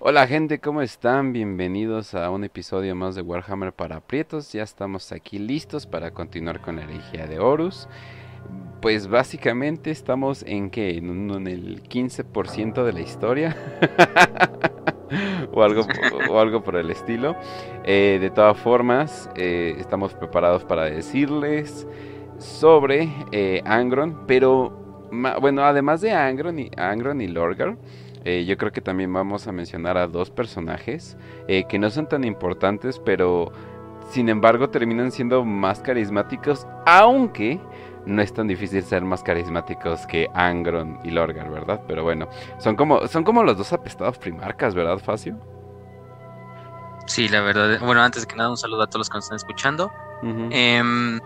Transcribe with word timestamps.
Hola 0.00 0.28
gente, 0.28 0.60
¿cómo 0.60 0.80
están? 0.80 1.32
Bienvenidos 1.32 2.14
a 2.14 2.30
un 2.30 2.44
episodio 2.44 2.94
más 2.94 3.16
de 3.16 3.22
Warhammer 3.22 3.72
para 3.72 3.98
Prietos. 3.98 4.52
Ya 4.52 4.62
estamos 4.62 5.10
aquí 5.10 5.40
listos 5.40 5.86
para 5.86 6.12
continuar 6.12 6.60
con 6.60 6.76
la 6.76 6.84
herejía 6.84 7.26
de 7.26 7.40
Horus. 7.40 7.88
Pues 8.80 9.08
básicamente 9.08 9.90
estamos 9.90 10.44
en 10.44 10.70
que 10.70 10.96
en, 10.96 11.48
el 11.48 11.82
15% 11.82 12.84
de 12.84 12.92
la 12.92 13.00
historia 13.00 13.56
o, 15.52 15.64
algo, 15.64 15.84
o 16.30 16.38
algo 16.38 16.62
por 16.62 16.76
el 16.76 16.90
estilo. 16.90 17.34
Eh, 17.82 18.18
de 18.20 18.30
todas 18.30 18.56
formas, 18.56 19.28
eh, 19.34 19.74
estamos 19.80 20.14
preparados 20.14 20.64
para 20.64 20.84
decirles 20.84 21.88
sobre 22.38 23.08
eh, 23.32 23.62
Angron, 23.64 24.26
pero 24.28 24.78
bueno, 25.40 25.64
además 25.64 26.00
de 26.02 26.12
Angron 26.12 26.58
y, 26.60 26.70
Angron 26.76 27.20
y 27.20 27.26
Lorgar, 27.26 27.76
eh, 28.28 28.44
yo 28.44 28.58
creo 28.58 28.70
que 28.72 28.82
también 28.82 29.10
vamos 29.10 29.46
a 29.46 29.52
mencionar 29.52 29.96
a 29.96 30.06
dos 30.06 30.28
personajes 30.28 31.16
eh, 31.46 31.64
que 31.66 31.78
no 31.78 31.88
son 31.88 32.06
tan 32.10 32.24
importantes, 32.24 32.98
pero 32.98 33.50
sin 34.10 34.28
embargo 34.28 34.68
terminan 34.68 35.10
siendo 35.10 35.46
más 35.46 35.80
carismáticos, 35.80 36.66
aunque 36.84 37.58
no 38.04 38.20
es 38.20 38.34
tan 38.34 38.46
difícil 38.46 38.82
ser 38.82 39.00
más 39.00 39.22
carismáticos 39.22 40.06
que 40.06 40.28
Angron 40.34 41.00
y 41.04 41.10
Lorgar, 41.10 41.50
¿verdad? 41.50 41.80
Pero 41.88 42.02
bueno, 42.02 42.28
son 42.58 42.76
como, 42.76 43.06
son 43.08 43.24
como 43.24 43.42
los 43.42 43.56
dos 43.56 43.72
apestados 43.72 44.18
primarcas, 44.18 44.74
¿verdad, 44.74 44.98
Facio? 44.98 45.38
Sí, 47.06 47.28
la 47.28 47.40
verdad. 47.40 47.80
Bueno, 47.80 48.02
antes 48.02 48.26
que 48.26 48.36
nada, 48.36 48.50
un 48.50 48.58
saludo 48.58 48.82
a 48.82 48.88
todos 48.88 49.00
los 49.00 49.08
que 49.08 49.16
nos 49.16 49.24
están 49.24 49.36
escuchando. 49.36 49.90
Em, 50.50 51.18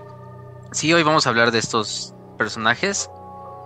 sí, 0.71 0.93
hoy 0.93 1.03
vamos 1.03 1.27
a 1.27 1.31
hablar 1.31 1.51
de 1.51 1.59
estos 1.59 2.15
personajes. 2.39 3.11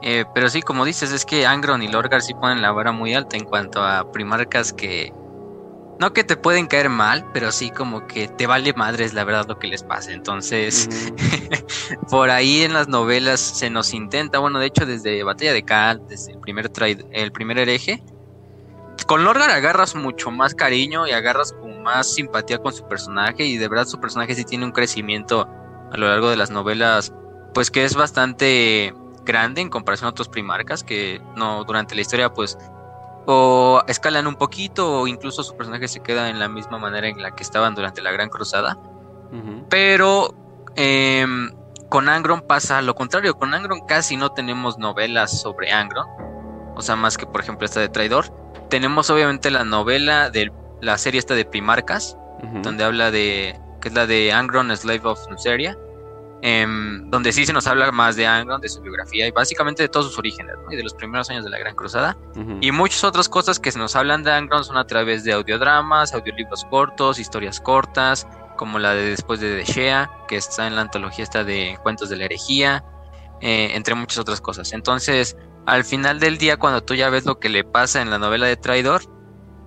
Eh, 0.02 0.24
pero 0.34 0.48
sí, 0.48 0.62
como 0.62 0.84
dices, 0.84 1.12
es 1.12 1.24
que 1.24 1.46
Angron 1.46 1.82
y 1.82 1.88
Lorgar 1.88 2.22
sí 2.22 2.34
ponen 2.34 2.62
la 2.62 2.72
vara 2.72 2.92
muy 2.92 3.14
alta 3.14 3.36
en 3.36 3.44
cuanto 3.44 3.82
a 3.82 4.10
primarcas 4.12 4.72
que. 4.72 5.12
No 5.98 6.12
que 6.12 6.24
te 6.24 6.36
pueden 6.36 6.66
caer 6.66 6.90
mal, 6.90 7.24
pero 7.32 7.50
sí 7.50 7.70
como 7.70 8.06
que 8.06 8.28
te 8.28 8.46
vale 8.46 8.74
madres 8.74 9.14
la 9.14 9.24
verdad 9.24 9.46
lo 9.48 9.58
que 9.58 9.66
les 9.66 9.82
pasa. 9.82 10.12
Entonces, 10.12 10.90
por 12.10 12.28
ahí 12.28 12.62
en 12.62 12.74
las 12.74 12.88
novelas 12.88 13.40
se 13.40 13.70
nos 13.70 13.94
intenta, 13.94 14.38
bueno, 14.38 14.58
de 14.58 14.66
hecho 14.66 14.84
desde 14.84 15.22
Batalla 15.22 15.54
de 15.54 15.62
Cal, 15.62 16.02
desde 16.06 16.32
el 16.32 16.40
primer, 16.40 16.70
el 17.12 17.32
primer 17.32 17.58
hereje, 17.58 18.02
con 19.06 19.24
Lorgar 19.24 19.50
agarras 19.50 19.94
mucho 19.94 20.30
más 20.30 20.54
cariño 20.54 21.06
y 21.06 21.12
agarras 21.12 21.52
con 21.52 21.82
más 21.82 22.12
simpatía 22.12 22.58
con 22.58 22.72
su 22.72 22.86
personaje 22.88 23.44
y 23.44 23.56
de 23.56 23.68
verdad 23.68 23.86
su 23.86 24.00
personaje 24.00 24.34
sí 24.34 24.44
tiene 24.44 24.64
un 24.64 24.72
crecimiento 24.72 25.48
a 25.92 25.96
lo 25.96 26.08
largo 26.08 26.28
de 26.28 26.36
las 26.36 26.50
novelas, 26.50 27.12
pues 27.54 27.70
que 27.70 27.84
es 27.84 27.94
bastante 27.94 28.92
grande 29.26 29.60
en 29.60 29.68
comparación 29.68 30.06
a 30.06 30.10
otros 30.10 30.30
primarcas 30.30 30.82
que 30.82 31.20
no 31.36 31.64
durante 31.64 31.94
la 31.94 32.00
historia 32.00 32.32
pues 32.32 32.56
o 33.26 33.82
escalan 33.88 34.26
un 34.26 34.36
poquito 34.36 35.00
o 35.00 35.06
incluso 35.06 35.42
su 35.42 35.56
personaje 35.56 35.88
se 35.88 36.00
queda 36.00 36.30
en 36.30 36.38
la 36.38 36.48
misma 36.48 36.78
manera 36.78 37.08
en 37.08 37.20
la 37.20 37.32
que 37.32 37.42
estaban 37.42 37.74
durante 37.74 38.00
la 38.00 38.12
Gran 38.12 38.30
Cruzada. 38.30 38.78
Pero 39.68 40.34
em, 40.76 41.50
con 41.90 42.08
Angron 42.08 42.42
pasa 42.42 42.80
lo 42.80 42.94
contrario, 42.94 43.34
con 43.34 43.52
Angron 43.52 43.80
casi 43.86 44.16
no 44.16 44.30
tenemos 44.30 44.78
novelas 44.78 45.40
sobre 45.40 45.72
Angron, 45.72 46.06
o 46.76 46.80
sea, 46.80 46.96
más 46.96 47.18
que 47.18 47.26
por 47.26 47.40
ejemplo 47.40 47.66
esta 47.66 47.80
de 47.80 47.88
Traidor. 47.88 48.32
Tenemos 48.70 49.10
obviamente 49.10 49.50
la 49.50 49.64
novela 49.64 50.30
de 50.30 50.52
la 50.80 50.96
serie 50.96 51.18
esta 51.18 51.34
de 51.34 51.44
Primarcas, 51.44 52.16
donde 52.62 52.84
habla 52.84 53.10
de, 53.10 53.58
que 53.80 53.88
es 53.88 53.94
la 53.94 54.06
de 54.06 54.32
Angron, 54.32 54.74
Slave 54.76 55.02
of 55.04 55.28
Nuceria, 55.28 55.76
Em, 56.42 57.10
donde 57.10 57.32
sí 57.32 57.46
se 57.46 57.52
nos 57.52 57.66
habla 57.66 57.90
más 57.92 58.14
de 58.14 58.26
Angron, 58.26 58.60
de 58.60 58.68
su 58.68 58.80
biografía 58.82 59.26
y 59.26 59.30
básicamente 59.30 59.82
de 59.82 59.88
todos 59.88 60.06
sus 60.06 60.18
orígenes 60.18 60.54
y 60.70 60.76
de 60.76 60.82
los 60.82 60.92
primeros 60.92 61.30
años 61.30 61.44
de 61.44 61.50
la 61.50 61.58
Gran 61.58 61.74
Cruzada. 61.74 62.16
Y 62.60 62.70
muchas 62.72 63.04
otras 63.04 63.28
cosas 63.28 63.58
que 63.58 63.72
se 63.72 63.78
nos 63.78 63.96
hablan 63.96 64.22
de 64.22 64.32
Angron 64.32 64.62
son 64.62 64.76
a 64.76 64.86
través 64.86 65.24
de 65.24 65.32
audiodramas, 65.32 66.12
audiolibros 66.12 66.64
cortos, 66.66 67.18
historias 67.18 67.58
cortas, 67.58 68.26
como 68.56 68.78
la 68.78 68.92
de 68.94 69.10
Después 69.10 69.40
de 69.40 69.50
Deshea, 69.50 70.10
que 70.28 70.36
está 70.36 70.66
en 70.66 70.76
la 70.76 70.82
antología 70.82 71.24
esta 71.24 71.42
de 71.42 71.78
Cuentos 71.82 72.10
de 72.10 72.16
la 72.16 72.26
Herejía, 72.26 72.84
eh, 73.40 73.70
entre 73.74 73.94
muchas 73.94 74.18
otras 74.18 74.40
cosas. 74.40 74.72
Entonces, 74.72 75.36
al 75.64 75.84
final 75.84 76.20
del 76.20 76.38
día, 76.38 76.58
cuando 76.58 76.82
tú 76.82 76.94
ya 76.94 77.08
ves 77.08 77.24
lo 77.24 77.38
que 77.38 77.48
le 77.48 77.64
pasa 77.64 78.02
en 78.02 78.10
la 78.10 78.18
novela 78.18 78.46
de 78.46 78.56
Traidor, 78.56 79.02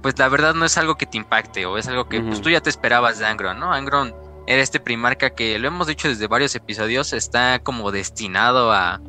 pues 0.02 0.18
la 0.18 0.30
verdad 0.30 0.54
no 0.54 0.66
es 0.66 0.78
algo 0.78 0.96
que 0.96 1.06
te 1.06 1.18
impacte 1.18 1.66
o 1.66 1.78
es 1.78 1.88
algo 1.88 2.08
que 2.08 2.22
pues, 2.22 2.42
tú 2.42 2.50
ya 2.50 2.62
te 2.62 2.70
esperabas 2.70 3.20
de 3.20 3.26
Angron, 3.26 3.60
¿no? 3.60 3.74
Angron 3.74 4.14
era 4.50 4.64
este 4.64 4.80
primarca 4.80 5.30
que 5.30 5.60
lo 5.60 5.68
hemos 5.68 5.86
dicho 5.86 6.08
desde 6.08 6.26
varios 6.26 6.56
episodios, 6.56 7.14
está 7.14 7.60
como 7.60 7.92
destinado 7.92 8.74
a 8.74 9.00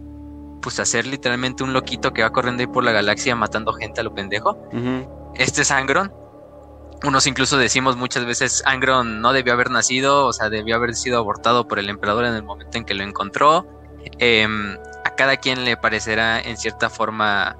pues 0.61 0.78
a 0.78 0.84
ser 0.84 1.06
literalmente 1.06 1.65
un 1.65 1.73
loquito 1.73 2.12
que 2.12 2.23
va 2.23 2.28
corriendo 2.28 2.61
ahí 2.61 2.67
por 2.67 2.84
la 2.84 2.93
galaxia 2.93 3.34
matando 3.34 3.73
gente 3.73 4.03
a 4.03 4.05
lo 4.05 4.15
pendejo. 4.15 4.59
Este 5.34 5.62
es 5.62 5.71
Angron. 5.71 6.12
Unos 7.05 7.27
incluso 7.27 7.56
decimos 7.56 7.97
muchas 7.97 8.27
veces 8.27 8.62
Angron 8.67 9.23
no 9.23 9.33
debió 9.33 9.55
haber 9.55 9.71
nacido, 9.71 10.27
o 10.27 10.34
sea, 10.34 10.50
debió 10.50 10.77
haber 10.77 10.95
sido 10.95 11.17
abortado 11.17 11.67
por 11.67 11.79
el 11.79 11.89
emperador 11.89 12.27
en 12.27 12.34
el 12.34 12.43
momento 12.43 12.77
en 12.77 12.84
que 12.84 12.93
lo 12.93 13.03
encontró. 13.03 13.67
Em, 14.19 14.77
a 15.06 15.15
cada 15.17 15.39
quien 15.39 15.65
le 15.65 15.79
parecerá 15.79 16.39
en 16.39 16.59
cierta 16.59 16.91
forma 16.91 17.56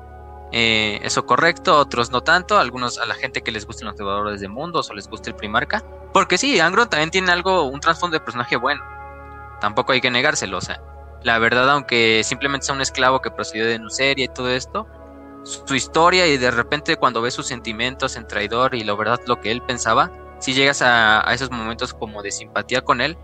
eh, 0.53 1.00
eso 1.03 1.27
correcto, 1.27 1.77
otros 1.78 2.11
no 2.11 2.22
tanto, 2.22 2.59
algunos 2.59 2.99
a 2.99 3.06
la 3.06 3.15
gente 3.15 3.43
que 3.43 3.53
les 3.53 3.66
gusten 3.66 3.87
los 3.87 3.97
devoradores 3.97 4.41
de 4.41 4.49
mundos 4.49 4.91
o 4.91 4.94
les 4.94 5.09
guste 5.09 5.31
el 5.31 5.37
primarca. 5.37 5.84
Porque 6.12 6.38
sí, 6.38 6.59
Angron 6.59 6.88
también 6.88 7.11
tiene 7.11 7.31
algo, 7.31 7.65
un 7.65 7.81
trasfondo 7.81 8.19
de 8.19 8.25
personaje 8.25 8.56
bueno. 8.56 8.83
Tampoco 9.60 9.93
hay 9.93 10.00
que 10.00 10.10
negárselo, 10.10 10.59
o 10.59 10.60
sea. 10.60 10.83
La 11.22 11.39
verdad, 11.39 11.69
aunque 11.71 12.22
simplemente 12.25 12.66
sea 12.66 12.75
un 12.75 12.81
esclavo 12.81 13.21
que 13.21 13.31
procedió 13.31 13.66
de 13.66 13.78
Nuceria 13.78 14.25
y 14.25 14.28
todo 14.28 14.49
esto, 14.49 14.87
su 15.44 15.75
historia 15.75 16.27
y 16.27 16.37
de 16.37 16.50
repente 16.50 16.97
cuando 16.97 17.22
ves 17.22 17.34
sus 17.34 17.47
sentimientos 17.47 18.16
en 18.16 18.27
traidor 18.27 18.75
y 18.75 18.84
la 18.84 18.94
verdad 18.94 19.21
lo 19.27 19.41
que 19.41 19.50
él 19.50 19.62
pensaba, 19.62 20.10
si 20.39 20.55
llegas 20.55 20.83
a, 20.83 21.22
esos 21.33 21.50
momentos 21.50 21.94
como 21.94 22.22
de 22.22 22.31
simpatía 22.31 22.83
con 22.83 23.00
él, 23.00 23.19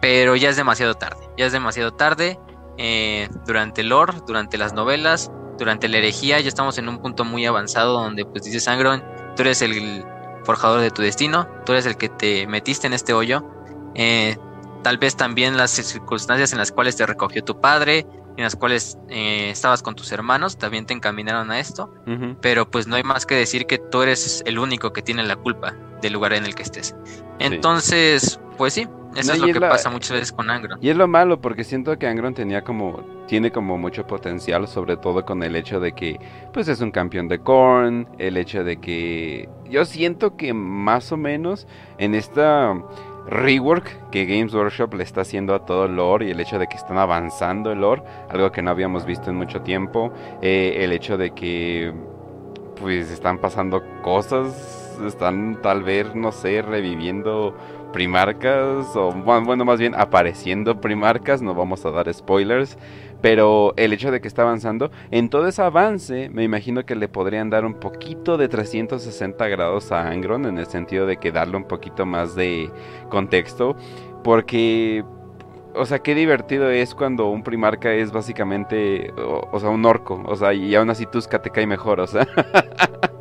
pero 0.00 0.36
ya 0.36 0.50
es 0.50 0.56
demasiado 0.56 0.94
tarde, 0.94 1.28
ya 1.36 1.46
es 1.46 1.52
demasiado 1.52 1.92
tarde 1.92 2.38
eh, 2.78 3.28
durante 3.46 3.82
el 3.82 3.88
lore, 3.88 4.14
durante 4.26 4.58
las 4.58 4.72
novelas, 4.72 5.30
durante 5.58 5.88
la 5.88 5.98
herejía, 5.98 6.40
ya 6.40 6.48
estamos 6.48 6.78
en 6.78 6.88
un 6.88 6.98
punto 6.98 7.24
muy 7.24 7.46
avanzado 7.46 7.94
donde 7.94 8.24
pues 8.24 8.44
dices 8.44 8.66
Angron, 8.68 9.02
tú 9.36 9.42
eres 9.42 9.62
el 9.62 10.04
forjador 10.44 10.80
de 10.80 10.90
tu 10.90 11.02
destino, 11.02 11.48
tú 11.64 11.72
eres 11.72 11.86
el 11.86 11.96
que 11.96 12.08
te 12.08 12.46
metiste 12.46 12.86
en 12.86 12.92
este 12.92 13.12
hoyo. 13.12 13.44
Eh, 13.94 14.36
tal 14.82 14.98
vez 14.98 15.16
también 15.16 15.56
las 15.56 15.70
circunstancias 15.70 16.52
en 16.52 16.58
las 16.58 16.70
cuales 16.70 16.96
te 16.96 17.06
recogió 17.06 17.42
tu 17.42 17.60
padre, 17.60 18.06
en 18.36 18.44
las 18.44 18.56
cuales 18.56 18.98
eh, 19.08 19.50
estabas 19.50 19.82
con 19.82 19.94
tus 19.94 20.12
hermanos, 20.12 20.58
también 20.58 20.86
te 20.86 20.92
encaminaron 20.92 21.50
a 21.50 21.60
esto. 21.60 21.92
Pero 22.40 22.70
pues 22.70 22.86
no 22.86 22.96
hay 22.96 23.02
más 23.02 23.26
que 23.26 23.34
decir 23.34 23.66
que 23.66 23.78
tú 23.78 24.02
eres 24.02 24.42
el 24.46 24.58
único 24.58 24.92
que 24.92 25.02
tiene 25.02 25.22
la 25.22 25.36
culpa 25.36 25.74
del 26.02 26.12
lugar 26.12 26.32
en 26.34 26.44
el 26.44 26.54
que 26.54 26.62
estés. 26.62 26.94
Entonces, 27.38 28.38
pues 28.58 28.74
sí, 28.74 28.88
eso 29.16 29.32
es 29.32 29.38
lo 29.38 29.46
que 29.46 29.60
pasa 29.60 29.90
muchas 29.90 30.12
veces 30.12 30.32
con 30.32 30.50
Angron. 30.50 30.78
Y 30.82 30.88
es 30.88 30.96
lo 30.96 31.08
malo 31.08 31.40
porque 31.40 31.64
siento 31.64 31.98
que 31.98 32.06
Angron 32.06 32.34
tenía 32.34 32.62
como 32.62 33.02
tiene 33.26 33.50
como 33.50 33.78
mucho 33.78 34.06
potencial, 34.06 34.68
sobre 34.68 34.96
todo 34.96 35.24
con 35.24 35.42
el 35.42 35.56
hecho 35.56 35.80
de 35.80 35.92
que 35.92 36.20
pues 36.52 36.68
es 36.68 36.80
un 36.80 36.90
campeón 36.90 37.28
de 37.28 37.38
Korn, 37.38 38.08
el 38.18 38.36
hecho 38.36 38.64
de 38.64 38.78
que 38.78 39.48
yo 39.68 39.84
siento 39.84 40.36
que 40.36 40.52
más 40.52 41.10
o 41.12 41.16
menos 41.16 41.66
en 41.98 42.14
esta 42.14 42.74
rework 43.26 44.10
que 44.10 44.26
Games 44.26 44.54
Workshop 44.54 44.94
le 44.94 45.02
está 45.02 45.22
haciendo 45.22 45.54
a 45.54 45.64
todo 45.64 45.86
el 45.86 45.96
lore 45.96 46.26
y 46.26 46.30
el 46.30 46.40
hecho 46.40 46.58
de 46.58 46.66
que 46.66 46.76
están 46.76 46.98
avanzando 46.98 47.72
el 47.72 47.80
lore, 47.80 48.02
algo 48.28 48.52
que 48.52 48.62
no 48.62 48.70
habíamos 48.70 49.06
visto 49.06 49.30
en 49.30 49.36
mucho 49.36 49.62
tiempo, 49.62 50.12
eh, 50.42 50.78
el 50.80 50.92
hecho 50.92 51.16
de 51.16 51.30
que 51.30 51.92
pues 52.80 53.10
están 53.10 53.38
pasando 53.38 53.82
cosas, 54.02 54.98
están 55.06 55.60
tal 55.62 55.82
vez, 55.82 56.14
no 56.14 56.32
sé, 56.32 56.62
reviviendo 56.62 57.56
primarcas, 57.94 58.96
o 58.96 59.12
bueno, 59.12 59.64
más 59.64 59.78
bien 59.78 59.94
apareciendo 59.94 60.80
primarcas, 60.80 61.40
no 61.40 61.54
vamos 61.54 61.86
a 61.86 61.92
dar 61.92 62.12
spoilers, 62.12 62.76
pero 63.22 63.72
el 63.76 63.92
hecho 63.92 64.10
de 64.10 64.20
que 64.20 64.26
está 64.26 64.42
avanzando, 64.42 64.90
en 65.12 65.30
todo 65.30 65.46
ese 65.46 65.62
avance, 65.62 66.28
me 66.28 66.42
imagino 66.42 66.84
que 66.84 66.96
le 66.96 67.06
podrían 67.06 67.50
dar 67.50 67.64
un 67.64 67.74
poquito 67.74 68.36
de 68.36 68.48
360 68.48 69.46
grados 69.46 69.92
a 69.92 70.08
Angron, 70.08 70.44
en 70.44 70.58
el 70.58 70.66
sentido 70.66 71.06
de 71.06 71.18
que 71.18 71.30
darle 71.30 71.56
un 71.56 71.68
poquito 71.68 72.04
más 72.04 72.34
de 72.34 72.68
contexto, 73.10 73.76
porque 74.24 75.04
o 75.76 75.86
sea, 75.86 76.00
qué 76.00 76.16
divertido 76.16 76.70
es 76.70 76.96
cuando 76.96 77.28
un 77.28 77.44
primarca 77.44 77.92
es 77.92 78.10
básicamente, 78.10 79.12
o, 79.16 79.60
sea, 79.60 79.68
un 79.68 79.84
orco, 79.84 80.20
o 80.26 80.34
sea, 80.34 80.52
y 80.52 80.74
aún 80.74 80.90
así 80.90 81.06
Tusca 81.06 81.40
te 81.40 81.50
cae 81.50 81.66
mejor, 81.66 82.00
o 82.00 82.08
sea. 82.08 82.26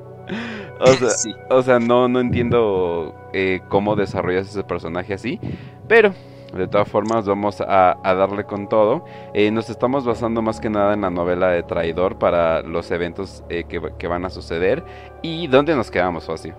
O 1.49 1.61
sea, 1.61 1.79
no, 1.79 2.07
no 2.07 2.19
entiendo 2.19 3.15
eh, 3.33 3.61
cómo 3.69 3.95
desarrollas 3.95 4.49
ese 4.49 4.63
personaje 4.63 5.13
así. 5.13 5.39
Pero, 5.87 6.13
de 6.53 6.67
todas 6.67 6.87
formas, 6.87 7.25
vamos 7.25 7.61
a, 7.61 7.97
darle 8.03 8.45
con 8.45 8.67
todo. 8.67 9.05
Eh, 9.33 9.51
nos 9.51 9.69
estamos 9.69 10.05
basando 10.05 10.41
más 10.41 10.59
que 10.59 10.69
nada 10.69 10.93
en 10.93 11.01
la 11.01 11.09
novela 11.09 11.49
de 11.49 11.63
Traidor 11.63 12.17
para 12.17 12.61
los 12.61 12.91
eventos 12.91 13.43
eh, 13.49 13.65
que, 13.65 14.07
van 14.07 14.25
a 14.25 14.29
suceder. 14.29 14.83
¿Y 15.21 15.47
dónde 15.47 15.75
nos 15.75 15.89
quedamos, 15.89 16.25
Facio? 16.25 16.55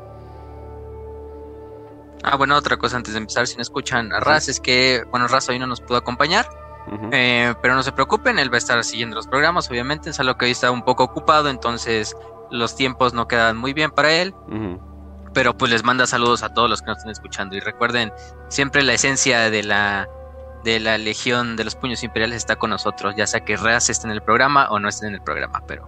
Ah, 2.23 2.37
bueno, 2.37 2.57
otra 2.57 2.79
cosa 2.79 2.97
antes 2.97 3.13
de 3.13 3.19
empezar, 3.19 3.47
si 3.47 3.57
no 3.57 3.63
escuchan 3.63 4.11
a 4.13 4.21
Raz, 4.21 4.49
es 4.49 4.59
que, 4.59 5.03
bueno, 5.11 5.29
Raz 5.29 5.49
hoy 5.51 5.59
no 5.59 5.67
nos 5.67 5.83
pudo 5.83 5.99
acompañar. 5.99 6.47
pero 7.63 7.75
no 7.75 7.83
se 7.83 7.93
preocupen, 7.93 8.39
él 8.39 8.51
va 8.51 8.57
a 8.57 8.59
estar 8.59 8.83
siguiendo 8.83 9.17
los 9.17 9.27
programas, 9.27 9.71
obviamente, 9.71 10.11
es 10.11 10.21
algo 10.21 10.37
que 10.37 10.47
hoy 10.47 10.51
está 10.53 10.71
un 10.71 10.83
poco 10.83 11.05
ocupado, 11.05 11.51
entonces 11.51 12.17
los 12.51 12.77
tiempos 12.77 13.15
no 13.15 13.29
quedan 13.29 13.57
muy 13.57 13.73
bien 13.73 13.91
para 13.91 14.13
él. 14.13 14.35
pero 15.33 15.57
pues 15.57 15.71
les 15.73 15.83
manda 15.83 16.07
saludos 16.07 16.45
a 16.45 16.55
todos 16.55 16.71
los 16.71 16.81
que 16.81 16.87
nos 16.87 16.99
están 16.99 17.11
escuchando 17.11 17.57
y 17.57 17.61
recuerden 17.61 18.13
siempre 18.49 18.85
la 18.85 18.93
esencia 18.93 19.51
de 19.51 19.65
la 19.65 20.09
de 20.65 20.81
la 20.81 20.97
Legión 20.99 21.57
de 21.57 21.65
los 21.65 21.77
Puños 21.77 22.03
Imperiales 22.03 22.39
está 22.39 22.57
con 22.57 22.71
nosotros, 22.71 23.15
ya 23.17 23.27
sea 23.27 23.45
que 23.45 23.57
Reas 23.57 23.91
esté 23.91 24.07
en 24.07 24.13
el 24.13 24.23
programa 24.23 24.67
o 24.71 24.79
no 24.81 24.89
esté 24.89 25.07
en 25.07 25.15
el 25.15 25.21
programa, 25.21 25.63
pero 25.69 25.87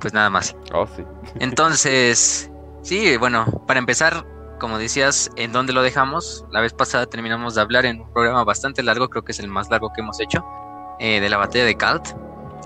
pues 0.00 0.12
nada 0.12 0.28
más. 0.28 0.56
Oh, 0.74 0.86
sí. 0.86 1.04
Entonces, 1.38 2.50
sí, 2.82 3.16
bueno, 3.16 3.46
para 3.66 3.78
empezar, 3.78 4.26
como 4.58 4.78
decías, 4.78 5.30
¿en 5.36 5.52
dónde 5.52 5.72
lo 5.72 5.82
dejamos? 5.82 6.44
La 6.50 6.60
vez 6.60 6.72
pasada 6.72 7.06
terminamos 7.06 7.54
de 7.54 7.60
hablar 7.60 7.86
en 7.86 8.00
un 8.00 8.12
programa 8.12 8.42
bastante 8.44 8.82
largo, 8.82 9.08
creo 9.08 9.24
que 9.24 9.32
es 9.32 9.38
el 9.38 9.48
más 9.48 9.70
largo 9.70 9.92
que 9.92 10.00
hemos 10.00 10.18
hecho, 10.20 10.44
eh, 10.98 11.20
de 11.20 11.28
la 11.28 11.36
batalla 11.36 11.64
de 11.64 11.76
Kalt, 11.76 12.08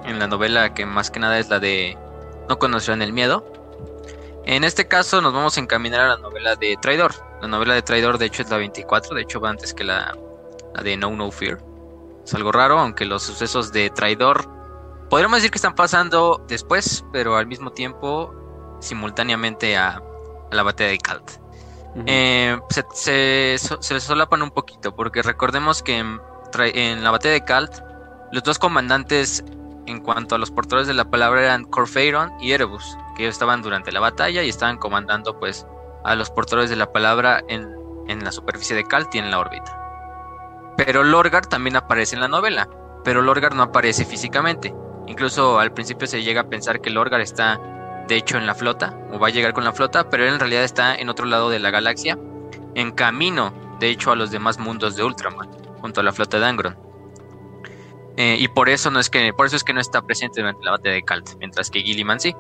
en 0.07 0.19
la 0.19 0.27
novela 0.27 0.73
que 0.73 0.87
más 0.87 1.11
que 1.11 1.21
nada 1.21 1.39
es 1.39 1.51
la 1.51 1.61
de 1.61 1.99
No 2.51 2.59
conocerán 2.59 3.01
el 3.01 3.13
miedo. 3.13 3.45
En 4.45 4.65
este 4.65 4.89
caso 4.89 5.21
nos 5.21 5.33
vamos 5.33 5.57
a 5.57 5.61
encaminar 5.61 6.01
a 6.01 6.09
la 6.09 6.17
novela 6.17 6.57
de 6.57 6.77
Traidor. 6.83 7.15
La 7.41 7.47
novela 7.47 7.75
de 7.75 7.83
Traidor 7.83 8.19
de 8.19 8.27
hecho 8.27 8.43
es 8.43 8.51
la 8.51 8.57
24, 8.57 9.15
de 9.15 9.23
hecho 9.23 9.39
va 9.39 9.51
antes 9.51 9.73
que 9.73 9.85
la, 9.85 10.19
de 10.83 10.97
No 10.97 11.11
No 11.13 11.31
Fear. 11.31 11.63
Es 12.25 12.35
algo 12.35 12.51
raro, 12.51 12.81
aunque 12.81 13.05
los 13.05 13.23
sucesos 13.23 13.71
de 13.71 13.89
Traidor 13.91 14.51
podríamos 15.09 15.37
decir 15.37 15.53
que 15.53 15.59
están 15.59 15.77
pasando 15.77 16.45
después, 16.49 17.05
pero 17.13 17.37
al 17.37 17.47
mismo 17.47 17.71
tiempo 17.71 18.35
simultáneamente 18.81 19.77
a, 19.77 20.03
la 20.51 20.65
batalla 20.65 20.91
de 20.91 20.99
Kalt. 20.99 21.31
Eh, 22.07 22.59
se, 22.93 23.59
se, 23.59 24.01
solapan 24.01 24.43
un 24.43 24.51
poquito, 24.51 24.93
porque 24.97 25.23
recordemos 25.23 25.85
que 25.85 25.99
en, 25.99 27.05
la 27.05 27.13
batalla 27.13 27.35
de 27.35 27.45
Kalt, 27.45 27.81
los 28.33 28.43
dos 28.43 28.59
comandantes 28.59 29.45
en 29.91 30.01
cuanto 30.01 30.35
a 30.35 30.39
los 30.39 30.51
portadores 30.51 30.87
de 30.87 30.95
la 30.95 31.11
palabra 31.11 31.43
eran 31.43 31.65
Corfeiron 31.65 32.33
y 32.41 32.53
Erebus, 32.53 32.97
que 33.17 33.27
estaban 33.27 33.61
durante 33.61 33.93
la 33.93 34.01
batalla 34.01 34.43
y 34.43 34.49
estaban 34.49 34.79
comandando 34.79 35.39
pues 35.39 35.67
a 36.05 36.15
los 36.15 36.31
portadores 36.31 36.71
de 36.71 36.77
la 36.77 36.93
palabra 36.93 37.43
en, 37.49 37.69
en 38.07 38.25
la 38.25 38.33
superficie 38.33 38.77
de 38.77 38.85
Kalt 38.85 39.15
y 39.15 39.19
en 39.19 39.31
la 39.31 39.41
órbita. 39.41 39.77
Pero 40.77 41.03
Lorgar 41.03 41.47
también 41.47 41.77
aparece 41.77 42.15
en 42.15 42.23
la 42.23 42.29
novela, 42.29 42.69
pero 43.05 43.21
Lorgar 43.21 43.55
no 43.55 43.65
aparece 43.65 44.05
físicamente. 44.05 44.75
Incluso 45.07 45.59
al 45.59 45.73
principio 45.73 46.07
se 46.07 46.23
llega 46.23 46.43
a 46.43 46.49
pensar 46.49 46.81
que 46.81 46.91
Lorgar 46.91 47.21
está 47.21 47.61
de 48.07 48.17
hecho 48.17 48.39
en 48.39 48.47
la 48.47 48.55
flota, 48.55 48.97
o 49.13 49.19
va 49.19 49.29
a 49.29 49.31
llegar 49.31 49.53
con 49.53 49.65
la 49.65 49.73
flota, 49.73 50.09
pero 50.09 50.25
él 50.25 50.35
en 50.35 50.41
realidad 50.41 50.65
está 50.65 50.95
en 50.95 51.09
otro 51.09 51.27
lado 51.27 51.51
de 51.51 51.59
la 51.59 51.71
galaxia, 51.71 52.19
en 52.75 52.93
camino, 52.93 53.53
de 53.79 53.89
hecho, 53.89 54.11
a 54.13 54.17
los 54.17 54.31
demás 54.31 54.59
mundos 54.59 54.97
de 54.97 55.05
Ultraman, 55.05 55.49
junto 55.81 56.01
a 56.01 56.05
la 56.05 56.13
flota 56.13 56.39
de 56.39 56.47
Angron. 56.47 56.90
Eh, 58.21 58.37
y 58.39 58.49
por 58.49 58.69
eso 58.69 58.91
no 58.91 59.01
es 59.01 59.09
que, 59.09 59.33
por 59.33 59.47
eso 59.47 59.57
es 59.57 59.65
que 59.65 59.73
no 59.73 59.81
está 59.81 60.03
presente 60.03 60.43
durante 60.43 60.63
la 60.63 60.73
batalla 60.73 60.95
de 60.95 61.03
Kalt, 61.03 61.37
mientras 61.39 61.71
que 61.71 61.81
Gilliman 61.81 62.21
sí. 62.21 62.37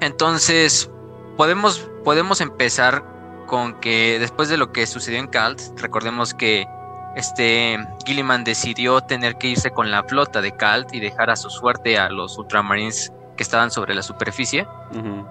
Entonces, 0.00 0.90
podemos, 1.36 1.88
podemos 2.02 2.40
empezar 2.40 3.04
con 3.46 3.78
que 3.78 4.18
después 4.18 4.48
de 4.48 4.56
lo 4.56 4.72
que 4.72 4.84
sucedió 4.88 5.20
en 5.20 5.28
Kalt, 5.28 5.60
recordemos 5.80 6.34
que 6.34 6.66
este 7.14 7.78
Gilliman 8.04 8.42
decidió 8.42 9.00
tener 9.00 9.38
que 9.38 9.46
irse 9.46 9.70
con 9.70 9.92
la 9.92 10.02
flota 10.02 10.40
de 10.40 10.56
Kalt 10.56 10.92
y 10.92 10.98
dejar 10.98 11.30
a 11.30 11.36
su 11.36 11.50
suerte 11.50 11.98
a 11.98 12.08
los 12.08 12.36
Ultramarines 12.36 13.12
que 13.36 13.44
estaban 13.44 13.70
sobre 13.70 13.94
la 13.94 14.02
superficie, 14.02 14.66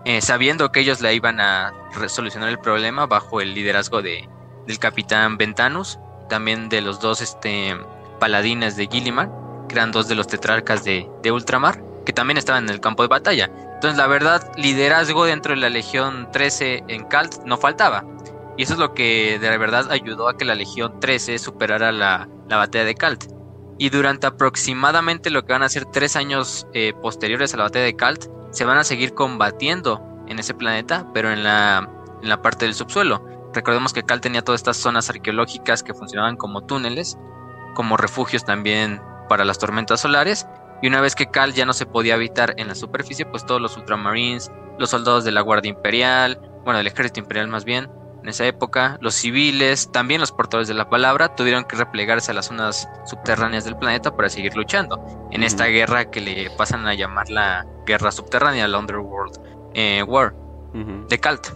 eh, 0.05 0.21
sabiendo 0.21 0.71
que 0.71 0.79
ellos 0.79 1.01
la 1.01 1.11
iban 1.11 1.41
a 1.41 1.73
resolucionar 1.99 2.47
el 2.47 2.59
problema 2.59 3.07
bajo 3.07 3.41
el 3.41 3.53
liderazgo 3.53 4.01
de, 4.01 4.29
del 4.67 4.79
capitán 4.79 5.35
Ventanus, 5.35 5.99
también 6.29 6.69
de 6.69 6.79
los 6.79 7.01
dos 7.01 7.21
este, 7.21 7.75
paladines 8.21 8.77
de 8.77 8.87
Gilliman, 8.87 9.43
que 9.67 9.75
eran 9.75 9.91
dos 9.91 10.07
de 10.07 10.15
los 10.15 10.27
tetrarcas 10.27 10.83
de, 10.83 11.09
de 11.21 11.31
Ultramar, 11.31 11.83
que 12.05 12.13
también 12.13 12.37
estaban 12.37 12.65
en 12.65 12.69
el 12.69 12.79
campo 12.79 13.03
de 13.03 13.09
batalla. 13.09 13.49
Entonces, 13.75 13.97
la 13.97 14.07
verdad, 14.07 14.51
liderazgo 14.57 15.25
dentro 15.25 15.53
de 15.53 15.61
la 15.61 15.69
Legión 15.69 16.29
13 16.31 16.85
en 16.87 17.03
Kalt 17.05 17.43
no 17.45 17.57
faltaba. 17.57 18.05
Y 18.57 18.63
eso 18.63 18.73
es 18.73 18.79
lo 18.79 18.93
que 18.93 19.37
de 19.39 19.57
verdad 19.57 19.91
ayudó 19.91 20.29
a 20.29 20.37
que 20.37 20.45
la 20.45 20.55
Legión 20.55 20.99
13 20.99 21.39
superara 21.39 21.91
la, 21.91 22.27
batalla 22.47 22.85
de 22.85 22.95
Kalt. 22.95 23.25
Y 23.77 23.89
durante 23.89 24.27
aproximadamente 24.27 25.29
lo 25.29 25.45
que 25.45 25.51
van 25.51 25.63
a 25.63 25.69
ser 25.69 25.85
tres 25.85 26.15
años 26.15 26.65
eh, 26.73 26.93
posteriores 27.01 27.53
a 27.53 27.57
la 27.57 27.63
batalla 27.63 27.85
de 27.85 27.95
Kalt, 27.95 28.27
se 28.51 28.63
van 28.63 28.77
a 28.77 28.85
seguir 28.85 29.13
combatiendo 29.13 30.01
en 30.27 30.39
ese 30.39 30.53
planeta, 30.53 31.07
pero 31.13 31.31
en 31.31 31.43
la, 31.43 31.89
en 32.21 32.29
la 32.29 32.41
parte 32.41 32.65
del 32.65 32.73
subsuelo. 32.73 33.23
Recordemos 33.53 33.91
que 33.91 34.03
Kalt 34.03 34.23
tenía 34.23 34.41
todas 34.41 34.61
estas 34.61 34.77
zonas 34.77 35.09
arqueológicas 35.09 35.83
que 35.83 35.93
funcionaban 35.93 36.37
como 36.37 36.61
túneles, 36.61 37.17
como 37.73 37.97
refugios 37.97 38.45
también 38.45 39.01
para 39.27 39.45
las 39.45 39.59
tormentas 39.59 40.01
solares. 40.01 40.47
Y 40.81 40.87
una 40.87 41.01
vez 41.01 41.15
que 41.15 41.27
Kal 41.27 41.53
ya 41.53 41.65
no 41.65 41.73
se 41.73 41.85
podía 41.85 42.15
habitar 42.15 42.53
en 42.57 42.67
la 42.67 42.75
superficie, 42.75 43.25
pues 43.25 43.45
todos 43.45 43.61
los 43.61 43.77
ultramarines, 43.77 44.51
los 44.77 44.89
soldados 44.89 45.23
de 45.23 45.31
la 45.31 45.41
Guardia 45.41 45.69
Imperial, 45.69 46.39
bueno, 46.63 46.77
del 46.77 46.87
Ejército 46.87 47.19
Imperial 47.19 47.47
más 47.47 47.63
bien, 47.63 47.89
en 48.25 48.29
esa 48.29 48.45
época, 48.47 48.97
los 49.01 49.13
civiles, 49.13 49.91
también 49.91 50.19
los 50.19 50.31
portadores 50.31 50.67
de 50.67 50.73
la 50.73 50.89
palabra, 50.89 51.35
tuvieron 51.35 51.63
que 51.63 51.75
replegarse 51.75 52.31
a 52.31 52.33
las 52.33 52.47
zonas 52.47 52.89
subterráneas 53.05 53.65
del 53.65 53.77
planeta 53.77 54.15
para 54.15 54.29
seguir 54.29 54.55
luchando 54.55 54.99
en 55.29 55.43
esta 55.43 55.65
guerra 55.65 56.09
que 56.09 56.21
le 56.21 56.49
pasan 56.57 56.87
a 56.87 56.95
llamar 56.95 57.29
la 57.29 57.67
guerra 57.85 58.11
subterránea, 58.11 58.67
la 58.67 58.79
Underworld 58.79 59.39
eh, 59.75 60.01
War 60.01 60.33
de 60.73 61.19
Kalt. 61.19 61.49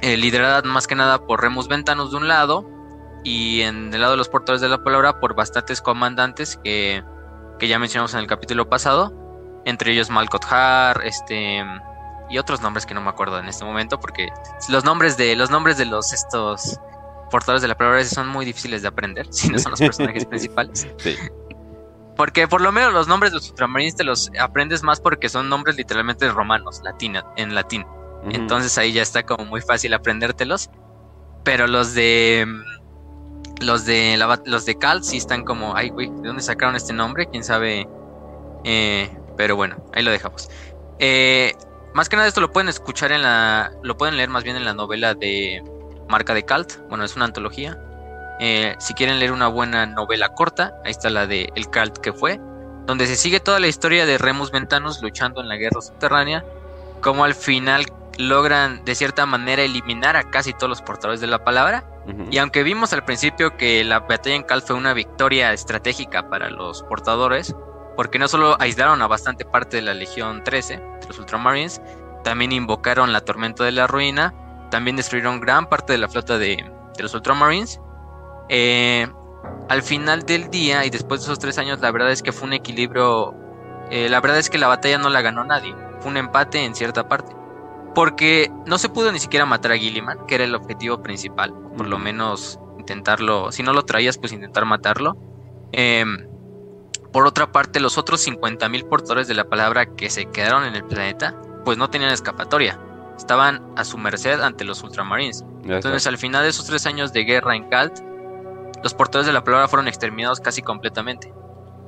Eh, 0.00 0.16
liderada 0.16 0.62
más 0.62 0.88
que 0.88 0.96
nada 0.96 1.24
por 1.24 1.40
Remus 1.40 1.68
Ventanos 1.68 2.10
de 2.10 2.16
un 2.16 2.26
lado 2.26 2.68
y 3.24 3.62
en 3.62 3.92
el 3.92 4.00
lado 4.00 4.12
de 4.12 4.16
los 4.18 4.28
portadores 4.28 4.60
de 4.60 4.68
la 4.68 4.82
palabra 4.82 5.20
por 5.20 5.34
bastantes 5.34 5.80
comandantes 5.80 6.58
que, 6.62 7.02
que 7.58 7.68
ya 7.68 7.78
mencionamos 7.78 8.14
en 8.14 8.20
el 8.20 8.26
capítulo 8.26 8.68
pasado, 8.68 9.12
entre 9.64 9.92
ellos 9.92 10.10
Malcot 10.10 10.44
Har, 10.50 11.00
este 11.04 11.64
y 12.30 12.38
otros 12.38 12.60
nombres 12.60 12.84
que 12.84 12.94
no 12.94 13.00
me 13.00 13.08
acuerdo 13.08 13.38
en 13.38 13.48
este 13.48 13.64
momento 13.64 13.98
porque 13.98 14.28
los 14.68 14.84
nombres 14.84 15.16
de 15.16 15.34
los 15.34 15.50
nombres 15.50 15.78
de 15.78 15.86
los 15.86 16.12
estos 16.12 16.78
portadores 17.30 17.62
de 17.62 17.68
la 17.68 17.76
palabra 17.76 18.04
son 18.04 18.28
muy 18.28 18.44
difíciles 18.44 18.82
de 18.82 18.88
aprender 18.88 19.26
si 19.30 19.48
no 19.48 19.58
son 19.58 19.72
los 19.72 19.80
personajes 19.80 20.24
principales. 20.26 20.86
Sí. 20.98 21.16
Porque 22.16 22.48
por 22.48 22.60
lo 22.60 22.72
menos 22.72 22.92
los 22.92 23.06
nombres 23.06 23.30
de 23.30 23.36
los 23.36 23.48
ultramarines 23.50 23.94
te 23.94 24.02
los 24.02 24.30
aprendes 24.40 24.82
más 24.82 25.00
porque 25.00 25.28
son 25.28 25.48
nombres 25.48 25.76
literalmente 25.76 26.28
romanos, 26.28 26.80
latina, 26.82 27.24
en 27.36 27.54
latín. 27.54 27.86
Entonces 28.30 28.76
ahí 28.76 28.92
ya 28.92 29.02
está 29.02 29.22
como 29.22 29.44
muy 29.44 29.60
fácil 29.60 29.94
aprendértelos. 29.94 30.68
Pero 31.44 31.68
los 31.68 31.94
de 31.94 32.44
los 33.60 33.84
de 33.84 34.16
los 34.44 34.64
de 34.66 34.78
Cal 34.78 35.02
sí 35.04 35.16
están 35.16 35.44
como, 35.44 35.76
ay 35.76 35.90
güey, 35.90 36.08
¿de 36.08 36.28
dónde 36.28 36.42
sacaron 36.42 36.76
este 36.76 36.92
nombre? 36.92 37.26
Quién 37.26 37.44
sabe. 37.44 37.88
Eh, 38.64 39.10
pero 39.36 39.56
bueno, 39.56 39.76
ahí 39.92 40.02
lo 40.02 40.10
dejamos. 40.10 40.50
Eh, 40.98 41.54
más 41.94 42.08
que 42.08 42.16
nada 42.16 42.28
esto 42.28 42.40
lo 42.40 42.52
pueden 42.52 42.68
escuchar 42.68 43.12
en 43.12 43.22
la, 43.22 43.72
lo 43.82 43.96
pueden 43.96 44.16
leer 44.16 44.28
más 44.28 44.44
bien 44.44 44.56
en 44.56 44.64
la 44.64 44.74
novela 44.74 45.14
de 45.14 45.62
Marca 46.08 46.34
de 46.34 46.44
Calt, 46.44 46.78
bueno 46.88 47.04
es 47.04 47.16
una 47.16 47.24
antología. 47.24 47.78
Eh, 48.40 48.76
si 48.78 48.94
quieren 48.94 49.18
leer 49.18 49.32
una 49.32 49.48
buena 49.48 49.86
novela 49.86 50.28
corta, 50.34 50.74
ahí 50.84 50.92
está 50.92 51.10
la 51.10 51.26
de 51.26 51.50
El 51.56 51.70
Calt 51.70 51.98
que 51.98 52.12
fue, 52.12 52.40
donde 52.86 53.06
se 53.06 53.16
sigue 53.16 53.40
toda 53.40 53.58
la 53.58 53.66
historia 53.66 54.06
de 54.06 54.16
Remus 54.16 54.50
Ventanus 54.50 55.02
luchando 55.02 55.40
en 55.40 55.48
la 55.48 55.56
guerra 55.56 55.80
subterránea, 55.80 56.44
como 57.00 57.24
al 57.24 57.34
final 57.34 57.86
logran 58.18 58.84
de 58.84 58.94
cierta 58.94 59.26
manera 59.26 59.62
eliminar 59.62 60.16
a 60.16 60.30
casi 60.30 60.52
todos 60.52 60.68
los 60.68 60.82
portadores 60.82 61.20
de 61.20 61.26
la 61.26 61.44
palabra. 61.44 61.84
Y 62.30 62.38
aunque 62.38 62.62
vimos 62.62 62.92
al 62.92 63.04
principio 63.04 63.56
que 63.56 63.84
la 63.84 64.00
batalla 64.00 64.36
en 64.36 64.42
Calt 64.42 64.66
fue 64.66 64.76
una 64.76 64.94
victoria 64.94 65.52
estratégica 65.52 66.28
para 66.30 66.48
los 66.48 66.82
portadores, 66.84 67.54
porque 67.96 68.18
no 68.18 68.28
solo 68.28 68.56
aislaron 68.60 69.02
a 69.02 69.06
bastante 69.06 69.44
parte 69.44 69.76
de 69.76 69.82
la 69.82 69.92
Legión 69.92 70.42
13, 70.42 70.76
de 70.76 71.06
los 71.06 71.18
Ultramarines, 71.18 71.82
también 72.24 72.52
invocaron 72.52 73.12
la 73.12 73.20
tormenta 73.20 73.64
de 73.64 73.72
la 73.72 73.86
ruina, 73.86 74.34
también 74.70 74.96
destruyeron 74.96 75.40
gran 75.40 75.68
parte 75.68 75.92
de 75.92 75.98
la 75.98 76.08
flota 76.08 76.38
de, 76.38 76.64
los 76.98 77.14
Ultramarines. 77.14 77.80
Eh, 78.48 79.06
al 79.68 79.82
final 79.82 80.22
del 80.22 80.50
día 80.50 80.84
y 80.86 80.90
después 80.90 81.20
de 81.20 81.24
esos 81.24 81.38
tres 81.38 81.58
años, 81.58 81.80
la 81.80 81.90
verdad 81.90 82.10
es 82.10 82.22
que 82.22 82.32
fue 82.32 82.48
un 82.48 82.54
equilibrio. 82.54 83.34
Eh, 83.90 84.08
la 84.08 84.20
verdad 84.20 84.38
es 84.38 84.48
que 84.48 84.58
la 84.58 84.68
batalla 84.68 84.98
no 84.98 85.10
la 85.10 85.20
ganó 85.20 85.44
nadie, 85.44 85.74
fue 86.00 86.10
un 86.10 86.16
empate 86.16 86.64
en 86.64 86.74
cierta 86.74 87.08
parte. 87.08 87.37
Porque 87.94 88.50
no 88.66 88.78
se 88.78 88.88
pudo 88.88 89.10
ni 89.12 89.18
siquiera 89.18 89.46
matar 89.46 89.72
a 89.72 89.76
Gilliman, 89.76 90.26
que 90.26 90.36
era 90.36 90.44
el 90.44 90.54
objetivo 90.54 91.02
principal, 91.02 91.52
por 91.76 91.86
lo 91.86 91.98
menos 91.98 92.58
intentarlo. 92.78 93.50
Si 93.52 93.62
no 93.62 93.72
lo 93.72 93.84
traías, 93.84 94.18
pues 94.18 94.32
intentar 94.32 94.64
matarlo. 94.64 95.16
Eh, 95.72 96.04
por 97.12 97.26
otra 97.26 97.52
parte, 97.52 97.80
los 97.80 97.98
otros 97.98 98.26
50.000 98.26 98.88
portadores 98.88 99.28
de 99.28 99.34
la 99.34 99.48
palabra 99.48 99.86
que 99.94 100.10
se 100.10 100.26
quedaron 100.26 100.64
en 100.64 100.74
el 100.74 100.84
planeta, 100.84 101.40
pues 101.64 101.78
no 101.78 101.88
tenían 101.88 102.12
escapatoria. 102.12 102.78
Estaban 103.16 103.72
a 103.76 103.84
su 103.84 103.98
merced 103.98 104.40
ante 104.40 104.64
los 104.64 104.82
Ultramarines. 104.82 105.44
Entonces, 105.64 106.06
al 106.06 106.18
final 106.18 106.44
de 106.44 106.50
esos 106.50 106.66
tres 106.66 106.86
años 106.86 107.12
de 107.12 107.24
guerra 107.24 107.56
en 107.56 107.68
Kalt, 107.68 107.98
los 108.82 108.94
portadores 108.94 109.26
de 109.26 109.32
la 109.32 109.42
palabra 109.42 109.68
fueron 109.68 109.88
exterminados 109.88 110.40
casi 110.40 110.62
completamente. 110.62 111.32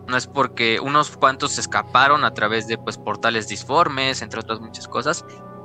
No 0.09 0.17
es 0.17 0.27
porque 0.27 0.81
unos 0.81 1.17
cuantos 1.17 1.53
se 1.53 1.61
escaparon 1.61 2.25
a 2.25 2.35
través 2.35 2.67
de 2.67 2.79
pues, 2.79 2.99
portales 2.99 3.47
disformes, 3.47 4.23
entre 4.23 4.41
otras 4.41 4.61
muchas 4.61 4.89
cosas, 4.89 5.25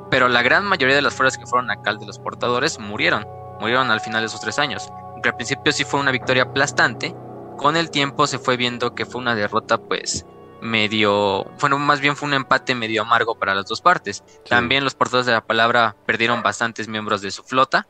pero 0.09 0.27
la 0.27 0.41
gran 0.41 0.65
mayoría 0.65 0.95
de 0.95 1.01
las 1.01 1.13
fuerzas 1.13 1.37
que 1.37 1.45
fueron 1.45 1.71
a 1.71 1.81
Kalt 1.81 1.99
de 1.99 2.07
los 2.07 2.19
portadores 2.19 2.79
murieron. 2.79 3.27
Murieron 3.59 3.91
al 3.91 4.01
final 4.01 4.21
de 4.21 4.27
esos 4.27 4.41
tres 4.41 4.59
años. 4.59 4.89
Aunque 5.13 5.29
al 5.29 5.35
principio 5.35 5.71
sí 5.71 5.83
fue 5.83 5.99
una 5.99 6.11
victoria 6.11 6.43
aplastante, 6.43 7.15
con 7.57 7.77
el 7.77 7.89
tiempo 7.89 8.27
se 8.27 8.39
fue 8.39 8.57
viendo 8.57 8.95
que 8.95 9.05
fue 9.05 9.21
una 9.21 9.35
derrota 9.35 9.77
pues 9.77 10.25
medio, 10.61 11.45
bueno, 11.59 11.77
más 11.77 12.01
bien 12.01 12.15
fue 12.15 12.27
un 12.27 12.33
empate 12.33 12.75
medio 12.75 13.03
amargo 13.03 13.35
para 13.35 13.55
las 13.55 13.65
dos 13.65 13.81
partes. 13.81 14.23
También 14.49 14.83
los 14.83 14.95
portadores 14.95 15.25
de 15.25 15.31
la 15.31 15.45
palabra 15.45 15.95
perdieron 16.05 16.43
bastantes 16.43 16.87
miembros 16.87 17.21
de 17.21 17.31
su 17.31 17.43
flota, 17.43 17.87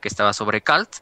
que 0.00 0.08
estaba 0.08 0.32
sobre 0.32 0.62
Calt. 0.62 0.96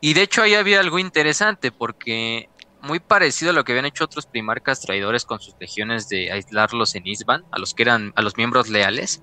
Y 0.00 0.14
de 0.14 0.22
hecho 0.22 0.42
ahí 0.42 0.54
había 0.54 0.80
algo 0.80 0.98
interesante, 0.98 1.70
porque 1.70 2.48
muy 2.80 2.98
parecido 2.98 3.52
a 3.52 3.54
lo 3.54 3.64
que 3.64 3.72
habían 3.72 3.86
hecho 3.86 4.04
otros 4.04 4.26
primarcas 4.26 4.80
traidores 4.80 5.24
con 5.24 5.40
sus 5.40 5.54
legiones 5.60 6.08
de 6.08 6.32
aislarlos 6.32 6.94
en 6.96 7.06
Isban, 7.06 7.44
a 7.52 7.58
los 7.58 7.74
que 7.74 7.84
eran 7.84 8.12
a 8.16 8.22
los 8.22 8.36
miembros 8.36 8.68
leales. 8.68 9.22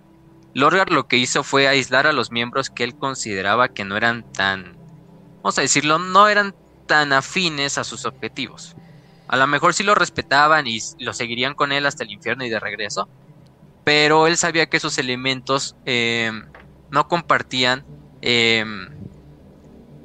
Lorgar 0.54 0.92
lo 0.92 1.06
que 1.08 1.18
hizo 1.18 1.44
fue 1.44 1.68
aislar 1.68 2.08
a 2.08 2.14
los 2.14 2.32
miembros 2.32 2.70
que 2.70 2.84
él 2.84 2.96
consideraba 2.98 3.70
que 3.70 3.86
no 3.86 3.98
eran 3.98 4.26
tan, 4.34 4.80
vamos 5.44 5.58
a 5.60 5.62
decirlo, 5.62 6.00
no 6.00 6.28
eran 6.30 6.54
tan 6.88 7.14
afines 7.14 7.78
a 7.78 7.84
sus 7.86 8.06
objetivos. 8.06 8.78
A 9.28 9.38
lo 9.38 9.48
mejor 9.48 9.74
sí 9.76 9.84
lo 9.84 9.96
respetaban 9.96 10.68
y 10.68 10.80
lo 11.00 11.14
seguirían 11.14 11.56
con 11.56 11.72
él 11.72 11.86
hasta 11.86 12.04
el 12.04 12.12
infierno 12.12 12.46
y 12.46 12.50
de 12.50 12.60
regreso, 12.60 13.10
pero 13.84 14.28
él 14.28 14.38
sabía 14.38 14.68
que 14.68 14.78
esos 14.78 14.98
elementos 15.00 15.78
em, 15.86 16.48
no 16.90 17.08
compartían 17.08 17.88
em, 18.22 18.90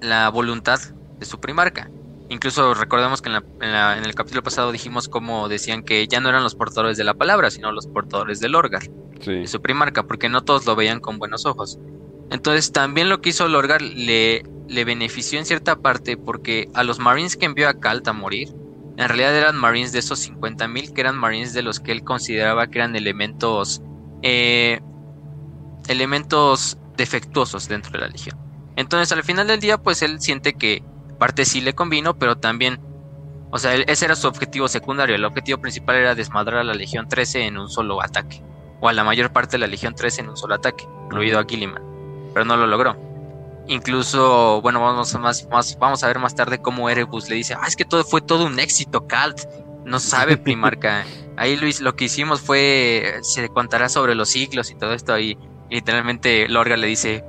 la 0.01 0.29
voluntad 0.31 0.79
de 1.19 1.27
su 1.27 1.41
primarca. 1.41 1.93
Incluso 2.31 2.73
recordemos 2.75 3.21
que 3.21 3.31
en, 3.31 4.05
el 4.05 4.15
capítulo 4.15 4.43
pasado 4.43 4.73
dijimos 4.73 5.09
cómo 5.09 5.49
decían 5.49 5.83
que 5.83 6.07
ya 6.09 6.21
no 6.21 6.31
eran 6.31 6.43
los 6.43 6.55
portadores 6.55 6.97
de 6.97 7.05
la 7.05 7.15
palabra, 7.15 7.51
sino 7.51 7.71
los 7.71 7.87
portadores 7.87 8.41
del 8.41 8.55
Orgar, 8.55 8.89
de 9.27 9.47
su 9.47 9.61
primarca, 9.61 10.05
porque 10.05 10.29
no 10.29 10.43
todos 10.43 10.65
lo 10.65 10.75
veían 10.75 11.01
con 11.01 11.19
buenos 11.19 11.45
ojos. 11.45 11.79
Entonces 12.31 12.73
también 12.73 13.09
lo 13.09 13.21
que 13.21 13.31
hizo 13.31 13.47
Lorgar 13.49 13.83
le, 13.83 14.43
le 14.69 14.85
benefició 14.85 15.39
en 15.39 15.45
cierta 15.45 15.77
parte 15.77 16.17
porque 16.17 16.71
a 16.75 16.83
los 16.83 16.99
Marines 16.99 17.37
que 17.37 17.45
envió 17.45 17.69
a 17.69 17.75
Kalt 17.75 18.09
a 18.09 18.13
morir, 18.13 18.49
en 18.97 19.09
realidad 19.09 19.37
eran 19.37 19.57
Marines 19.57 19.93
de 19.93 19.99
esos 19.99 20.29
50.000 20.29 20.93
que 20.93 21.01
eran 21.01 21.19
Marines 21.19 21.53
de 21.53 21.63
los 21.63 21.81
que 21.81 21.93
él 21.93 22.05
consideraba 22.05 22.69
que 22.69 22.79
eran 22.79 22.97
elementos 22.97 23.83
eh, 24.23 24.81
elementos 25.89 26.79
defectuosos 26.97 27.69
dentro 27.69 27.93
de 27.93 27.99
la 27.99 28.09
legión. 28.09 28.39
Entonces 28.77 29.13
al 29.13 29.25
final 29.25 29.47
del 29.47 29.61
día 29.61 29.79
pues 29.79 30.01
él 30.03 30.21
siente 30.21 30.55
que 30.55 30.83
parte 31.19 31.45
sí 31.45 31.61
le 31.61 31.75
convino, 31.75 32.19
pero 32.19 32.37
también, 32.37 32.81
o 33.51 33.59
sea, 33.59 33.75
ese 33.75 34.05
era 34.05 34.17
su 34.17 34.27
objetivo 34.29 34.69
secundario, 34.69 35.15
el 35.15 35.25
objetivo 35.25 35.59
principal 35.59 35.97
era 35.97 36.15
desmadrar 36.15 36.61
a 36.61 36.65
la 36.65 36.75
Legión 36.75 37.09
13 37.09 37.47
en 37.47 37.59
un 37.59 37.69
solo 37.69 38.03
ataque, 38.03 38.43
o 38.81 38.89
a 38.89 38.93
la 38.93 39.05
mayor 39.05 39.33
parte 39.33 39.53
de 39.53 39.59
la 39.59 39.67
Legión 39.67 39.95
13 39.95 40.23
en 40.23 40.29
un 40.31 40.37
solo 40.37 40.55
ataque, 40.55 40.87
incluido 41.05 41.39
a 41.39 41.45
Gilliman, 41.45 41.83
pero 42.33 42.45
no 42.45 42.57
lo 42.57 42.67
logró. 42.67 42.97
Incluso, 43.67 44.61
bueno, 44.61 44.81
vamos 44.81 45.15
a, 45.15 45.19
más, 45.19 45.49
más, 45.49 45.79
vamos 45.79 46.05
a 46.05 46.09
ver 46.09 46.19
más 46.19 46.35
tarde 46.35 46.61
cómo 46.61 46.91
Erebus 46.91 47.31
le 47.31 47.37
dice, 47.37 47.55
ah, 47.55 47.67
es 47.67 47.77
que 47.77 47.85
todo 47.85 48.05
fue 48.05 48.21
todo 48.21 48.45
un 48.45 48.59
éxito, 48.59 49.07
Calt. 49.07 49.41
No 49.87 50.01
sabe 50.01 50.37
Primarca. 50.39 51.05
Ahí 51.37 51.57
Luis, 51.57 51.81
lo 51.81 51.97
que 51.97 52.05
hicimos 52.05 52.43
fue, 52.43 53.19
se 53.23 53.49
contará 53.49 53.89
sobre 53.89 54.15
los 54.15 54.29
siglos 54.29 54.71
y 54.71 54.75
todo 54.75 54.93
esto. 54.93 55.19
Y, 55.19 55.39
literalmente 55.71 56.49
Lorga 56.49 56.77
le 56.77 56.87
dice, 56.87 57.25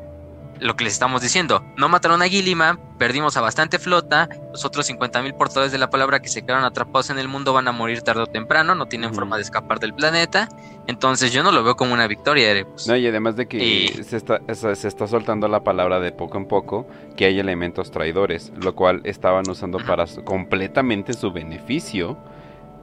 lo 0.60 0.76
que 0.76 0.84
les 0.84 0.94
estamos 0.94 1.22
diciendo. 1.22 1.64
No 1.78 1.90
mataron 1.90 2.22
a 2.22 2.28
Gilliman, 2.28 2.80
perdimos 2.98 3.38
a 3.38 3.42
bastante 3.42 3.80
flota, 3.80 4.30
los 4.52 4.66
otros 4.66 4.90
50.000 4.90 5.36
portadores 5.36 5.72
de 5.72 5.78
la 5.78 5.90
palabra 5.90 6.22
que 6.22 6.30
se 6.30 6.44
quedaron 6.44 6.64
atrapados 6.64 7.10
en 7.10 7.20
el 7.20 7.28
mundo 7.28 7.54
van 7.54 7.68
a 7.68 7.72
morir 7.72 8.02
tarde 8.02 8.24
o 8.24 8.28
temprano, 8.28 8.76
no 8.76 8.86
tienen 8.88 9.14
forma 9.14 9.36
de 9.36 9.44
escapar 9.44 9.80
del 9.80 9.94
planeta. 9.94 10.50
Entonces 10.88 11.34
yo 11.34 11.44
no 11.44 11.52
lo 11.52 11.64
veo 11.64 11.76
como 11.76 11.94
una 11.94 12.08
victoria, 12.08 12.52
Erebus. 12.52 12.88
No, 12.88 12.96
y 12.96 13.08
además 13.08 13.36
de 13.36 13.48
que 13.48 14.04
se, 14.04 14.18
está, 14.18 14.42
se 14.54 14.88
está 14.88 15.08
soltando 15.08 15.48
la 15.48 15.64
palabra 15.64 16.00
de 16.00 16.12
poco 16.12 16.38
en 16.38 16.48
poco 16.48 16.88
que 17.16 17.26
hay 17.26 17.40
elementos 17.40 17.92
traidores, 17.92 18.52
lo 18.62 18.76
cual 18.76 19.02
estaban 19.04 19.50
usando 19.50 19.80
para 19.80 20.06
completamente 20.24 21.14
su 21.14 21.32
beneficio, 21.32 22.18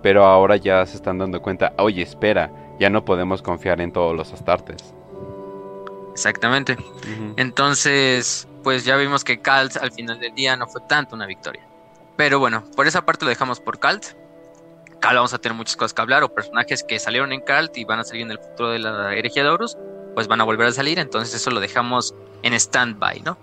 pero 0.02 0.24
ahora 0.24 0.56
ya 0.56 0.84
se 0.84 0.96
están 0.96 1.18
dando 1.18 1.40
cuenta, 1.40 1.72
oye, 1.78 2.02
espera, 2.02 2.50
ya 2.80 2.90
no 2.90 3.04
podemos 3.04 3.42
confiar 3.42 3.80
en 3.80 3.92
todos 3.92 4.16
los 4.16 4.32
astartes. 4.32 4.94
Exactamente. 6.12 6.76
Entonces, 7.36 8.46
pues 8.62 8.84
ya 8.84 8.96
vimos 8.96 9.24
que 9.24 9.40
Calt 9.40 9.76
al 9.76 9.92
final 9.92 10.20
del 10.20 10.34
día 10.34 10.56
no 10.56 10.66
fue 10.66 10.80
tanto 10.88 11.14
una 11.16 11.26
victoria. 11.26 11.66
Pero 12.16 12.38
bueno, 12.38 12.64
por 12.76 12.86
esa 12.86 13.04
parte 13.04 13.24
lo 13.24 13.30
dejamos 13.30 13.60
por 13.60 13.78
Calt. 13.78 14.04
Calt 15.00 15.16
vamos 15.16 15.34
a 15.34 15.38
tener 15.38 15.56
muchas 15.56 15.76
cosas 15.76 15.94
que 15.94 16.02
hablar 16.02 16.22
o 16.22 16.32
personajes 16.32 16.84
que 16.84 16.98
salieron 16.98 17.32
en 17.32 17.40
Calt 17.40 17.76
y 17.76 17.84
van 17.84 18.00
a 18.00 18.04
salir 18.04 18.22
en 18.22 18.30
el 18.30 18.38
futuro 18.38 18.70
de 18.70 18.78
la 18.78 19.14
herejía 19.14 19.42
de 19.42 19.48
Horus, 19.48 19.76
pues 20.14 20.28
van 20.28 20.40
a 20.40 20.44
volver 20.44 20.68
a 20.68 20.72
salir, 20.72 20.98
entonces 20.98 21.34
eso 21.34 21.50
lo 21.50 21.60
dejamos 21.60 22.14
en 22.42 22.54
stand-by, 22.54 23.22
¿no? 23.22 23.36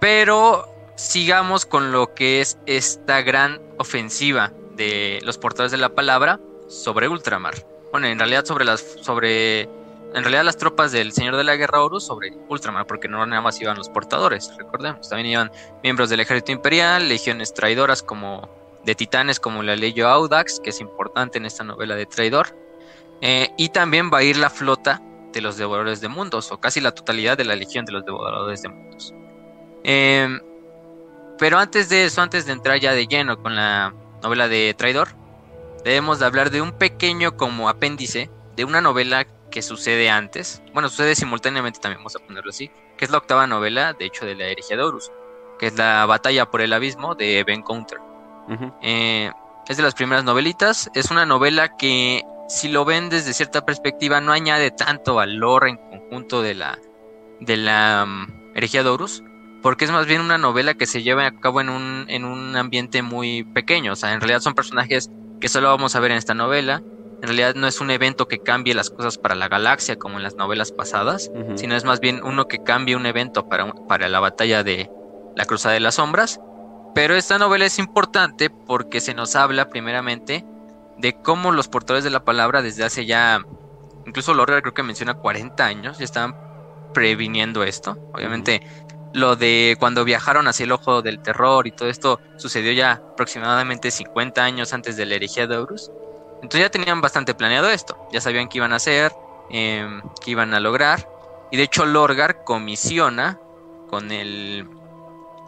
Pero 0.00 0.66
sigamos 0.94 1.66
con 1.66 1.90
lo 1.90 2.14
que 2.14 2.40
es 2.40 2.58
esta 2.66 3.22
gran 3.22 3.60
ofensiva 3.78 4.52
de 4.76 5.20
los 5.24 5.36
portadores 5.36 5.72
de 5.72 5.78
la 5.78 5.88
palabra 5.90 6.38
sobre 6.68 7.08
Ultramar. 7.08 7.54
Bueno, 7.90 8.06
en 8.06 8.18
realidad 8.18 8.44
sobre 8.44 8.64
las 8.64 8.80
sobre 9.02 9.68
en 10.14 10.22
realidad 10.22 10.44
las 10.44 10.56
tropas 10.56 10.92
del 10.92 11.12
Señor 11.12 11.36
de 11.36 11.44
la 11.44 11.56
Guerra 11.56 11.82
Horus 11.82 12.04
sobre 12.04 12.32
Ultramar, 12.48 12.86
porque 12.86 13.08
no 13.08 13.24
nada 13.26 13.42
más 13.42 13.60
iban 13.60 13.76
los 13.76 13.88
portadores, 13.88 14.52
recordemos, 14.56 15.08
también 15.08 15.30
iban 15.30 15.52
miembros 15.82 16.08
del 16.08 16.20
ejército 16.20 16.52
imperial, 16.52 17.08
legiones 17.08 17.52
traidoras 17.52 18.02
como 18.02 18.48
de 18.84 18.94
titanes 18.94 19.38
como 19.38 19.62
la 19.62 19.76
Leyo 19.76 20.08
Audax, 20.08 20.60
que 20.60 20.70
es 20.70 20.80
importante 20.80 21.38
en 21.38 21.44
esta 21.44 21.62
novela 21.62 21.94
de 21.94 22.06
traidor, 22.06 22.56
eh, 23.20 23.50
y 23.58 23.68
también 23.68 24.10
va 24.12 24.18
a 24.18 24.22
ir 24.22 24.36
la 24.38 24.48
flota 24.48 25.02
de 25.32 25.42
los 25.42 25.58
devoradores 25.58 26.00
de 26.00 26.08
mundos, 26.08 26.50
o 26.52 26.58
casi 26.58 26.80
la 26.80 26.92
totalidad 26.92 27.36
de 27.36 27.44
la 27.44 27.54
legión 27.54 27.84
de 27.84 27.92
los 27.92 28.04
devoradores 28.04 28.62
de 28.62 28.68
mundos. 28.70 29.12
Em, 29.84 30.40
pero 31.38 31.58
antes 31.58 31.88
de 31.88 32.06
eso, 32.06 32.22
antes 32.22 32.46
de 32.46 32.52
entrar 32.52 32.80
ya 32.80 32.92
de 32.92 33.06
lleno 33.06 33.40
con 33.42 33.54
la 33.54 33.94
novela 34.22 34.48
de 34.48 34.74
traidor, 34.76 35.08
debemos 35.84 36.18
de 36.18 36.26
hablar 36.26 36.50
de 36.50 36.62
un 36.62 36.72
pequeño 36.72 37.36
como 37.36 37.68
apéndice 37.68 38.30
de 38.56 38.64
una 38.64 38.80
novela 38.80 39.26
que 39.50 39.62
sucede 39.62 40.10
antes, 40.10 40.62
bueno, 40.72 40.88
sucede 40.88 41.14
simultáneamente 41.14 41.80
también, 41.80 42.00
vamos 42.00 42.16
a 42.16 42.20
ponerlo 42.20 42.50
así, 42.50 42.70
que 42.96 43.04
es 43.04 43.10
la 43.10 43.18
octava 43.18 43.46
novela, 43.46 43.92
de 43.92 44.06
hecho, 44.06 44.26
de 44.26 44.34
la 44.34 44.46
herejía 44.46 44.76
de 44.76 44.82
Horus, 44.82 45.10
que 45.58 45.66
es 45.66 45.76
la 45.76 46.06
batalla 46.06 46.50
por 46.50 46.60
el 46.60 46.72
abismo 46.72 47.14
de 47.14 47.44
Ben 47.44 47.62
Counter. 47.62 47.98
Eh, 48.82 49.30
es 49.68 49.76
de 49.76 49.82
las 49.82 49.94
primeras 49.94 50.24
novelitas, 50.24 50.90
es 50.94 51.10
una 51.10 51.26
novela 51.26 51.76
que 51.76 52.22
si 52.48 52.68
lo 52.68 52.84
ven 52.84 53.10
desde 53.10 53.34
cierta 53.34 53.64
perspectiva 53.66 54.20
no 54.20 54.32
añade 54.32 54.70
tanto 54.70 55.14
valor 55.14 55.68
en 55.68 55.76
conjunto 55.76 56.40
de 56.40 56.54
la, 56.54 56.78
de 57.40 57.56
la 57.58 58.04
um, 58.06 58.26
herejía 58.54 58.82
de 58.82 58.88
Horus, 58.88 59.22
porque 59.62 59.84
es 59.84 59.90
más 59.90 60.06
bien 60.06 60.22
una 60.22 60.38
novela 60.38 60.74
que 60.74 60.86
se 60.86 61.02
lleva 61.02 61.26
a 61.26 61.40
cabo 61.40 61.60
en 61.60 61.68
un, 61.68 62.06
en 62.08 62.24
un 62.24 62.56
ambiente 62.56 63.02
muy 63.02 63.44
pequeño, 63.44 63.92
o 63.92 63.96
sea, 63.96 64.12
en 64.12 64.20
realidad 64.20 64.40
son 64.40 64.54
personajes 64.54 65.10
que 65.40 65.48
solo 65.48 65.68
vamos 65.68 65.94
a 65.94 66.00
ver 66.00 66.12
en 66.12 66.16
esta 66.16 66.34
novela, 66.34 66.82
en 67.20 67.28
realidad 67.28 67.54
no 67.54 67.66
es 67.66 67.80
un 67.80 67.90
evento 67.90 68.28
que 68.28 68.38
cambie 68.38 68.74
las 68.74 68.90
cosas 68.90 69.18
para 69.18 69.34
la 69.34 69.48
galaxia 69.48 69.96
como 69.96 70.18
en 70.18 70.22
las 70.22 70.36
novelas 70.36 70.70
pasadas, 70.72 71.30
sino 71.56 71.74
es 71.74 71.84
más 71.84 72.00
bien 72.00 72.20
uno 72.22 72.46
que 72.46 72.62
cambie 72.62 72.94
un 72.94 73.06
evento 73.06 73.48
para, 73.48 73.72
para 73.88 74.08
la 74.08 74.20
batalla 74.20 74.62
de 74.62 74.90
la 75.34 75.44
Cruzada 75.44 75.74
de 75.74 75.80
las 75.80 75.96
Sombras. 75.96 76.40
Pero 76.94 77.14
esta 77.16 77.38
novela 77.38 77.66
es 77.66 77.78
importante 77.78 78.50
porque 78.50 79.00
se 79.00 79.14
nos 79.14 79.36
habla 79.36 79.68
primeramente 79.68 80.44
de 80.96 81.20
cómo 81.20 81.52
los 81.52 81.68
portadores 81.68 82.04
de 82.04 82.10
la 82.10 82.24
palabra 82.24 82.62
desde 82.62 82.84
hace 82.84 83.06
ya, 83.06 83.40
incluso 84.06 84.34
Lorra 84.34 84.60
creo 84.60 84.74
que 84.74 84.82
menciona 84.82 85.14
40 85.14 85.64
años, 85.64 85.98
ya 85.98 86.04
estaban 86.04 86.36
previniendo 86.94 87.62
esto. 87.62 87.96
Obviamente 88.14 88.62
lo 89.14 89.36
de 89.36 89.76
cuando 89.78 90.04
viajaron 90.04 90.48
hacia 90.48 90.64
el 90.64 90.72
ojo 90.72 91.02
del 91.02 91.20
terror 91.20 91.66
y 91.66 91.72
todo 91.72 91.88
esto 91.88 92.20
sucedió 92.36 92.72
ya 92.72 92.92
aproximadamente 92.92 93.90
50 93.90 94.42
años 94.42 94.72
antes 94.72 94.96
de 94.96 95.06
la 95.06 95.14
herejía 95.16 95.46
de 95.46 95.56
Horus. 95.56 95.90
Entonces 96.42 96.60
ya 96.60 96.70
tenían 96.70 97.00
bastante 97.00 97.34
planeado 97.34 97.68
esto, 97.68 97.96
ya 98.12 98.20
sabían 98.20 98.48
qué 98.48 98.58
iban 98.58 98.72
a 98.72 98.76
hacer, 98.76 99.12
eh, 99.50 100.00
qué 100.22 100.30
iban 100.30 100.54
a 100.54 100.60
lograr. 100.60 101.08
Y 101.50 101.56
de 101.56 101.64
hecho 101.64 101.86
Lorgar 101.86 102.44
comisiona 102.44 103.40
con 103.88 104.12
el 104.12 104.68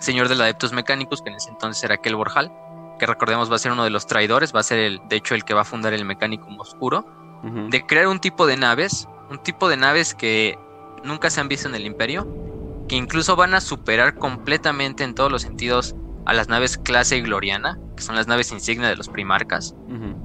señor 0.00 0.28
de 0.28 0.34
los 0.34 0.42
adeptos 0.42 0.72
mecánicos, 0.72 1.22
que 1.22 1.28
en 1.28 1.36
ese 1.36 1.50
entonces 1.50 1.82
era 1.84 1.98
Kel 1.98 2.16
Borjal, 2.16 2.50
que 2.98 3.06
recordemos 3.06 3.50
va 3.50 3.56
a 3.56 3.58
ser 3.58 3.72
uno 3.72 3.84
de 3.84 3.90
los 3.90 4.06
traidores, 4.06 4.54
va 4.54 4.60
a 4.60 4.64
ser 4.64 4.78
el, 4.78 5.00
de 5.08 5.16
hecho 5.16 5.34
el 5.34 5.44
que 5.44 5.54
va 5.54 5.62
a 5.62 5.64
fundar 5.64 5.92
el 5.92 6.04
mecánico 6.04 6.46
oscuro, 6.58 7.06
de 7.42 7.86
crear 7.86 8.06
un 8.06 8.20
tipo 8.20 8.46
de 8.46 8.58
naves, 8.58 9.08
un 9.30 9.38
tipo 9.38 9.70
de 9.70 9.78
naves 9.78 10.14
que 10.14 10.58
nunca 11.04 11.30
se 11.30 11.40
han 11.40 11.48
visto 11.48 11.68
en 11.68 11.74
el 11.74 11.86
imperio, 11.86 12.26
que 12.86 12.96
incluso 12.96 13.36
van 13.36 13.54
a 13.54 13.60
superar 13.62 14.16
completamente 14.16 15.04
en 15.04 15.14
todos 15.14 15.32
los 15.32 15.42
sentidos 15.42 15.94
a 16.30 16.32
las 16.32 16.48
naves 16.48 16.78
clase 16.78 17.20
gloriana, 17.22 17.76
que 17.96 18.04
son 18.04 18.14
las 18.14 18.28
naves 18.28 18.52
insignia 18.52 18.88
de 18.88 18.94
los 18.94 19.08
primarcas. 19.08 19.74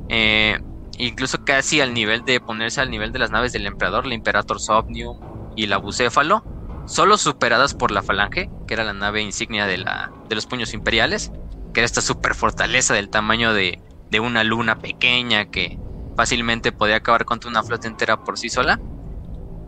Eh, 0.10 0.60
incluso 1.00 1.44
casi 1.44 1.82
al 1.82 1.96
nivel 1.96 2.24
de 2.24 2.40
ponerse 2.40 2.80
al 2.80 2.92
nivel 2.92 3.12
de 3.12 3.18
las 3.18 3.32
naves 3.32 3.54
del 3.54 3.66
emperador, 3.66 4.06
la 4.06 4.14
Imperator 4.14 4.60
Somnium 4.60 5.20
y 5.56 5.66
la 5.66 5.78
Bucéfalo, 5.78 6.46
solo 6.86 7.18
superadas 7.18 7.74
por 7.74 7.90
la 7.90 8.04
Falange, 8.04 8.52
que 8.68 8.76
era 8.76 8.84
la 8.84 8.94
nave 8.94 9.24
insignia 9.24 9.66
de, 9.66 9.80
la, 9.80 10.12
de 10.30 10.36
los 10.36 10.46
puños 10.46 10.76
imperiales, 10.76 11.32
que 11.74 11.80
era 11.80 11.86
esta 11.86 12.02
super 12.02 12.36
fortaleza 12.36 12.94
del 12.94 13.10
tamaño 13.10 13.52
de, 13.56 13.82
de 14.12 14.20
una 14.20 14.44
luna 14.44 14.78
pequeña 14.78 15.46
que 15.46 15.80
fácilmente 16.16 16.72
podía 16.72 16.98
acabar 16.98 17.26
contra 17.26 17.50
una 17.50 17.64
flota 17.64 17.88
entera 17.88 18.24
por 18.24 18.38
sí 18.38 18.50
sola. 18.50 18.80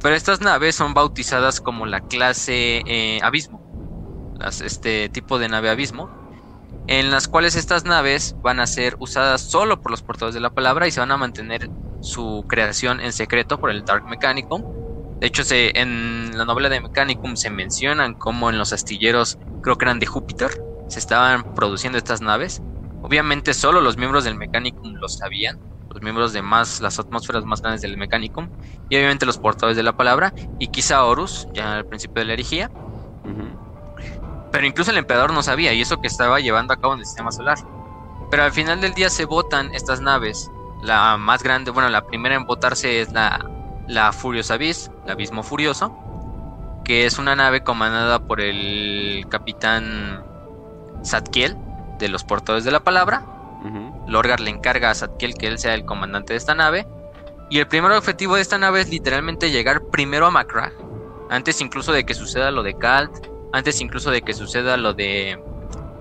Pero 0.03 0.13
estas 0.13 0.39
naves 0.41 0.75
son 0.75 0.93
bautizadas 0.93 1.61
como 1.61 1.87
la 1.87 2.01
clase 2.01 2.83
eh, 2.85 3.19
Abismo, 3.23 4.37
este 4.63 5.09
tipo 5.09 5.39
de 5.39 5.49
nave 5.49 5.71
Abismo, 5.71 6.16
en 6.85 7.11
las 7.11 7.27
cuales 7.27 7.55
estas 7.55 7.85
naves 7.85 8.35
van 8.41 8.59
a 8.59 8.67
ser 8.67 8.95
usadas 8.99 9.41
solo 9.41 9.81
por 9.81 9.91
los 9.91 10.01
portadores 10.01 10.35
de 10.35 10.41
la 10.41 10.51
palabra 10.51 10.87
y 10.87 10.91
se 10.91 10.99
van 10.99 11.11
a 11.11 11.17
mantener 11.17 11.69
su 12.01 12.45
creación 12.47 13.01
en 13.01 13.11
secreto 13.11 13.59
por 13.59 13.71
el 13.71 13.83
Dark 13.83 14.05
Mechanicum. 14.05 14.63
De 15.19 15.27
hecho, 15.27 15.43
se, 15.43 15.77
en 15.79 16.37
la 16.37 16.45
novela 16.45 16.69
de 16.69 16.79
Mechanicum 16.79 17.35
se 17.35 17.49
mencionan 17.49 18.13
como 18.13 18.49
en 18.49 18.57
los 18.57 18.71
astilleros, 18.71 19.37
creo 19.61 19.77
que 19.77 19.85
eran 19.85 19.99
de 19.99 20.05
Júpiter, 20.05 20.51
se 20.87 20.99
estaban 20.99 21.55
produciendo 21.55 21.97
estas 21.97 22.21
naves. 22.21 22.61
Obviamente 23.01 23.53
solo 23.53 23.81
los 23.81 23.97
miembros 23.97 24.23
del 24.23 24.35
Mechanicum 24.35 24.93
lo 24.93 25.07
sabían, 25.09 25.59
los 25.89 26.01
miembros 26.01 26.33
de 26.33 26.41
más 26.41 26.81
las 26.81 26.99
atmósferas 26.99 27.45
más 27.45 27.61
grandes 27.61 27.81
del 27.81 27.97
Mechanicum 27.97 28.49
y 28.89 28.95
obviamente 28.97 29.25
los 29.25 29.37
portadores 29.37 29.77
de 29.77 29.83
la 29.83 29.97
palabra 29.97 30.33
y 30.59 30.67
quizá 30.67 31.03
Horus, 31.03 31.47
ya 31.53 31.77
al 31.77 31.85
principio 31.85 32.21
de 32.21 32.25
la 32.25 32.33
herejía. 32.33 32.71
Pero 34.51 34.65
incluso 34.65 34.91
el 34.91 34.97
emperador 34.97 35.33
no 35.33 35.43
sabía, 35.43 35.73
y 35.73 35.81
eso 35.81 35.99
que 35.99 36.07
estaba 36.07 36.39
llevando 36.39 36.73
a 36.73 36.77
cabo 36.77 36.93
en 36.93 36.99
el 36.99 37.05
sistema 37.05 37.31
solar. 37.31 37.57
Pero 38.29 38.43
al 38.43 38.51
final 38.51 38.81
del 38.81 38.93
día 38.93 39.09
se 39.09 39.25
votan 39.25 39.73
estas 39.73 40.01
naves. 40.01 40.51
La 40.81 41.17
más 41.17 41.43
grande, 41.43 41.71
bueno, 41.71 41.89
la 41.89 42.05
primera 42.05 42.35
en 42.35 42.45
votarse 42.45 43.01
es 43.01 43.11
la, 43.11 43.49
la 43.87 44.11
Furious 44.11 44.51
Abyss, 44.51 44.91
el 45.05 45.11
Abismo 45.11 45.43
Furioso, 45.43 45.95
que 46.83 47.05
es 47.05 47.17
una 47.17 47.35
nave 47.35 47.63
comandada 47.63 48.19
por 48.19 48.41
el 48.41 49.25
capitán 49.29 50.23
Zadkiel, 51.03 51.57
de 51.99 52.09
los 52.09 52.23
portadores 52.23 52.63
de 52.63 52.71
la 52.71 52.81
palabra. 52.81 53.23
Lorgar 54.07 54.39
le 54.39 54.49
encarga 54.49 54.91
a 54.91 54.95
Zadkiel 54.95 55.33
que 55.33 55.47
él 55.47 55.59
sea 55.59 55.73
el 55.73 55.83
comandante 55.83 56.33
de 56.33 56.37
esta 56.37 56.55
nave. 56.55 56.87
Y 57.49 57.59
el 57.59 57.67
primer 57.67 57.91
objetivo 57.91 58.35
de 58.35 58.41
esta 58.41 58.57
nave 58.57 58.81
es 58.81 58.89
literalmente 58.89 59.51
llegar 59.51 59.81
primero 59.85 60.25
a 60.25 60.31
Macragh, 60.31 60.73
antes 61.29 61.59
incluso 61.61 61.91
de 61.91 62.05
que 62.05 62.13
suceda 62.13 62.51
lo 62.51 62.61
de 62.61 62.77
Kalt, 62.77 63.27
antes 63.57 63.81
incluso 63.81 64.11
de 64.11 64.21
que 64.21 64.33
suceda 64.33 64.77
lo 64.77 64.93
de 64.93 65.41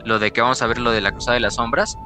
lo 0.04 0.18
de 0.18 0.32
que 0.32 0.40
vamos 0.40 0.62
a 0.62 0.66
ver 0.66 0.78
lo 0.78 0.92
de 0.92 1.00
la 1.00 1.10
cruzada 1.10 1.34
de 1.34 1.40
las 1.40 1.56
sombras 1.56 1.98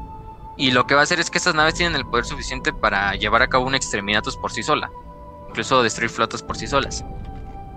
y 0.57 0.73
lo 0.73 0.87
que 0.87 0.95
va 0.95 1.01
a 1.01 1.05
hacer 1.05 1.21
es 1.21 1.31
que 1.31 1.39
estas 1.39 1.55
naves 1.55 1.75
tienen 1.75 1.97
el 1.97 2.05
poder 2.05 2.25
suficiente 2.25 2.73
para 2.73 3.15
llevar 3.15 3.43
a 3.43 3.49
cabo 3.49 3.67
un 3.67 3.75
exterminatus 3.75 4.37
por 4.37 4.53
sí 4.53 4.63
sola, 4.63 4.91
incluso 5.49 5.83
destruir 5.83 6.11
flotas 6.11 6.43
por 6.43 6.57
sí 6.57 6.67
solas. 6.67 7.03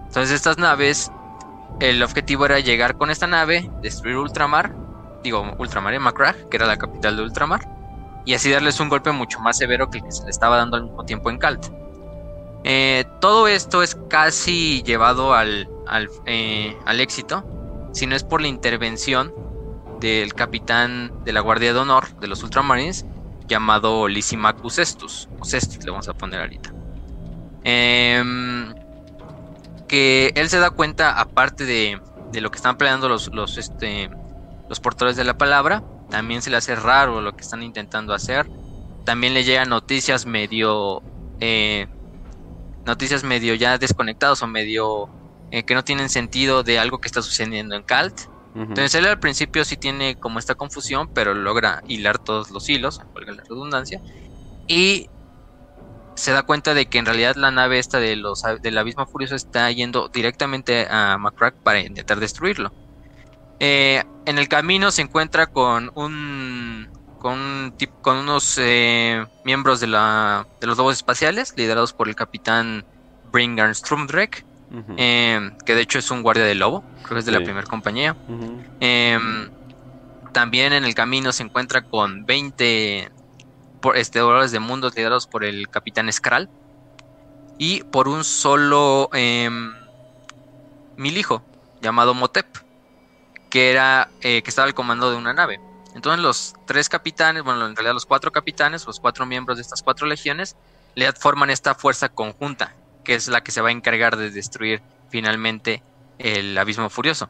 Entonces 0.08 0.32
estas 0.32 0.58
naves, 0.58 1.10
el 1.80 2.04
objetivo 2.04 2.46
era 2.46 2.60
llegar 2.60 2.98
con 2.98 3.10
esta 3.10 3.26
nave, 3.26 3.72
destruir 3.82 4.18
Ultramar, 4.18 4.76
digo 5.24 5.56
Ultramar 5.58 5.94
en 5.94 6.02
Macragh, 6.02 6.50
que 6.50 6.58
era 6.58 6.66
la 6.66 6.78
capital 6.78 7.16
de 7.16 7.24
Ultramar, 7.24 7.62
y 8.26 8.34
así 8.34 8.52
darles 8.52 8.80
un 8.82 8.90
golpe 8.90 9.12
mucho 9.12 9.40
más 9.40 9.58
severo 9.58 9.90
que 9.90 10.00
el 10.00 10.04
que 10.04 10.12
se 10.12 10.26
le 10.26 10.32
estaba 10.32 10.58
dando 10.58 10.76
al 10.76 10.84
mismo 10.84 11.06
tiempo 11.06 11.30
en 11.30 11.38
Kalt. 11.38 11.68
Eh, 12.66 13.06
todo 13.22 13.48
esto 13.48 13.82
es 13.82 13.96
casi 14.10 14.84
llevado 14.84 15.34
al, 15.34 15.70
al, 15.88 16.10
eh, 16.26 16.78
al 16.86 17.00
éxito 17.00 17.46
si 17.94 18.06
no 18.06 18.16
es 18.16 18.24
por 18.24 18.42
la 18.42 18.48
intervención 18.48 19.34
del 20.02 20.34
capitán 20.34 21.24
de 21.24 21.32
la 21.32 21.40
Guardia 21.40 21.74
de 21.74 21.80
Honor 21.80 22.20
de 22.20 22.28
los 22.28 22.44
Ultramarines 22.44 23.06
llamado 23.48 24.08
Lysimachus 24.08 24.76
Cestus, 24.76 25.30
o 25.40 25.46
le 25.46 25.92
vamos 25.92 26.10
a 26.10 26.14
poner 26.14 26.42
ahorita. 26.42 26.74
Em, 27.64 28.74
que 29.88 30.34
él 30.36 30.50
se 30.50 30.60
da 30.60 30.72
cuenta, 30.72 31.20
aparte 31.20 31.66
de, 31.66 32.02
de 32.32 32.42
lo 32.42 32.52
que 32.52 32.58
están 32.58 32.78
peleando 32.78 33.08
los, 33.08 33.34
los, 33.34 33.58
este, 33.58 34.10
los 34.68 34.80
portadores 34.80 35.16
de 35.16 35.24
la 35.24 35.38
palabra, 35.38 35.84
también 36.10 36.42
se 36.42 36.50
le 36.50 36.58
hace 36.58 36.76
raro 36.76 37.22
lo 37.22 37.36
que 37.36 37.42
están 37.42 37.64
intentando 37.64 38.14
hacer. 38.14 38.50
También 39.06 39.34
le 39.34 39.44
llegan 39.44 39.70
noticias 39.70 40.26
medio... 40.26 41.02
Eh, 41.40 41.88
noticias 42.86 43.24
medio 43.24 43.56
ya 43.56 43.78
desconectados 43.78 44.42
o 44.42 44.48
medio 44.48 45.10
eh, 45.54 45.64
que 45.64 45.76
no 45.76 45.84
tienen 45.84 46.10
sentido 46.10 46.64
de 46.64 46.80
algo 46.80 46.98
que 47.00 47.08
está 47.08 47.22
sucediendo 47.22 47.76
en 47.76 47.84
Calt. 47.84 48.22
Entonces 48.56 48.96
él 48.96 49.06
al 49.06 49.20
principio 49.20 49.64
sí 49.66 49.78
tiene 49.78 50.16
como 50.16 50.40
esta 50.40 50.56
confusión, 50.56 51.08
pero 51.14 51.36
logra 51.36 51.84
hilar 51.88 52.18
todos 52.18 52.50
los 52.50 52.68
hilos, 52.70 53.02
valga 53.14 53.34
la 53.34 53.44
redundancia, 53.44 54.02
y 54.68 55.10
se 56.16 56.32
da 56.32 56.42
cuenta 56.42 56.74
de 56.74 56.88
que 56.88 56.98
en 56.98 57.06
realidad 57.06 57.36
la 57.36 57.52
nave 57.52 57.78
esta 57.78 58.00
de 58.00 58.16
los 58.16 58.44
del 58.64 58.78
abismo 58.80 59.06
furioso 59.06 59.36
está 59.36 59.70
yendo 59.70 60.08
directamente 60.08 60.88
a 60.90 61.20
Macrack 61.20 61.54
para 61.58 61.82
intentar 61.82 62.20
destruirlo. 62.20 62.74
Eh, 63.60 64.04
en 64.26 64.40
el 64.40 64.48
camino 64.48 64.90
se 64.90 65.04
encuentra 65.04 65.46
con 65.46 65.92
un 65.94 66.90
con, 67.20 67.76
con 68.02 68.18
unos 68.18 68.58
eh, 68.60 69.24
miembros 69.46 69.80
de, 69.80 69.88
la, 69.88 70.48
de 70.60 70.66
los 70.66 70.78
lobos 70.78 70.96
espaciales 70.96 71.54
liderados 71.56 71.94
por 71.94 72.08
el 72.08 72.16
capitán 72.16 72.86
Bringar 73.32 73.74
Strumdreck 73.76 74.46
Em, 74.98 75.56
que 75.66 75.76
de 75.76 75.82
hecho 75.82 76.00
es 76.00 76.10
un 76.10 76.24
guardia 76.24 76.46
del 76.46 76.60
lobo, 76.60 76.84
creo 77.04 77.16
que 77.16 77.20
es 77.20 77.26
de 77.26 77.32
la 77.32 77.44
primera 77.44 77.68
compañía. 77.68 78.16
Em, 78.80 79.52
también 80.32 80.74
en 80.74 80.84
el 80.84 80.96
camino 80.96 81.32
se 81.32 81.44
encuentra 81.44 81.84
con 81.84 82.26
20 82.26 83.12
por, 83.82 83.98
este, 83.98 84.20
de 84.20 84.60
mundos 84.60 84.96
liderados 84.96 85.28
por 85.28 85.44
el 85.44 85.70
capitán 85.70 86.12
Skral 86.12 86.50
y 87.60 87.84
por 87.84 88.08
un 88.08 88.24
solo 88.24 89.10
em, 89.14 89.74
milijo 90.98 91.44
llamado 91.80 92.16
Motep, 92.16 92.48
que 93.52 93.70
era 93.70 94.10
eh, 94.22 94.42
que 94.42 94.50
estaba 94.50 94.68
al 94.68 94.74
comando 94.74 95.12
de 95.12 95.18
una 95.18 95.34
nave. 95.34 95.60
Entonces 95.94 96.20
los 96.20 96.56
tres 96.66 96.90
capitanes, 96.90 97.44
bueno, 97.44 97.68
en 97.68 97.76
realidad 97.76 97.94
los 97.94 98.08
cuatro 98.08 98.32
capitanes, 98.32 98.88
los 98.88 99.00
cuatro 99.00 99.28
miembros 99.28 99.58
de 99.58 99.62
estas 99.62 99.84
cuatro 99.84 100.08
legiones, 100.08 100.56
le 100.96 101.12
forman 101.12 101.52
esta 101.52 101.76
fuerza 101.76 102.10
conjunta 102.10 102.74
que 103.04 103.16
es 103.16 103.28
la 103.28 103.42
que 103.42 103.52
se 103.52 103.62
va 103.62 103.70
a 103.70 103.72
encargar 103.72 104.18
de 104.18 104.32
destruir 104.32 104.82
finalmente 105.10 105.84
el 106.20 106.58
abismo 106.58 106.90
furioso. 106.90 107.30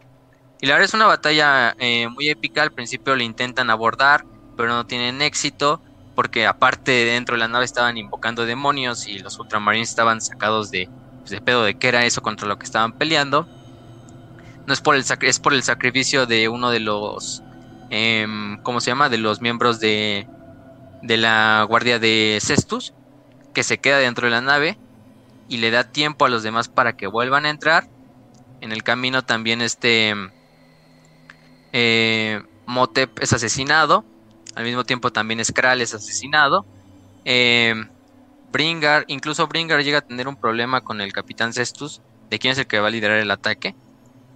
Y 0.62 0.68
la 0.68 0.76
verdad 0.76 0.86
es 0.86 0.94
una 0.94 1.08
batalla 1.08 1.76
eh, 1.80 2.08
muy 2.08 2.30
épica, 2.30 2.62
al 2.64 2.72
principio 2.72 3.16
lo 3.16 3.24
intentan 3.24 3.70
abordar, 3.70 4.24
pero 4.56 4.70
no 4.70 4.86
tienen 4.86 5.22
éxito, 5.22 5.82
porque 6.16 6.46
aparte 6.46 6.92
dentro 6.92 7.36
de 7.36 7.40
la 7.40 7.48
nave 7.48 7.66
estaban 7.66 7.98
invocando 7.98 8.46
demonios 8.46 9.08
y 9.08 9.20
los 9.20 9.38
ultramarines 9.40 9.90
estaban 9.90 10.22
sacados 10.22 10.72
de, 10.72 10.88
pues, 11.20 11.32
de 11.32 11.42
pedo 11.42 11.64
de 11.64 11.76
qué 11.76 11.90
era 11.90 12.06
eso 12.06 12.22
contra 12.22 12.48
lo 12.48 12.58
que 12.58 12.66
estaban 12.66 12.94
peleando. 12.94 13.48
No 14.66 14.74
es 14.74 14.80
por 14.80 14.96
el, 14.96 15.04
es 15.22 15.40
por 15.40 15.54
el 15.54 15.64
sacrificio 15.64 16.26
de 16.26 16.48
uno 16.48 16.70
de 16.70 16.80
los, 16.80 17.44
eh, 17.90 18.26
¿cómo 18.64 18.80
se 18.80 18.92
llama? 18.92 19.10
De 19.10 19.18
los 19.18 19.42
miembros 19.42 19.82
de, 19.82 20.26
de 21.02 21.18
la 21.18 21.66
guardia 21.68 22.00
de 22.00 22.40
Cestus, 22.42 22.94
que 23.54 23.64
se 23.64 23.80
queda 23.80 23.98
dentro 23.98 24.28
de 24.28 24.32
la 24.32 24.40
nave 24.40 24.78
y 25.48 25.58
le 25.58 25.72
da 25.72 25.92
tiempo 25.92 26.26
a 26.26 26.30
los 26.30 26.44
demás 26.44 26.70
para 26.70 26.96
que 26.96 27.08
vuelvan 27.08 27.46
a 27.46 27.50
entrar. 27.50 27.88
En 28.62 28.72
el 28.72 28.84
camino 28.84 29.24
también 29.24 29.62
este 29.62 30.14
eh, 31.74 32.42
Motep 32.66 33.20
es 33.20 33.34
asesinado. 33.34 34.06
Al 34.56 34.64
mismo 34.64 34.84
tiempo 34.84 35.12
también 35.12 35.44
Skral 35.44 35.82
es 35.82 35.94
asesinado. 35.94 36.66
Eh, 37.26 37.74
Bringar, 38.52 39.06
incluso 39.08 39.48
Bringar 39.48 39.84
llega 39.84 39.98
a 40.00 40.02
tener 40.02 40.28
un 40.28 40.36
problema 40.36 40.82
con 40.82 41.02
el 41.02 41.12
capitán 41.12 41.54
Cestus, 41.54 42.02
de 42.30 42.38
quién 42.38 42.52
es 42.52 42.60
el 42.60 42.68
que 42.68 42.80
va 42.80 42.88
a 42.88 42.92
liderar 42.92 43.18
el 43.18 43.32
ataque. 43.32 43.76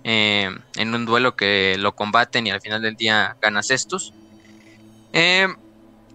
Eh, 0.03 0.49
en 0.75 0.95
un 0.95 1.05
duelo 1.05 1.35
que 1.35 1.75
lo 1.77 1.95
combaten 1.95 2.47
y 2.47 2.51
al 2.51 2.61
final 2.61 2.81
del 2.81 2.95
día 2.95 3.37
gana 3.41 3.61
Cestus. 3.63 4.13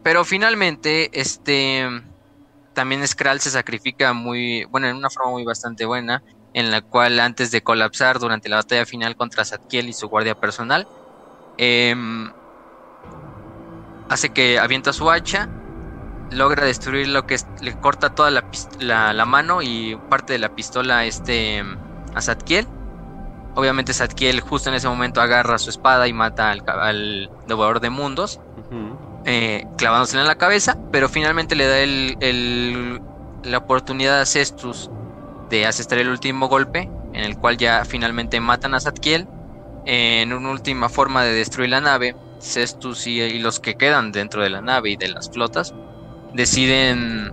pero 0.03 0.25
finalmente, 0.25 1.11
este 1.13 2.03
también 2.75 3.07
Skral 3.07 3.41
se 3.41 3.51
sacrifica 3.51 4.13
muy, 4.13 4.65
bueno, 4.65 4.89
en 4.89 4.97
una 4.97 5.11
forma 5.11 5.33
muy 5.33 5.45
bastante 5.45 5.85
buena, 5.85 6.23
en 6.55 6.71
la 6.71 6.83
cual 6.83 7.19
antes 7.21 7.51
de 7.51 7.63
colapsar 7.63 8.19
durante 8.19 8.49
la 8.49 8.57
batalla 8.57 8.87
final 8.87 9.17
contra 9.17 9.45
Zadkiel 9.45 9.89
y 9.89 9.93
su 9.93 10.09
guardia 10.09 10.39
personal, 10.39 10.87
em, 11.59 12.31
hace 14.09 14.31
que 14.31 14.59
avienta 14.59 14.93
su 14.93 15.11
hacha, 15.11 15.49
logra 16.31 16.65
destruir 16.65 17.09
lo 17.09 17.27
que 17.27 17.37
le 17.61 17.79
corta 17.79 18.15
toda 18.15 18.31
la, 18.31 18.45
la, 19.13 19.25
mano 19.25 19.63
y 19.63 19.99
parte 20.09 20.33
de 20.33 20.39
la 20.39 20.55
pistola 20.55 21.05
este, 21.05 21.63
a 22.15 22.21
Zadkiel. 22.21 22.67
Obviamente 23.55 23.93
Zadkiel 23.93 24.41
justo 24.41 24.71
en 24.71 24.77
ese 24.77 24.89
momento 24.89 25.21
agarra 25.21 25.59
su 25.59 25.69
espada 25.69 26.09
y 26.09 26.13
mata 26.15 26.51
al, 26.51 26.63
al 26.67 27.31
devorador 27.47 27.81
de 27.81 27.91
mundos 27.91 28.41
eh, 29.25 29.67
clavándosela 29.79 30.23
en 30.23 30.29
la 30.29 30.37
cabeza, 30.37 30.77
pero 30.91 31.09
finalmente 31.09 31.55
le 31.55 31.67
da 31.67 31.79
el, 31.79 33.01
la 33.45 33.59
oportunidad 33.59 34.21
a 34.21 34.27
Cestus 34.27 34.91
de 35.49 35.67
asestar 35.67 35.99
el 35.99 36.09
último 36.09 36.49
golpe, 36.49 36.91
en 37.13 37.25
el 37.25 37.37
cual 37.37 37.57
ya 37.57 37.85
finalmente 37.85 38.41
matan 38.41 38.75
a 38.75 38.81
Zadkiel. 38.81 39.29
en 39.85 40.33
una 40.33 40.51
última 40.51 40.89
forma 40.89 41.25
de 41.25 41.35
destruir 41.35 41.71
la 41.71 41.81
nave, 41.81 42.17
Cestus 42.41 43.07
y, 43.07 43.39
los 43.39 43.61
que 43.61 43.77
quedan 43.77 44.13
dentro 44.13 44.43
de 44.43 44.51
la 44.51 44.61
nave 44.61 44.91
y 44.91 44.97
de 44.97 45.09
las 45.09 45.31
flotas 45.31 45.75
deciden, 46.35 47.33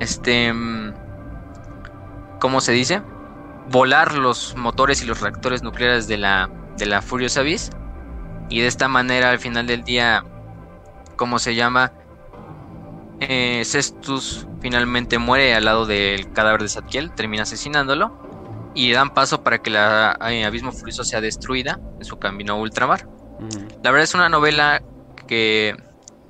este, 0.00 0.52
¿cómo 2.40 2.60
se 2.60 2.72
dice? 2.72 3.02
Volar 3.70 4.14
los 4.14 4.54
motores 4.56 5.02
y 5.02 5.06
los 5.06 5.20
reactores 5.20 5.62
nucleares 5.62 6.08
de 6.08 6.18
la, 6.18 6.50
de 6.76 6.86
la 6.86 7.00
Furious 7.00 7.36
Abyss. 7.36 7.70
Y 8.48 8.60
de 8.60 8.66
esta 8.66 8.88
manera, 8.88 9.30
al 9.30 9.38
final 9.38 9.66
del 9.66 9.84
día, 9.84 10.24
como 11.16 11.38
se 11.38 11.54
llama, 11.54 11.92
eh, 13.20 13.62
Cestus 13.64 14.46
finalmente 14.60 15.18
muere 15.18 15.54
al 15.54 15.64
lado 15.64 15.86
del 15.86 16.32
cadáver 16.32 16.62
de 16.62 16.68
Zadkiel, 16.68 17.12
termina 17.12 17.44
asesinándolo 17.44 18.72
y 18.74 18.92
dan 18.92 19.12
paso 19.14 19.42
para 19.42 19.58
que 19.58 19.70
la 19.70 20.18
eh, 20.30 20.44
Abismo 20.44 20.72
Furioso 20.72 21.04
sea 21.04 21.20
destruida 21.20 21.78
en 21.98 22.04
su 22.04 22.18
camino 22.18 22.54
a 22.54 22.56
ultramar. 22.56 23.08
La 23.82 23.90
verdad 23.90 24.04
es 24.04 24.14
una 24.14 24.28
novela 24.28 24.82
porque 25.08 25.76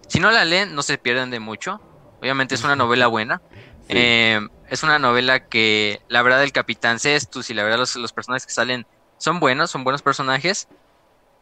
si 0.08 0.18
no 0.18 0.30
la 0.30 0.44
leen 0.44 0.74
no 0.74 0.82
se 0.82 0.98
pierden 0.98 1.30
de 1.30 1.40
mucho. 1.40 1.80
Obviamente 2.20 2.54
es 2.54 2.64
una 2.64 2.76
novela 2.76 3.06
buena. 3.06 3.42
Eh, 3.88 4.40
es 4.68 4.82
una 4.82 4.98
novela 4.98 5.48
que 5.48 6.00
la 6.08 6.22
verdad 6.22 6.42
el 6.42 6.52
Capitán 6.52 6.98
Cestus 6.98 7.50
y 7.50 7.54
la 7.54 7.62
verdad 7.62 7.78
los, 7.78 7.96
los 7.96 8.12
personajes 8.12 8.46
que 8.46 8.52
salen 8.52 8.86
son 9.18 9.40
buenos, 9.40 9.70
son 9.70 9.84
buenos 9.84 10.02
personajes. 10.02 10.68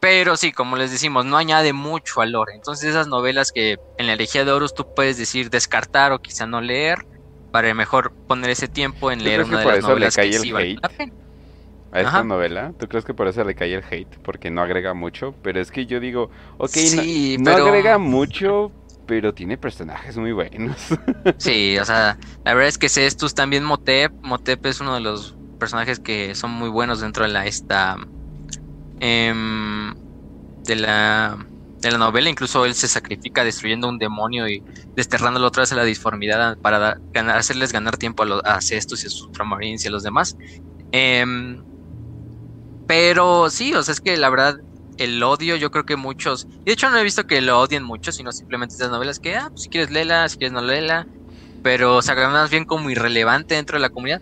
Pero 0.01 0.37
sí, 0.37 0.53
como 0.53 0.77
les 0.77 0.91
decimos, 0.91 1.27
no 1.27 1.37
añade 1.37 1.73
mucho 1.73 2.23
al 2.23 2.33
lore. 2.33 2.55
Entonces 2.55 2.91
esas 2.91 3.07
novelas 3.07 3.53
que 3.53 3.79
en 3.99 4.07
la 4.07 4.15
herejía 4.15 4.45
de 4.45 4.53
Horus 4.53 4.75
tú 4.75 4.87
puedes 4.95 5.19
decir 5.19 5.51
descartar 5.51 6.13
o 6.13 6.21
quizá 6.21 6.47
no 6.47 6.61
leer, 6.61 7.07
para 7.51 7.73
mejor 7.75 8.13
poner 8.27 8.51
ese 8.51 8.69
tiempo 8.69 9.11
en 9.11 9.23
leer 9.23 9.45
una 9.45 9.61
de 9.61 9.67
las 9.67 9.83
novelas 9.83 10.17
que 10.17 10.33
sí 10.33 10.53
vale 10.53 10.79
la 10.81 10.89
pena 10.89 11.13
a 11.93 12.01
esta 12.01 12.25
novela? 12.25 12.73
¿Tú 12.79 12.89
crees 12.89 13.05
que 13.05 13.15
por 13.15 13.29
eso 13.29 13.45
le 13.45 13.55
cae 13.55 13.75
el 13.75 13.85
hate? 13.89 14.17
Porque 14.23 14.51
no 14.51 14.63
agrega 14.63 14.95
mucho. 14.95 15.35
Pero 15.43 15.61
es 15.61 15.71
que 15.71 15.87
yo 15.87 16.01
digo, 16.01 16.31
ok, 16.59 16.77
no, 17.39 17.51
agrega 17.51 17.99
mucho, 17.99 18.73
pero 19.07 19.35
tiene 19.35 19.59
personajes 19.59 20.17
muy 20.17 20.33
buenos. 20.33 20.77
sí, 21.39 21.79
o 21.79 21.85
sea, 21.85 22.19
la 22.45 22.55
verdad 22.55 22.69
es 22.69 22.79
que 22.79 22.89
Cestus 22.89 23.35
también 23.35 23.65
Motep. 23.65 24.13
Motep 24.23 24.67
es 24.67 24.81
uno 24.81 24.95
de 24.95 25.01
los 25.01 25.37
personajes 25.59 25.99
que 25.99 26.35
son 26.35 26.53
muy 26.53 26.69
buenos 26.69 27.01
dentro 27.01 27.25
de 27.25 27.31
la 27.31 27.47
esta. 27.47 27.97
Em, 29.01 29.95
de 30.65 30.77
la 30.77 31.39
de 31.81 31.91
la 31.91 31.99
novela, 31.99 32.29
incluso 32.29 32.67
él 32.67 32.75
se 32.75 32.89
sacrifica 32.89 33.43
destruyendo 33.43 33.89
un 33.89 33.99
demonio 33.99 34.47
y 34.49 34.63
desterrándolo 34.95 35.47
otra 35.47 35.63
vez 35.63 35.73
a 35.73 35.77
la 35.77 35.85
disformidad 35.85 36.59
para 36.59 36.99
ganar, 37.13 37.39
hacerles 37.39 37.73
ganar 37.73 37.97
tiempo 37.97 38.23
a, 38.23 38.27
los, 38.27 38.43
a 38.45 38.59
y 38.71 38.77
a 38.77 38.81
sus 38.83 39.23
ultramarines 39.23 39.85
y 39.85 39.89
a 39.89 39.91
los 39.91 40.03
demás. 40.03 40.37
Eh, 40.93 41.25
pero 42.91 43.51
sí, 43.51 43.73
o 43.75 43.85
sea, 43.85 43.93
es 43.93 44.01
que 44.01 44.17
la 44.17 44.31
verdad, 44.31 44.57
el 44.97 45.23
odio, 45.23 45.55
yo 45.55 45.71
creo 45.71 45.85
que 45.85 45.95
muchos. 45.97 46.49
De 46.65 46.73
hecho, 46.73 46.91
no 46.91 46.99
he 46.99 47.05
visto 47.05 47.25
que 47.25 47.41
lo 47.41 47.61
odien 47.61 47.85
mucho, 47.85 48.11
sino 48.11 48.33
simplemente 48.33 48.75
estas 48.75 48.91
novelas 48.91 49.21
que, 49.21 49.37
ah, 49.37 49.49
pues, 49.49 49.63
si 49.63 49.69
quieres 49.69 49.91
léela, 49.91 50.29
si 50.29 50.39
quieres 50.39 50.53
no 50.53 50.61
léela. 50.61 51.07
Pero 51.63 51.97
o 51.99 52.03
sea, 52.03 52.17
más 52.31 52.51
bien 52.51 52.65
como 52.65 52.91
irrelevante 52.91 53.55
dentro 53.55 53.77
de 53.77 53.83
la 53.83 53.91
comunidad. 53.91 54.21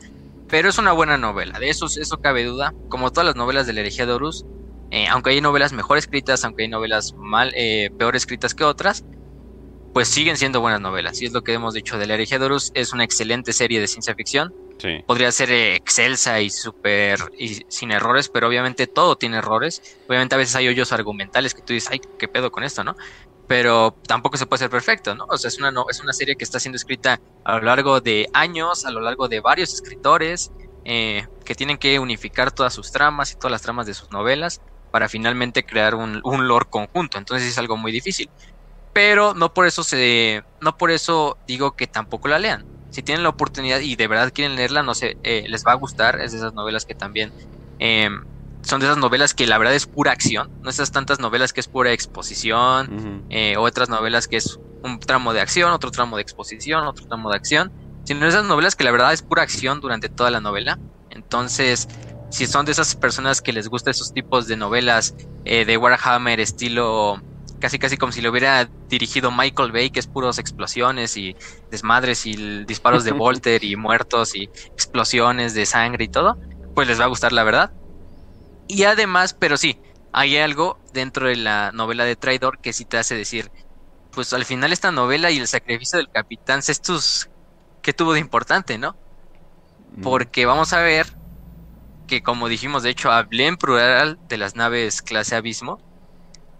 Pero 0.49 0.69
es 0.69 0.77
una 0.79 0.93
buena 0.93 1.17
novela, 1.17 1.59
de 1.59 1.71
eso, 1.71 1.87
eso 1.87 2.19
cabe 2.19 2.45
duda. 2.45 2.75
Como 2.89 3.11
todas 3.11 3.27
las 3.27 3.37
novelas 3.37 3.67
de 3.67 3.73
la 3.73 3.81
herejía 3.81 4.05
de 4.05 4.13
Horus, 4.13 4.45
eh, 4.91 5.07
aunque 5.09 5.31
hay 5.31 5.41
novelas 5.41 5.73
mejor 5.73 5.99
escritas, 5.99 6.45
aunque 6.45 6.63
hay 6.65 6.69
novelas 6.69 7.15
mal, 7.17 7.53
eh, 7.55 7.91
peor 7.99 8.17
escritas 8.17 8.55
que 8.55 8.65
otras, 8.65 9.05
pues 9.93 10.09
siguen 10.09 10.37
siendo 10.37 10.61
buenas 10.61 10.81
novelas. 10.81 11.21
Y 11.23 11.27
es 11.27 11.33
lo 11.33 11.43
que 11.43 11.55
hemos 11.55 11.75
dicho 11.75 11.99
de 11.99 12.07
la 12.07 12.15
herejía 12.15 12.39
de 12.39 12.47
Horus, 12.47 12.71
es 12.75 12.93
una 12.93 13.05
excelente 13.05 13.53
serie 13.53 13.81
de 13.81 13.87
ciencia 13.87 14.15
ficción 14.15 14.53
Podría 15.07 15.33
ser 15.33 15.51
excelsa 15.51 16.41
y 16.41 16.51
súper 16.51 17.19
y 17.37 17.65
sin 17.69 17.91
errores, 17.91 18.29
pero 18.29 18.49
obviamente 18.49 18.87
todo 18.87 19.17
tiene 19.17 19.39
errores. 19.39 19.99
Obviamente 20.09 20.35
a 20.35 20.39
veces 20.39 20.55
hay 20.55 20.69
hoyos 20.69 20.93
argumentales 20.93 21.55
que 21.55 21.63
tú 21.63 21.73
dices, 21.73 21.91
ay, 21.91 22.01
qué 22.19 22.29
pedo 22.29 22.51
con 22.51 22.63
esto, 22.63 22.85
¿no? 22.85 22.97
Pero 23.49 23.97
tampoco 24.07 24.37
se 24.37 24.47
puede 24.47 24.61
ser 24.61 24.71
perfecto, 24.71 25.15
¿no? 25.15 25.27
O 25.29 25.37
sea, 25.37 25.49
es 25.49 25.59
una, 25.59 25.71
no, 25.71 25.87
es 25.91 26.01
una 26.01 26.13
serie 26.13 26.37
que 26.37 26.45
está 26.45 26.61
siendo 26.61 26.77
escrita 26.77 27.21
a 27.45 27.57
lo 27.57 27.63
largo 27.63 28.01
de 28.01 28.29
años, 28.33 28.85
a 28.85 28.91
lo 28.91 29.01
largo 29.01 29.29
de 29.29 29.41
varios 29.41 29.73
escritores, 29.73 30.53
eh, 30.85 31.27
que 31.45 31.55
tienen 31.55 31.79
que 31.79 31.99
unificar 31.99 32.53
todas 32.53 32.73
sus 32.73 32.93
tramas 32.93 33.33
y 33.33 33.37
todas 33.37 33.51
las 33.51 33.63
tramas 33.63 33.87
de 33.87 33.95
sus 33.95 34.11
novelas 34.11 34.61
para 34.91 35.09
finalmente 35.09 35.65
crear 35.65 35.95
un, 35.95 36.21
un 36.25 36.49
lore 36.49 36.67
conjunto. 36.71 37.19
Entonces 37.19 37.49
es 37.49 37.59
algo 37.59 37.77
muy 37.77 37.93
difícil. 37.93 38.31
Pero 38.93 39.35
no 39.35 39.53
por 39.55 39.67
eso 39.67 39.85
se, 39.85 40.43
no 40.61 40.77
por 40.77 40.91
eso 40.91 41.39
digo 41.47 41.73
que 41.73 41.87
tampoco 41.87 42.29
la 42.29 42.39
lean 42.39 42.65
si 42.91 43.03
tienen 43.03 43.23
la 43.23 43.29
oportunidad 43.31 43.81
y 43.81 43.97
de 43.97 44.09
verdad 44.09 44.33
quieren 44.33 44.57
leerla, 44.57 44.83
no 44.83 44.95
sé, 44.95 45.19
eh, 45.23 45.45
les 45.49 45.63
va 45.65 45.73
a 45.73 45.77
gustar. 45.77 46.21
Es 46.21 46.33
de 46.33 46.39
esas 46.39 46.55
novelas 46.55 46.85
que 46.85 46.95
también 46.95 47.33
em, 47.79 48.25
son 48.63 48.81
de 48.81 48.87
esas 48.87 48.99
novelas 48.99 49.35
que 49.35 49.47
la 49.47 49.59
verdad 49.59 49.75
es 49.75 49.87
pura 49.87 50.13
acción. 50.13 50.49
No 50.63 50.71
esas 50.71 50.91
tantas 50.91 51.21
novelas 51.21 51.53
que 51.53 51.61
es 51.61 51.69
pura 51.69 51.93
exposición, 51.93 53.25
eh, 53.29 53.57
o 53.57 53.63
otras 53.63 53.89
novelas 53.89 54.27
que 54.27 54.37
es 54.39 54.59
un 54.83 54.99
tramo 55.01 55.33
de 55.33 55.41
acción, 55.41 55.73
otro 55.73 55.91
tramo 55.91 56.17
de 56.17 56.23
exposición, 56.23 56.87
otro 56.87 57.05
tramo 57.07 57.31
de 57.31 57.37
acción. 57.37 57.71
Sino 58.05 58.27
esas 58.27 58.45
novelas 58.47 58.75
que 58.75 58.85
la 58.85 58.91
verdad 58.91 59.13
es 59.13 59.23
pura 59.23 59.43
acción 59.43 59.81
durante 59.81 60.09
toda 60.09 60.31
la 60.31 60.41
novela. 60.41 60.81
Entonces, 61.11 61.89
si 62.31 62.47
son 62.47 62.67
de 62.67 62.73
esas 62.73 62.95
personas 62.95 63.41
que 63.41 63.53
les 63.53 63.69
gusta 63.69 63.91
esos 63.91 64.13
tipos 64.13 64.47
de 64.47 64.57
novelas 64.57 65.15
eh, 65.45 65.65
de 65.65 65.77
Warhammer 65.77 66.41
estilo 66.41 67.23
casi 67.59 67.79
casi 67.79 67.97
como 67.97 68.13
si 68.13 68.21
lo 68.21 68.31
hubiera 68.31 68.69
dirigido 68.89 69.31
Michael 69.31 69.73
Bay, 69.73 69.91
que 69.91 70.01
es 70.01 70.07
puros 70.07 70.39
explosiones 70.39 71.17
y 71.17 71.37
desmadres 71.71 72.25
y 72.27 72.65
disparos 72.65 73.05
de 73.05 73.13
Volter 73.13 73.65
y 73.65 73.77
muertos 73.77 74.35
y 74.35 74.45
explosiones 74.45 75.55
de 75.55 75.67
sangre 75.67 76.05
y 76.05 76.09
todo, 76.09 76.39
pues 76.75 76.87
les 76.89 77.01
va 77.01 77.05
a 77.05 77.09
gustar 77.09 77.33
la 77.33 77.45
verdad. 77.45 77.73
Y 78.69 78.85
además, 78.85 79.35
pero 79.35 79.57
sí, 79.57 79.81
hay 80.13 80.37
algo 80.37 80.79
dentro 80.93 81.29
de 81.29 81.37
la 81.37 81.73
novela 81.73 82.05
de 82.05 82.17
Traidor 82.17 82.61
que 82.61 82.73
sí 82.73 82.85
te 82.85 82.99
hace 82.99 83.15
decir, 83.15 83.51
pues 84.13 84.33
al 84.33 84.45
final 84.45 84.73
esta 84.73 84.93
novela 84.93 85.31
y 85.31 85.39
el 85.39 85.49
sacrificio 85.49 85.99
del 85.99 86.11
capitán 86.11 86.63
Cestus, 86.63 87.29
¿qué 87.83 87.93
tuvo 87.93 88.13
de 88.13 88.21
importante, 88.21 88.79
no? 88.79 88.97
Mm. 89.97 90.03
Porque 90.03 90.47
vamos 90.47 90.73
a 90.73 90.81
ver 90.81 91.07
que 92.09 92.23
como 92.23 92.49
dijimos, 92.49 92.83
de 92.83 92.91
hecho, 92.91 93.13
hablé 93.13 93.47
en 93.47 93.57
plural 93.57 94.19
de 94.27 94.39
las 94.39 94.57
naves 94.57 95.03
clase 95.03 95.37
Abismo, 95.37 95.79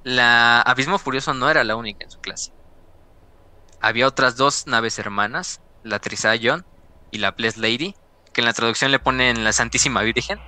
la 0.05 0.61
Abismo 0.61 0.99
Furioso 0.99 1.35
no 1.35 1.51
era 1.51 1.65
la 1.65 1.75
única 1.75 2.05
en 2.05 2.11
su 2.11 2.21
clase. 2.21 2.53
Había 3.81 4.07
otras 4.07 4.37
dos 4.37 4.67
naves 4.67 4.99
hermanas, 4.99 5.61
la 5.83 5.99
Trisaion 5.99 6.65
y 7.11 7.19
la 7.19 7.33
Blessed 7.33 7.61
Lady, 7.61 7.95
que 8.33 8.43
en 8.43 8.45
la 8.45 8.53
traducción 8.53 8.93
le 8.93 9.01
ponen 9.01 9.43
la 9.43 9.53
Santísima 9.53 10.03
Virgen. 10.03 10.39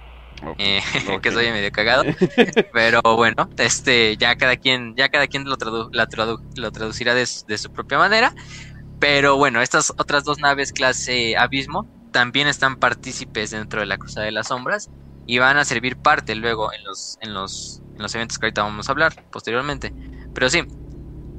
Eh, 0.59 0.81
que 1.23 1.33
soy 1.33 1.51
medio 1.51 1.71
cagado 1.71 2.03
pero 2.73 3.03
bueno 3.03 3.51
este 3.59 4.17
ya 4.17 4.37
cada 4.37 4.57
quien 4.57 4.95
ya 4.97 5.11
cada 5.11 5.27
quien 5.27 5.45
lo, 5.45 5.59
lo 5.61 6.73
traducirá 6.73 7.15
de, 7.15 7.29
de, 7.47 7.59
su 7.59 7.71
propia 7.71 7.99
manera 7.99 8.33
pero 9.01 9.37
bueno 9.37 9.61
estas 9.61 9.91
otras 9.91 10.25
dos 10.25 10.39
naves 10.39 10.73
clase 10.73 11.37
abismo 11.37 11.87
también 12.11 12.49
están 12.49 12.77
partícipes 12.77 13.51
dentro 13.51 13.81
de 13.81 13.87
la 13.87 13.99
cruzada 13.99 14.27
de 14.27 14.33
las 14.33 14.49
sombras 14.49 14.91
y 15.27 15.39
van 15.39 15.57
a 15.57 15.65
servir 15.65 15.97
parte 15.97 16.35
luego 16.35 16.73
en 16.73 16.85
los 16.85 17.19
en 17.21 17.35
los 17.35 17.83
en 17.95 18.03
los 18.03 18.15
eventos 18.15 18.39
que 18.39 18.47
ahorita 18.47 18.63
vamos 18.63 18.89
a 18.89 18.93
hablar 18.93 19.15
posteriormente. 19.31 19.93
Pero 20.35 20.49
sí, 20.49 20.63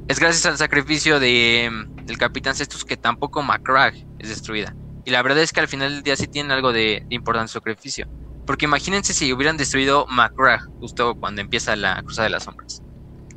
es 0.07 0.19
gracias 0.19 0.45
al 0.45 0.57
sacrificio 0.57 1.19
de, 1.19 1.71
del 2.03 2.17
Capitán 2.17 2.55
Cestus 2.55 2.85
que 2.85 2.97
tampoco 2.97 3.41
Macragh 3.41 3.95
es 4.19 4.29
destruida. 4.29 4.75
Y 5.05 5.11
la 5.11 5.21
verdad 5.21 5.39
es 5.39 5.51
que 5.51 5.59
al 5.59 5.67
final 5.67 5.93
del 5.93 6.03
día 6.03 6.15
sí 6.15 6.27
tiene 6.27 6.53
algo 6.53 6.73
de, 6.73 7.05
importante 7.09 7.51
sacrificio. 7.51 8.07
Porque 8.45 8.65
imagínense 8.65 9.13
si 9.13 9.31
hubieran 9.33 9.57
destruido 9.57 10.05
Macragh 10.07 10.61
justo 10.79 11.15
cuando 11.15 11.41
empieza 11.41 11.75
la 11.75 12.01
Cruzada 12.03 12.25
de 12.25 12.31
las 12.31 12.43
Sombras. 12.43 12.81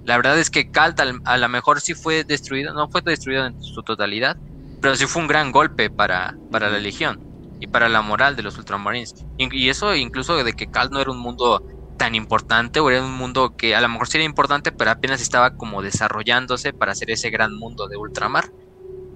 La 0.04 0.16
verdad 0.16 0.38
es 0.38 0.50
que 0.50 0.70
Kalt 0.70 1.00
a 1.00 1.36
lo 1.38 1.48
mejor 1.48 1.80
sí 1.80 1.94
fue 1.94 2.24
destruido, 2.24 2.74
no 2.74 2.88
fue 2.90 3.00
destruido 3.02 3.46
en 3.46 3.62
su 3.62 3.82
totalidad, 3.82 4.36
pero 4.84 4.96
sí 4.96 5.06
fue 5.06 5.22
un 5.22 5.28
gran 5.28 5.50
golpe 5.50 5.88
para, 5.88 6.36
para 6.50 6.68
la 6.68 6.78
Legión 6.78 7.18
y 7.58 7.68
para 7.68 7.88
la 7.88 8.02
moral 8.02 8.36
de 8.36 8.42
los 8.42 8.58
Ultramarines. 8.58 9.14
Y, 9.38 9.70
eso 9.70 9.96
incluso 9.96 10.44
de 10.44 10.52
que 10.52 10.70
Kalt 10.70 10.92
no 10.92 11.00
era 11.00 11.10
un 11.10 11.20
mundo 11.20 11.62
tan 11.96 12.14
importante 12.14 12.80
o 12.80 12.90
era 12.90 13.02
un 13.02 13.16
mundo 13.16 13.56
que 13.56 13.74
a 13.74 13.80
lo 13.80 13.88
mejor 13.88 14.08
sí 14.08 14.18
era 14.18 14.26
importante 14.26 14.72
pero 14.72 14.90
apenas 14.90 15.22
estaba 15.22 15.56
como 15.56 15.80
desarrollándose 15.80 16.74
para 16.74 16.92
hacer 16.92 17.10
ese 17.10 17.30
gran 17.30 17.54
mundo 17.54 17.88
de 17.88 17.96
ultramar. 17.96 18.50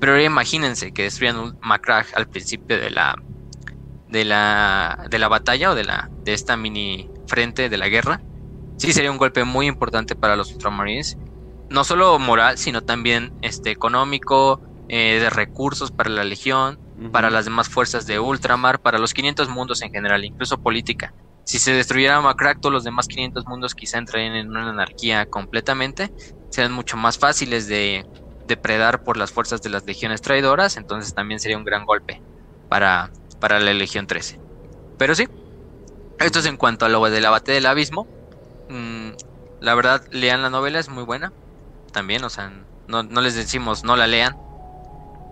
Pero 0.01 0.19
imagínense 0.19 0.93
que 0.93 1.03
destruyan 1.03 1.37
un 1.37 1.59
Macragh 1.61 2.07
al 2.15 2.31
principio 2.31 2.81
de 2.81 2.89
la 2.89 3.15
de 4.09 4.25
la 4.25 5.05
de 5.11 5.19
la 5.19 5.29
batalla 5.29 5.73
o 5.73 5.75
de 5.75 5.85
la 5.85 6.09
de 6.25 6.33
esta 6.33 6.57
mini 6.57 7.11
frente 7.27 7.69
de 7.69 7.77
la 7.77 7.91
guerra. 7.91 8.23
Sí 8.79 8.95
sería 8.95 9.13
un 9.13 9.19
golpe 9.19 9.45
muy 9.45 9.67
importante 9.67 10.17
para 10.17 10.35
los 10.35 10.51
ultramarines. 10.51 11.19
No 11.69 11.85
solo 11.85 12.19
moral 12.19 12.57
sino 12.57 12.81
también 12.81 13.35
este 13.43 13.71
económico 13.71 14.63
eh, 14.89 15.19
de 15.21 15.31
recursos 15.31 15.91
para 15.93 16.11
la 16.11 16.25
legión 16.25 16.79
para 17.13 17.31
las 17.31 17.45
demás 17.45 17.69
fuerzas 17.69 18.07
de 18.07 18.19
ultramar 18.19 18.81
para 18.81 18.99
los 18.99 19.15
500 19.15 19.49
mundos 19.49 19.83
en 19.83 19.91
general 19.91 20.25
incluso 20.25 20.59
política 20.59 21.15
si 21.49 21.59
se 21.59 21.73
destruyera 21.73 22.21
Macrack, 22.21 22.61
todos 22.61 22.75
los 22.75 22.85
demás 22.85 23.09
500 23.09 23.47
mundos 23.47 23.75
quizá 23.75 23.97
entrarían 23.97 24.37
en 24.37 24.51
una 24.51 24.69
anarquía 24.69 25.25
completamente. 25.25 26.11
Serían 26.51 26.73
mucho 26.73 26.99
más 26.99 27.17
fáciles 27.17 27.67
de 27.67 28.05
depredar 28.45 29.03
por 29.03 29.17
las 29.17 29.33
fuerzas 29.33 29.63
de 29.63 29.71
las 29.71 29.87
legiones 29.87 30.21
traidoras. 30.21 30.77
Entonces 30.77 31.15
también 31.15 31.41
sería 31.41 31.57
un 31.57 31.65
gran 31.65 31.87
golpe 31.87 32.23
para, 32.69 33.11
para 33.39 33.61
la 33.61 33.73
Legión 33.73 34.07
13. 34.07 34.43
Pero 34.99 35.15
sí, 35.15 35.27
esto 36.19 36.41
es 36.41 36.45
en 36.47 36.59
cuanto 36.59 36.85
a 36.85 36.91
lo 36.91 37.03
del 37.09 37.25
abate 37.25 37.53
del 37.53 37.65
abismo. 37.65 38.11
Mm, 38.69 39.13
la 39.61 39.75
verdad, 39.75 40.05
lean 40.11 40.43
la 40.43 40.51
novela, 40.51 40.79
es 40.79 40.91
muy 40.91 41.05
buena. 41.05 41.33
También, 41.93 42.25
o 42.25 42.31
sea, 42.31 42.53
no, 42.87 43.05
no 43.05 43.23
les 43.23 43.35
decimos 43.35 43.85
no 43.85 43.97
la 43.97 44.07
lean. 44.07 44.35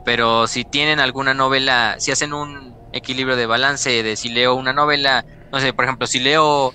Pero 0.07 0.47
si 0.47 0.65
tienen 0.65 1.01
alguna 1.01 1.35
novela, 1.35 1.97
si 1.99 2.13
hacen 2.13 2.33
un 2.33 2.79
equilibrio 2.93 3.37
de 3.37 3.47
balance 3.47 4.05
de 4.05 4.17
si 4.17 4.31
leo 4.31 4.55
una 4.55 4.73
novela 4.73 5.27
no 5.51 5.61
sé, 5.61 5.73
por 5.73 5.85
ejemplo, 5.85 6.07
si 6.07 6.21
leo 6.21 6.73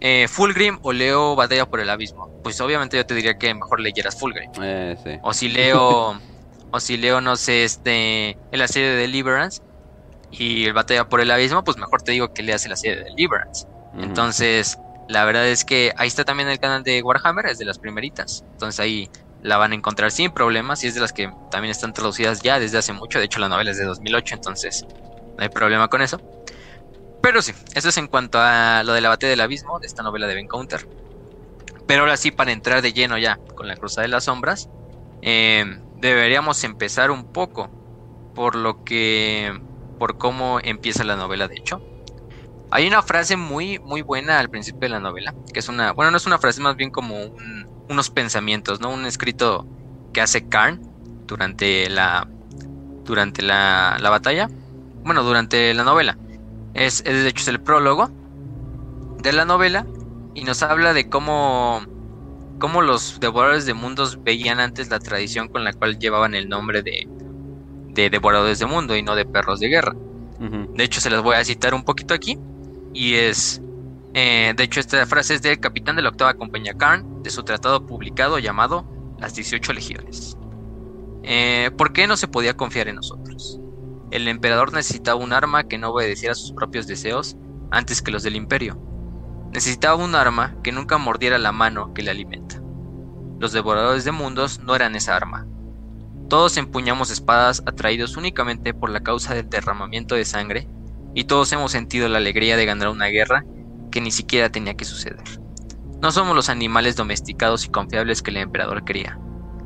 eh, 0.00 0.28
Fulgrim 0.28 0.78
o 0.82 0.92
leo 0.92 1.36
Batalla 1.36 1.66
por 1.66 1.80
el 1.80 1.90
Abismo, 1.90 2.30
pues 2.42 2.60
obviamente 2.60 2.96
yo 2.96 3.04
te 3.04 3.14
diría 3.14 3.34
que 3.34 3.54
mejor 3.54 3.80
leyeras 3.80 4.16
Fulgrim. 4.16 4.50
Eh, 4.62 4.96
o 5.22 5.32
si 5.32 5.48
leo, 5.48 6.20
o 6.70 6.80
si 6.80 6.96
leo, 6.96 7.20
no 7.20 7.36
sé, 7.36 7.64
este, 7.64 8.30
en 8.50 8.58
la 8.58 8.68
serie 8.68 8.90
de 8.90 8.96
Deliverance 8.96 9.60
y 10.30 10.64
el 10.66 10.72
Batalla 10.72 11.04
por 11.04 11.20
el 11.20 11.30
Abismo, 11.30 11.64
pues 11.64 11.76
mejor 11.76 12.02
te 12.02 12.12
digo 12.12 12.28
que 12.28 12.42
leas 12.42 12.64
en 12.64 12.70
la 12.70 12.76
serie 12.76 12.98
de 12.98 13.04
Deliverance. 13.04 13.66
Entonces, 13.92 14.76
la 15.06 15.24
verdad 15.24 15.48
es 15.48 15.64
que 15.64 15.92
ahí 15.96 16.08
está 16.08 16.24
también 16.24 16.48
el 16.48 16.58
canal 16.58 16.82
de 16.82 17.02
Warhammer, 17.02 17.46
es 17.46 17.58
de 17.58 17.64
las 17.64 17.78
primeritas. 17.78 18.44
Entonces 18.52 18.80
ahí 18.80 19.08
la 19.42 19.56
van 19.56 19.72
a 19.72 19.74
encontrar 19.74 20.10
sin 20.10 20.30
problemas 20.30 20.84
y 20.84 20.88
es 20.88 20.94
de 20.94 21.00
las 21.00 21.12
que 21.12 21.32
también 21.50 21.70
están 21.70 21.92
traducidas 21.92 22.42
ya 22.42 22.58
desde 22.58 22.78
hace 22.78 22.92
mucho. 22.92 23.18
De 23.18 23.24
hecho, 23.24 23.40
la 23.40 23.48
novela 23.48 23.70
es 23.70 23.78
de 23.78 23.84
2008, 23.84 24.34
entonces 24.34 24.86
no 25.36 25.42
hay 25.42 25.48
problema 25.48 25.88
con 25.88 26.02
eso. 26.02 26.20
Pero 27.22 27.42
sí, 27.42 27.52
eso 27.74 27.88
es 27.88 27.96
en 27.96 28.06
cuanto 28.06 28.38
a 28.40 28.82
lo 28.82 28.92
de 28.92 29.00
la 29.00 29.08
batalla 29.10 29.30
del 29.30 29.40
abismo 29.40 29.78
de 29.78 29.86
esta 29.86 30.02
novela 30.02 30.26
de 30.26 30.34
Ben 30.34 30.48
Counter. 30.48 30.86
Pero 31.86 32.02
ahora 32.02 32.16
sí, 32.16 32.30
para 32.30 32.52
entrar 32.52 32.82
de 32.82 32.92
lleno 32.92 33.18
ya 33.18 33.38
con 33.54 33.68
la 33.68 33.76
Cruzada 33.76 34.02
de 34.02 34.08
las 34.08 34.24
Sombras, 34.24 34.68
eh, 35.22 35.64
deberíamos 35.96 36.62
empezar 36.64 37.10
un 37.10 37.32
poco 37.32 37.70
por 38.34 38.54
lo 38.54 38.84
que. 38.84 39.58
por 39.98 40.16
cómo 40.16 40.60
empieza 40.62 41.04
la 41.04 41.16
novela, 41.16 41.48
de 41.48 41.56
hecho. 41.56 41.82
Hay 42.70 42.86
una 42.86 43.02
frase 43.02 43.36
muy, 43.36 43.80
muy 43.80 44.02
buena 44.02 44.38
al 44.38 44.48
principio 44.48 44.80
de 44.82 44.90
la 44.90 45.00
novela, 45.00 45.34
que 45.52 45.58
es 45.58 45.68
una. 45.68 45.92
Bueno, 45.92 46.10
no 46.10 46.16
es 46.16 46.26
una 46.26 46.38
frase, 46.38 46.60
más 46.60 46.76
bien 46.76 46.90
como 46.90 47.16
unos 47.90 48.10
pensamientos, 48.10 48.80
¿no? 48.80 48.90
Un 48.90 49.04
escrito 49.04 49.66
que 50.12 50.20
hace 50.20 50.48
Karn 50.48 50.80
durante 51.26 51.90
la. 51.90 52.26
durante 53.04 53.42
la, 53.42 53.98
la 54.00 54.10
batalla. 54.10 54.48
Bueno, 55.04 55.22
durante 55.22 55.74
la 55.74 55.84
novela. 55.84 56.16
Es, 56.74 57.02
es, 57.04 57.24
de 57.24 57.28
hecho, 57.28 57.42
es 57.42 57.48
el 57.48 57.60
prólogo 57.60 58.10
de 59.22 59.32
la 59.32 59.44
novela 59.44 59.86
y 60.34 60.44
nos 60.44 60.62
habla 60.62 60.92
de 60.94 61.08
cómo, 61.08 61.82
cómo 62.58 62.80
los 62.80 63.18
devoradores 63.20 63.66
de 63.66 63.74
mundos 63.74 64.22
veían 64.22 64.60
antes 64.60 64.88
la 64.88 65.00
tradición 65.00 65.48
con 65.48 65.64
la 65.64 65.72
cual 65.72 65.98
llevaban 65.98 66.34
el 66.34 66.48
nombre 66.48 66.82
de, 66.82 67.08
de 67.88 68.10
devoradores 68.10 68.58
de 68.60 68.66
mundo 68.66 68.96
y 68.96 69.02
no 69.02 69.16
de 69.16 69.26
perros 69.26 69.60
de 69.60 69.68
guerra. 69.68 69.94
De 70.38 70.84
hecho, 70.84 71.00
se 71.00 71.10
las 71.10 71.22
voy 71.22 71.36
a 71.36 71.44
citar 71.44 71.74
un 71.74 71.84
poquito 71.84 72.14
aquí. 72.14 72.38
Y 72.94 73.14
es, 73.14 73.60
eh, 74.12 74.54
de 74.56 74.64
hecho, 74.64 74.80
esta 74.80 75.06
frase 75.06 75.34
es 75.34 75.42
del 75.42 75.60
capitán 75.60 75.96
de 75.96 76.02
la 76.02 76.08
octava 76.08 76.34
compañía 76.34 76.74
Karn, 76.74 77.22
de 77.22 77.30
su 77.30 77.44
tratado 77.44 77.86
publicado 77.86 78.38
llamado 78.38 78.84
Las 79.18 79.34
18 79.34 79.72
Legiones. 79.72 80.36
Eh, 81.22 81.70
¿Por 81.76 81.92
qué 81.92 82.06
no 82.06 82.16
se 82.16 82.26
podía 82.26 82.56
confiar 82.56 82.88
en 82.88 82.96
nosotros? 82.96 83.60
El 84.10 84.26
emperador 84.26 84.72
necesitaba 84.72 85.20
un 85.20 85.32
arma 85.32 85.68
que 85.68 85.78
no 85.78 85.90
obedeciera 85.90 86.32
a 86.32 86.36
sus 86.36 86.52
propios 86.52 86.88
deseos 86.88 87.36
antes 87.70 88.02
que 88.02 88.10
los 88.10 88.24
del 88.24 88.34
imperio. 88.34 88.80
Necesitaba 89.52 90.02
un 90.02 90.14
arma 90.14 90.56
que 90.64 90.72
nunca 90.72 90.98
mordiera 90.98 91.38
la 91.38 91.52
mano 91.52 91.94
que 91.94 92.02
le 92.02 92.10
alimenta. 92.10 92.60
Los 93.38 93.52
devoradores 93.52 94.04
de 94.04 94.12
mundos 94.12 94.60
no 94.60 94.74
eran 94.74 94.96
esa 94.96 95.14
arma. 95.14 95.46
Todos 96.28 96.56
empuñamos 96.56 97.10
espadas 97.10 97.62
atraídos 97.66 98.16
únicamente 98.16 98.74
por 98.74 98.90
la 98.90 99.00
causa 99.00 99.34
del 99.34 99.48
derramamiento 99.48 100.16
de 100.16 100.24
sangre, 100.24 100.68
y 101.14 101.24
todos 101.24 101.52
hemos 101.52 101.72
sentido 101.72 102.08
la 102.08 102.18
alegría 102.18 102.56
de 102.56 102.66
ganar 102.66 102.88
una 102.88 103.06
guerra 103.06 103.44
que 103.90 104.00
ni 104.00 104.10
siquiera 104.10 104.50
tenía 104.50 104.74
que 104.74 104.84
suceder. 104.84 105.22
No 106.00 106.12
somos 106.12 106.34
los 106.34 106.48
animales 106.48 106.96
domesticados 106.96 107.66
y 107.66 107.68
confiables 107.68 108.22
que 108.22 108.30
el 108.30 108.38
emperador 108.38 108.84
quería. 108.84 109.18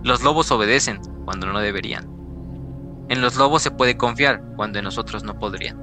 Los 0.03 0.23
lobos 0.23 0.51
obedecen 0.51 1.01
cuando 1.25 1.47
no 1.47 1.61
deberían. 1.61 2.09
En 3.09 3.21
los 3.21 3.37
lobos 3.37 3.63
se 3.63 3.71
puede 3.71 3.97
confiar 3.97 4.43
cuando 4.57 4.79
en 4.79 4.85
nosotros 4.85 5.25
no 5.25 5.39
podrían. 5.39 5.79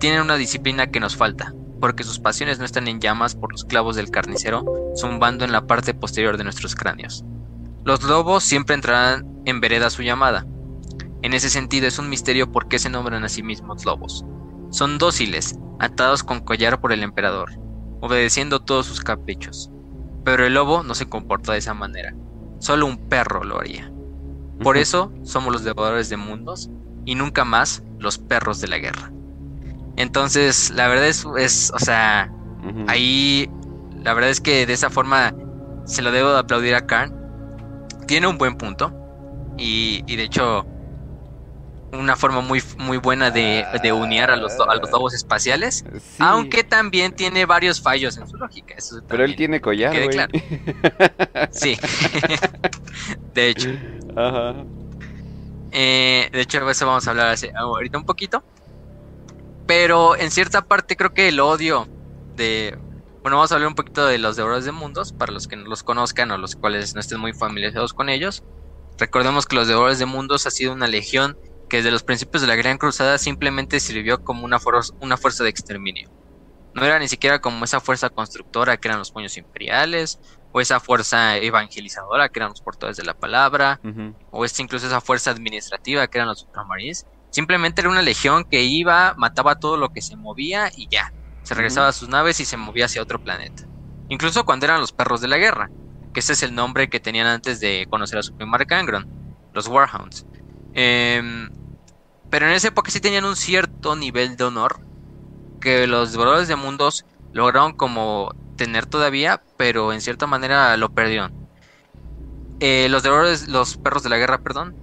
Tienen 0.00 0.22
una 0.22 0.36
disciplina 0.36 0.88
que 0.88 1.00
nos 1.00 1.16
falta, 1.16 1.54
porque 1.80 2.04
sus 2.04 2.18
pasiones 2.18 2.58
no 2.58 2.64
están 2.64 2.88
en 2.88 3.00
llamas 3.00 3.34
por 3.34 3.52
los 3.52 3.64
clavos 3.64 3.96
del 3.96 4.10
carnicero 4.10 4.64
zumbando 4.96 5.44
en 5.44 5.52
la 5.52 5.66
parte 5.66 5.94
posterior 5.94 6.36
de 6.36 6.44
nuestros 6.44 6.74
cráneos. 6.74 7.24
Los 7.84 8.02
lobos 8.02 8.44
siempre 8.44 8.74
entrarán 8.74 9.26
en 9.44 9.60
vereda 9.60 9.90
su 9.90 10.02
llamada. 10.02 10.46
En 11.22 11.34
ese 11.34 11.50
sentido 11.50 11.86
es 11.86 11.98
un 11.98 12.08
misterio 12.08 12.50
por 12.50 12.68
qué 12.68 12.78
se 12.78 12.90
nombran 12.90 13.24
a 13.24 13.28
sí 13.28 13.42
mismos 13.42 13.84
lobos. 13.84 14.24
Son 14.70 14.98
dóciles, 14.98 15.58
atados 15.78 16.22
con 16.22 16.40
collar 16.40 16.80
por 16.80 16.92
el 16.92 17.02
emperador, 17.02 17.50
obedeciendo 18.00 18.60
todos 18.60 18.86
sus 18.86 19.00
caprichos. 19.00 19.70
Pero 20.24 20.44
el 20.44 20.54
lobo 20.54 20.82
no 20.82 20.94
se 20.94 21.08
comporta 21.08 21.52
de 21.52 21.58
esa 21.58 21.74
manera. 21.74 22.14
Solo 22.58 22.86
un 22.86 23.08
perro 23.08 23.44
lo 23.44 23.58
haría. 23.58 23.90
Por 24.62 24.76
eso 24.76 25.12
somos 25.22 25.52
los 25.52 25.64
devoradores 25.64 26.08
de 26.08 26.16
mundos 26.16 26.68
y 27.04 27.14
nunca 27.14 27.44
más 27.44 27.82
los 27.98 28.18
perros 28.18 28.60
de 28.60 28.68
la 28.68 28.78
guerra. 28.78 29.12
Entonces, 29.96 30.70
la 30.70 30.88
verdad 30.88 31.06
es, 31.06 31.24
es 31.38 31.72
o 31.74 31.78
sea, 31.78 32.32
ahí, 32.86 33.48
la 34.02 34.14
verdad 34.14 34.30
es 34.30 34.40
que 34.40 34.66
de 34.66 34.72
esa 34.72 34.90
forma 34.90 35.34
se 35.84 36.02
lo 36.02 36.12
debo 36.12 36.30
de 36.32 36.38
aplaudir 36.40 36.74
a 36.74 36.86
Karn. 36.86 37.14
Tiene 38.06 38.26
un 38.26 38.36
buen 38.36 38.56
punto. 38.56 38.92
Y, 39.56 40.04
y 40.06 40.16
de 40.16 40.24
hecho, 40.24 40.66
una 41.92 42.16
forma 42.16 42.40
muy, 42.40 42.62
muy 42.76 42.98
buena 42.98 43.30
de, 43.30 43.64
de 43.82 43.92
unir 43.92 44.24
a 44.24 44.36
los, 44.36 44.52
a 44.60 44.74
los 44.74 44.90
lobos 44.90 45.14
espaciales. 45.14 45.84
Aunque 46.18 46.64
también 46.64 47.12
tiene 47.12 47.46
varios 47.46 47.80
fallos 47.80 48.16
en 48.18 48.28
su 48.28 48.36
lógica. 48.36 48.74
Pero 49.08 49.24
él 49.24 49.36
tiene 49.36 49.60
collar. 49.60 50.08
Claro. 50.10 50.32
Sí. 51.50 51.78
de 53.34 53.48
hecho. 53.48 53.70
Ajá. 54.16 54.54
Eh, 55.70 56.28
de 56.32 56.40
hecho, 56.40 56.68
eso 56.68 56.86
vamos 56.86 57.06
a 57.06 57.10
hablar 57.10 57.36
ahorita 57.56 57.98
un 57.98 58.04
poquito. 58.04 58.42
Pero 59.66 60.16
en 60.16 60.30
cierta 60.30 60.62
parte 60.62 60.96
creo 60.96 61.12
que 61.12 61.28
el 61.28 61.40
odio 61.40 61.88
de... 62.36 62.76
Bueno, 63.22 63.36
vamos 63.36 63.52
a 63.52 63.56
hablar 63.56 63.68
un 63.68 63.74
poquito 63.74 64.06
de 64.06 64.18
los 64.18 64.36
devoradores 64.36 64.64
de 64.64 64.72
mundos, 64.72 65.12
para 65.12 65.32
los 65.32 65.48
que 65.48 65.56
no 65.56 65.68
los 65.68 65.82
conozcan 65.82 66.30
o 66.30 66.38
los 66.38 66.56
cuales 66.56 66.94
no 66.94 67.00
estén 67.00 67.20
muy 67.20 67.32
familiarizados 67.32 67.92
con 67.92 68.08
ellos. 68.08 68.42
Recordemos 68.98 69.46
que 69.46 69.56
los 69.56 69.68
devoradores 69.68 69.98
de 69.98 70.06
mundos 70.06 70.46
ha 70.46 70.50
sido 70.50 70.72
una 70.72 70.86
legión 70.86 71.36
que 71.68 71.78
desde 71.78 71.90
los 71.90 72.02
principios 72.02 72.42
de 72.42 72.48
la 72.48 72.56
Gran 72.56 72.78
Cruzada 72.78 73.18
simplemente 73.18 73.80
sirvió 73.80 74.22
como 74.22 74.44
una, 74.44 74.58
una 75.00 75.16
fuerza 75.16 75.44
de 75.44 75.50
exterminio. 75.50 76.10
No 76.74 76.84
era 76.84 76.98
ni 76.98 77.08
siquiera 77.08 77.40
como 77.40 77.64
esa 77.64 77.80
fuerza 77.80 78.08
constructora 78.08 78.76
que 78.76 78.88
eran 78.88 78.98
los 78.98 79.10
puños 79.10 79.36
imperiales, 79.36 80.20
o 80.52 80.60
esa 80.60 80.80
fuerza 80.80 81.36
evangelizadora 81.36 82.28
que 82.28 82.38
eran 82.38 82.50
los 82.50 82.62
portadores 82.62 82.96
de 82.96 83.04
la 83.04 83.14
palabra, 83.14 83.80
o 84.30 84.44
es 84.44 84.58
incluso 84.60 84.86
esa 84.86 85.00
fuerza 85.00 85.30
administrativa 85.30 86.06
que 86.06 86.18
eran 86.18 86.28
los 86.28 86.42
ultramarines, 86.44 87.06
Simplemente 87.30 87.82
era 87.82 87.90
una 87.90 88.02
legión 88.02 88.44
que 88.44 88.62
iba, 88.62 89.14
mataba 89.16 89.56
todo 89.56 89.76
lo 89.76 89.90
que 89.90 90.00
se 90.00 90.16
movía 90.16 90.70
y 90.74 90.88
ya. 90.88 91.12
Se 91.42 91.54
regresaba 91.54 91.88
a 91.88 91.92
sus 91.92 92.08
naves 92.08 92.40
y 92.40 92.44
se 92.44 92.56
movía 92.56 92.86
hacia 92.86 93.02
otro 93.02 93.22
planeta. 93.22 93.64
Incluso 94.08 94.44
cuando 94.44 94.66
eran 94.66 94.80
los 94.80 94.92
perros 94.92 95.20
de 95.20 95.28
la 95.28 95.36
guerra, 95.36 95.70
que 96.12 96.20
ese 96.20 96.32
es 96.32 96.42
el 96.42 96.54
nombre 96.54 96.88
que 96.88 97.00
tenían 97.00 97.26
antes 97.26 97.60
de 97.60 97.86
conocer 97.90 98.18
a 98.18 98.22
su 98.22 98.34
primer 98.34 98.64
Gangron, 98.64 99.06
los 99.52 99.68
Warhounds. 99.68 100.26
Em, 100.72 101.48
pero 102.30 102.46
en 102.46 102.52
esa 102.52 102.68
época 102.68 102.90
sí 102.90 103.00
tenían 103.00 103.24
un 103.24 103.36
cierto 103.36 103.96
nivel 103.96 104.36
de 104.36 104.44
honor 104.44 104.80
que 105.60 105.86
los 105.86 106.12
devoradores 106.12 106.48
de 106.48 106.56
mundos 106.56 107.04
lograron 107.32 107.72
como 107.72 108.30
tener 108.56 108.86
todavía, 108.86 109.42
pero 109.56 109.92
en 109.92 110.00
cierta 110.00 110.26
manera 110.26 110.76
lo 110.76 110.90
perdieron. 110.90 111.32
Eh, 112.60 112.88
los 112.90 113.02
devoradores, 113.02 113.48
los 113.48 113.76
perros 113.78 114.02
de 114.02 114.08
la 114.10 114.18
guerra, 114.18 114.38
perdón, 114.38 114.74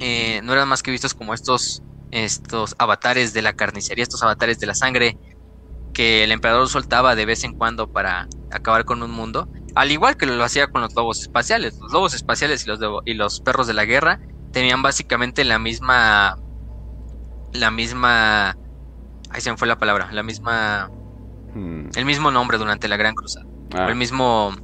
eh, 0.00 0.40
no 0.42 0.52
eran 0.52 0.68
más 0.68 0.82
que 0.82 0.90
vistos 0.90 1.14
como 1.14 1.34
estos, 1.34 1.82
estos 2.10 2.74
avatares 2.78 3.32
de 3.32 3.42
la 3.42 3.52
carnicería, 3.52 4.02
estos 4.02 4.22
avatares 4.22 4.58
de 4.58 4.66
la 4.66 4.74
sangre 4.74 5.16
que 5.92 6.24
el 6.24 6.32
emperador 6.32 6.68
soltaba 6.68 7.14
de 7.16 7.26
vez 7.26 7.44
en 7.44 7.54
cuando 7.54 7.88
para 7.88 8.28
acabar 8.50 8.84
con 8.84 9.02
un 9.02 9.10
mundo, 9.10 9.48
al 9.74 9.90
igual 9.92 10.16
que 10.16 10.26
lo 10.26 10.42
hacía 10.44 10.68
con 10.68 10.82
los 10.82 10.94
lobos 10.96 11.20
espaciales. 11.22 11.76
Los 11.80 11.92
lobos 11.92 12.14
espaciales 12.14 12.66
y 12.66 12.70
los, 12.70 12.80
y 13.04 13.14
los 13.14 13.40
perros 13.40 13.66
de 13.66 13.74
la 13.74 13.84
guerra 13.84 14.20
tenían 14.52 14.82
básicamente 14.82 15.44
la 15.44 15.58
misma, 15.58 16.38
la 17.52 17.70
misma, 17.70 18.50
ahí 19.30 19.40
se 19.40 19.50
me 19.50 19.56
fue 19.56 19.68
la 19.68 19.78
palabra, 19.78 20.10
la 20.12 20.22
misma, 20.22 20.90
hmm. 21.54 21.90
el 21.94 22.04
mismo 22.04 22.30
nombre 22.30 22.58
durante 22.58 22.88
la 22.88 22.96
Gran 22.96 23.14
Cruzada, 23.14 23.46
ah. 23.74 23.86
el 23.88 23.96
mismo 23.96 24.54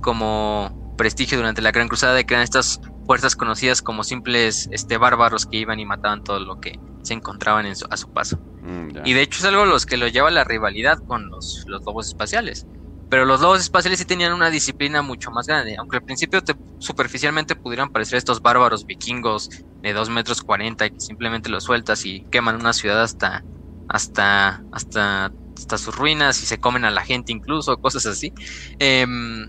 como 0.00 0.94
prestigio 0.96 1.38
durante 1.38 1.62
la 1.62 1.72
Gran 1.72 1.88
Cruzada 1.88 2.14
de 2.14 2.24
que 2.24 2.34
eran 2.34 2.44
estas 2.44 2.80
fuerzas 3.06 3.36
conocidas 3.36 3.82
como 3.82 4.04
simples 4.04 4.68
este, 4.72 4.96
bárbaros 4.96 5.46
que 5.46 5.58
iban 5.58 5.78
y 5.78 5.86
mataban 5.86 6.24
todo 6.24 6.40
lo 6.40 6.60
que 6.60 6.78
se 7.02 7.14
encontraban 7.14 7.66
en 7.66 7.74
a 7.88 7.96
su 7.96 8.12
paso. 8.12 8.38
Mm, 8.62 8.98
y 9.04 9.12
de 9.12 9.22
hecho 9.22 9.38
es 9.38 9.44
algo 9.44 9.64
los 9.64 9.86
que 9.86 9.96
lo 9.96 10.08
lleva 10.08 10.28
a 10.28 10.32
la 10.32 10.44
rivalidad 10.44 10.98
con 11.06 11.28
los, 11.28 11.64
los 11.68 11.84
lobos 11.84 12.08
espaciales. 12.08 12.66
Pero 13.08 13.24
los 13.24 13.40
lobos 13.40 13.60
espaciales 13.60 13.98
sí 14.00 14.04
tenían 14.04 14.32
una 14.32 14.50
disciplina 14.50 15.02
mucho 15.02 15.30
más 15.30 15.46
grande. 15.46 15.76
Aunque 15.78 15.96
al 15.98 16.02
principio 16.02 16.40
superficialmente 16.78 17.54
pudieran 17.56 17.90
parecer 17.90 18.18
estos 18.18 18.40
bárbaros 18.42 18.84
vikingos 18.86 19.48
de 19.82 19.92
2 19.92 20.10
metros 20.10 20.42
40 20.42 20.88
que 20.90 21.00
simplemente 21.00 21.48
los 21.48 21.64
sueltas 21.64 22.04
y 22.04 22.26
queman 22.30 22.56
una 22.56 22.72
ciudad 22.72 23.02
hasta, 23.02 23.46
hasta, 23.88 24.64
hasta, 24.72 25.30
hasta 25.56 25.78
sus 25.78 25.94
ruinas 25.94 26.42
y 26.42 26.46
se 26.46 26.58
comen 26.58 26.84
a 26.84 26.90
la 26.90 27.04
gente 27.04 27.32
incluso, 27.32 27.76
cosas 27.80 28.06
así. 28.06 28.32
Em, 28.78 29.48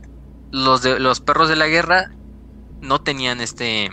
los, 0.52 0.82
de, 0.84 1.00
los 1.00 1.22
perros 1.22 1.50
de 1.50 1.56
la 1.56 1.68
guerra 1.68 2.06
no 2.82 3.00
tenían 3.00 3.42
este 3.42 3.90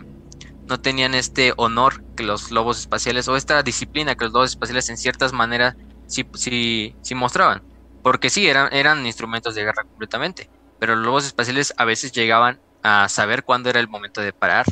no 0.69 0.79
tenían 0.81 1.15
este 1.15 1.53
honor 1.57 2.05
que 2.17 2.25
los 2.25 2.51
lobos 2.51 2.79
espaciales 2.81 3.29
o 3.29 3.37
esta 3.37 3.63
disciplina 3.63 4.15
que 4.17 4.25
los 4.27 4.33
lobos 4.35 4.51
espaciales 4.53 4.89
en 4.91 4.97
ciertas 4.99 5.33
maneras 5.33 5.75
sí, 6.07 6.25
sí, 6.35 6.97
sí 7.03 7.15
mostraban. 7.15 7.63
Porque 8.05 8.29
sí, 8.29 8.47
eran, 8.47 8.69
eran 8.73 9.05
instrumentos 9.07 9.55
de 9.55 9.65
guerra 9.65 9.83
completamente. 9.83 10.51
Pero 10.79 10.95
los 10.95 11.07
lobos 11.07 11.25
espaciales 11.25 11.73
a 11.79 11.87
veces 11.87 12.13
llegaban 12.13 12.61
a 12.83 13.09
saber 13.09 13.45
cuándo 13.45 13.71
era 13.71 13.81
el 13.81 13.89
momento 13.89 14.21
de 14.21 14.35
parar. 14.35 14.67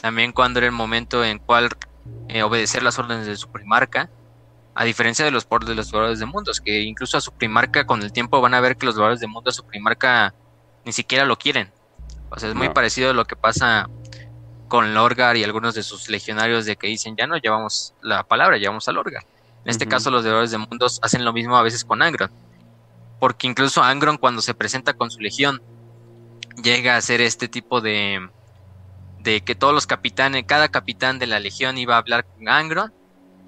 También 0.00 0.30
cuándo 0.30 0.60
era 0.60 0.68
el 0.68 0.72
momento 0.72 1.24
en 1.24 1.40
cual 1.40 1.68
eh, 2.28 2.44
obedecer 2.44 2.84
las 2.84 2.96
órdenes 3.00 3.26
de 3.26 3.36
su 3.36 3.50
primarca. 3.50 4.08
A 4.76 4.84
diferencia 4.84 5.24
de 5.24 5.32
los 5.32 5.48
de 5.66 5.74
los 5.74 5.90
jugadores 5.90 6.20
de 6.20 6.26
mundos, 6.26 6.60
que 6.60 6.82
incluso 6.82 7.16
a 7.16 7.20
su 7.20 7.32
primarca 7.32 7.86
con 7.86 8.02
el 8.02 8.12
tiempo 8.12 8.40
van 8.40 8.54
a 8.54 8.60
ver 8.60 8.76
que 8.76 8.86
los 8.86 8.94
jugadores 8.94 9.18
de 9.18 9.26
mundo 9.26 9.50
a 9.50 9.52
su 9.52 9.66
primarca 9.66 10.32
ni 10.84 10.92
siquiera 10.92 11.24
lo 11.24 11.36
quieren 11.36 11.72
O 12.30 12.38
sea, 12.38 12.50
es 12.50 12.54
muy 12.54 12.68
parecido 12.68 13.10
a 13.10 13.14
lo 13.14 13.24
que 13.24 13.34
pasa 13.34 13.88
con 14.68 14.94
Lorgar 14.94 15.36
y 15.36 15.42
algunos 15.42 15.74
de 15.74 15.82
sus 15.82 16.08
legionarios 16.08 16.66
de 16.66 16.76
que 16.76 16.86
dicen, 16.86 17.16
ya 17.16 17.26
no 17.26 17.36
llevamos 17.36 17.94
la 18.02 18.22
palabra, 18.22 18.58
llevamos 18.58 18.86
a 18.86 18.92
Lorgar. 18.92 19.24
En 19.64 19.70
este 19.70 19.88
caso, 19.88 20.12
los 20.12 20.22
devoradores 20.22 20.52
de 20.52 20.58
mundos 20.58 21.00
hacen 21.02 21.24
lo 21.24 21.32
mismo 21.32 21.56
a 21.56 21.62
veces 21.62 21.84
con 21.84 22.00
Angron. 22.00 22.30
Porque 23.18 23.46
incluso 23.46 23.82
Angron, 23.82 24.18
cuando 24.18 24.42
se 24.42 24.54
presenta 24.54 24.94
con 24.94 25.10
su 25.10 25.20
legión, 25.20 25.62
llega 26.62 26.94
a 26.94 26.98
hacer 26.98 27.20
este 27.20 27.48
tipo 27.48 27.80
de. 27.80 28.28
de 29.20 29.40
que 29.42 29.54
todos 29.54 29.74
los 29.74 29.86
capitanes, 29.86 30.44
cada 30.46 30.68
capitán 30.68 31.18
de 31.18 31.26
la 31.26 31.40
legión 31.40 31.78
iba 31.78 31.94
a 31.94 31.98
hablar 31.98 32.24
con 32.24 32.48
Angron. 32.48 32.92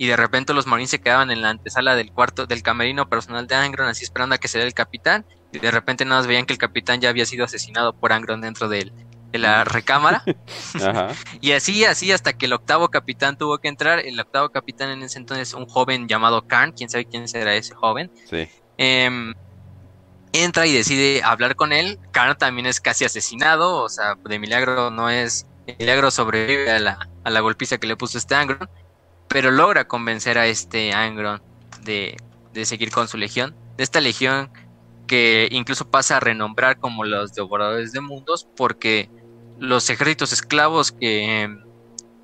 Y 0.00 0.06
de 0.06 0.16
repente 0.16 0.54
los 0.54 0.66
marines 0.66 0.90
se 0.90 1.00
quedaban 1.00 1.32
en 1.32 1.42
la 1.42 1.50
antesala 1.50 1.96
del 1.96 2.12
cuarto 2.12 2.46
del 2.46 2.62
camerino 2.62 3.08
personal 3.08 3.48
de 3.48 3.56
Angron, 3.56 3.88
así 3.88 4.04
esperando 4.04 4.36
a 4.36 4.38
que 4.38 4.46
se 4.46 4.58
dé 4.58 4.64
el 4.64 4.74
capitán. 4.74 5.26
Y 5.52 5.58
de 5.58 5.70
repente 5.70 6.04
nada 6.04 6.20
más 6.20 6.28
veían 6.28 6.46
que 6.46 6.52
el 6.52 6.58
capitán 6.58 7.00
ya 7.00 7.08
había 7.08 7.26
sido 7.26 7.44
asesinado 7.44 7.94
por 7.94 8.12
Angron 8.12 8.40
dentro 8.40 8.68
de, 8.68 8.92
la 9.32 9.64
recámara. 9.64 10.22
y 11.40 11.52
así, 11.52 11.84
así, 11.84 12.12
hasta 12.12 12.32
que 12.32 12.46
el 12.46 12.52
octavo 12.52 12.88
capitán 12.90 13.36
tuvo 13.36 13.58
que 13.58 13.66
entrar. 13.66 13.98
El 13.98 14.20
octavo 14.20 14.50
capitán 14.50 14.90
en 14.90 15.02
ese 15.02 15.18
entonces, 15.18 15.52
un 15.52 15.66
joven 15.66 16.06
llamado 16.06 16.46
Karn, 16.46 16.72
quién 16.72 16.88
sabe 16.88 17.04
quién 17.04 17.26
será 17.26 17.56
ese 17.56 17.74
joven. 17.74 18.10
Sí. 18.30 18.48
Em, 18.76 19.34
entra 20.32 20.66
y 20.66 20.72
decide 20.72 21.22
hablar 21.22 21.56
con 21.56 21.72
él. 21.72 21.98
Karn 22.12 22.36
también 22.36 22.66
es 22.66 22.80
casi 22.80 23.04
asesinado, 23.04 23.82
o 23.82 23.88
sea, 23.88 24.16
de 24.16 24.38
milagro 24.38 24.90
no 24.90 25.10
es. 25.10 25.46
milagro 25.78 26.10
sobrevive 26.10 26.70
a 26.70 26.78
la, 26.78 27.08
a 27.24 27.30
la 27.30 27.40
golpiza 27.40 27.78
que 27.78 27.86
le 27.86 27.96
puso 27.96 28.18
este 28.18 28.34
Angron, 28.34 28.68
pero 29.28 29.50
logra 29.50 29.86
convencer 29.86 30.38
a 30.38 30.46
este 30.46 30.92
Angron 30.92 31.42
de, 31.82 32.16
de 32.52 32.64
seguir 32.64 32.90
con 32.90 33.08
su 33.08 33.16
legión. 33.16 33.54
De 33.76 33.84
esta 33.84 34.00
legión 34.00 34.50
que 35.06 35.48
incluso 35.50 35.90
pasa 35.90 36.18
a 36.18 36.20
renombrar 36.20 36.78
como 36.78 37.04
los 37.04 37.32
devoradores 37.32 37.92
de 37.92 38.00
mundos, 38.00 38.46
porque 38.56 39.10
los 39.58 39.90
ejércitos 39.90 40.32
esclavos 40.32 40.92
que, 40.92 41.56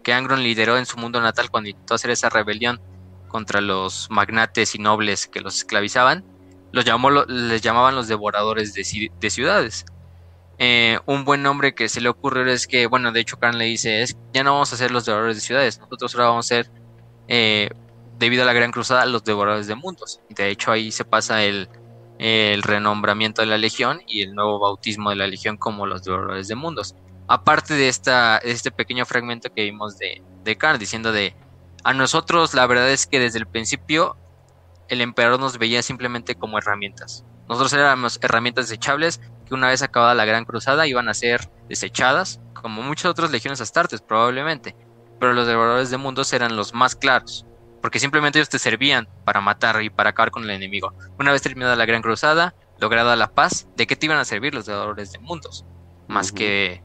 que 0.02 0.12
Angron 0.12 0.42
lideró 0.42 0.78
en 0.78 0.86
su 0.86 0.96
mundo 0.98 1.20
natal 1.20 1.50
cuando 1.50 1.70
intentó 1.70 1.94
hacer 1.94 2.10
esa 2.10 2.28
rebelión 2.28 2.80
contra 3.28 3.60
los 3.60 4.08
magnates 4.10 4.76
y 4.76 4.78
nobles 4.78 5.26
que 5.26 5.40
los 5.40 5.56
esclavizaban, 5.56 6.24
los 6.74 6.84
llamó, 6.84 7.08
les 7.10 7.62
llamaban 7.62 7.94
los 7.94 8.08
devoradores 8.08 8.74
de, 8.74 9.30
ciudades. 9.30 9.86
Eh, 10.58 10.98
un 11.06 11.24
buen 11.24 11.40
nombre 11.40 11.72
que 11.72 11.88
se 11.88 12.00
le 12.00 12.08
ocurrió 12.08 12.44
es 12.46 12.66
que, 12.66 12.88
bueno, 12.88 13.12
de 13.12 13.20
hecho 13.20 13.38
Karen 13.38 13.58
le 13.58 13.66
dice, 13.66 14.02
es 14.02 14.16
ya 14.32 14.42
no 14.42 14.54
vamos 14.54 14.72
a 14.72 14.76
ser 14.76 14.90
los 14.90 15.04
devoradores 15.04 15.36
de 15.36 15.40
ciudades, 15.40 15.78
nosotros 15.78 16.12
ahora 16.14 16.28
vamos 16.30 16.46
a 16.46 16.48
ser, 16.48 16.70
eh, 17.28 17.70
debido 18.18 18.42
a 18.42 18.46
la 18.46 18.52
Gran 18.52 18.72
Cruzada, 18.72 19.06
los 19.06 19.22
devoradores 19.22 19.68
de 19.68 19.76
mundos. 19.76 20.20
De 20.28 20.50
hecho 20.50 20.72
ahí 20.72 20.90
se 20.90 21.04
pasa 21.04 21.44
el, 21.44 21.68
el 22.18 22.60
renombramiento 22.64 23.40
de 23.42 23.46
la 23.46 23.56
Legión 23.56 24.02
y 24.08 24.22
el 24.22 24.34
nuevo 24.34 24.58
bautismo 24.58 25.10
de 25.10 25.16
la 25.16 25.28
Legión 25.28 25.56
como 25.56 25.86
los 25.86 26.02
devoradores 26.02 26.48
de 26.48 26.56
mundos. 26.56 26.96
Aparte 27.28 27.74
de 27.74 27.88
esta, 27.88 28.38
este 28.38 28.72
pequeño 28.72 29.06
fragmento 29.06 29.52
que 29.54 29.62
vimos 29.62 29.96
de, 29.98 30.22
de 30.42 30.56
Karen 30.56 30.80
diciendo 30.80 31.12
de, 31.12 31.36
a 31.84 31.92
nosotros 31.94 32.52
la 32.52 32.66
verdad 32.66 32.90
es 32.90 33.06
que 33.06 33.20
desde 33.20 33.38
el 33.38 33.46
principio 33.46 34.16
el 34.88 35.00
emperador 35.00 35.40
nos 35.40 35.58
veía 35.58 35.82
simplemente 35.82 36.34
como 36.34 36.58
herramientas. 36.58 37.24
Nosotros 37.48 37.72
éramos 37.72 38.18
herramientas 38.22 38.68
desechables 38.68 39.20
que 39.46 39.54
una 39.54 39.68
vez 39.68 39.82
acabada 39.82 40.14
la 40.14 40.24
Gran 40.24 40.44
Cruzada 40.44 40.86
iban 40.86 41.08
a 41.08 41.14
ser 41.14 41.50
desechadas, 41.68 42.40
como 42.54 42.82
muchas 42.82 43.10
otras 43.10 43.30
legiones 43.30 43.60
astartes 43.60 44.00
probablemente, 44.00 44.74
pero 45.20 45.32
los 45.32 45.46
devoradores 45.46 45.90
de 45.90 45.98
mundos 45.98 46.32
eran 46.32 46.56
los 46.56 46.72
más 46.72 46.96
claros, 46.96 47.46
porque 47.82 48.00
simplemente 48.00 48.38
ellos 48.38 48.48
te 48.48 48.58
servían 48.58 49.08
para 49.24 49.40
matar 49.40 49.82
y 49.82 49.90
para 49.90 50.10
acabar 50.10 50.30
con 50.30 50.44
el 50.44 50.50
enemigo. 50.50 50.94
Una 51.18 51.32
vez 51.32 51.42
terminada 51.42 51.76
la 51.76 51.86
Gran 51.86 52.02
Cruzada, 52.02 52.54
lograda 52.78 53.16
la 53.16 53.34
paz, 53.34 53.68
¿de 53.76 53.86
qué 53.86 53.96
te 53.96 54.06
iban 54.06 54.18
a 54.18 54.24
servir 54.24 54.54
los 54.54 54.66
devoradores 54.66 55.12
de 55.12 55.18
mundos? 55.18 55.66
Más 56.08 56.32
que 56.32 56.82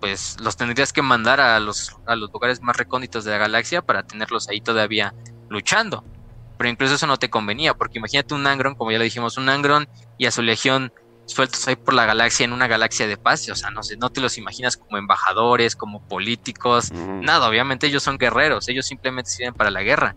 pues 0.00 0.38
los 0.40 0.56
tendrías 0.56 0.92
que 0.92 1.02
mandar 1.02 1.40
a 1.40 1.58
los, 1.58 1.96
a 2.06 2.14
los 2.14 2.32
lugares 2.32 2.62
más 2.62 2.76
recónditos 2.76 3.24
de 3.24 3.32
la 3.32 3.38
galaxia 3.38 3.82
para 3.82 4.04
tenerlos 4.04 4.48
ahí 4.48 4.60
todavía 4.60 5.12
luchando 5.48 6.04
pero 6.58 6.68
incluso 6.68 6.96
eso 6.96 7.06
no 7.06 7.16
te 7.16 7.30
convenía, 7.30 7.72
porque 7.72 7.98
imagínate 7.98 8.34
un 8.34 8.46
Angron, 8.46 8.74
como 8.74 8.90
ya 8.90 8.98
lo 8.98 9.04
dijimos, 9.04 9.38
un 9.38 9.48
Angron 9.48 9.88
y 10.18 10.26
a 10.26 10.30
su 10.30 10.42
legión 10.42 10.92
sueltos 11.24 11.66
ahí 11.68 11.76
por 11.76 11.94
la 11.94 12.06
galaxia 12.06 12.44
en 12.44 12.52
una 12.52 12.66
galaxia 12.66 13.06
de 13.06 13.16
paz, 13.16 13.48
o 13.48 13.54
sea, 13.54 13.70
no 13.70 13.82
sé, 13.82 13.96
no 13.96 14.10
te 14.10 14.20
los 14.20 14.38
imaginas 14.38 14.76
como 14.76 14.98
embajadores, 14.98 15.76
como 15.76 16.02
políticos, 16.06 16.90
nada, 16.92 17.48
obviamente 17.48 17.86
ellos 17.86 18.02
son 18.02 18.18
guerreros, 18.18 18.68
ellos 18.68 18.86
simplemente 18.86 19.30
sirven 19.30 19.54
para 19.54 19.70
la 19.70 19.82
guerra. 19.82 20.16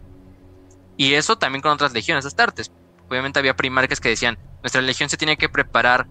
Y 0.97 1.13
eso 1.13 1.38
también 1.38 1.62
con 1.62 1.71
otras 1.71 1.93
legiones 1.93 2.25
astartes. 2.25 2.71
Obviamente 3.10 3.39
había 3.39 3.56
primarcas 3.56 3.99
que 3.99 4.10
decían, 4.10 4.38
nuestra 4.62 4.82
legión 4.82 5.10
se 5.10 5.17
tiene 5.17 5.38
que 5.38 5.49
preparar 5.49 6.08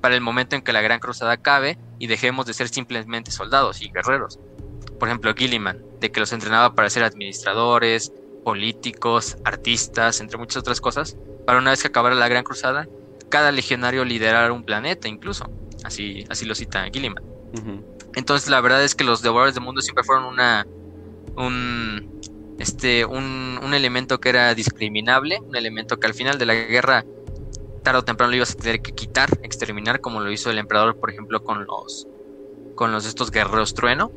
para 0.00 0.14
el 0.14 0.20
momento 0.20 0.56
en 0.56 0.62
que 0.62 0.72
la 0.72 0.80
gran 0.80 0.98
cruzada 0.98 1.32
acabe 1.32 1.78
y 1.98 2.06
dejemos 2.06 2.46
de 2.46 2.54
ser 2.54 2.68
simplemente 2.68 3.30
soldados 3.30 3.82
y 3.82 3.90
guerreros. 3.90 4.38
Por 4.98 5.08
ejemplo, 5.08 5.34
Gilliman, 5.34 5.82
de 6.00 6.10
que 6.10 6.20
los 6.20 6.32
entrenaba 6.32 6.74
para 6.74 6.90
ser 6.90 7.04
administradores, 7.04 8.12
políticos, 8.44 9.36
artistas, 9.44 10.20
entre 10.20 10.38
muchas 10.38 10.58
otras 10.58 10.80
cosas, 10.80 11.16
para 11.46 11.58
una 11.58 11.70
vez 11.70 11.82
que 11.82 11.88
acabara 11.88 12.14
la 12.14 12.28
Gran 12.28 12.44
Cruzada, 12.44 12.88
cada 13.28 13.52
legionario 13.52 14.04
liderar 14.04 14.50
un 14.50 14.64
planeta 14.64 15.08
incluso. 15.08 15.50
Así, 15.84 16.24
así 16.28 16.44
lo 16.44 16.54
cita 16.54 16.84
Gilliman. 16.92 17.22
Entonces 18.14 18.50
la 18.50 18.60
verdad 18.60 18.84
es 18.84 18.94
que 18.94 19.04
los 19.04 19.22
devoradores 19.22 19.54
del 19.54 19.64
mundo 19.64 19.80
siempre 19.80 20.04
fueron 20.04 20.24
una 20.24 20.66
un 21.36 22.20
este 22.58 23.04
un, 23.04 23.58
un, 23.62 23.72
elemento 23.72 24.20
que 24.20 24.28
era 24.28 24.54
discriminable, 24.54 25.38
un 25.40 25.56
elemento 25.56 25.98
que 25.98 26.06
al 26.06 26.14
final 26.14 26.38
de 26.38 26.46
la 26.46 26.54
guerra 26.54 27.04
tarde 27.82 28.00
o 28.00 28.04
temprano 28.04 28.30
lo 28.30 28.36
ibas 28.36 28.52
a 28.52 28.56
tener 28.56 28.82
que 28.82 28.92
quitar, 28.92 29.30
exterminar 29.42 30.00
como 30.00 30.20
lo 30.20 30.30
hizo 30.30 30.50
el 30.50 30.58
emperador, 30.58 30.96
por 30.96 31.10
ejemplo, 31.10 31.42
con 31.42 31.64
los 31.64 32.06
con 32.74 32.92
los 32.92 33.06
estos 33.06 33.30
guerreros 33.30 33.74
trueno 33.74 34.12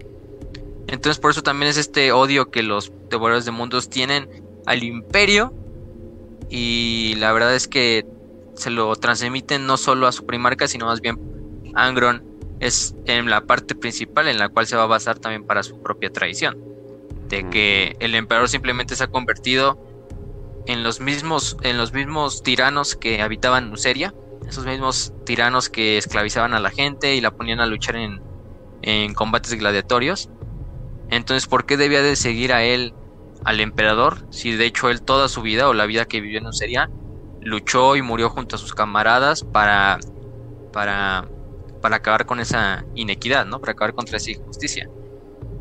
entonces 0.88 1.20
por 1.20 1.32
eso 1.32 1.44
también 1.44 1.70
es 1.70 1.78
este 1.78 2.12
odio 2.12 2.52
que 2.52 2.64
los 2.64 2.92
devoradores 3.10 3.46
de 3.46 3.52
mundos 3.52 3.90
tienen 3.90 4.30
al 4.66 4.84
imperio. 4.84 5.54
Y 6.50 7.16
la 7.18 7.32
verdad 7.32 7.56
es 7.56 7.68
que 7.68 8.06
se 8.56 8.70
lo 8.70 8.96
transmiten 8.96 9.66
no 9.66 9.78
solo 9.78 10.08
a 10.08 10.12
su 10.12 10.26
primarca, 10.26 10.68
sino 10.68 10.86
más 10.86 11.02
bien 11.02 11.20
Angron 11.74 12.24
es 12.60 12.96
en 13.06 13.30
la 13.30 13.42
parte 13.42 13.76
principal 13.76 14.28
en 14.28 14.38
la 14.38 14.50
cual 14.50 14.68
se 14.68 14.76
va 14.76 14.84
a 14.84 14.88
basar 14.88 15.20
también 15.20 15.46
para 15.46 15.64
su 15.64 15.82
propia 15.82 16.12
tradición. 16.12 16.58
De 17.28 17.50
que 17.50 17.96
el 18.00 18.16
emperador 18.16 18.50
simplemente 18.50 18.96
se 18.96 19.06
ha 19.06 19.08
convertido 19.08 19.80
en 20.68 20.84
los 20.84 21.00
mismos, 21.00 21.58
en 21.64 21.78
los 21.78 21.94
mismos 21.94 22.44
tiranos 22.44 22.96
que 22.96 23.22
habitaban 23.22 23.70
Nuceria, 23.70 24.14
esos 24.48 24.66
mismos 24.66 25.14
tiranos 25.26 25.70
que 25.70 25.98
esclavizaban 25.98 26.54
a 26.54 26.60
la 26.60 26.70
gente 26.70 27.16
y 27.16 27.22
la 27.22 27.32
ponían 27.32 27.60
a 27.60 27.66
luchar 27.66 27.96
en, 27.96 28.22
en 28.82 29.14
combates 29.14 29.54
gladiatorios. 29.56 30.30
Entonces, 31.10 31.48
¿por 31.48 31.66
qué 31.66 31.78
debía 31.78 32.02
de 32.02 32.16
seguir 32.16 32.54
a 32.54 32.64
él, 32.64 32.94
al 33.44 33.60
emperador, 33.60 34.26
si 34.32 34.56
de 34.56 34.66
hecho 34.66 34.90
él 34.90 35.02
toda 35.02 35.28
su 35.28 35.42
vida 35.42 35.68
o 35.68 35.74
la 35.74 35.86
vida 35.86 36.06
que 36.06 36.22
vivió 36.22 36.40
en 36.40 36.54
sería 36.54 36.90
luchó 37.44 37.96
y 37.96 38.02
murió 38.02 38.30
junto 38.30 38.56
a 38.56 38.60
sus 38.60 38.74
camaradas 38.74 39.44
para, 39.44 40.00
para, 40.72 41.28
para 41.82 41.98
acabar 41.98 42.26
con 42.26 42.40
esa 42.40 42.86
inequidad, 42.96 43.46
¿no? 43.46 43.60
Para 43.60 43.74
acabar 43.74 43.94
contra 43.94 44.18
esa 44.18 44.32
injusticia. 44.32 44.88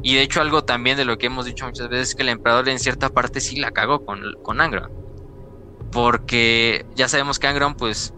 Y 0.03 0.15
de 0.15 0.23
hecho 0.23 0.41
algo 0.41 0.65
también 0.65 0.97
de 0.97 1.05
lo 1.05 1.19
que 1.19 1.27
hemos 1.27 1.45
dicho 1.47 1.67
muchas 1.67 1.89
veces 1.89 2.11
es 2.11 2.15
que 2.15 2.23
el 2.23 2.29
emperador 2.29 2.69
en 2.69 2.79
cierta 2.79 3.09
parte 3.09 3.41
sí 3.41 3.57
la 3.57 3.71
cagó 3.71 4.05
con, 4.05 4.21
con 4.43 4.61
Angron. 4.61 4.91
Porque 5.91 6.87
ya 6.95 7.09
sabemos 7.09 7.39
que 7.39 7.47
Angron 7.47 7.75
pues 7.75 8.15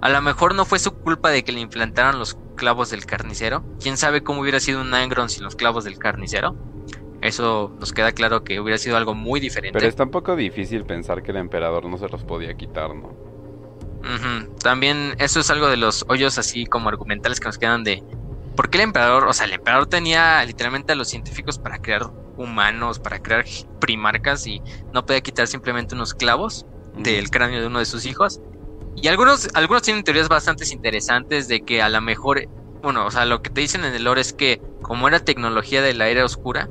a 0.00 0.10
lo 0.10 0.20
mejor 0.20 0.54
no 0.54 0.64
fue 0.64 0.78
su 0.78 0.92
culpa 0.92 1.30
de 1.30 1.44
que 1.44 1.52
le 1.52 1.60
implantaran 1.60 2.18
los 2.18 2.36
clavos 2.54 2.90
del 2.90 3.06
carnicero. 3.06 3.64
¿Quién 3.80 3.96
sabe 3.96 4.22
cómo 4.22 4.40
hubiera 4.40 4.60
sido 4.60 4.80
un 4.80 4.92
Angron 4.94 5.28
sin 5.28 5.44
los 5.44 5.56
clavos 5.56 5.84
del 5.84 5.98
carnicero? 5.98 6.56
Eso 7.20 7.74
nos 7.80 7.92
queda 7.92 8.12
claro 8.12 8.44
que 8.44 8.60
hubiera 8.60 8.76
sido 8.76 8.96
algo 8.96 9.14
muy 9.14 9.40
diferente. 9.40 9.78
Pero 9.78 9.88
es 9.88 9.98
un 9.98 10.10
poco 10.10 10.36
difícil 10.36 10.84
pensar 10.84 11.22
que 11.22 11.30
el 11.30 11.38
emperador 11.38 11.86
no 11.86 11.96
se 11.96 12.08
los 12.08 12.22
podía 12.24 12.54
quitar, 12.54 12.94
¿no? 12.94 13.16
También 14.62 15.14
eso 15.18 15.40
es 15.40 15.48
algo 15.48 15.68
de 15.68 15.78
los 15.78 16.04
hoyos 16.08 16.36
así 16.36 16.66
como 16.66 16.90
argumentales 16.90 17.40
que 17.40 17.46
nos 17.46 17.58
quedan 17.58 17.84
de... 17.84 18.02
¿Por 18.54 18.68
qué 18.68 18.78
el 18.78 18.84
emperador? 18.84 19.24
O 19.24 19.32
sea, 19.32 19.46
el 19.46 19.52
emperador 19.54 19.86
tenía 19.86 20.44
literalmente 20.44 20.92
a 20.92 20.94
los 20.96 21.08
científicos 21.08 21.58
para 21.58 21.78
crear 21.78 22.10
humanos, 22.36 22.98
para 22.98 23.20
crear 23.20 23.44
primarcas 23.80 24.46
y 24.46 24.60
no 24.92 25.06
podía 25.06 25.22
quitar 25.22 25.46
simplemente 25.46 25.94
unos 25.94 26.14
clavos 26.14 26.66
del 26.96 27.30
cráneo 27.30 27.60
de 27.60 27.66
uno 27.66 27.78
de 27.78 27.86
sus 27.86 28.04
hijos. 28.06 28.40
Y 28.96 29.08
algunos, 29.08 29.48
algunos 29.54 29.82
tienen 29.82 30.04
teorías 30.04 30.28
bastante 30.28 30.64
interesantes 30.72 31.48
de 31.48 31.62
que 31.62 31.82
a 31.82 31.88
lo 31.88 32.00
mejor, 32.00 32.48
bueno, 32.82 33.06
o 33.06 33.10
sea, 33.10 33.24
lo 33.24 33.42
que 33.42 33.50
te 33.50 33.60
dicen 33.60 33.84
en 33.84 33.94
el 33.94 34.04
lore 34.04 34.20
es 34.20 34.32
que 34.32 34.60
como 34.82 35.08
era 35.08 35.20
tecnología 35.20 35.82
de 35.82 35.94
la 35.94 36.08
era 36.08 36.24
oscura, 36.24 36.68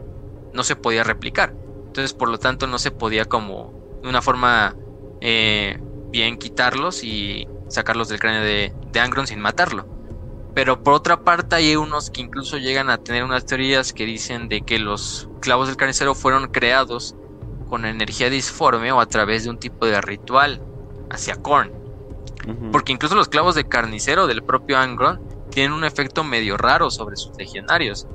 no 0.54 0.64
se 0.64 0.76
podía 0.76 1.04
replicar. 1.04 1.54
Entonces, 1.88 2.14
por 2.14 2.30
lo 2.30 2.38
tanto, 2.40 2.68
no 2.68 2.80
se 2.80 2.92
podía 2.92 3.26
como 3.26 4.00
de 4.02 4.10
una 4.10 4.22
forma 4.22 4.76
eh, 5.22 5.80
bien 6.12 6.38
quitarlos 6.38 7.04
y 7.04 7.48
sacarlos 7.68 8.10
del 8.10 8.20
cráneo 8.20 8.44
de, 8.44 8.74
de 8.92 9.00
Angron 9.00 9.28
sin 9.28 9.40
matarlo. 9.40 9.88
Pero 10.54 10.84
por 10.84 10.94
otra 10.94 11.24
parte 11.24 11.56
hay 11.56 11.76
unos 11.76 12.12
que 12.12 12.22
incluso 12.22 12.58
llegan 12.58 12.90
a 12.90 13.00
tener 13.00 13.24
unas 13.24 13.46
teorías 13.46 13.92
que 13.92 14.06
dicen 14.06 14.48
de 14.48 14.62
que 14.62 14.78
los 14.78 15.30
clavos 15.42 15.68
del 15.68 15.78
carnicero 15.78 16.14
fueron 16.14 16.50
creados 16.50 17.16
con 17.68 17.86
energía 17.86 18.30
disforme 18.30 18.92
o 18.92 19.00
a 19.00 19.08
través 19.08 19.44
de 19.44 19.50
un 19.50 19.58
tipo 19.58 19.88
de 19.88 20.00
ritual 20.00 20.62
hacia 21.10 21.36
Korn. 21.36 21.83
Porque 22.72 22.92
incluso 22.92 23.16
los 23.16 23.30
clavos 23.30 23.56
de 23.56 23.68
carnicero 23.68 24.28
del 24.28 24.44
propio 24.44 24.78
Angron 24.78 25.22
tienen 25.50 25.74
un 25.74 25.84
efecto 25.84 26.24
medio 26.24 26.58
raro 26.58 26.90
sobre 26.90 27.16
sus 27.16 27.38
legionarios. 27.38 28.08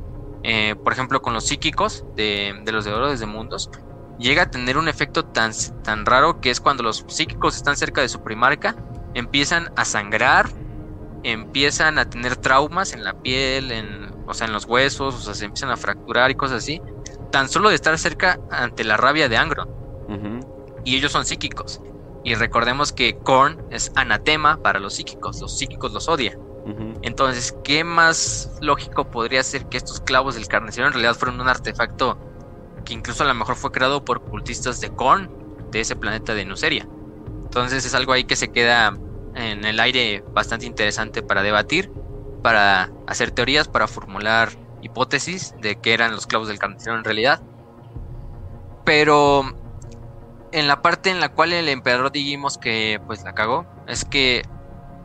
Eh, 0.42 0.74
por 0.82 0.92
ejemplo, 0.92 1.22
con 1.22 1.34
los 1.34 1.44
psíquicos 1.44 2.04
de, 2.14 2.62
los 2.66 2.84
devoradores 2.84 3.20
de 3.20 3.26
mundos, 3.26 3.70
llega 4.18 4.42
a 4.42 4.50
tener 4.50 4.76
un 4.76 4.88
efecto 4.88 5.24
tan, 5.24 5.52
tan 5.82 6.04
raro 6.04 6.40
que 6.40 6.50
es 6.50 6.60
cuando 6.60 6.82
los 6.82 7.04
psíquicos 7.08 7.56
están 7.56 7.76
cerca 7.76 8.00
de 8.00 8.08
su 8.08 8.22
primarca, 8.22 8.76
empiezan 9.14 9.70
a 9.76 9.84
sangrar, 9.84 10.50
empiezan 11.22 11.98
a 11.98 12.08
tener 12.08 12.36
traumas 12.36 12.92
en 12.92 13.04
la 13.04 13.14
piel, 13.14 13.72
en, 13.72 14.10
o 14.26 14.34
sea, 14.34 14.46
en 14.46 14.52
los 14.52 14.64
huesos, 14.66 15.14
o 15.14 15.20
sea, 15.20 15.34
se 15.34 15.44
empiezan 15.44 15.70
a 15.70 15.76
fracturar 15.76 16.30
y 16.30 16.34
cosas 16.34 16.58
así, 16.58 16.80
tan 17.30 17.48
solo 17.48 17.68
de 17.68 17.74
estar 17.74 17.96
cerca 17.98 18.38
ante 18.50 18.84
la 18.84 18.96
rabia 18.96 19.28
de 19.28 19.36
Angron. 19.36 19.68
Y 20.84 20.96
ellos 20.96 21.12
son 21.12 21.26
psíquicos. 21.26 21.80
Y 22.24 22.34
recordemos 22.34 22.92
que 22.92 23.18
Korn 23.18 23.64
es 23.70 23.92
anatema 23.94 24.60
para 24.62 24.80
los 24.80 24.94
psíquicos, 24.94 25.40
los 25.40 25.56
psíquicos 25.56 25.92
los 25.92 26.08
odian. 26.08 26.38
Entonces, 27.00 27.56
¿qué 27.64 27.82
más 27.82 28.58
lógico 28.60 29.10
podría 29.10 29.42
ser 29.42 29.66
que 29.66 29.78
estos 29.78 30.00
clavos 30.00 30.34
del 30.34 30.48
carnicero 30.48 30.86
en 30.86 30.92
realidad 30.92 31.14
fueron 31.14 31.40
un 31.40 31.48
artefacto 31.48 32.18
que 32.84 32.92
incluso 32.92 33.24
a 33.24 33.26
lo 33.26 33.34
mejor 33.34 33.56
fue 33.56 33.72
creado 33.72 34.04
por 34.04 34.20
cultistas 34.20 34.80
de 34.80 34.90
Korn, 34.90 35.30
de 35.70 35.80
ese 35.80 35.96
planeta 35.96 36.34
de 36.34 36.44
Nuceria? 36.44 36.86
Entonces 37.44 37.86
es 37.86 37.94
algo 37.94 38.12
ahí 38.12 38.24
que 38.24 38.36
se 38.36 38.52
queda 38.52 38.98
en 39.34 39.64
el 39.64 39.80
aire 39.80 40.22
bastante 40.34 40.66
interesante 40.66 41.22
para 41.22 41.42
debatir, 41.42 41.90
para 42.42 42.90
hacer 43.06 43.30
teorías, 43.30 43.68
para 43.68 43.86
formular 43.86 44.50
hipótesis 44.82 45.54
de 45.60 45.76
qué 45.80 45.94
eran 45.94 46.12
los 46.12 46.26
clavos 46.26 46.48
del 46.48 46.58
carnicero 46.58 46.96
en 46.96 47.04
realidad. 47.04 47.40
Pero 48.84 49.44
en 50.52 50.68
la 50.68 50.82
parte 50.82 51.10
en 51.10 51.20
la 51.20 51.28
cual 51.28 51.52
el 51.52 51.68
emperador 51.68 52.12
dijimos 52.12 52.58
que 52.58 53.00
pues 53.06 53.22
la 53.22 53.34
cagó, 53.34 53.66
es 53.86 54.04
que 54.04 54.44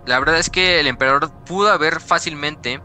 la 0.06 0.20
verdad 0.20 0.38
es 0.38 0.50
que 0.50 0.80
el 0.80 0.88
emperador 0.88 1.32
pudo 1.46 1.72
haber 1.72 2.00
fácilmente 2.00 2.82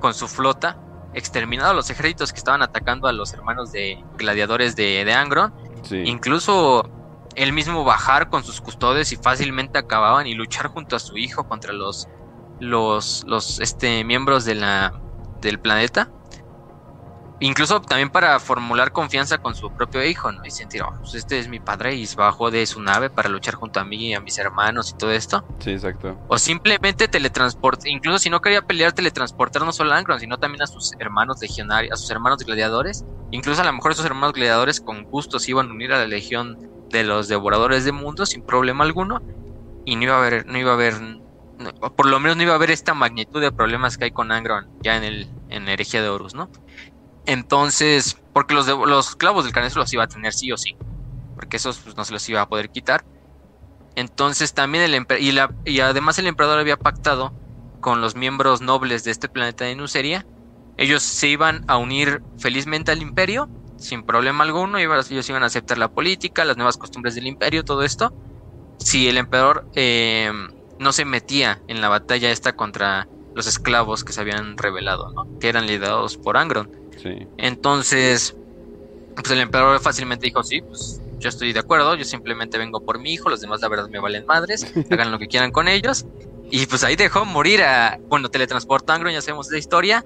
con 0.00 0.14
su 0.14 0.28
flota 0.28 0.78
exterminado 1.14 1.70
a 1.70 1.74
los 1.74 1.90
ejércitos 1.90 2.32
que 2.32 2.38
estaban 2.38 2.62
atacando 2.62 3.08
a 3.08 3.12
los 3.12 3.32
hermanos 3.34 3.72
de 3.72 4.02
gladiadores 4.16 4.76
de, 4.76 5.04
de 5.04 5.12
Angron. 5.12 5.52
Incluso 5.90 6.88
él 7.34 7.52
mismo 7.52 7.84
bajar 7.84 8.28
con 8.28 8.44
sus 8.44 8.60
custodios 8.60 9.12
y 9.12 9.16
fácilmente 9.16 9.78
acababan 9.78 10.26
y 10.26 10.34
luchar 10.34 10.68
junto 10.68 10.96
a 10.96 10.98
su 10.98 11.16
hijo 11.16 11.44
contra 11.44 11.72
los 11.72 12.08
los 12.60 13.24
los 13.26 13.58
este 13.58 14.04
miembros 14.04 14.44
de 14.44 14.54
la 14.54 14.92
del 15.40 15.58
planeta 15.58 16.10
incluso 17.42 17.80
también 17.80 18.08
para 18.08 18.38
formular 18.38 18.92
confianza 18.92 19.38
con 19.38 19.54
su 19.54 19.70
propio 19.72 20.04
hijo 20.04 20.30
¿no? 20.30 20.44
y 20.44 20.50
sentir 20.50 20.82
oh, 20.82 20.94
pues 21.00 21.14
este 21.14 21.38
es 21.38 21.48
mi 21.48 21.58
padre 21.58 21.94
y 21.94 22.06
bajó 22.14 22.50
de 22.50 22.64
su 22.66 22.80
nave 22.80 23.10
para 23.10 23.28
luchar 23.28 23.54
junto 23.54 23.80
a 23.80 23.84
mí 23.84 24.10
y 24.10 24.14
a 24.14 24.20
mis 24.20 24.38
hermanos 24.38 24.90
y 24.90 24.96
todo 24.96 25.10
esto 25.10 25.44
sí 25.58 25.72
exacto 25.72 26.16
o 26.28 26.38
simplemente 26.38 27.08
teletransportar 27.08 27.88
incluso 27.88 28.18
si 28.18 28.30
no 28.30 28.40
quería 28.40 28.62
pelear 28.62 28.92
teletransportar 28.92 29.64
no 29.64 29.72
solo 29.72 29.92
a 29.92 29.98
Angron 29.98 30.20
sino 30.20 30.38
también 30.38 30.62
a 30.62 30.66
sus 30.66 30.92
hermanos 31.00 31.38
legionarios 31.40 31.92
a 31.92 31.96
sus 31.96 32.10
hermanos 32.10 32.44
gladiadores 32.44 33.04
incluso 33.32 33.60
a 33.60 33.64
lo 33.64 33.72
mejor 33.72 33.92
esos 33.92 34.06
hermanos 34.06 34.34
gladiadores 34.34 34.80
con 34.80 35.02
gusto 35.04 35.40
se 35.40 35.50
iban 35.50 35.68
a 35.68 35.72
unir 35.72 35.92
a 35.92 35.98
la 35.98 36.06
legión 36.06 36.58
de 36.90 37.02
los 37.02 37.26
devoradores 37.26 37.84
de 37.84 37.90
mundos 37.90 38.28
sin 38.28 38.42
problema 38.42 38.84
alguno 38.84 39.20
y 39.84 39.96
no 39.96 40.04
iba 40.04 40.14
a 40.14 40.18
haber, 40.18 40.46
no 40.46 40.58
iba 40.58 40.70
a 40.70 40.74
haber, 40.74 40.94
por 41.96 42.06
lo 42.06 42.20
menos 42.20 42.36
no 42.36 42.44
iba 42.44 42.52
a 42.52 42.56
haber 42.56 42.70
esta 42.70 42.94
magnitud 42.94 43.40
de 43.40 43.50
problemas 43.50 43.98
que 43.98 44.04
hay 44.04 44.10
con 44.12 44.30
Angron 44.30 44.68
ya 44.80 44.96
en 44.96 45.02
el 45.02 45.28
en 45.52 45.66
la 45.66 45.72
herejía 45.72 46.02
de 46.02 46.08
Horus, 46.08 46.34
¿no? 46.34 46.50
Entonces, 47.26 48.20
porque 48.32 48.54
los, 48.54 49.16
clavos 49.16 49.44
del 49.44 49.52
carnicero 49.52 49.80
los 49.82 49.92
iba 49.92 50.04
a 50.04 50.08
tener 50.08 50.32
sí 50.32 50.50
o 50.52 50.56
sí, 50.56 50.76
porque 51.34 51.56
esos 51.56 51.78
pues, 51.78 51.96
no 51.96 52.04
se 52.04 52.12
los 52.12 52.28
iba 52.28 52.40
a 52.40 52.48
poder 52.48 52.70
quitar. 52.70 53.04
Entonces 53.94 54.54
también 54.54 54.84
el 54.84 55.06
y, 55.20 55.32
la, 55.32 55.54
y 55.64 55.80
además 55.80 56.18
el 56.18 56.26
emperador 56.26 56.58
había 56.58 56.78
pactado 56.78 57.32
con 57.80 58.00
los 58.00 58.16
miembros 58.16 58.62
nobles 58.62 59.04
de 59.04 59.10
este 59.10 59.28
planeta 59.28 59.64
de 59.64 59.76
Nuceria. 59.76 60.26
Ellos 60.78 61.02
se 61.02 61.28
iban 61.28 61.64
a 61.68 61.76
unir 61.76 62.22
felizmente 62.38 62.90
al 62.90 63.02
imperio 63.02 63.50
sin 63.82 64.04
problema 64.04 64.44
alguno, 64.44 64.78
ellos 64.78 65.28
iban 65.28 65.42
a 65.42 65.46
aceptar 65.46 65.76
la 65.76 65.88
política, 65.88 66.44
las 66.44 66.56
nuevas 66.56 66.76
costumbres 66.76 67.14
del 67.14 67.26
imperio, 67.26 67.64
todo 67.64 67.82
esto. 67.82 68.14
Si 68.78 69.08
el 69.08 69.16
emperador 69.16 69.68
eh, 69.74 70.32
no 70.78 70.92
se 70.92 71.04
metía 71.04 71.60
en 71.68 71.80
la 71.80 71.88
batalla 71.88 72.30
esta 72.30 72.54
contra 72.54 73.08
los 73.34 73.46
esclavos 73.46 74.04
que 74.04 74.12
se 74.12 74.20
habían 74.20 74.56
revelado, 74.56 75.26
que 75.40 75.48
eran 75.48 75.66
liderados 75.66 76.16
por 76.16 76.36
Angron. 76.36 76.70
Entonces, 77.38 78.36
pues 79.14 79.30
el 79.30 79.40
emperador 79.40 79.80
fácilmente 79.80 80.26
dijo, 80.26 80.42
sí, 80.42 80.60
pues 80.62 81.00
yo 81.18 81.28
estoy 81.28 81.52
de 81.52 81.60
acuerdo, 81.60 81.94
yo 81.94 82.04
simplemente 82.04 82.58
vengo 82.58 82.80
por 82.80 82.98
mi 82.98 83.12
hijo, 83.12 83.30
los 83.30 83.40
demás 83.40 83.60
la 83.60 83.68
verdad 83.68 83.88
me 83.88 84.00
valen 84.00 84.26
madres, 84.26 84.72
hagan 84.90 85.10
lo 85.10 85.18
que 85.18 85.28
quieran 85.28 85.50
con 85.50 85.68
ellos. 85.68 86.06
Y 86.50 86.66
pues 86.66 86.84
ahí 86.84 86.96
dejó 86.96 87.24
morir 87.24 87.62
a, 87.62 87.98
bueno, 88.08 88.28
teletransportó 88.28 88.92
a 88.92 88.96
Angron, 88.96 89.12
ya 89.12 89.22
sabemos 89.22 89.48
de 89.48 89.58
historia, 89.58 90.04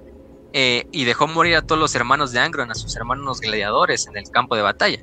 eh, 0.53 0.87
y 0.91 1.03
dejó 1.03 1.27
morir 1.27 1.55
a 1.55 1.61
todos 1.61 1.79
los 1.79 1.93
hermanos 1.95 2.31
de 2.31 2.39
Angron, 2.39 2.71
a 2.71 2.75
sus 2.75 2.95
hermanos 2.95 3.41
gladiadores 3.41 4.07
en 4.07 4.15
el 4.15 4.29
campo 4.29 4.55
de 4.55 4.61
batalla. 4.61 4.99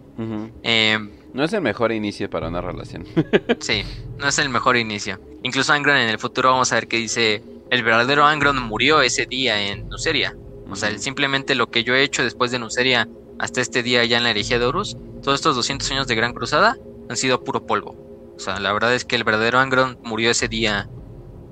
Em, 0.62 1.11
no 1.35 1.45
es 1.45 1.53
el 1.53 1.61
mejor 1.61 1.93
inicio 1.93 2.30
para 2.30 2.49
una 2.49 2.61
relación. 2.61 3.05
sí, 3.61 3.85
no 4.18 4.28
es 4.28 4.39
el 4.39 4.49
mejor 4.49 4.76
inicio. 4.76 5.20
Incluso 5.43 5.72
Angron 5.72 5.99
en 5.99 6.09
el 6.09 6.18
futuro 6.18 6.51
vamos 6.51 6.72
a 6.72 6.76
ver 6.76 6.89
que 6.89 6.97
dice, 6.97 7.43
el 7.70 7.82
verdadero 7.82 8.24
Angron 8.24 8.62
murió 8.62 9.03
ese 9.03 9.26
día 9.26 9.61
en 9.70 9.89
Nuceria. 9.89 10.35
O 10.75 10.77
sea, 10.77 10.99
simplemente 10.99 11.55
lo 11.55 11.70
que 11.70 11.85
yo 11.85 11.95
he 11.95 12.03
hecho 12.03 12.25
después 12.25 12.51
de 12.51 12.59
Nuceria 12.59 13.09
hasta 13.39 13.61
este 13.61 13.85
día 13.85 14.05
ya 14.05 14.16
en 14.16 14.25
la 14.25 14.31
herejía 14.31 14.59
de 14.59 14.66
Horus, 14.66 14.97
todos 15.22 15.37
estos 15.37 15.55
200 15.55 15.89
años 15.93 16.09
de 16.09 16.16
Gran 16.16 16.33
Cruzada 16.33 16.77
han 17.09 17.16
sido 17.16 17.45
puro 17.45 17.64
polvo. 17.64 17.97
O 18.37 18.41
sea, 18.41 18.59
la 18.59 18.72
verdad 18.72 18.93
es 18.93 19.05
que 19.05 19.14
el 19.14 19.22
verdadero 19.22 19.61
Angron 19.61 19.99
murió 20.03 20.33
ese 20.33 20.49
día 20.49 20.89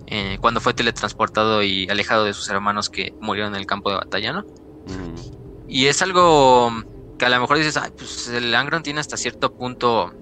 eh, 0.08 0.38
cuando 0.40 0.60
fue 0.60 0.74
teletransportado 0.74 1.62
y 1.62 1.88
alejado 1.88 2.24
de 2.24 2.34
sus 2.34 2.48
hermanos 2.48 2.90
que 2.90 3.14
murieron 3.20 3.54
en 3.54 3.60
el 3.60 3.66
campo 3.66 3.90
de 3.90 3.96
batalla, 3.96 4.32
¿no? 4.32 4.44
Y 5.68 5.86
es 5.86 6.02
algo 6.02 6.72
que 7.16 7.24
a 7.24 7.28
lo 7.28 7.40
mejor 7.40 7.58
dices, 7.58 7.76
Ay, 7.76 7.92
pues 7.96 8.26
el 8.26 8.52
Angron 8.56 8.82
tiene 8.82 8.98
hasta 8.98 9.16
cierto 9.16 9.54
punto 9.54 10.12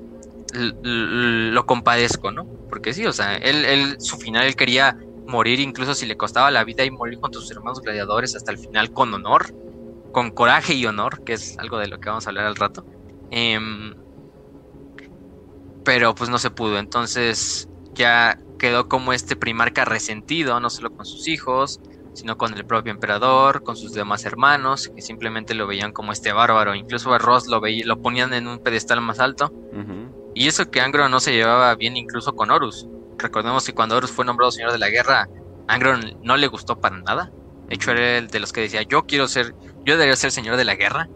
lo 0.52 1.64
compadezco, 1.64 2.32
¿no? 2.32 2.44
Porque 2.68 2.92
sí, 2.92 3.06
o 3.06 3.14
sea, 3.14 3.36
él, 3.36 3.64
él, 3.64 3.96
su 3.98 4.18
final, 4.18 4.44
él 4.44 4.56
quería 4.56 4.98
morir 5.30 5.60
incluso 5.60 5.94
si 5.94 6.06
le 6.06 6.16
costaba 6.16 6.50
la 6.50 6.64
vida 6.64 6.84
y 6.84 6.90
morir 6.90 7.20
con 7.20 7.32
sus 7.32 7.50
hermanos 7.50 7.80
gladiadores 7.80 8.34
hasta 8.34 8.52
el 8.52 8.58
final 8.58 8.92
con 8.92 9.14
honor, 9.14 9.54
con 10.12 10.30
coraje 10.30 10.74
y 10.74 10.84
honor, 10.86 11.24
que 11.24 11.34
es 11.34 11.58
algo 11.58 11.78
de 11.78 11.88
lo 11.88 12.00
que 12.00 12.08
vamos 12.08 12.26
a 12.26 12.30
hablar 12.30 12.46
al 12.46 12.56
rato. 12.56 12.84
Em, 13.30 13.94
pero 15.84 16.14
pues 16.14 16.28
no 16.28 16.38
se 16.38 16.50
pudo, 16.50 16.78
entonces 16.78 17.68
ya 17.94 18.38
quedó 18.58 18.88
como 18.88 19.12
este 19.12 19.36
primarca 19.36 19.84
resentido, 19.84 20.60
no 20.60 20.68
solo 20.68 20.90
con 20.90 21.06
sus 21.06 21.28
hijos, 21.28 21.80
sino 22.12 22.36
con 22.36 22.54
el 22.54 22.64
propio 22.66 22.92
emperador, 22.92 23.62
con 23.62 23.76
sus 23.76 23.92
demás 23.92 24.24
hermanos, 24.24 24.90
que 24.94 25.00
simplemente 25.00 25.54
lo 25.54 25.66
veían 25.66 25.92
como 25.92 26.12
este 26.12 26.32
bárbaro. 26.32 26.74
Incluso 26.74 27.12
a 27.14 27.18
Ross 27.18 27.46
lo, 27.46 27.60
veía, 27.60 27.86
lo 27.86 28.02
ponían 28.02 28.34
en 28.34 28.46
un 28.48 28.58
pedestal 28.58 29.00
más 29.00 29.20
alto. 29.20 29.52
Y 30.34 30.46
eso 30.46 30.70
que 30.70 30.80
Angron 30.80 31.10
no 31.10 31.20
se 31.20 31.32
llevaba 31.32 31.74
bien 31.74 31.96
incluso 31.96 32.34
con 32.34 32.50
Horus. 32.50 32.86
Recordemos 33.22 33.64
que 33.64 33.72
cuando 33.72 33.96
Horus 33.96 34.10
fue 34.10 34.24
nombrado 34.24 34.50
señor 34.50 34.72
de 34.72 34.78
la 34.78 34.88
guerra, 34.88 35.28
Angron 35.68 36.18
no 36.22 36.36
le 36.36 36.46
gustó 36.46 36.80
para 36.80 36.98
nada. 36.98 37.30
De 37.68 37.74
hecho, 37.76 37.92
era 37.92 38.18
el 38.18 38.28
de 38.28 38.40
los 38.40 38.52
que 38.52 38.62
decía, 38.62 38.82
yo 38.82 39.06
quiero 39.06 39.28
ser, 39.28 39.54
yo 39.84 39.94
debería 39.94 40.16
ser 40.16 40.32
señor 40.32 40.56
de 40.56 40.64
la 40.64 40.74
guerra. 40.74 41.08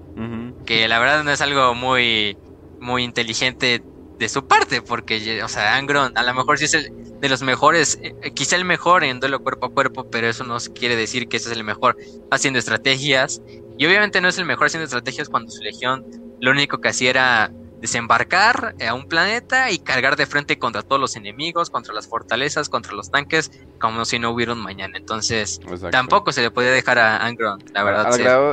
Que 0.65 0.89
la 0.89 0.99
verdad 0.99 1.25
no 1.25 1.31
es 1.31 1.41
algo 1.41 1.75
muy, 1.75 2.39
muy 2.81 3.03
inteligente 3.03 3.83
de 4.19 4.29
su 4.29 4.47
parte, 4.47 4.81
porque, 4.81 5.43
o 5.43 5.49
sea, 5.49 5.77
Angron 5.77 6.17
a 6.17 6.23
lo 6.23 6.35
mejor 6.35 6.59
sí 6.59 6.67
es 6.67 6.75
el 6.75 6.93
de 7.21 7.29
los 7.29 7.43
mejores, 7.43 7.99
eh, 8.03 8.33
quizá 8.35 8.57
el 8.57 8.65
mejor 8.65 9.03
en 9.03 9.19
duelo 9.19 9.43
cuerpo 9.43 9.67
a 9.67 9.71
cuerpo, 9.71 10.09
pero 10.11 10.29
eso 10.29 10.45
no 10.45 10.59
quiere 10.75 10.95
decir 10.95 11.29
que 11.29 11.39
ese 11.39 11.51
es 11.51 11.57
el 11.57 11.65
mejor 11.65 11.97
haciendo 12.31 12.59
estrategias. 12.59 13.43
Y 13.77 13.87
obviamente 13.87 14.21
no 14.21 14.29
es 14.29 14.39
el 14.39 14.45
mejor 14.45 14.67
haciendo 14.67 14.85
estrategias 14.85 15.29
cuando 15.29 15.51
su 15.51 15.63
legión 15.63 16.05
lo 16.41 16.51
único 16.51 16.81
que 16.81 16.89
hacía 16.89 17.11
era 17.11 17.53
desembarcar 17.85 18.75
a 18.81 18.95
un 18.95 19.07
planeta 19.07 19.71
y 19.71 19.77
cargar 19.77 20.17
de 20.17 20.25
frente 20.25 20.59
contra 20.59 20.81
todos 20.81 20.99
los 20.99 21.17
enemigos, 21.17 21.69
contra 21.69 21.93
las 21.93 22.09
fortalezas, 22.09 22.71
contra 22.71 22.95
los 22.95 23.11
tanques, 23.11 23.51
como 23.79 24.07
si 24.07 24.19
no 24.19 24.31
hubiera 24.31 24.55
un 24.55 24.63
mañana. 24.63 24.97
Entonces, 24.97 25.61
tampoco 25.91 26.33
se 26.33 26.41
le 26.41 26.51
podía 26.51 26.71
dejar 26.71 26.99
a 26.99 27.27
Angron, 27.27 27.63
la 27.75 27.85
verdad, 27.85 28.07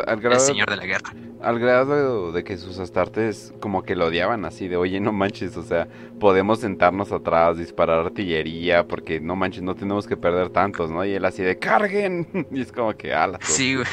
al 0.05 0.25
el 0.25 0.39
señor 0.41 0.69
de 0.69 0.75
la 0.75 0.85
guerra. 0.85 1.13
Al 1.41 1.59
grado 1.59 2.33
de 2.33 2.43
que 2.43 2.57
sus 2.57 2.77
astartes 2.79 3.53
como 3.61 3.83
que 3.83 3.95
lo 3.95 4.07
odiaban 4.07 4.43
así 4.43 4.67
de, 4.67 4.75
oye, 4.75 4.99
no 4.99 5.13
manches, 5.13 5.55
o 5.55 5.63
sea, 5.63 5.87
podemos 6.19 6.59
sentarnos 6.59 7.13
atrás, 7.13 7.57
disparar 7.57 7.99
artillería, 7.99 8.85
porque 8.85 9.21
no 9.21 9.37
manches, 9.37 9.63
no 9.63 9.75
tenemos 9.75 10.07
que 10.07 10.17
perder 10.17 10.49
tantos, 10.49 10.91
¿no? 10.91 11.05
Y 11.05 11.13
él 11.13 11.23
así 11.23 11.41
de, 11.41 11.57
carguen. 11.57 12.47
y 12.51 12.59
es 12.59 12.73
como 12.73 12.93
que, 12.97 13.13
ala. 13.13 13.39
Sí, 13.43 13.75
güey. 13.75 13.87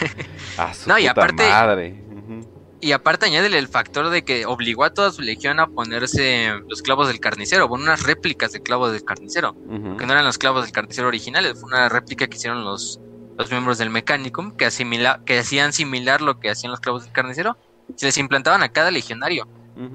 A 0.57 0.75
su 0.75 0.89
no, 0.89 0.99
y 0.99 1.07
aparte, 1.07 1.49
madre 1.49 2.08
y 2.81 2.93
aparte 2.93 3.27
añádele 3.27 3.59
el 3.59 3.69
factor 3.69 4.11
de 4.11 4.23
que 4.25 4.47
obligó 4.47 4.85
a 4.85 4.91
toda 4.91 5.11
su 5.11 5.23
legión 5.23 5.59
a 5.61 5.67
ponerse 5.67 6.51
los 6.69 6.83
clavos 6.83 7.09
del 7.09 7.21
carnicero, 7.21 7.67
bueno, 7.67 7.85
unas 7.85 8.05
réplicas 8.05 8.53
de 8.53 8.63
clavos 8.63 8.93
del 8.93 9.05
carnicero, 9.05 9.55
que 9.99 10.07
no 10.07 10.13
eran 10.13 10.25
los 10.25 10.39
clavos 10.39 10.65
del 10.65 10.73
carnicero 10.73 11.09
originales, 11.09 11.61
fue 11.61 11.69
una 11.69 11.89
réplica 11.89 12.27
que 12.27 12.37
hicieron 12.37 12.65
los, 12.65 13.01
los 13.37 13.51
miembros 13.51 13.79
del 13.79 13.91
Mechanicum, 13.91 14.53
que, 14.53 14.67
asimila, 14.67 15.21
que 15.25 15.39
hacían 15.39 15.73
similar 15.73 16.21
lo 16.21 16.39
que 16.39 16.51
hacían 16.51 16.71
los 16.71 16.81
clavos 16.81 17.05
del 17.05 17.13
carnicero, 17.13 17.57
se 17.97 18.07
les 18.07 18.19
implantaban 18.19 18.63
a 18.63 18.69
cada 18.69 18.91
legionario. 18.91 19.49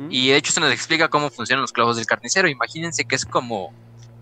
Y 0.10 0.30
de 0.30 0.38
hecho 0.38 0.54
se 0.54 0.62
nos 0.62 0.72
explica 0.72 1.10
cómo 1.10 1.30
funcionan 1.30 1.62
los 1.62 1.74
clavos 1.74 1.98
del 1.98 2.06
carnicero. 2.06 2.48
Imagínense 2.48 3.04
que 3.04 3.16
es 3.16 3.26
como... 3.26 3.74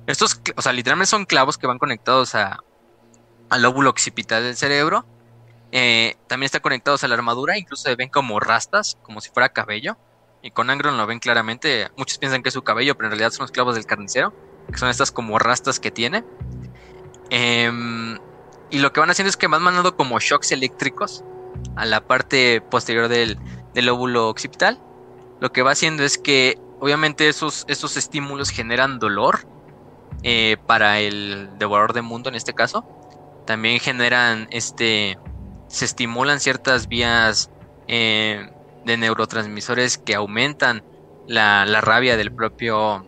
Estos, 0.08 0.42
o 0.56 0.62
sea, 0.64 0.74
literalmente 0.74 1.12
son 1.12 1.26
clavos 1.26 1.60
que 1.60 1.68
van 1.68 1.78
conectados 1.78 2.34
a, 2.34 2.58
al 3.50 3.62
lóbulo 3.62 3.92
occipital 3.92 4.42
del 4.42 4.56
cerebro. 4.56 5.06
Eh, 5.72 6.16
también 6.28 6.46
están 6.46 6.62
conectados 6.62 7.04
a 7.04 7.08
la 7.08 7.16
armadura, 7.16 7.58
incluso 7.58 7.84
se 7.84 7.96
ven 7.96 8.10
como 8.10 8.40
rastas, 8.40 8.98
como 9.04 9.22
si 9.22 9.30
fuera 9.30 9.50
cabello. 9.50 9.98
Y 10.42 10.52
con 10.52 10.70
Angron 10.70 10.98
lo 10.98 11.06
ven 11.06 11.20
claramente. 11.20 11.90
Muchos 11.98 12.18
piensan 12.18 12.42
que 12.42 12.50
es 12.50 12.54
su 12.54 12.64
cabello, 12.64 12.96
pero 12.96 13.08
en 13.08 13.12
realidad 13.12 13.32
son 13.32 13.44
los 13.44 13.52
clavos 13.52 13.76
del 13.76 13.86
carnicero, 13.86 14.34
que 14.72 14.78
son 14.78 14.90
estas 14.90 15.12
como 15.12 15.38
rastas 15.40 15.80
que 15.80 15.92
tiene. 15.92 16.24
Em, 17.30 18.18
y 18.70 18.80
lo 18.80 18.92
que 18.92 19.00
van 19.00 19.10
haciendo 19.10 19.30
es 19.30 19.38
que 19.38 19.48
van 19.48 19.62
mandando 19.62 19.96
como 19.96 20.20
shocks 20.20 20.52
eléctricos 20.52 21.24
a 21.76 21.86
la 21.86 22.02
parte 22.02 22.62
posterior 22.62 23.08
del, 23.08 23.38
lóbulo 23.76 24.30
occipital. 24.30 24.80
Lo 25.40 25.52
que 25.52 25.62
va 25.62 25.72
haciendo 25.72 26.04
es 26.04 26.18
que 26.18 26.58
obviamente 26.80 27.30
esos, 27.30 27.66
esos 27.68 27.98
estímulos 27.98 28.50
generan 28.50 29.00
dolor 29.00 29.48
eh, 30.24 30.58
para 30.68 31.00
el 31.00 31.50
devorador 31.58 31.94
de 31.94 32.02
mundo 32.02 32.30
en 32.30 32.36
este 32.36 32.54
caso. 32.54 32.86
También 33.46 33.80
generan 33.80 34.48
este. 34.52 35.18
Se 35.72 35.86
estimulan 35.86 36.40
ciertas 36.40 36.88
vías 36.88 37.50
eh, 37.88 38.50
de 38.86 38.98
neurotransmisores 38.98 39.98
que 39.98 40.16
aumentan 40.16 40.84
la, 41.28 41.66
la 41.66 41.82
rabia 41.82 42.18
del 42.18 42.32
propio 42.32 43.08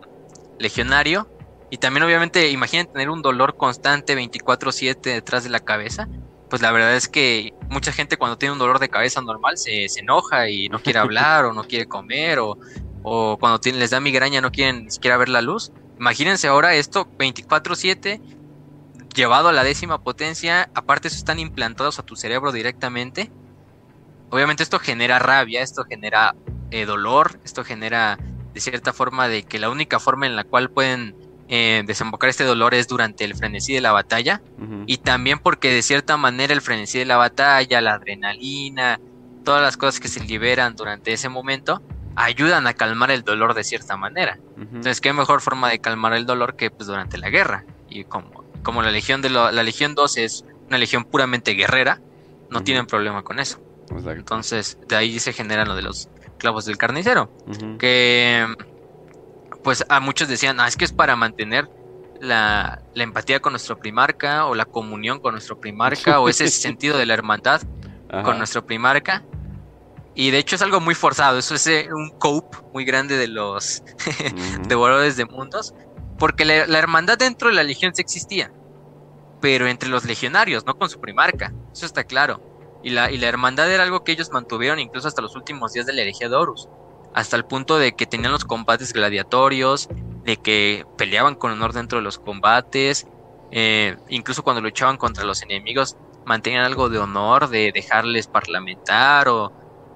legionario. 0.58 1.28
Y 1.70 1.78
también 1.78 2.04
obviamente 2.04 2.50
imaginen 2.50 2.86
tener 2.86 3.10
un 3.10 3.22
dolor 3.22 3.56
constante 3.56 4.16
24/7 4.16 5.00
detrás 5.00 5.44
de 5.44 5.50
la 5.50 5.60
cabeza. 5.60 6.08
Pues 6.48 6.62
la 6.62 6.72
verdad 6.72 6.94
es 6.94 7.08
que 7.08 7.52
mucha 7.68 7.92
gente 7.92 8.16
cuando 8.16 8.38
tiene 8.38 8.52
un 8.52 8.58
dolor 8.58 8.78
de 8.78 8.88
cabeza 8.88 9.20
normal 9.20 9.58
se, 9.58 9.86
enoja 9.98 10.48
y 10.48 10.68
no 10.68 10.78
quiere 10.78 10.98
hablar 11.00 11.44
o 11.44 11.52
no 11.52 11.64
quiere 11.64 11.86
comer 11.86 12.38
o, 12.38 12.56
o 13.02 13.36
cuando 13.38 13.60
les 13.64 13.90
da 13.90 14.00
migraña 14.00 14.40
no 14.40 14.52
quieren 14.52 14.90
siquiera 14.90 15.16
ver 15.16 15.28
la 15.28 15.42
luz. 15.42 15.72
Imagínense 15.98 16.48
ahora 16.48 16.74
esto 16.74 17.06
24/7 17.18 18.43
llevado 19.14 19.48
a 19.48 19.52
la 19.52 19.64
décima 19.64 20.02
potencia, 20.02 20.68
aparte 20.74 21.08
eso 21.08 21.16
están 21.16 21.38
implantados 21.38 21.98
a 21.98 22.02
tu 22.02 22.16
cerebro 22.16 22.52
directamente. 22.52 23.30
Obviamente 24.30 24.62
esto 24.62 24.78
genera 24.78 25.18
rabia, 25.18 25.62
esto 25.62 25.84
genera 25.84 26.34
eh, 26.70 26.86
dolor, 26.86 27.38
esto 27.44 27.64
genera 27.64 28.18
de 28.52 28.60
cierta 28.60 28.92
forma 28.92 29.28
de 29.28 29.44
que 29.44 29.58
la 29.58 29.70
única 29.70 30.00
forma 30.00 30.26
en 30.26 30.36
la 30.36 30.44
cual 30.44 30.70
pueden 30.70 31.14
eh, 31.48 31.82
desembocar 31.86 32.30
este 32.30 32.44
dolor 32.44 32.74
es 32.74 32.88
durante 32.88 33.24
el 33.24 33.34
frenesí 33.34 33.74
de 33.74 33.80
la 33.80 33.92
batalla 33.92 34.40
y 34.86 34.98
también 34.98 35.38
porque 35.38 35.70
de 35.72 35.82
cierta 35.82 36.16
manera 36.16 36.52
el 36.52 36.60
frenesí 36.60 36.98
de 36.98 37.04
la 37.04 37.16
batalla, 37.16 37.80
la 37.80 37.94
adrenalina, 37.94 38.98
todas 39.44 39.60
las 39.60 39.76
cosas 39.76 40.00
que 40.00 40.08
se 40.08 40.20
liberan 40.20 40.74
durante 40.74 41.12
ese 41.12 41.28
momento 41.28 41.82
ayudan 42.16 42.66
a 42.66 42.74
calmar 42.74 43.10
el 43.10 43.22
dolor 43.22 43.54
de 43.54 43.64
cierta 43.64 43.96
manera. 43.96 44.38
Entonces, 44.56 45.00
qué 45.00 45.12
mejor 45.12 45.40
forma 45.40 45.68
de 45.68 45.80
calmar 45.80 46.14
el 46.14 46.26
dolor 46.26 46.56
que 46.56 46.70
pues, 46.70 46.86
durante 46.86 47.18
la 47.18 47.28
guerra. 47.28 47.64
Y 47.88 48.04
como, 48.04 48.43
como 48.64 48.82
la 48.82 48.90
legión 48.90 49.22
de 49.22 49.30
la 49.30 49.52
legión 49.62 49.94
12 49.94 50.24
es 50.24 50.44
una 50.66 50.78
legión 50.78 51.04
puramente 51.04 51.52
guerrera, 51.52 52.00
no 52.50 52.64
tienen 52.64 52.86
problema 52.86 53.22
con 53.22 53.38
eso. 53.38 53.60
Entonces, 53.90 54.78
de 54.88 54.96
ahí 54.96 55.20
se 55.20 55.32
generan 55.32 55.68
lo 55.68 55.76
de 55.76 55.82
los 55.82 56.08
clavos 56.38 56.64
del 56.64 56.76
carnicero, 56.76 57.30
que 57.78 58.46
pues 59.62 59.84
a 59.88 60.00
muchos 60.00 60.28
decían, 60.28 60.60
ah, 60.60 60.68
es 60.68 60.76
que 60.76 60.84
es 60.84 60.92
para 60.92 61.16
mantener 61.16 61.68
la, 62.20 62.82
empatía 62.94 63.40
con 63.40 63.52
nuestro 63.52 63.78
primarca 63.78 64.46
o 64.46 64.54
la 64.54 64.64
comunión 64.64 65.20
con 65.20 65.32
nuestro 65.32 65.58
primarca 65.60 66.20
o 66.20 66.28
ese 66.28 66.48
sentido 66.48 66.98
de 66.98 67.06
la 67.06 67.14
hermandad 67.14 67.62
con 68.22 68.38
nuestro 68.38 68.64
primarca. 68.64 69.22
Y 70.14 70.30
de 70.30 70.38
hecho 70.38 70.54
es 70.54 70.62
algo 70.62 70.80
muy 70.80 70.94
forzado, 70.94 71.38
eso 71.38 71.56
es 71.56 71.66
eh, 71.66 71.88
un 71.92 72.10
cope 72.10 72.58
muy 72.72 72.84
grande 72.84 73.16
de 73.16 73.26
los 73.26 73.82
devoradores 74.68 75.16
de 75.16 75.24
mundos, 75.24 75.74
porque 76.24 76.46
la, 76.46 76.78
hermandad 76.78 77.18
dentro 77.18 77.50
de 77.50 77.54
la 77.54 77.62
legión 77.62 77.94
sí 77.94 78.00
existía, 78.00 78.50
pero 79.42 79.66
entre 79.66 79.90
los 79.90 80.06
legionarios, 80.06 80.64
no 80.64 80.72
con 80.74 80.88
su 80.88 80.98
primarca, 80.98 81.52
eso 81.70 81.84
está 81.84 82.04
claro. 82.04 82.40
Y 82.82 82.88
la, 82.88 83.10
y 83.10 83.18
la 83.18 83.28
hermandad 83.28 83.70
era 83.70 83.82
algo 83.82 84.04
que 84.04 84.12
ellos 84.12 84.30
mantuvieron 84.32 84.78
incluso 84.78 85.06
hasta 85.06 85.20
los 85.20 85.36
últimos 85.36 85.74
días 85.74 85.84
de 85.84 85.92
la 85.92 86.00
herejía 86.00 86.30
de 86.30 86.36
Horus 86.36 86.66
hasta 87.12 87.36
el 87.36 87.44
punto 87.44 87.76
de 87.76 87.94
que 87.94 88.06
tenían 88.06 88.32
los 88.32 88.46
combates 88.46 88.94
gladiatorios, 88.94 89.90
de 90.24 90.38
que 90.38 90.86
peleaban 90.96 91.34
con 91.34 91.50
honor 91.52 91.74
dentro 91.74 91.98
de 91.98 92.04
los 92.04 92.18
combates, 92.18 93.06
eh, 93.50 93.98
incluso 94.08 94.42
cuando 94.42 94.62
luchaban 94.62 94.96
contra 94.96 95.24
los 95.24 95.42
enemigos 95.42 95.94
mantenían 96.24 96.64
algo 96.64 96.88
de 96.88 97.00
honor, 97.00 97.50
de 97.50 97.70
dejarles 97.70 98.28
parlamentar 98.28 99.28
o 99.28 99.52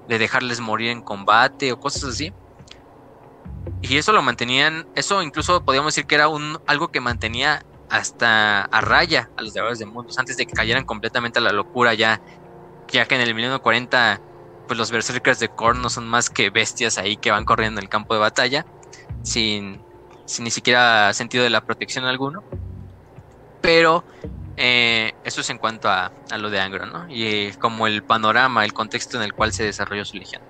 de 0.07 0.19
dejarles 0.19 0.59
morir 0.59 0.91
en 0.91 1.01
combate 1.01 1.71
o 1.71 1.79
cosas 1.79 2.03
así. 2.03 2.31
Y 3.81 3.97
eso 3.97 4.11
lo 4.11 4.21
mantenían, 4.21 4.87
eso 4.95 5.21
incluso 5.21 5.63
podríamos 5.63 5.93
decir 5.93 6.05
que 6.05 6.15
era 6.15 6.27
un 6.27 6.59
algo 6.67 6.89
que 6.89 6.99
mantenía 6.99 7.65
hasta 7.89 8.61
a 8.61 8.81
raya 8.81 9.29
a 9.37 9.41
los 9.41 9.53
devoradores 9.53 9.79
de 9.79 9.85
mundos 9.85 10.19
antes 10.19 10.37
de 10.37 10.45
que 10.45 10.53
cayeran 10.53 10.85
completamente 10.85 11.39
a 11.39 11.41
la 11.41 11.51
locura 11.51 11.93
ya, 11.93 12.21
ya 12.89 13.05
que 13.07 13.15
en 13.15 13.21
el 13.21 13.33
milenio 13.33 13.61
40 13.61 14.21
pues 14.67 14.77
los 14.77 14.91
berserkers 14.91 15.39
de 15.39 15.49
Korn 15.49 15.81
no 15.81 15.89
son 15.89 16.07
más 16.07 16.29
que 16.29 16.51
bestias 16.51 16.99
ahí 16.99 17.17
que 17.17 17.31
van 17.31 17.45
corriendo 17.45 17.79
en 17.79 17.85
el 17.85 17.89
campo 17.89 18.13
de 18.13 18.19
batalla 18.19 18.65
sin, 19.23 19.81
ni 20.39 20.51
siquiera 20.51 21.13
sentido 21.13 21.43
de 21.43 21.49
la 21.49 21.61
protección 21.61 22.05
alguno. 22.05 22.43
Pero 23.61 24.03
eh, 24.57 25.13
eso 25.23 25.41
es 25.41 25.49
en 25.49 25.57
cuanto 25.57 25.89
a, 25.89 26.11
lo 26.37 26.49
de 26.49 26.59
Angro, 26.59 26.85
¿no? 26.85 27.07
Y 27.09 27.51
como 27.53 27.87
el 27.87 28.03
panorama, 28.03 28.63
el 28.63 28.73
contexto 28.73 29.17
en 29.17 29.23
el 29.23 29.33
cual 29.33 29.53
se 29.53 29.63
desarrolló 29.63 30.05
su 30.05 30.17
legión. 30.17 30.41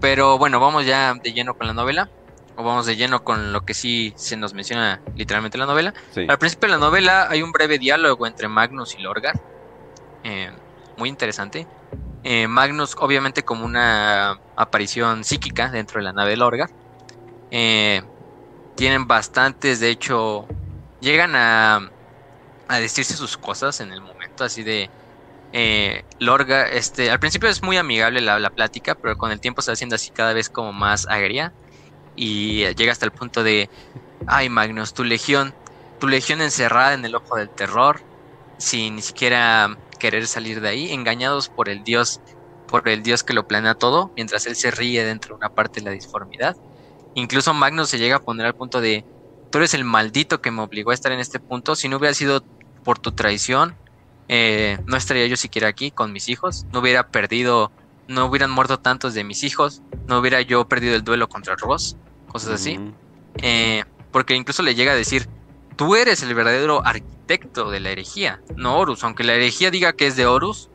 Pero 0.00 0.38
bueno, 0.38 0.58
vamos 0.58 0.86
ya 0.86 1.14
de 1.14 1.32
lleno 1.32 1.54
con 1.54 1.66
la 1.66 1.74
novela. 1.74 2.08
O 2.56 2.62
vamos 2.62 2.86
de 2.86 2.96
lleno 2.96 3.24
con 3.24 3.52
lo 3.52 3.64
que 3.64 3.74
sí 3.74 4.12
se 4.16 4.36
nos 4.36 4.52
menciona 4.52 5.00
literalmente 5.16 5.56
en 5.56 5.60
la 5.60 5.66
novela. 5.66 5.94
Al 6.28 6.38
principio 6.38 6.68
de 6.68 6.74
la 6.74 6.78
novela 6.78 7.28
hay 7.30 7.42
un 7.42 7.52
breve 7.52 7.78
diálogo 7.78 8.26
entre 8.26 8.48
Magnus 8.48 8.94
y 8.94 9.02
Lorgar. 9.02 9.40
Eh, 10.24 10.50
muy 10.96 11.08
interesante. 11.08 11.66
Eh, 12.24 12.46
Magnus, 12.46 12.96
obviamente, 12.98 13.42
como 13.42 13.64
una 13.64 14.38
aparición 14.54 15.24
psíquica 15.24 15.70
dentro 15.70 15.98
de 15.98 16.04
la 16.04 16.12
nave 16.12 16.36
Lorgar. 16.36 16.70
Eh, 17.50 18.02
tienen 18.76 19.06
bastantes, 19.06 19.80
de 19.80 19.90
hecho, 19.90 20.46
llegan 21.00 21.34
a, 21.34 21.90
a 22.68 22.78
decirse 22.78 23.14
sus 23.14 23.36
cosas 23.36 23.80
en 23.80 23.92
el 23.92 24.00
momento, 24.00 24.44
así 24.44 24.62
de. 24.62 24.90
Eh, 25.54 26.04
Lorga, 26.18 26.66
este, 26.66 27.10
al 27.10 27.20
principio 27.20 27.46
es 27.50 27.62
muy 27.62 27.76
amigable 27.76 28.22
la, 28.22 28.38
la, 28.38 28.48
plática, 28.48 28.94
pero 28.94 29.18
con 29.18 29.30
el 29.30 29.38
tiempo 29.38 29.60
se 29.60 29.70
va 29.70 29.74
haciendo 29.74 29.96
así 29.96 30.10
cada 30.10 30.32
vez 30.32 30.48
como 30.48 30.72
más 30.72 31.06
agria. 31.08 31.52
Y 32.16 32.66
llega 32.74 32.92
hasta 32.92 33.06
el 33.06 33.12
punto 33.12 33.42
de, 33.42 33.70
ay 34.26 34.48
Magnus, 34.48 34.94
tu 34.94 35.04
legión, 35.04 35.54
tu 35.98 36.08
legión 36.08 36.40
encerrada 36.40 36.94
en 36.94 37.04
el 37.04 37.14
ojo 37.14 37.36
del 37.36 37.48
terror, 37.48 38.00
sin 38.58 38.96
ni 38.96 39.02
siquiera 39.02 39.76
querer 39.98 40.26
salir 40.26 40.60
de 40.60 40.68
ahí, 40.68 40.92
engañados 40.92 41.48
por 41.48 41.68
el 41.68 41.84
dios, 41.84 42.20
por 42.66 42.88
el 42.88 43.02
dios 43.02 43.22
que 43.22 43.34
lo 43.34 43.46
planea 43.46 43.74
todo, 43.74 44.10
mientras 44.16 44.46
él 44.46 44.56
se 44.56 44.70
ríe 44.70 45.04
dentro 45.04 45.34
de 45.34 45.38
una 45.38 45.54
parte 45.54 45.80
de 45.80 45.86
la 45.86 45.92
disformidad. 45.92 46.56
Incluso 47.14 47.54
Magnus 47.54 47.88
se 47.88 47.98
llega 47.98 48.16
a 48.16 48.22
poner 48.22 48.46
al 48.46 48.54
punto 48.54 48.80
de, 48.80 49.04
tú 49.50 49.58
eres 49.58 49.74
el 49.74 49.84
maldito 49.84 50.40
que 50.40 50.50
me 50.50 50.62
obligó 50.62 50.90
a 50.90 50.94
estar 50.94 51.12
en 51.12 51.20
este 51.20 51.38
punto, 51.38 51.76
si 51.76 51.88
no 51.88 51.98
hubiera 51.98 52.14
sido 52.14 52.42
por 52.82 52.98
tu 52.98 53.12
traición, 53.12 53.76
eh, 54.28 54.78
no 54.86 54.96
estaría 54.96 55.26
yo 55.26 55.36
siquiera 55.36 55.68
aquí 55.68 55.90
con 55.90 56.12
mis 56.12 56.28
hijos, 56.28 56.66
no 56.72 56.80
hubiera 56.80 57.08
perdido, 57.08 57.70
no 58.12 58.26
hubieran 58.26 58.50
muerto 58.50 58.78
tantos 58.78 59.14
de 59.14 59.24
mis 59.24 59.42
hijos, 59.42 59.82
no 60.06 60.18
hubiera 60.18 60.40
yo 60.40 60.68
perdido 60.68 60.94
el 60.94 61.02
duelo 61.02 61.28
contra 61.28 61.56
Ross, 61.56 61.96
cosas 62.28 62.50
así. 62.50 62.78
Eh, 63.36 63.84
porque 64.10 64.34
incluso 64.34 64.62
le 64.62 64.74
llega 64.74 64.92
a 64.92 64.96
decir, 64.96 65.28
tú 65.76 65.96
eres 65.96 66.22
el 66.22 66.34
verdadero 66.34 66.84
arquitecto 66.86 67.70
de 67.70 67.80
la 67.80 67.90
herejía, 67.90 68.40
no 68.56 68.78
Horus. 68.78 69.04
Aunque 69.04 69.24
la 69.24 69.34
herejía 69.34 69.70
diga 69.70 69.94
que 69.94 70.06
es 70.06 70.16
de 70.16 70.26
Horus, 70.26 70.70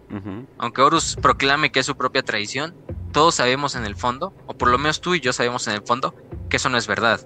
aunque 0.57 0.81
Horus 0.81 1.15
proclame 1.21 1.71
que 1.71 1.79
es 1.79 1.85
su 1.85 1.95
propia 1.95 2.23
tradición, 2.23 2.75
todos 3.11 3.35
sabemos 3.35 3.75
en 3.75 3.85
el 3.85 3.95
fondo, 3.95 4.33
o 4.47 4.57
por 4.57 4.69
lo 4.69 4.77
menos 4.77 5.01
tú 5.01 5.15
y 5.15 5.19
yo 5.19 5.33
sabemos 5.33 5.67
en 5.67 5.75
el 5.75 5.81
fondo, 5.81 6.15
que 6.49 6.57
eso 6.57 6.69
no 6.69 6.77
es 6.77 6.87
verdad. 6.87 7.21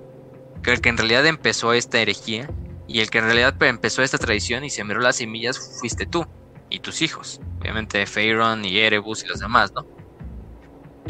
Que 0.63 0.71
el 0.73 0.81
que 0.81 0.89
en 0.89 0.97
realidad 0.97 1.25
empezó 1.25 1.73
esta 1.73 1.99
herejía 1.99 2.49
y 2.87 2.99
el 2.99 3.09
que 3.09 3.19
en 3.19 3.25
realidad 3.25 3.55
empezó 3.63 4.03
esta 4.03 4.17
tradición 4.17 4.63
y 4.63 4.69
sembró 4.69 4.99
las 4.99 5.17
semillas 5.17 5.77
fuiste 5.79 6.05
tú 6.05 6.25
y 6.69 6.79
tus 6.79 7.01
hijos. 7.01 7.39
Obviamente 7.59 8.05
Pharaon 8.05 8.65
y 8.65 8.77
Erebus 8.77 9.23
y 9.23 9.27
los 9.27 9.39
demás, 9.39 9.71
¿no? 9.73 9.85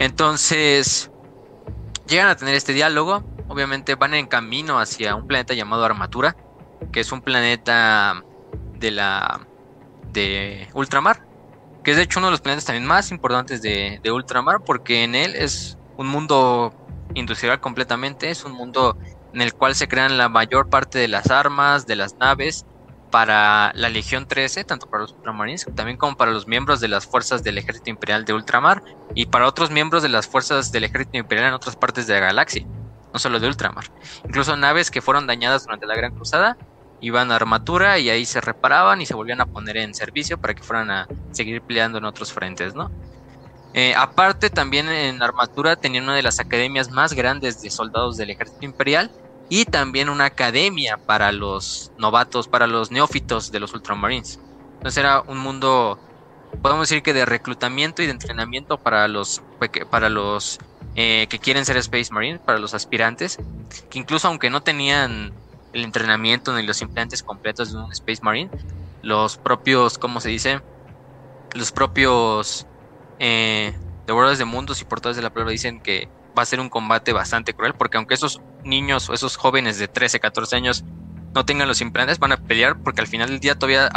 Entonces, 0.01 1.11
llegan 2.07 2.27
a 2.27 2.35
tener 2.35 2.55
este 2.55 2.73
diálogo. 2.73 3.23
Obviamente 3.47 3.95
van 3.95 4.13
en 4.13 4.27
camino 4.27 4.79
hacia 4.79 5.15
un 5.15 5.27
planeta 5.27 5.53
llamado 5.53 5.85
Armatura 5.85 6.35
que 6.91 6.99
es 6.99 7.11
un 7.11 7.21
planeta 7.21 8.23
de 8.79 8.91
la 8.91 9.47
de 10.11 10.67
ultramar, 10.73 11.21
que 11.83 11.91
es 11.91 11.97
de 11.97 12.03
hecho 12.03 12.19
uno 12.19 12.27
de 12.27 12.31
los 12.31 12.41
planetas 12.41 12.65
también 12.65 12.85
más 12.85 13.11
importantes 13.11 13.61
de, 13.61 13.99
de 14.01 14.11
ultramar, 14.11 14.57
porque 14.65 15.03
en 15.03 15.15
él 15.15 15.35
es 15.35 15.77
un 15.97 16.07
mundo 16.07 16.73
industrial 17.13 17.59
completamente, 17.59 18.29
es 18.29 18.43
un 18.43 18.53
mundo 18.53 18.97
en 19.33 19.41
el 19.41 19.53
cual 19.53 19.75
se 19.75 19.87
crean 19.87 20.17
la 20.17 20.27
mayor 20.27 20.69
parte 20.69 20.99
de 20.99 21.07
las 21.07 21.29
armas, 21.29 21.85
de 21.85 21.95
las 21.95 22.15
naves, 22.19 22.65
para 23.11 23.71
la 23.75 23.89
Legión 23.89 24.27
13, 24.27 24.63
tanto 24.63 24.89
para 24.89 25.03
los 25.03 25.11
ultramarines, 25.11 25.67
también 25.75 25.97
como 25.97 26.17
para 26.17 26.31
los 26.31 26.47
miembros 26.47 26.79
de 26.79 26.87
las 26.87 27.05
fuerzas 27.05 27.43
del 27.43 27.57
Ejército 27.57 27.89
Imperial 27.89 28.25
de 28.25 28.33
Ultramar 28.33 28.81
y 29.13 29.27
para 29.27 29.47
otros 29.47 29.69
miembros 29.69 30.01
de 30.01 30.09
las 30.09 30.27
fuerzas 30.27 30.71
del 30.71 30.85
Ejército 30.85 31.17
Imperial 31.17 31.49
en 31.49 31.53
otras 31.53 31.75
partes 31.75 32.07
de 32.07 32.13
la 32.13 32.21
galaxia, 32.21 32.65
no 33.13 33.19
solo 33.19 33.39
de 33.39 33.47
Ultramar. 33.47 33.85
Incluso 34.25 34.55
naves 34.55 34.89
que 34.89 35.01
fueron 35.01 35.27
dañadas 35.27 35.65
durante 35.65 35.85
la 35.85 35.95
Gran 35.95 36.15
Cruzada 36.15 36.57
iban 37.01 37.31
a 37.31 37.35
armatura 37.35 37.99
y 37.99 38.09
ahí 38.09 38.25
se 38.25 38.39
reparaban 38.39 39.01
y 39.01 39.05
se 39.05 39.15
volvían 39.15 39.41
a 39.41 39.47
poner 39.47 39.77
en 39.77 39.93
servicio 39.93 40.39
para 40.39 40.53
que 40.53 40.63
fueran 40.63 40.91
a 40.91 41.07
seguir 41.31 41.61
peleando 41.61 41.97
en 41.97 42.05
otros 42.05 42.31
frentes, 42.31 42.75
¿no? 42.75 42.91
Eh, 43.73 43.93
aparte, 43.95 44.49
también 44.49 44.87
en 44.89 45.21
armatura 45.23 45.75
tenían 45.75 46.03
una 46.03 46.15
de 46.15 46.21
las 46.21 46.39
academias 46.39 46.91
más 46.91 47.13
grandes 47.13 47.61
de 47.61 47.69
soldados 47.69 48.17
del 48.17 48.29
ejército 48.29 48.65
imperial 48.65 49.11
y 49.51 49.65
también 49.65 50.07
una 50.07 50.23
academia 50.23 50.95
para 50.95 51.33
los 51.33 51.91
novatos, 51.97 52.47
para 52.47 52.67
los 52.67 52.89
neófitos 52.89 53.51
de 53.51 53.59
los 53.59 53.73
Ultramarines. 53.73 54.39
Entonces 54.75 54.97
era 54.97 55.23
un 55.27 55.39
mundo, 55.39 55.99
podemos 56.61 56.87
decir 56.87 57.03
que 57.03 57.11
de 57.11 57.25
reclutamiento 57.25 58.01
y 58.01 58.05
de 58.05 58.13
entrenamiento 58.13 58.77
para 58.77 59.09
los, 59.09 59.41
para 59.89 60.07
los 60.07 60.57
eh, 60.95 61.27
que 61.29 61.37
quieren 61.37 61.65
ser 61.65 61.75
Space 61.75 62.13
Marines, 62.13 62.39
para 62.39 62.59
los 62.59 62.73
aspirantes, 62.73 63.39
que 63.89 63.99
incluso 63.99 64.29
aunque 64.29 64.49
no 64.49 64.63
tenían 64.63 65.33
el 65.73 65.83
entrenamiento 65.83 66.55
ni 66.55 66.63
los 66.63 66.81
implantes 66.81 67.21
completos 67.21 67.73
de 67.73 67.77
un 67.77 67.91
Space 67.91 68.21
Marine, 68.23 68.49
los 69.01 69.35
propios, 69.35 69.97
¿cómo 69.97 70.21
se 70.21 70.29
dice? 70.29 70.61
Los 71.55 71.73
propios 71.73 72.67
eh, 73.19 73.77
devoradores 74.07 74.39
de 74.39 74.45
mundos 74.45 74.81
y 74.81 74.85
portadores 74.85 75.17
de 75.17 75.23
la 75.23 75.29
palabra 75.29 75.51
dicen 75.51 75.81
que 75.81 76.07
va 76.37 76.43
a 76.43 76.45
ser 76.45 76.61
un 76.61 76.69
combate 76.69 77.11
bastante 77.11 77.53
cruel, 77.53 77.73
porque 77.73 77.97
aunque 77.97 78.13
esos 78.13 78.39
niños 78.63 79.09
o 79.09 79.13
esos 79.13 79.37
jóvenes 79.37 79.77
de 79.77 79.87
13, 79.87 80.19
14 80.19 80.55
años 80.55 80.83
no 81.33 81.45
tengan 81.45 81.67
los 81.67 81.81
implantes, 81.81 82.19
van 82.19 82.33
a 82.33 82.37
pelear 82.37 82.77
porque 82.81 83.01
al 83.01 83.07
final 83.07 83.29
del 83.29 83.39
día 83.39 83.55
todavía, 83.55 83.87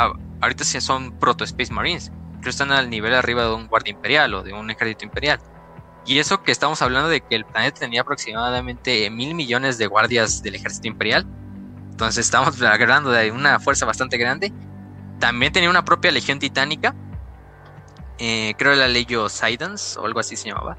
ahorita 0.41 0.65
sí 0.65 0.81
son 0.81 1.19
proto 1.19 1.45
Space 1.45 1.73
Marines, 1.73 2.13
pero 2.39 2.51
están 2.51 2.73
al 2.73 2.91
nivel 2.91 3.15
arriba 3.15 3.45
de 3.45 3.55
un 3.55 3.67
guardia 3.67 3.93
imperial 3.93 4.35
o 4.35 4.43
de 4.43 4.53
un 4.53 4.71
ejército 4.71 5.05
imperial. 5.05 5.41
Y 6.07 6.19
eso 6.19 6.43
que 6.43 6.53
estamos 6.53 6.83
hablando 6.83 7.09
de 7.09 7.23
que 7.23 7.35
el 7.35 7.45
planeta 7.45 7.81
tenía 7.81 8.03
aproximadamente 8.03 9.09
mil 9.11 9.35
millones 9.35 9.79
de 9.79 9.87
guardias 9.87 10.43
del 10.43 10.55
ejército 10.55 10.89
imperial. 10.89 11.27
Entonces 11.91 12.27
estamos 12.27 12.61
hablando 12.63 13.11
de 13.11 13.31
una 13.31 13.59
fuerza 13.59 13.87
bastante 13.87 14.19
grande. 14.19 14.53
También 15.19 15.53
tenía 15.53 15.71
una 15.71 15.85
propia 15.85 16.11
legión 16.11 16.39
titánica. 16.39 16.95
Eh, 18.19 18.55
creo 18.59 18.75
la 18.75 18.87
Legio 18.87 19.29
Sidons 19.29 19.97
o 19.97 20.05
algo 20.05 20.21
así 20.21 20.37
se 20.37 20.51
llamaba. 20.51 20.77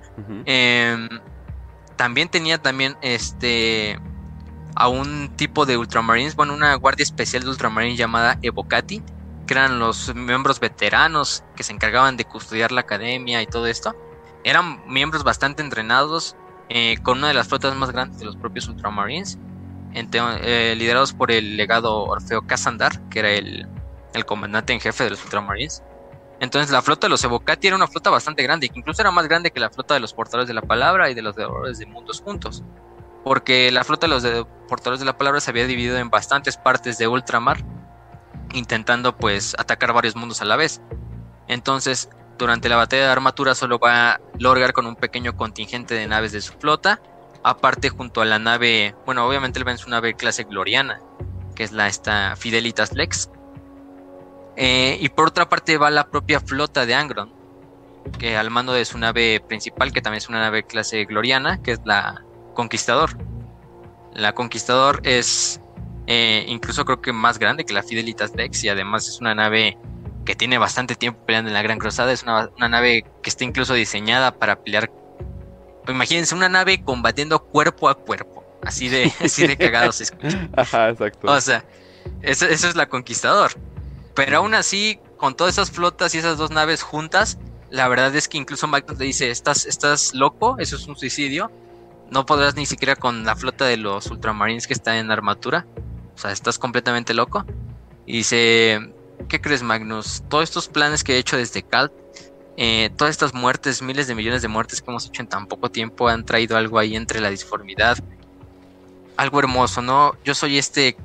También 1.95 2.29
tenía 2.29 2.57
también 2.57 2.97
este 3.01 3.99
a 4.75 4.89
un 4.89 5.29
tipo 5.37 5.65
de 5.65 5.77
ultramarines, 5.77 6.35
bueno, 6.35 6.53
una 6.53 6.75
guardia 6.75 7.03
especial 7.03 7.43
de 7.43 7.49
ultramarines 7.49 7.97
llamada 7.97 8.37
Evocati, 8.41 9.01
que 9.47 9.53
eran 9.53 9.79
los 9.79 10.13
miembros 10.13 10.59
veteranos 10.59 11.43
que 11.55 11.63
se 11.63 11.71
encargaban 11.71 12.17
de 12.17 12.25
custodiar 12.25 12.71
la 12.71 12.81
academia 12.81 13.41
y 13.41 13.47
todo 13.47 13.67
esto 13.67 13.95
eran 14.45 14.79
miembros 14.87 15.23
bastante 15.23 15.63
entrenados 15.63 16.37
eh, 16.69 16.97
con 17.01 17.17
una 17.17 17.27
de 17.29 17.33
las 17.33 17.47
flotas 17.47 17.75
más 17.75 17.91
grandes 17.91 18.19
de 18.19 18.25
los 18.25 18.37
propios 18.37 18.67
Ultramarines, 18.67 19.39
eh, 19.93 20.75
liderados 20.77 21.13
por 21.13 21.31
el 21.31 21.57
legado 21.57 22.03
Orfeo 22.03 22.43
Casandar, 22.43 23.01
que 23.09 23.19
era 23.19 23.31
el, 23.31 23.67
comandante 24.27 24.71
en 24.71 24.79
jefe 24.79 25.03
de 25.03 25.09
los 25.09 25.23
Ultramarines. 25.23 25.83
Entonces 26.45 26.69
la 26.71 26.83
flota 26.83 27.07
de 27.07 27.09
los 27.09 27.23
Evocati 27.23 27.65
era 27.65 27.75
una 27.75 27.87
flota 27.87 28.11
bastante 28.11 28.43
grande, 28.43 28.69
que 28.69 28.77
incluso 28.77 29.01
era 29.01 29.09
más 29.09 29.27
grande 29.27 29.49
que 29.49 29.59
la 29.59 29.71
flota 29.71 29.95
de 29.95 29.99
los 29.99 30.13
portadores 30.13 30.47
de 30.47 30.53
la 30.53 30.61
palabra 30.61 31.09
y 31.09 31.15
de 31.15 31.23
los 31.23 31.35
devoradores 31.35 31.79
de 31.79 31.87
mundos 31.87 32.21
juntos. 32.21 32.63
Porque 33.23 33.71
la 33.71 33.83
flota 33.83 34.05
de 34.07 34.13
los 34.13 34.47
portadores 34.67 34.99
de 34.99 35.07
la 35.07 35.17
palabra 35.17 35.41
se 35.41 35.49
había 35.49 35.65
dividido 35.65 35.97
en 35.97 36.11
bastantes 36.11 36.55
partes 36.57 36.99
de 36.99 37.07
ultramar, 37.07 37.65
intentando 38.53 39.17
pues 39.17 39.55
atacar 39.57 39.91
varios 39.91 40.15
mundos 40.15 40.39
a 40.43 40.45
la 40.45 40.55
vez. 40.55 40.81
Entonces 41.47 42.09
durante 42.37 42.69
la 42.69 42.75
batalla 42.75 43.05
de 43.05 43.11
armatura 43.11 43.55
solo 43.55 43.79
va 43.79 44.21
Lorgar 44.37 44.73
con 44.73 44.85
un 44.85 44.95
pequeño 44.95 45.35
contingente 45.35 45.95
de 45.95 46.05
naves 46.05 46.31
de 46.31 46.41
su 46.41 46.53
flota. 46.53 47.01
Aparte 47.43 47.89
junto 47.89 48.21
a 48.21 48.25
la 48.25 48.37
nave, 48.37 48.93
bueno, 49.07 49.25
obviamente 49.25 49.57
él 49.57 49.67
va 49.67 49.71
en 49.71 49.79
su 49.79 49.89
nave 49.89 50.13
clase 50.13 50.43
Gloriana, 50.43 51.01
que 51.55 51.63
es 51.63 51.71
la 51.71 51.87
esta 51.87 52.35
Fidelitas 52.35 52.93
Lex. 52.93 53.31
Eh, 54.57 54.97
y 54.99 55.09
por 55.09 55.27
otra 55.27 55.49
parte 55.49 55.77
va 55.77 55.89
la 55.89 56.07
propia 56.07 56.39
flota 56.39 56.85
de 56.85 56.95
Angron, 56.95 57.31
que 58.19 58.37
al 58.37 58.49
mando 58.49 58.73
de 58.73 58.85
su 58.85 58.97
nave 58.97 59.41
principal, 59.45 59.91
que 59.91 60.01
también 60.01 60.19
es 60.19 60.29
una 60.29 60.39
nave 60.39 60.63
clase 60.63 61.05
Gloriana, 61.05 61.61
que 61.61 61.71
es 61.71 61.81
la 61.85 62.23
Conquistador. 62.53 63.17
La 64.13 64.33
Conquistador 64.33 65.01
es 65.03 65.59
eh, 66.07 66.45
incluso 66.47 66.85
creo 66.85 67.01
que 67.01 67.11
más 67.11 67.39
grande 67.39 67.65
que 67.65 67.73
la 67.73 67.81
Fidelitas 67.81 68.35
Lex 68.35 68.63
y 68.63 68.69
además 68.69 69.07
es 69.07 69.19
una 69.19 69.33
nave 69.33 69.77
que 70.23 70.35
tiene 70.35 70.57
bastante 70.57 70.95
tiempo 70.95 71.25
peleando 71.25 71.49
en 71.49 71.53
la 71.53 71.61
Gran 71.61 71.79
Cruzada. 71.79 72.11
Es 72.11 72.23
una, 72.23 72.49
nave 72.57 73.05
que 73.21 73.29
está 73.29 73.43
incluso 73.43 73.73
diseñada 73.73 74.31
para 74.37 74.61
pelear. 74.61 74.91
Imagínense 75.87 76.35
una 76.35 76.49
nave 76.49 76.83
combatiendo 76.83 77.43
cuerpo 77.43 77.89
a 77.89 77.95
cuerpo. 77.95 78.43
Así 78.63 78.89
de, 78.89 79.11
así 79.23 79.45
de 79.47 79.57
cagado 79.57 79.91
se 79.91 80.03
escucha. 80.03 80.47
Ajá, 80.55 80.89
exacto. 80.89 81.31
O 81.31 81.41
sea, 81.41 81.63
eso, 82.21 82.47
es 82.47 82.75
la 82.75 82.87
Conquistador. 82.87 83.51
Pero 84.15 84.37
aún 84.37 84.53
así, 84.53 84.99
con 85.17 85.35
todas 85.35 85.55
esas 85.55 85.71
flotas 85.71 86.15
y 86.15 86.19
esas 86.19 86.37
dos 86.37 86.51
naves 86.51 86.81
juntas, 86.81 87.37
la 87.69 87.87
verdad 87.87 88.15
es 88.15 88.27
que 88.27 88.37
incluso 88.37 88.67
Magnus 88.67 88.97
le 88.97 89.05
dice, 89.05 89.29
estás, 89.29 89.65
estás 89.65 90.13
loco, 90.13 90.57
eso 90.59 90.75
es 90.75 90.87
un 90.87 90.95
suicidio. 90.95 91.51
No 92.09 92.25
podrás 92.25 92.55
ni 92.55 92.65
siquiera 92.65 92.95
con 92.95 93.25
la 93.25 93.35
flota 93.35 93.65
de 93.65 93.77
los 93.77 94.07
ultramarines 94.07 94.67
que 94.67 94.73
está 94.73 94.97
en 94.97 95.11
armatura. 95.11 95.65
O 96.15 96.17
sea, 96.17 96.31
estás 96.31 96.57
completamente 96.57 97.13
loco. 97.13 97.45
Y 98.05 98.17
dice, 98.17 98.93
¿Qué 99.27 99.41
crees, 99.41 99.63
Magnus? 99.63 100.23
Todos 100.29 100.43
estos 100.43 100.67
planes 100.67 101.03
que 101.03 101.15
he 101.15 101.17
hecho 101.17 101.37
desde 101.37 101.63
Cal, 101.63 101.91
eh, 102.57 102.91
todas 102.95 103.11
estas 103.11 103.33
muertes, 103.33 103.81
miles 103.81 104.07
de 104.07 104.15
millones 104.15 104.41
de 104.41 104.47
muertes 104.47 104.81
que 104.81 104.91
hemos 104.91 105.07
hecho 105.07 105.21
en 105.21 105.27
tan 105.27 105.47
poco 105.47 105.71
tiempo, 105.71 106.07
han 106.07 106.25
traído 106.25 106.57
algo 106.57 106.77
ahí 106.77 106.95
entre 106.95 107.21
la 107.21 107.29
disformidad. 107.29 107.97
Algo 109.17 109.39
hermoso, 109.39 109.81
¿no? 109.81 110.15
Yo 110.23 110.35
soy 110.35 110.57
este 110.57 110.95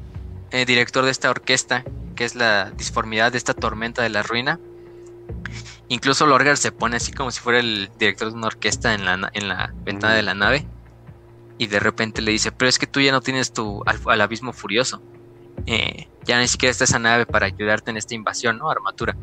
eh, 0.50 0.66
director 0.66 1.04
de 1.04 1.12
esta 1.12 1.30
orquesta, 1.30 1.84
que 2.20 2.26
es 2.26 2.34
la 2.34 2.70
disformidad 2.72 3.32
de 3.32 3.38
esta 3.38 3.54
tormenta 3.54 4.02
de 4.02 4.10
la 4.10 4.22
ruina. 4.22 4.60
Incluso 5.88 6.26
Lorgar 6.26 6.58
se 6.58 6.70
pone 6.70 6.96
así 6.96 7.14
como 7.14 7.30
si 7.30 7.40
fuera 7.40 7.60
el 7.60 7.90
director 7.98 8.28
de 8.28 8.34
una 8.34 8.48
orquesta 8.48 8.92
en 8.92 9.06
la, 9.06 9.30
en 9.32 9.48
la 9.48 9.72
ventana 9.86 10.12
de 10.16 10.22
la 10.22 10.34
nave. 10.34 10.66
Y 11.56 11.68
de 11.68 11.80
repente 11.80 12.20
le 12.20 12.32
dice, 12.32 12.52
pero 12.52 12.68
es 12.68 12.78
que 12.78 12.86
tú 12.86 13.00
ya 13.00 13.10
no 13.10 13.22
tienes 13.22 13.54
tu 13.54 13.82
al 13.86 14.20
abismo 14.20 14.52
furioso. 14.52 15.00
Eh, 15.64 16.08
ya 16.26 16.38
ni 16.38 16.46
siquiera 16.46 16.70
está 16.70 16.84
esa 16.84 16.98
nave 16.98 17.24
para 17.24 17.46
ayudarte 17.46 17.90
en 17.90 17.96
esta 17.96 18.14
invasión, 18.14 18.58
¿no? 18.58 18.68
Armatura. 18.68 19.16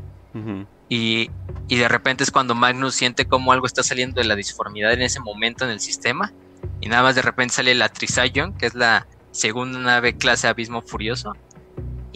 y, 0.89 1.29
de 1.69 1.87
repente 1.87 2.23
es 2.23 2.31
cuando 2.31 2.55
Magnus 2.55 2.95
siente 2.95 3.27
como 3.27 3.51
algo 3.51 3.67
está 3.67 3.83
saliendo 3.83 4.19
de 4.19 4.27
la 4.27 4.35
disformidad 4.35 4.91
en 4.93 5.03
ese 5.03 5.19
momento 5.19 5.65
en 5.65 5.69
el 5.69 5.81
sistema. 5.81 6.33
Y 6.81 6.89
nada 6.89 7.03
más 7.03 7.13
de 7.13 7.21
repente 7.21 7.53
sale 7.53 7.75
la 7.75 7.89
Trisayon, 7.89 8.53
que 8.53 8.65
es 8.65 8.73
la 8.73 9.05
segunda 9.29 9.77
nave 9.77 10.17
clase 10.17 10.47
Abismo 10.47 10.81
Furioso. 10.81 11.35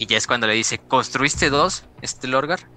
Y 0.02 0.06
ya 0.06 0.16
es 0.16 0.26
cuando 0.26 0.48
le 0.48 0.54
dice, 0.54 0.78
construiste 0.78 1.48
dos, 1.48 1.84
este 2.00 2.26
Lorgar. 2.26 2.68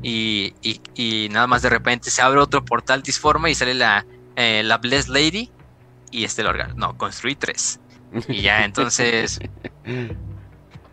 Y, 0.00 0.54
y, 0.62 1.28
nada 1.28 1.48
más 1.48 1.62
de 1.62 1.70
repente 1.70 2.08
se 2.08 2.22
abre 2.22 2.38
otro 2.38 2.64
portal 2.64 3.02
disforme 3.02 3.50
y 3.50 3.56
sale 3.56 3.74
la, 3.74 4.06
eh, 4.36 4.62
la 4.62 4.78
Blessed 4.78 5.08
Lady 5.08 5.50
y 6.12 6.22
este 6.22 6.44
Lorgar. 6.44 6.76
No, 6.76 6.96
construí 6.96 7.34
tres. 7.34 7.80
Y 8.28 8.42
ya 8.42 8.64
entonces 8.64 9.40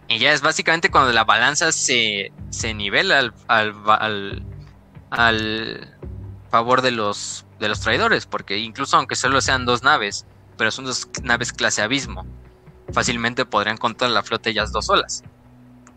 Y 0.08 0.18
ya 0.18 0.34
es 0.34 0.42
básicamente 0.42 0.90
cuando 0.90 1.14
la 1.14 1.24
balanza 1.24 1.72
se, 1.72 2.32
se 2.50 2.74
nivela 2.74 3.20
al, 3.20 3.76
al, 3.88 4.44
al, 5.12 5.98
favor 6.50 6.82
de 6.82 6.94
los, 6.94 7.46
de 7.60 7.70
los 7.70 7.82
traidores, 7.82 8.26
porque 8.26 8.58
incluso 8.58 8.98
aunque 8.98 9.16
solo 9.16 9.40
sean 9.40 9.68
dos 9.68 9.84
naves, 9.84 10.26
pero 10.58 10.72
son 10.72 10.86
dos 10.86 11.08
naves 11.22 11.54
clase 11.54 11.84
abismo, 11.84 12.26
fácilmente 12.92 13.46
podrían 13.46 13.78
contar 13.78 14.10
la 14.10 14.24
flota 14.24 14.50
ellas 14.50 14.72
dos 14.72 14.88
solas. 14.88 15.24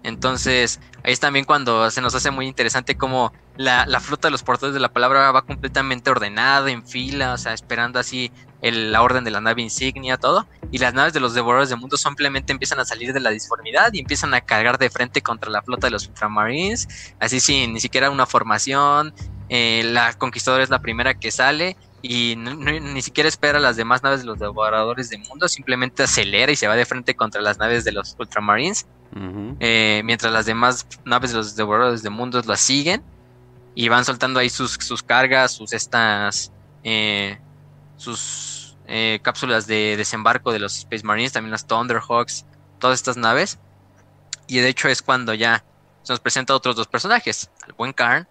Entonces, 0.03 0.81
ahí 1.03 1.13
es 1.13 1.21
también 1.21 1.45
cuando 1.45 1.91
se 1.91 2.01
nos 2.01 2.15
hace 2.15 2.31
muy 2.31 2.47
interesante 2.47 2.97
cómo 2.97 3.33
la, 3.57 3.85
la 3.87 4.01
flota 4.01 4.29
de 4.29 4.33
los 4.33 4.43
portadores 4.43 4.75
de 4.75 4.81
la 4.81 4.93
palabra 4.93 5.31
va 5.33 5.43
completamente 5.43 6.11
ordenada, 6.11 6.71
en 6.71 6.87
fila, 6.87 7.33
o 7.33 7.39
sea, 7.39 7.53
esperando 7.53 7.99
así 7.99 8.31
la 8.63 9.03
orden 9.03 9.25
de 9.25 9.31
la 9.31 9.41
nave 9.41 9.63
insignia, 9.63 10.17
todo. 10.17 10.47
Y 10.71 10.79
las 10.79 10.95
naves 10.95 11.13
de 11.13 11.21
los 11.21 11.35
devoradores 11.35 11.71
de 11.71 11.77
mundo 11.77 11.97
simplemente 11.97 12.53
empiezan 12.53 12.81
a 12.81 12.85
salir 12.85 13.13
de 13.13 13.21
la 13.21 13.31
disformidad 13.31 13.93
y 13.93 14.01
empiezan 14.01 14.35
a 14.35 14.41
cargar 14.41 14.79
de 14.79 14.91
frente 14.91 15.23
contra 15.23 15.51
la 15.51 15.63
flota 15.63 15.87
de 15.87 15.93
los 15.93 16.07
Ultramarines, 16.07 17.15
así 17.21 17.41
sin 17.41 17.73
ni 17.73 17.81
siquiera 17.81 18.11
una 18.11 18.27
formación. 18.27 19.15
Eh, 19.49 19.83
la 19.85 20.13
Conquistadora 20.15 20.63
es 20.63 20.71
la 20.71 20.81
primera 20.81 21.15
que 21.15 21.31
sale 21.31 21.77
y 22.03 22.37
ni 22.37 23.03
siquiera 23.03 23.29
espera 23.29 23.59
a 23.59 23.61
las 23.61 23.77
demás 23.77 24.03
naves 24.03 24.21
de 24.21 24.27
los 24.27 24.39
devoradores 24.39 25.09
de 25.11 25.19
mundo, 25.19 25.49
simplemente 25.49 26.03
acelera 26.05 26.53
y 26.53 26.57
se 26.57 26.69
va 26.69 26.77
de 26.77 26.87
frente 26.87 27.17
contra 27.17 27.41
las 27.41 27.59
naves 27.59 27.85
de 27.85 27.93
los 27.93 28.15
Ultramarines. 28.19 28.87
Eh, 29.61 30.03
mientras 30.05 30.33
las 30.33 30.47
demás 30.47 30.87
naves 31.05 31.31
de 31.31 31.39
los 31.39 31.57
devoradores 31.57 32.03
de 32.03 32.11
mundos 32.11 32.47
las 32.47 32.61
siguen 32.61 33.03
y 33.75 33.89
van 33.89 34.05
soltando 34.05 34.39
ahí 34.39 34.51
sus, 34.51 34.73
sus 34.75 35.03
cargas, 35.03 35.53
sus 35.53 35.73
estas, 35.73 36.53
eh, 36.85 37.39
sus 37.97 38.77
eh, 38.87 39.19
cápsulas 39.23 39.67
de 39.67 39.97
desembarco 39.97 40.53
de 40.53 40.61
los 40.61 40.77
Space 40.79 41.05
Marines, 41.05 41.33
también 41.33 41.51
las 41.51 41.67
Thunderhawks, 41.67 42.45
todas 42.79 42.99
estas 42.99 43.17
naves. 43.17 43.59
Y 44.47 44.59
de 44.59 44.69
hecho 44.69 44.89
es 44.89 45.03
cuando 45.03 45.35
ya 45.35 45.65
se 46.03 46.13
nos 46.13 46.21
presenta 46.21 46.55
otros 46.55 46.77
dos 46.77 46.87
personajes, 46.87 47.51
al 47.67 47.73
buen 47.73 47.93
Karn, 47.93 48.27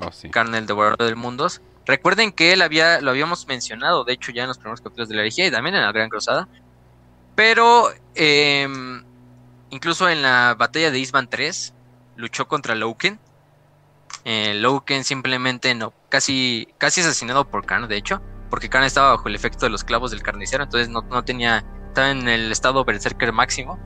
oh, 0.00 0.10
Karn 0.30 0.54
el 0.54 0.66
devorador 0.66 0.98
del 0.98 1.16
mundos. 1.16 1.62
Recuerden 1.86 2.32
que 2.32 2.52
él 2.52 2.62
había, 2.62 3.00
lo 3.00 3.10
habíamos 3.10 3.46
mencionado, 3.46 4.04
de 4.04 4.14
hecho 4.14 4.32
ya 4.32 4.42
en 4.42 4.48
los 4.48 4.58
primeros 4.58 4.80
capítulos 4.80 5.08
de 5.08 5.16
la 5.16 5.20
herejía 5.22 5.46
y 5.46 5.50
también 5.50 5.74
en 5.74 5.82
la 5.82 5.92
Gran 5.92 6.08
Cruzada. 6.08 6.48
Pero 7.34 7.90
em, 8.14 9.02
incluso 9.70 10.08
en 10.08 10.22
la 10.22 10.54
batalla 10.56 10.90
de 10.90 10.98
Isban 10.98 11.28
3 11.28 11.74
luchó 12.16 12.46
contra 12.48 12.74
Loken. 12.74 13.18
Eh, 14.24 14.54
Loken 14.54 15.04
simplemente 15.04 15.74
no, 15.74 15.92
casi, 16.08 16.68
casi 16.78 17.00
asesinado 17.00 17.48
por 17.50 17.66
Karn, 17.66 17.88
de 17.88 17.96
hecho, 17.96 18.22
porque 18.48 18.68
Karn 18.68 18.84
estaba 18.84 19.10
bajo 19.10 19.28
el 19.28 19.34
efecto 19.34 19.66
de 19.66 19.70
los 19.70 19.84
clavos 19.84 20.12
del 20.12 20.22
carnicero, 20.22 20.64
entonces 20.64 20.88
no, 20.88 21.02
no 21.02 21.24
tenía, 21.24 21.64
estaba 21.88 22.10
en 22.10 22.28
el 22.28 22.50
estado 22.50 22.84
berserker 22.84 23.32
máximo. 23.32 23.78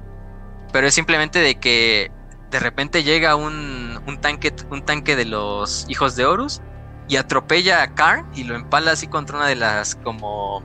Pero 0.72 0.86
es 0.86 0.94
simplemente 0.94 1.38
de 1.38 1.58
que 1.58 2.12
de 2.50 2.60
repente 2.60 3.02
llega 3.02 3.34
un, 3.36 4.00
un, 4.06 4.20
tanque, 4.20 4.54
un 4.70 4.84
tanque 4.84 5.16
de 5.16 5.24
los 5.24 5.86
hijos 5.88 6.14
de 6.14 6.26
Horus 6.26 6.60
y 7.08 7.16
atropella 7.16 7.82
a 7.82 7.94
Karn 7.94 8.30
y 8.34 8.44
lo 8.44 8.54
empala 8.54 8.92
así 8.92 9.06
contra 9.06 9.38
una 9.38 9.46
de 9.46 9.56
las 9.56 9.94
como 9.96 10.62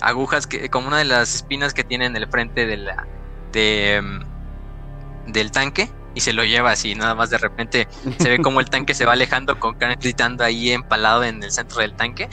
agujas 0.00 0.46
que 0.46 0.68
como 0.68 0.88
una 0.88 0.98
de 0.98 1.04
las 1.04 1.34
espinas 1.34 1.74
que 1.74 1.84
tiene 1.84 2.06
en 2.06 2.16
el 2.16 2.26
frente 2.28 2.66
de 2.66 2.76
la 2.76 3.06
de 3.52 4.00
mm, 4.02 5.32
del 5.32 5.50
tanque 5.50 5.90
y 6.14 6.20
se 6.20 6.32
lo 6.32 6.44
lleva 6.44 6.72
así, 6.72 6.94
nada 6.94 7.14
más 7.14 7.30
de 7.30 7.38
repente 7.38 7.86
se 8.18 8.28
ve 8.28 8.38
como 8.38 8.60
el 8.60 8.68
tanque 8.68 8.94
se 8.94 9.04
va 9.04 9.12
alejando 9.12 9.58
con 9.60 9.74
Karn 9.74 9.96
gritando 10.00 10.42
ahí 10.42 10.70
empalado 10.70 11.22
en 11.22 11.42
el 11.42 11.52
centro 11.52 11.80
del 11.80 11.94
tanque. 11.94 12.28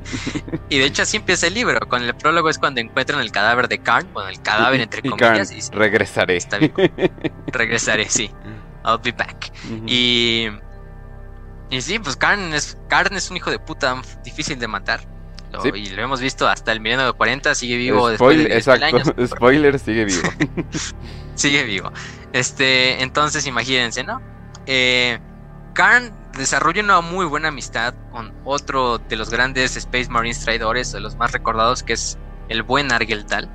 y 0.68 0.78
de 0.78 0.84
hecho 0.84 1.02
así 1.02 1.16
empieza 1.16 1.46
el 1.46 1.54
libro, 1.54 1.80
con 1.88 2.02
el 2.02 2.14
prólogo 2.14 2.48
es 2.48 2.58
cuando 2.58 2.80
encuentran 2.80 3.20
el 3.20 3.32
cadáver 3.32 3.68
de 3.68 3.78
Karn, 3.78 4.08
bueno, 4.12 4.28
el 4.28 4.40
cadáver 4.40 4.80
entre 4.80 5.02
comillas. 5.02 5.50
y 5.50 5.74
regresaré. 5.74 6.38
Regresaré, 7.46 8.08
sí. 8.08 8.30
I'll 8.84 9.00
be 9.02 9.12
back. 9.12 9.50
Y... 9.86 10.48
Y 11.70 11.80
sí, 11.80 11.98
pues 11.98 12.14
Karn 12.14 12.52
es, 12.52 12.78
Karn 12.88 13.16
es 13.16 13.30
un 13.30 13.36
hijo 13.36 13.50
de 13.50 13.58
puta 13.58 14.00
difícil 14.22 14.58
de 14.58 14.68
matar. 14.68 15.00
Y 15.74 15.90
lo 15.90 16.02
hemos 16.02 16.20
visto 16.20 16.48
hasta 16.48 16.72
el 16.72 16.80
milenio 16.80 17.06
de 17.06 17.12
40, 17.12 17.54
sigue 17.54 17.76
vivo 17.76 18.08
después 18.08 18.38
de 18.38 18.56
exacto. 18.56 19.26
Spoiler, 19.26 19.78
sigue 19.78 20.04
vivo. 20.04 20.28
sigue 21.34 21.64
vivo. 21.64 21.92
Este, 22.32 23.02
entonces 23.02 23.46
imagínense, 23.46 24.04
¿no? 24.04 24.20
Eh, 24.66 25.18
Karn 25.74 26.12
desarrolla 26.36 26.82
una 26.82 27.00
muy 27.00 27.26
buena 27.26 27.48
amistad 27.48 27.94
con 28.10 28.32
otro 28.44 28.98
de 28.98 29.16
los 29.16 29.30
grandes 29.30 29.76
Space 29.76 30.08
Marines 30.08 30.40
traidores, 30.40 30.92
de 30.92 31.00
los 31.00 31.16
más 31.16 31.32
recordados, 31.32 31.82
que 31.82 31.94
es 31.94 32.18
el 32.48 32.62
buen 32.62 32.92
Argeltal. 32.92 33.50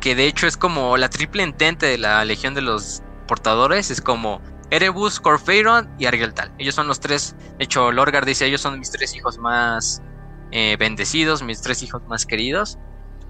Que 0.00 0.14
de 0.14 0.26
hecho 0.26 0.46
es 0.46 0.56
como 0.56 0.96
la 0.96 1.08
triple 1.08 1.42
entente 1.42 1.86
de 1.86 1.98
la 1.98 2.24
Legión 2.24 2.54
de 2.54 2.62
los 2.62 3.02
Portadores. 3.28 3.90
Es 3.90 4.00
como 4.00 4.40
Erebus, 4.70 5.20
Corfeiron 5.20 5.88
y 5.98 6.06
Argeltal. 6.06 6.52
Ellos 6.58 6.74
son 6.74 6.88
los 6.88 6.98
tres. 6.98 7.36
De 7.58 7.64
hecho, 7.64 7.92
Lorgar 7.92 8.24
dice: 8.24 8.46
Ellos 8.46 8.60
son 8.60 8.78
mis 8.78 8.90
tres 8.90 9.14
hijos 9.14 9.38
más 9.38 10.02
eh, 10.52 10.76
bendecidos, 10.78 11.42
mis 11.42 11.62
tres 11.62 11.82
hijos 11.82 12.02
más 12.06 12.26
queridos. 12.26 12.78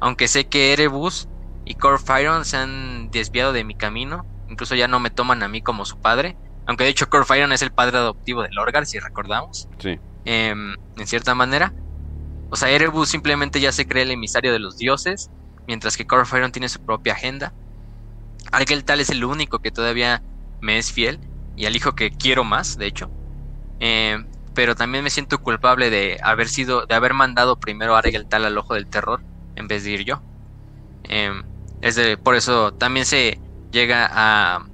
Aunque 0.00 0.26
sé 0.26 0.48
que 0.48 0.72
Erebus 0.72 1.28
y 1.64 1.74
Corfeiron 1.74 2.44
se 2.44 2.56
han 2.56 3.10
desviado 3.10 3.52
de 3.52 3.64
mi 3.64 3.76
camino. 3.76 4.26
Incluso 4.48 4.74
ya 4.74 4.88
no 4.88 4.98
me 5.00 5.10
toman 5.10 5.42
a 5.42 5.48
mí 5.48 5.62
como 5.62 5.84
su 5.84 6.00
padre. 6.00 6.36
Aunque 6.66 6.84
de 6.84 6.90
hecho 6.90 7.08
Corfeiron 7.08 7.52
es 7.52 7.62
el 7.62 7.72
padre 7.72 7.98
adoptivo 7.98 8.42
de 8.42 8.48
Lorgar, 8.50 8.86
si 8.86 8.98
recordamos. 8.98 9.68
Sí. 9.78 9.98
Em, 10.24 10.74
en 10.96 11.06
cierta 11.06 11.34
manera. 11.34 11.72
O 12.50 12.56
sea, 12.56 12.70
Erebus 12.70 13.08
simplemente 13.08 13.60
ya 13.60 13.72
se 13.72 13.86
cree 13.86 14.02
el 14.02 14.10
emisario 14.10 14.52
de 14.52 14.58
los 14.58 14.76
dioses. 14.76 15.30
Mientras 15.68 15.96
que 15.96 16.06
Corfeiron 16.06 16.50
tiene 16.50 16.68
su 16.68 16.84
propia 16.84 17.12
agenda. 17.12 17.54
Argeltal 18.50 19.00
es 19.00 19.10
el 19.10 19.24
único 19.24 19.60
que 19.60 19.70
todavía 19.70 20.22
me 20.60 20.78
es 20.78 20.90
fiel. 20.90 21.20
Y 21.56 21.66
al 21.66 21.76
hijo 21.76 21.92
que 21.92 22.10
quiero 22.10 22.42
más, 22.42 22.76
de 22.76 22.86
hecho. 22.86 23.10
Em, 23.78 24.26
pero 24.55 24.74
también 24.74 25.05
me 25.05 25.11
siento 25.11 25.38
culpable 25.38 25.90
de 25.90 26.18
haber 26.22 26.48
sido, 26.48 26.86
de 26.86 26.94
haber 26.94 27.14
mandado 27.14 27.57
primero 27.59 27.94
a 27.96 28.00
Argeltal 28.00 28.44
al 28.44 28.59
ojo 28.59 28.74
del 28.74 28.88
terror 28.88 29.22
en 29.57 29.68
vez 29.68 29.84
de 29.84 29.90
ir 29.92 30.05
yo. 30.05 30.22
Em, 31.05 31.42
es 31.80 31.96
de, 31.96 32.16
por 32.16 32.36
eso 32.36 32.72
también 32.74 33.07
se 33.07 33.40
llega 33.70 34.09
a 34.11 34.66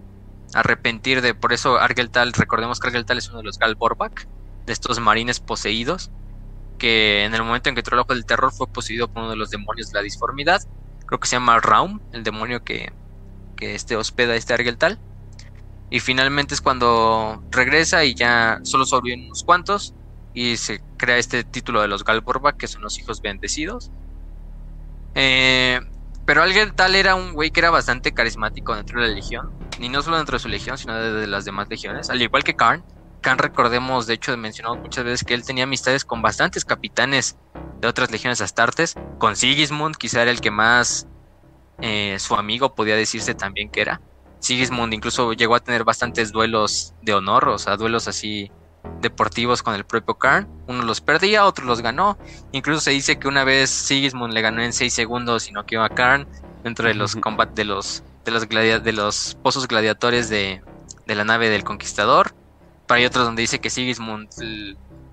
arrepentir 0.54 1.22
de, 1.22 1.34
por 1.34 1.52
eso 1.52 1.78
Argeltal, 1.78 2.32
recordemos 2.32 2.80
que 2.80 2.88
Argeltal 2.88 3.18
es 3.18 3.28
uno 3.28 3.38
de 3.38 3.44
los 3.44 3.58
Galborbak, 3.58 4.28
de 4.66 4.72
estos 4.72 5.00
marines 5.00 5.40
poseídos, 5.40 6.10
que 6.78 7.24
en 7.24 7.34
el 7.34 7.42
momento 7.42 7.68
en 7.68 7.74
que 7.74 7.80
entró 7.80 7.96
el 7.96 8.00
ojo 8.00 8.14
del 8.14 8.26
terror 8.26 8.52
fue 8.52 8.68
poseído 8.68 9.08
por 9.08 9.22
uno 9.22 9.30
de 9.30 9.36
los 9.36 9.50
demonios 9.50 9.88
de 9.88 9.98
la 9.98 10.02
disformidad, 10.02 10.60
creo 11.06 11.20
que 11.20 11.28
se 11.28 11.36
llama 11.36 11.60
Raum, 11.60 12.00
el 12.12 12.22
demonio 12.22 12.62
que, 12.62 12.92
que 13.56 13.74
este 13.74 13.96
hospeda 13.96 14.36
este 14.36 14.54
Argeltal. 14.54 15.00
Y 15.90 16.00
finalmente 16.00 16.54
es 16.54 16.60
cuando 16.60 17.42
regresa 17.50 18.04
y 18.04 18.14
ya 18.14 18.60
solo 18.62 18.84
sobreviven 18.84 19.26
unos 19.26 19.42
cuantos 19.44 19.94
y 20.34 20.56
se 20.56 20.80
crea 20.96 21.16
este 21.16 21.44
título 21.44 21.80
de 21.80 21.88
los 21.88 22.04
Galborba, 22.04 22.52
que 22.52 22.68
son 22.68 22.82
los 22.82 22.98
hijos 22.98 23.20
bendecidos. 23.22 23.90
Eh, 25.14 25.80
pero 26.26 26.42
alguien 26.42 26.72
tal 26.76 26.94
era 26.94 27.14
un 27.14 27.32
güey 27.32 27.50
que 27.50 27.60
era 27.60 27.70
bastante 27.70 28.12
carismático 28.12 28.74
dentro 28.76 29.00
de 29.00 29.08
la 29.08 29.14
legión, 29.14 29.50
y 29.80 29.88
no 29.88 30.02
solo 30.02 30.18
dentro 30.18 30.36
de 30.36 30.40
su 30.40 30.48
legión, 30.48 30.76
sino 30.76 30.94
de, 30.94 31.26
las 31.26 31.44
demás 31.44 31.68
legiones, 31.70 32.10
al 32.10 32.20
igual 32.20 32.44
que 32.44 32.54
Karn. 32.54 32.84
Karn 33.20 33.38
recordemos, 33.38 34.06
de 34.06 34.14
hecho, 34.14 34.36
mencionamos 34.36 34.78
muchas 34.78 35.04
veces 35.04 35.24
que 35.24 35.34
él 35.34 35.44
tenía 35.44 35.64
amistades 35.64 36.04
con 36.04 36.22
bastantes 36.22 36.64
capitanes 36.64 37.36
de 37.80 37.88
otras 37.88 38.10
legiones 38.10 38.40
astartes, 38.40 38.94
con 39.18 39.36
Sigismund, 39.36 39.96
quizá 39.96 40.22
era 40.22 40.30
el 40.30 40.40
que 40.40 40.50
más 40.50 41.08
eh, 41.80 42.16
su 42.18 42.34
amigo 42.34 42.74
podía 42.74 42.96
decirse 42.96 43.34
también 43.34 43.70
que 43.70 43.80
era. 43.80 44.02
Sigismund 44.40 44.94
incluso 44.94 45.32
llegó 45.32 45.54
a 45.54 45.60
tener 45.60 45.84
bastantes 45.84 46.32
duelos 46.32 46.94
de 47.02 47.14
honor, 47.14 47.48
o 47.48 47.58
sea, 47.58 47.76
duelos 47.76 48.08
así 48.08 48.50
deportivos 49.00 49.62
con 49.62 49.74
el 49.74 49.84
propio 49.84 50.14
Karn. 50.14 50.48
Uno 50.66 50.82
los 50.82 51.00
perdía, 51.00 51.44
otro 51.44 51.64
los 51.64 51.80
ganó. 51.80 52.18
Incluso 52.52 52.80
se 52.80 52.90
dice 52.90 53.18
que 53.18 53.28
una 53.28 53.44
vez 53.44 53.70
Sigismund 53.70 54.32
le 54.32 54.40
ganó 54.40 54.62
en 54.62 54.72
6 54.72 54.92
segundos 54.92 55.48
y 55.48 55.52
no 55.52 55.66
quedó 55.66 55.82
a 55.82 55.88
Karn 55.88 56.26
dentro 56.62 56.88
de 56.88 56.94
los 56.94 57.16
combates 57.16 57.54
de 57.54 57.64
los 57.64 58.02
de 58.24 58.32
los 58.32 58.48
de 58.48 58.92
los 58.92 59.38
pozos 59.42 59.66
gladiadores 59.66 60.28
de, 60.28 60.62
de, 61.06 61.14
la 61.14 61.24
nave 61.24 61.48
del 61.48 61.64
conquistador. 61.64 62.34
Pero 62.86 62.98
hay 62.98 63.04
otros 63.04 63.24
donde 63.24 63.42
dice 63.42 63.58
que 63.58 63.70
Sigismund 63.70 64.28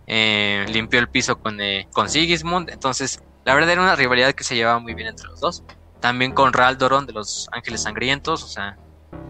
eh, 0.08 0.66
limpió 0.70 1.00
el 1.00 1.10
piso 1.10 1.40
con, 1.40 1.60
eh, 1.62 1.88
con 1.94 2.10
Sigismund. 2.10 2.70
Entonces, 2.70 3.22
la 3.44 3.54
verdad 3.54 3.72
era 3.72 3.82
una 3.82 3.96
rivalidad 3.96 4.34
que 4.34 4.44
se 4.44 4.56
llevaba 4.56 4.80
muy 4.80 4.94
bien 4.94 5.10
entre 5.10 5.28
los 5.28 5.40
dos. 5.40 5.64
También 6.00 6.34
con 6.34 6.54
Raldoron 6.54 7.06
de 7.06 7.14
los 7.14 7.48
Ángeles 7.52 7.84
Sangrientos, 7.84 8.44
o 8.44 8.48
sea, 8.48 8.78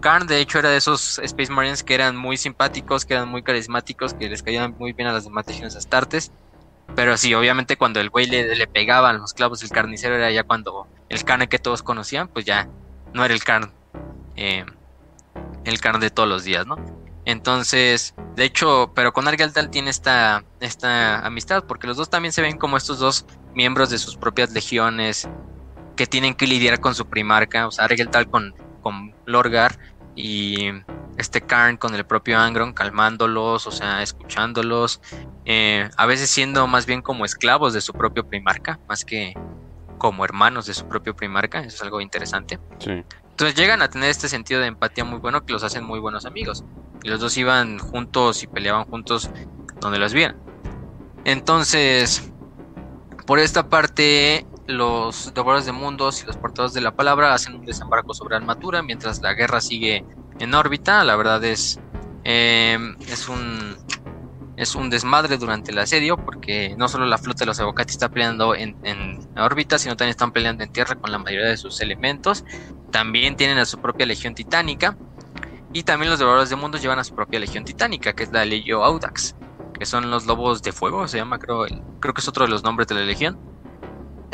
Karn, 0.01 0.27
de 0.27 0.39
hecho, 0.39 0.59
era 0.59 0.69
de 0.69 0.77
esos 0.77 1.19
Space 1.19 1.51
Marines 1.51 1.83
que 1.83 1.95
eran 1.95 2.15
muy 2.15 2.37
simpáticos, 2.37 3.05
que 3.05 3.15
eran 3.15 3.27
muy 3.27 3.43
carismáticos, 3.43 4.13
que 4.13 4.29
les 4.29 4.43
caían 4.43 4.75
muy 4.77 4.93
bien 4.93 5.07
a 5.07 5.13
las 5.13 5.23
demás 5.23 5.47
legiones 5.47 5.75
astartes. 5.75 6.31
Pero 6.95 7.17
sí, 7.17 7.33
obviamente 7.33 7.77
cuando 7.77 7.99
el 7.99 8.09
güey 8.09 8.27
le, 8.27 8.55
le 8.55 8.67
pegaban 8.67 9.17
los 9.17 9.33
clavos 9.33 9.59
del 9.59 9.71
carnicero 9.71 10.15
era 10.15 10.31
ya 10.31 10.43
cuando 10.43 10.87
el 11.09 11.23
Karn 11.23 11.47
que 11.47 11.59
todos 11.59 11.83
conocían, 11.83 12.27
pues 12.27 12.45
ya 12.45 12.69
no 13.13 13.25
era 13.25 13.33
el 13.33 13.43
Karn, 13.43 13.71
eh, 14.35 14.65
el 15.63 15.81
Karn 15.81 15.99
de 15.99 16.11
todos 16.11 16.29
los 16.29 16.43
días, 16.43 16.65
¿no? 16.67 16.77
Entonces, 17.25 18.13
de 18.35 18.45
hecho, 18.45 18.91
pero 18.93 19.11
con 19.11 19.27
Argeltal 19.27 19.71
tiene 19.71 19.89
esta, 19.89 20.43
esta 20.59 21.25
amistad, 21.25 21.63
porque 21.63 21.87
los 21.87 21.97
dos 21.97 22.09
también 22.09 22.31
se 22.31 22.43
ven 22.43 22.57
como 22.57 22.77
estos 22.77 22.99
dos 22.99 23.25
miembros 23.55 23.89
de 23.89 23.97
sus 23.97 24.15
propias 24.15 24.51
legiones 24.51 25.27
que 25.95 26.05
tienen 26.05 26.35
que 26.35 26.45
lidiar 26.45 26.79
con 26.79 26.93
su 26.93 27.07
primarca, 27.07 27.67
o 27.67 27.71
sea, 27.71 27.85
Argeltal 27.85 28.29
con 28.29 28.53
con 28.85 29.15
Lorgar 29.25 29.79
y 30.15 30.69
este 31.17 31.41
Karn 31.41 31.77
con 31.77 31.95
el 31.95 32.05
propio 32.05 32.37
Angron 32.37 32.71
calmándolos, 32.71 33.65
o 33.65 33.71
sea, 33.71 34.03
escuchándolos, 34.03 35.01
eh, 35.43 35.89
a 35.97 36.05
veces 36.05 36.29
siendo 36.29 36.67
más 36.67 36.85
bien 36.85 37.01
como 37.01 37.25
esclavos 37.25 37.73
de 37.73 37.81
su 37.81 37.93
propio 37.93 38.29
primarca, 38.29 38.79
más 38.87 39.03
que 39.03 39.33
como 39.97 40.23
hermanos 40.23 40.67
de 40.67 40.75
su 40.75 40.87
propio 40.87 41.15
primarca, 41.15 41.61
eso 41.61 41.77
es 41.77 41.81
algo 41.81 41.99
interesante. 41.99 42.59
Entonces 42.79 43.55
llegan 43.55 43.81
a 43.81 43.89
tener 43.89 44.11
este 44.11 44.29
sentido 44.29 44.61
de 44.61 44.67
empatía 44.67 45.03
muy 45.03 45.17
bueno 45.17 45.43
que 45.43 45.53
los 45.53 45.63
hacen 45.63 45.83
muy 45.83 45.99
buenos 45.99 46.27
amigos. 46.27 46.63
Y 47.01 47.09
los 47.09 47.19
dos 47.19 47.35
iban 47.37 47.79
juntos 47.79 48.43
y 48.43 48.47
peleaban 48.47 48.85
juntos 48.85 49.31
donde 49.79 49.97
los 49.97 50.13
vieran. 50.13 50.37
Entonces, 51.23 52.31
por 53.25 53.39
esta 53.39 53.67
parte, 53.67 54.45
los 54.67 55.33
devoradores 55.33 55.65
de 55.65 55.71
mundos 55.71 56.23
y 56.23 56.25
los 56.25 56.37
portadores 56.37 56.73
de 56.73 56.81
la 56.81 56.95
palabra 56.95 57.33
hacen 57.33 57.55
un 57.55 57.65
desembarco 57.65 58.13
sobre 58.13 58.35
Armatura 58.35 58.81
mientras 58.81 59.21
la 59.21 59.33
guerra 59.33 59.61
sigue 59.61 60.05
en 60.39 60.53
órbita. 60.53 61.03
La 61.03 61.15
verdad 61.15 61.43
es, 61.43 61.79
em, 62.23 62.95
es 63.01 63.29
un 63.29 63.77
es 64.57 64.73
un 64.73 64.89
desmadre 64.89 65.37
durante 65.37 65.71
el 65.71 65.79
asedio 65.79 66.15
porque 66.15 66.75
no 66.77 66.87
solo 66.87 67.05
la 67.05 67.17
flota 67.17 67.39
de 67.39 67.47
los 67.47 67.59
Evocati 67.59 67.91
está 67.91 68.09
peleando 68.09 68.55
en, 68.55 68.77
en, 68.83 69.19
órbita, 69.37 69.77
sino 69.77 69.97
también 69.97 70.11
están 70.11 70.31
peleando 70.31 70.63
en 70.63 70.71
tierra 70.71 70.95
con 70.95 71.11
la 71.11 71.17
mayoría 71.17 71.49
de 71.49 71.57
sus 71.57 71.81
elementos. 71.81 72.45
También 72.91 73.35
tienen 73.35 73.57
a 73.57 73.65
su 73.65 73.79
propia 73.79 74.05
legión 74.05 74.33
titánica. 74.33 74.97
Y 75.73 75.83
también 75.83 76.09
los 76.09 76.19
devoradores 76.19 76.49
de 76.49 76.55
mundos 76.55 76.81
llevan 76.81 76.99
a 76.99 77.03
su 77.03 77.13
propia 77.13 77.37
legión 77.37 77.65
titánica, 77.65 78.13
que 78.13 78.23
es 78.23 78.31
la 78.31 78.45
Legio 78.45 78.85
Audax, 78.85 79.35
que 79.77 79.85
son 79.85 80.09
los 80.09 80.25
lobos 80.25 80.63
de 80.63 80.71
fuego, 80.71 81.05
se 81.09 81.17
llama, 81.17 81.37
creo, 81.37 81.65
creo 81.99 82.13
que 82.13 82.21
es 82.21 82.27
otro 82.29 82.45
de 82.45 82.49
los 82.49 82.63
nombres 82.63 82.87
de 82.87 82.95
la 82.95 83.01
legión. 83.01 83.37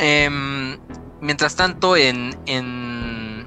Em, 0.03 0.79
mientras 1.21 1.55
tanto, 1.55 1.95
en, 1.95 2.35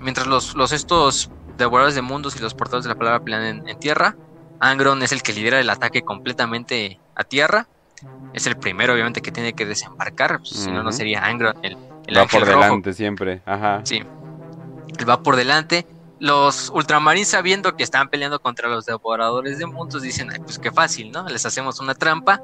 mientras 0.01 0.29
los, 0.29 0.55
los 0.55 0.71
estos 0.71 1.29
devoradores 1.59 1.97
de 1.97 2.03
mundos 2.03 2.37
y 2.37 2.39
los 2.39 2.55
portadores 2.55 2.85
de 2.85 2.91
la 2.91 2.95
palabra 2.95 3.25
pelean 3.25 3.69
en, 3.69 3.79
tierra, 3.81 4.17
Angron 4.61 5.03
es 5.03 5.11
el 5.11 5.23
que 5.23 5.33
lidera 5.33 5.59
el 5.59 5.69
ataque 5.69 6.03
completamente 6.03 7.01
a 7.17 7.25
tierra. 7.25 7.67
Es 8.35 8.47
el 8.47 8.57
primero, 8.57 8.93
obviamente, 8.93 9.21
que 9.21 9.33
tiene 9.33 9.53
que 9.53 9.67
desembarcar. 9.67 10.39
Pues, 10.39 10.51
si 10.51 10.71
no, 10.71 10.85
no 10.85 10.93
sería 10.93 11.25
Angron 11.25 11.57
el, 11.63 11.77
Va 12.17 12.27
por 12.27 12.47
delante 12.47 12.93
siempre. 12.93 13.43
Ajá. 13.47 13.81
Sí. 13.83 14.05
Él 14.97 15.11
va 15.11 15.25
por 15.25 15.35
delante. 15.35 15.87
los 16.21 16.71
ultramarines 16.73 17.29
sabiendo 17.29 17.77
que 17.77 17.83
estaban 17.83 18.11
peleando 18.11 18.41
contra 18.41 18.69
los 18.69 18.87
devoradores 18.87 19.59
de 19.59 19.67
mundos 19.67 20.03
dicen, 20.03 20.29
pues 20.45 20.61
qué 20.61 20.71
fácil, 20.71 21.11
¿no? 21.11 21.29
Les 21.29 21.45
hacemos 21.47 21.81
una 21.81 21.97
trampa 21.97 22.41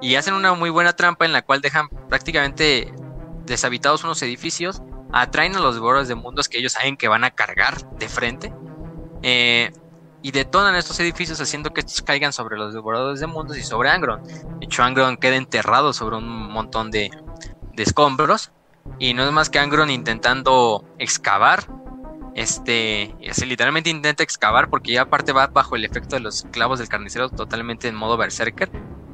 y 0.00 0.14
hacen 0.14 0.34
una 0.34 0.54
muy 0.54 0.70
buena 0.70 0.92
trampa 0.92 1.24
en 1.24 1.32
la 1.32 1.42
cual 1.42 1.60
dejan 1.60 1.88
prácticamente 2.08 2.94
deshabitados 3.46 4.04
unos 4.04 4.22
edificios, 4.22 4.82
atraen 5.12 5.56
a 5.56 5.60
los 5.60 5.74
devoradores 5.74 6.08
de 6.08 6.14
mundos 6.14 6.48
que 6.48 6.58
ellos 6.58 6.72
saben 6.72 6.96
que 6.96 7.08
van 7.08 7.24
a 7.24 7.30
cargar 7.30 7.88
de 7.98 8.08
frente 8.08 8.52
eh, 9.22 9.72
y 10.22 10.30
detonan 10.32 10.74
estos 10.74 11.00
edificios 11.00 11.40
haciendo 11.40 11.72
que 11.72 11.80
estos 11.80 12.02
caigan 12.02 12.32
sobre 12.32 12.56
los 12.56 12.74
devoradores 12.74 13.20
de 13.20 13.26
mundos 13.26 13.56
y 13.56 13.62
sobre 13.62 13.90
Angron. 13.90 14.22
De 14.24 14.66
hecho, 14.66 14.82
Angron 14.82 15.16
queda 15.16 15.36
enterrado 15.36 15.92
sobre 15.92 16.16
un 16.16 16.28
montón 16.52 16.90
de, 16.90 17.10
escombros 17.76 18.52
y 18.98 19.14
no 19.14 19.24
es 19.24 19.32
más 19.32 19.48
que 19.48 19.58
Angron 19.58 19.88
intentando 19.88 20.84
excavar 20.98 21.66
este, 22.34 23.14
literalmente 23.46 23.90
intenta 23.90 24.22
excavar 24.22 24.70
porque 24.70 24.92
ya 24.92 25.02
aparte 25.02 25.32
va 25.32 25.48
bajo 25.48 25.76
el 25.76 25.84
efecto 25.84 26.16
de 26.16 26.20
los 26.20 26.46
clavos 26.50 26.78
del 26.78 26.88
carnicero 26.88 27.28
totalmente 27.28 27.88
en 27.88 27.94
modo 27.94 28.16
berserker, 28.16 28.70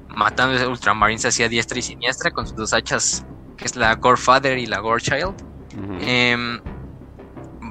matando 0.08 0.60
a 0.62 0.68
ultramarines 0.68 1.24
hacia 1.24 1.48
diestra 1.48 1.78
y 1.78 1.82
siniestra 1.82 2.30
con 2.30 2.46
sus 2.46 2.56
dos 2.56 2.72
hachas, 2.72 3.24
que 3.56 3.64
es 3.64 3.76
la 3.76 3.94
Gore 3.94 4.16
Father 4.16 4.58
y 4.58 4.66
la 4.66 4.80
Gore 4.80 5.02
Child 5.02 5.34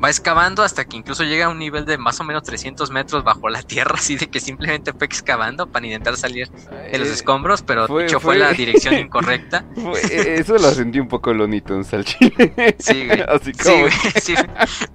va 0.04 0.10
excavando 0.10 0.64
hasta 0.64 0.86
que 0.86 0.98
incluso 0.98 1.24
llega 1.24 1.46
a 1.46 1.50
un 1.50 1.60
nivel 1.60 1.86
de 1.86 1.98
más 1.98 2.20
o 2.20 2.24
menos 2.24 2.44
300 2.44 2.92
metros 2.92 3.24
bajo 3.24 3.50
la 3.50 3.62
tierra, 3.62 3.96
así 3.98 4.16
de 4.16 4.28
que 4.28 4.40
simplemente 4.40 4.94
fue 4.94 5.06
excavando 5.06 5.68
para 5.68 5.86
intentar 5.86 6.18
salir 6.18 6.50
de 6.50 6.98
los 6.98 7.10
eh, 7.10 7.14
escombros, 7.14 7.62
pero 7.62 7.88
fue, 7.88 8.04
dicho 8.04 8.20
fue, 8.20 8.38
la 8.38 8.52
dirección 8.54 8.96
incorrecta. 8.96 9.66
Eh, 10.10 10.38
eso 10.40 10.54
lo 10.54 10.72
sentí 10.72 11.00
un 11.00 11.08
poco 11.08 11.34
lonito 11.34 11.74
en 11.76 11.84
chile. 12.04 12.76
Sí, 12.80 13.08
güey. 13.08 13.22
Así 13.28 13.52
como, 13.54 13.88
sí, 14.22 14.36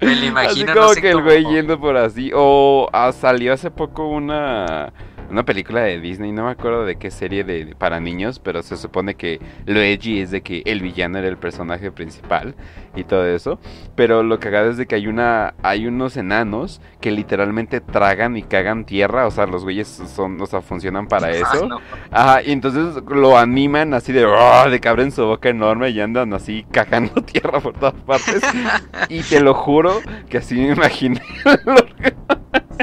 Me 0.01 0.17
lo 0.17 0.27
imagino. 0.27 0.73
Así 0.73 0.79
como 0.79 0.95
que 0.95 1.11
el 1.11 1.23
güey 1.23 1.45
yendo 1.45 1.79
por 1.81 1.97
así. 1.97 2.31
O 2.35 2.89
ah, 2.93 3.13
salió 3.13 3.53
hace 3.53 3.71
poco 3.71 4.07
una 4.07 4.93
una 5.31 5.45
película 5.45 5.83
de 5.83 6.01
Disney, 6.01 6.33
no 6.33 6.45
me 6.45 6.51
acuerdo 6.51 6.85
de 6.85 6.97
qué 6.97 7.11
serie 7.11 7.45
de, 7.45 7.75
para 7.77 8.01
niños, 8.01 8.39
pero 8.39 8.63
se 8.63 8.77
supone 8.77 9.15
que 9.15 9.41
lo 9.67 9.81
edgy 9.81 10.21
es 10.21 10.31
de 10.31 10.43
que 10.43 10.63
el 10.67 10.81
villano 10.81 11.19
era 11.19 11.29
el 11.29 11.37
personaje 11.37 11.93
principal 11.93 12.55
y 12.97 13.05
todo 13.05 13.27
eso. 13.27 13.59
Pero 13.95 14.23
lo 14.23 14.41
cagado 14.41 14.71
es 14.71 14.77
de 14.77 14.87
que 14.87 14.97
hay 14.97 15.07
una 15.07 15.55
hay 15.63 15.87
unos 15.87 16.17
enanos 16.17 16.81
que 17.01 17.11
literalmente 17.11 17.81
tragan 17.81 18.37
y 18.37 18.43
cagan 18.43 18.85
tierra, 18.85 19.27
o 19.27 19.31
sea, 19.31 19.47
los 19.47 19.65
güeyes 19.65 19.89
son, 19.89 20.41
o 20.41 20.47
sea, 20.47 20.61
funcionan 20.61 21.07
para 21.07 21.29
ah, 21.29 21.31
eso. 21.31 21.81
Ajá, 22.11 22.43
y 22.43 22.53
entonces 22.53 23.03
lo 23.09 23.39
animan 23.39 23.95
así 23.95 24.13
de, 24.13 24.25
oh, 24.27 24.71
de 24.71 24.81
que 24.81 24.89
abren 24.89 25.13
su 25.13 25.25
boca 25.25 25.49
enorme 25.49 25.91
y 25.91 26.01
andan 26.01 26.35
así 26.35 26.67
cagando 26.71 27.13
tierra 27.25 27.61
por 27.61 27.75
todas 27.75 27.95
partes. 27.95 28.43
y 29.09 29.23
te 29.23 29.41
lo 29.41 29.55
juro 29.55 30.01
que 30.29 30.39
así 30.39 30.55
me 30.55 30.73
imaginé. 30.73 31.23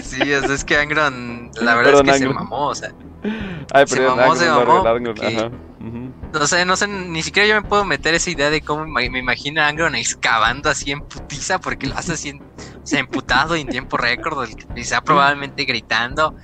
Sí, 0.03 0.31
es, 0.31 0.63
que 0.63 0.77
Angron, 0.77 1.51
la 1.61 1.75
verdad 1.75 1.95
es 1.95 2.01
que 2.01 2.19
se 2.19 2.29
mamó, 2.29 2.67
o 2.69 2.75
sea. 2.75 2.89
se 3.85 4.01
mamó, 4.01 4.35
se 4.35 4.49
mamó. 4.49 4.83
No 6.33 6.45
sé, 6.45 6.65
no 6.65 6.75
sé, 6.75 6.87
ni 6.87 7.23
siquiera 7.23 7.47
yo 7.47 7.55
me 7.55 7.67
puedo 7.67 7.85
meter 7.85 8.13
esa 8.13 8.29
idea 8.29 8.49
de 8.49 8.61
cómo 8.61 8.85
me, 8.85 9.05
imagino 9.05 9.61
a 9.61 9.67
Angron 9.67 9.95
excavando 9.95 10.69
así 10.69 10.91
en 10.91 11.01
putiza, 11.01 11.59
porque 11.59 11.87
lo 11.87 11.97
hace 11.97 12.13
así, 12.13 12.39
se 12.83 12.99
emputado 12.99 13.55
en 13.55 13.67
tiempo 13.67 13.97
récord, 13.97 14.47
quizá 14.75 15.01
probablemente 15.01 15.63
gritando 15.65 16.35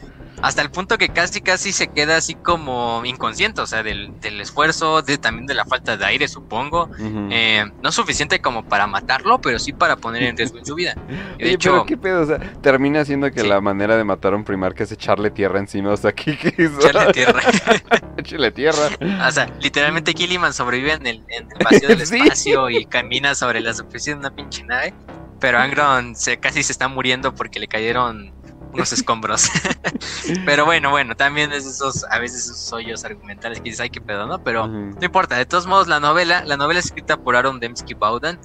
hasta 0.44 0.62
el 0.62 0.70
punto 0.72 0.98
que 0.98 1.08
casi 1.08 1.40
casi 1.40 1.72
se 1.72 1.88
queda 1.88 2.18
así 2.18 2.36
como 2.36 3.02
inconsciente, 3.06 3.62
o 3.62 3.66
sea, 3.66 3.82
del, 3.82 4.12
esfuerzo, 4.42 5.02
de, 5.02 5.18
también 5.18 5.46
de 5.46 5.54
la 5.54 5.64
falta 5.64 5.96
de 5.96 6.04
aire, 6.04 6.28
supongo. 6.28 6.90
Eh, 7.32 7.64
no 7.82 7.94
suficiente 7.94 8.42
como 8.42 8.66
para 8.66 8.86
matarlo, 8.86 9.40
pero 9.40 9.58
sí 9.58 9.72
para 9.72 9.96
poner 9.96 10.24
en 10.24 10.36
riesgo 10.36 10.58
en 10.58 10.66
su 10.66 10.76
vida. 10.76 10.96
De 11.38 11.54
hecho, 11.54 11.72
pero 11.72 11.86
qué 11.86 11.96
pedo, 11.96 12.22
o 12.24 12.26
sea, 12.26 12.40
termina 12.62 13.06
siendo 13.06 13.32
que 13.32 13.42
la 13.42 13.62
manera 13.62 13.96
de 13.96 14.04
matar 14.04 14.34
a 14.34 14.36
un 14.36 14.44
primar 14.44 14.74
que 14.74 14.84
es 14.84 14.92
echarle 14.92 15.32
tierra 15.32 15.60
encima, 15.60 15.92
o 15.92 15.98
sea, 15.98 16.12
¿qué, 16.12 16.32
Echarle 16.58 17.14
tierra. 17.14 17.42
Echarle 18.18 18.52
tierra. 18.52 18.90
O 19.26 19.32
sea, 19.32 19.50
literalmente 19.62 20.14
Killiman 20.14 20.54
sobrevive 20.54 20.92
en 20.92 21.08
el, 21.08 21.24
en 21.30 21.48
el 21.54 21.64
vacío 21.64 21.88
del 21.88 22.02
espacio 22.02 22.70
y 22.70 22.84
camina 22.86 23.34
sobre 23.34 23.62
la 23.62 23.74
superficie 23.74 24.14
de 24.14 24.20
una 24.20 24.36
pinche 24.36 24.66
nave. 24.66 24.94
Pero 25.40 25.58
Angron 25.58 26.18
se, 26.18 26.38
casi 26.38 26.64
se 26.64 26.74
está 26.74 26.90
muriendo 26.90 27.34
porque 27.34 27.62
le 27.62 27.68
cayeron 27.68 28.34
unos 28.74 28.92
escombros. 28.92 29.50
pero 30.46 30.66
bueno, 30.66 30.90
bueno, 30.90 31.16
también 31.16 31.52
es 31.52 31.66
esos, 31.66 32.04
a 32.06 32.20
veces 32.20 32.46
esos 32.46 32.74
hoyos 32.74 33.04
argumentales 33.04 33.60
que 33.60 33.66
dices, 33.66 33.82
ay, 33.82 33.90
qué 33.90 34.02
pedo, 34.02 34.26
¿no? 34.26 34.44
Pero 34.44 34.68
no 34.68 34.98
importa, 35.02 35.38
de 35.38 35.46
todos 35.46 35.68
modos, 35.68 35.88
la 35.88 36.00
novela, 36.00 36.44
la 36.44 36.58
novela 36.58 36.80
es 36.80 36.88
escrita 36.88 37.18
por 37.18 37.36
Aaron 37.36 37.60
Dembski 37.60 37.94
Bowden. 37.94 38.40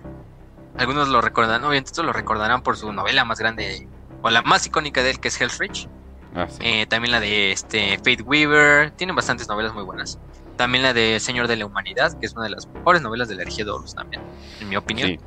Algunos 0.76 1.08
lo 1.08 1.20
recordarán, 1.20 1.64
obviamente 1.64 2.02
lo 2.02 2.12
recordarán 2.12 2.62
por 2.62 2.76
su 2.76 2.92
novela 2.92 3.24
más 3.24 3.38
grande, 3.38 3.88
o 4.22 4.30
la 4.30 4.42
más 4.42 4.66
icónica 4.66 5.02
de 5.02 5.10
él, 5.10 5.20
que 5.20 5.28
es 5.28 5.40
Hell's 5.40 5.88
ah, 6.34 6.46
eh, 6.60 6.86
también 6.86 7.12
la 7.12 7.20
de 7.20 7.50
este 7.50 7.98
Faith 8.04 8.22
Weaver, 8.24 8.92
tienen 8.92 9.16
bastantes 9.16 9.48
novelas 9.48 9.74
muy 9.74 9.82
buenas. 9.82 10.18
También 10.56 10.82
la 10.82 10.92
de 10.92 11.20
Señor 11.20 11.48
de 11.48 11.56
la 11.56 11.66
Humanidad, 11.66 12.18
que 12.18 12.26
es 12.26 12.34
una 12.34 12.44
de 12.44 12.50
las 12.50 12.66
mejores 12.66 13.00
novelas 13.00 13.28
de 13.28 13.36
la 13.36 13.44
Horus 13.44 13.94
también, 13.94 14.22
en 14.60 14.68
mi 14.68 14.76
opinión. 14.76 15.18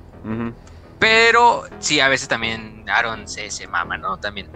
Pero 1.00 1.64
sí, 1.80 2.00
a 2.00 2.10
veces 2.10 2.28
también 2.28 2.86
Aaron 2.88 3.28
se, 3.28 3.50
se 3.50 3.66
mama, 3.68 3.98
¿no? 3.98 4.18
También 4.18 4.50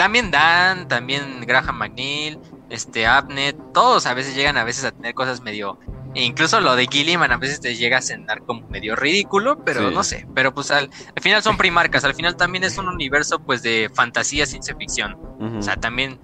también 0.00 0.30
Dan, 0.30 0.88
también 0.88 1.42
Graham 1.42 1.76
McNeil, 1.76 2.38
este 2.70 3.06
Abnet, 3.06 3.54
todos 3.74 4.06
a 4.06 4.14
veces 4.14 4.34
llegan 4.34 4.56
a 4.56 4.64
veces 4.64 4.84
a 4.84 4.92
tener 4.92 5.12
cosas 5.12 5.42
medio 5.42 5.78
e 6.14 6.24
incluso 6.24 6.58
lo 6.62 6.74
de 6.74 6.86
Gilliman 6.90 7.30
a 7.32 7.36
veces 7.36 7.60
te 7.60 7.76
llega 7.76 7.98
a 7.98 8.00
cenar 8.00 8.40
como 8.46 8.66
medio 8.68 8.96
ridículo, 8.96 9.62
pero 9.62 9.90
no 9.90 10.02
sé. 10.02 10.26
Pero 10.34 10.54
pues 10.54 10.70
al, 10.70 10.88
final 11.20 11.42
son 11.42 11.58
primarcas, 11.58 12.02
al 12.04 12.14
final 12.14 12.34
también 12.34 12.64
es 12.64 12.78
un 12.78 12.88
universo 12.88 13.40
pues 13.40 13.62
de 13.62 13.90
fantasía, 13.94 14.46
ciencia 14.46 14.74
ficción. 14.74 15.18
O 15.58 15.60
sea, 15.60 15.76
también 15.76 16.18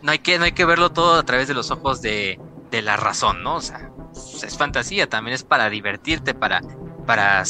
no 0.00 0.10
hay, 0.10 0.20
que, 0.20 0.38
no 0.38 0.46
hay 0.46 0.52
que 0.52 0.64
verlo 0.64 0.90
todo 0.92 1.18
a 1.18 1.22
través 1.22 1.48
de 1.48 1.54
los 1.54 1.70
ojos 1.70 2.00
de, 2.00 2.40
de 2.70 2.80
la 2.80 2.96
razón, 2.96 3.42
¿no? 3.42 3.56
O 3.56 3.60
sea, 3.60 3.90
es 4.42 4.56
fantasía, 4.56 5.06
también 5.06 5.34
es 5.34 5.44
para 5.44 5.68
divertirte, 5.68 6.32
para, 6.32 6.62
para 7.04 7.44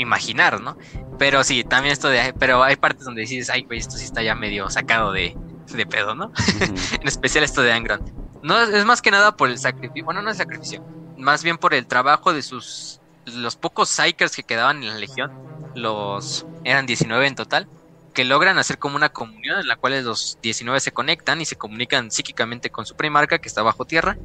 imaginar, 0.00 0.60
¿no? 0.60 0.76
Pero 1.18 1.44
sí, 1.44 1.64
también 1.64 1.92
esto 1.92 2.08
de. 2.08 2.34
Pero 2.38 2.62
hay 2.62 2.76
partes 2.76 3.04
donde 3.04 3.22
dices, 3.22 3.50
ay, 3.50 3.62
güey, 3.62 3.78
esto 3.78 3.96
sí 3.96 4.04
está 4.04 4.22
ya 4.22 4.34
medio 4.34 4.68
sacado 4.70 5.12
de, 5.12 5.36
de 5.72 5.86
pedo, 5.86 6.14
¿no? 6.14 6.32
en 7.00 7.08
especial 7.08 7.44
esto 7.44 7.62
de 7.62 7.72
Angron. 7.72 8.00
No, 8.42 8.60
es 8.60 8.84
más 8.84 9.02
que 9.02 9.10
nada 9.10 9.36
por 9.36 9.50
el 9.50 9.58
sacrificio. 9.58 10.04
Bueno, 10.04 10.22
no 10.22 10.30
es 10.30 10.38
sacrificio. 10.38 10.82
Más 11.18 11.44
bien 11.44 11.58
por 11.58 11.74
el 11.74 11.86
trabajo 11.86 12.32
de 12.32 12.42
sus. 12.42 13.00
Los 13.26 13.56
pocos 13.56 13.90
Psychers 13.90 14.34
que 14.34 14.42
quedaban 14.42 14.82
en 14.82 14.88
la 14.88 14.96
legión. 14.96 15.30
Los. 15.74 16.46
Eran 16.64 16.86
19 16.86 17.26
en 17.26 17.34
total. 17.34 17.68
Que 18.14 18.24
logran 18.24 18.58
hacer 18.58 18.78
como 18.78 18.96
una 18.96 19.10
comunión 19.10 19.60
en 19.60 19.68
la 19.68 19.76
cual 19.76 20.02
los 20.04 20.38
19 20.42 20.80
se 20.80 20.90
conectan 20.90 21.40
y 21.40 21.44
se 21.44 21.56
comunican 21.56 22.10
psíquicamente 22.10 22.70
con 22.70 22.86
su 22.86 22.96
primarca 22.96 23.38
que 23.38 23.48
está 23.48 23.62
bajo 23.62 23.84
tierra. 23.84 24.16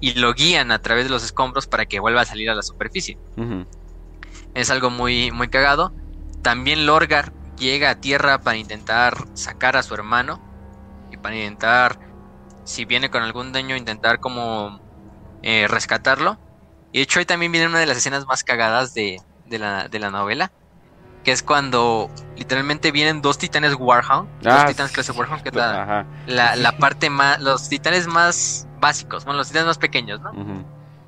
Y 0.00 0.14
lo 0.14 0.34
guían 0.34 0.72
a 0.72 0.80
través 0.80 1.04
de 1.04 1.10
los 1.10 1.22
escombros 1.22 1.68
para 1.68 1.86
que 1.86 2.00
vuelva 2.00 2.22
a 2.22 2.26
salir 2.26 2.50
a 2.50 2.54
la 2.56 2.62
superficie. 2.62 3.16
Es 4.54 4.70
algo 4.70 4.90
muy, 4.90 5.30
muy 5.30 5.48
cagado. 5.48 5.92
También 6.42 6.86
Lorgar 6.86 7.32
llega 7.56 7.90
a 7.90 7.94
tierra 7.96 8.38
para 8.40 8.56
intentar 8.56 9.14
sacar 9.34 9.76
a 9.76 9.82
su 9.82 9.94
hermano 9.94 10.40
y 11.10 11.16
para 11.16 11.36
intentar, 11.36 11.98
si 12.64 12.84
viene 12.84 13.10
con 13.10 13.22
algún 13.22 13.52
daño, 13.52 13.76
intentar 13.76 14.20
como 14.20 14.80
eh, 15.42 15.66
rescatarlo. 15.68 16.38
Y 16.92 16.98
de 16.98 17.04
hecho 17.04 17.18
ahí 17.18 17.24
también 17.24 17.52
viene 17.52 17.68
una 17.68 17.78
de 17.78 17.86
las 17.86 17.96
escenas 17.96 18.26
más 18.26 18.44
cagadas 18.44 18.94
de, 18.94 19.20
la, 19.48 19.88
de 19.88 19.98
la 19.98 20.10
novela, 20.10 20.52
que 21.24 21.32
es 21.32 21.42
cuando 21.42 22.10
literalmente 22.36 22.90
vienen 22.90 23.22
dos 23.22 23.38
titanes 23.38 23.74
Warhound, 23.78 24.28
dos 24.42 24.52
ah, 24.52 24.66
titanes 24.66 24.92
clase 24.92 25.12
Warhound, 25.12 25.42
que 25.42 25.48
es 25.48 25.54
la, 25.54 26.06
la, 26.56 26.76
parte 26.78 27.08
más, 27.08 27.40
los 27.40 27.68
titanes 27.68 28.06
más 28.06 28.66
básicos, 28.80 29.24
bueno, 29.24 29.38
los 29.38 29.48
titanes 29.48 29.66
más 29.66 29.78
pequeños, 29.78 30.20
¿no? 30.20 30.32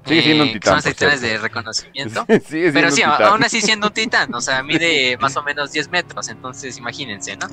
Sigue 0.07 0.23
siendo 0.23 0.45
un 0.45 0.53
titán. 0.53 0.83
Son 0.83 0.93
titanes 0.93 1.21
de 1.21 1.39
reconocimiento. 1.39 2.27
pero 2.51 2.91
sí, 2.91 3.03
aún 3.03 3.43
así 3.43 3.61
siendo 3.61 3.89
un 3.89 3.95
titán, 3.95 4.35
o 4.35 4.41
sea, 4.41 4.63
mide 4.63 5.17
más 5.21 5.37
o 5.37 5.43
menos 5.43 5.73
10 5.73 5.91
metros, 5.91 6.29
entonces 6.29 6.77
imagínense, 6.77 7.37
¿no? 7.37 7.49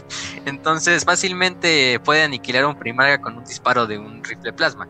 entonces 0.44 1.04
fácilmente 1.04 2.00
puede 2.04 2.22
aniquilar 2.22 2.66
un 2.66 2.78
primarca 2.78 3.20
con 3.20 3.38
un 3.38 3.44
disparo 3.44 3.86
de 3.86 3.98
un 3.98 4.22
rifle 4.22 4.52
plasma. 4.52 4.88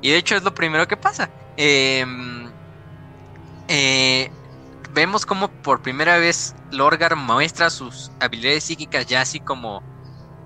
Y 0.00 0.10
de 0.10 0.16
hecho 0.16 0.36
es 0.36 0.42
lo 0.42 0.54
primero 0.54 0.86
que 0.86 0.96
pasa. 0.96 1.30
Em, 1.56 2.50
eh, 3.68 4.30
vemos 4.92 5.26
como 5.26 5.48
por 5.48 5.82
primera 5.82 6.18
vez 6.18 6.54
Lorgar 6.70 7.16
muestra 7.16 7.70
sus 7.70 8.10
habilidades 8.20 8.64
psíquicas 8.64 9.06
ya 9.06 9.20
así 9.20 9.40
como 9.40 9.82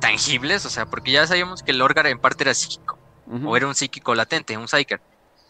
tangibles, 0.00 0.64
o 0.64 0.70
sea, 0.70 0.86
porque 0.86 1.12
ya 1.12 1.26
sabíamos 1.26 1.62
que 1.62 1.72
Lorgar 1.72 2.06
en 2.06 2.18
parte 2.18 2.44
era 2.44 2.54
psíquico, 2.54 2.98
o 3.44 3.56
era 3.56 3.66
un 3.66 3.74
psíquico 3.74 4.14
latente, 4.14 4.56
un 4.56 4.68
psyker 4.68 5.00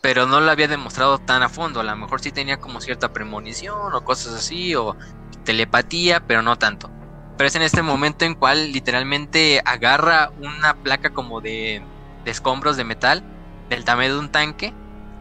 pero 0.01 0.27
no 0.27 0.41
lo 0.41 0.51
había 0.51 0.69
demostrado 0.69 1.19
tan 1.19 1.43
a 1.43 1.49
fondo. 1.49 1.81
A 1.81 1.85
lo 1.85 1.97
mejor 1.97 2.21
sí 2.21 2.33
tenía 2.33 2.59
como 2.59 2.81
cierta 2.81 3.13
premonición 3.13 3.95
o 3.95 4.05
cosas 4.05 4.35
así, 4.35 4.75
o 4.75 4.97
telepatía, 5.45 6.21
pero 6.27 6.43
no 6.43 6.57
tanto. 6.57 6.91
Pero 7.37 7.49
es 7.49 7.55
en 7.55 7.63
este 7.63 7.83
momento 7.83 8.25
en 8.25 8.35
cual 8.35 8.73
literalmente 8.73 9.63
agarra 9.65 10.31
una 10.41 10.75
placa 10.75 11.11
como 11.11 11.41
de, 11.41 11.83
escombros 12.25 12.77
de 12.77 12.85
metal 12.85 13.23
del 13.69 13.85
tamaño 13.85 14.15
de 14.15 14.21
un 14.21 14.31
tanque 14.31 14.73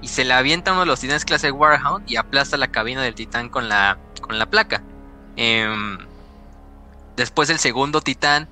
y 0.01 0.07
se 0.07 0.23
la 0.23 0.37
avienta 0.37 0.71
uno 0.71 0.81
de 0.81 0.87
los 0.87 0.99
titanes 0.99 1.25
clase 1.25 1.51
Warhound 1.51 2.09
y 2.09 2.15
aplasta 2.15 2.57
la 2.57 2.67
cabina 2.67 3.01
del 3.01 3.15
titán 3.15 3.49
con 3.49 3.69
la, 3.69 3.97
con 4.21 4.39
la 4.39 4.49
placa. 4.49 4.83
Em, 5.35 5.97
después 7.15 7.49
el 7.49 7.59
segundo 7.59 8.01
titán 8.01 8.47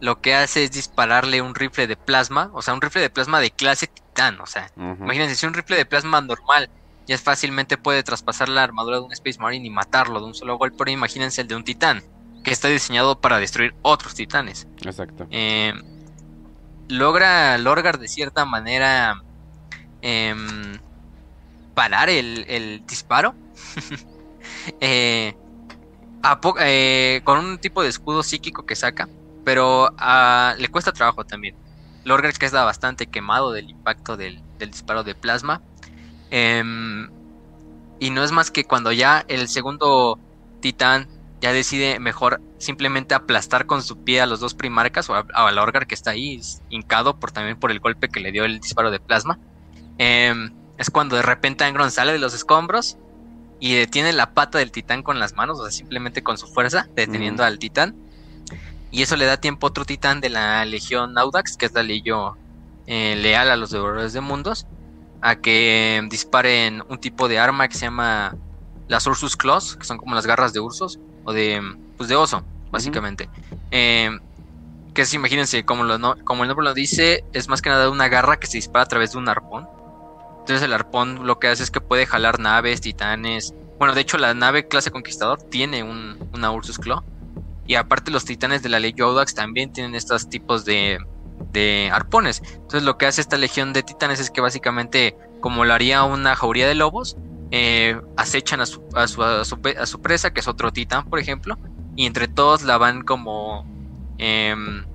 lo 0.00 0.20
que 0.20 0.34
hace 0.34 0.64
es 0.64 0.70
dispararle 0.70 1.42
un 1.42 1.54
rifle 1.54 1.86
de 1.86 1.96
plasma, 1.96 2.50
o 2.52 2.62
sea, 2.62 2.74
un 2.74 2.80
rifle 2.80 3.00
de 3.00 3.10
plasma 3.10 3.40
de 3.40 3.50
clase 3.50 3.90
titán, 4.18 4.40
o 4.40 4.46
sea, 4.46 4.70
imagínense, 4.76 5.36
si 5.36 5.46
un 5.46 5.54
rifle 5.54 5.76
de 5.76 5.86
plasma 5.86 6.20
normal 6.20 6.68
ya 7.06 7.16
fácilmente 7.16 7.78
puede 7.78 8.02
traspasar 8.02 8.48
la 8.48 8.64
armadura 8.64 8.98
de 8.98 9.04
un 9.04 9.12
Space 9.12 9.38
Marine 9.38 9.66
y 9.66 9.70
matarlo 9.70 10.20
de 10.20 10.26
un 10.26 10.34
solo 10.34 10.58
golpe, 10.58 10.76
pero 10.76 10.90
imagínense 10.90 11.40
el 11.40 11.48
de 11.48 11.54
un 11.54 11.62
titán, 11.62 12.02
que 12.42 12.50
está 12.50 12.68
diseñado 12.68 13.20
para 13.20 13.38
destruir 13.38 13.74
otros 13.82 14.14
titanes. 14.14 14.66
Exacto. 14.84 15.26
Eh, 15.30 15.72
logra 16.88 17.56
Lorgar 17.58 17.98
de 17.98 18.08
cierta 18.08 18.44
manera 18.44 19.22
em, 20.02 20.78
parar 21.74 22.10
el, 22.10 22.82
disparo. 22.86 23.34
Eh, 24.80 25.34
eh, 26.60 27.20
con 27.24 27.38
un 27.38 27.58
tipo 27.58 27.82
de 27.82 27.88
escudo 27.88 28.22
psíquico 28.22 28.66
que 28.66 28.74
saca, 28.74 29.08
pero 29.44 29.88
ah, 29.96 30.54
le 30.58 30.68
cuesta 30.68 30.92
trabajo 30.92 31.24
también. 31.24 31.54
Lorgar 32.08 32.32
queda 32.32 32.64
bastante 32.64 33.06
quemado 33.06 33.52
del 33.52 33.70
impacto 33.70 34.16
del, 34.16 34.42
disparo 34.58 35.04
de 35.04 35.14
plasma. 35.14 35.62
Em, 36.30 37.08
y 38.00 38.10
no 38.10 38.24
es 38.24 38.32
más 38.32 38.50
que 38.50 38.64
cuando 38.64 38.92
ya 38.92 39.24
el 39.28 39.48
segundo 39.48 40.18
titán 40.60 41.08
ya 41.40 41.52
decide 41.52 42.00
mejor 42.00 42.40
simplemente 42.58 43.14
aplastar 43.14 43.66
con 43.66 43.82
su 43.82 44.02
pie 44.02 44.20
a 44.20 44.26
los 44.26 44.40
dos 44.40 44.54
primarcas 44.54 45.08
o 45.08 45.14
a, 45.14 45.26
a 45.32 45.52
Lorgar 45.52 45.86
que 45.86 45.94
está 45.94 46.10
ahí 46.10 46.40
hincado 46.68 47.20
por 47.20 47.30
también 47.30 47.58
por 47.58 47.70
el 47.70 47.78
golpe 47.78 48.08
que 48.08 48.20
le 48.20 48.32
dio 48.32 48.44
el 48.44 48.58
disparo 48.58 48.90
de 48.90 49.00
plasma. 49.00 49.38
Em, 49.98 50.50
es 50.78 50.90
cuando 50.90 51.16
de 51.16 51.22
repente 51.22 51.64
Angron 51.64 51.90
sale 51.90 52.12
de 52.12 52.18
los 52.18 52.34
escombros 52.34 52.96
y 53.60 53.74
detiene 53.74 54.12
la 54.12 54.32
pata 54.32 54.58
del 54.58 54.70
titán 54.70 55.02
con 55.02 55.18
las 55.18 55.34
manos, 55.34 55.58
o 55.58 55.62
sea, 55.62 55.72
simplemente 55.72 56.22
con 56.22 56.38
su 56.38 56.46
fuerza, 56.46 56.88
deteniendo 56.94 57.44
al 57.44 57.58
titán. 57.58 57.96
Y 58.90 59.02
eso 59.02 59.16
le 59.16 59.26
da 59.26 59.36
tiempo 59.36 59.66
a 59.66 59.70
otro 59.70 59.84
titán 59.84 60.20
de 60.20 60.30
la 60.30 60.64
Legión 60.64 61.18
Audax, 61.18 61.56
que 61.56 61.66
es 61.66 61.72
la 61.72 61.82
legión 61.82 62.34
eh, 62.86 63.16
leal 63.16 63.50
a 63.50 63.56
los 63.56 63.70
devoradores 63.70 64.12
de 64.12 64.20
mundos, 64.20 64.66
a 65.20 65.36
que 65.36 66.02
disparen 66.10 66.82
un 66.88 66.98
tipo 66.98 67.28
de 67.28 67.38
arma 67.38 67.68
que 67.68 67.74
se 67.74 67.86
llama 67.86 68.36
las 68.88 69.06
Ursus 69.06 69.36
Claws, 69.36 69.76
que 69.76 69.84
son 69.84 69.98
como 69.98 70.14
las 70.14 70.26
garras 70.26 70.52
de 70.52 70.60
ursos, 70.60 70.98
o 71.24 71.32
de, 71.32 71.60
pues 71.96 72.08
de 72.08 72.16
oso, 72.16 72.42
básicamente. 72.70 73.28
Em, 73.70 74.20
que 74.94 75.02
es, 75.02 75.12
imagínense, 75.12 75.64
como, 75.64 75.84
lo, 75.84 76.16
como 76.24 76.44
el 76.44 76.48
nombre 76.48 76.64
lo 76.64 76.74
dice, 76.74 77.24
es 77.32 77.48
más 77.48 77.60
que 77.60 77.68
nada 77.68 77.90
una 77.90 78.08
garra 78.08 78.38
que 78.38 78.46
se 78.46 78.56
dispara 78.56 78.84
a 78.84 78.88
través 78.88 79.12
de 79.12 79.18
un 79.18 79.28
arpón. 79.28 79.68
Entonces 80.40 80.62
el 80.62 80.72
arpón 80.72 81.26
lo 81.26 81.38
que 81.38 81.48
hace 81.48 81.62
es 81.62 81.70
que 81.70 81.82
puede 81.82 82.06
jalar 82.06 82.40
naves, 82.40 82.80
titanes. 82.80 83.52
Bueno, 83.78 83.94
de 83.94 84.00
hecho 84.00 84.16
la 84.16 84.32
nave 84.32 84.66
clase 84.66 84.90
conquistador 84.90 85.42
tiene 85.42 85.82
un, 85.82 86.18
una 86.32 86.50
Ursus 86.50 86.78
Claw. 86.78 87.04
Y 87.68 87.74
aparte 87.74 88.10
los 88.10 88.24
titanes 88.24 88.62
de 88.62 88.70
la 88.70 88.80
ley 88.80 88.94
Audax 88.98 89.34
también 89.34 89.72
tienen 89.72 89.94
estos 89.94 90.28
tipos 90.30 90.64
de, 90.64 90.98
de 91.52 91.90
arpones. 91.92 92.42
Entonces 92.54 92.82
lo 92.82 92.96
que 92.96 93.04
hace 93.04 93.20
esta 93.20 93.36
legión 93.36 93.74
de 93.74 93.82
titanes 93.82 94.20
es 94.20 94.30
que 94.30 94.40
básicamente, 94.40 95.16
como 95.40 95.66
lo 95.66 95.74
haría 95.74 96.02
una 96.02 96.34
jauría 96.34 96.66
de 96.66 96.74
lobos, 96.74 97.18
eh, 97.50 98.00
acechan 98.16 98.62
a 98.62 98.66
su, 98.66 98.82
a, 98.94 99.06
su, 99.06 99.22
a, 99.22 99.44
su, 99.44 100.00
presa, 100.00 100.32
que 100.32 100.40
es 100.40 100.48
otro 100.48 100.72
titán, 100.72 101.10
por 101.10 101.18
ejemplo, 101.18 101.58
y 101.94 102.06
entre 102.06 102.26
todos 102.26 102.62
la 102.62 102.78
van 102.78 103.02
como 103.02 103.66
em, 104.16 104.86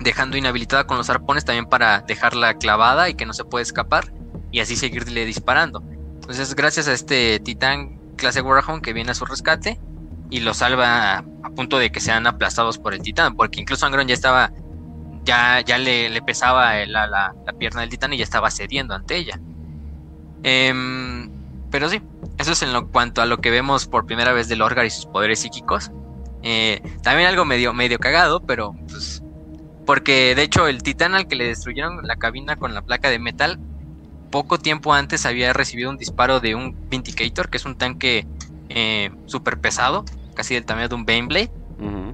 dejando 0.00 0.38
inhabilitada 0.38 0.86
con 0.86 0.96
los 0.96 1.10
arpones 1.10 1.44
también 1.44 1.66
para 1.66 2.00
dejarla 2.00 2.54
clavada 2.54 3.10
y 3.10 3.14
que 3.14 3.26
no 3.26 3.34
se 3.34 3.44
puede 3.44 3.62
escapar 3.62 4.10
y 4.52 4.60
así 4.60 4.74
seguirle 4.74 5.26
disparando. 5.26 5.82
Entonces, 6.14 6.54
gracias 6.54 6.88
a 6.88 6.94
este 6.94 7.40
titán 7.40 7.98
clase 8.16 8.40
Warhound 8.40 8.82
que 8.82 8.94
viene 8.94 9.10
a 9.10 9.14
su 9.14 9.26
rescate 9.26 9.78
y 10.30 10.40
lo 10.40 10.54
salva 10.54 11.18
a, 11.18 11.50
punto 11.54 11.78
de 11.78 11.90
que 11.90 12.00
sean 12.00 12.26
aplastados 12.26 12.78
por 12.78 12.94
el 12.94 13.00
titán, 13.00 13.34
porque 13.36 13.60
incluso 13.60 13.86
Angron 13.86 14.08
ya 14.08 14.14
estaba, 14.14 14.52
ya, 15.24 15.60
ya 15.60 15.78
le, 15.78 16.20
pesaba 16.22 16.84
la, 16.86 17.06
la, 17.06 17.34
pierna 17.58 17.80
del 17.80 17.90
titán 17.90 18.12
y 18.12 18.18
ya 18.18 18.24
estaba 18.24 18.50
cediendo 18.50 18.94
ante 18.94 19.16
ella. 19.16 19.40
Em, 20.42 21.30
pero 21.70 21.88
sí, 21.88 22.00
eso 22.38 22.52
es 22.52 22.62
en 22.62 22.72
lo 22.72 22.88
cuanto 22.88 23.22
a 23.22 23.26
lo 23.26 23.38
que 23.38 23.50
vemos 23.50 23.86
por 23.86 24.06
primera 24.06 24.32
vez 24.32 24.48
del 24.48 24.62
Orgar 24.62 24.86
y 24.86 24.90
sus 24.90 25.06
poderes 25.06 25.40
psíquicos. 25.40 25.90
Eh, 26.42 26.82
también 27.02 27.28
algo 27.28 27.44
medio, 27.44 27.72
medio 27.72 27.98
cagado, 27.98 28.40
pero 28.40 28.74
pues. 28.88 29.22
Porque 29.84 30.34
de 30.34 30.42
hecho 30.42 30.66
el 30.66 30.82
titán 30.82 31.14
al 31.14 31.28
que 31.28 31.36
le 31.36 31.46
destruyeron 31.46 32.06
la 32.06 32.16
cabina 32.16 32.56
con 32.56 32.74
la 32.74 32.82
placa 32.82 33.08
de 33.08 33.20
metal 33.20 33.60
poco 34.30 34.58
tiempo 34.58 34.92
antes 34.92 35.26
había 35.26 35.52
recibido 35.52 35.90
un 35.90 35.96
disparo 35.96 36.40
de 36.40 36.54
un 36.54 36.76
Vindicator, 36.90 37.48
que 37.48 37.56
es 37.56 37.64
un 37.64 37.76
tanque 37.76 38.26
eh, 38.68 39.10
súper 39.26 39.60
pesado, 39.60 40.04
casi 40.34 40.54
del 40.54 40.64
tamaño 40.64 40.88
de 40.88 40.94
un 40.94 41.06
Baneblade, 41.06 41.50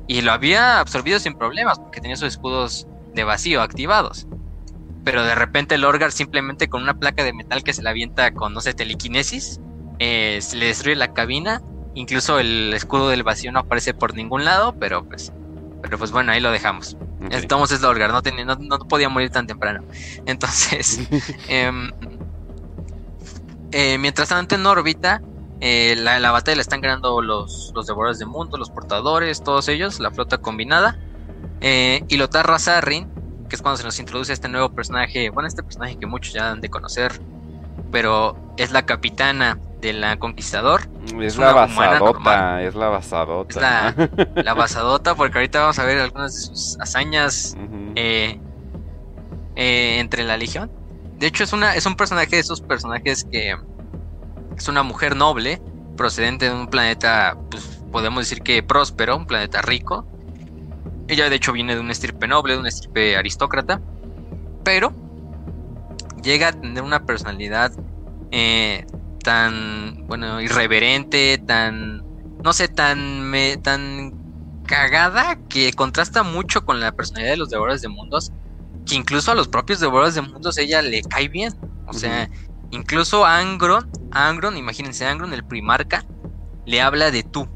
y 0.09 0.23
lo 0.23 0.33
había 0.33 0.81
absorbido 0.81 1.19
sin 1.21 1.35
problemas, 1.35 1.79
porque 1.79 2.01
tenía 2.01 2.17
sus 2.17 2.29
escudos 2.29 2.87
de 3.15 3.25
vacío 3.25 3.63
activados. 3.63 4.27
Pero 5.05 5.25
de 5.25 5.35
repente 5.35 5.77
el 5.77 5.85
Orgar 5.85 6.13
simplemente 6.13 6.69
con 6.69 6.83
una 6.83 6.95
placa 6.95 7.25
de 7.25 7.33
metal 7.33 7.63
que 7.63 7.73
se 7.73 7.83
la 7.83 7.91
avienta 7.91 8.33
con, 8.33 8.53
no 8.55 8.61
sé, 8.61 8.75
telequinesis, 8.75 9.61
eh, 9.99 10.39
se 10.41 10.57
le 10.57 10.67
destruye 10.67 10.97
la 10.97 11.13
cabina, 11.13 11.63
incluso 11.95 12.39
el 12.39 12.73
escudo 12.75 13.09
del 13.09 13.23
vacío 13.23 13.53
no 13.53 13.61
aparece 13.61 13.95
por 13.95 14.15
ningún 14.15 14.45
lado, 14.45 14.75
pero 14.79 15.05
pues 15.05 15.33
pero 15.83 15.99
pues 15.99 16.13
bueno, 16.13 16.33
ahí 16.33 16.41
lo 16.41 16.53
dejamos. 16.53 16.97
Entonces 17.31 17.77
es 17.77 17.83
Lorgar, 17.83 18.11
no, 18.11 18.23
tenía, 18.23 18.45
no, 18.45 18.79
podía 18.79 19.09
morir 19.09 19.31
tan 19.31 19.47
temprano. 19.47 19.85
Entonces, 20.27 21.01
em, 21.49 21.91
eh, 23.73 23.99
mientras 23.99 24.29
tanto 24.29 24.55
en 24.55 24.65
órbita, 24.65 25.21
eh, 25.65 25.95
la, 25.97 26.33
batalla 26.33 26.57
la 26.57 26.63
están 26.63 26.81
ganando 26.81 27.23
los, 27.23 27.71
los 27.73 27.87
devoradores 27.87 28.19
de 28.19 28.27
mundo, 28.27 28.59
los 28.59 28.69
portadores, 28.69 29.45
todos 29.45 29.69
ellos, 29.69 30.01
la 30.01 30.11
flota 30.11 30.39
combinada. 30.39 30.99
Eh, 31.61 32.05
y 32.09 32.17
Lotarra 32.17 32.59
Sarrin, 32.59 33.09
que 33.49 33.55
es 33.55 33.63
cuando 33.63 33.77
se 33.77 33.85
nos 33.85 33.97
introduce 34.01 34.33
este 34.33 34.49
nuevo 34.49 34.71
personaje, 34.71 35.31
bueno, 35.31 35.47
este 35.47 35.63
personaje 35.63 35.97
que 36.01 36.07
muchos 36.07 36.35
ya 36.35 36.51
han 36.51 36.61
de 36.61 36.69
conocer, 36.69 37.13
pero 37.93 38.37
es 38.57 38.73
la 38.73 38.85
capitana 38.87 39.57
de 39.81 39.93
la 39.93 40.19
Conquistador. 40.19 40.81
Es, 41.21 41.37
la 41.37 41.53
basadota, 41.53 42.63
es 42.63 42.75
la 42.75 42.89
basadota. 42.89 43.95
Es 43.97 44.35
la, 44.45 44.55
basadota, 44.55 45.15
porque 45.15 45.39
ahorita 45.39 45.61
vamos 45.61 45.79
a 45.79 45.85
ver 45.85 46.01
algunas 46.01 46.35
de 46.35 46.41
sus 46.41 46.81
hazañas 46.81 47.57
eh, 47.95 48.41
eh, 49.55 49.99
entre 50.01 50.25
la 50.25 50.37
Legión. 50.37 50.73
De 51.19 51.29
hecho, 51.29 51.45
es, 51.45 51.53
una, 51.53 51.77
es 51.77 51.87
un 51.87 51.95
personaje 51.95 52.31
de 52.31 52.41
esos 52.41 52.61
personajes 52.61 53.25
que 53.31 53.55
es 54.57 54.69
una 54.69 54.83
mujer 54.83 55.17
noble, 55.17 55.61
procedente 55.97 56.47
de 56.47 56.55
un 56.55 56.69
planeta, 56.69 57.37
pues 57.51 57.83
podemos 57.91 58.23
decir 58.23 58.43
que 58.43 58.63
próspero, 58.63 59.17
un 59.17 59.27
planeta 59.27 59.63
rico. 59.63 60.07
Ella 61.09 61.29
de 61.29 61.37
hecho 61.37 61.53
viene 61.53 61.75
de 61.75 61.81
un 61.81 61.91
estirpe 61.91 62.27
noble, 62.27 62.55
de 62.55 62.61
un 62.61 62.67
estirpe 62.67 63.17
aristócrata, 63.17 63.81
pero 64.65 64.93
llega 66.23 66.49
a 66.49 66.53
tener 66.53 66.83
una 66.83 67.05
personalidad 67.05 67.73
eh, 68.31 68.87
tan, 69.23 70.07
bueno, 70.07 70.41
irreverente, 70.41 71.39
tan, 71.39 72.03
no 72.43 72.53
sé, 72.53 72.69
tan, 72.69 73.33
tan 73.63 74.15
cagada 74.65 75.39
que 75.49 75.73
contrasta 75.73 76.23
mucho 76.23 76.65
con 76.65 76.81
la 76.81 76.93
personalidad 76.93 77.33
de 77.33 77.37
los 77.37 77.51
devoradores 77.51 77.83
de 77.83 77.89
mundos, 77.89 78.33
que 78.87 78.95
incluso 78.95 79.31
a 79.31 79.35
los 79.35 79.49
propios 79.49 79.81
devoradores 79.81 80.15
de 80.15 80.23
mundos 80.23 80.57
ella 80.59 80.83
le 80.83 81.03
cae 81.03 81.29
bien. 81.29 81.55
O 81.87 81.93
sea, 81.93 82.29
incluso 82.73 83.25
Angron, 83.25 83.89
Angron, 84.11 84.57
imagínense, 84.57 85.07
Angron, 85.07 85.33
el 85.33 85.45
primarca, 85.45 86.05
le 86.67 86.81
habla 86.81 87.11
de 87.11 87.23
tú. 87.23 87.49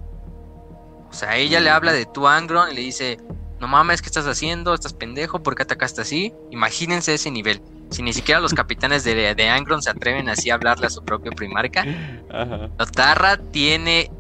O 1.11 1.13
sea, 1.13 1.37
ella 1.37 1.61
le 1.61 1.71
habla 1.71 1.93
de 1.93 2.07
tú 2.07 2.29
a 2.29 2.37
Angron 2.37 2.71
y 2.71 2.75
le 2.75 2.83
dice, 2.83 3.19
no 3.61 3.69
mames, 3.69 4.03
¿qué 4.03 4.07
estás 4.07 4.27
haciendo? 4.27 4.75
¿Estás 4.75 4.93
pendejo? 4.93 5.43
¿Por 5.43 5.55
qué 5.55 5.63
atacaste 5.63 6.03
así? 6.03 6.35
Imagínense 6.51 7.15
ese 7.15 7.31
nivel. 7.31 7.63
Si 7.91 8.03
ni 8.03 8.13
siquiera 8.13 8.41
los 8.41 8.53
capitanes 8.55 9.05
de, 9.05 9.35
de 9.35 9.49
Angron 9.49 9.83
se 9.83 9.91
atreven 9.91 10.29
así 10.29 10.51
a 10.51 10.55
hablarle 10.55 10.87
a 10.87 10.91
su 10.91 11.05
propio 11.05 11.33
primarca. 11.33 11.85
Ajá. 12.31 13.39
tiene, 13.51 14.11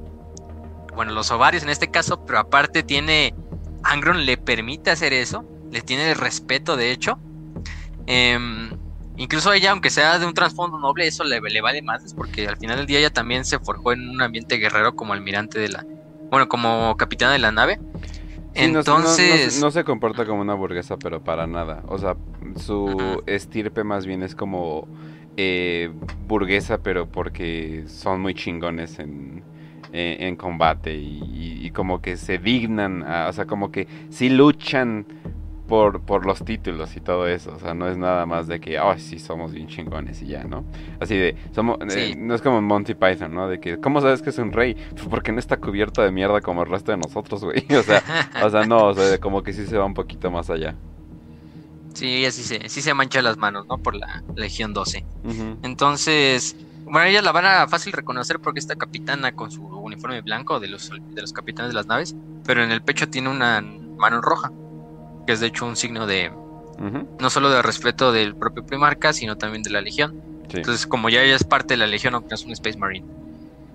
bueno, 0.95 1.13
los 1.13 1.31
ovarios 1.31 1.63
en 1.63 1.69
este 1.69 1.91
caso, 1.91 2.25
pero 2.25 2.39
aparte 2.39 2.83
tiene, 2.83 3.35
Angron 3.83 4.25
le 4.25 4.37
permite 4.39 4.91
hacer 4.91 5.13
eso, 5.13 5.45
le 5.71 5.83
tiene 5.83 6.11
el 6.11 6.17
respeto 6.17 6.77
de 6.77 6.93
hecho. 6.93 7.19
Em, 8.07 8.71
incluso 9.17 9.53
ella, 9.53 9.73
aunque 9.73 9.91
sea 9.91 10.19
de 10.19 10.27
un 10.27 10.35
trasfondo 10.35 10.79
noble, 10.79 11.07
eso 11.07 11.25
le, 11.25 11.41
le 11.41 11.61
vale 11.61 11.83
más, 11.83 12.14
porque 12.14 12.49
al 12.49 12.57
final 12.57 12.79
del 12.79 12.87
día 12.87 12.99
ella 12.99 13.11
también 13.11 13.45
se 13.45 13.59
forjó 13.59 13.93
en 13.93 14.09
un 14.09 14.23
ambiente 14.23 14.57
guerrero 14.57 14.95
como 14.97 15.12
almirante 15.12 15.59
de 15.59 15.69
la, 15.69 15.87
bueno, 16.31 16.49
como 16.49 16.97
capitana 16.97 17.33
de 17.33 17.39
la 17.39 17.53
nave. 17.53 17.79
Entonces. 18.55 19.61
No, 19.61 19.71
se 19.71 19.85
comporta 19.85 20.25
como 20.25 20.41
una 20.41 20.55
burguesa, 20.55 20.97
pero 20.97 21.23
para 21.23 21.47
nada. 21.47 21.83
O 21.89 21.99
sea, 21.99 22.17
su 22.57 23.23
estirpe 23.27 23.85
más 23.85 24.07
bien 24.07 24.23
es 24.23 24.35
como 24.35 24.89
eh, 25.37 25.91
burguesa, 26.27 26.79
pero 26.79 27.07
porque 27.07 27.85
son 27.87 28.23
muy 28.23 28.35
chingones 28.35 28.99
en, 28.99 29.43
en, 29.93 30.37
combate 30.37 30.95
y, 30.95 31.71
como 31.75 32.01
que 32.01 32.17
se 32.17 32.39
dignan, 32.39 33.03
o 33.03 33.33
sea, 33.33 33.45
como 33.45 33.71
que 33.71 33.87
sí 34.09 34.31
luchan 34.31 35.07
por, 35.67 36.01
por 36.01 36.27
los 36.27 36.45
títulos 36.45 36.97
y 36.97 37.01
todo 37.01 37.27
eso. 37.27 37.55
O 37.55 37.59
sea, 37.59 37.75
no 37.75 37.89
es 37.89 37.97
nada 37.97 38.27
más 38.27 38.47
de 38.47 38.61
que, 38.61 38.79
oh, 38.79 38.97
sí, 38.99 39.19
somos 39.19 39.53
bien 39.53 39.67
chingones 39.69 40.23
y 40.23 40.29
ya, 40.29 40.45
¿no? 40.45 40.64
Así 41.01 41.17
de, 41.17 41.37
somos, 41.55 41.79
eh, 41.95 42.14
no 42.17 42.35
es 42.35 42.43
como 42.43 42.62
Monty 42.62 42.95
Python, 42.95 43.35
¿no? 43.35 43.49
De 43.49 43.61
que, 43.61 43.79
¿cómo 43.79 44.01
sabes 44.01 44.23
que 44.23 44.31
es 44.31 44.39
un 44.39 44.53
rey? 44.53 44.75
Pues 44.75 45.07
porque 45.09 45.33
no 45.33 45.39
está 45.39 45.59
cubierto 45.59 46.03
de 46.03 46.11
mierda 46.11 46.41
como 46.41 46.62
el 46.62 46.71
resto 46.71 46.93
de 46.93 46.99
nosotros, 46.99 47.45
güey. 47.45 47.64
O 47.77 47.83
sea, 47.83 48.03
o 48.43 48.51
sea, 48.51 48.64
no, 48.64 48.87
o 48.87 48.95
sea, 48.95 49.19
como 49.19 49.43
que 49.43 49.53
sí 49.53 49.67
se 49.67 49.77
va 49.77 49.85
un 49.85 49.95
poquito 49.95 50.31
más 50.31 50.49
allá. 50.49 50.75
Sí, 51.93 52.25
así 52.25 52.43
se, 52.43 52.69
sí 52.69 52.81
se 52.81 52.95
mancha 52.95 53.21
las 53.23 53.37
manos, 53.37 53.67
¿no? 53.67 53.79
Por 53.79 53.95
la 53.95 54.23
Legión 54.35 54.73
12. 54.73 55.05
Entonces, 55.62 56.57
bueno, 56.85 57.03
ella 57.03 57.23
la 57.23 57.33
van 57.33 57.45
a 57.45 57.69
fácil 57.69 57.93
reconocer 57.93 58.39
porque 58.41 58.61
está 58.61 58.77
capitana 58.77 59.33
con 59.33 59.51
su 59.51 59.64
uniforme 59.67 60.21
blanco 60.23 60.61
de 60.61 60.69
los, 60.69 60.91
de 60.91 61.21
los 61.21 61.33
capitanes 61.33 61.71
de 61.71 61.75
las 61.75 61.87
naves, 61.87 62.14
pero 62.45 62.62
en 62.62 62.71
el 62.71 62.83
pecho 62.83 63.09
tiene 63.09 63.29
una 63.29 63.61
mano 63.62 64.21
roja 64.21 64.53
que 65.27 65.33
es 65.33 65.41
de 65.41 65.49
hecho 65.49 65.66
un 65.66 65.77
signo 65.77 66.07
de 66.07 66.31
no 67.18 67.31
solo 67.31 67.49
de 67.49 67.62
respeto 67.62 68.12
del 68.12 68.35
propio 68.35 68.64
Primarca, 68.64 69.12
sino 69.12 69.37
también 69.37 69.62
de 69.62 69.70
la 69.70 69.81
Legión. 69.81 70.14
Entonces, 70.53 70.87
como 70.87 71.09
ya 71.09 71.22
ella 71.22 71.35
es 71.35 71.45
parte 71.45 71.74
de 71.74 71.79
la 71.79 71.87
Legión, 71.87 72.14
aunque 72.14 72.35
es 72.35 72.45
un 72.45 72.53
Space 72.53 72.79
Marine. 72.79 73.07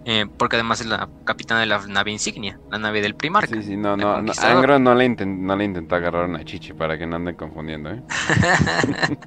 Eh, 0.06 0.26
porque 0.38 0.56
además 0.56 0.82
es 0.82 0.88
la 0.88 1.10
capitana 1.26 1.60
de 1.60 1.68
la 1.68 1.80
nave 1.88 2.12
insignia, 2.12 2.60
la 2.72 2.80
nave 2.80 3.02
del 3.02 3.14
Primarca. 3.14 3.54
Sí, 3.56 3.62
sí, 3.62 3.78
no, 3.78 3.95
no, 3.95 4.20
no 4.22 4.34
Angro 4.41 4.80
no 4.80 4.95
le, 4.95 5.10
no 5.10 5.56
le 5.56 5.64
intentó 5.64 5.95
agarrar 5.95 6.26
una 6.26 6.43
chichi 6.43 6.74
para 6.74 6.97
que 6.97 7.06
no 7.06 7.18
anden 7.18 7.36
confundiendo, 7.36 7.91
¿eh? 7.91 8.02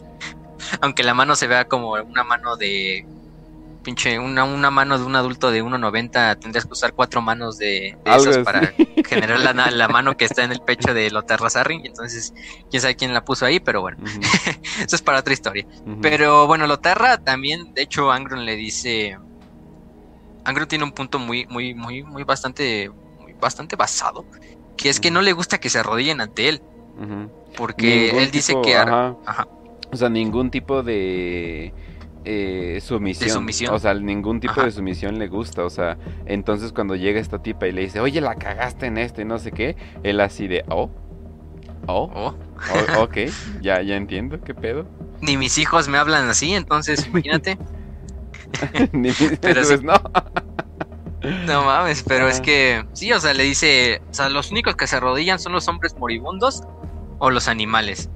Aunque 0.80 1.04
la 1.04 1.14
mano 1.14 1.36
se 1.36 1.46
vea 1.46 1.66
como 1.66 1.92
una 1.92 2.24
mano 2.24 2.56
de 2.56 3.06
pinche, 3.84 4.18
una, 4.18 4.42
una 4.42 4.72
mano 4.72 4.98
de 4.98 5.04
un 5.04 5.14
adulto 5.14 5.52
de 5.52 5.62
1.90, 5.62 6.40
tendrías 6.40 6.64
que 6.64 6.72
usar 6.72 6.94
cuatro 6.94 7.22
manos 7.22 7.58
de, 7.58 7.96
esas 8.04 8.38
para 8.38 8.72
generar 9.06 9.38
la, 9.38 9.70
la, 9.70 9.88
mano 9.88 10.16
que 10.16 10.24
está 10.24 10.42
en 10.42 10.50
el 10.50 10.60
pecho 10.60 10.92
de 10.92 11.10
Lothar 11.12 11.48
Sarring. 11.48 11.86
Entonces, 11.86 12.34
quién 12.70 12.80
sabe 12.82 12.96
quién 12.96 13.14
la 13.14 13.24
puso 13.24 13.46
ahí, 13.46 13.60
pero 13.60 13.80
bueno, 13.80 13.98
eso 14.84 14.96
es 14.96 15.02
para 15.02 15.20
otra 15.20 15.32
historia. 15.32 15.64
Pero 16.02 16.48
bueno, 16.48 16.66
Lotarra 16.66 17.18
también, 17.18 17.72
de 17.74 17.82
hecho, 17.82 18.10
Angron 18.10 18.44
le 18.44 18.56
dice. 18.56 19.16
Angron 20.44 20.66
tiene 20.66 20.84
un 20.84 20.92
punto 20.92 21.20
muy, 21.20 21.46
muy, 21.46 21.74
muy, 21.74 22.02
muy 22.02 22.24
bastante, 22.24 22.90
bastante 23.40 23.76
basado, 23.76 24.24
que 24.76 24.88
es 24.88 24.98
que 24.98 25.12
no 25.12 25.22
le 25.22 25.32
gusta 25.32 25.58
que 25.58 25.70
se 25.70 25.78
arrodillen 25.78 26.20
ante 26.20 26.48
él. 26.48 26.62
Porque 27.56 28.10
él 28.10 28.30
dice 28.32 28.54
que. 28.64 28.76
O 28.76 29.96
sea, 29.96 30.08
ningún 30.08 30.50
tipo 30.50 30.82
de 30.82 31.72
eh, 32.24 32.80
sumisión. 32.80 33.74
O 33.74 33.78
sea, 33.78 33.94
ningún 33.94 34.40
tipo 34.40 34.62
de 34.62 34.70
sumisión 34.70 35.18
le 35.18 35.28
gusta. 35.28 35.64
O 35.64 35.70
sea, 35.70 35.98
entonces 36.26 36.72
cuando 36.72 36.96
llega 36.96 37.20
esta 37.20 37.42
tipa 37.42 37.66
y 37.66 37.72
le 37.72 37.82
dice, 37.82 38.00
oye, 38.00 38.20
la 38.20 38.36
cagaste 38.36 38.86
en 38.86 38.98
esto 38.98 39.20
y 39.20 39.24
no 39.24 39.38
sé 39.38 39.52
qué, 39.52 39.76
él 40.02 40.20
así 40.20 40.48
de, 40.48 40.64
oh, 40.70 40.90
oh, 41.86 42.10
oh. 42.14 42.34
oh 42.96 43.02
ok, 43.02 43.18
ya, 43.60 43.82
ya 43.82 43.96
entiendo, 43.96 44.40
qué 44.40 44.54
pedo. 44.54 44.86
Ni 45.20 45.36
mis 45.36 45.58
hijos 45.58 45.88
me 45.88 45.98
hablan 45.98 46.28
así, 46.28 46.54
entonces 46.54 47.06
imagínate. 47.06 47.58
Ni 48.92 49.08
mis 49.08 49.38
pero 49.40 49.62
no. 49.82 49.94
No 51.46 51.64
mames, 51.64 52.02
pero 52.02 52.28
es 52.28 52.40
que 52.40 52.84
sí, 52.92 53.10
o 53.12 53.20
sea, 53.20 53.32
le 53.32 53.44
dice, 53.44 54.02
o 54.10 54.14
sea, 54.14 54.28
los 54.28 54.50
únicos 54.50 54.76
que 54.76 54.86
se 54.86 54.96
arrodillan 54.96 55.38
son 55.38 55.52
los 55.52 55.68
hombres 55.68 55.96
moribundos 55.98 56.62
o 57.18 57.30
los 57.30 57.48
animales. 57.48 58.10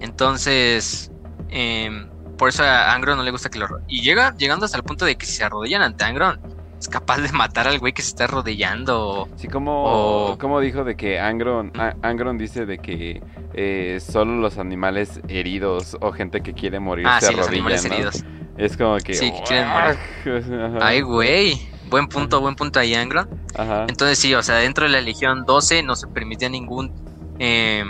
Entonces, 0.00 1.12
eh, 1.50 2.08
por 2.44 2.50
eso 2.50 2.62
a 2.62 2.92
Angron 2.92 3.16
no 3.16 3.24
le 3.24 3.30
gusta 3.30 3.48
que 3.48 3.58
lo... 3.58 3.66
Y 3.88 4.02
llega 4.02 4.34
llegando 4.36 4.66
hasta 4.66 4.76
el 4.76 4.82
punto 4.82 5.06
de 5.06 5.16
que 5.16 5.24
si 5.24 5.32
se 5.32 5.44
arrodillan 5.44 5.80
ante 5.80 6.04
Angron, 6.04 6.38
es 6.78 6.88
capaz 6.88 7.22
de 7.22 7.32
matar 7.32 7.66
al 7.66 7.78
güey 7.78 7.94
que 7.94 8.02
se 8.02 8.08
está 8.08 8.24
arrodillando. 8.24 9.30
Sí, 9.36 9.48
como, 9.48 10.36
como 10.38 10.60
dijo 10.60 10.84
de 10.84 10.94
que 10.94 11.18
Angron, 11.18 11.72
Angron 12.02 12.36
dice 12.36 12.66
de 12.66 12.76
que 12.76 13.22
eh, 13.54 13.98
solo 13.98 14.36
los 14.36 14.58
animales 14.58 15.22
heridos 15.26 15.96
o 16.02 16.12
gente 16.12 16.42
que 16.42 16.52
quiere 16.52 16.80
morir 16.80 17.06
ah, 17.08 17.18
se 17.18 17.28
sí, 17.28 17.34
los 17.34 17.48
animales 17.48 17.82
heridos. 17.86 18.22
Es 18.58 18.76
como 18.76 18.98
que... 18.98 19.14
Sí, 19.14 19.32
que 19.32 19.42
quieren 19.44 19.68
morir. 19.70 20.78
Ay, 20.82 21.00
güey. 21.00 21.66
Buen 21.88 22.08
punto, 22.08 22.42
buen 22.42 22.56
punto 22.56 22.78
ahí, 22.78 22.94
Angron. 22.94 23.26
Ajá. 23.56 23.86
Entonces 23.88 24.18
sí, 24.18 24.34
o 24.34 24.42
sea, 24.42 24.56
dentro 24.56 24.84
de 24.84 24.90
la 24.90 25.00
Legión 25.00 25.46
12 25.46 25.82
no 25.82 25.96
se 25.96 26.08
permitía 26.08 26.50
ningún... 26.50 26.92
Eh, 27.38 27.84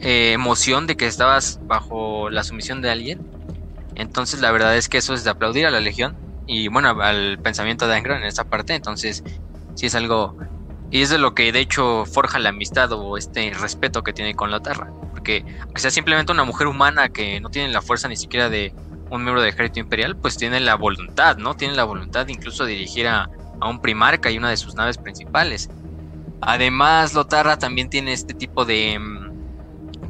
eh, 0.00 0.32
emoción 0.32 0.86
de 0.86 0.96
que 0.96 1.06
estabas 1.06 1.58
bajo 1.62 2.30
la 2.30 2.44
sumisión 2.44 2.82
de 2.82 2.90
alguien. 2.90 3.20
Entonces 3.94 4.40
la 4.40 4.52
verdad 4.52 4.76
es 4.76 4.88
que 4.88 4.98
eso 4.98 5.14
es 5.14 5.24
de 5.24 5.30
aplaudir 5.30 5.66
a 5.66 5.70
la 5.70 5.80
Legión 5.80 6.16
y 6.46 6.68
bueno, 6.68 6.88
al 7.02 7.38
pensamiento 7.42 7.86
de 7.86 7.96
Angron 7.96 8.18
en 8.18 8.26
esta 8.26 8.44
parte. 8.44 8.74
Entonces 8.74 9.22
sí 9.74 9.86
es 9.86 9.94
algo... 9.94 10.36
Y 10.90 11.02
es 11.02 11.10
de 11.10 11.18
lo 11.18 11.34
que 11.34 11.52
de 11.52 11.60
hecho 11.60 12.06
forja 12.06 12.38
la 12.38 12.48
amistad 12.48 12.90
o 12.92 13.18
este 13.18 13.52
respeto 13.52 14.02
que 14.02 14.14
tiene 14.14 14.34
con 14.34 14.50
la. 14.50 14.60
Porque 15.10 15.44
aunque 15.60 15.82
sea 15.82 15.90
simplemente 15.90 16.32
una 16.32 16.44
mujer 16.44 16.66
humana 16.66 17.10
que 17.10 17.40
no 17.40 17.50
tiene 17.50 17.68
la 17.68 17.82
fuerza 17.82 18.08
ni 18.08 18.16
siquiera 18.16 18.48
de 18.48 18.74
un 19.10 19.22
miembro 19.22 19.42
del 19.42 19.52
ejército 19.52 19.80
imperial, 19.80 20.16
pues 20.16 20.38
tiene 20.38 20.60
la 20.60 20.76
voluntad, 20.76 21.36
¿no? 21.36 21.54
Tiene 21.54 21.74
la 21.74 21.84
voluntad 21.84 22.24
de 22.24 22.32
incluso 22.32 22.64
dirigir 22.64 23.06
a, 23.06 23.28
a 23.60 23.68
un 23.68 23.80
primarca 23.80 24.30
y 24.30 24.38
una 24.38 24.48
de 24.48 24.56
sus 24.56 24.74
naves 24.74 24.96
principales. 24.96 25.68
Además, 26.40 27.14
Lotarra 27.14 27.58
también 27.58 27.90
tiene 27.90 28.12
este 28.12 28.34
tipo 28.34 28.64
de, 28.64 28.98
mm, 28.98 29.27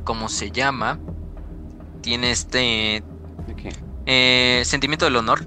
como 0.09 0.31
se 0.31 0.51
llama, 0.51 0.99
tiene 2.01 2.31
este 2.31 3.03
eh, 4.07 4.63
sentimiento 4.65 5.05
del 5.05 5.17
honor 5.17 5.47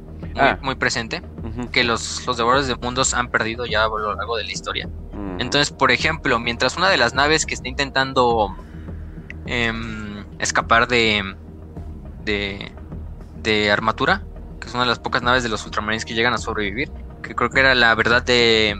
muy, 0.61 0.75
ah. 0.75 0.77
presente, 0.77 1.23
que 1.71 1.83
los, 1.83 2.27
los 2.27 2.37
devoradores 2.37 2.67
de 2.67 2.75
mundos 2.75 3.15
han 3.15 3.31
perdido 3.31 3.65
ya 3.65 3.85
a 3.85 3.87
lo 3.87 4.13
largo 4.13 4.37
de 4.37 4.43
la 4.43 4.51
historia. 4.51 4.87
Entonces, 5.39 5.71
por 5.71 5.89
ejemplo, 5.89 6.37
mientras 6.37 6.77
una 6.77 6.91
de 6.91 6.97
las 6.97 7.15
naves 7.15 7.47
que 7.47 7.55
está 7.55 7.69
intentando 7.69 8.55
em, 9.47 10.25
escapar 10.37 10.87
de, 10.87 11.35
de, 12.23 12.71
de 13.41 13.71
armatura, 13.71 14.21
que 14.59 14.67
es 14.67 14.75
una 14.75 14.83
de 14.83 14.89
las 14.89 14.99
pocas 14.99 15.23
naves 15.23 15.41
de 15.41 15.49
los 15.49 15.65
ultramarines 15.65 16.05
que 16.05 16.13
llegan 16.13 16.35
a 16.35 16.37
sobrevivir, 16.37 16.91
que 17.23 17.33
creo 17.33 17.49
que 17.49 17.61
era 17.61 17.73
la 17.73 17.95
verdad 17.95 18.21
de 18.21 18.79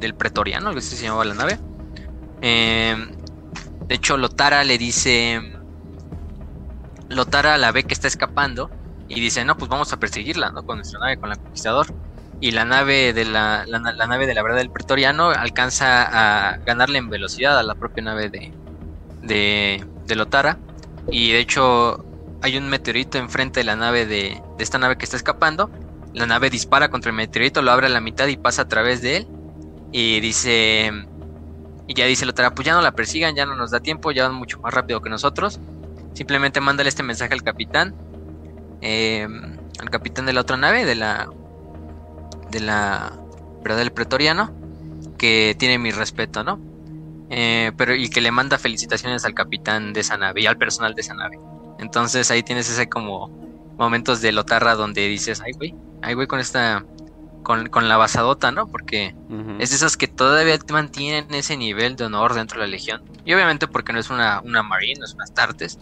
del 0.00 0.14
pretoriano, 0.14 0.68
algo 0.68 0.78
así 0.78 0.96
se 0.96 1.04
llamaba 1.04 1.26
la 1.26 1.34
nave. 1.34 1.58
Eh, 2.40 2.96
de 3.92 3.96
hecho, 3.96 4.16
Lotara 4.16 4.64
le 4.64 4.78
dice. 4.78 5.52
Lotara 7.10 7.58
la 7.58 7.72
ve 7.72 7.84
que 7.84 7.92
está 7.92 8.08
escapando 8.08 8.70
y 9.06 9.20
dice, 9.20 9.44
no, 9.44 9.58
pues 9.58 9.68
vamos 9.68 9.92
a 9.92 10.00
perseguirla, 10.00 10.48
¿no? 10.48 10.64
Con 10.64 10.78
nuestra 10.78 10.98
nave, 10.98 11.18
con 11.18 11.28
la 11.28 11.36
Conquistador. 11.36 11.88
Y 12.40 12.52
la 12.52 12.64
nave 12.64 13.12
de 13.12 13.26
la, 13.26 13.66
la, 13.66 14.06
nave 14.06 14.26
de 14.26 14.32
la 14.32 14.42
verdad 14.42 14.56
del 14.56 14.70
Pretoriano 14.70 15.28
alcanza 15.28 16.04
a 16.08 16.56
ganarle 16.64 16.96
en 16.96 17.10
velocidad 17.10 17.58
a 17.58 17.62
la 17.62 17.74
propia 17.74 18.02
nave 18.02 18.30
de, 18.30 18.54
de, 19.20 19.86
de 20.06 20.16
Lotara. 20.16 20.56
Y 21.10 21.32
de 21.32 21.40
hecho, 21.40 22.02
hay 22.40 22.56
un 22.56 22.70
meteorito 22.70 23.18
enfrente 23.18 23.60
de 23.60 23.64
la 23.64 23.76
nave 23.76 24.06
de, 24.06 24.40
de 24.56 24.64
esta 24.64 24.78
nave 24.78 24.96
que 24.96 25.04
está 25.04 25.18
escapando. 25.18 25.70
La 26.14 26.24
nave 26.24 26.48
dispara 26.48 26.88
contra 26.88 27.10
el 27.10 27.16
meteorito, 27.18 27.60
lo 27.60 27.72
abre 27.72 27.88
a 27.88 27.90
la 27.90 28.00
mitad 28.00 28.26
y 28.28 28.38
pasa 28.38 28.62
a 28.62 28.68
través 28.68 29.02
de 29.02 29.18
él. 29.18 29.28
Y 29.92 30.20
dice, 30.20 30.90
y 31.86 31.94
ya 31.94 32.06
dice 32.06 32.24
el 32.24 32.30
otro, 32.30 32.54
pues 32.54 32.66
ya 32.66 32.74
no 32.74 32.80
la 32.80 32.92
persigan, 32.92 33.34
ya 33.34 33.46
no 33.46 33.56
nos 33.56 33.70
da 33.70 33.80
tiempo, 33.80 34.12
ya 34.12 34.28
van 34.28 34.36
mucho 34.36 34.60
más 34.60 34.72
rápido 34.72 35.00
que 35.00 35.10
nosotros. 35.10 35.60
Simplemente 36.14 36.60
mándale 36.60 36.88
este 36.88 37.02
mensaje 37.02 37.32
al 37.32 37.42
capitán, 37.42 37.94
eh, 38.80 39.26
al 39.78 39.90
capitán 39.90 40.26
de 40.26 40.32
la 40.32 40.42
otra 40.42 40.56
nave, 40.56 40.84
de 40.84 40.94
la, 40.94 41.28
de 42.50 42.60
la, 42.60 43.12
¿verdad? 43.62 43.78
Del 43.78 43.92
pretoriano, 43.92 44.52
que 45.18 45.56
tiene 45.58 45.78
mi 45.78 45.90
respeto, 45.90 46.44
¿no? 46.44 46.60
Eh, 47.30 47.72
pero 47.78 47.94
y 47.94 48.10
que 48.10 48.20
le 48.20 48.30
manda 48.30 48.58
felicitaciones 48.58 49.24
al 49.24 49.32
capitán 49.32 49.94
de 49.94 50.00
esa 50.00 50.18
nave 50.18 50.42
y 50.42 50.46
al 50.46 50.58
personal 50.58 50.94
de 50.94 51.00
esa 51.00 51.14
nave. 51.14 51.38
Entonces 51.78 52.30
ahí 52.30 52.42
tienes 52.42 52.68
ese 52.68 52.88
como 52.88 53.28
momentos 53.78 54.20
de 54.20 54.32
Lotarra 54.32 54.74
donde 54.74 55.08
dices, 55.08 55.40
ay 55.40 55.52
güey, 55.52 55.74
ay 56.02 56.14
güey 56.14 56.26
con 56.26 56.40
esta 56.40 56.84
con, 57.42 57.68
con 57.68 57.88
la 57.88 57.96
basadota, 57.96 58.50
¿no? 58.52 58.66
Porque 58.66 59.14
es 59.58 59.70
de 59.70 59.76
esas 59.76 59.96
que 59.96 60.08
todavía 60.08 60.58
mantienen 60.70 61.32
ese 61.34 61.56
nivel 61.56 61.96
de 61.96 62.04
honor 62.04 62.34
dentro 62.34 62.60
de 62.60 62.66
la 62.66 62.70
Legión. 62.70 63.02
Y 63.24 63.34
obviamente 63.34 63.66
porque 63.66 63.92
no 63.92 63.98
es 63.98 64.10
una, 64.10 64.40
una 64.40 64.62
Marine, 64.62 65.00
no 65.00 65.04
es 65.04 65.14
una 65.14 65.24
Astartes. 65.24 65.78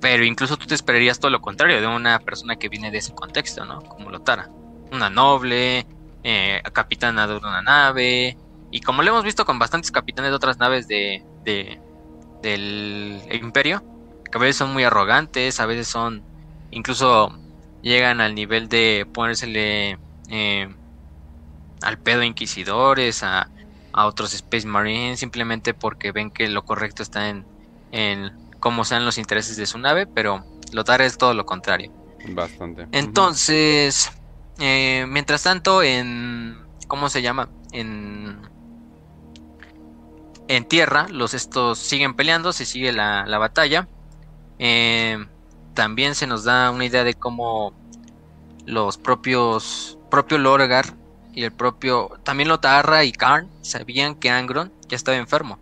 Pero 0.00 0.24
incluso 0.24 0.56
tú 0.56 0.66
te 0.66 0.74
esperarías 0.74 1.18
todo 1.18 1.30
lo 1.30 1.40
contrario 1.40 1.80
de 1.80 1.86
una 1.86 2.18
persona 2.20 2.56
que 2.56 2.68
viene 2.68 2.90
de 2.90 2.98
ese 2.98 3.14
contexto, 3.14 3.64
¿no? 3.64 3.80
Como 3.82 4.10
Lotara. 4.10 4.48
Una 4.90 5.10
noble, 5.10 5.86
eh, 6.22 6.62
capitana 6.72 7.26
de 7.26 7.36
una 7.36 7.62
nave. 7.62 8.36
Y 8.70 8.80
como 8.80 9.02
lo 9.02 9.10
hemos 9.10 9.24
visto 9.24 9.44
con 9.44 9.58
bastantes 9.58 9.90
capitanes 9.90 10.30
de 10.30 10.36
otras 10.36 10.58
naves 10.58 10.88
de, 10.88 11.22
de 11.44 11.80
del 12.42 13.20
imperio, 13.32 13.82
que 14.30 14.38
a 14.38 14.40
veces 14.40 14.56
son 14.56 14.72
muy 14.72 14.84
arrogantes, 14.84 15.60
a 15.60 15.66
veces 15.66 15.88
son 15.88 16.22
incluso 16.70 17.36
llegan 17.82 18.20
al 18.20 18.34
nivel 18.34 18.68
de 18.68 19.06
ponérsele 19.12 19.98
eh, 20.30 20.68
al 21.82 21.98
pedo 21.98 22.22
inquisidores, 22.22 23.22
a, 23.22 23.50
otros 23.92 24.32
Space 24.34 24.66
Marines, 24.66 25.18
simplemente 25.18 25.74
porque 25.74 26.12
ven 26.12 26.30
que 26.30 26.48
lo 26.48 26.64
correcto 26.64 27.02
está 27.02 27.28
en, 27.28 27.44
en 27.90 28.30
cómo 28.60 28.84
sean 28.84 29.04
los 29.04 29.18
intereses 29.18 29.56
de 29.56 29.66
su 29.66 29.78
nave, 29.78 30.06
pero 30.06 30.44
Lotar 30.72 31.02
es 31.02 31.18
todo 31.18 31.34
lo 31.34 31.44
contrario. 31.44 31.92
Bastante. 32.28 32.86
Entonces, 32.92 34.12
eh, 34.58 35.06
mientras 35.08 35.42
tanto, 35.42 35.82
en. 35.82 36.58
¿Cómo 36.86 37.08
se 37.08 37.22
llama? 37.22 37.48
En. 37.72 38.38
en 40.48 40.64
tierra, 40.66 41.06
los 41.10 41.34
estos 41.34 41.78
siguen 41.78 42.14
peleando, 42.14 42.52
se 42.52 42.66
sigue 42.66 42.92
la, 42.92 43.38
batalla. 43.38 43.88
Eh, 44.58 45.26
también 45.74 46.14
se 46.14 46.26
nos 46.26 46.44
da 46.44 46.70
una 46.70 46.84
idea 46.84 47.04
de 47.04 47.14
cómo 47.14 47.72
los 48.66 48.98
propios 48.98 49.98
propio 50.10 50.38
Lorgar 50.38 50.86
y 51.32 51.44
el 51.44 51.52
propio 51.52 52.18
también 52.24 52.48
Lotarra 52.48 53.04
y 53.04 53.12
Karn 53.12 53.48
sabían 53.62 54.16
que 54.16 54.30
Angron 54.30 54.72
ya 54.88 54.96
estaba 54.96 55.16
enfermo. 55.16 55.58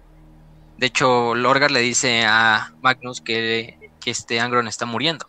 De 0.78 0.86
hecho, 0.86 1.34
Lorgar 1.34 1.70
le 1.70 1.80
dice 1.80 2.24
a 2.24 2.72
Magnus 2.82 3.20
que, 3.20 3.90
que 4.00 4.10
este 4.10 4.40
Angron 4.40 4.68
está 4.68 4.86
muriendo. 4.86 5.26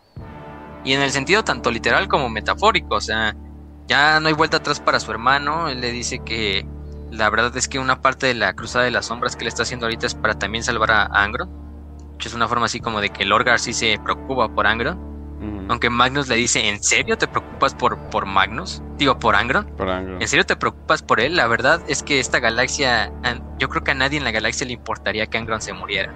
Y 0.84 0.94
en 0.94 1.02
el 1.02 1.10
sentido 1.10 1.44
tanto 1.44 1.70
literal 1.70 2.08
como 2.08 2.28
metafórico, 2.28 2.94
o 2.94 3.00
sea, 3.00 3.36
ya 3.86 4.20
no 4.20 4.28
hay 4.28 4.34
vuelta 4.34 4.58
atrás 4.58 4.80
para 4.80 5.00
su 5.00 5.10
hermano. 5.10 5.68
Él 5.68 5.80
le 5.80 5.92
dice 5.92 6.20
que 6.20 6.66
la 7.10 7.28
verdad 7.28 7.54
es 7.56 7.68
que 7.68 7.78
una 7.78 8.00
parte 8.00 8.26
de 8.26 8.34
la 8.34 8.54
cruzada 8.54 8.84
de 8.84 8.92
las 8.92 9.06
sombras 9.06 9.36
que 9.36 9.44
le 9.44 9.48
está 9.48 9.64
haciendo 9.64 9.86
ahorita 9.86 10.06
es 10.06 10.14
para 10.14 10.38
también 10.38 10.64
salvar 10.64 10.92
a 10.92 11.06
Angron. 11.06 11.50
Es 12.18 12.34
una 12.34 12.48
forma 12.48 12.66
así 12.66 12.80
como 12.80 13.00
de 13.00 13.10
que 13.10 13.24
Lorgar 13.24 13.58
sí 13.58 13.72
se 13.72 13.98
preocupa 14.02 14.48
por 14.48 14.66
Angron. 14.66 15.09
Aunque 15.70 15.88
Magnus 15.88 16.26
le 16.26 16.34
dice, 16.34 16.68
¿en 16.68 16.82
serio 16.82 17.16
te 17.16 17.28
preocupas 17.28 17.76
por, 17.76 17.96
por 18.10 18.26
Magnus? 18.26 18.82
Digo, 18.98 19.20
por 19.20 19.36
Angron. 19.36 19.66
por 19.76 19.88
Angron. 19.88 20.20
¿En 20.20 20.26
serio 20.26 20.44
te 20.44 20.56
preocupas 20.56 21.00
por 21.00 21.20
él? 21.20 21.36
La 21.36 21.46
verdad 21.46 21.80
es 21.86 22.02
que 22.02 22.18
esta 22.18 22.40
galaxia, 22.40 23.12
yo 23.56 23.68
creo 23.68 23.84
que 23.84 23.92
a 23.92 23.94
nadie 23.94 24.18
en 24.18 24.24
la 24.24 24.32
galaxia 24.32 24.66
le 24.66 24.72
importaría 24.72 25.28
que 25.28 25.38
Angron 25.38 25.62
se 25.62 25.72
muriera. 25.72 26.12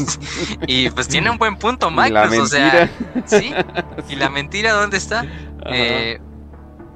y 0.66 0.90
pues 0.90 1.08
tiene 1.08 1.30
un 1.30 1.38
buen 1.38 1.56
punto 1.56 1.90
Magnus, 1.90 2.38
o 2.38 2.46
sea, 2.46 2.90
sí. 3.24 3.54
¿Y 4.10 4.16
la 4.16 4.28
mentira 4.28 4.74
dónde 4.74 4.98
está? 4.98 5.24
Eh, 5.70 6.20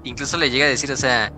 incluso 0.04 0.36
le 0.36 0.50
llega 0.50 0.66
a 0.66 0.68
decir, 0.68 0.92
o 0.92 0.98
sea, 0.98 1.32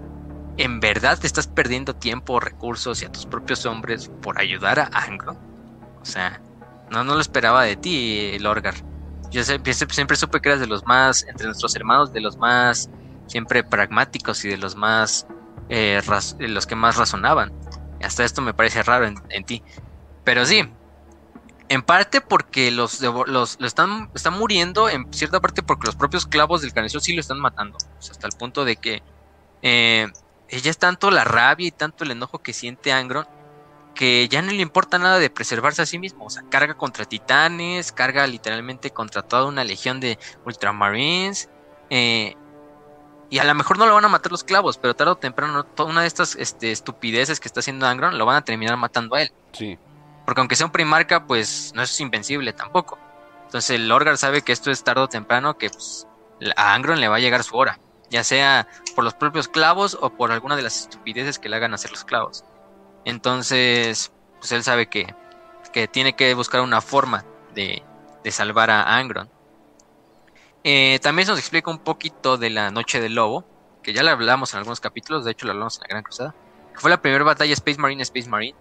¿en 0.56 0.80
verdad 0.80 1.20
te 1.20 1.28
estás 1.28 1.47
perdiendo 1.47 1.94
tiempo, 1.94 2.40
recursos 2.40 3.01
y 3.02 3.05
a 3.05 3.12
tus 3.12 3.26
propios 3.26 3.64
hombres 3.64 4.10
por 4.22 4.40
ayudar 4.40 4.80
a 4.80 4.86
Angron? 4.93 5.39
O 6.01 6.05
sea, 6.05 6.40
no, 6.90 7.05
no 7.05 7.14
lo 7.14 7.20
esperaba 7.20 7.62
de 7.62 7.76
ti, 7.76 8.36
Lorgar. 8.40 8.74
Yo 9.30 9.44
siempre, 9.44 10.16
supe 10.16 10.40
que 10.40 10.48
eras 10.48 10.60
de 10.60 10.66
los 10.66 10.86
más, 10.86 11.24
entre 11.28 11.46
nuestros 11.46 11.76
hermanos, 11.76 12.12
de 12.12 12.20
los 12.20 12.36
más 12.36 12.90
siempre 13.26 13.62
pragmáticos 13.62 14.44
y 14.44 14.48
de 14.48 14.56
los 14.56 14.74
más, 14.74 15.26
eh, 15.68 16.00
los 16.38 16.66
que 16.66 16.74
más 16.74 16.96
razonaban. 16.96 17.52
Hasta 18.02 18.24
esto 18.24 18.40
me 18.40 18.55
parece 18.55 18.82
raro 18.82 19.06
en, 19.06 19.44
ti. 19.44 19.62
Pero 20.24 20.46
sí, 20.46 20.66
en 21.68 21.82
parte 21.82 22.22
porque 22.22 22.70
los, 22.70 23.00
los, 23.00 23.59
están, 23.60 24.10
están 24.14 24.38
muriendo, 24.38 24.88
en 24.88 25.12
cierta 25.12 25.40
parte 25.40 25.62
porque 25.62 25.86
los 25.86 25.96
propios 25.96 26.26
clavos 26.26 26.62
del 26.62 26.72
carnicero 26.72 27.00
sí 27.00 27.14
lo 27.14 27.20
están 27.20 27.38
matando. 27.38 27.76
hasta 27.98 28.26
el 28.26 28.32
punto 28.32 28.64
de 28.64 28.76
que 28.76 29.02
eh, 29.60 30.10
ella 30.48 30.70
es 30.70 30.78
tanto 30.78 31.10
la 31.10 31.24
rabia 31.24 31.68
y 31.68 31.70
tanto 31.70 32.05
el 32.05 32.12
enojo 32.12 32.38
que 32.38 32.55
siente 32.55 32.92
Angron 32.92 33.26
que 33.98 34.28
ya 34.28 34.42
no 34.42 34.52
le 34.52 34.62
importa 34.62 34.96
nada 34.96 35.18
de 35.18 35.28
preservarse 35.28 35.82
a 35.82 35.86
sí 35.86 35.98
mismo. 35.98 36.26
O 36.26 36.30
sea, 36.30 36.44
carga 36.48 36.74
contra 36.74 37.04
titanes, 37.04 37.90
carga 37.90 38.28
literalmente 38.28 38.92
contra 38.92 39.22
toda 39.22 39.46
una 39.46 39.64
legión 39.64 39.98
de 39.98 40.20
ultramarines. 40.44 41.50
Eh, 41.90 42.36
y 43.28 43.40
a 43.40 43.44
lo 43.44 43.52
mejor 43.56 43.76
no 43.76 43.86
lo 43.86 43.94
van 43.94 44.04
a 44.04 44.08
matar 44.08 44.30
los 44.30 44.44
clavos, 44.44 44.78
pero 44.78 44.94
tarde 44.94 45.10
o 45.10 45.16
temprano 45.16 45.66
una 45.78 46.02
de 46.02 46.06
estas 46.06 46.36
este, 46.36 46.70
estupideces 46.70 47.40
que 47.40 47.48
está 47.48 47.58
haciendo 47.58 47.88
Angron 47.88 48.16
lo 48.16 48.24
van 48.24 48.36
a 48.36 48.44
terminar 48.44 48.76
matando 48.76 49.16
a 49.16 49.22
él. 49.22 49.32
Sí. 49.50 49.76
Porque 50.24 50.42
aunque 50.42 50.54
sea 50.54 50.66
un 50.66 50.72
primarca, 50.72 51.26
pues 51.26 51.72
no 51.74 51.82
es 51.82 52.00
invencible 52.00 52.52
tampoco. 52.52 53.00
Entonces 53.46 53.70
el 53.70 53.90
Orgar 53.90 54.16
sabe 54.16 54.42
que 54.42 54.52
esto 54.52 54.70
es 54.70 54.84
tarde 54.84 55.02
o 55.02 55.08
temprano, 55.08 55.58
que 55.58 55.70
pues, 55.70 56.06
a 56.54 56.72
Angron 56.72 57.00
le 57.00 57.08
va 57.08 57.16
a 57.16 57.20
llegar 57.20 57.42
su 57.42 57.56
hora. 57.56 57.80
Ya 58.10 58.22
sea 58.22 58.68
por 58.94 59.02
los 59.02 59.14
propios 59.14 59.48
clavos 59.48 59.98
o 60.00 60.10
por 60.10 60.30
alguna 60.30 60.54
de 60.54 60.62
las 60.62 60.82
estupideces 60.82 61.40
que 61.40 61.48
le 61.48 61.56
hagan 61.56 61.74
hacer 61.74 61.90
los 61.90 62.04
clavos. 62.04 62.44
Entonces, 63.04 64.12
pues 64.38 64.52
él 64.52 64.62
sabe 64.62 64.88
que, 64.88 65.14
que 65.72 65.88
tiene 65.88 66.14
que 66.14 66.34
buscar 66.34 66.60
una 66.60 66.80
forma 66.80 67.24
de, 67.54 67.82
de 68.22 68.30
salvar 68.30 68.70
a 68.70 68.96
Angron. 68.96 69.28
Eh, 70.64 70.98
también 71.02 71.26
se 71.26 71.32
nos 71.32 71.38
explica 71.38 71.70
un 71.70 71.78
poquito 71.78 72.36
de 72.36 72.50
la 72.50 72.70
Noche 72.70 73.00
del 73.00 73.14
Lobo, 73.14 73.44
que 73.82 73.92
ya 73.92 74.02
la 74.02 74.12
hablamos 74.12 74.52
en 74.52 74.58
algunos 74.58 74.80
capítulos, 74.80 75.24
de 75.24 75.30
hecho 75.30 75.46
la 75.46 75.52
hablamos 75.52 75.76
en 75.76 75.82
la 75.82 75.88
Gran 75.88 76.02
Cruzada, 76.02 76.34
que 76.72 76.80
fue 76.80 76.90
la 76.90 77.00
primera 77.00 77.24
batalla 77.24 77.52
Space 77.52 77.78
Marine 77.78 78.02
Space 78.02 78.28
Marine, 78.28 78.56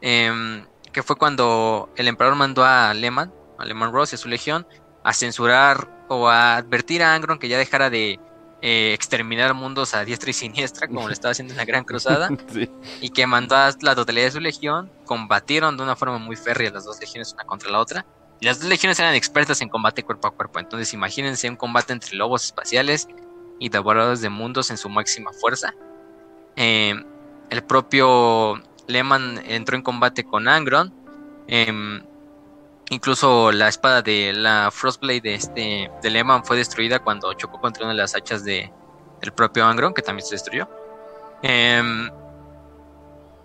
em, 0.00 0.64
que 0.92 1.02
fue 1.02 1.16
cuando 1.16 1.90
el 1.96 2.08
emperador 2.08 2.38
mandó 2.38 2.64
a 2.64 2.94
Lehman, 2.94 3.32
a 3.58 3.64
Lehman 3.64 3.92
Ross 3.92 4.12
y 4.12 4.14
a 4.14 4.18
su 4.18 4.28
legión, 4.28 4.66
a 5.02 5.12
censurar 5.12 5.88
o 6.08 6.28
a 6.28 6.56
advertir 6.56 7.02
a 7.02 7.14
Angron 7.14 7.38
que 7.38 7.48
ya 7.48 7.58
dejara 7.58 7.90
de 7.90 8.18
eh, 8.66 8.94
exterminar 8.94 9.52
mundos 9.52 9.94
a 9.94 10.06
diestra 10.06 10.30
y 10.30 10.32
siniestra, 10.32 10.88
como 10.88 11.06
lo 11.06 11.12
estaba 11.12 11.32
haciendo 11.32 11.52
en 11.52 11.58
la 11.58 11.66
Gran 11.66 11.84
Cruzada, 11.84 12.30
y 13.02 13.10
que 13.10 13.26
mandó 13.26 13.56
a 13.56 13.74
la 13.82 13.94
totalidad 13.94 14.24
de 14.24 14.30
su 14.30 14.40
legión, 14.40 14.90
combatieron 15.04 15.76
de 15.76 15.82
una 15.82 15.94
forma 15.96 16.16
muy 16.16 16.34
férrea 16.34 16.70
las 16.70 16.86
dos 16.86 16.98
legiones 16.98 17.34
una 17.34 17.44
contra 17.44 17.70
la 17.70 17.78
otra, 17.78 18.06
y 18.40 18.46
las 18.46 18.60
dos 18.60 18.70
legiones 18.70 18.98
eran 18.98 19.14
expertas 19.14 19.60
en 19.60 19.68
combate 19.68 20.02
cuerpo 20.02 20.28
a 20.28 20.30
cuerpo, 20.30 20.60
entonces 20.60 20.94
imagínense 20.94 21.46
un 21.50 21.56
combate 21.56 21.92
entre 21.92 22.16
lobos 22.16 22.46
espaciales 22.46 23.06
y 23.58 23.68
devoradores 23.68 24.22
de 24.22 24.30
mundos 24.30 24.70
en 24.70 24.78
su 24.78 24.88
máxima 24.88 25.30
fuerza. 25.34 25.74
Eh, 26.56 26.94
el 27.50 27.64
propio 27.64 28.62
Lehman 28.86 29.42
entró 29.44 29.76
en 29.76 29.82
combate 29.82 30.24
con 30.24 30.48
Angron. 30.48 30.90
Eh, 31.48 32.00
Incluso 32.90 33.50
la 33.50 33.68
espada 33.68 34.02
de 34.02 34.32
la 34.34 34.70
Frostblade 34.70 35.20
de 35.22 35.34
este 35.34 35.90
de 36.02 36.10
Lehman 36.10 36.44
fue 36.44 36.56
destruida 36.56 36.98
cuando 36.98 37.32
chocó 37.32 37.60
contra 37.60 37.84
una 37.84 37.92
de 37.94 37.98
las 37.98 38.14
hachas 38.14 38.44
de, 38.44 38.70
del 39.20 39.32
propio 39.32 39.64
Angron, 39.64 39.94
que 39.94 40.02
también 40.02 40.26
se 40.26 40.34
destruyó. 40.34 40.68
Em, 41.42 42.10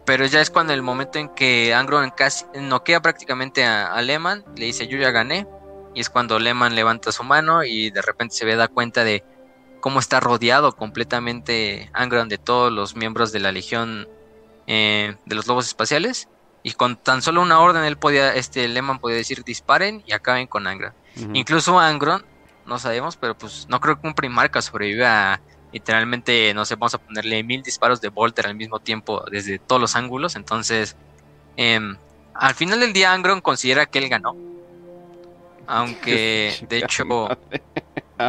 pero 0.06 0.26
ya 0.26 0.42
es 0.42 0.50
cuando 0.50 0.74
el 0.74 0.82
momento 0.82 1.20
en 1.20 1.30
que 1.30 1.74
Angron 1.74 2.10
casi 2.12 2.46
noquea 2.54 3.02
prácticamente 3.02 3.64
a, 3.66 4.02
Lehman, 4.02 4.44
le 4.58 4.66
dice 4.66 4.88
yo 4.88 4.98
ya 4.98 5.12
gané, 5.12 5.48
y 5.94 6.02
es 6.02 6.10
cuando 6.10 6.38
Lehman 6.38 6.76
levanta 6.76 7.12
su 7.12 7.24
mano 7.24 7.64
y 7.64 7.92
de 7.92 8.02
repente 8.02 8.36
se 8.36 8.46
ve 8.46 8.56
da 8.56 8.68
cuenta 8.68 9.04
de 9.04 9.24
cómo 9.80 10.00
está 10.00 10.20
rodeado 10.20 10.74
completamente 10.76 11.90
Angron 11.94 12.28
de 12.28 12.38
todos 12.38 12.72
los 12.72 12.96
miembros 12.96 13.32
de 13.32 13.40
la 13.40 13.52
Legión 13.52 14.08
eh, 14.68 15.16
de 15.26 15.36
los 15.36 15.48
Lobos 15.48 15.68
Espaciales 15.68 16.28
y 16.64 16.74
con 16.74 16.98
tan 16.98 17.22
solo 17.22 17.42
una 17.42 17.60
orden 17.60 17.84
él 17.84 17.98
podía, 17.98 18.36
este 18.36 18.68
Lehman 18.68 19.00
podía 19.00 19.18
decir 19.18 19.44
disparen 19.44 20.04
y 20.06 20.14
acaben 20.14 20.48
con 20.48 20.68
Angron. 20.68 20.94
Incluso 21.34 21.80
Angron, 21.80 22.24
no 22.66 22.80
sabemos, 22.80 23.18
pero 23.18 23.38
pues 23.38 23.68
no 23.70 23.80
creo 23.80 24.00
que 24.00 24.08
un 24.08 24.14
primarca 24.14 24.62
sobreviva 24.62 25.42
literalmente, 25.72 26.54
no 26.54 26.66
sé, 26.66 26.76
vamos 26.76 26.94
a 26.94 26.98
ponerle 26.98 27.44
mil 27.44 27.62
disparos 27.62 28.02
de 28.02 28.10
Volter 28.10 28.48
al 28.48 28.56
mismo 28.56 28.80
tiempo 28.80 29.24
desde 29.32 29.60
todos 29.60 29.82
los 29.82 29.96
ángulos. 29.96 30.36
Entonces, 30.36 30.96
em, 31.58 31.98
al 32.34 32.56
final 32.56 32.80
del 32.80 32.94
día 32.94 33.14
Angron 33.14 33.42
considera 33.42 33.86
que 33.86 34.00
él 34.00 34.10
ganó. 34.10 34.36
Aunque, 35.68 36.66
de 36.68 36.78
hecho, 36.80 37.06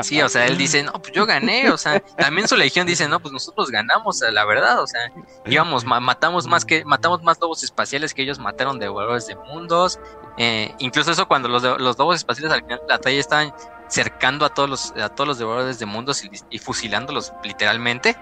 Sí, 0.02 0.22
o 0.22 0.28
sea, 0.28 0.46
él 0.46 0.56
dice, 0.56 0.84
no, 0.84 0.92
pues 0.92 1.12
yo 1.12 1.26
gané, 1.26 1.70
o 1.70 1.76
sea, 1.76 1.98
también 2.16 2.46
su 2.46 2.56
legión 2.56 2.86
dice, 2.86 3.08
no, 3.08 3.18
pues 3.18 3.32
nosotros 3.32 3.70
ganamos, 3.70 4.20
la 4.20 4.44
verdad, 4.44 4.80
o 4.80 4.86
sea, 4.86 5.00
íbamos, 5.46 5.84
matamos 5.84 6.46
más 6.46 6.64
que, 6.64 6.84
matamos 6.84 7.22
más 7.24 7.40
lobos 7.40 7.64
espaciales 7.64 8.14
que 8.14 8.22
ellos 8.22 8.38
mataron 8.38 8.78
de 8.78 8.84
devoradores 8.86 9.26
de 9.26 9.34
mundos, 9.34 9.98
eh, 10.38 10.72
incluso 10.78 11.10
eso 11.10 11.26
cuando 11.26 11.48
los, 11.48 11.62
los 11.62 11.98
lobos 11.98 12.16
espaciales 12.16 12.52
al 12.52 12.62
final 12.62 12.78
de 12.78 12.86
la 12.86 12.96
batalla 12.98 13.18
estaban 13.18 13.52
cercando 13.88 14.44
a 14.44 14.50
todos 14.50 14.70
los, 14.70 14.92
a 14.92 15.08
todos 15.08 15.26
los 15.26 15.38
devoradores 15.38 15.80
de 15.80 15.86
mundos 15.86 16.22
y, 16.50 16.58
fusilándolos 16.58 17.32
literalmente, 17.42 18.16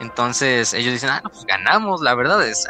entonces 0.00 0.72
ellos 0.72 0.94
dicen, 0.94 1.10
ah, 1.10 1.20
no, 1.22 1.28
pues 1.28 1.44
ganamos, 1.44 2.00
la 2.00 2.14
verdad 2.14 2.46
es... 2.46 2.66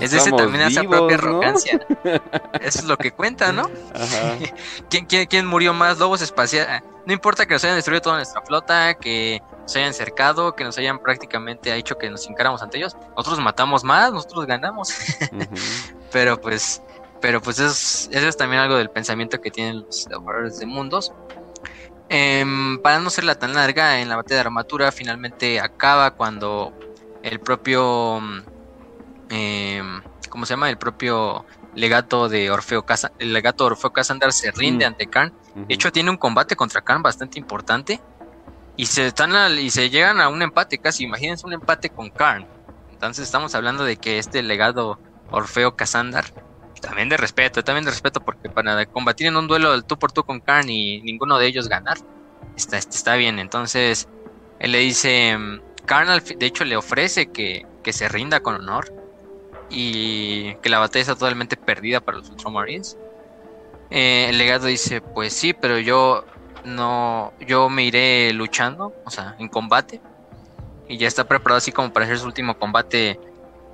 Es 0.00 0.12
ese 0.12 0.30
también 0.30 0.62
esa 0.64 0.82
propia 0.82 1.16
arrogancia. 1.16 1.80
Eso 2.60 2.78
es 2.80 2.84
lo 2.84 2.96
que 2.96 3.12
cuenta, 3.12 3.52
¿no? 3.52 3.70
Ajá. 3.94 4.36
¿Quién, 4.90 5.06
quién, 5.06 5.26
quién 5.26 5.46
murió 5.46 5.72
más? 5.72 5.98
Lobos 5.98 6.22
espaciales 6.22 6.82
no 7.06 7.12
importa 7.12 7.46
que 7.46 7.54
nos 7.54 7.64
hayan 7.64 7.76
destruido 7.76 8.02
toda 8.02 8.16
nuestra 8.16 8.42
flota, 8.42 8.94
que 8.94 9.42
nos 9.62 9.74
hayan 9.74 9.94
cercado, 9.94 10.54
que 10.54 10.64
nos 10.64 10.76
hayan 10.78 10.98
prácticamente 10.98 11.74
hecho 11.74 11.98
que 11.98 12.10
nos 12.10 12.28
encaramos 12.28 12.62
ante 12.62 12.78
ellos. 12.78 12.96
Nosotros 13.16 13.40
matamos 13.40 13.84
más, 13.84 14.12
nosotros 14.12 14.46
ganamos. 14.46 14.94
pero 16.12 16.40
pues, 16.40 16.82
pero 17.20 17.40
pues 17.40 17.58
eso 17.58 18.10
es, 18.12 18.36
también 18.36 18.62
algo 18.62 18.76
del 18.76 18.90
pensamiento 18.90 19.40
que 19.40 19.50
tienen 19.50 19.80
los 19.80 20.06
devoradores 20.08 20.58
de 20.58 20.66
mundos. 20.66 21.12
Em, 22.08 22.78
para 22.82 22.98
no 22.98 23.08
ser 23.08 23.24
la 23.24 23.36
tan 23.36 23.54
larga, 23.54 24.00
en 24.00 24.08
la 24.08 24.16
batalla 24.16 24.36
de 24.36 24.40
armatura 24.42 24.92
finalmente 24.92 25.60
acaba 25.60 26.12
cuando 26.12 26.72
el 27.22 27.40
propio, 27.40 28.20
eh, 29.30 29.82
¿cómo 30.28 30.44
se 30.44 30.54
llama? 30.54 30.68
El 30.68 30.78
propio 30.78 31.44
legato 31.74 32.28
de 32.28 32.50
Orfeo 32.50 32.84
el 33.18 33.32
legato 33.32 33.64
de 33.64 33.70
Orfeo 33.72 33.92
Casandar 33.92 34.32
se 34.32 34.50
rinde 34.50 34.84
ante 34.84 35.06
Karn. 35.06 35.32
De 35.54 35.74
hecho, 35.74 35.92
tiene 35.92 36.10
un 36.10 36.16
combate 36.16 36.56
contra 36.56 36.80
Karn 36.80 37.02
bastante 37.02 37.38
importante. 37.38 38.00
Y 38.76 38.86
se 38.86 39.06
están 39.06 39.32
y 39.58 39.70
se 39.70 39.90
llegan 39.90 40.20
a 40.20 40.28
un 40.28 40.42
empate 40.42 40.78
casi. 40.78 41.04
Imagínense 41.04 41.46
un 41.46 41.52
empate 41.52 41.90
con 41.90 42.10
Karn. 42.10 42.46
Entonces 42.90 43.24
estamos 43.24 43.54
hablando 43.54 43.84
de 43.84 43.96
que 43.96 44.18
este 44.18 44.42
legado 44.42 44.98
Orfeo 45.30 45.76
Casandar, 45.76 46.24
también 46.80 47.08
de 47.08 47.16
respeto, 47.16 47.62
también 47.62 47.84
de 47.84 47.90
respeto, 47.90 48.20
porque 48.20 48.48
para 48.48 48.86
combatir 48.86 49.26
en 49.26 49.36
un 49.36 49.48
duelo 49.48 49.72
del 49.72 49.84
tú 49.84 49.98
por 49.98 50.12
tú 50.12 50.24
con 50.24 50.40
Karn 50.40 50.68
y 50.70 51.02
ninguno 51.02 51.38
de 51.38 51.46
ellos 51.46 51.68
ganar, 51.68 51.98
está, 52.56 52.78
está 52.78 53.16
bien. 53.16 53.38
Entonces, 53.38 54.08
él 54.58 54.72
le 54.72 54.78
dice, 54.78 55.36
Karn 55.86 56.08
de 56.38 56.46
hecho 56.46 56.64
le 56.64 56.76
ofrece 56.76 57.30
que, 57.30 57.66
que 57.82 57.92
se 57.92 58.08
rinda 58.08 58.40
con 58.40 58.54
honor 58.54 58.99
y 59.70 60.54
que 60.56 60.68
la 60.68 60.78
batalla 60.78 61.02
está 61.02 61.14
totalmente 61.14 61.56
perdida 61.56 62.00
para 62.00 62.18
los 62.18 62.28
Ultramarines. 62.28 62.98
Eh, 63.90 64.26
el 64.28 64.38
legado 64.38 64.66
dice, 64.66 65.00
pues 65.00 65.32
sí, 65.32 65.52
pero 65.52 65.78
yo 65.78 66.24
no, 66.64 67.32
yo 67.40 67.68
me 67.68 67.84
iré 67.84 68.32
luchando, 68.32 68.92
o 69.04 69.10
sea, 69.10 69.36
en 69.38 69.48
combate. 69.48 70.00
Y 70.88 70.98
ya 70.98 71.06
está 71.06 71.24
preparado 71.24 71.58
así 71.58 71.70
como 71.70 71.92
para 71.92 72.04
hacer 72.04 72.18
su 72.18 72.26
último 72.26 72.58
combate 72.58 73.18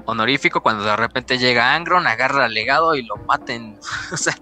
honorífico 0.07 0.62
cuando 0.62 0.85
de 0.85 0.97
repente 0.97 1.39
llega 1.39 1.74
Angron, 1.74 2.07
agarra 2.07 2.47
al 2.47 2.55
legado 2.55 2.95
y 2.95 3.03
lo 3.03 3.16
maten. 3.16 3.78
o 4.12 4.16
sea, 4.16 4.35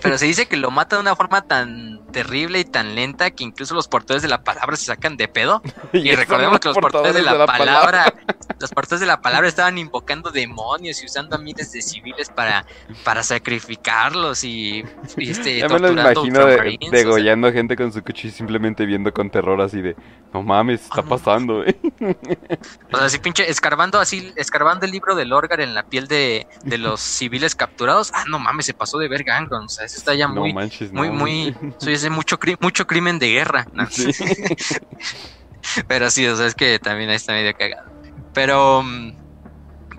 pero 0.00 0.16
se 0.16 0.26
dice 0.26 0.46
que 0.46 0.56
lo 0.56 0.70
mata 0.70 0.96
de 0.96 1.02
una 1.02 1.16
forma 1.16 1.42
tan 1.42 2.00
terrible 2.12 2.60
y 2.60 2.64
tan 2.64 2.94
lenta 2.94 3.30
que 3.30 3.44
incluso 3.44 3.74
los 3.74 3.88
portadores 3.88 4.22
de 4.22 4.28
la 4.28 4.42
palabra 4.42 4.76
se 4.76 4.86
sacan 4.86 5.16
de 5.16 5.28
pedo. 5.28 5.62
Y, 5.92 6.14
recordemos 6.14 6.60
que 6.60 6.68
los 6.68 6.78
portadores 6.78 7.14
de 7.14 7.22
la, 7.22 7.46
palabra, 7.46 8.12
los 8.60 8.70
portadores 8.70 9.00
de 9.00 9.06
la 9.06 9.20
palabra 9.20 9.48
estaban 9.48 9.78
invocando 9.78 10.30
demonios 10.30 11.02
y 11.02 11.06
usando 11.06 11.36
a 11.36 11.38
miles 11.38 11.72
de 11.72 11.82
civiles 11.82 12.28
para, 12.28 12.66
para 13.04 13.22
sacrificarlos 13.22 14.44
y, 14.44 14.84
este, 15.16 15.58
ya 15.58 15.68
me 15.68 15.78
lo 15.78 15.92
imagino 15.92 16.46
degollando 16.90 17.50
gente 17.52 17.74
con 17.74 17.92
su 17.92 18.02
cuchillo 18.02 18.28
y 18.28 18.36
simplemente 18.36 18.84
viendo 18.86 19.12
con 19.12 19.30
terror 19.30 19.60
así 19.60 19.80
de, 19.80 19.96
no 20.32 20.42
mames, 20.42 20.82
está 20.82 21.02
pasando, 21.02 21.60
O 21.60 21.64
sea, 21.64 23.06
así 23.06 23.18
pinche, 23.18 23.50
escarbando 23.50 23.98
así, 23.98 24.32
escarbando 24.36 24.67
el 24.86 24.90
libro 24.90 25.14
del 25.14 25.32
Orgar 25.32 25.60
en 25.60 25.74
la 25.74 25.84
piel 25.84 26.08
de, 26.08 26.46
los 26.64 27.00
civiles 27.00 27.54
capturados. 27.54 28.10
Ah, 28.14 28.24
no 28.28 28.38
mames, 28.38 28.66
se 28.66 28.74
pasó 28.74 28.98
de 28.98 29.08
ver 29.08 29.24
Gangron. 29.24 29.64
O 29.64 29.68
sea, 29.68 29.86
eso 29.86 29.98
está 29.98 30.14
ya 30.14 30.28
muy, 30.28 30.52
muy, 30.92 31.10
muy. 31.10 31.56
Soy 31.78 31.94
ese 31.94 32.10
mucho, 32.10 32.38
mucho 32.60 32.86
crimen 32.86 33.18
de 33.18 33.30
guerra. 33.30 33.66
pero 35.88 36.10
sí, 36.10 36.26
o 36.26 36.36
sea, 36.36 36.46
es 36.46 36.54
que 36.54 36.78
también 36.78 37.10
ahí 37.10 37.16
está 37.16 37.32
medio 37.32 37.56
cagado. 37.56 37.90
Pero, 38.34 38.84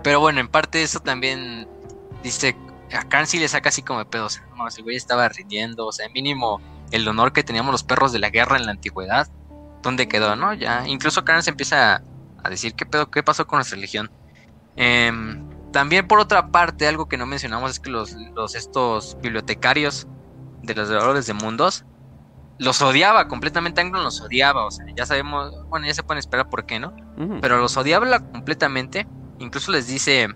pero 0.02 0.20
bueno, 0.20 0.40
en 0.40 0.48
parte 0.48 0.82
eso 0.82 1.00
también 1.00 1.68
dice. 2.22 2.56
A 2.92 3.08
Karn 3.08 3.28
sí 3.28 3.38
le 3.38 3.46
saca 3.46 3.68
así 3.68 3.82
como 3.82 4.00
de 4.00 4.06
pedo. 4.06 4.26
O 4.26 4.30
sea, 4.30 4.44
no, 4.56 4.66
ese 4.66 4.82
güey 4.82 4.96
estaba 4.96 5.28
rindiendo. 5.28 5.86
O 5.86 5.92
sea, 5.92 6.08
mínimo 6.08 6.60
el 6.90 7.06
honor 7.06 7.32
que 7.32 7.44
teníamos 7.44 7.72
los 7.72 7.84
perros 7.84 8.12
de 8.12 8.18
la 8.18 8.30
guerra 8.30 8.56
en 8.56 8.66
la 8.66 8.72
antigüedad. 8.72 9.28
¿Dónde 9.82 10.08
quedó, 10.08 10.36
no? 10.36 10.52
Ya, 10.54 10.86
incluso 10.86 11.24
Karn 11.24 11.42
se 11.42 11.50
empieza 11.50 12.02
a 12.42 12.50
decir 12.50 12.74
qué 12.74 12.86
pedo, 12.86 13.10
qué 13.10 13.22
pasó 13.22 13.46
con 13.46 13.58
nuestra 13.58 13.76
religión. 13.76 14.10
Em, 14.76 15.48
también 15.72 16.06
por 16.08 16.18
otra 16.18 16.50
parte, 16.50 16.86
algo 16.86 17.08
que 17.08 17.16
no 17.16 17.26
mencionamos 17.26 17.72
es 17.72 17.80
que 17.80 17.90
los, 17.90 18.14
estos 18.54 19.16
bibliotecarios 19.20 20.06
de 20.62 20.74
los 20.74 20.88
devoradores 20.88 21.26
de 21.26 21.34
mundos 21.34 21.84
los 22.58 22.82
odiaba 22.82 23.28
completamente. 23.28 23.80
Angron 23.80 24.04
los 24.04 24.20
odiaba, 24.20 24.66
o 24.66 24.70
sea, 24.70 24.84
ya 24.94 25.06
sabemos, 25.06 25.52
bueno, 25.68 25.86
ya 25.86 25.94
se 25.94 26.02
pueden 26.02 26.18
esperar 26.18 26.50
por 26.50 26.66
qué, 26.66 26.78
¿no? 26.78 26.94
Pero 27.40 27.58
los 27.58 27.76
odiaba 27.76 28.18
completamente. 28.18 29.06
Incluso 29.38 29.72
les 29.72 29.86
dice, 29.86 30.28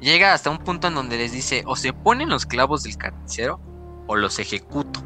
llega 0.00 0.32
hasta 0.32 0.50
un 0.50 0.58
punto 0.58 0.88
en 0.88 0.94
donde 0.94 1.16
les 1.16 1.32
dice, 1.32 1.64
o 1.66 1.76
se 1.76 1.92
ponen 1.92 2.28
los 2.28 2.46
clavos 2.46 2.82
del 2.82 2.96
carnicero 2.96 3.60
o 4.06 4.16
los 4.16 4.38
ejecuto. 4.38 5.02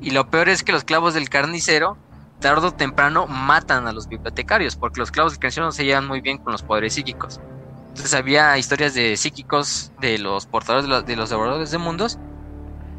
Y 0.00 0.10
lo 0.10 0.30
peor 0.30 0.48
es 0.48 0.62
que 0.62 0.72
los 0.72 0.84
clavos 0.84 1.14
del 1.14 1.28
carnicero 1.28 1.98
tarde 2.40 2.68
o 2.68 2.72
temprano 2.72 3.26
matan 3.26 3.86
a 3.86 3.92
los 3.92 4.08
bibliotecarios, 4.08 4.76
porque 4.76 5.00
los 5.00 5.10
clavos 5.10 5.32
de 5.32 5.38
canción 5.38 5.66
no 5.66 5.72
se 5.72 5.84
llevan 5.84 6.06
muy 6.06 6.20
bien 6.20 6.38
con 6.38 6.52
los 6.52 6.62
poderes 6.62 6.94
psíquicos. 6.94 7.40
Entonces 7.88 8.14
había 8.14 8.56
historias 8.58 8.94
de 8.94 9.16
psíquicos 9.16 9.92
de 10.00 10.18
los 10.18 10.46
portadores 10.46 11.06
de 11.06 11.16
los, 11.16 11.30
devoradores 11.30 11.70
de 11.70 11.78
mundos 11.78 12.18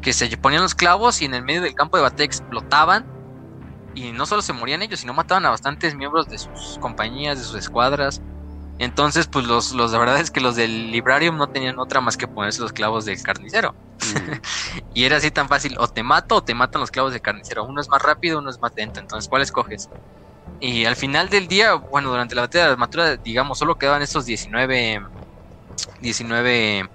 que 0.02 0.12
se 0.12 0.34
ponían 0.36 0.62
los 0.62 0.74
clavos 0.74 1.22
y 1.22 1.24
en 1.24 1.34
el 1.34 1.42
medio 1.42 1.62
del 1.62 1.74
campo 1.74 1.96
de 1.96 2.02
batalla 2.02 2.24
explotaban 2.24 3.06
y 3.94 4.12
no 4.12 4.26
solo 4.26 4.42
se 4.42 4.52
morían 4.52 4.82
ellos, 4.82 5.00
sino 5.00 5.14
mataban 5.14 5.46
a 5.46 5.50
bastantes 5.50 5.94
miembros 5.94 6.28
de 6.28 6.38
sus 6.38 6.78
compañías, 6.80 7.38
de 7.38 7.44
sus 7.44 7.56
escuadras. 7.56 8.22
Entonces, 8.80 9.26
pues 9.26 9.46
los, 9.46 9.72
los, 9.72 9.92
la 9.92 9.98
verdad 9.98 10.18
es 10.18 10.30
que 10.30 10.40
los 10.40 10.56
del 10.56 10.90
Librarium 10.90 11.36
no 11.36 11.50
tenían 11.50 11.78
otra 11.78 12.00
más 12.00 12.16
que 12.16 12.26
ponerse 12.26 12.62
los 12.62 12.72
clavos 12.72 13.04
del 13.04 13.22
carnicero. 13.22 13.74
y 14.94 15.04
era 15.04 15.18
así 15.18 15.30
tan 15.30 15.48
fácil, 15.48 15.76
o 15.78 15.86
te 15.86 16.02
mato 16.02 16.36
o 16.36 16.42
te 16.42 16.54
matan 16.54 16.80
los 16.80 16.90
clavos 16.90 17.12
de 17.12 17.20
carnicero. 17.20 17.64
Uno 17.64 17.82
es 17.82 17.90
más 17.90 18.00
rápido, 18.00 18.38
uno 18.38 18.48
es 18.48 18.58
más 18.58 18.72
lento. 18.74 18.98
Entonces, 18.98 19.28
¿cuál 19.28 19.42
escoges? 19.42 19.90
Y 20.60 20.86
al 20.86 20.96
final 20.96 21.28
del 21.28 21.46
día, 21.46 21.74
bueno, 21.74 22.08
durante 22.08 22.34
la 22.34 22.40
batalla 22.40 22.64
de 22.64 22.72
armadura, 22.72 23.16
digamos, 23.16 23.58
solo 23.58 23.76
quedaban 23.76 24.00
estos 24.00 24.24
19, 24.24 25.02
19 26.00 26.88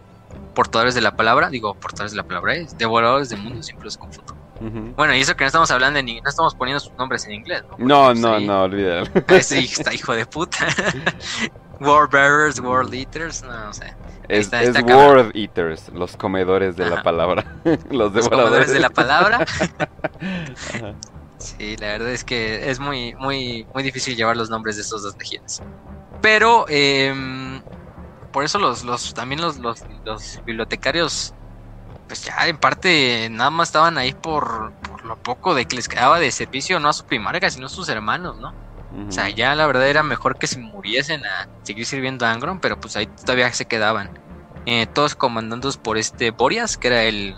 portadores 0.56 0.96
de 0.96 1.02
la 1.02 1.16
palabra. 1.16 1.52
Digo, 1.52 1.76
portadores 1.76 2.14
de 2.14 2.18
la 2.18 2.24
palabra, 2.24 2.56
¿eh? 2.56 2.68
devoradores 2.80 3.30
de 3.30 3.36
mundo, 3.36 3.62
siempre 3.62 3.86
los 3.86 3.98
confundo. 4.00 4.36
Bueno, 4.96 5.14
y 5.14 5.20
eso 5.20 5.36
que 5.36 5.44
no 5.44 5.48
estamos 5.48 5.70
hablando 5.70 6.00
en 6.00 6.06
no 6.06 6.30
estamos 6.30 6.56
poniendo 6.56 6.80
sus 6.80 6.94
nombres 6.94 7.26
en 7.26 7.34
inglés, 7.34 7.64
¿no? 7.70 7.76
no, 7.78 8.06
pues 8.06 8.20
no, 8.20 8.40
no, 8.40 8.64
olvídalo. 8.64 9.06
Ese 9.28 9.60
está 9.60 9.94
hijo 9.94 10.14
de 10.14 10.26
puta. 10.26 10.66
War 11.80 12.10
Bearers, 12.10 12.60
World 12.60 12.94
Eaters, 12.94 13.44
no, 13.44 13.74
sé. 13.74 13.94
Es, 14.28 14.50
World 14.52 15.36
Eaters, 15.36 15.90
los 15.90 16.16
comedores 16.16 16.76
de 16.76 16.90
la 16.90 17.04
palabra. 17.04 17.46
los 17.92 18.14
devoradores 18.14 18.72
de 18.72 18.80
la 18.80 18.90
palabra. 18.90 19.46
sí, 21.38 21.76
la 21.78 21.88
verdad 21.88 22.10
es 22.10 22.24
que 22.24 22.70
es 22.70 22.80
muy, 22.80 23.14
muy, 23.16 23.68
muy 23.74 23.84
difícil 23.84 24.16
llevar 24.16 24.38
los 24.38 24.50
nombres 24.50 24.78
de 24.78 24.84
estos 24.84 25.04
dos 25.04 25.18
legiones. 25.18 25.62
Pero 26.22 26.66
em, 26.70 27.62
por 28.32 28.44
eso 28.44 28.58
los, 28.58 28.84
los 28.84 29.14
también 29.14 29.42
los, 29.42 29.58
los, 29.58 29.84
los, 30.06 30.42
bibliotecarios, 30.46 31.34
pues 32.08 32.24
ya 32.24 32.48
en 32.48 32.58
parte 32.58 33.28
nada 33.30 33.50
más 33.50 33.70
estaban 33.70 33.98
ahí 33.98 34.14
por, 34.14 34.74
por 34.90 35.06
lo 35.06 35.18
poco 35.18 35.54
de 35.54 35.66
que 35.66 35.76
les 35.76 35.88
quedaba 35.88 36.20
de 36.20 36.32
servicio, 36.32 36.80
no 36.80 36.90
a 36.90 36.94
su 36.94 37.06
primarca, 37.06 37.50
sino 37.50 37.68
a 37.68 37.70
sus 37.70 37.90
hermanos, 37.90 38.38
¿no? 38.40 38.54
O 39.08 39.12
sea, 39.12 39.30
ya 39.30 39.56
la 39.56 39.68
verdad 39.68 39.88
era 39.90 40.04
mejor 40.04 40.38
que 40.38 40.48
se 40.48 40.58
muriesen 40.58 41.26
a 41.26 41.50
seguir 41.64 41.86
sirviendo 41.86 42.26
a 42.26 42.32
Angron, 42.32 42.60
pero 42.60 42.80
pues 42.80 42.96
ahí 42.96 43.08
todavía 43.08 43.52
se 43.52 43.66
quedaban. 43.66 44.10
Eh, 44.66 44.88
todos 44.88 45.16
comandados 45.16 45.78
por 45.78 45.98
este 45.98 46.32
Borias, 46.32 46.78
que 46.78 46.88
era 46.88 47.04
el, 47.04 47.36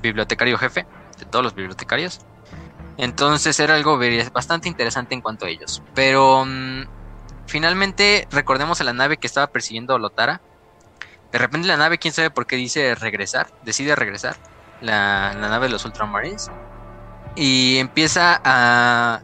bibliotecario 0.00 0.58
jefe 0.58 0.86
de 1.18 1.24
todos 1.24 1.42
los 1.42 1.54
bibliotecarios. 1.54 2.20
Entonces 2.98 3.58
era 3.58 3.74
algo 3.74 3.98
bastante 4.32 4.68
interesante 4.68 5.14
en 5.14 5.22
cuanto 5.22 5.46
a 5.46 5.48
ellos. 5.48 5.82
Pero 5.94 6.44
mm, 6.44 6.82
finalmente 7.46 8.28
recordemos 8.30 8.80
a 8.80 8.84
la 8.84 8.92
nave 8.92 9.16
que 9.16 9.26
estaba 9.26 9.46
persiguiendo 9.46 9.94
a 9.94 9.98
Lotara. 9.98 10.42
De 11.32 11.38
repente 11.38 11.68
la 11.68 11.76
nave, 11.76 11.98
quién 11.98 12.12
sabe 12.12 12.30
por 12.30 12.46
qué 12.46 12.56
dice 12.56 12.94
regresar, 12.94 13.48
decide 13.62 13.96
regresar. 13.96 14.36
La, 14.82 15.34
la 15.38 15.48
nave 15.48 15.66
de 15.66 15.72
los 15.72 15.84
Ultramarines. 15.84 16.50
Y 17.36 17.78
empieza 17.78 18.40
a 18.44 19.22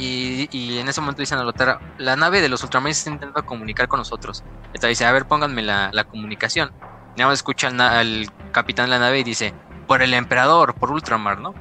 y, 0.00 0.78
en 0.78 0.88
ese 0.88 1.00
momento 1.00 1.22
dicen 1.22 1.38
a 1.38 1.42
Lotara, 1.42 1.80
la 1.98 2.14
nave 2.14 2.40
de 2.40 2.48
los 2.48 2.62
Ultramarines 2.62 2.98
está 2.98 3.10
intentando 3.10 3.44
comunicar 3.44 3.88
con 3.88 3.98
nosotros. 3.98 4.44
Entonces 4.66 4.90
dice, 4.90 5.06
a 5.06 5.12
ver, 5.12 5.26
pónganme 5.26 5.62
la, 5.62 6.04
comunicación. 6.04 6.70
Y 7.16 7.18
nada 7.18 7.30
más 7.30 7.40
escucha 7.40 7.68
al, 7.68 8.26
capitán 8.52 8.86
de 8.86 8.90
la 8.90 8.98
nave 8.98 9.20
y 9.20 9.24
dice, 9.24 9.54
por 9.86 10.02
el 10.02 10.14
emperador, 10.14 10.74
por 10.74 10.90
Ultramar, 10.90 11.40
¿no? 11.40 11.54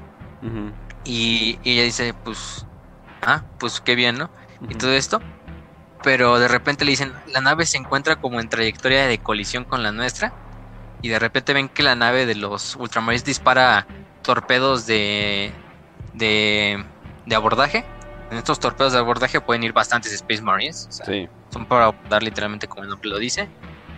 y, 1.03 1.59
ella 1.63 1.83
dice, 1.83 2.13
pues, 2.13 2.65
ah, 3.23 3.43
pues 3.59 3.81
qué 3.81 3.95
bien, 3.95 4.17
¿no? 4.17 4.29
Y 4.69 4.75
todo 4.75 4.93
esto. 4.93 5.19
Pero 6.03 6.37
de 6.37 6.47
repente 6.47 6.85
le 6.85 6.91
dicen, 6.91 7.13
la 7.27 7.41
nave 7.41 7.65
se 7.65 7.77
encuentra 7.77 8.17
como 8.17 8.39
en 8.39 8.49
trayectoria 8.49 9.07
de 9.07 9.17
colisión 9.17 9.63
con 9.63 9.81
la 9.81 9.91
nuestra. 9.91 10.31
Y 11.01 11.09
de 11.09 11.19
repente 11.19 11.53
ven 11.53 11.69
que 11.69 11.83
la 11.83 11.95
nave 11.95 12.25
de 12.25 12.35
los 12.35 12.75
Ultramarines 12.75 13.25
dispara 13.25 13.87
torpedos 14.21 14.85
de, 14.85 15.51
de, 16.13 16.83
de 17.25 17.35
abordaje 17.35 17.85
en 18.31 18.37
estos 18.37 18.59
torpedos 18.59 18.93
de 18.93 18.99
abordaje 18.99 19.39
pueden 19.41 19.63
ir 19.63 19.73
bastantes 19.73 20.13
Space 20.13 20.41
Marines. 20.41 20.89
Son 21.49 21.65
para 21.65 21.85
abordar 21.85 22.23
literalmente 22.23 22.67
como 22.67 22.83
el 22.83 22.89
nombre 22.89 23.09
lo 23.09 23.17
dice. 23.17 23.49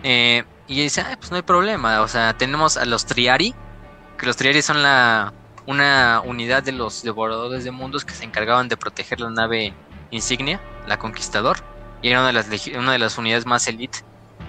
Eh, 0.02 0.44
y 0.68 0.82
dice, 0.82 1.04
pues 1.18 1.30
no 1.30 1.36
hay 1.36 1.42
problema. 1.42 2.00
O 2.00 2.08
sea, 2.08 2.36
tenemos 2.36 2.76
a 2.76 2.84
los 2.84 3.06
Triari. 3.06 3.54
Que 4.18 4.26
los 4.26 4.36
Triari 4.36 4.62
son 4.62 4.82
la 4.82 5.32
una 5.66 6.22
unidad 6.24 6.62
de 6.62 6.72
los 6.72 7.02
devoradores 7.02 7.64
de 7.64 7.70
mundos 7.70 8.04
que 8.04 8.14
se 8.14 8.24
encargaban 8.24 8.68
de 8.68 8.76
proteger 8.76 9.20
la 9.20 9.30
nave 9.30 9.74
insignia, 10.10 10.60
la 10.86 10.98
Conquistador. 10.98 11.58
Y 12.02 12.08
era 12.08 12.20
una 12.20 12.28
de 12.28 12.32
las, 12.32 12.66
una 12.68 12.92
de 12.92 12.98
las 12.98 13.18
unidades 13.18 13.46
más 13.46 13.66
elite 13.66 13.98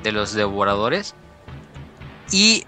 de 0.03 0.11
los 0.11 0.33
devoradores. 0.33 1.15
Y 2.31 2.65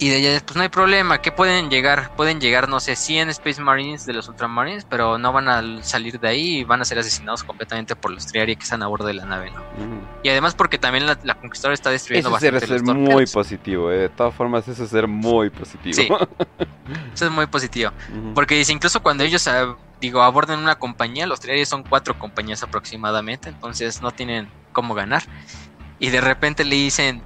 y 0.00 0.08
de 0.08 0.16
ella, 0.16 0.42
pues 0.42 0.56
no 0.56 0.62
hay 0.62 0.70
problema, 0.70 1.20
que 1.20 1.30
pueden 1.30 1.68
llegar, 1.68 2.10
pueden 2.16 2.40
llegar, 2.40 2.70
no 2.70 2.80
sé, 2.80 2.96
100 2.96 3.28
Space 3.28 3.60
Marines 3.60 4.06
de 4.06 4.14
los 4.14 4.28
Ultramarines, 4.28 4.86
pero 4.86 5.18
no 5.18 5.30
van 5.30 5.48
a 5.48 5.84
salir 5.84 6.18
de 6.18 6.26
ahí 6.26 6.56
y 6.56 6.64
van 6.64 6.80
a 6.80 6.86
ser 6.86 6.98
asesinados 6.98 7.44
completamente 7.44 7.94
por 7.94 8.10
los 8.10 8.26
Triari 8.26 8.56
que 8.56 8.62
están 8.62 8.82
a 8.82 8.86
bordo 8.86 9.06
de 9.06 9.12
la 9.12 9.26
nave, 9.26 9.50
¿no? 9.50 9.62
Y 10.22 10.30
además 10.30 10.54
porque 10.54 10.78
también 10.78 11.04
la, 11.06 11.16
Conquistadora 11.34 11.74
está 11.74 11.90
destruyendo 11.90 12.30
eso 12.30 12.32
bastante 12.32 12.66
ser 12.66 12.82
muy 12.82 13.26
positivo, 13.26 13.92
¿eh? 13.92 13.98
de 13.98 14.08
todas 14.08 14.34
formas 14.34 14.66
eso 14.68 14.84
es 14.84 14.90
ser 14.90 15.06
muy 15.06 15.50
positivo. 15.50 15.94
Sí, 15.94 16.08
eso 17.14 17.26
es 17.26 17.30
muy 17.30 17.46
positivo, 17.46 17.92
porque 18.34 18.54
dice, 18.54 18.72
incluso 18.72 19.02
cuando 19.02 19.22
ellos, 19.22 19.46
ah, 19.48 19.76
digo, 20.00 20.22
aborden 20.22 20.60
una 20.60 20.78
compañía, 20.78 21.26
los 21.26 21.40
Triari 21.40 21.66
son 21.66 21.82
cuatro 21.82 22.18
compañías 22.18 22.62
aproximadamente, 22.62 23.50
entonces 23.50 24.00
no 24.00 24.12
tienen 24.12 24.48
cómo 24.72 24.94
ganar. 24.94 25.24
Y 25.98 26.08
de 26.08 26.22
repente 26.22 26.64
le 26.64 26.76
dicen, 26.76 27.22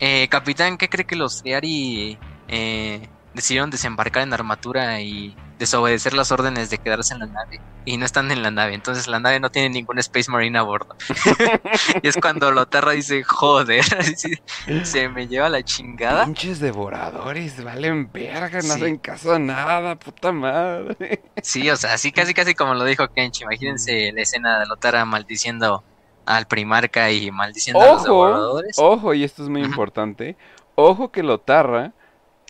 eh, 0.00 0.28
capitán, 0.28 0.76
¿qué 0.78 0.88
cree 0.88 1.06
que 1.06 1.16
los 1.16 1.42
Triari 1.42 2.18
eh, 2.48 3.08
decidieron 3.34 3.70
desembarcar 3.70 4.22
en 4.22 4.32
armatura 4.32 5.00
y, 5.00 5.36
desobedecer 5.58 6.14
las 6.14 6.32
órdenes 6.32 6.70
de 6.70 6.78
quedarse 6.78 7.12
en 7.14 7.20
la 7.20 7.26
nave 7.26 7.60
y 7.84 7.96
no 7.96 8.04
están 8.04 8.30
en 8.30 8.42
la 8.42 8.50
nave, 8.50 8.74
entonces 8.74 9.08
la 9.08 9.18
nave 9.18 9.40
no 9.40 9.50
tiene 9.50 9.70
ningún 9.70 9.98
Space 9.98 10.30
Marine 10.30 10.58
a 10.58 10.62
bordo. 10.62 10.94
y 12.02 12.08
es 12.08 12.16
cuando 12.16 12.50
Lotarra 12.50 12.92
dice, 12.92 13.22
joder, 13.22 13.82
se 14.82 15.08
me 15.08 15.26
lleva 15.26 15.48
la 15.48 15.62
chingada. 15.62 16.26
Pinches 16.26 16.60
devoradores, 16.60 17.62
valen 17.64 18.10
verga, 18.12 18.60
no 18.60 18.74
hacen 18.74 18.98
caso 18.98 19.34
a 19.34 19.38
nada, 19.38 19.98
puta 19.98 20.32
madre. 20.32 21.22
sí, 21.42 21.70
o 21.70 21.76
sea, 21.76 21.94
así 21.94 22.12
casi 22.12 22.34
casi 22.34 22.54
como 22.54 22.74
lo 22.74 22.84
dijo 22.84 23.08
Kenchi, 23.08 23.44
imagínense 23.44 24.12
la 24.12 24.20
escena 24.20 24.60
de 24.60 24.66
Lotarra 24.66 25.06
maldiciendo 25.06 25.82
al 26.28 26.46
primarca 26.46 27.10
y 27.10 27.30
maldiciendo 27.30 27.82
a 27.82 27.92
los 27.94 28.04
devoradores. 28.04 28.78
Ojo, 28.78 29.14
y 29.14 29.24
esto 29.24 29.42
es 29.42 29.48
muy 29.48 29.62
importante, 29.62 30.36
ojo 30.74 31.10
que 31.10 31.22
Lotarra 31.22 31.94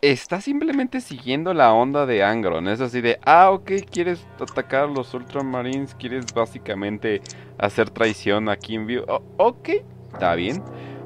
está 0.02 0.40
simplemente 0.40 1.00
siguiendo 1.00 1.54
la 1.54 1.72
onda 1.72 2.04
de 2.04 2.24
Angron. 2.24 2.66
Es 2.68 2.80
así 2.80 3.00
de, 3.00 3.20
ah, 3.24 3.50
ok, 3.50 3.70
quieres 3.90 4.26
atacar 4.40 4.84
a 4.84 4.86
los 4.86 5.14
Ultramarines, 5.14 5.94
quieres 5.94 6.26
básicamente 6.34 7.22
hacer 7.56 7.90
traición 7.90 8.48
aquí 8.48 8.74
en 8.74 8.86
View. 8.86 9.04
ok, 9.36 9.68
está 10.12 10.34
bien, 10.34 10.62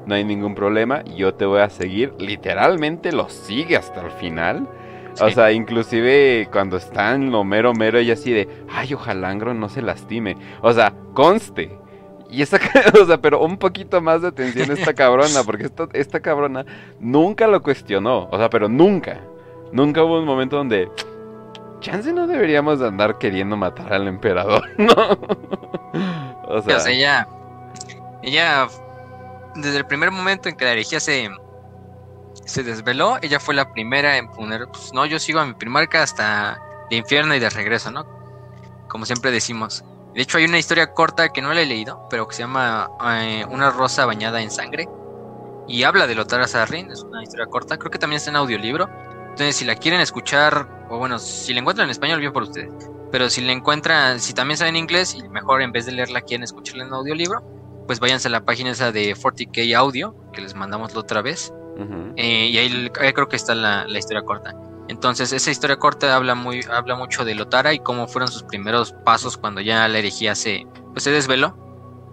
no 0.07 0.15
hay 0.15 0.23
ningún 0.23 0.55
problema. 0.55 1.03
Yo 1.05 1.35
te 1.35 1.45
voy 1.45 1.61
a 1.61 1.69
seguir. 1.69 2.13
Literalmente 2.19 3.11
lo 3.11 3.29
sigue 3.29 3.77
hasta 3.77 4.01
el 4.01 4.11
final. 4.11 4.67
O 5.21 5.29
sea, 5.29 5.51
inclusive 5.51 6.49
cuando 6.51 6.77
está 6.77 7.13
en 7.13 7.31
lo 7.31 7.43
mero 7.43 7.73
mero, 7.73 7.99
ella 7.99 8.13
así 8.13 8.31
de, 8.31 8.47
ay, 8.71 8.95
ojalá 8.95 9.29
Angron 9.29 9.59
no 9.59 9.69
se 9.69 9.83
lastime. 9.83 10.37
O 10.61 10.73
sea, 10.73 10.93
conste 11.13 11.82
y 12.29 12.41
esta, 12.41 12.57
o 13.01 13.05
sea, 13.05 13.17
pero 13.17 13.41
un 13.43 13.57
poquito 13.57 14.01
más 14.01 14.21
de 14.21 14.29
atención 14.29 14.71
esta 14.71 14.93
cabrona, 14.93 15.43
porque 15.45 15.65
esta, 15.65 15.87
esta 15.93 16.19
cabrona 16.19 16.65
nunca 16.99 17.47
lo 17.47 17.61
cuestionó, 17.61 18.27
o 18.31 18.37
sea, 18.37 18.49
pero 18.49 18.67
nunca. 18.67 19.19
Nunca 19.71 20.03
hubo 20.03 20.19
un 20.19 20.25
momento 20.25 20.57
donde, 20.57 20.89
chance 21.79 22.11
no 22.13 22.27
deberíamos 22.27 22.81
andar 22.81 23.17
queriendo 23.17 23.57
matar 23.57 23.93
al 23.93 24.07
emperador, 24.07 24.63
¿no? 24.77 24.93
o 26.47 26.61
sea, 26.61 26.77
ella, 26.89 27.27
ella, 28.21 28.67
desde 29.55 29.77
el 29.77 29.85
primer 29.85 30.11
momento 30.11 30.49
en 30.49 30.55
que 30.55 30.65
la 30.65 30.71
herejía 30.71 30.99
se, 30.99 31.29
se 32.45 32.63
desveló, 32.63 33.17
ella 33.21 33.39
fue 33.39 33.53
la 33.53 33.71
primera 33.73 34.17
en 34.17 34.29
poner, 34.29 34.67
pues 34.67 34.93
no, 34.93 35.05
yo 35.05 35.19
sigo 35.19 35.39
a 35.39 35.45
mi 35.45 35.53
primarca 35.53 36.03
hasta 36.03 36.59
el 36.89 36.97
infierno 36.97 37.35
y 37.35 37.39
de 37.39 37.49
regreso, 37.49 37.91
¿no? 37.91 38.05
Como 38.87 39.05
siempre 39.05 39.31
decimos. 39.31 39.83
De 40.13 40.21
hecho, 40.21 40.37
hay 40.37 40.45
una 40.45 40.59
historia 40.59 40.93
corta 40.93 41.29
que 41.29 41.41
no 41.41 41.53
la 41.53 41.61
he 41.61 41.65
leído, 41.65 42.07
pero 42.09 42.27
que 42.27 42.35
se 42.35 42.43
llama 42.43 42.89
eh, 43.19 43.45
Una 43.49 43.71
rosa 43.71 44.05
bañada 44.05 44.41
en 44.41 44.51
sangre. 44.51 44.87
Y 45.67 45.83
habla 45.83 46.07
de 46.07 46.15
Lothar 46.15 46.41
Azarrin, 46.41 46.91
es 46.91 47.01
una 47.03 47.23
historia 47.23 47.45
corta, 47.47 47.77
creo 47.77 47.89
que 47.89 47.97
también 47.97 48.17
está 48.17 48.29
en 48.29 48.35
audiolibro. 48.35 48.87
Entonces, 49.29 49.55
si 49.55 49.65
la 49.65 49.75
quieren 49.75 50.01
escuchar, 50.01 50.85
o 50.89 50.97
bueno, 50.97 51.17
si 51.19 51.53
la 51.53 51.61
encuentran 51.61 51.87
en 51.87 51.91
español, 51.91 52.19
bien 52.19 52.33
por 52.33 52.43
ustedes. 52.43 52.71
Pero 53.11 53.29
si 53.29 53.41
la 53.41 53.53
encuentran, 53.53 54.19
si 54.19 54.33
también 54.33 54.57
saben 54.57 54.75
inglés, 54.75 55.15
y 55.15 55.27
mejor 55.29 55.61
en 55.61 55.71
vez 55.71 55.85
de 55.85 55.93
leerla 55.93 56.21
quieren 56.21 56.43
escucharla 56.43 56.83
en 56.83 56.93
audiolibro, 56.93 57.41
pues 57.87 57.99
váyanse 57.99 58.27
a 58.27 58.31
la 58.31 58.45
página 58.45 58.71
esa 58.71 58.91
de 58.91 59.15
40k 59.15 59.75
Audio, 59.75 60.15
que 60.33 60.41
les 60.41 60.53
mandamos 60.53 60.93
la 60.93 60.99
otra 60.99 61.21
vez. 61.21 61.51
Eh, 62.17 62.49
y 62.51 62.57
ahí, 62.57 62.89
creo 62.91 63.27
que 63.27 63.35
está 63.35 63.55
la 63.55 63.97
historia 63.97 64.21
corta. 64.21 64.53
Entonces, 64.93 65.33
esa 65.33 65.49
historia 65.49 65.77
corta 65.77 66.15
habla 66.15 66.35
muy, 66.35 66.63
habla 66.71 66.95
mucho 66.95 67.25
de 67.25 67.33
Lotara 67.33 67.73
y 67.73 67.79
cómo 67.79 68.07
fueron 68.07 68.31
sus 68.31 68.43
primeros 68.43 68.93
pasos 69.03 69.37
cuando 69.37 69.59
ya 69.59 69.87
la 69.87 69.97
herejía 69.97 70.35
se, 70.35 70.67
pues, 70.91 71.03
se 71.03 71.09
desveló 71.09 71.57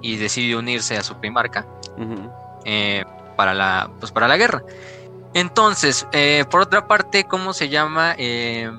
y 0.01 0.17
decidió 0.17 0.59
unirse 0.59 0.97
a 0.97 1.03
su 1.03 1.21
primarca 1.21 1.67
eh, 2.65 3.05
para 3.37 3.53
la, 3.53 3.91
pues 4.01 4.13
para 4.13 4.27
la 4.27 4.39
guerra. 4.39 4.63
Entonces, 5.35 6.07
eh, 6.13 6.47
por 6.51 6.63
otra 6.63 6.89
parte, 6.89 7.25
¿cómo 7.25 7.53
se 7.53 7.69
llama? 7.69 8.15
Eh, 8.17 8.73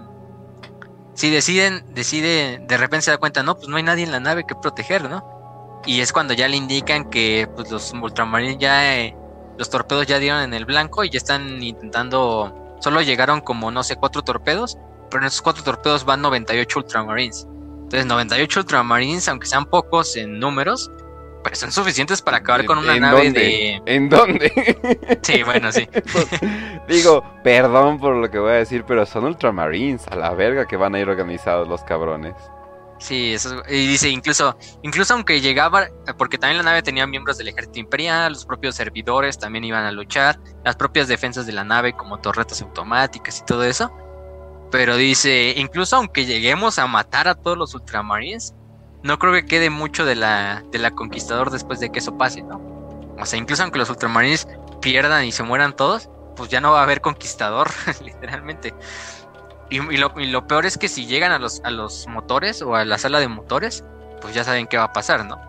si 1.14 1.30
deciden, 1.30 1.86
decide, 1.94 2.57
de 2.68 2.78
repente 2.78 3.03
se 3.03 3.11
da 3.11 3.19
cuenta, 3.19 3.44
no, 3.44 3.56
pues 3.56 3.68
no 3.68 3.78
hay 3.78 3.84
nadie 3.84 4.03
en 4.03 4.11
la 4.11 4.19
nave 4.19 4.45
que 4.48 4.56
proteger, 4.56 5.07
¿no? 5.07 5.82
Y 5.86 6.02
es 6.02 6.11
cuando 6.11 6.34
ya 6.34 6.48
le 6.48 6.57
indican 6.57 7.07
que 7.11 7.48
pues, 7.56 7.69
los 7.69 7.94
ultramarines 7.94 8.57
ya, 8.57 8.82
los 9.60 9.69
torpedos 9.69 10.07
ya 10.07 10.18
dieron 10.18 10.41
en 10.41 10.56
el 10.56 10.65
blanco 10.65 11.03
y 11.03 11.11
ya 11.11 11.18
están 11.18 11.61
intentando 11.61 12.60
solo 12.82 13.02
llegaron 13.02 13.41
como, 13.41 13.72
no 13.72 13.84
sé, 13.84 13.95
cuatro 13.95 14.22
torpedos, 14.22 14.78
pero 15.10 15.24
en 15.24 15.28
esos 15.28 15.41
cuatro 15.41 15.64
torpedos 15.64 16.03
van 16.03 16.22
98 16.22 16.80
Ultramarines. 16.80 17.48
Entonces, 17.84 18.06
98 18.06 18.60
Ultramarines, 18.62 19.28
aunque 19.30 19.48
sean 19.48 19.66
pocos 19.66 20.16
en 20.16 20.40
números, 20.40 20.91
pues 21.44 21.60
son 21.60 21.72
suficientes 21.72 22.22
para 22.22 22.38
acabar 22.38 22.66
con 22.66 22.78
una 22.78 22.98
nave 22.98 23.32
de. 23.32 23.82
¿En 23.86 24.10
dónde? 24.10 24.52
Sí, 25.22 25.44
bueno, 25.44 25.72
sí. 25.72 25.88
Digo, 26.88 27.24
perdón 27.44 27.99
por 27.99 28.16
lo 28.16 28.30
que 28.30 28.40
voy 28.40 28.52
a 28.52 28.56
decir, 28.56 28.84
pero 28.86 29.06
son 29.06 29.26
Ultramarines, 29.26 30.08
a 30.08 30.16
la 30.16 30.32
verga 30.34 30.68
que 30.68 30.78
van 30.78 30.95
a 30.95 30.99
ir 30.99 31.10
organizados 31.10 31.68
los 31.68 31.84
cabrones. 31.84 32.36
Sí, 33.02 33.34
eso, 33.34 33.64
y 33.68 33.88
dice 33.88 34.10
incluso, 34.10 34.56
incluso 34.84 35.15
aunque 35.15 35.41
llegaba, 35.41 35.88
porque 36.19 36.38
también 36.38 36.57
la 36.57 36.64
nave 36.64 36.84
tenía 36.84 37.07
miembros 37.07 37.40
del 37.40 37.48
ejército 37.48 37.80
imperial, 37.80 38.34
los 38.34 38.45
propios 38.45 38.76
servidores 38.76 39.40
también 39.40 39.64
iban 39.64 39.86
a 39.86 39.91
luchar, 39.91 40.40
las 40.64 40.76
propias 40.76 41.07
defensas 41.07 41.48
de 41.48 41.52
la 41.52 41.64
nave 41.64 41.94
como 41.94 42.19
torretas 42.19 42.61
automáticas 42.61 43.40
y 43.40 43.45
todo 43.45 43.64
eso. 43.64 43.91
Pero 44.69 44.98
dice, 44.98 45.56
incluso 45.57 45.95
aunque 45.95 46.26
lleguemos 46.26 46.78
a 46.78 46.86
matar 46.86 47.28
a 47.28 47.34
todos 47.34 47.57
los 47.57 47.73
ultramarines, 47.73 48.53
no 49.02 49.18
creo 49.18 49.34
que 49.34 49.48
quede 49.48 49.72
mucho 49.72 50.06
de 50.06 50.14
la, 50.14 50.64
de 50.72 50.78
la 50.78 50.91
conquistador 50.91 51.49
después 51.49 51.80
de 51.80 51.91
que 51.91 51.98
eso 51.98 52.19
pase, 52.19 52.44
¿no? 52.44 52.57
O 53.19 53.26
sea, 53.26 53.40
incluso 53.40 53.64
aunque 53.64 53.80
los 53.80 53.90
ultramarines 53.90 54.48
pierdan 54.80 55.26
y 55.26 55.32
se 55.32 55.41
mueran 55.41 55.76
todos, 55.76 56.07
pues 56.36 56.52
ya 56.52 56.61
no 56.61 56.72
va 56.72 56.82
a 56.82 56.84
haber 56.84 57.02
conquistador, 57.02 57.68
literalmente. 58.06 58.76
Y, 59.72 59.80
lo, 59.80 60.48
peor 60.48 60.65
es 60.65 60.77
que 60.77 60.89
si 60.89 61.06
llegan 61.06 61.31
a 61.31 61.39
los, 61.39 61.61
a 61.64 61.72
los 61.72 62.06
motores 62.07 62.61
o 62.61 62.76
a 62.76 62.84
la 62.84 62.98
sala 62.98 63.22
de 63.22 63.30
motores, 63.30 63.85
pues 64.19 64.35
ya 64.35 64.43
saben 64.43 64.68
qué 64.68 64.76
va 64.76 64.84
a 64.84 64.93
pasar, 64.93 65.26
¿no? 65.26 65.39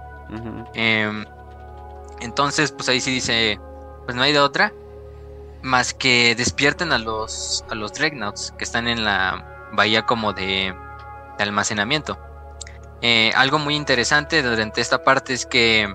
Em, 0.74 1.27
entonces, 2.20 2.70
pues 2.70 2.89
ahí 2.89 3.01
sí 3.01 3.11
dice, 3.11 3.61
pues 4.05 4.16
no 4.16 4.23
hay 4.23 4.32
de 4.32 4.39
otra 4.39 4.73
más 5.61 5.93
que 5.93 6.35
despierten 6.36 6.93
a 6.93 6.99
los 6.99 7.65
a 7.70 7.74
los 7.74 7.93
dreadnoughts 7.93 8.53
que 8.57 8.65
están 8.65 8.89
en 8.89 9.05
la 9.05 9.70
bahía 9.73 10.03
como 10.07 10.32
de, 10.32 10.73
almacenamiento. 11.39 12.16
Eh, 13.01 13.32
algo 13.35 13.59
muy 13.59 13.74
interesante 13.74 14.40
durante 14.44 14.81
esta 14.81 15.03
parte 15.03 15.32
es 15.35 15.44
que 15.44 15.93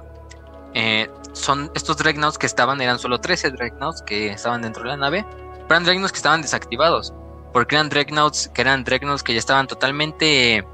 eh, 0.73 1.09
son 1.31 1.71
estos 1.75 1.95
dreadnoughts 1.95 2.37
que 2.37 2.45
estaban, 2.45 2.81
eran 2.81 2.99
solo 2.99 3.21
13 3.21 3.51
dreadnoughts 3.51 4.01
que 4.01 4.27
estaban 4.31 4.61
dentro 4.61 4.83
de 4.83 4.89
la 4.89 4.97
nave, 4.97 5.25
pero 5.31 5.67
eran 5.69 5.85
dreadnoughts 5.85 6.11
que 6.11 6.17
estaban 6.17 6.41
desactivados 6.41 7.13
porque 7.53 7.75
eran 7.75 7.89
Dreadnoughts 7.89 8.49
que 8.53 8.61
eran 8.61 8.83
Dreadnoughts 8.83 9.23
que 9.23 9.33
ya 9.33 9.39
estaban 9.39 9.67
totalmente 9.67 10.65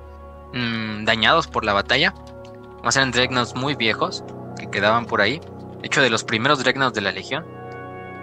mm, 0.53 1.05
dañados 1.05 1.47
por 1.47 1.65
la 1.65 1.73
batalla. 1.73 2.13
Más 2.83 2.95
eran 2.95 3.11
Dreadnoughts 3.11 3.55
muy 3.55 3.75
viejos 3.75 4.23
que 4.57 4.69
quedaban 4.69 5.05
por 5.05 5.21
ahí. 5.21 5.39
De 5.81 5.87
hecho, 5.87 6.01
de 6.01 6.09
los 6.09 6.23
primeros 6.23 6.59
Dreadnoughts 6.59 6.95
de 6.95 7.01
la 7.01 7.11
Legión. 7.11 7.45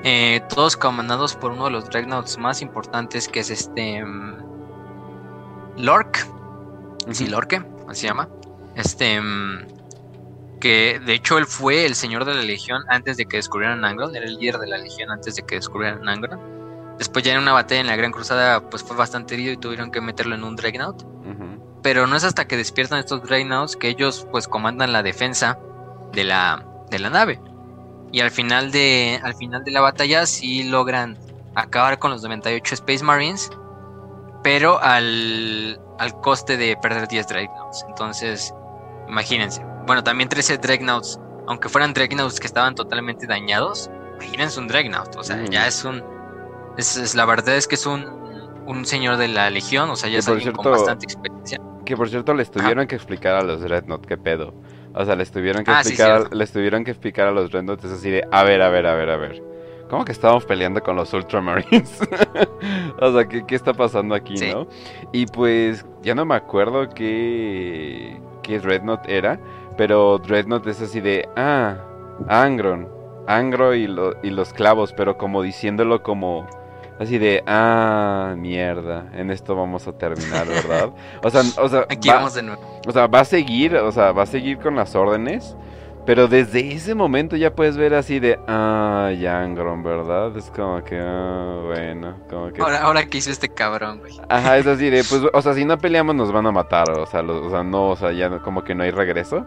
Eh, 0.02 0.40
todos 0.48 0.77
comandados 0.77 1.36
por 1.36 1.52
uno 1.52 1.66
de 1.66 1.72
los 1.72 1.90
Dreadnoughts 1.90 2.39
más 2.39 2.62
importantes 2.62 3.28
que 3.28 3.40
es 3.40 3.51
este. 3.51 4.05
Mm, 4.05 4.36
Lork. 5.77 6.27
Sí, 7.10 7.27
Lorke, 7.27 7.62
así 7.89 8.02
se 8.02 8.06
llama. 8.09 8.28
Este. 8.74 9.20
Mm, 9.20 9.66
que 10.60 11.01
de 11.05 11.14
hecho 11.14 11.39
él 11.39 11.47
fue 11.47 11.86
el 11.86 11.94
señor 11.94 12.27
de 12.27 12.35
la 12.35 12.43
Legión 12.43 12.82
antes 12.89 13.16
de 13.16 13.27
que 13.27 13.39
descubrieran 13.39 13.85
Angron. 13.85 14.14
Era 14.14 14.27
el 14.27 14.36
líder 14.36 14.59
de 14.59 14.66
la 14.68 14.78
Legión 14.78 15.10
antes 15.10 15.36
de 15.36 15.43
que 15.43 15.56
descubrieran 15.56 16.09
Angron. 16.09 16.60
Después 17.01 17.24
ya 17.24 17.32
en 17.32 17.39
una 17.39 17.55
batalla 17.55 17.81
en 17.81 17.86
la 17.86 17.97
Gran 17.97 18.12
Cruzada 18.12 18.60
pues 18.68 18.82
fue 18.82 18.94
bastante 18.94 19.32
herido 19.32 19.55
y 19.55 19.56
tuvieron 19.56 19.90
que 19.90 20.02
meterlo 20.02 20.35
en 20.35 20.44
un 20.44 20.55
Dreadnought. 20.55 21.02
Pero 21.82 22.06
no 22.06 22.14
es 22.14 22.24
hasta 22.24 22.47
que 22.47 22.59
despiertan 22.59 22.98
estos 22.98 23.22
Dreadnoughts 23.22 23.74
que 23.74 23.89
ellos 23.89 24.27
pues 24.31 24.47
comandan 24.47 24.93
la 24.93 25.02
defensa 25.02 25.59
de 26.12 26.24
la, 26.24 26.62
de 26.90 26.98
la 26.98 27.09
nave. 27.09 27.40
Y 28.12 28.20
al 28.20 28.31
final 28.31 28.70
de, 28.70 29.18
al 29.22 29.35
final 29.35 29.64
de 29.64 29.70
la 29.70 29.81
batalla 29.81 30.27
sí 30.27 30.64
logran 30.64 31.16
acabar 31.55 31.98
con 31.98 32.10
los 32.10 32.22
98 32.22 32.74
Space 32.74 33.02
Marines, 33.02 33.48
pero 34.43 34.78
al, 34.82 35.81
al 35.98 36.20
coste 36.20 36.59
de 36.59 36.77
perder 36.77 37.09
10 37.09 37.28
Dreadnoughts. 37.28 37.82
Entonces, 37.89 38.52
imagínense. 39.09 39.64
Bueno, 39.86 40.05
también 40.05 40.28
13 40.28 40.59
Dreadnoughts, 40.59 41.18
aunque 41.47 41.70
fueran 41.70 41.94
Dreadnoughts 41.94 42.39
que 42.39 42.47
estaban 42.47 42.74
totalmente 42.74 43.27
dañados, 43.27 43.90
imagínense 44.16 44.60
un 44.60 44.68
Dreadnought, 44.68 45.16
o 45.16 45.24
sea, 45.24 45.43
ya 45.47 45.66
es 45.66 45.82
un 45.82 46.05
es, 46.81 47.15
la 47.15 47.24
verdad 47.24 47.57
es 47.57 47.69
que 47.69 47.77
es 47.77 47.86
un, 47.86 48.05
un 48.66 48.85
señor 48.85 49.16
de 49.16 49.28
la 49.28 49.51
legión, 49.51 49.90
o 49.90 49.97
sea, 49.97 50.11
ya 50.11 50.19
es 50.19 50.28
alguien 50.28 50.52
con 50.52 50.73
bastante 50.73 51.05
experiencia. 51.05 51.61
Que 51.85 51.97
por 51.97 52.09
cierto 52.09 52.35
les 52.35 52.51
tuvieron 52.51 52.86
que 52.86 52.94
explicar 52.94 53.35
a 53.35 53.43
los 53.43 53.62
Rednot 53.62 54.07
qué 54.07 54.16
pedo. 54.16 54.55
O 54.94 55.05
sea, 55.05 55.15
les 55.15 55.31
tuvieron 55.31 55.65
que 55.65 55.70
ah, 55.70 55.81
explicar, 55.81 56.35
les 56.35 56.52
tuvieron 56.52 56.85
que 56.85 56.90
explicar 56.90 57.28
a 57.28 57.31
los 57.31 57.52
Rednot 57.52 57.85
es 57.85 57.93
así 57.93 58.11
de, 58.11 58.24
a 58.31 58.43
ver, 58.43 58.62
a 58.62 58.70
ver, 58.70 58.86
a 58.86 58.94
ver, 58.94 59.11
a 59.11 59.16
ver. 59.16 59.43
¿Cómo 59.89 60.05
que 60.05 60.12
estábamos 60.12 60.44
peleando 60.44 60.81
con 60.82 60.94
los 60.94 61.12
Ultramarines? 61.12 62.01
o 63.01 63.12
sea, 63.12 63.28
¿qué, 63.28 63.44
¿qué, 63.44 63.57
está 63.57 63.74
pasando 63.74 64.15
aquí, 64.15 64.35
no? 64.52 64.69
Y 65.12 65.27
pues, 65.27 65.85
ya 66.02 66.15
no 66.15 66.24
me 66.24 66.36
acuerdo 66.36 66.89
qué, 66.90 68.20
qué 68.44 68.61
Dreadnought 68.61 69.09
era, 69.09 69.40
pero 69.77 70.19
Dreadnought 70.19 70.66
es 70.69 70.81
así 70.81 71.01
de, 71.01 71.28
ah, 71.36 71.77
Angron, 72.28 72.89
Angro 73.27 73.74
y, 73.74 73.89
y 74.23 74.31
los 74.31 74.52
clavos, 74.52 74.93
pero 74.93 75.19
como 75.19 75.43
diciéndolo 75.43 76.05
como 76.05 76.47
Así 77.01 77.16
de, 77.16 77.43
ah, 77.47 78.35
mierda, 78.36 79.06
en 79.14 79.31
esto 79.31 79.56
vamos 79.56 79.89
a 79.89 79.93
terminar, 79.93 80.47
¿verdad? 80.47 80.90
O 81.24 81.31
sea, 81.31 81.40
o 81.56 81.66
sea, 81.66 81.86
Aquí 81.89 82.10
vamos 82.10 82.35
de 82.35 82.43
nuevo. 82.43 82.60
O 82.86 82.93
sea, 82.93 83.06
va 83.06 83.20
a 83.20 83.24
seguir, 83.24 83.74
o 83.74 83.90
sea, 83.90 84.12
va 84.12 84.24
a 84.24 84.27
seguir 84.27 84.59
con 84.59 84.77
las 84.77 84.94
órdenes, 84.94 85.56
pero 86.05 86.28
desde 86.28 86.74
ese 86.74 86.94
momento 86.94 87.36
ya 87.36 87.55
puedes 87.55 87.78
ver 87.78 87.94
así 87.94 88.20
de, 88.20 88.39
ah, 88.47 89.10
Yangron, 89.18 89.82
¿verdad? 89.82 90.36
Es 90.36 90.51
como 90.51 90.85
que, 90.85 91.01
ah, 91.01 91.62
bueno, 91.68 92.16
como 92.28 92.52
que... 92.52 92.60
Ahora, 92.60 92.82
ahora 92.82 93.06
que 93.06 93.16
hizo 93.16 93.31
este 93.31 93.48
cabrón, 93.48 94.01
güey. 94.01 94.20
Ajá, 94.28 94.59
es 94.59 94.66
así 94.66 94.90
de, 94.90 95.02
pues, 95.09 95.22
o 95.32 95.40
sea, 95.40 95.55
si 95.55 95.64
no 95.64 95.78
peleamos 95.78 96.14
nos 96.14 96.31
van 96.31 96.48
a 96.48 96.52
matar, 96.52 96.90
o 96.90 97.06
sea, 97.06 97.22
o 97.22 97.48
sea, 97.48 97.62
no, 97.62 97.89
o 97.89 97.97
sea, 97.97 98.12
ya 98.12 98.28
como 98.40 98.62
que 98.62 98.74
no 98.74 98.82
hay 98.82 98.90
regreso, 98.90 99.47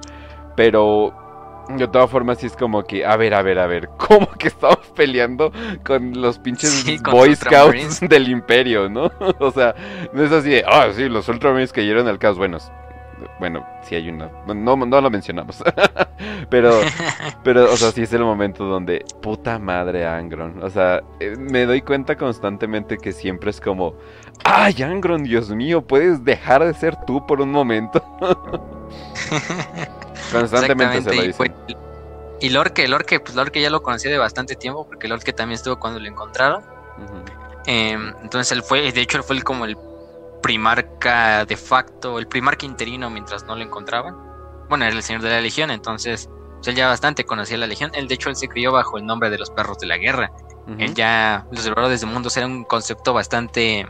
pero 0.56 1.14
de 1.70 1.88
todas 1.88 2.10
formas, 2.10 2.40
sí 2.40 2.48
es 2.48 2.56
como 2.56 2.84
que, 2.84 3.06
a 3.06 3.16
ver, 3.18 3.34
a 3.34 3.42
ver, 3.42 3.60
a 3.60 3.68
ver, 3.68 3.90
¿cómo 3.98 4.30
que 4.32 4.48
estamos 4.48 4.80
peleando 4.96 5.52
con 5.86 6.20
los 6.22 6.40
pinches 6.40 7.02
Boy 7.04 7.36
Scouts 7.36 8.00
del 8.10 8.30
Imperio, 8.30 8.90
no? 8.90 9.12
o 9.40 9.52
sea, 9.52 9.76
no 10.14 10.24
es 10.24 10.32
así 10.32 10.50
de, 10.50 10.64
ah, 10.68 10.90
sí, 10.94 11.10
los 11.10 11.28
Ultramarines 11.28 11.74
cayeron 11.74 12.08
al 12.08 12.20
caos. 12.20 12.38
Bueno, 12.38 12.58
bueno, 13.40 13.66
sí 13.84 13.96
hay 13.96 14.10
una, 14.10 14.30
no, 14.48 14.76
no 14.76 15.02
lo 15.02 15.10
mencionamos, 15.10 15.64
pero, 16.50 16.72
pero, 17.44 17.72
o 17.72 17.78
sea, 17.78 17.92
sí 17.92 18.02
es 18.02 18.14
el 18.14 18.24
momento 18.24 18.66
donde, 18.66 19.06
puta 19.22 19.60
madre, 19.60 20.06
Angron, 20.06 20.62
o 20.62 20.70
sea, 20.70 21.02
eh, 21.20 21.36
me 21.38 21.66
doy 21.66 21.82
cuenta 21.82 22.18
constantemente 22.18 22.98
que 22.98 23.12
siempre 23.12 23.52
es 23.52 23.62
como, 23.62 23.96
ay, 24.44 24.82
Angron, 24.84 25.24
Dios 25.24 25.50
mío, 25.52 25.82
puedes 25.82 26.24
dejar 26.24 26.64
de 26.64 26.74
ser 26.74 26.96
tú 27.06 27.26
por 27.26 27.42
un 27.42 27.52
momento. 27.52 28.04
Constantemente 30.40 31.02
se 31.02 31.16
lo 31.16 31.22
dice. 31.24 31.56
Y, 32.40 32.50
Lorque, 32.50 32.88
Lorque, 32.88 33.20
pues 33.20 33.36
Lorque 33.36 33.62
ya 33.62 33.70
lo 33.70 33.82
conocía 33.82 34.12
de 34.12 34.18
bastante 34.18 34.56
tiempo, 34.56 34.86
porque 34.86 35.08
Lorque 35.08 35.32
también 35.32 35.56
estuvo 35.56 35.80
cuando 35.80 36.00
lo 36.00 36.08
encontraron. 36.08 36.64
Em, 37.66 38.14
entonces 38.22 38.52
él 38.52 38.64
fue, 38.64 38.92
de 38.92 39.02
hecho 39.02 39.18
él 39.18 39.24
fue 39.24 39.42
como 39.42 39.66
el 39.66 39.78
primarca 40.42 41.46
de 41.46 41.56
facto, 41.56 42.20
el 42.20 42.28
primarca 42.28 42.66
interino 42.66 43.10
mientras 43.10 43.46
no 43.46 43.56
lo 43.56 43.64
encontraban. 43.64 44.16
Bueno, 44.68 44.84
era 44.86 44.94
el 44.94 45.04
señor 45.04 45.22
de 45.22 45.30
la 45.30 45.40
legión, 45.40 45.72
entonces 45.72 46.30
pues, 46.56 46.68
él 46.68 46.76
ya 46.76 46.88
bastante 46.90 47.24
conocía 47.24 47.58
la 47.58 47.68
legión. 47.68 47.92
Él 47.94 48.08
de 48.08 48.16
hecho 48.16 48.30
él 48.30 48.36
se 48.36 48.50
crió 48.50 48.74
bajo 48.74 48.98
el 48.98 49.06
nombre 49.06 49.30
de 49.30 49.38
los 49.38 49.50
perros 49.50 49.78
de 49.80 49.88
la 49.88 49.98
guerra. 49.98 50.32
Él 50.78 50.94
ya, 50.94 51.46
los 51.52 51.64
desde 51.66 52.06
de 52.06 52.12
mundos 52.12 52.38
era 52.38 52.48
un 52.48 52.64
concepto 52.64 53.14
bastante 53.14 53.86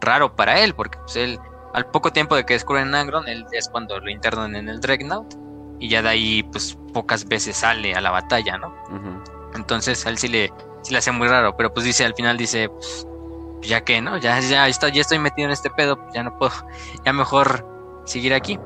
raro 0.00 0.34
para 0.36 0.60
él, 0.60 0.74
porque 0.74 0.98
pues 0.98 1.16
él, 1.16 1.38
al 1.72 1.86
poco 1.86 2.12
tiempo 2.12 2.36
de 2.36 2.44
que 2.44 2.54
descubren 2.54 2.94
Angron, 2.94 3.26
él 3.28 3.46
es 3.52 3.68
cuando 3.68 3.98
lo 3.98 4.10
internan 4.10 4.54
en 4.54 4.68
el 4.68 4.80
Dreadnought 4.80 5.47
y 5.78 5.88
ya 5.88 6.02
de 6.02 6.08
ahí 6.08 6.42
pues 6.42 6.76
pocas 6.92 7.26
veces 7.26 7.56
sale 7.56 7.94
a 7.94 8.00
la 8.00 8.10
batalla, 8.10 8.58
¿no? 8.58 8.74
Entonces 9.54 10.04
a 10.06 10.10
él 10.10 10.18
sí 10.18 10.28
le, 10.28 10.52
sí 10.82 10.92
le 10.92 10.98
hace 10.98 11.12
muy 11.12 11.28
raro, 11.28 11.56
pero 11.56 11.72
pues 11.72 11.84
dice, 11.84 12.04
al 12.04 12.14
final 12.14 12.36
dice, 12.36 12.68
pues 12.68 13.06
ya 13.62 13.82
que, 13.82 14.00
¿no? 14.00 14.16
Ya, 14.18 14.38
ya, 14.40 14.68
estoy, 14.68 14.92
ya 14.92 15.00
estoy 15.00 15.18
metido 15.18 15.46
en 15.46 15.52
este 15.52 15.70
pedo, 15.70 15.96
pues 15.96 16.14
ya 16.14 16.22
no 16.22 16.38
puedo, 16.38 16.52
ya 17.04 17.12
mejor 17.12 17.66
seguir 18.04 18.34
aquí. 18.34 18.58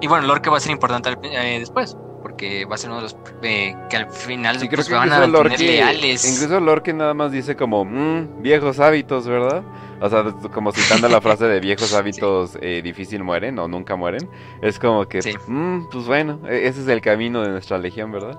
Y 0.00 0.06
bueno, 0.08 0.26
Lorque 0.26 0.50
va 0.50 0.58
a 0.58 0.60
ser 0.60 0.72
importante 0.72 1.16
eh, 1.22 1.58
después, 1.58 1.96
porque 2.36 2.66
va 2.66 2.74
a 2.74 2.78
ser 2.78 2.90
uno 2.90 2.98
de 2.98 3.04
los 3.04 3.16
eh, 3.42 3.74
que 3.88 3.96
al 3.96 4.10
final 4.10 4.60
sí, 4.60 4.68
creo 4.68 4.76
pues, 4.76 4.88
que 4.88 4.94
van 4.94 5.10
a 5.10 5.26
Lorque, 5.26 5.56
leales. 5.56 6.30
Incluso 6.30 6.60
Lorque 6.60 6.92
nada 6.92 7.14
más 7.14 7.32
dice 7.32 7.56
como, 7.56 7.86
mmm, 7.86 8.42
viejos 8.42 8.78
hábitos, 8.78 9.26
¿verdad? 9.26 9.62
O 10.02 10.10
sea, 10.10 10.22
como 10.52 10.70
citando 10.72 11.08
la 11.08 11.22
frase 11.22 11.46
de 11.46 11.60
viejos 11.60 11.94
hábitos 11.94 12.58
eh, 12.60 12.82
difícil 12.84 13.24
mueren 13.24 13.58
o 13.58 13.68
nunca 13.68 13.96
mueren. 13.96 14.28
Es 14.60 14.78
como 14.78 15.06
que, 15.08 15.20
mm, 15.46 15.88
pues 15.90 16.04
bueno, 16.04 16.40
e-, 16.46 16.66
ese 16.68 16.82
es 16.82 16.88
el 16.88 17.00
camino 17.00 17.40
de 17.40 17.48
nuestra 17.48 17.78
legión, 17.78 18.12
¿verdad? 18.12 18.38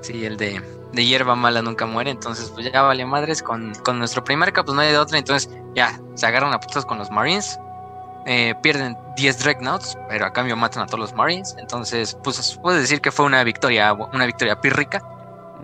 Sí, 0.00 0.24
el 0.24 0.38
de, 0.38 0.62
de 0.92 1.04
hierba 1.04 1.34
mala 1.34 1.60
nunca 1.60 1.84
muere. 1.84 2.12
Entonces, 2.12 2.50
pues 2.54 2.72
ya 2.72 2.80
vale 2.80 3.04
madres. 3.04 3.42
Con, 3.42 3.74
con 3.84 3.98
nuestro 3.98 4.24
primer 4.24 4.54
pues 4.54 4.74
no 4.74 4.80
hay 4.80 4.90
de 4.90 4.98
otra. 4.98 5.18
Entonces, 5.18 5.54
ya, 5.74 6.00
se 6.14 6.24
agarran 6.24 6.54
a 6.54 6.60
putas 6.60 6.86
con 6.86 6.96
los 6.96 7.10
Marines. 7.10 7.60
Eh, 8.24 8.54
pierden 8.62 8.96
10 9.16 9.38
Dreadnoughts, 9.38 9.98
pero 10.08 10.26
a 10.26 10.32
cambio 10.32 10.56
matan 10.56 10.82
a 10.82 10.86
todos 10.86 11.00
los 11.00 11.14
Marines. 11.14 11.54
Entonces, 11.58 12.16
pues 12.22 12.58
puedes 12.62 12.80
decir 12.80 13.00
que 13.00 13.10
fue 13.10 13.26
una 13.26 13.44
victoria, 13.44 13.92
una 13.92 14.26
victoria 14.26 14.60
pírrica. 14.60 15.02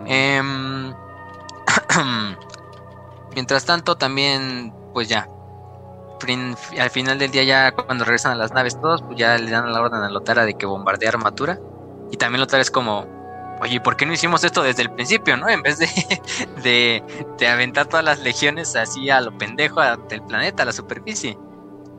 Em, 0.06 0.94
mientras 3.34 3.64
tanto, 3.64 3.96
también 3.96 4.72
pues 4.92 5.08
ya. 5.08 5.28
Al 6.80 6.90
final 6.90 7.18
del 7.18 7.30
día 7.30 7.44
ya 7.44 7.70
cuando 7.72 8.04
regresan 8.04 8.32
a 8.32 8.34
las 8.34 8.52
naves 8.52 8.80
todos, 8.80 9.02
pues 9.02 9.16
ya 9.16 9.38
le 9.38 9.50
dan 9.50 9.72
la 9.72 9.80
orden 9.80 10.02
a 10.02 10.10
Lotara 10.10 10.44
de 10.44 10.54
que 10.54 10.66
bombardee 10.66 11.08
armatura. 11.08 11.60
Y 12.10 12.16
también 12.16 12.40
Lotara 12.40 12.60
es 12.60 12.72
como, 12.72 13.06
oye, 13.60 13.80
¿por 13.80 13.96
qué 13.96 14.04
no 14.04 14.12
hicimos 14.12 14.42
esto 14.42 14.62
desde 14.62 14.82
el 14.82 14.90
principio, 14.90 15.36
no? 15.36 15.48
En 15.48 15.62
vez 15.62 15.78
de, 15.78 15.88
de, 16.62 17.04
de 17.38 17.48
aventar 17.48 17.86
todas 17.86 18.04
las 18.04 18.18
legiones 18.18 18.74
así 18.74 19.10
a 19.10 19.20
lo 19.20 19.36
pendejo 19.38 19.80
del 20.08 20.22
planeta, 20.22 20.64
a 20.64 20.66
la 20.66 20.72
superficie. 20.72 21.38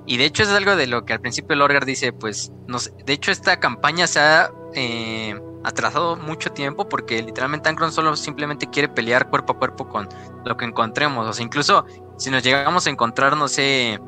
Y 0.10 0.18
de 0.18 0.26
hecho 0.26 0.42
es 0.42 0.50
algo 0.50 0.76
de 0.76 0.88
lo 0.88 1.06
que 1.06 1.14
al 1.14 1.22
principio 1.22 1.56
Lorgar 1.56 1.86
dice, 1.86 2.12
pues, 2.12 2.52
no 2.66 2.80
de 2.80 3.14
hecho 3.14 3.30
esta 3.30 3.60
campaña 3.60 4.08
se 4.08 4.20
ha 4.20 4.52
eh, 4.74 5.40
atrasado 5.64 6.16
mucho 6.16 6.52
tiempo 6.52 6.90
porque 6.90 7.22
literalmente 7.22 7.70
Angron 7.70 7.92
solo 7.92 8.16
simplemente 8.16 8.68
quiere 8.72 8.90
pelear 8.90 9.30
cuerpo 9.30 9.54
a 9.54 9.60
cuerpo 9.60 9.88
con 9.88 10.10
lo 10.46 10.58
que 10.58 10.66
encontremos. 10.66 11.28
O 11.28 11.32
sea, 11.32 11.46
incluso 11.46 11.86
si 12.18 12.32
nos 12.32 12.42
llegamos 12.42 12.88
a 12.88 12.90
encontrar, 12.90 13.38
no 13.38 13.48
sé, 13.48 14.00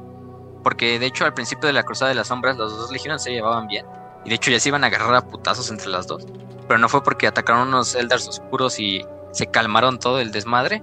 porque 0.63 0.97
de 0.97 1.05
hecho 1.05 1.23
al 1.23 1.35
principio 1.35 1.67
de 1.67 1.73
la 1.73 1.83
Cruzada 1.83 2.09
de 2.09 2.15
las 2.15 2.29
Sombras 2.29 2.57
los 2.57 2.75
dos 2.75 2.91
legiones 2.91 3.21
se 3.21 3.29
llevaban 3.29 3.67
bien. 3.67 3.85
Y 4.25 4.29
de 4.29 4.35
hecho 4.35 4.49
ya 4.49 4.59
se 4.59 4.69
iban 4.69 4.83
a 4.83 4.87
agarrar 4.87 5.13
a 5.13 5.27
putazos 5.27 5.69
entre 5.69 5.89
las 5.89 6.07
dos. 6.07 6.25
Pero 6.67 6.79
no 6.79 6.89
fue 6.89 7.03
porque 7.03 7.27
atacaron 7.27 7.67
unos 7.67 7.93
Eldars 7.93 8.27
oscuros 8.27 8.79
y 8.79 9.05
se 9.33 9.45
calmaron 9.45 9.99
todo 9.99 10.19
el 10.19 10.31
desmadre. 10.31 10.81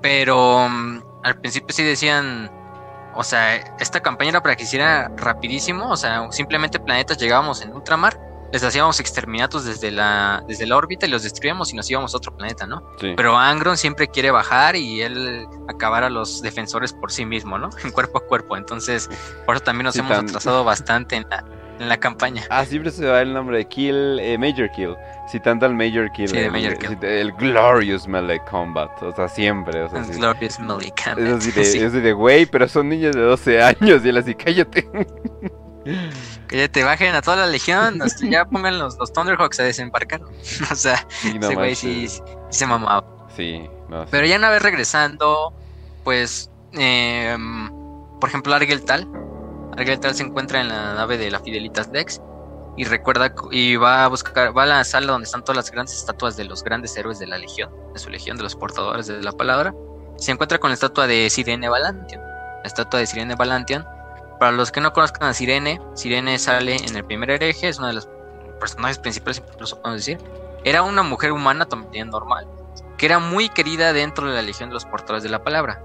Pero 0.00 0.66
mm, 0.66 1.02
al 1.24 1.38
principio 1.40 1.74
sí 1.74 1.82
decían, 1.82 2.50
o 3.18 3.24
sea, 3.24 3.56
esta 3.80 4.00
campaña 4.00 4.30
era 4.30 4.40
para 4.40 4.54
que 4.54 4.62
hiciera 4.62 5.10
rapidísimo. 5.16 5.90
O 5.90 5.96
sea, 5.96 6.30
simplemente 6.30 6.78
planetas 6.78 7.18
llegábamos 7.18 7.60
en 7.62 7.72
ultramar 7.74 8.16
les 8.52 8.62
hacíamos 8.62 8.98
exterminatos 8.98 9.64
desde 9.64 9.90
la, 9.90 10.42
desde 10.46 10.66
la 10.66 10.76
órbita 10.76 11.06
y 11.06 11.10
los 11.10 11.22
destruíamos 11.22 11.72
y 11.72 11.76
nos 11.76 11.90
íbamos 11.90 12.14
a 12.14 12.16
otro 12.16 12.34
planeta, 12.34 12.66
¿no? 12.66 12.82
Pero 12.98 13.36
Angron 13.36 13.76
siempre 13.76 14.08
quiere 14.08 14.30
bajar 14.30 14.74
y 14.76 15.02
él 15.02 15.46
acabar 15.68 16.04
a 16.04 16.10
los 16.10 16.40
defensores 16.40 16.92
por 16.92 17.12
sí 17.12 17.26
mismo, 17.26 17.58
¿no? 17.58 17.68
En 17.84 17.90
cuerpo 17.90 18.18
a 18.18 18.20
cuerpo. 18.26 18.56
Entonces, 18.56 19.10
por 19.44 19.56
eso 19.56 19.64
también 19.64 19.84
nos 19.84 19.96
hemos 19.96 20.16
atrasado 20.16 20.64
bastante 20.64 21.16
en 21.16 21.26
la, 21.28 21.44
en 21.78 21.88
la 21.88 21.98
campaña. 21.98 22.42
Ah, 22.50 22.64
siempre 22.64 22.90
se 22.90 23.06
va 23.06 23.22
el 23.22 23.32
nombre 23.32 23.58
de 23.58 23.66
Kill, 23.66 24.18
eh, 24.20 24.36
Major 24.38 24.70
Kill. 24.70 24.96
Citando 25.28 25.66
al 25.66 25.74
Major 25.74 26.10
Kill. 26.12 26.28
Sí, 26.28 26.38
el, 26.38 26.50
Major 26.50 26.78
Kill. 26.78 26.98
El, 27.02 27.32
Glorious 27.32 28.06
Melee 28.08 28.40
Combat. 28.50 29.02
O 29.02 29.14
sea, 29.14 29.28
siempre. 29.28 29.82
O 29.82 29.90
sea, 29.90 30.00
el 30.00 30.06
Glorious 30.06 30.58
Melee 30.58 30.92
Combat. 31.02 31.18
Es 31.18 31.32
así 31.34 31.50
de, 31.50 31.84
es 31.86 31.92
de, 31.92 32.12
güey, 32.12 32.46
pero 32.46 32.68
son 32.68 32.88
niños 32.88 33.14
de 33.14 33.22
12 33.22 33.62
años. 33.62 34.04
Y 34.04 34.08
él 34.08 34.16
así, 34.16 34.34
cállate. 34.34 34.88
Que 36.48 36.56
ya 36.56 36.68
te 36.68 36.84
bajen 36.84 37.14
a 37.14 37.22
toda 37.22 37.36
la 37.36 37.46
legión, 37.46 38.00
ya 38.22 38.44
pongan 38.44 38.78
los, 38.78 38.98
los 38.98 39.12
Thunderhawks 39.12 39.60
a 39.60 39.64
desembarcar. 39.64 40.20
o 40.70 40.74
sea, 40.74 41.06
ese 41.24 41.54
güey 41.54 41.74
sí, 41.74 42.08
se 42.50 42.66
mamaba. 42.66 43.04
Sí, 43.36 43.68
Pero 44.10 44.26
ya 44.26 44.36
una 44.36 44.50
vez 44.50 44.62
regresando, 44.62 45.52
pues, 46.04 46.50
em, 46.72 47.70
por 48.18 48.28
ejemplo, 48.28 48.54
Argel 48.54 48.84
Tal. 48.84 49.06
Se 49.78 50.22
encuentra 50.22 50.60
en 50.60 50.68
la 50.68 50.94
nave 50.94 51.18
de 51.18 51.30
la 51.30 51.38
Fidelitas 51.38 51.92
Dex 51.92 52.20
y 52.76 52.84
recuerda 52.84 53.32
y 53.50 53.76
va 53.76 54.04
a 54.04 54.08
buscar, 54.08 54.56
va 54.56 54.64
a 54.64 54.66
la 54.66 54.84
sala 54.84 55.12
donde 55.12 55.26
están 55.26 55.42
todas 55.42 55.56
las 55.56 55.70
grandes 55.70 55.94
estatuas 55.94 56.36
de 56.36 56.44
los 56.44 56.64
grandes 56.64 56.96
héroes 56.96 57.18
de 57.18 57.26
la 57.26 57.38
legión, 57.38 57.70
de 57.92 57.98
su 57.98 58.10
legión, 58.10 58.36
de 58.36 58.42
los 58.42 58.56
portadores 58.56 59.06
de 59.06 59.22
la 59.22 59.32
palabra. 59.32 59.72
Se 60.16 60.32
encuentra 60.32 60.58
con 60.58 60.70
la 60.70 60.74
estatua 60.74 61.06
de 61.06 61.30
Sirene 61.30 61.68
Valantion. 61.68 62.20
La 62.20 62.62
estatua 62.64 63.00
de 63.00 63.06
Sirene 63.06 63.36
Valantion 63.36 63.84
para 64.38 64.52
los 64.52 64.70
que 64.70 64.80
no 64.80 64.92
conozcan 64.92 65.28
a 65.28 65.34
Sirene, 65.34 65.80
Sirene 65.94 66.38
sale 66.38 66.76
en 66.76 66.96
el 66.96 67.04
primer 67.04 67.30
hereje, 67.30 67.68
es 67.68 67.78
uno 67.78 67.88
de 67.88 67.94
los 67.94 68.08
personajes 68.60 68.98
principales, 68.98 69.42
incluso 69.52 69.80
podemos 69.80 70.04
decir. 70.04 70.18
Era 70.64 70.82
una 70.82 71.02
mujer 71.02 71.32
humana 71.32 71.66
también 71.66 72.10
normal, 72.10 72.46
que 72.96 73.06
era 73.06 73.18
muy 73.18 73.48
querida 73.48 73.92
dentro 73.92 74.28
de 74.28 74.34
la 74.34 74.42
legión 74.42 74.70
de 74.70 74.74
los 74.74 74.84
portadores 74.84 75.22
de 75.22 75.28
la 75.28 75.42
palabra. 75.42 75.82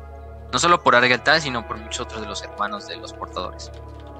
No 0.53 0.59
solo 0.59 0.81
por 0.81 0.95
Argeltal, 0.95 1.41
sino 1.41 1.67
por 1.67 1.77
muchos 1.77 2.01
otros 2.01 2.21
de 2.21 2.27
los 2.27 2.43
hermanos 2.43 2.87
de 2.87 2.95
los 2.97 3.11
portadores. 3.11 3.71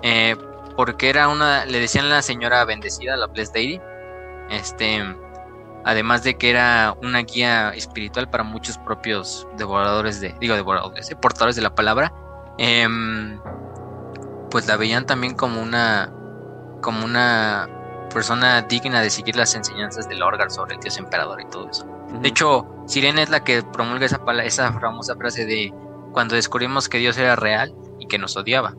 Eh, 0.02 0.36
porque 0.76 1.10
era 1.10 1.28
una, 1.28 1.66
le 1.66 1.80
decían 1.80 2.10
la 2.10 2.22
señora 2.22 2.66
bendecida, 2.66 3.16
la 3.16 3.28
Blessed 3.28 3.54
Lady. 3.56 3.80
Este, 4.50 5.04
además 5.86 6.24
de 6.24 6.36
que 6.36 6.50
era 6.50 6.98
una 7.02 7.20
guía 7.20 7.70
espiritual 7.70 8.30
para 8.30 8.44
muchos 8.44 8.78
propios 8.80 9.48
devoradores 9.58 10.20
de, 10.20 10.36
digo 10.40 10.56
devoradores, 10.56 11.10
eh, 11.12 11.16
portadores 11.16 11.56
de 11.56 11.62
la 11.62 11.76
palabra. 11.76 12.12
Eh, 12.58 12.88
pues 14.50 14.68
la 14.68 14.78
veían 14.78 15.06
también 15.06 15.36
como 15.36 15.62
una 15.62 16.12
como 16.82 17.06
una 17.06 17.68
persona 18.14 18.62
digna 18.62 19.02
de 19.02 19.10
seguir 19.10 19.36
las 19.36 19.56
enseñanzas 19.56 20.08
del 20.08 20.22
Orgar 20.22 20.52
sobre 20.52 20.76
el 20.76 20.82
dios 20.82 20.98
emperador 20.98 21.42
y 21.42 21.46
todo 21.46 21.70
eso. 21.70 21.88
De 22.22 22.30
hecho, 22.30 22.68
Sirene 22.86 23.24
es 23.24 23.30
la 23.30 23.44
que 23.44 23.64
promulga 23.64 24.06
esa, 24.06 24.22
esa 24.44 24.72
famosa 24.74 25.16
frase 25.16 25.46
de 25.46 25.74
cuando 26.14 26.36
descubrimos 26.36 26.88
que 26.88 27.00
Dios 27.00 27.18
era 27.18 27.36
real 27.36 27.74
y 28.00 28.08
que 28.08 28.18
nos 28.18 28.38
odiaba. 28.38 28.76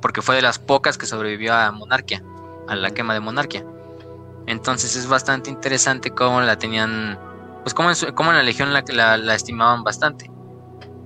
Porque 0.00 0.22
fue 0.22 0.36
de 0.36 0.42
las 0.42 0.58
pocas 0.58 0.96
que 0.96 1.06
sobrevivió 1.06 1.54
a 1.54 1.70
Monarquía, 1.72 2.22
a 2.68 2.74
la 2.74 2.90
quema 2.92 3.14
de 3.14 3.20
Monarquía. 3.20 3.64
Entonces 4.46 4.96
es 4.96 5.06
bastante 5.06 5.50
interesante 5.50 6.10
cómo 6.10 6.40
la 6.40 6.56
tenían, 6.56 7.18
pues 7.62 7.74
cómo 7.74 7.90
en, 7.90 8.36
la 8.36 8.42
Legión 8.42 8.72
la, 8.72 8.82
la, 8.88 9.16
la 9.16 9.34
estimaban 9.34 9.84
bastante. 9.84 10.30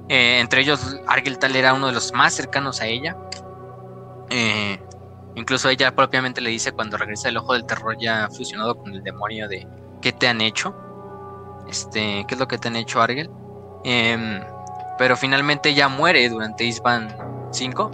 Eh, 0.08 0.38
entre 0.40 0.60
ellos, 0.60 0.96
Argel 1.06 1.38
Tal 1.38 1.56
era 1.56 1.74
uno 1.74 1.88
de 1.88 1.92
los 1.92 2.12
más 2.12 2.34
cercanos 2.34 2.80
a 2.80 2.86
ella. 2.86 3.16
Eh, 4.30 4.80
incluso 5.34 5.68
ella 5.68 5.94
propiamente 5.94 6.40
le 6.40 6.50
dice 6.50 6.72
cuando 6.72 6.96
regresa 6.96 7.28
el 7.28 7.36
ojo 7.36 7.52
del 7.52 7.64
terror 7.64 7.96
ya 7.98 8.28
fusionado 8.28 8.76
con 8.76 8.92
el 8.92 9.02
demonio 9.02 9.48
de 9.48 9.66
¿qué 10.00 10.12
te 10.12 10.28
han 10.28 10.40
hecho? 10.40 10.74
Este, 11.68 12.24
¿qué 12.26 12.34
es 12.34 12.38
lo 12.38 12.46
que 12.46 12.58
te 12.58 12.68
han 12.68 12.76
hecho, 12.76 13.00
Argel? 13.00 13.30
Em, 13.84 14.40
pero 14.98 15.16
finalmente 15.16 15.70
ella 15.70 15.88
muere 15.88 16.28
durante 16.28 16.64
Isban 16.64 17.14
5. 17.52 17.90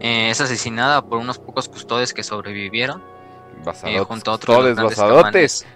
Eh, 0.00 0.30
es 0.30 0.40
asesinada 0.40 1.02
por 1.02 1.18
unos 1.18 1.38
pocos 1.38 1.68
custodes 1.68 2.12
que 2.14 2.22
sobrevivieron. 2.22 3.02
Eh, 3.84 3.98
junto 4.00 4.30
a 4.30 4.34
otros 4.34 4.76
basadotes. 4.76 5.66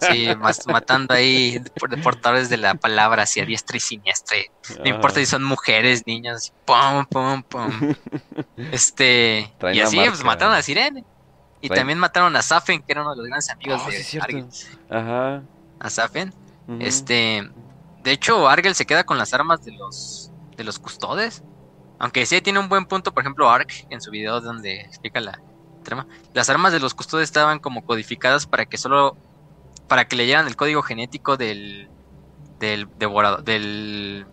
Sí, 0.00 0.28
matando 0.66 1.14
ahí 1.14 1.60
por 1.78 2.00
portadores 2.02 2.48
de 2.48 2.56
la 2.56 2.74
palabra 2.74 3.24
hacia 3.24 3.44
diestra 3.44 3.76
y 3.76 3.80
siniestra. 3.80 4.36
No 4.78 4.88
importa 4.88 5.18
si 5.20 5.26
son 5.26 5.42
mujeres, 5.42 6.06
niños, 6.06 6.52
pum, 6.64 7.04
pum, 7.06 7.42
pum. 7.42 7.94
Este, 8.70 9.52
y 9.72 9.80
así 9.80 9.96
pues, 9.96 10.22
mataron 10.22 10.54
a 10.54 10.62
Sirene. 10.62 11.04
Y 11.60 11.68
también 11.68 11.98
mataron 11.98 12.34
a 12.34 12.42
Safen, 12.42 12.82
que 12.82 12.92
era 12.92 13.02
uno 13.02 13.12
de 13.12 13.18
los 13.18 13.26
grandes 13.26 13.50
amigos 13.50 13.82
ah, 13.84 13.90
de 13.90 14.20
Argel. 14.20 14.46
Ajá. 14.90 15.42
A 15.78 15.90
Safen. 15.90 16.34
Este, 16.80 17.48
de 18.02 18.12
hecho, 18.12 18.48
Argel 18.48 18.74
se 18.74 18.86
queda 18.86 19.04
con 19.04 19.18
las 19.18 19.32
armas 19.32 19.64
de 19.64 19.72
los 19.72 20.32
de 20.56 20.64
los 20.64 20.78
custodes. 20.78 21.42
Aunque 21.98 22.26
sí 22.26 22.40
tiene 22.40 22.58
un 22.58 22.68
buen 22.68 22.86
punto, 22.86 23.12
por 23.12 23.22
ejemplo, 23.22 23.48
Ark 23.48 23.86
en 23.90 24.00
su 24.00 24.10
video 24.10 24.40
donde 24.40 24.80
explica 24.80 25.20
la 25.20 25.40
trama. 25.84 26.06
Las 26.34 26.50
armas 26.50 26.72
de 26.72 26.80
los 26.80 26.94
custodes 26.94 27.28
estaban 27.28 27.58
como 27.58 27.84
codificadas 27.84 28.46
para 28.46 28.66
que 28.66 28.76
solo 28.76 29.16
para 29.88 30.06
que 30.06 30.16
leyeran 30.16 30.46
el 30.46 30.56
código 30.56 30.82
genético 30.82 31.36
del 31.36 31.88
del 32.58 32.88
devorador 32.98 33.44
del 33.44 34.26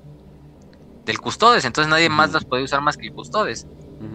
del 1.06 1.20
custodes, 1.20 1.66
entonces 1.66 1.90
nadie 1.90 2.10
más 2.10 2.32
las 2.32 2.46
puede 2.46 2.64
usar 2.64 2.82
más 2.82 2.98
que 2.98 3.08
el 3.08 3.14
custodes. 3.14 3.68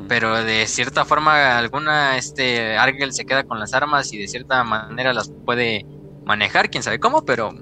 Pero 0.09 0.43
de 0.43 0.67
cierta 0.67 1.05
forma 1.05 1.59
alguna 1.59 2.17
este 2.17 2.79
Argel 2.79 3.13
se 3.13 3.27
queda 3.27 3.45
con 3.45 3.59
las 3.61 3.75
armas 3.75 4.13
y 4.13 4.19
de 4.19 4.29
cierta 4.29 4.65
manera 4.65 5.13
las 5.13 5.31
puede 5.45 5.85
manejar, 6.25 6.71
quién 6.71 6.83
sabe 6.83 6.99
cómo, 6.99 7.25
pero 7.25 7.53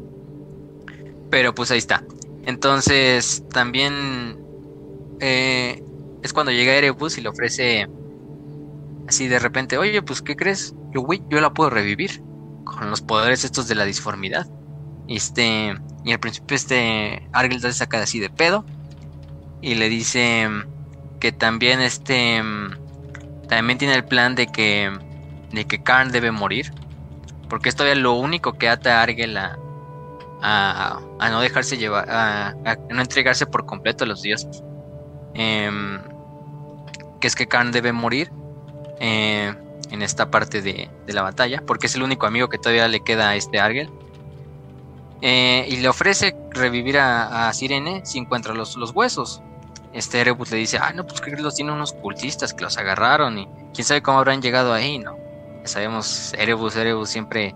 pero 1.32 1.54
pues 1.54 1.70
ahí 1.70 1.78
está. 1.78 2.04
Entonces 2.44 3.42
también 3.50 4.36
eh, 5.18 5.82
es 6.22 6.34
cuando 6.34 6.52
llega 6.52 6.74
Erebus 6.74 7.16
y 7.16 7.22
le 7.22 7.30
ofrece 7.30 7.88
así 9.08 9.28
de 9.28 9.38
repente, 9.38 9.78
oye, 9.78 10.02
pues 10.02 10.20
¿qué 10.20 10.36
crees? 10.36 10.74
Yo, 10.92 11.06
yo 11.30 11.40
la 11.40 11.54
puedo 11.54 11.70
revivir 11.70 12.22
con 12.64 12.90
los 12.90 13.00
poderes 13.00 13.44
estos 13.44 13.66
de 13.66 13.74
la 13.76 13.86
disformidad. 13.86 14.46
Este, 15.08 15.74
y 16.04 16.12
al 16.12 16.20
principio 16.20 16.54
este 16.54 17.26
Argel 17.32 17.62
se 17.62 17.72
saca 17.72 18.02
así 18.02 18.20
de 18.20 18.28
pedo 18.28 18.66
y 19.62 19.76
le 19.76 19.88
dice 19.88 20.50
que 21.18 21.32
también 21.32 21.80
este 21.80 22.42
también 23.48 23.78
tiene 23.78 23.94
el 23.94 24.04
plan 24.04 24.34
de 24.34 24.48
que 24.48 24.92
de 25.50 25.64
que 25.64 25.82
Karn 25.82 26.12
debe 26.12 26.30
morir 26.30 26.74
porque 27.48 27.70
es 27.70 27.74
todavía 27.74 28.00
lo 28.00 28.12
único 28.12 28.52
que 28.52 28.68
ata 28.68 29.00
a 29.00 29.02
Argel 29.02 29.36
a, 29.36 29.58
a, 30.42 31.00
no 31.30 31.40
dejarse 31.40 31.76
llevar 31.78 32.10
a, 32.10 32.54
no 32.90 33.00
entregarse 33.00 33.46
por 33.46 33.64
completo 33.64 34.04
a 34.04 34.06
los 34.06 34.22
dioses 34.22 34.62
em, 35.34 36.00
que 37.20 37.28
es 37.28 37.36
que 37.36 37.46
Karn 37.46 37.70
debe 37.70 37.92
morir 37.92 38.30
eh, 38.98 39.54
en 39.90 40.02
esta 40.02 40.30
parte 40.30 40.62
de, 40.62 40.90
la 41.06 41.22
batalla, 41.22 41.62
porque 41.66 41.86
es 41.86 41.94
el 41.94 42.02
único 42.02 42.26
amigo 42.26 42.48
que 42.48 42.58
todavía 42.58 42.88
le 42.88 43.00
queda 43.00 43.30
a 43.30 43.36
este 43.36 43.60
Argel. 43.60 43.90
Eh, 45.20 45.66
y 45.68 45.76
le 45.76 45.88
ofrece 45.88 46.34
revivir 46.50 46.98
a, 46.98 47.52
Sirene 47.52 48.00
si 48.04 48.18
encuentra 48.18 48.54
los, 48.54 48.76
los 48.76 48.90
huesos. 48.90 49.40
Este 49.92 50.20
Erebus 50.20 50.50
le 50.50 50.56
dice, 50.56 50.78
ah, 50.80 50.92
no, 50.94 51.06
pues 51.06 51.20
que 51.20 51.30
los 51.32 51.54
tiene 51.54 51.70
unos 51.72 51.92
cultistas 51.92 52.54
que 52.54 52.64
los 52.64 52.78
agarraron 52.78 53.38
y 53.38 53.48
quién 53.74 53.84
sabe 53.84 54.02
cómo 54.02 54.18
habrán 54.18 54.40
llegado 54.40 54.72
ahí, 54.72 54.98
¿no? 54.98 55.16
Sabemos, 55.64 56.32
Erebus, 56.38 56.74
Erebus 56.74 57.10
siempre 57.10 57.54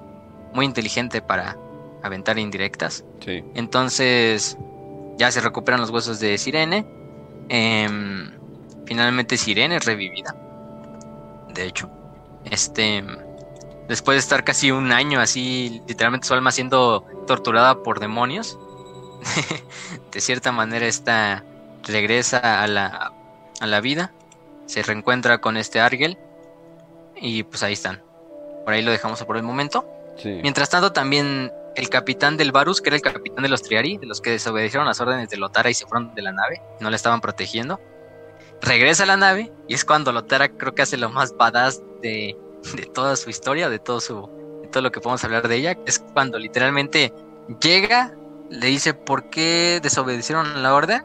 muy 0.53 0.67
inteligente 0.67 1.23
para 1.23 1.57
aventar 2.07 2.39
indirectas. 2.39 3.05
Sí. 3.25 3.45
Entonces, 3.55 4.57
ya 5.17 5.31
se 5.31 5.41
recuperan 5.41 5.81
los 5.81 5.91
huesos 5.91 6.21
de 6.21 6.37
Sirene. 6.39 6.87
Em, 7.49 8.31
finalmente 8.87 9.37
Sirene 9.37 9.77
es 9.77 9.85
revivida. 9.85 10.35
De 11.55 11.65
hecho. 11.65 11.91
Este, 12.45 13.05
después 13.89 14.17
de 14.17 14.21
estar 14.21 14.45
casi 14.45 14.71
un 14.71 14.93
año 14.93 15.21
así, 15.21 15.83
literalmente 15.89 16.29
su 16.29 16.35
alma 16.35 16.53
siendo 16.53 17.05
torturada 17.27 17.83
por 17.83 17.99
demonios, 17.99 18.59
de 20.13 20.21
cierta 20.21 20.53
manera 20.53 20.87
esta 20.87 21.45
regresa 21.83 22.63
a 22.63 22.67
la, 22.67 23.13
a 23.61 23.67
la 23.67 23.81
vida, 23.81 24.13
se 24.67 24.83
reencuentra 24.83 25.39
con 25.39 25.57
este 25.57 25.81
Argel 25.81 26.19
y 27.17 27.43
pues 27.45 27.63
ahí 27.63 27.73
están. 27.73 28.03
Por 28.65 28.75
ahí 28.75 28.83
lo 28.83 28.91
dejamos 28.91 29.23
por 29.25 29.37
el 29.37 29.43
momento. 29.43 29.89
Mientras 30.25 30.71
tanto 30.71 30.93
también 30.93 31.53
el 31.77 31.91
capitán 31.91 32.37
del 32.37 32.53
Varus, 32.53 32.81
que 32.81 32.89
era 32.89 32.97
el 32.97 33.03
capitán 33.03 33.43
de 33.43 33.49
los 33.49 33.63
Triari, 33.63 33.99
de 33.99 34.07
los 34.07 34.21
que 34.21 34.31
desobedecieron 34.31 34.87
las 34.87 35.01
órdenes 35.01 35.29
de 35.29 35.37
Lotara 35.37 35.71
y 35.71 35.75
se 35.75 35.87
fueron 35.87 36.15
de 36.15 36.23
la 36.23 36.33
nave, 36.33 36.63
no 36.81 36.91
la 36.91 36.97
estaban 36.97 37.21
protegiendo, 37.21 37.81
regresa 38.63 39.05
a 39.05 39.07
la 39.07 39.17
nave 39.17 39.53
y 39.69 39.75
es 39.75 39.85
cuando 39.85 40.11
Lotara 40.11 40.49
creo 40.49 40.75
que 40.75 40.83
hace 40.83 40.97
lo 40.97 41.11
más 41.11 41.37
badass 41.37 41.83
de, 42.03 42.37
toda 42.95 43.15
su 43.17 43.31
historia, 43.31 43.69
de 43.69 43.79
todo 43.79 44.01
su 44.01 44.29
de 44.63 44.69
todo 44.69 44.83
lo 44.83 44.91
que 44.91 45.01
podemos 45.01 45.23
hablar 45.23 45.47
de 45.47 45.57
ella, 45.57 45.77
es 45.87 45.99
cuando 45.99 46.39
literalmente 46.39 47.13
llega, 47.61 48.15
le 48.51 48.67
dice 48.67 48.95
por 48.95 49.29
qué 49.31 49.79
desobedecieron 49.83 50.63
la 50.63 50.75
orden 50.75 51.05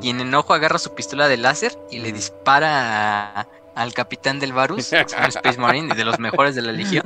y 0.00 0.10
en 0.10 0.20
enojo 0.20 0.54
agarra 0.54 0.78
su 0.78 0.94
pistola 0.94 1.26
de 1.26 1.36
láser 1.36 1.76
y 1.90 1.98
le 1.98 2.12
dispara 2.12 3.48
al 3.74 3.92
capitán 3.92 4.38
del 4.38 4.52
Varus, 4.52 4.92
un 4.92 5.24
Space 5.26 5.58
Marine 5.58 5.92
de 5.94 6.04
los 6.04 6.20
mejores 6.20 6.54
de 6.54 6.62
la 6.62 6.70
Legión, 6.70 7.04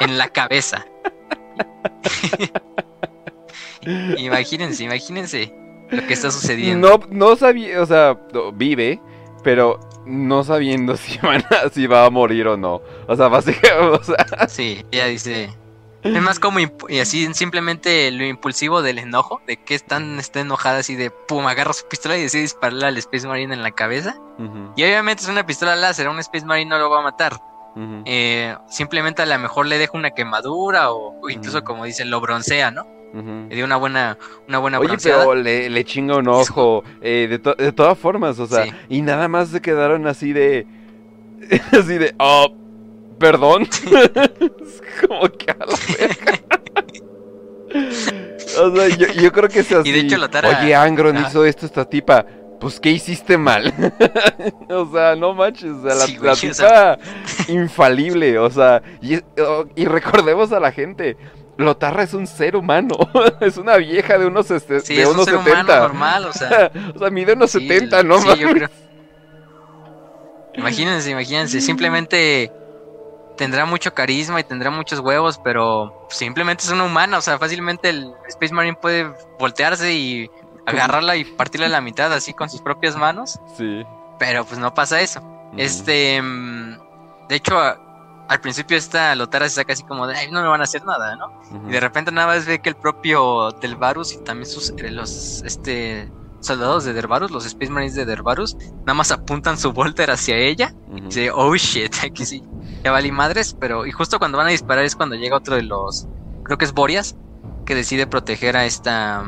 en 0.00 0.18
la 0.18 0.28
cabeza. 0.28 0.84
imagínense, 4.18 4.84
imagínense 4.84 5.54
lo 5.90 6.06
que 6.06 6.12
está 6.12 6.30
sucediendo. 6.30 6.88
No, 6.88 7.06
no 7.10 7.36
sabía, 7.36 7.80
o 7.80 7.86
sea, 7.86 8.18
vive, 8.54 9.00
pero 9.42 9.80
no 10.06 10.44
sabiendo 10.44 10.96
si, 10.96 11.18
van 11.18 11.44
si 11.72 11.86
va 11.86 12.06
a 12.06 12.10
morir 12.10 12.46
o 12.48 12.56
no. 12.56 12.82
O 13.06 13.16
sea, 13.16 13.28
básicamente, 13.28 13.98
o 14.00 14.02
sea... 14.02 14.48
Sí, 14.48 14.84
ella 14.90 15.06
dice... 15.06 15.50
Es 16.02 16.22
más 16.22 16.38
como 16.38 16.60
y 16.60 16.98
así 16.98 17.28
simplemente 17.34 18.10
lo 18.10 18.24
impulsivo 18.24 18.80
del 18.80 18.98
enojo, 18.98 19.42
de 19.46 19.58
que 19.58 19.74
están 19.74 20.18
está 20.18 20.40
enojada 20.40 20.78
así 20.78 20.96
de 20.96 21.10
pum, 21.10 21.46
agarra 21.46 21.74
su 21.74 21.86
pistola 21.88 22.16
y 22.16 22.22
decide 22.22 22.40
dispararle 22.40 22.86
al 22.86 22.96
Space 22.96 23.28
Marine 23.28 23.52
en 23.52 23.62
la 23.62 23.72
cabeza. 23.72 24.16
Y 24.76 24.82
obviamente 24.82 25.24
es 25.24 25.28
una 25.28 25.44
pistola 25.44 25.76
láser, 25.76 26.08
un 26.08 26.18
Space 26.20 26.46
Marine 26.46 26.70
no 26.70 26.78
lo 26.78 26.88
va 26.88 27.00
a 27.00 27.02
matar. 27.02 27.38
Eh, 28.04 28.54
simplemente 28.68 29.22
a 29.22 29.26
lo 29.26 29.38
mejor 29.38 29.66
le 29.66 29.78
deja 29.78 29.96
una 29.96 30.10
quemadura 30.10 30.92
o, 30.92 31.28
incluso 31.28 31.62
como 31.62 31.84
dice, 31.84 32.04
lo 32.04 32.20
broncea, 32.20 32.70
¿no? 32.70 32.86
Le 33.12 33.54
dio 33.56 33.64
una 33.64 33.76
buena, 33.76 34.16
una 34.46 34.58
buena 34.58 34.78
Oye, 34.78 34.96
pero 35.02 35.34
le, 35.34 35.68
le, 35.68 35.84
chinga 35.84 36.16
un 36.16 36.28
ojo. 36.28 36.84
Eh, 37.00 37.26
de, 37.28 37.38
de, 37.64 37.72
todas 37.72 37.98
formas, 37.98 38.38
o 38.38 38.46
sea, 38.46 38.66
y 38.88 39.02
nada 39.02 39.26
más 39.26 39.48
se 39.48 39.60
quedaron 39.60 40.06
así 40.06 40.32
de. 40.32 40.66
así 41.72 41.98
de. 41.98 42.14
Oh, 42.18 42.54
perdón. 43.18 43.66
como 45.08 45.28
que 45.28 45.50
a 45.50 45.56
la 45.58 45.76
O 48.58 48.76
sea, 48.76 48.88
yo, 48.88 49.06
yo, 49.06 49.32
creo 49.32 49.48
que 49.48 49.60
es 49.60 49.72
así. 49.72 49.88
Y 49.88 49.92
de 49.92 50.00
hecho, 50.00 50.16
Oye, 50.44 50.74
Angron 50.74 51.16
hizo 51.18 51.44
esto 51.44 51.66
esta 51.66 51.84
tipa. 51.84 52.26
Pues, 52.60 52.78
¿qué 52.78 52.90
hiciste 52.90 53.38
mal? 53.38 53.72
o 54.68 54.92
sea, 54.92 55.16
no 55.16 55.34
manches. 55.34 55.70
O 55.70 55.82
sea, 55.82 55.94
la, 55.94 56.06
tipa 56.06 56.98
infalible. 57.48 58.38
O 58.38 58.50
sea, 58.50 58.82
y, 59.00 59.18
y 59.74 59.84
recordemos 59.86 60.52
a 60.52 60.60
la 60.60 60.70
gente. 60.70 61.16
Lotarra 61.56 62.04
es 62.04 62.14
un 62.14 62.26
ser 62.26 62.56
humano, 62.56 62.94
es 63.40 63.58
una 63.58 63.76
vieja 63.76 64.16
de 64.18 64.26
unos, 64.26 64.50
este, 64.50 64.80
sí, 64.80 64.96
de 64.96 65.02
es 65.02 65.08
unos 65.08 65.26
un 65.26 65.32
ser 65.32 65.44
70. 65.44 65.62
Humano 65.62 65.80
normal, 65.80 66.24
o 66.26 66.32
sea. 66.32 66.70
o 66.94 66.98
sea, 66.98 67.10
mide 67.10 67.34
unos 67.34 67.50
sí, 67.50 67.66
70, 67.68 68.02
¿no? 68.02 68.18
Sí, 68.18 68.28
yo 68.38 68.50
creo. 68.50 68.68
Imagínense, 70.54 71.10
imagínense, 71.10 71.60
simplemente 71.60 72.50
tendrá 73.36 73.64
mucho 73.64 73.94
carisma 73.94 74.40
y 74.40 74.44
tendrá 74.44 74.70
muchos 74.70 75.00
huevos, 75.00 75.40
pero 75.42 76.06
simplemente 76.10 76.64
es 76.64 76.70
una 76.70 76.84
humana, 76.84 77.18
o 77.18 77.22
sea, 77.22 77.38
fácilmente 77.38 77.88
el 77.88 78.12
Space 78.28 78.52
Marine 78.52 78.76
puede 78.80 79.10
voltearse 79.38 79.94
y 79.94 80.30
agarrarla 80.70 81.16
y 81.16 81.24
partirla 81.24 81.66
a 81.66 81.70
la 81.70 81.80
mitad 81.80 82.12
así 82.12 82.32
con 82.32 82.48
sus 82.50 82.62
propias 82.62 82.96
manos. 82.96 83.38
Sí. 83.56 83.84
Pero 84.18 84.44
pues 84.44 84.58
no 84.58 84.74
pasa 84.74 85.00
eso. 85.00 85.22
Este, 85.56 86.20
mm, 86.20 86.78
de 87.28 87.36
hecho, 87.36 87.56
al 87.58 88.40
principio 88.40 88.76
esta 88.76 89.14
Lotara 89.14 89.48
se 89.48 89.56
saca 89.56 89.72
así 89.72 89.82
como 89.82 90.06
de, 90.06 90.16
Ay, 90.16 90.30
no 90.30 90.42
me 90.42 90.48
van 90.48 90.60
a 90.60 90.64
hacer 90.64 90.84
nada, 90.84 91.16
¿no? 91.16 91.40
Y 91.68 91.72
de 91.72 91.80
repente 91.80 92.12
nada 92.12 92.28
más 92.28 92.46
ve 92.46 92.60
que 92.60 92.68
el 92.68 92.76
propio 92.76 93.50
Del 93.60 93.76
Varus 93.76 94.12
y 94.12 94.18
también 94.18 94.46
sus, 94.46 94.70
eh, 94.70 94.90
los, 94.90 95.42
este, 95.42 96.10
soldados 96.40 96.84
de 96.84 96.92
Dervarus, 96.92 97.30
los 97.30 97.46
Space 97.46 97.70
Marines 97.70 97.94
de 97.94 98.04
Dervarus, 98.04 98.56
nada 98.80 98.94
más 98.94 99.12
apuntan 99.12 99.58
su 99.58 99.72
Volter 99.72 100.10
hacia 100.10 100.36
ella 100.36 100.74
y 100.94 101.02
dice, 101.02 101.30
oh 101.30 101.54
shit, 101.54 101.94
aquí 102.04 102.24
sí, 102.24 102.42
ya 102.82 102.90
valí 102.90 103.12
madres, 103.12 103.56
pero, 103.58 103.86
y 103.86 103.92
justo 103.92 104.18
cuando 104.18 104.38
van 104.38 104.48
a 104.48 104.50
disparar 104.50 104.84
es 104.84 104.96
cuando 104.96 105.16
llega 105.16 105.36
otro 105.36 105.56
de 105.56 105.62
los, 105.62 106.06
creo 106.44 106.58
que 106.58 106.64
es 106.64 106.72
Borias, 106.72 107.16
que 107.66 107.74
decide 107.74 108.06
proteger 108.06 108.56
a 108.56 108.64
esta, 108.64 109.24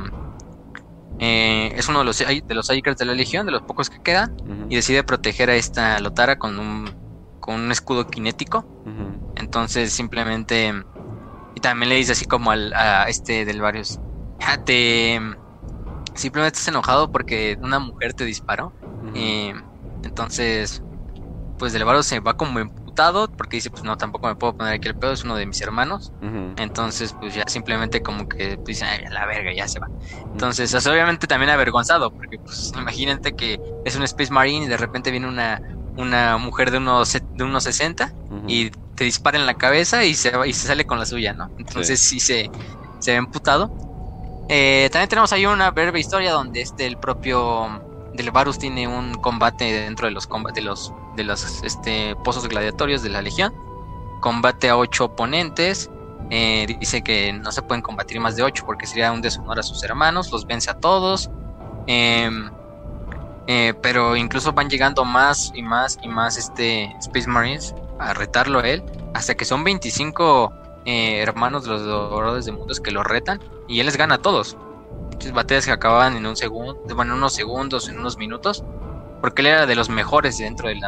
eh, 1.18 1.72
es 1.76 1.88
uno 1.88 2.00
de 2.00 2.04
los, 2.04 2.18
de 2.18 2.54
los 2.54 2.68
de 2.68 3.04
la 3.04 3.14
Legión, 3.14 3.46
de 3.46 3.52
los 3.52 3.62
pocos 3.62 3.90
que 3.90 4.02
quedan, 4.02 4.36
y 4.68 4.76
decide 4.76 5.02
proteger 5.02 5.50
a 5.50 5.54
esta 5.54 5.98
Lotara 6.00 6.38
con 6.38 6.58
un, 6.58 6.90
con 7.40 7.56
un 7.60 7.72
escudo 7.72 8.06
cinético. 8.12 8.64
Entonces 9.36 9.92
simplemente... 9.92 10.72
Y 11.54 11.60
también 11.60 11.90
le 11.90 11.96
dice 11.96 12.12
así 12.12 12.24
como 12.24 12.50
al, 12.50 12.72
a 12.72 13.08
este 13.08 13.44
del 13.44 13.60
Varios, 13.60 14.00
te... 14.64 15.20
Simplemente 16.14 16.58
estás 16.58 16.68
enojado 16.68 17.10
porque 17.10 17.58
una 17.60 17.78
mujer 17.78 18.14
te 18.14 18.24
disparó. 18.24 18.72
y 19.14 19.52
entonces, 20.02 20.82
pues 21.58 21.72
del 21.72 21.84
Varios 21.84 22.06
se 22.06 22.20
va 22.20 22.36
como 22.36 22.58
porque 23.36 23.56
dice, 23.56 23.70
pues 23.70 23.84
no, 23.84 23.96
tampoco 23.96 24.26
me 24.28 24.36
puedo 24.36 24.56
poner 24.56 24.74
aquí 24.74 24.88
el 24.88 24.96
pedo, 24.96 25.12
es 25.12 25.24
uno 25.24 25.36
de 25.36 25.46
mis 25.46 25.60
hermanos. 25.62 26.12
Entonces, 26.56 27.14
pues 27.18 27.34
ya 27.34 27.44
simplemente 27.46 28.02
como 28.02 28.26
que 28.28 28.56
pues, 28.56 28.78
dice, 28.78 28.84
ay, 28.84 29.00
la 29.10 29.26
verga, 29.26 29.52
ya 29.54 29.66
se 29.68 29.80
va. 29.80 29.88
Entonces, 30.32 30.74
obviamente 30.86 31.26
también 31.26 31.50
avergonzado, 31.50 32.10
porque 32.10 32.38
pues 32.38 32.72
imagínate 32.76 33.32
que 33.32 33.58
es 33.84 33.96
un 33.96 34.02
Space 34.04 34.32
Marine 34.32 34.66
y 34.66 34.68
de 34.68 34.76
repente 34.76 35.10
viene 35.10 35.28
una, 35.28 35.60
una 35.96 36.38
mujer 36.38 36.70
de 36.70 36.78
unos, 36.78 37.12
de 37.12 37.44
unos 37.44 37.64
60 37.64 38.12
y 38.46 38.70
te 38.94 39.04
dispara 39.04 39.38
en 39.38 39.46
la 39.46 39.54
cabeza 39.54 40.04
y 40.04 40.14
se, 40.14 40.32
y 40.46 40.52
se 40.52 40.68
sale 40.68 40.84
con 40.84 40.98
la 40.98 41.06
suya, 41.06 41.32
¿no? 41.32 41.48
Entonces 41.58 42.00
sí, 42.00 42.20
se, 42.20 42.50
se 43.00 43.12
ve 43.12 43.16
emputado. 43.16 43.72
Eh, 44.48 44.88
también 44.92 45.08
tenemos 45.08 45.32
ahí 45.32 45.46
una 45.46 45.70
breve 45.70 45.98
historia 46.00 46.32
donde 46.32 46.60
este, 46.60 46.86
el 46.86 46.98
propio 46.98 47.82
del 48.12 48.30
Varus 48.30 48.58
tiene 48.58 48.86
un 48.86 49.14
combate 49.14 49.64
dentro 49.64 50.06
de 50.06 50.12
los 50.12 50.26
combates 50.26 50.62
de 50.62 50.68
los 50.68 50.92
de 51.16 51.24
los 51.24 51.62
este, 51.62 52.16
pozos 52.24 52.48
gladiatorios 52.48 53.02
de 53.02 53.10
la 53.10 53.22
Legión. 53.22 53.52
Combate 54.20 54.68
a 54.68 54.76
ocho 54.76 55.06
oponentes. 55.06 55.90
Eh, 56.30 56.76
dice 56.80 57.02
que 57.02 57.32
no 57.32 57.52
se 57.52 57.62
pueden 57.62 57.82
combatir 57.82 58.18
más 58.20 58.36
de 58.36 58.42
ocho 58.42 58.64
porque 58.64 58.86
sería 58.86 59.12
un 59.12 59.20
deshonor 59.20 59.58
a 59.58 59.62
sus 59.62 59.82
hermanos. 59.82 60.30
Los 60.30 60.46
vence 60.46 60.70
a 60.70 60.74
todos. 60.74 61.30
Em, 61.86 62.50
eh, 63.48 63.74
pero 63.82 64.16
incluso 64.16 64.52
van 64.52 64.70
llegando 64.70 65.04
más 65.04 65.50
y 65.54 65.62
más 65.62 65.98
y 66.02 66.08
más 66.08 66.38
este 66.38 66.84
Space 67.00 67.28
Marines 67.28 67.74
a 67.98 68.14
retarlo 68.14 68.60
a 68.60 68.68
él. 68.68 68.82
Hasta 69.14 69.34
que 69.34 69.44
son 69.44 69.64
25 69.64 70.52
eh, 70.84 71.20
hermanos 71.20 71.64
de 71.64 71.70
los 71.70 71.84
Doradores 71.84 72.44
de 72.44 72.52
Mundos 72.52 72.80
que 72.80 72.90
lo 72.90 73.02
retan. 73.02 73.40
Y 73.68 73.80
él 73.80 73.86
les 73.86 73.96
gana 73.96 74.16
a 74.16 74.18
todos. 74.18 74.56
Muchas 75.12 75.32
batallas 75.32 75.66
que 75.66 75.72
acababan 75.72 76.16
en 76.16 76.26
un 76.26 76.36
segundo, 76.36 76.80
bueno, 76.94 77.12
en 77.12 77.18
unos 77.18 77.34
segundos, 77.34 77.88
en 77.88 77.98
unos 77.98 78.16
minutos 78.16 78.64
porque 79.22 79.40
él 79.40 79.46
era 79.46 79.66
de 79.66 79.76
los 79.76 79.88
mejores 79.88 80.36
dentro 80.36 80.68
de 80.68 80.80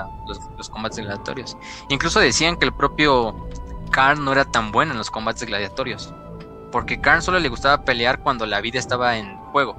los, 0.57 0.69
combates 0.69 0.99
gladiatorios. 0.99 1.57
Incluso 1.89 2.19
decían 2.19 2.57
que 2.57 2.67
el 2.67 2.73
propio 2.73 3.49
Karn 3.91 4.25
no 4.25 4.33
era 4.33 4.45
tan 4.45 4.73
bueno 4.73 4.93
en 4.93 4.99
los 4.99 5.09
combates 5.09 5.47
gladiatorios, 5.47 6.13
porque 6.73 7.01
Karn 7.01 7.23
solo 7.23 7.39
le 7.39 7.49
gustaba 7.49 7.85
pelear 7.85 8.19
cuando 8.19 8.45
la 8.45 8.61
vida 8.61 8.81
estaba 8.81 9.17
en 9.17 9.39
juego. 9.53 9.77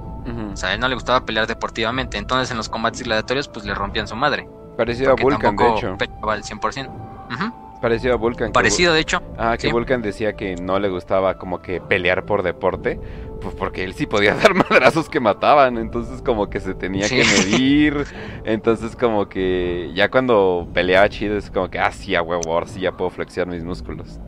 O 0.53 0.57
sea, 0.57 0.69
a 0.69 0.73
él 0.73 0.79
no 0.79 0.87
le 0.87 0.95
gustaba 0.95 1.23
pelear 1.25 1.45
deportivamente, 1.45 2.17
entonces 2.17 2.49
en 2.49 2.57
los 2.57 2.69
combates 2.69 3.03
gladiatorios 3.03 3.47
pues 3.49 3.65
le 3.65 3.75
rompían 3.75 4.07
su 4.07 4.15
madre. 4.15 4.49
Parecido 4.77 5.11
a 5.11 5.15
Vulcan, 5.15 5.55
de 5.55 5.69
hecho. 5.69 5.97
Peleaba 5.97 6.33
al 6.33 6.43
100%. 6.43 7.64
Parecido 7.85 8.15
a 8.15 8.17
Vulcan. 8.17 8.51
Parecido, 8.51 8.93
de 8.95 8.99
hecho. 8.99 9.21
Ah, 9.37 9.57
que 9.59 9.71
Vulcan 9.71 10.01
decía 10.01 10.33
que 10.33 10.55
no 10.55 10.79
le 10.79 10.89
gustaba 10.89 11.37
como 11.37 11.61
que 11.61 11.79
pelear 11.79 12.25
por 12.25 12.41
deporte, 12.41 12.99
pues 13.39 13.53
porque 13.53 13.83
él 13.83 13.93
sí 13.93 14.07
podía 14.07 14.33
dar 14.43 14.55
madrazos 14.55 15.07
que 15.07 15.19
mataban, 15.19 15.77
entonces 15.77 16.23
como 16.23 16.49
que 16.49 16.59
se 16.59 16.73
tenía 16.73 17.07
que 17.07 17.23
medir, 17.23 18.07
entonces 18.43 18.95
como 18.95 19.29
que 19.29 19.91
ya 19.93 20.09
cuando 20.09 20.67
peleaba 20.73 21.07
chido 21.09 21.37
es 21.37 21.51
como 21.51 21.69
que, 21.69 21.77
ah, 21.77 21.91
sí, 21.91 22.15
a 22.15 22.23
huevo, 22.23 22.53
ahora 22.53 22.65
sí 22.65 22.79
ya 22.79 22.91
puedo 22.91 23.11
flexionar 23.11 23.53
mis 23.53 23.63
músculos. 23.63 24.19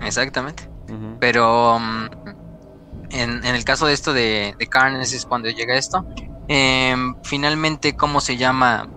Exactamente. 0.00 0.68
Pero 1.18 1.80
mm, 1.80 2.06
en, 3.10 3.44
el 3.44 3.64
caso 3.64 3.86
de 3.86 3.92
esto 3.92 4.12
de, 4.12 4.54
de 4.56 4.66
Karn, 4.68 5.00
es 5.00 5.26
cuando 5.26 5.48
llega 5.50 5.74
esto. 5.74 6.06
Em, 6.46 7.16
finalmente, 7.24 7.96
¿cómo 7.96 8.20
se 8.20 8.36
llama? 8.36 8.88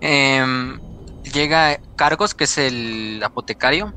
Eh, 0.00 0.78
llega 1.32 1.80
Cargos, 1.96 2.34
que 2.34 2.44
es 2.44 2.58
el 2.58 3.22
apotecario 3.22 3.94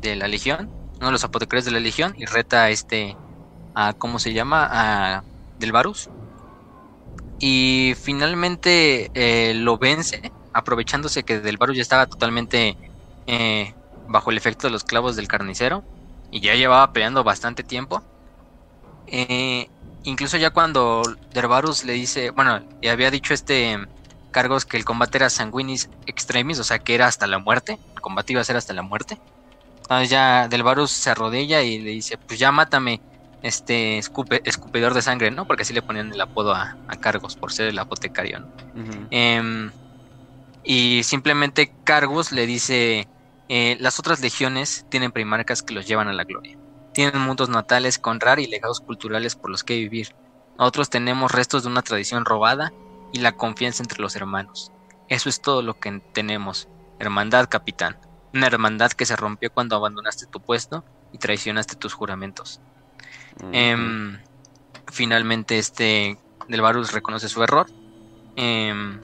de 0.00 0.16
la 0.16 0.28
Legión, 0.28 0.70
uno 0.98 1.06
de 1.06 1.12
los 1.12 1.24
apotecarios 1.24 1.64
de 1.64 1.70
la 1.70 1.80
Legión, 1.80 2.14
y 2.16 2.26
reta 2.26 2.64
a 2.64 2.70
este, 2.70 3.16
a, 3.74 3.92
¿cómo 3.94 4.18
se 4.18 4.32
llama? 4.32 4.68
A 4.70 5.24
Del 5.58 5.72
Varus. 5.72 6.10
Y 7.38 7.94
finalmente 8.00 9.10
eh, 9.14 9.54
lo 9.54 9.78
vence, 9.78 10.32
aprovechándose 10.52 11.24
que 11.24 11.40
Del 11.40 11.56
Varus 11.56 11.76
ya 11.76 11.82
estaba 11.82 12.06
totalmente 12.06 12.76
eh, 13.26 13.74
bajo 14.08 14.30
el 14.30 14.36
efecto 14.36 14.66
de 14.66 14.72
los 14.72 14.84
clavos 14.84 15.16
del 15.16 15.28
carnicero, 15.28 15.84
y 16.30 16.40
ya 16.40 16.54
llevaba 16.54 16.92
peleando 16.92 17.24
bastante 17.24 17.62
tiempo. 17.62 18.02
Eh, 19.06 19.68
incluso 20.04 20.36
ya 20.36 20.50
cuando 20.50 21.02
Varus 21.34 21.84
le 21.84 21.92
dice, 21.92 22.30
bueno, 22.30 22.60
le 22.80 22.90
había 22.90 23.10
dicho 23.10 23.34
este 23.34 23.78
cargos 24.32 24.64
que 24.64 24.76
el 24.76 24.84
combate 24.84 25.18
era 25.18 25.30
sanguinis 25.30 25.88
extremis, 26.06 26.58
o 26.58 26.64
sea 26.64 26.80
que 26.80 26.94
era 26.94 27.06
hasta 27.06 27.28
la 27.28 27.38
muerte, 27.38 27.78
el 27.94 28.00
combate 28.00 28.32
iba 28.32 28.42
a 28.42 28.44
ser 28.44 28.56
hasta 28.56 28.72
la 28.72 28.82
muerte. 28.82 29.18
Entonces 29.82 30.10
ya 30.10 30.48
Del 30.48 30.62
Varus 30.62 30.90
se 30.90 31.10
arrodilla 31.10 31.62
y 31.62 31.78
le 31.78 31.90
dice, 31.90 32.18
pues 32.18 32.38
ya 32.38 32.50
mátame, 32.50 33.00
este 33.42 33.98
escupidor 33.98 34.94
de 34.94 35.02
sangre, 35.02 35.30
¿no? 35.30 35.46
Porque 35.46 35.62
así 35.62 35.72
le 35.72 35.82
ponían 35.82 36.12
el 36.12 36.20
apodo 36.20 36.54
a, 36.54 36.76
Cargos 37.00 37.34
por 37.36 37.52
ser 37.52 37.68
el 37.68 37.78
apotecario, 37.78 38.40
¿no? 38.40 38.48
Em, 39.10 39.70
y 40.62 41.02
simplemente 41.02 41.72
Cargos 41.82 42.30
le 42.30 42.46
dice, 42.46 43.08
eh, 43.48 43.76
las 43.80 43.98
otras 43.98 44.20
legiones 44.20 44.86
tienen 44.88 45.10
primarcas 45.10 45.62
que 45.62 45.74
los 45.74 45.86
llevan 45.86 46.08
a 46.08 46.12
la 46.12 46.24
gloria. 46.24 46.56
Tienen 46.94 47.20
mundos 47.20 47.48
natales 47.48 47.98
con 47.98 48.20
rar 48.20 48.38
y 48.38 48.46
legados 48.46 48.80
culturales 48.80 49.34
por 49.34 49.50
los 49.50 49.64
que 49.64 49.74
vivir. 49.74 50.14
Nosotros 50.58 50.90
tenemos 50.90 51.32
restos 51.32 51.64
de 51.64 51.70
una 51.70 51.82
tradición 51.82 52.24
robada 52.24 52.72
y 53.12 53.20
la 53.20 53.32
confianza 53.32 53.82
entre 53.82 54.00
los 54.00 54.16
hermanos. 54.16 54.72
Eso 55.08 55.28
es 55.28 55.40
todo 55.40 55.62
lo 55.62 55.78
que 55.78 56.00
tenemos. 56.12 56.68
Hermandad, 56.98 57.48
capitán. 57.48 57.98
Una 58.32 58.46
hermandad 58.46 58.92
que 58.92 59.04
se 59.04 59.16
rompió 59.16 59.52
cuando 59.52 59.76
abandonaste 59.76 60.26
tu 60.26 60.40
puesto 60.40 60.84
y 61.12 61.18
traicionaste 61.18 61.76
tus 61.76 61.92
juramentos. 61.92 62.60
Em, 63.52 64.18
finalmente, 64.90 65.58
este 65.58 66.18
Del 66.48 66.62
Varus 66.62 66.92
reconoce 66.92 67.28
su 67.28 67.42
error. 67.42 67.66
Em, 68.36 69.00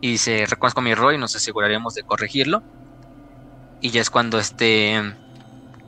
y 0.00 0.10
dice: 0.12 0.46
Reconozco 0.46 0.80
mi 0.80 0.90
error 0.90 1.14
y 1.14 1.18
nos 1.18 1.36
aseguraremos 1.36 1.94
de 1.94 2.02
corregirlo. 2.02 2.62
Y 3.80 3.90
ya 3.90 4.00
es 4.00 4.10
cuando 4.10 4.38
este 4.38 5.00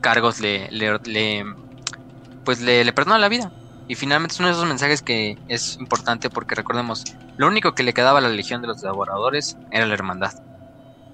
Cargos 0.01 0.41
le, 0.41 0.71
le, 0.71 1.45
pues 2.45 2.61
le, 2.61 2.85
le 2.85 2.93
perdona 2.93 3.19
la 3.19 3.29
vida. 3.29 3.53
Y 3.87 3.97
finalmente 3.97 4.35
es 4.35 4.41
uno 4.41 4.49
de 4.49 4.55
esos 4.55 4.67
mensajes 4.67 5.03
que 5.03 5.37
es 5.49 5.77
importante 5.79 6.31
porque 6.31 6.55
recordemos, 6.55 7.05
lo 7.37 7.47
único 7.47 7.75
que 7.75 7.83
le 7.83 7.93
quedaba 7.93 8.19
a 8.19 8.23
la 8.23 8.29
legión 8.29 8.63
de 8.63 8.69
los 8.69 8.81
devoradores 8.81 9.57
era 9.71 9.87
la 9.87 9.95
hermandad. 9.95 10.33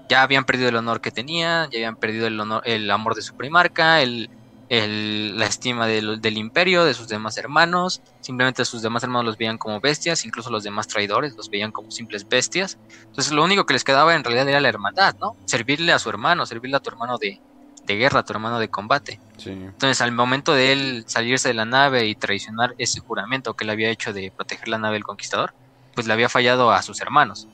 Ya 0.08 0.22
habían 0.22 0.44
perdido 0.44 0.68
el 0.68 0.76
honor 0.76 1.00
que 1.00 1.10
tenía, 1.10 1.68
ya 1.70 1.78
habían 1.78 1.96
perdido 1.96 2.26
el, 2.26 2.38
honor, 2.38 2.62
el 2.64 2.90
amor 2.90 3.14
de 3.14 3.22
su 3.22 3.36
primarca, 3.36 4.02
el, 4.02 4.28
la 4.68 5.46
estima 5.46 5.88
del, 5.88 6.38
imperio, 6.38 6.84
de 6.84 6.94
sus 6.94 7.08
demás 7.08 7.36
hermanos. 7.38 8.02
Simplemente 8.20 8.64
sus 8.64 8.82
demás 8.82 9.02
hermanos 9.02 9.26
los 9.26 9.36
veían 9.36 9.58
como 9.58 9.80
bestias, 9.80 10.24
incluso 10.24 10.50
los 10.50 10.62
demás 10.62 10.86
traidores 10.86 11.34
los 11.36 11.50
veían 11.50 11.72
como 11.72 11.90
simples 11.90 12.26
bestias. 12.28 12.78
Entonces 13.06 13.32
lo 13.32 13.42
único 13.42 13.66
que 13.66 13.74
les 13.74 13.82
quedaba 13.82 14.14
en 14.14 14.22
realidad 14.22 14.48
era 14.48 14.60
la 14.60 14.68
hermandad, 14.68 15.16
¿no? 15.20 15.36
Servirle 15.44 15.92
a 15.92 15.98
su 15.98 16.08
hermano, 16.08 16.46
servirle 16.46 16.76
a 16.76 16.80
tu 16.80 16.90
hermano 16.90 17.18
de, 17.18 17.40
de 17.84 17.96
guerra, 17.96 18.22
tu 18.22 18.32
hermano 18.32 18.60
de 18.60 18.68
combate. 18.68 19.20
Entonces, 19.46 20.00
al 20.00 20.12
momento 20.12 20.52
de 20.52 20.72
él 20.72 21.04
salirse 21.06 21.48
de 21.48 21.54
la 21.54 21.64
nave 21.64 22.06
y 22.06 22.14
traicionar 22.14 22.74
ese 22.78 23.00
juramento 23.00 23.54
que 23.54 23.64
él 23.64 23.70
había 23.70 23.90
hecho 23.90 24.12
de 24.12 24.32
proteger 24.34 24.68
la 24.68 24.78
nave 24.78 24.94
del 24.94 25.04
conquistador, 25.04 25.54
pues 25.94 26.06
le 26.06 26.12
había 26.12 26.28
fallado 26.28 26.70
a 26.70 26.82
sus 26.82 27.00
hermanos. 27.00 27.48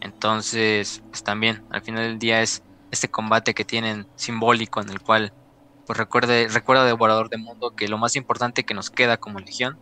Entonces, 0.00 1.02
pues 1.10 1.22
también, 1.22 1.62
al 1.70 1.82
final 1.82 2.04
del 2.04 2.18
día 2.18 2.42
es 2.42 2.62
este 2.90 3.08
combate 3.08 3.54
que 3.54 3.64
tienen 3.64 4.06
simbólico 4.16 4.80
en 4.80 4.90
el 4.90 5.00
cual, 5.00 5.32
pues 5.86 5.98
recuerde, 5.98 6.48
recuerda 6.48 6.84
Devorador 6.84 7.28
de 7.28 7.38
Mundo 7.38 7.74
que 7.74 7.88
lo 7.88 7.98
más 7.98 8.16
importante 8.16 8.64
que 8.64 8.74
nos 8.74 8.90
queda 8.90 9.16
como 9.16 9.40
legión 9.40 9.78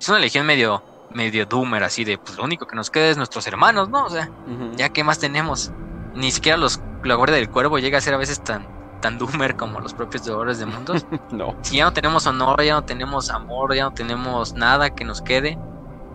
es 0.00 0.08
una 0.08 0.18
legión 0.18 0.46
medio, 0.46 0.82
medio 1.12 1.46
doomer, 1.46 1.82
así 1.84 2.04
de, 2.04 2.18
pues 2.18 2.36
lo 2.36 2.44
único 2.44 2.66
que 2.66 2.76
nos 2.76 2.90
queda 2.90 3.08
es 3.08 3.16
nuestros 3.16 3.46
hermanos, 3.46 3.88
¿no? 3.88 4.04
O 4.04 4.10
sea, 4.10 4.30
ya 4.76 4.90
que 4.90 5.04
más 5.04 5.18
tenemos, 5.18 5.72
ni 6.14 6.30
siquiera 6.30 6.58
los, 6.58 6.80
la 7.04 7.14
Guardia 7.14 7.36
del 7.36 7.50
Cuervo 7.50 7.78
llega 7.78 7.98
a 7.98 8.00
ser 8.02 8.14
a 8.14 8.18
veces 8.18 8.42
tan, 8.42 8.66
tan 9.00 9.18
doomer 9.18 9.56
como 9.56 9.80
los 9.80 9.94
propios 9.94 10.24
devoradores 10.24 10.58
de 10.58 10.66
mundos. 10.66 11.06
no. 11.30 11.56
Si 11.62 11.76
ya 11.76 11.84
no 11.84 11.92
tenemos 11.92 12.26
honor, 12.26 12.62
ya 12.62 12.74
no 12.74 12.84
tenemos 12.84 13.30
amor, 13.30 13.74
ya 13.74 13.84
no 13.84 13.92
tenemos 13.92 14.54
nada 14.54 14.90
que 14.90 15.04
nos 15.04 15.22
quede, 15.22 15.58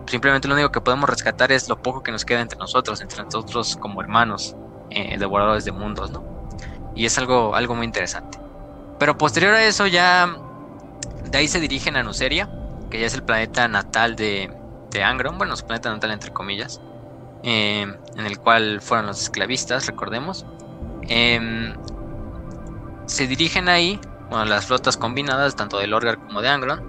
simplemente 0.06 0.48
lo 0.48 0.54
único 0.54 0.70
que 0.70 0.80
podemos 0.80 1.08
rescatar 1.08 1.52
es 1.52 1.68
lo 1.68 1.80
poco 1.80 2.02
que 2.02 2.12
nos 2.12 2.24
queda 2.24 2.40
entre 2.40 2.58
nosotros, 2.58 3.00
entre 3.00 3.22
nosotros 3.22 3.76
como 3.76 4.00
hermanos 4.00 4.56
eh, 4.90 5.16
devoradores 5.18 5.64
de 5.64 5.72
mundos, 5.72 6.10
¿no? 6.10 6.24
Y 6.94 7.06
es 7.06 7.16
algo, 7.18 7.54
algo 7.54 7.74
muy 7.74 7.86
interesante. 7.86 8.38
Pero 8.98 9.16
posterior 9.16 9.54
a 9.54 9.64
eso 9.64 9.86
ya 9.86 10.36
de 11.30 11.38
ahí 11.38 11.48
se 11.48 11.60
dirigen 11.60 11.96
a 11.96 12.02
Nuceria, 12.02 12.48
que 12.90 13.00
ya 13.00 13.06
es 13.06 13.14
el 13.14 13.22
planeta 13.22 13.66
natal 13.68 14.16
de, 14.16 14.52
de 14.90 15.02
Angron, 15.02 15.38
bueno, 15.38 15.56
su 15.56 15.64
planeta 15.64 15.90
natal 15.90 16.10
entre 16.10 16.32
comillas, 16.32 16.80
eh, 17.42 17.82
en 17.82 18.26
el 18.26 18.38
cual 18.38 18.80
fueron 18.80 19.06
los 19.06 19.22
esclavistas, 19.22 19.86
recordemos. 19.86 20.44
Eh, 21.08 21.74
se 23.12 23.26
dirigen 23.26 23.68
ahí, 23.68 24.00
bueno, 24.30 24.46
las 24.46 24.66
flotas 24.66 24.96
combinadas, 24.96 25.54
tanto 25.54 25.78
de 25.78 25.86
Lorgar 25.86 26.18
como 26.18 26.40
de 26.40 26.48
Angron, 26.48 26.82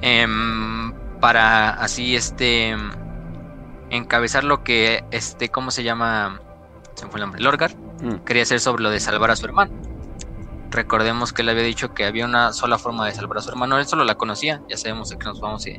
em, 0.00 0.92
para 1.20 1.70
así 1.70 2.16
este 2.16 2.74
encabezar 3.90 4.44
lo 4.44 4.62
que 4.62 5.04
este 5.10 5.50
cómo 5.50 5.70
se 5.70 5.82
llama 5.82 6.40
se 6.94 7.04
me 7.04 7.10
fue 7.10 7.18
el 7.18 7.26
nombre 7.26 7.42
Lorgar 7.42 7.76
mm. 7.76 8.24
quería 8.24 8.44
hacer 8.44 8.60
sobre 8.60 8.82
lo 8.82 8.90
de 8.90 9.00
salvar 9.00 9.30
a 9.30 9.36
su 9.36 9.44
hermano 9.46 9.72
recordemos 10.70 11.32
que 11.32 11.42
él 11.42 11.48
había 11.48 11.64
dicho 11.64 11.92
que 11.92 12.06
había 12.06 12.24
una 12.24 12.52
sola 12.52 12.78
forma 12.78 13.04
de 13.04 13.12
salvar 13.12 13.38
a 13.38 13.40
su 13.42 13.50
hermano 13.50 13.78
él 13.78 13.86
solo 13.86 14.04
la 14.04 14.14
conocía 14.14 14.62
ya 14.68 14.76
sabemos 14.76 15.12
a 15.12 15.18
qué 15.18 15.26
nos 15.26 15.40
vamos 15.40 15.66
y 15.66 15.78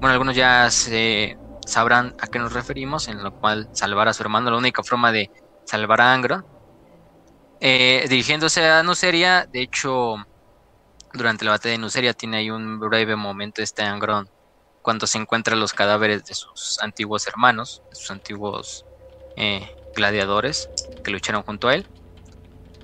bueno 0.00 0.08
algunos 0.08 0.34
ya 0.34 0.70
se 0.70 1.38
sabrán 1.66 2.14
a 2.20 2.26
qué 2.26 2.38
nos 2.38 2.52
referimos 2.52 3.08
en 3.08 3.22
lo 3.22 3.32
cual 3.38 3.68
salvar 3.72 4.08
a 4.08 4.14
su 4.14 4.22
hermano 4.22 4.50
la 4.50 4.56
única 4.56 4.82
forma 4.82 5.12
de 5.12 5.30
salvar 5.64 6.00
a 6.00 6.12
Angron 6.14 6.44
eh, 7.66 8.04
dirigiéndose 8.10 8.62
a 8.62 8.82
Nuceria 8.82 9.48
de 9.50 9.62
hecho 9.62 10.16
durante 11.14 11.46
la 11.46 11.52
batalla 11.52 11.72
de 11.72 11.78
Nuceria 11.78 12.12
tiene 12.12 12.36
ahí 12.36 12.50
un 12.50 12.78
breve 12.78 13.16
momento 13.16 13.62
este 13.62 13.80
Angron 13.80 14.28
cuando 14.82 15.06
se 15.06 15.16
encuentran 15.16 15.58
los 15.58 15.72
cadáveres 15.72 16.26
de 16.26 16.34
sus 16.34 16.78
antiguos 16.80 17.26
hermanos, 17.26 17.82
de 17.88 17.96
sus 17.96 18.10
antiguos 18.10 18.84
eh, 19.38 19.74
gladiadores 19.96 20.68
que 21.02 21.10
lucharon 21.10 21.42
junto 21.42 21.68
a 21.68 21.76
él. 21.76 21.86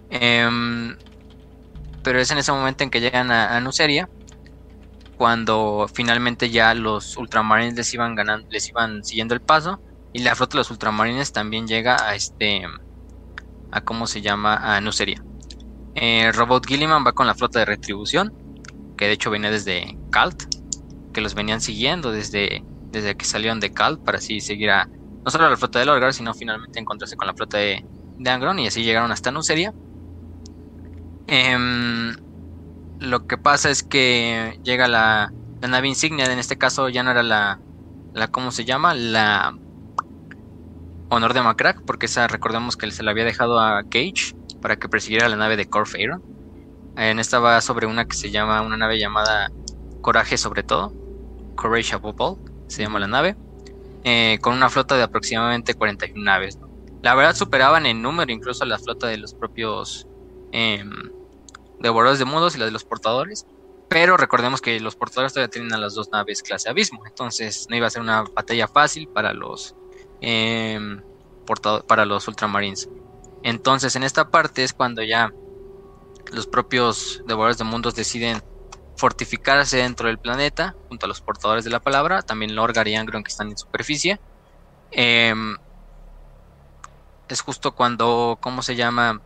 Em, 0.09 0.97
pero 2.02 2.19
es 2.19 2.31
en 2.31 2.39
ese 2.39 2.51
momento 2.51 2.82
en 2.82 2.89
que 2.89 3.02
llegan 3.02 3.31
a, 3.31 3.61
Nuceria, 3.61 4.09
cuando 5.19 5.90
finalmente 5.93 6.48
ya 6.48 6.73
los 6.73 7.19
ultramarines 7.19 7.74
les 7.74 7.93
iban 7.93 8.15
ganando, 8.15 8.48
les 8.48 8.66
iban 8.70 9.05
siguiendo 9.05 9.35
el 9.35 9.43
paso, 9.43 9.78
y 10.15 10.20
la 10.20 10.35
flota 10.35 10.52
de 10.52 10.61
los 10.61 10.70
ultramarines 10.70 11.32
también 11.32 11.69
llega 11.69 12.02
a 12.02 12.15
este, 12.15 12.62
a 13.72 13.80
cómo 13.82 14.06
se 14.06 14.20
llama, 14.20 14.76
a 14.76 14.80
Nuceria. 14.80 15.22
Eh, 15.94 16.30
Robot 16.32 16.66
Gilliman 16.66 17.05
va 17.06 17.12
con 17.12 17.26
la 17.26 17.34
flota 17.34 17.59
de 17.59 17.64
retribución, 17.64 18.32
que 18.97 19.06
de 19.06 19.12
hecho 19.12 19.30
venía 19.30 19.51
desde 19.51 19.98
Kalt, 20.10 20.44
que 21.12 21.20
los 21.20 21.34
venían 21.34 21.60
siguiendo 21.60 22.12
desde, 22.12 22.64
desde 22.90 23.16
que 23.16 23.24
salieron 23.24 23.60
de 23.60 23.72
Cal 23.72 23.98
para 23.98 24.18
así 24.18 24.40
seguir 24.40 24.70
a 24.70 24.88
no 25.24 25.30
solo 25.30 25.47
a 25.47 25.51
la 25.51 25.56
flota 25.56 25.78
de 25.78 25.86
Lorgar, 25.86 26.14
sino 26.14 26.32
finalmente 26.32 26.78
encontrarse 26.78 27.16
con 27.16 27.26
la 27.26 27.34
flota 27.34 27.59
de, 27.59 27.84
de 28.18 28.30
Angron 28.30 28.59
y 28.59 28.66
así 28.66 28.82
llegaron 28.82 29.12
hasta 29.12 29.30
Nuceria. 29.30 29.74
Em, 31.26 32.16
lo 32.98 33.26
que 33.26 33.36
pasa 33.36 33.70
es 33.70 33.82
que 33.82 34.59
llega 34.64 34.88
la, 34.88 35.32
la, 35.60 35.68
nave 35.68 35.88
insignia, 35.88 36.24
en 36.24 36.38
este 36.38 36.59
caso 36.59 36.88
ya 36.88 37.02
no 37.02 37.10
era 37.10 37.22
la, 37.22 37.60
la 38.14 38.28
¿cómo 38.28 38.51
se 38.51 38.64
llama? 38.64 38.94
La 38.94 39.55
Honor 41.10 41.34
de 41.34 41.42
Macrack, 41.42 41.82
porque 41.84 42.06
esa 42.06 42.28
recordemos 42.28 42.76
que 42.76 42.90
se 42.90 43.02
la 43.02 43.10
había 43.10 43.24
dejado 43.24 43.58
a 43.60 43.82
Cage 43.82 44.34
para 44.62 44.76
que 44.76 44.88
persiguiera 44.88 45.28
la 45.28 45.36
nave 45.36 45.56
de 45.56 45.66
Corfeiro. 45.66 46.22
En 46.96 47.18
esta 47.18 47.40
va 47.40 47.60
sobre 47.60 47.86
una 47.86 48.04
que 48.04 48.16
se 48.16 48.30
llama, 48.30 48.62
una 48.62 48.76
nave 48.76 48.98
llamada 48.98 49.50
Coraje 50.00 50.38
sobre 50.38 50.62
todo, 50.62 50.92
Courage 51.56 51.94
Above 51.94 52.38
se 52.68 52.82
llama 52.82 53.00
la 53.00 53.08
nave, 53.08 53.36
eh, 54.04 54.38
con 54.40 54.54
una 54.54 54.70
flota 54.70 54.96
de 54.96 55.02
aproximadamente 55.02 55.74
41 55.74 56.22
naves. 56.24 56.58
La 57.02 57.14
verdad 57.14 57.34
superaban 57.34 57.86
en 57.86 58.02
número 58.02 58.30
incluso 58.30 58.64
la 58.64 58.78
flota 58.78 59.08
de 59.08 59.16
los 59.16 59.34
propios 59.34 60.06
eh, 60.52 60.84
devoradores 61.80 62.20
de 62.20 62.24
mundos 62.24 62.54
y 62.54 62.58
la 62.58 62.66
de 62.66 62.70
los 62.70 62.84
portadores, 62.84 63.46
pero 63.88 64.16
recordemos 64.16 64.60
que 64.60 64.78
los 64.78 64.94
portadores 64.94 65.32
todavía 65.32 65.50
tienen 65.50 65.72
a 65.72 65.78
las 65.78 65.94
dos 65.94 66.10
naves 66.12 66.42
clase 66.42 66.68
abismo, 66.68 67.04
entonces 67.06 67.66
no 67.68 67.76
iba 67.76 67.88
a 67.88 67.90
ser 67.90 68.02
una 68.02 68.22
batalla 68.22 68.68
fácil 68.68 69.08
para 69.08 69.32
los 69.32 69.74
em, 70.20 71.02
para 71.86 72.05
los 72.05 72.28
ultramarines. 72.28 72.88
Entonces 73.42 73.97
en 73.97 74.02
esta 74.02 74.30
parte 74.30 74.62
es 74.62 74.72
cuando 74.72 75.02
ya 75.02 75.30
los 76.32 76.47
propios 76.47 77.22
devoradores 77.26 77.59
de 77.59 77.64
mundos 77.64 77.94
deciden 77.94 78.40
fortificarse 78.97 79.78
dentro 79.78 80.09
del 80.09 80.18
planeta, 80.18 80.76
junto 80.88 81.06
a 81.06 81.09
los 81.09 81.22
portadores 81.22 81.64
de 81.64 81.70
la 81.70 81.80
palabra, 81.80 82.22
también 82.22 82.55
Lorgar 82.55 82.86
y 82.86 82.94
Angron 82.94 83.24
que 83.24 83.30
están 83.30 83.48
en 83.48 83.56
superficie. 83.56 84.20
Em, 84.90 85.56
es 87.28 87.40
justo 87.40 87.74
cuando, 87.74 88.38
¿cómo 88.40 88.62
se 88.62 88.76
llama? 88.76 89.22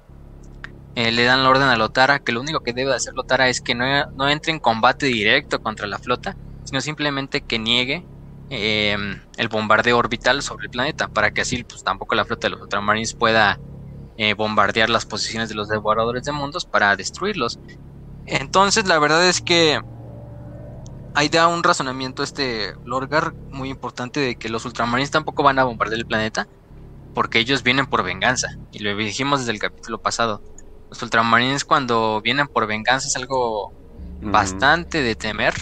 Eh, 0.95 1.11
le 1.11 1.25
dan 1.25 1.43
la 1.43 1.51
orden 1.51 1.69
a 1.69 1.77
Lotara 1.77 2.21
que 2.21 2.31
lo 2.33 2.41
único 2.41 2.61
que 2.61 2.73
debe 2.73 2.95
hacer 2.95 3.15
Lotara 3.15 3.49
es 3.49 3.61
que 3.61 3.75
no, 3.75 3.85
entre 4.29 4.53
en 4.53 4.61
combate 4.61 5.07
directo 5.07 5.61
contra 5.61 5.89
la 5.89 5.99
flota, 5.99 6.37
sino 6.63 6.81
simplemente 6.81 7.43
que 7.43 7.59
niegue 7.59 8.07
em, 8.55 9.21
el 9.37 9.49
bombardeo 9.49 9.99
orbital 9.99 10.43
sobre 10.43 10.67
el 10.67 10.71
planeta, 10.71 11.09
para 11.09 11.33
que 11.33 11.43
así 11.43 11.65
pues, 11.65 11.83
tampoco 11.83 12.15
la 12.15 12.25
flota 12.25 12.47
de 12.47 12.53
los 12.53 12.63
Ultramarines 12.63 13.15
pueda 13.15 13.59
eh, 14.17 14.35
bombardear 14.35 14.91
las 14.91 15.07
posiciones 15.07 15.49
de 15.49 15.57
los 15.57 15.69
devoradores 15.69 16.25
de 16.25 16.33
mundos 16.33 16.65
para 16.65 16.95
destruirlos. 16.97 17.59
Entonces, 18.27 18.87
la 18.87 18.99
verdad 18.99 19.27
es 19.27 19.41
que 19.41 19.81
ahí 21.15 21.29
da 21.29 21.49
un 21.49 21.63
razonamiento 21.63 22.23
este 22.23 22.75
Lorgar 22.85 23.35
muy 23.51 23.71
importante 23.71 24.21
de 24.21 24.37
que 24.37 24.49
los 24.49 24.65
ultramarines 24.65 25.11
tampoco 25.11 25.43
van 25.43 25.59
a 25.59 25.65
bombardear 25.65 25.99
el 25.99 26.07
planeta 26.07 26.49
porque 27.15 27.39
ellos 27.39 27.63
vienen 27.63 27.87
por 27.87 28.03
venganza 28.03 28.49
y 28.73 28.81
lo 28.81 28.95
dijimos 28.97 29.41
desde 29.41 29.53
el 29.53 29.59
capítulo 29.59 29.99
pasado. 29.99 30.43
Los 30.91 31.03
ultramarines 31.03 31.65
cuando 31.65 32.21
vienen 32.23 32.49
por 32.49 32.67
venganza 32.67 33.09
es 33.09 33.17
algo 33.17 33.73
bastante 34.21 35.03
de 35.03 35.15
temer 35.17 35.55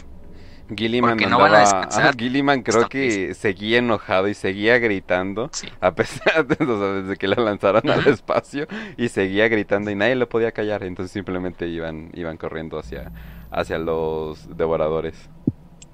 Gilliman 0.76 1.16
no 1.16 1.38
van 1.38 1.54
a 1.54 2.12
Gilliman 2.16 2.62
creo 2.62 2.88
que 2.88 3.34
seguía 3.34 3.78
enojado 3.78 4.28
y 4.28 4.34
seguía 4.34 4.78
gritando 4.78 5.50
a 5.80 5.94
pesar 5.94 6.46
de, 6.46 7.16
que 7.18 7.28
la 7.28 7.36
lanzaron 7.36 7.88
al 7.88 8.06
espacio 8.06 8.66
y 8.96 9.08
seguía 9.08 9.48
gritando 9.48 9.90
y 9.90 9.94
nadie 9.94 10.14
lo 10.14 10.28
podía 10.28 10.52
callar. 10.52 10.82
Entonces 10.84 11.12
simplemente 11.12 11.68
iban 11.68 12.10
iban 12.14 12.36
corriendo 12.36 12.78
hacia 12.78 13.12
hacia 13.50 13.78
los 13.78 14.56
devoradores. 14.56 15.30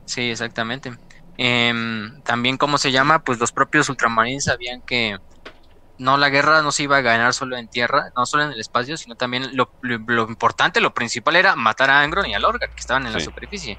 Sí 0.05 0.31
exactamente. 0.31 0.93
Em, 1.37 2.21
también 2.23 2.57
cómo 2.57 2.79
se 2.79 2.91
llama 2.91 3.23
pues 3.23 3.39
los 3.39 3.53
propios 3.53 3.89
ultramarines 3.89 4.45
sabían 4.45 4.81
que 4.81 5.19
no 5.99 6.17
la 6.17 6.31
guerra 6.31 6.63
no 6.63 6.73
se 6.73 6.85
iba 6.85 6.97
a 6.97 7.01
ganar 7.01 7.35
solo 7.35 7.57
en 7.57 7.69
tierra 7.69 8.11
no 8.17 8.27
solo 8.27 8.45
en 8.45 8.53
el 8.53 8.61
espacio 8.61 8.97
sino 8.97 9.15
también 9.15 9.51
lo, 9.55 9.71
importante 10.29 10.81
lo 10.81 10.95
principal 10.95 11.37
era 11.37 11.55
matar 11.55 11.91
a 11.91 12.03
Angron 12.03 12.27
y 12.27 12.35
a 12.35 12.41
Lorgar 12.41 12.71
que 12.71 12.81
estaban 12.81 13.07
en 13.07 13.13
la 13.13 13.21
superficie 13.21 13.79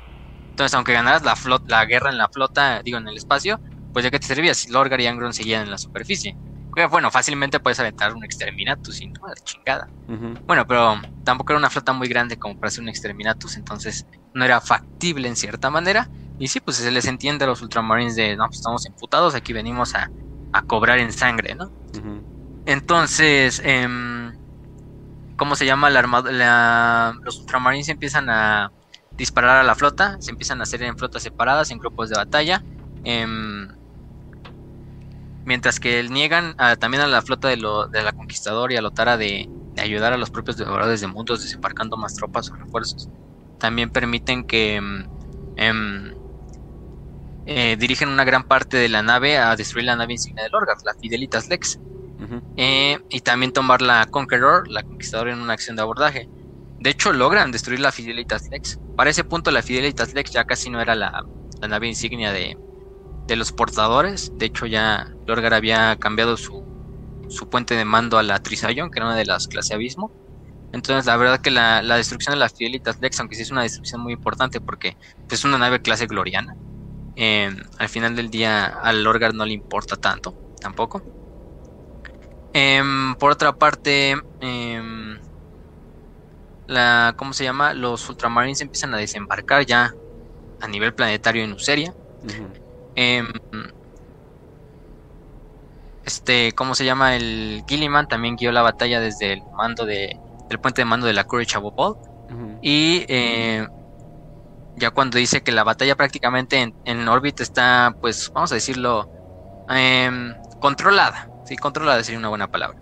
entonces, 0.60 0.76
aunque 0.76 0.91
ganaras 0.91 1.23
la, 1.23 1.38
flota, 1.38 1.64
la 1.69 1.86
guerra 1.86 2.10
en 2.10 2.18
la 2.18 2.27
flota, 2.27 2.81
digo, 2.84 2.98
en 2.98 3.07
el 3.07 3.15
espacio, 3.15 3.61
pues 3.94 4.03
ya 4.03 4.11
que 4.11 4.19
te 4.19 4.27
servía 4.27 4.53
si 4.53 4.69
Lorgar 4.69 4.99
y 4.99 5.07
Angron 5.07 5.34
seguían 5.34 5.64
en 5.64 5.72
la 5.72 5.77
superficie. 5.77 6.36
Bueno, 6.91 7.10
fácilmente 7.11 7.61
puedes 7.61 7.80
aventar 7.80 8.14
un 8.14 8.26
exterminatus 8.26 8.98
sin 8.98 9.14
no, 9.14 9.22
chingada. 9.45 9.88
Bueno, 10.45 10.68
pero 10.68 10.99
tampoco 11.23 11.53
era 11.53 11.60
una 11.60 11.69
flota 11.69 11.94
muy 11.94 12.10
grande 12.10 12.38
como 12.38 12.60
para 12.60 12.68
hacer 12.68 12.81
un 12.81 12.90
exterminatus, 12.90 13.56
entonces 13.56 14.06
no 14.34 14.44
era 14.44 14.60
factible 14.60 15.30
en 15.30 15.38
cierta 15.38 15.69
manera. 15.69 16.10
Y 16.38 16.49
sí, 16.49 16.60
pues 16.60 16.76
se 16.76 16.91
les 16.91 17.06
entiende 17.06 17.45
a 17.45 17.48
los 17.48 17.61
ultramarines 17.61 18.18
de, 18.18 18.36
no, 18.36 18.45
pues 18.48 18.57
estamos 18.57 18.86
emputados, 18.86 19.36
aquí 19.36 19.53
venimos 19.53 19.95
a, 19.95 20.11
cobrar 20.68 20.99
en 20.99 21.14
sangre, 21.14 21.56
¿no? 21.56 21.72
Entonces, 22.65 23.61
em, 23.64 24.38
¿cómo 25.38 25.56
se 25.56 25.65
llama? 25.65 25.90
La 25.90 25.99
armada, 25.99 27.14
los 27.23 27.40
ultramarines 27.40 27.88
empiezan 27.88 28.30
a 28.30 28.73
disparar 29.20 29.58
a 29.58 29.64
la 29.64 29.76
flota, 29.76 30.18
se 30.20 30.32
empiezan 30.32 30.62
a 30.62 30.64
hacer 30.64 30.82
en 30.82 30.98
flotas 30.98 31.22
separadas, 31.22 31.70
en 31.72 31.78
grupos 31.78 32.10
de 32.10 32.16
batalla. 32.18 32.64
Em, 33.04 33.68
mientras 35.46 35.80
que 35.80 36.02
niegan 36.10 36.56
también 36.80 37.04
a 37.04 37.08
la 37.08 37.22
flota 37.22 37.50
de, 37.50 37.58
la 37.58 38.12
Conquistador 38.14 38.72
y 38.72 38.78
a 38.78 38.82
Lotara 38.82 39.18
de, 39.18 39.50
de 39.76 39.82
ayudar 39.82 40.14
a 40.14 40.18
los 40.18 40.32
propios 40.32 40.58
devoradores 40.58 41.02
de 41.02 41.08
mundos 41.08 41.41
desembarcando 41.44 41.98
más 41.98 42.16
tropas 42.16 42.50
o 42.50 42.56
refuerzos. 42.56 43.10
También 43.60 43.90
permiten 43.90 44.44
que 44.46 44.76
em, 44.76 45.06
em, 45.58 46.14
eh, 47.46 47.76
dirigen 47.78 48.10
una 48.10 48.24
gran 48.24 48.44
parte 48.44 48.78
de 48.78 48.90
la 48.90 49.02
nave 49.02 49.38
a 49.38 49.56
destruir 49.56 49.86
la 49.86 49.96
nave 49.96 50.14
insignia 50.14 50.44
de 50.44 50.50
Lorgar, 50.50 50.78
la 50.86 50.94
Fidelitas 50.94 51.50
Lex. 51.50 51.80
Eh, 52.58 53.00
y 53.10 53.22
también 53.22 53.54
tomar 53.54 53.82
la 53.82 54.06
Conqueror, 54.06 54.68
la 54.70 54.84
Conquistador, 54.84 55.30
en 55.30 55.40
una 55.40 55.54
acción 55.54 55.76
de 55.76 55.82
abordaje. 55.82 56.30
De 56.80 56.89
hecho, 56.89 57.11
logran 57.11 57.51
destruir 57.51 57.81
la 57.81 57.91
Fidelitas 57.91 58.47
Lex. 58.49 58.80
Para 58.95 59.10
ese 59.10 59.23
punto, 59.23 59.51
la 59.51 59.61
Fidelitas 59.61 60.14
Lex 60.14 60.31
ya 60.31 60.45
casi 60.45 60.69
no 60.69 60.81
era 60.81 60.95
la, 60.95 61.26
nave 61.68 61.88
insignia 61.88 62.31
de, 62.31 62.57
los 63.35 63.51
portadores. 63.51 64.31
De 64.38 64.45
hecho, 64.45 64.65
ya 64.65 65.14
Lorgar 65.27 65.53
había 65.53 65.97
cambiado 65.97 66.38
su, 66.38 66.64
puente 67.51 67.76
de 67.76 67.85
mando 67.85 68.18
a 68.18 68.23
la 68.23 68.41
Trisayon, 68.41 68.91
que 68.91 68.99
era 68.99 69.07
una 69.07 69.18
de 69.18 69.26
las 69.26 69.47
clase 69.47 69.73
Abismo. 69.73 70.11
Entonces, 70.72 71.06
la 71.06 71.18
verdad 71.18 71.41
que 71.41 71.51
la, 71.51 71.81
destrucción 71.81 72.34
de 72.34 72.39
la 72.39 72.49
Fidelitas 72.49 73.01
Lex, 73.01 73.19
aunque 73.19 73.35
sí 73.35 73.41
es 73.41 73.51
una 73.51 73.64
destrucción 73.64 74.01
muy 74.01 74.14
importante 74.14 74.61
porque 74.61 74.95
pues, 75.27 75.39
es 75.39 75.45
una 75.45 75.57
nave 75.57 75.81
clase 75.81 76.06
gloriana, 76.06 76.56
eh, 77.15 77.53
al 77.77 77.89
final 77.89 78.15
del 78.15 78.30
día 78.30 78.65
al 78.65 79.03
Lorgar 79.03 79.34
no 79.34 79.45
le 79.45 79.53
importa 79.53 79.97
tanto, 79.97 80.56
tampoco. 80.61 81.03
Em, 82.53 83.15
por 83.15 83.31
otra 83.31 83.51
parte, 83.53 84.11
em, 84.41 84.98
la, 86.70 87.14
¿cómo 87.18 87.34
se 87.34 87.44
llama? 87.44 87.74
Los 87.74 88.08
ultramarines 88.10 88.62
empiezan 88.62 88.94
a 88.94 88.98
desembarcar 88.98 89.66
ya 89.66 89.91
a 90.60 90.68
nivel 90.68 90.94
planetario 90.94 91.44
en 91.44 91.54
Useria. 91.54 91.94
Em, 92.96 93.28
este, 96.04 96.54
¿cómo 96.54 96.76
se 96.76 96.86
llama? 96.86 97.16
El 97.16 97.64
Gilliman 97.68 98.08
también 98.08 98.36
guió 98.36 98.52
la 98.52 98.62
batalla 98.62 99.00
desde 99.00 99.34
el 99.34 99.41
mando 99.58 99.86
de, 99.86 100.22
del 100.50 100.60
puente 100.60 100.82
de 100.82 100.86
mando 100.86 101.08
de 101.08 101.14
la 101.14 101.24
Courage 101.26 101.58
Above 101.58 101.96
Y 102.62 103.06
eh, 103.10 103.68
ya 104.76 104.91
cuando 104.91 105.18
dice 105.18 105.41
que 105.41 105.52
la 105.52 105.64
batalla 105.64 105.96
prácticamente 105.96 106.58
en, 106.62 106.76
en 106.86 107.08
órbita 107.08 107.44
está, 107.44 107.94
pues, 108.00 108.30
vamos 108.34 108.52
a 108.52 108.56
decirlo, 108.56 109.10
em, 109.70 110.36
controlada. 110.60 111.32
Sí, 111.44 111.58
controlada 111.58 112.04
sería 112.04 112.20
una 112.20 112.30
buena 112.30 112.48
palabra. 112.48 112.78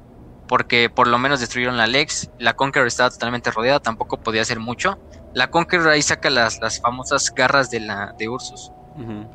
Porque 0.47 0.89
por 0.89 1.07
lo 1.07 1.17
menos 1.17 1.39
destruyeron 1.39 1.77
la 1.77 1.87
Lex, 1.87 2.29
la 2.39 2.55
Conqueror 2.55 2.87
estaba 2.87 3.09
totalmente 3.09 3.51
rodeada, 3.51 3.79
tampoco 3.79 4.17
podía 4.21 4.41
hacer 4.41 4.59
mucho. 4.59 4.97
La 5.33 5.51
Conqueror 5.51 5.89
ahí 5.89 6.01
saca 6.01 6.29
las, 6.29 6.59
las 6.61 6.79
famosas 6.79 7.33
garras 7.33 7.69
de, 7.69 7.81
la, 7.81 8.15
de 8.17 8.29
Ursus, 8.29 8.71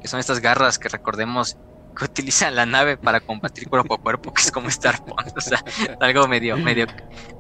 que 0.01 0.09
son 0.09 0.21
estas 0.21 0.41
garras 0.41 0.79
que 0.79 0.89
recordemos 0.89 1.59
que 1.97 2.05
utiliza 2.05 2.51
la 2.51 2.67
nave 2.67 2.97
para 2.97 3.21
combatir 3.21 3.69
cuerpo 3.69 3.95
a 3.95 3.99
cuerpo, 3.99 4.33
que 4.33 4.43
es 4.43 4.51
como 4.51 4.71
Starpoint, 4.71 5.37
o 5.37 5.41
sea, 5.41 5.63
algo 6.01 6.27
medio, 6.29 6.57
medio, 6.57 6.87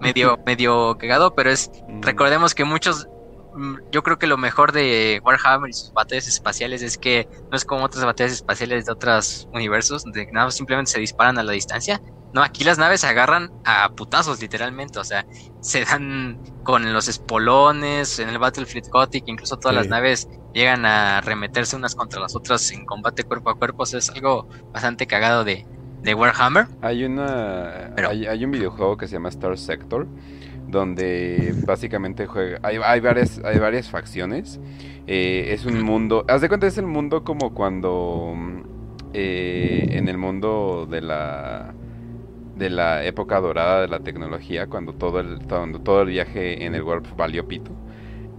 medio, 0.00 0.38
medio 0.44 0.96
cagado, 0.98 1.34
pero 1.34 1.50
es, 1.50 1.70
recordemos 2.00 2.54
que 2.54 2.64
muchos, 2.64 3.08
mm, 3.54 3.76
yo 3.90 4.02
creo 4.02 4.18
que 4.18 4.26
lo 4.26 4.36
mejor 4.36 4.72
de 4.72 5.20
Warhammer 5.24 5.70
y 5.70 5.72
sus 5.72 5.92
batallas 5.92 6.28
espaciales 6.28 6.82
es 6.82 6.98
que 6.98 7.28
no 7.50 7.56
es 7.56 7.64
como 7.64 7.84
otras 7.84 8.04
batallas 8.04 8.32
espaciales 8.32 8.86
de 8.86 8.92
otros 8.92 9.48
universos, 9.52 10.04
donde 10.04 10.30
nada 10.32 10.50
simplemente 10.50 10.92
se 10.92 11.00
disparan 11.00 11.38
a 11.38 11.42
la 11.42 11.52
distancia. 11.52 12.00
No, 12.32 12.42
aquí 12.42 12.64
las 12.64 12.78
naves 12.78 13.02
se 13.02 13.06
agarran 13.06 13.50
a 13.64 13.90
putazos, 13.90 14.40
literalmente. 14.40 14.98
O 14.98 15.04
sea, 15.04 15.26
se 15.60 15.84
dan 15.84 16.38
con 16.62 16.92
los 16.92 17.08
espolones, 17.08 18.18
en 18.18 18.28
el 18.28 18.38
Battlefield 18.38 18.88
Gothic, 18.88 19.24
incluso 19.26 19.58
todas 19.58 19.76
las 19.76 19.88
naves 19.88 20.28
llegan 20.54 20.86
a 20.86 21.20
remeterse 21.20 21.76
unas 21.76 21.94
contra 21.94 22.20
las 22.20 22.34
otras 22.34 22.70
en 22.72 22.86
combate 22.86 23.24
cuerpo 23.24 23.50
a 23.50 23.54
cuerpo. 23.58 23.82
O 23.82 23.86
sea, 23.86 23.98
es 23.98 24.08
algo 24.10 24.48
bastante 24.72 25.06
cagado 25.06 25.44
de, 25.44 25.66
de 26.02 26.14
Warhammer. 26.14 26.66
Hay 26.80 27.04
una. 27.04 27.92
hay, 28.08 28.44
un 28.44 28.50
videojuego 28.50 28.96
que 28.96 29.08
se 29.08 29.14
llama 29.14 29.28
Star 29.28 29.58
Sector. 29.58 30.06
Donde 30.68 31.54
básicamente 31.66 32.26
juega. 32.26 32.58
Hay, 32.62 32.78
hay 32.82 33.00
varias, 33.00 33.42
hay 33.44 33.58
varias 33.58 33.90
facciones. 33.90 34.58
Eh, 35.06 35.50
es 35.52 35.66
un 35.66 35.82
mundo. 35.82 36.24
Haz 36.28 36.40
de 36.40 36.48
cuenta, 36.48 36.66
es 36.66 36.78
el 36.78 36.86
mundo 36.86 37.24
como 37.24 37.52
cuando. 37.52 38.34
Eh, 39.12 39.88
en 39.90 40.08
el 40.08 40.16
mundo 40.16 40.88
de 40.90 41.02
la 41.02 41.74
de 42.56 42.70
la 42.70 43.04
época 43.04 43.40
dorada 43.40 43.82
de 43.82 43.88
la 43.88 44.00
tecnología, 44.00 44.66
cuando 44.66 44.92
todo 44.92 45.20
el, 45.20 45.38
cuando 45.48 45.80
todo 45.80 46.02
el 46.02 46.08
viaje 46.08 46.64
en 46.64 46.74
el 46.74 46.82
Warp 46.82 47.16
valió 47.16 47.46
pito. 47.46 47.72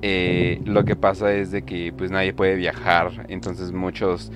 Eh, 0.06 0.60
lo 0.65 0.84
que 0.84 0.98
pasa 0.98 1.34
es 1.34 1.52
de 1.52 1.64
que 1.64 1.94
pues 1.98 2.11
nadie 2.11 2.34
puede 2.34 2.56
viajar, 2.56 3.26
entonces 3.30 3.72
muchos, 3.72 4.34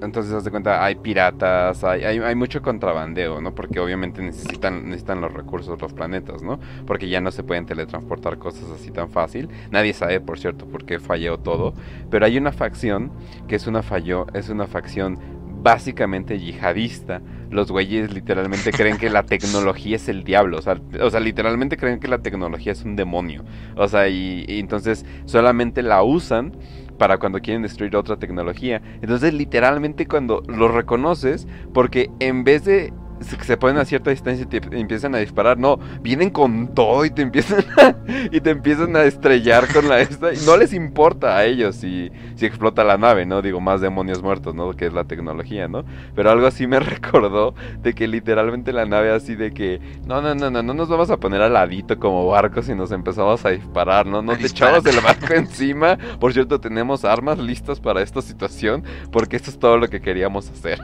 entonces 0.00 0.32
haz 0.32 0.44
de 0.44 0.50
cuenta, 0.50 0.82
hay 0.82 0.94
piratas, 0.94 1.84
hay, 1.84 2.04
hay, 2.04 2.34
mucho 2.34 2.62
contrabandeo, 2.62 3.38
¿no? 3.42 3.54
Porque 3.54 3.80
obviamente 3.80 4.22
necesitan, 4.22 4.86
necesitan 4.86 5.20
los 5.20 5.30
recursos 5.34 5.78
los 5.78 5.92
planetas, 5.92 6.42
¿no? 6.42 6.58
Porque 6.86 7.06
ya 7.10 7.20
no 7.20 7.32
se 7.32 7.42
pueden 7.42 7.66
teletransportar 7.66 8.38
cosas 8.38 8.70
así 8.70 8.90
tan 8.92 9.10
fácil. 9.10 9.50
Nadie 9.70 9.92
sabe, 9.92 10.20
por 10.22 10.38
cierto, 10.38 10.64
por 10.64 10.86
qué 10.86 10.98
falló 10.98 11.36
todo, 11.36 11.74
pero 12.10 12.24
hay 12.24 12.38
una 12.38 12.52
facción 12.52 13.12
que 13.46 13.56
es 13.56 13.66
una 13.66 13.82
falló, 13.82 14.26
es 14.32 14.48
una 14.48 14.66
facción 14.66 15.18
básicamente 15.62 16.38
yihadista. 16.38 17.20
Los 17.50 17.70
güeyes 17.70 18.12
literalmente 18.14 18.70
creen 18.70 18.96
que 18.96 19.10
la 19.10 19.24
tecnología 19.24 19.96
es 19.96 20.08
el 20.08 20.24
diablo. 20.24 20.58
O 20.58 20.62
sea, 21.10 21.20
literalmente 21.20 21.76
creen 21.76 22.00
que 22.00 22.08
la 22.08 22.18
tecnología 22.18 22.72
es 22.72 22.84
un 22.84 22.96
demonio. 22.96 23.44
O 23.76 23.88
sea, 23.88 24.08
y 24.08 24.44
entonces 24.48 25.04
solamente 25.24 25.82
la 25.82 26.02
usan 26.02 26.52
para 26.96 27.18
cuando 27.18 27.40
quieren 27.40 27.62
destruir 27.62 27.96
otra 27.96 28.16
tecnología. 28.16 28.82
Entonces, 29.00 29.32
literalmente 29.32 30.06
cuando 30.06 30.42
lo 30.46 30.68
reconoces, 30.68 31.48
porque 31.72 32.10
en 32.20 32.44
vez 32.44 32.64
de 32.64 32.92
se 33.20 33.56
ponen 33.56 33.78
a 33.78 33.84
cierta 33.84 34.10
distancia 34.10 34.44
y 34.44 34.46
te 34.46 34.60
empiezan 34.78 35.14
a 35.14 35.18
disparar. 35.18 35.58
No, 35.58 35.78
vienen 36.00 36.30
con 36.30 36.74
todo 36.74 37.04
y 37.04 37.10
te 37.10 37.22
empiezan 37.22 37.64
a, 37.76 37.94
y 38.32 38.40
te 38.40 38.50
empiezan 38.50 38.96
a 38.96 39.04
estrellar 39.04 39.72
con 39.72 39.88
la 39.88 40.00
esta. 40.00 40.32
Y 40.32 40.38
no 40.46 40.56
les 40.56 40.72
importa 40.72 41.36
a 41.36 41.44
ellos 41.44 41.76
si, 41.76 42.10
si 42.36 42.46
explota 42.46 42.84
la 42.84 42.98
nave, 42.98 43.26
¿no? 43.26 43.42
Digo, 43.42 43.60
más 43.60 43.80
demonios 43.80 44.22
muertos, 44.22 44.54
¿no? 44.54 44.72
Que 44.72 44.86
es 44.86 44.92
la 44.92 45.04
tecnología, 45.04 45.68
¿no? 45.68 45.84
Pero 46.14 46.30
algo 46.30 46.46
así 46.46 46.66
me 46.66 46.80
recordó 46.80 47.54
de 47.82 47.94
que 47.94 48.08
literalmente 48.08 48.72
la 48.72 48.86
nave 48.86 49.10
así 49.10 49.34
de 49.34 49.52
que 49.52 49.80
no, 50.06 50.20
no, 50.22 50.34
no, 50.34 50.50
no, 50.50 50.62
no 50.62 50.74
nos 50.74 50.88
vamos 50.88 51.10
a 51.10 51.18
poner 51.18 51.42
al 51.42 51.52
ladito 51.52 51.98
como 51.98 52.26
barcos 52.26 52.68
y 52.68 52.74
nos 52.74 52.90
empezamos 52.92 53.44
a 53.44 53.50
disparar, 53.50 54.06
¿no? 54.06 54.22
No 54.22 54.36
te 54.36 54.46
echamos 54.46 54.84
el 54.86 55.00
barco 55.00 55.32
encima. 55.34 55.98
Por 56.18 56.32
cierto, 56.32 56.60
tenemos 56.60 57.04
armas 57.04 57.38
listas 57.38 57.80
para 57.80 58.02
esta 58.02 58.22
situación 58.22 58.84
porque 59.10 59.36
esto 59.36 59.50
es 59.50 59.58
todo 59.58 59.76
lo 59.76 59.88
que 59.88 60.00
queríamos 60.00 60.48
hacer. 60.50 60.80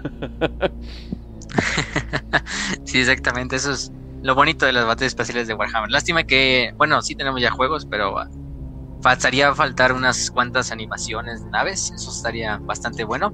sí, 2.85 3.01
exactamente. 3.01 3.57
Eso 3.57 3.73
es 3.73 3.93
lo 4.23 4.35
bonito 4.35 4.67
de 4.67 4.73
las 4.73 4.87
batallas 4.87 5.13
espaciales 5.13 5.49
de 5.49 5.55
Warhammer. 5.55 5.91
Lástima 5.91 6.25
que, 6.25 6.73
bueno, 6.77 7.01
sí 7.03 7.15
tenemos 7.15 7.41
ya 7.41 7.51
juegos, 7.51 7.87
pero 7.87 8.17
faltaría 9.03 9.55
faltar 9.55 9.93
unas 9.93 10.31
cuantas 10.31 10.73
animaciones 10.73 11.45
de 11.45 11.51
naves. 11.51 11.93
Eso 11.95 12.11
estaría 12.11 12.59
bastante 12.59 13.05
bueno. 13.05 13.33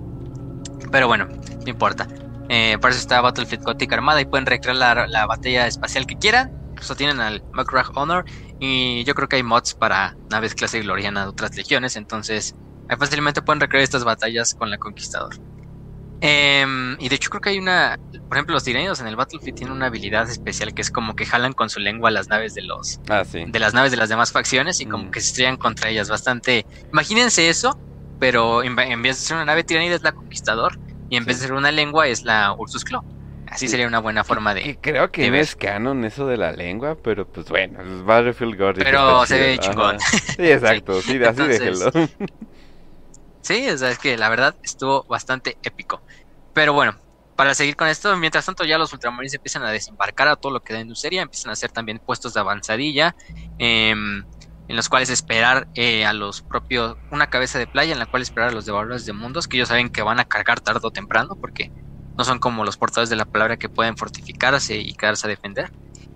Pero 0.91 1.07
bueno, 1.07 1.27
no 1.27 1.69
importa. 1.69 2.07
Eh, 2.49 2.77
por 2.81 2.91
eso 2.91 3.01
está 3.01 3.21
Battlefield 3.21 3.65
Gothic 3.65 3.93
Armada 3.93 4.21
y 4.21 4.27
pueden 4.27 4.47
recrear 4.47 4.77
la, 5.09 5.27
batalla 5.27 5.67
espacial 5.67 6.07
que 6.07 6.17
quieran. 6.17 6.53
Incluso 6.73 6.95
tienen 6.97 7.21
al 7.21 7.43
Macrag 7.53 7.97
Honor. 7.97 8.25
Y 8.61 9.05
yo 9.05 9.15
creo 9.15 9.29
que 9.29 9.37
hay 9.37 9.43
mods 9.43 9.75
para 9.75 10.17
naves 10.31 10.55
clase 10.55 10.81
gloriana 10.81 11.23
de 11.23 11.29
otras 11.29 11.57
legiones. 11.57 11.97
Entonces, 11.97 12.55
fácilmente 12.99 13.43
pueden 13.43 13.61
recrear 13.61 13.83
estas 13.83 14.05
batallas 14.05 14.55
con 14.55 14.71
la 14.71 14.79
Conquistador. 14.79 15.37
Em, 16.25 16.97
y 17.01 17.09
de 17.09 17.17
hecho 17.17 17.31
creo 17.31 17.41
que 17.41 17.49
hay 17.49 17.59
una, 17.59 17.99
por 18.29 18.37
ejemplo, 18.37 18.55
los 18.55 18.63
tiranidos 18.63 19.01
en 19.01 19.09
el 19.09 19.17
Battlefield 19.17 19.57
tienen 19.57 19.75
una 19.75 19.87
habilidad 19.87 20.31
especial 20.31 20.73
que 20.73 20.81
es 20.81 20.93
como 20.93 21.17
que 21.17 21.27
jalan 21.27 21.53
con 21.53 21.69
su 21.69 21.81
lengua 21.81 22.13
las 22.13 22.29
naves 22.29 22.55
de 22.55 22.63
los 22.63 23.01
ah, 23.11 23.25
de 23.25 23.59
las 23.59 23.75
naves 23.75 23.91
de 23.91 23.97
las 23.97 24.09
demás 24.09 24.31
facciones 24.31 24.81
y 24.81 24.87
como 24.87 25.07
mm. 25.07 25.11
que 25.11 25.21
se 25.21 25.31
estrellan 25.31 25.57
contra 25.57 25.91
ellas 25.91 26.09
bastante. 26.09 26.65
Imagínense 26.93 27.49
eso, 27.49 27.77
pero 28.21 28.63
en, 28.63 28.77
vez 28.77 28.93
de 29.03 29.15
ser 29.15 29.35
una 29.35 29.47
nave 29.47 29.65
tiranida 29.65 29.97
es 29.97 30.05
la 30.05 30.13
Conquistador 30.13 30.79
y 31.11 31.17
en 31.17 31.25
vez 31.25 31.41
de 31.41 31.47
ser 31.47 31.55
una 31.55 31.73
lengua 31.73 32.07
es 32.07 32.23
la 32.23 32.55
Ursus 32.57 32.85
Claw. 32.85 33.03
Así 33.49 33.67
sería 33.67 33.89
una 33.89 33.99
buena 33.99 34.23
forma 34.23 34.55
de. 34.55 34.79
creo 34.81 35.11
que 35.11 35.29
no 35.29 35.37
es 35.37 35.57
canon 35.57 36.05
eso 36.05 36.29
de 36.29 36.37
la 36.37 36.53
lengua, 36.53 36.97
pero 37.03 37.27
pues 37.27 37.49
bueno, 37.49 37.83
es 37.83 38.05
Battlefield 38.05 38.57
Gordy. 38.57 38.85
Pero 38.85 39.27
se 39.27 39.41
ve 39.41 39.59
chingón. 39.59 39.99
Sí, 39.99 40.53
exacto, 40.53 41.03
sí, 41.03 41.21
así 41.25 41.43
déjelo. 41.43 41.91
Sí, 43.43 43.69
o 43.69 43.77
sea, 43.77 43.91
es 43.91 43.99
que 43.99 44.17
la 44.17 44.29
verdad 44.29 44.55
estuvo 44.63 45.03
bastante 45.03 45.59
épico. 45.65 46.01
Pero 46.53 46.73
bueno, 46.73 46.97
para 47.37 47.55
seguir 47.55 47.77
con 47.77 47.89
esto, 47.89 48.17
mientras 48.17 48.47
tanto 48.47 48.65
ya 48.65 48.79
los 48.79 48.93
ultramarines 48.93 49.35
empiezan 49.35 49.63
a 49.65 49.71
desembarcar 49.71 50.29
a 50.29 50.37
todo 50.37 50.53
lo 50.53 50.61
que 50.61 50.75
da 50.75 50.81
industria, 50.81 51.23
empiezan 51.23 51.51
a 51.51 51.55
hacer 51.55 51.73
también 51.73 52.01
puestos 52.05 52.35
de 52.35 52.41
avanzadilla, 52.41 53.17
em, 53.59 54.25
en 54.69 54.77
los 54.77 54.89
cuales 54.89 55.11
esperar 55.11 55.69
eh, 55.75 56.05
a 56.07 56.13
los 56.13 56.43
propios, 56.43 56.97
una 57.11 57.27
cabeza 57.27 57.59
de 57.59 57.67
playa 57.67 57.93
en 57.93 57.99
la 57.99 58.07
cual 58.07 58.23
esperar 58.23 58.51
a 58.51 58.53
los 58.53 58.65
devoradores 58.67 59.05
de 59.07 59.13
mundos, 59.13 59.49
que 59.49 59.57
ellos 59.57 59.69
saben 59.69 59.91
que 59.91 60.03
van 60.03 60.21
a 60.21 60.25
cargar 60.25 60.61
tarde 60.61 60.81
o 60.85 60.91
temprano, 60.91 61.37
porque 61.41 61.73
no 62.17 62.25
son 62.25 62.39
como 62.39 62.65
los 62.65 62.77
portadores 62.77 63.11
de 63.11 63.17
la 63.17 63.25
palabra 63.25 63.57
que 63.57 63.69
pueden 63.69 63.97
fortificarse 63.97 64.77
y 64.79 64.95
quedarse 64.95 65.27
a 65.27 65.31
defender. 65.31 65.71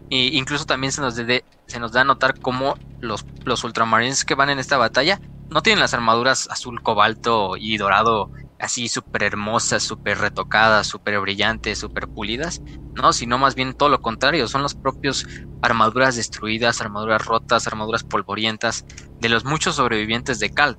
Y 0.08 0.38
incluso 0.38 0.64
también 0.66 0.92
se 0.92 1.00
nos, 1.00 1.14
se 1.14 1.80
nos 1.80 1.92
da 1.92 2.02
a 2.02 2.04
notar 2.04 2.38
cómo 2.40 2.76
los, 3.00 3.26
los 3.44 3.64
ultramarines 3.64 4.24
que 4.24 4.34
van 4.34 4.50
en 4.50 4.58
esta 4.58 4.76
batalla 4.76 5.20
no 5.50 5.62
tienen 5.62 5.80
las 5.80 5.94
armaduras 5.94 6.48
azul 6.50 6.82
cobalto 6.82 7.56
y 7.56 7.76
dorado 7.78 8.30
así 8.58 8.88
súper 8.88 9.24
hermosas, 9.24 9.82
súper 9.84 10.18
retocadas, 10.18 10.86
súper 10.86 11.20
brillantes, 11.20 11.78
súper 11.78 12.08
pulidas, 12.08 12.62
no, 12.94 13.12
sino 13.12 13.38
más 13.38 13.54
bien 13.54 13.74
todo 13.74 13.88
lo 13.90 14.00
contrario, 14.00 14.48
son 14.48 14.62
las 14.62 14.74
propios 14.74 15.26
armaduras 15.60 16.16
destruidas, 16.16 16.80
armaduras 16.80 17.24
rotas, 17.24 17.66
armaduras 17.66 18.04
polvorientas 18.04 18.84
de 19.18 19.28
los 19.28 19.44
muchos 19.44 19.76
sobrevivientes 19.76 20.38
de 20.38 20.50
Calt 20.50 20.78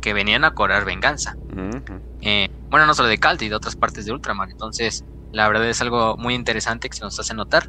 que 0.00 0.12
venían 0.14 0.44
a 0.44 0.52
cobrar 0.52 0.84
venganza. 0.84 1.38
Eh, 2.20 2.48
bueno, 2.70 2.86
no 2.86 2.94
solo 2.94 3.08
de 3.08 3.18
Calt 3.18 3.42
y 3.42 3.48
de 3.48 3.56
otras 3.56 3.76
partes 3.76 4.04
de 4.06 4.12
Ultramar, 4.12 4.50
entonces 4.50 5.04
la 5.32 5.48
verdad 5.48 5.68
es 5.68 5.80
algo 5.82 6.16
muy 6.18 6.34
interesante 6.34 6.88
que 6.88 6.96
se 6.96 7.04
nos 7.04 7.18
hace 7.18 7.34
notar. 7.34 7.68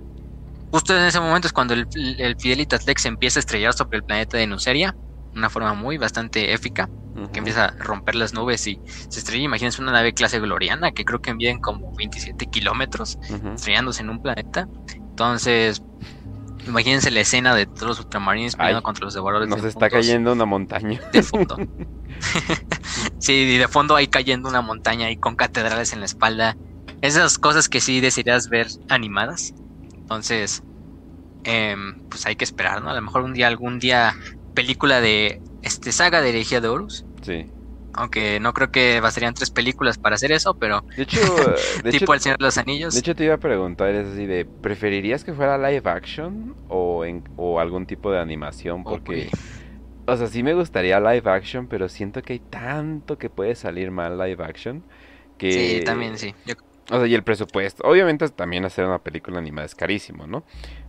Justo 0.72 0.96
en 0.96 1.04
ese 1.06 1.20
momento 1.20 1.48
es 1.48 1.54
cuando 1.54 1.74
el, 1.74 1.88
el 2.20 2.36
Fidelitas 2.38 2.86
Lex 2.88 3.06
empieza 3.06 3.40
a 3.40 3.42
estrellar 3.42 3.74
sobre 3.74 3.98
el 3.98 4.04
planeta 4.04 4.38
de 4.38 4.48
Nuceria 4.48 4.96
una 5.34 5.50
forma 5.50 5.74
muy 5.74 5.98
bastante 5.98 6.54
épica, 6.54 6.92
que 7.28 7.40
empieza 7.40 7.66
a 7.66 7.72
romper 7.72 8.16
las 8.16 8.34
nubes 8.34 8.66
y 8.68 8.80
se 9.10 9.20
estrella. 9.20 9.44
Imagínense 9.44 9.82
una 9.82 9.92
nave 9.92 10.14
clase 10.14 10.40
gloriana 10.40 10.92
que 10.92 11.06
creo 11.06 11.22
que 11.22 11.32
envían 11.32 11.60
como 11.60 11.94
27 11.96 12.48
kilómetros 12.48 13.18
estrellándose 13.56 14.02
en 14.02 14.10
un 14.10 14.22
planeta. 14.22 14.68
Entonces, 14.96 15.82
imagínense 16.66 17.12
la 17.12 17.22
escena 17.22 17.56
de 17.56 17.66
todos 17.66 17.88
los 17.88 18.00
ultramarines 18.00 18.56
peleando 18.56 18.84
contra 18.84 19.06
los 19.06 19.14
devoradores. 19.14 19.50
Nos 19.50 19.64
está 19.64 19.90
cayendo 19.90 20.34
una 20.34 20.46
montaña. 20.46 21.00
De 21.12 21.24
fondo. 21.24 21.58
sí, 23.20 23.34
y 23.34 23.58
de 23.58 23.68
fondo 23.68 23.96
hay 23.96 24.08
cayendo 24.08 24.50
una 24.50 24.62
montaña 24.62 25.12
y 25.12 25.18
con 25.18 25.36
catedrales 25.36 25.94
en 25.94 26.00
la 26.00 26.06
espalda. 26.06 26.58
Esas 27.02 27.38
cosas 27.38 27.70
que 27.70 27.82
sí 27.82 28.02
desearías 28.02 28.50
ver 28.50 28.68
animadas. 28.90 29.54
Entonces, 29.94 30.64
em, 31.44 32.00
pues 32.10 32.26
hay 32.26 32.36
que 32.36 32.44
esperar, 32.44 32.82
¿no? 32.82 32.90
A 32.90 32.94
lo 32.94 33.02
mejor 33.02 33.22
un 33.22 33.34
día, 33.34 33.48
algún 33.48 33.80
día 33.80 34.16
película 34.54 35.00
de 35.00 35.42
este 35.62 35.92
saga 35.92 36.22
de 36.22 36.30
herejía 36.30 36.62
de 36.62 36.68
Horus. 36.68 37.06
Sí. 37.30 37.46
Aunque 37.94 38.40
no 38.40 38.54
creo 38.54 38.72
que 38.72 39.00
bastarían 39.02 39.36
tres 39.36 39.52
películas 39.52 40.00
para 40.00 40.16
hacer 40.16 40.32
eso, 40.32 40.56
pero. 40.56 40.84
De 40.96 41.04
hecho. 41.04 41.20
tipo 41.92 42.14
El 42.14 42.20
Señor 42.20 42.40
de 42.40 42.46
los 42.46 42.58
Anillos. 42.58 42.94
De 42.96 43.02
hecho, 43.02 43.16
te 43.16 43.26
iba 43.26 43.36
a 43.36 43.40
preguntar: 43.40 43.94
es 43.94 44.08
así 44.08 44.26
de. 44.26 44.46
¿Preferirías 44.46 45.24
que 45.24 45.34
fuera 45.34 45.58
live 45.58 45.88
action 45.90 46.56
o, 46.70 47.06
en, 47.06 47.24
o 47.36 47.60
algún 47.60 47.86
tipo 47.86 48.12
de 48.12 48.20
animación? 48.20 48.84
Porque. 48.84 49.30
o 50.08 50.18
sea, 50.18 50.28
sí 50.28 50.42
me 50.42 50.56
gustaría 50.56 51.00
live 51.00 51.30
action, 51.30 51.68
pero 51.68 51.88
siento 51.88 52.24
que 52.24 52.34
hay 52.34 52.40
tanto 52.40 53.20
que 53.20 53.30
puede 53.30 53.54
salir 53.54 53.92
mal 53.92 54.18
live 54.18 54.44
action. 54.44 54.84
Que... 55.38 55.52
Sí, 55.52 55.84
también 55.86 56.18
sí. 56.18 56.34
O 56.92 56.98
sea, 56.98 57.08
y 57.08 57.14
el 57.14 57.24
presupuesto. 57.24 57.84
Obviamente 57.88 58.28
también 58.30 58.66
hacer 58.66 58.86
una 58.86 59.00
película 59.00 59.38
animada 59.38 59.66
es 59.66 59.76
carísimo, 59.76 60.26
¿no? 60.26 60.44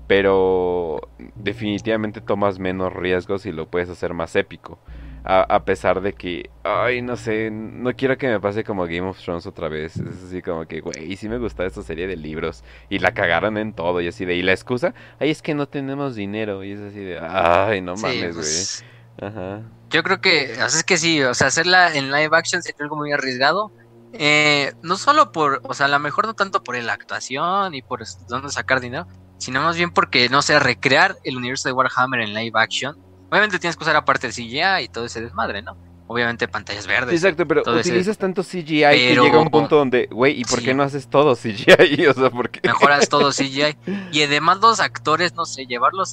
Pero 0.06 1.10
definitivamente 1.34 2.20
tomas 2.22 2.58
menos 2.58 2.92
riesgos 2.92 3.44
y 3.46 3.52
lo 3.52 3.70
puedes 3.70 3.90
hacer 3.90 4.14
más 4.14 4.34
épico. 4.36 4.78
A, 5.22 5.64
pesar 5.64 6.00
de 6.00 6.14
que, 6.14 6.50
ay, 6.64 7.02
no 7.02 7.16
sé, 7.16 7.50
no 7.50 7.92
quiero 7.94 8.16
que 8.16 8.28
me 8.28 8.40
pase 8.40 8.64
como 8.64 8.84
Game 8.84 9.02
of 9.02 9.18
Thrones 9.18 9.46
otra 9.46 9.68
vez. 9.68 9.96
Es 9.96 10.24
así 10.24 10.42
como 10.42 10.66
que, 10.66 10.80
güey, 10.80 11.16
sí 11.16 11.28
me 11.28 11.38
gusta 11.38 11.66
esta 11.66 11.82
serie 11.82 12.06
de 12.06 12.16
libros. 12.16 12.64
Y 12.88 12.98
la 12.98 13.12
cagaron 13.12 13.58
en 13.58 13.72
todo 13.74 14.00
y 14.00 14.08
así 14.08 14.24
de, 14.24 14.34
y 14.34 14.42
la 14.42 14.52
excusa, 14.52 14.94
ay, 15.18 15.30
es 15.30 15.42
que 15.42 15.54
no 15.54 15.68
tenemos 15.68 16.14
dinero. 16.14 16.64
Y 16.64 16.72
es 16.72 16.80
así 16.80 17.00
de, 17.00 17.18
ay, 17.20 17.80
no 17.80 17.96
mames, 17.96 18.34
pues, 18.34 18.84
güey. 19.18 19.30
Ajá. 19.30 19.62
Yo 19.90 20.02
creo 20.02 20.20
que, 20.20 20.52
o 20.52 20.54
sea, 20.54 20.66
es 20.66 20.84
que 20.84 20.96
sí, 20.96 21.22
o 21.22 21.34
sea, 21.34 21.48
hacerla 21.48 21.94
en 21.94 22.12
live 22.12 22.30
action 22.32 22.62
sería 22.62 22.84
algo 22.84 22.96
muy 22.96 23.12
arriesgado. 23.12 23.72
Eh, 24.12 24.72
no 24.82 24.96
solo 24.96 25.32
por, 25.32 25.60
o 25.64 25.74
sea, 25.74 25.86
a 25.86 25.88
lo 25.88 25.98
mejor 25.98 26.26
no 26.26 26.34
tanto 26.34 26.62
por 26.62 26.76
la 26.76 26.92
actuación 26.92 27.74
y 27.74 27.82
por 27.82 28.04
dónde 28.28 28.50
sacar 28.50 28.80
dinero, 28.80 29.06
sino 29.38 29.62
más 29.62 29.76
bien 29.76 29.90
porque, 29.90 30.28
no 30.28 30.42
sé, 30.42 30.58
recrear 30.58 31.16
el 31.24 31.36
universo 31.36 31.68
de 31.68 31.72
Warhammer 31.72 32.20
en 32.20 32.34
live 32.34 32.52
action. 32.54 32.96
Obviamente 33.30 33.58
tienes 33.58 33.76
que 33.76 33.84
usar 33.84 33.96
aparte 33.96 34.26
el 34.26 34.32
CGI 34.32 34.84
y 34.84 34.88
todo 34.88 35.04
ese 35.06 35.20
desmadre, 35.20 35.62
¿no? 35.62 35.76
Obviamente 36.06 36.48
pantallas 36.48 36.88
verdes. 36.88 37.14
Exacto, 37.14 37.46
pero 37.46 37.62
utilizas 37.78 38.18
tanto 38.18 38.42
CGI 38.42 38.82
que 38.82 39.16
llega 39.20 39.38
un 39.38 39.48
punto 39.50 39.76
donde, 39.76 40.08
güey, 40.10 40.40
¿y 40.40 40.44
por 40.44 40.60
qué 40.60 40.74
no 40.74 40.82
haces 40.82 41.08
todo 41.08 41.36
CGI? 41.36 42.06
O 42.08 42.14
sea, 42.14 42.30
¿por 42.30 42.50
qué? 42.50 42.60
Mejoras 42.66 43.08
todo 43.08 43.30
CGI. 43.32 43.76
Y 44.10 44.22
además 44.22 44.58
los 44.60 44.80
actores, 44.80 45.34
no 45.34 45.44
sé, 45.44 45.66
llevarlos 45.66 46.12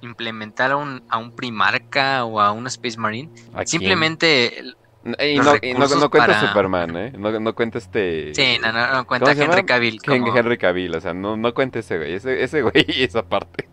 implementar 0.00 0.72
a 0.72 0.76
un, 0.76 1.02
a 1.08 1.18
un 1.18 1.34
Primarca 1.34 2.24
o 2.24 2.40
a 2.40 2.52
un 2.52 2.66
Space 2.68 2.98
Marine. 2.98 3.30
Simplemente 3.64 4.74
y 5.04 5.36
no, 5.38 5.88
no, 5.98 6.10
cuenta 6.10 6.48
Superman, 6.48 6.96
¿eh? 6.96 7.12
No, 7.18 7.40
no 7.40 7.54
cuenta 7.54 7.78
este... 7.78 8.32
Sí, 8.34 8.58
no, 8.62 8.72
no, 8.72 8.92
no 8.92 9.06
cuenta 9.06 9.32
Henry 9.32 9.64
Cavill. 9.64 10.00
Como... 10.00 10.36
Henry 10.36 10.58
Cavill, 10.58 10.94
o 10.94 11.00
sea, 11.00 11.12
no, 11.12 11.36
no 11.36 11.52
cuenta 11.54 11.80
ese 11.80 11.98
güey. 11.98 12.14
Ese, 12.14 12.42
ese 12.42 12.62
güey 12.62 12.84
y 12.88 13.02
esa 13.02 13.24
parte. 13.24 13.68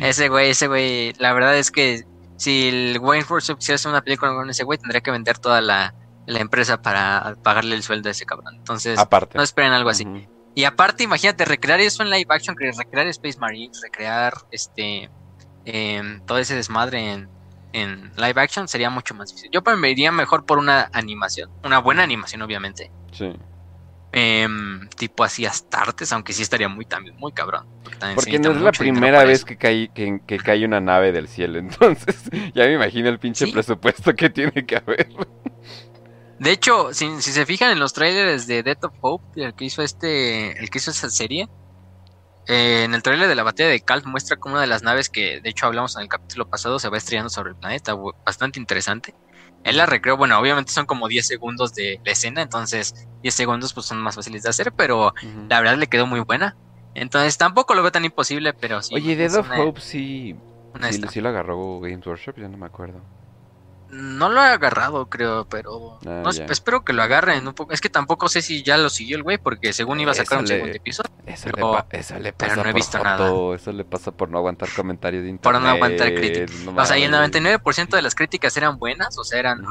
Ese 0.00 0.28
güey, 0.28 0.50
ese 0.50 0.66
güey. 0.66 1.12
La 1.18 1.32
verdad 1.32 1.56
es 1.56 1.70
que 1.70 2.04
si 2.36 2.68
el 2.68 2.98
Wayne 3.00 3.24
Force 3.24 3.54
quisiera 3.54 3.76
hacer 3.76 3.90
una 3.90 4.02
película 4.02 4.32
con 4.32 4.48
ese 4.50 4.64
güey, 4.64 4.78
tendría 4.78 5.00
que 5.00 5.10
vender 5.10 5.38
toda 5.38 5.60
la, 5.60 5.94
la, 6.26 6.40
empresa 6.40 6.80
para 6.80 7.36
pagarle 7.42 7.76
el 7.76 7.82
sueldo 7.82 8.08
a 8.08 8.12
ese 8.12 8.26
cabrón. 8.26 8.56
Entonces, 8.56 8.98
aparte. 8.98 9.36
no 9.36 9.44
esperen 9.44 9.72
algo 9.72 9.90
así. 9.90 10.06
Y 10.54 10.64
aparte, 10.64 11.04
imagínate, 11.04 11.44
recrear 11.44 11.80
eso 11.80 12.02
en 12.02 12.10
live 12.10 12.26
action, 12.28 12.56
recrear 12.56 13.06
Space 13.08 13.38
Marines, 13.38 13.80
recrear 13.82 14.34
este 14.50 15.10
eh, 15.64 16.20
todo 16.26 16.38
ese 16.38 16.54
desmadre 16.56 17.12
en 17.12 17.28
en 17.72 18.12
live 18.16 18.40
action 18.40 18.68
sería 18.68 18.90
mucho 18.90 19.14
más 19.14 19.28
difícil. 19.28 19.50
Yo 19.52 19.62
me 19.76 19.90
iría 19.90 20.12
mejor 20.12 20.44
por 20.44 20.58
una 20.58 20.90
animación, 20.92 21.50
una 21.64 21.78
buena 21.78 22.02
animación 22.02 22.42
obviamente. 22.42 22.90
Sí. 23.12 23.32
Em, 24.12 24.88
tipo 24.96 25.22
así 25.22 25.46
Astartes, 25.46 26.12
aunque 26.12 26.32
sí 26.32 26.42
estaría 26.42 26.68
muy 26.68 26.84
también 26.84 27.16
muy 27.16 27.32
cabrón. 27.32 27.66
Porque, 28.14 28.38
no 28.40 28.50
es 28.50 28.60
la 28.60 28.72
primera 28.72 29.24
vez 29.24 29.44
que 29.44 29.56
cae, 29.56 29.90
que, 29.94 30.38
cae 30.38 30.64
una 30.64 30.80
nave 30.80 31.12
del 31.12 31.28
cielo, 31.28 31.58
entonces 31.60 32.16
ya 32.54 32.64
me 32.64 32.74
imagino 32.74 33.08
el 33.08 33.18
pinche 33.18 33.46
presupuesto 33.52 34.14
que 34.14 34.30
tiene 34.30 34.66
que 34.66 34.76
haber. 34.76 35.08
De 36.40 36.50
hecho, 36.50 36.92
si, 36.92 37.20
si, 37.20 37.32
se 37.32 37.46
fijan 37.46 37.70
en 37.70 37.78
los 37.78 37.92
trailers 37.92 38.46
de 38.46 38.62
Death 38.62 38.84
of 38.84 38.94
Hope, 39.00 39.44
el 39.44 39.54
que 39.54 39.66
hizo 39.66 39.82
este, 39.82 40.58
el 40.58 40.70
que 40.70 40.78
hizo 40.78 40.90
esa 40.90 41.10
serie, 41.10 41.48
eh, 42.48 42.82
en 42.84 42.94
el 42.94 43.02
trailer 43.02 43.28
de 43.28 43.34
la 43.36 43.44
batalla 43.44 43.68
de 43.68 43.80
Kalt 43.80 44.06
muestra 44.06 44.36
como 44.36 44.54
una 44.54 44.62
de 44.62 44.66
las 44.66 44.82
naves 44.82 45.08
que 45.08 45.40
de 45.40 45.50
hecho 45.50 45.66
hablamos 45.66 45.94
en 45.94 46.02
el 46.02 46.08
capítulo 46.08 46.48
pasado 46.48 46.80
se 46.80 46.88
va 46.88 46.96
estrellando 46.96 47.30
sobre 47.30 47.50
el 47.50 47.56
planeta, 47.56 47.94
bastante 48.24 48.58
interesante. 48.58 49.14
Él 49.64 49.76
la 49.76 49.86
recreó, 49.86 50.16
bueno, 50.16 50.38
obviamente 50.38 50.72
son 50.72 50.86
como 50.86 51.08
10 51.08 51.26
segundos 51.26 51.74
de 51.74 52.00
la 52.04 52.12
escena, 52.12 52.42
entonces 52.42 53.08
10 53.22 53.34
segundos 53.34 53.74
pues 53.74 53.86
son 53.86 53.98
más 53.98 54.14
fáciles 54.14 54.42
de 54.42 54.50
hacer, 54.50 54.72
pero 54.72 55.12
la 55.48 55.60
verdad 55.60 55.76
le 55.76 55.86
quedó 55.86 56.06
muy 56.06 56.20
buena. 56.20 56.56
Entonces 56.94 57.36
tampoco 57.36 57.74
lo 57.74 57.82
veo 57.82 57.92
tan 57.92 58.04
imposible, 58.04 58.52
pero 58.54 58.82
sí. 58.82 58.94
Oye, 58.94 59.16
Dead 59.16 59.34
of 59.34 59.48
Hope 59.56 59.80
sí, 59.80 60.34
sí, 60.90 61.02
sí, 61.08 61.20
lo 61.20 61.28
agarró 61.28 61.80
Games 61.80 62.06
Workshop, 62.06 62.36
ya 62.38 62.48
no 62.48 62.56
me 62.56 62.66
acuerdo. 62.66 63.00
No 63.90 64.28
lo 64.28 64.40
he 64.40 64.46
agarrado, 64.48 65.06
creo, 65.06 65.46
pero 65.48 65.98
ah, 66.06 66.30
espero 66.48 66.84
que 66.84 66.92
lo 66.92 67.02
agarren 67.02 67.46
un 67.46 67.54
poco. 67.54 67.72
Es 67.72 67.80
que 67.80 67.88
tampoco 67.88 68.28
sé 68.28 68.40
si 68.40 68.62
ya 68.62 68.76
lo 68.76 68.88
siguió 68.88 69.16
el 69.16 69.24
güey, 69.24 69.38
porque 69.38 69.72
según 69.72 69.98
iba 69.98 70.12
a 70.12 70.14
sacar 70.14 70.38
un 70.38 70.46
segundo 70.46 70.74
episodio. 70.74 71.10
Eso, 71.26 71.48
le, 72.18 72.32
pasa 72.32 72.56
no 72.56 72.68
he 72.68 72.72
visto 72.72 73.02
nada. 73.02 73.54
Eso 73.54 73.72
le 73.72 73.84
pasa 73.84 74.12
por 74.12 74.28
no 74.28 74.38
aguantar 74.38 74.68
comentarios 74.74 75.24
de 75.24 75.30
internet. 75.30 75.42
Por 75.60 75.60
no 75.60 75.68
aguantar 75.68 76.14
críticas. 76.14 76.52
o 76.66 76.84
sea, 76.84 76.98
y 76.98 77.02
el 77.02 77.12
99% 77.12 77.88
de 77.88 78.02
las 78.02 78.14
críticas 78.14 78.56
eran 78.56 78.78
buenas, 78.78 79.18
o 79.18 79.24
sea, 79.24 79.38
eran... 79.38 79.64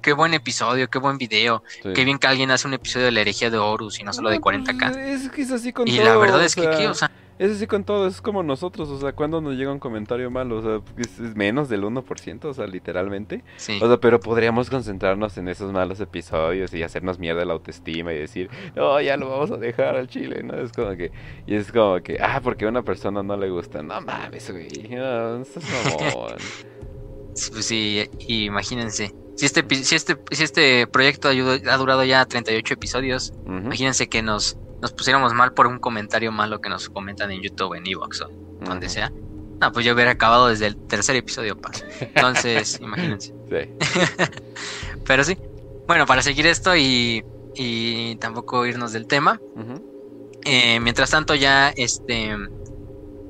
Qué 0.00 0.12
buen 0.12 0.32
episodio, 0.32 0.88
qué 0.88 0.98
buen 0.98 1.18
video. 1.18 1.62
Qué 1.82 2.04
bien 2.04 2.18
que 2.18 2.28
alguien 2.28 2.50
hace 2.50 2.68
un 2.68 2.74
episodio 2.74 3.06
de 3.06 3.12
la 3.12 3.20
herejía 3.20 3.50
de 3.50 3.58
Horus 3.58 3.98
y 3.98 4.04
no 4.04 4.12
solo 4.12 4.30
de 4.30 4.40
40k. 4.40 4.92
Pues, 4.92 5.24
es 5.24 5.30
que 5.30 5.42
es 5.42 5.50
así 5.50 5.72
con 5.72 5.88
y 5.88 5.98
la 5.98 6.16
verdad 6.16 6.42
es 6.44 6.54
que, 6.54 6.70
¿qué? 6.70 6.88
O 6.88 6.94
sea, 6.94 7.10
es 7.38 7.52
así 7.52 7.66
con 7.66 7.84
todo, 7.84 8.06
es 8.06 8.20
como 8.20 8.42
nosotros, 8.42 8.88
o 8.88 8.98
sea, 8.98 9.12
cuando 9.12 9.40
nos 9.40 9.54
llega 9.54 9.72
un 9.72 9.78
comentario 9.78 10.30
malo, 10.30 10.56
o 10.56 10.62
sea, 10.62 10.80
es, 10.96 11.20
menos 11.36 11.68
del 11.68 11.84
1%, 11.84 12.44
o 12.44 12.54
sea, 12.54 12.66
literalmente. 12.66 13.44
Sí. 13.56 13.78
O 13.80 13.86
sea, 13.86 13.98
pero 13.98 14.20
podríamos 14.20 14.70
concentrarnos 14.70 15.38
en 15.38 15.48
esos 15.48 15.72
malos 15.72 16.00
episodios 16.00 16.72
y 16.74 16.82
hacernos 16.82 17.18
mierda 17.18 17.44
la 17.44 17.52
autoestima 17.54 18.12
y 18.12 18.18
decir, 18.18 18.50
no, 18.74 19.00
ya 19.00 19.16
lo 19.16 19.30
vamos 19.30 19.50
a 19.50 19.56
dejar 19.56 19.96
al 19.96 20.08
chile, 20.08 20.42
¿no? 20.42 20.54
Es 20.54 20.72
como 20.72 20.96
que, 20.96 21.12
y 21.46 21.54
es 21.54 21.70
como 21.72 22.00
que, 22.00 22.18
ah, 22.20 22.40
porque 22.42 22.64
a 22.64 22.68
una 22.68 22.82
persona 22.82 23.22
no 23.22 23.36
le 23.36 23.50
gusta, 23.50 23.82
no 23.82 24.00
mames, 24.00 24.50
güey, 24.50 24.88
no, 24.90 25.42
estás 25.42 25.64
Pues 27.52 27.66
sí, 27.66 28.08
imagínense. 28.26 29.14
Si 29.36 29.46
este, 29.46 29.64
si 29.84 29.94
este, 29.94 30.16
si 30.32 30.42
este 30.42 30.86
proyecto 30.86 31.28
ha 31.28 31.76
durado 31.76 32.04
ya 32.04 32.24
38 32.24 32.74
episodios, 32.74 33.32
imagínense 33.46 34.08
que 34.08 34.22
nos 34.22 34.56
nos 34.80 34.92
pusiéramos 34.92 35.34
mal 35.34 35.52
por 35.54 35.66
un 35.66 35.78
comentario 35.78 36.32
malo 36.32 36.60
que 36.60 36.68
nos 36.68 36.88
comentan 36.88 37.30
en 37.30 37.42
YouTube, 37.42 37.74
en 37.74 37.86
Evox 37.86 38.22
o 38.22 38.30
donde 38.60 38.88
sea. 38.88 39.12
No, 39.60 39.72
pues 39.72 39.84
yo 39.84 39.94
hubiera 39.94 40.12
acabado 40.12 40.48
desde 40.48 40.66
el 40.66 40.76
tercer 40.76 41.16
episodio, 41.16 41.60
paz. 41.60 41.84
Entonces, 42.00 42.78
imagínense. 42.82 43.34
Sí. 43.48 44.26
Pero 45.06 45.24
sí. 45.24 45.36
Bueno, 45.88 46.06
para 46.06 46.22
seguir 46.22 46.46
esto 46.46 46.76
y, 46.76 47.24
y 47.54 48.16
tampoco 48.16 48.66
irnos 48.66 48.92
del 48.92 49.06
tema. 49.06 49.40
Eh, 50.44 50.78
mientras 50.80 51.10
tanto, 51.10 51.34
ya 51.34 51.70
este. 51.70 52.36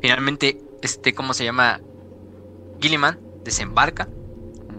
Finalmente, 0.02 0.60
este, 0.82 1.14
¿cómo 1.14 1.32
se 1.32 1.44
llama? 1.44 1.80
Gilliman 2.80 3.18
desembarca. 3.48 4.08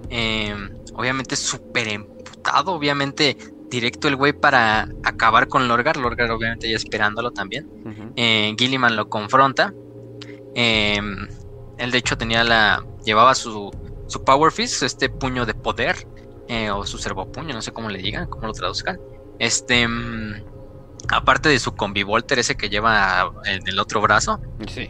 Eh, 0.10 0.56
obviamente 0.94 1.36
súper 1.36 1.88
emputado. 1.88 2.74
Obviamente 2.74 3.38
directo 3.70 4.08
el 4.08 4.16
güey 4.16 4.34
para 4.34 4.88
acabar 5.04 5.48
con 5.48 5.68
Lorgar. 5.68 5.98
Lorgar 5.98 6.32
obviamente 6.32 6.70
ya 6.70 6.76
esperándolo 6.76 7.32
también. 7.32 7.68
Eh, 8.16 8.56
Gilliman 8.58 8.96
lo 8.96 9.10
confronta. 9.10 9.74
Em, 10.56 11.28
él 11.78 11.92
de 11.92 11.98
hecho 11.98 12.18
tenía 12.18 12.44
la... 12.44 12.84
llevaba 13.06 13.36
su, 13.36 13.72
su 14.08 14.24
Power 14.24 14.52
Fist, 14.52 14.84
este 14.84 15.10
puño 15.10 15.46
de 15.46 15.54
poder. 15.54 16.08
Eh, 16.48 16.72
o 16.72 16.84
su 16.86 16.98
servopuño, 16.98 17.54
no 17.54 17.62
sé 17.62 17.72
cómo 17.72 17.90
le 17.90 18.00
digan, 18.00 18.28
cómo 18.28 18.48
lo 18.48 18.54
traduzcan. 18.54 19.00
Este... 19.40 19.88
Mm, 19.88 20.44
aparte 21.08 21.50
de 21.50 21.60
su 21.60 21.76
combivolter 21.76 22.40
ese 22.40 22.56
que 22.56 22.70
lleva 22.70 23.32
en 23.46 23.68
el 23.68 23.80
otro 23.80 24.02
brazo. 24.02 24.40
Sí. 24.68 24.90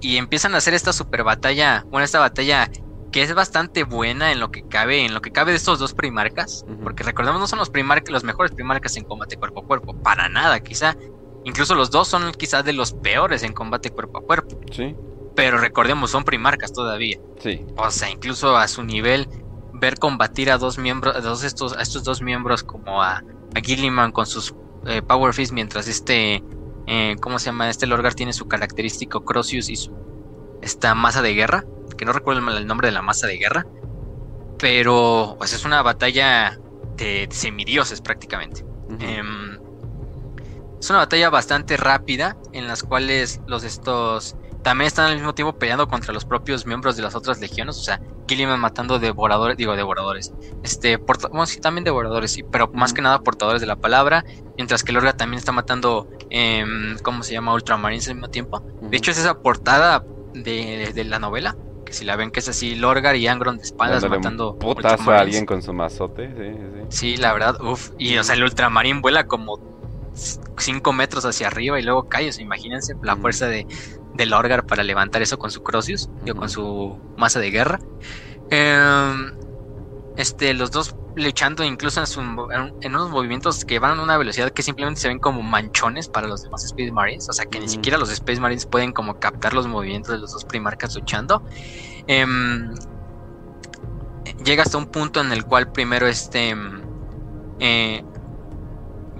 Y 0.00 0.16
empiezan 0.16 0.54
a 0.54 0.58
hacer 0.58 0.74
esta 0.74 0.92
super 0.92 1.24
batalla, 1.24 1.84
bueno, 1.90 2.04
esta 2.04 2.20
batalla 2.20 2.70
que 3.10 3.22
es 3.22 3.34
bastante 3.34 3.84
buena 3.84 4.32
en 4.32 4.40
lo 4.40 4.50
que 4.50 4.66
cabe, 4.68 5.04
en 5.04 5.14
lo 5.14 5.20
que 5.20 5.32
cabe 5.32 5.52
de 5.52 5.56
estos 5.56 5.78
dos 5.78 5.94
primarcas, 5.94 6.64
porque 6.82 7.02
recordemos 7.02 7.40
no 7.40 7.46
son 7.46 7.58
los 7.58 7.70
primarcas, 7.70 8.10
los 8.10 8.24
mejores 8.24 8.52
primarcas 8.52 8.96
en 8.96 9.04
combate 9.04 9.36
cuerpo 9.36 9.60
a 9.60 9.64
cuerpo, 9.64 9.94
para 9.94 10.28
nada, 10.28 10.60
quizá. 10.60 10.96
Incluso 11.44 11.74
los 11.74 11.90
dos 11.90 12.08
son 12.08 12.30
quizás 12.32 12.64
de 12.64 12.72
los 12.72 12.92
peores 12.92 13.42
en 13.42 13.52
combate 13.52 13.90
cuerpo 13.90 14.18
a 14.18 14.22
cuerpo. 14.22 14.60
Sí. 14.70 14.94
Pero 15.34 15.58
recordemos, 15.58 16.10
son 16.10 16.24
primarcas 16.24 16.72
todavía. 16.72 17.18
Sí. 17.38 17.64
O 17.76 17.90
sea, 17.90 18.10
incluso 18.10 18.56
a 18.56 18.68
su 18.68 18.82
nivel, 18.82 19.28
ver 19.72 19.98
combatir 19.98 20.50
a 20.50 20.58
dos 20.58 20.78
miembros, 20.78 21.16
a, 21.16 21.20
dos 21.20 21.44
estos, 21.44 21.76
a 21.76 21.82
estos 21.82 22.04
dos 22.04 22.20
miembros 22.20 22.62
como 22.62 23.02
a, 23.02 23.22
a 23.54 23.60
Gilliman 23.62 24.12
con 24.12 24.26
sus 24.26 24.54
eh, 24.86 25.00
Power 25.00 25.32
Fist, 25.32 25.52
mientras 25.52 25.88
este, 25.88 26.42
eh, 26.88 27.16
¿cómo 27.20 27.38
se 27.38 27.46
llama? 27.46 27.70
Este 27.70 27.86
Lorgar 27.86 28.14
tiene 28.14 28.32
su 28.32 28.48
característico 28.48 29.24
Crossius 29.24 29.68
y 29.68 29.76
su 29.76 29.96
esta 30.60 30.94
masa 30.94 31.22
de 31.22 31.34
guerra 31.34 31.64
que 31.98 32.06
no 32.06 32.12
recuerdo 32.12 32.48
el 32.56 32.66
nombre 32.66 32.88
de 32.88 32.92
la 32.92 33.02
masa 33.02 33.26
de 33.26 33.36
guerra, 33.36 33.66
pero 34.58 35.34
pues 35.38 35.52
es 35.52 35.66
una 35.66 35.82
batalla 35.82 36.58
de 36.96 37.28
semidioses 37.30 38.00
prácticamente. 38.00 38.64
Em, 39.00 39.58
es 40.80 40.88
una 40.88 41.00
batalla 41.00 41.28
bastante 41.28 41.76
rápida 41.76 42.36
en 42.52 42.66
las 42.66 42.82
cuales 42.82 43.40
los 43.46 43.64
estos 43.64 44.36
también 44.62 44.88
están 44.88 45.06
al 45.06 45.14
mismo 45.14 45.34
tiempo 45.34 45.58
peleando 45.58 45.88
contra 45.88 46.12
los 46.12 46.24
propios 46.24 46.66
miembros 46.66 46.96
de 46.96 47.02
las 47.02 47.14
otras 47.14 47.40
legiones, 47.40 47.76
o 47.76 47.82
sea, 47.82 48.00
Gilliman 48.26 48.60
matando 48.60 48.98
devoradores, 48.98 49.56
digo 49.56 49.76
devoradores, 49.76 50.32
este, 50.62 50.96
bueno, 50.96 51.46
sí, 51.46 51.60
también 51.60 51.84
devoradores, 51.84 52.32
sí, 52.32 52.42
pero 52.42 52.68
más 52.68 52.92
que 52.92 53.02
nada 53.02 53.20
portadores 53.20 53.60
de 53.60 53.66
la 53.66 53.76
palabra, 53.76 54.24
mientras 54.56 54.82
que 54.82 54.92
Lorga 54.92 55.12
también 55.14 55.38
está 55.38 55.52
matando, 55.52 56.08
eh, 56.30 56.64
¿cómo 57.02 57.22
se 57.22 57.32
llama? 57.32 57.54
Ultramarines 57.54 58.08
al 58.08 58.16
mismo 58.16 58.28
tiempo. 58.28 58.62
De 58.82 58.96
hecho, 58.96 59.10
es 59.10 59.18
esa 59.18 59.40
portada 59.40 60.04
de, 60.34 60.92
de, 60.94 61.04
la 61.04 61.18
novela 61.18 61.56
que 61.84 61.94
si 61.94 62.04
la 62.04 62.16
ven 62.16 62.30
que 62.30 62.40
es 62.40 62.48
así, 62.48 62.74
Lorgar 62.74 63.16
y 63.16 63.26
Angron 63.26 63.56
de 63.56 63.62
espadas 63.62 64.06
matando. 64.08 64.58
Putazo 64.58 65.10
a 65.10 65.20
alguien 65.20 65.46
con 65.46 65.62
su 65.62 65.72
mazote, 65.72 66.28
sí, 66.36 66.60
sí. 66.74 66.86
Sí, 66.90 67.16
la 67.16 67.32
verdad, 67.32 67.60
uff. 67.62 67.92
Y 67.98 68.18
o 68.18 68.24
sea, 68.24 68.34
el 68.34 68.42
ultramarín 68.42 69.00
vuela 69.00 69.26
como 69.26 69.77
5 70.18 70.92
metros 70.92 71.24
hacia 71.24 71.46
arriba 71.46 71.78
y 71.78 71.82
luego 71.82 72.08
cae. 72.08 72.28
O 72.28 72.32
sea, 72.32 72.44
imagínense 72.44 72.94
la 73.02 73.16
fuerza 73.16 73.46
de, 73.46 73.66
de 74.14 74.26
Lorgar 74.26 74.66
para 74.66 74.82
levantar 74.82 75.22
eso 75.22 75.38
con 75.38 75.50
su 75.50 75.62
Crossius, 75.62 76.08
o 76.30 76.34
con 76.34 76.48
su 76.48 76.98
masa 77.16 77.40
de 77.40 77.50
guerra. 77.50 77.78
Em, 78.50 79.32
este, 80.16 80.54
los 80.54 80.70
dos 80.70 80.94
luchando 81.14 81.64
incluso 81.64 82.02
en, 82.50 82.94
unos 82.94 83.10
movimientos 83.10 83.64
que 83.64 83.78
van 83.78 83.98
a 83.98 84.02
una 84.02 84.16
velocidad 84.16 84.50
que 84.50 84.62
simplemente 84.62 85.00
se 85.00 85.08
ven 85.08 85.18
como 85.18 85.42
manchones 85.42 86.08
para 86.08 86.28
los 86.28 86.42
demás 86.42 86.64
Space 86.64 86.92
Marines. 86.92 87.28
O 87.28 87.32
sea 87.32 87.46
que 87.46 87.60
ni 87.60 87.68
siquiera 87.68 87.98
los 87.98 88.10
Space 88.10 88.40
Marines 88.40 88.66
pueden 88.66 88.92
como 88.92 89.18
captar 89.18 89.54
los 89.54 89.66
movimientos 89.66 90.12
de 90.12 90.18
los 90.18 90.32
dos 90.32 90.44
primarcas 90.44 90.94
luchando. 90.94 91.42
Em, 92.06 92.74
llega 94.44 94.62
hasta 94.62 94.78
un 94.78 94.86
punto 94.86 95.20
en 95.20 95.32
el 95.32 95.44
cual 95.44 95.72
primero 95.72 96.06
este 96.06 96.54
eh, 97.60 98.04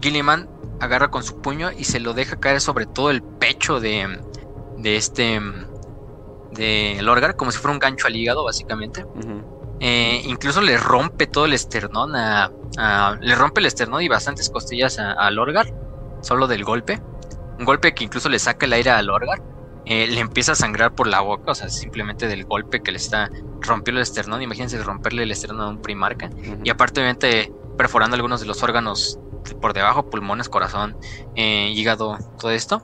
Gilliman 0.00 0.48
agarra 0.80 1.10
con 1.10 1.22
su 1.22 1.40
puño 1.40 1.70
y 1.76 1.84
se 1.84 2.00
lo 2.00 2.14
deja 2.14 2.36
caer 2.36 2.60
sobre 2.60 2.86
todo 2.86 3.10
el 3.10 3.22
pecho 3.22 3.80
de, 3.80 4.18
de 4.78 4.96
este 4.96 5.40
de 6.52 6.98
Lorgar 7.02 7.36
como 7.36 7.52
si 7.52 7.58
fuera 7.58 7.72
un 7.72 7.78
gancho 7.78 8.06
al 8.06 8.16
hígado 8.16 8.44
básicamente. 8.44 9.04
Eh, 9.80 10.22
incluso 10.24 10.60
le 10.60 10.76
rompe 10.76 11.26
todo 11.26 11.44
el 11.44 11.52
esternón 11.52 12.16
a, 12.16 12.50
le 13.20 13.34
rompe 13.34 13.60
el 13.60 13.66
esternón 13.66 14.02
y 14.02 14.08
bastantes 14.08 14.50
costillas 14.50 14.98
a, 14.98 15.30
Lorgar, 15.30 15.72
solo 16.20 16.46
del 16.46 16.64
golpe. 16.64 17.00
Un 17.58 17.64
golpe 17.64 17.92
que 17.92 18.04
incluso 18.04 18.28
le 18.28 18.38
saca 18.38 18.66
el 18.66 18.72
aire 18.72 18.90
a 18.90 19.02
Lorgar. 19.02 19.42
Eh, 19.84 20.06
le 20.06 20.20
empieza 20.20 20.52
a 20.52 20.54
sangrar 20.54 20.94
por 20.94 21.06
la 21.06 21.20
boca, 21.20 21.52
o 21.52 21.54
sea, 21.54 21.70
simplemente 21.70 22.28
del 22.28 22.44
golpe 22.44 22.82
que 22.82 22.92
le 22.92 22.98
está 22.98 23.30
rompiendo 23.62 24.00
el 24.00 24.02
esternón. 24.02 24.42
Imagínense 24.42 24.76
romperle 24.82 25.22
el 25.22 25.30
esternón 25.30 25.60
a 25.62 25.68
un 25.68 25.80
primarca. 25.80 26.28
Y 26.62 26.68
aparte, 26.68 27.00
obviamente, 27.00 27.52
perforando 27.78 28.14
algunos 28.14 28.40
de 28.40 28.46
los 28.46 28.62
órganos 28.62 29.18
por 29.54 29.72
debajo, 29.72 30.10
pulmones, 30.10 30.48
corazón, 30.48 30.96
eh, 31.34 31.70
hígado, 31.74 32.18
todo 32.38 32.50
esto. 32.50 32.82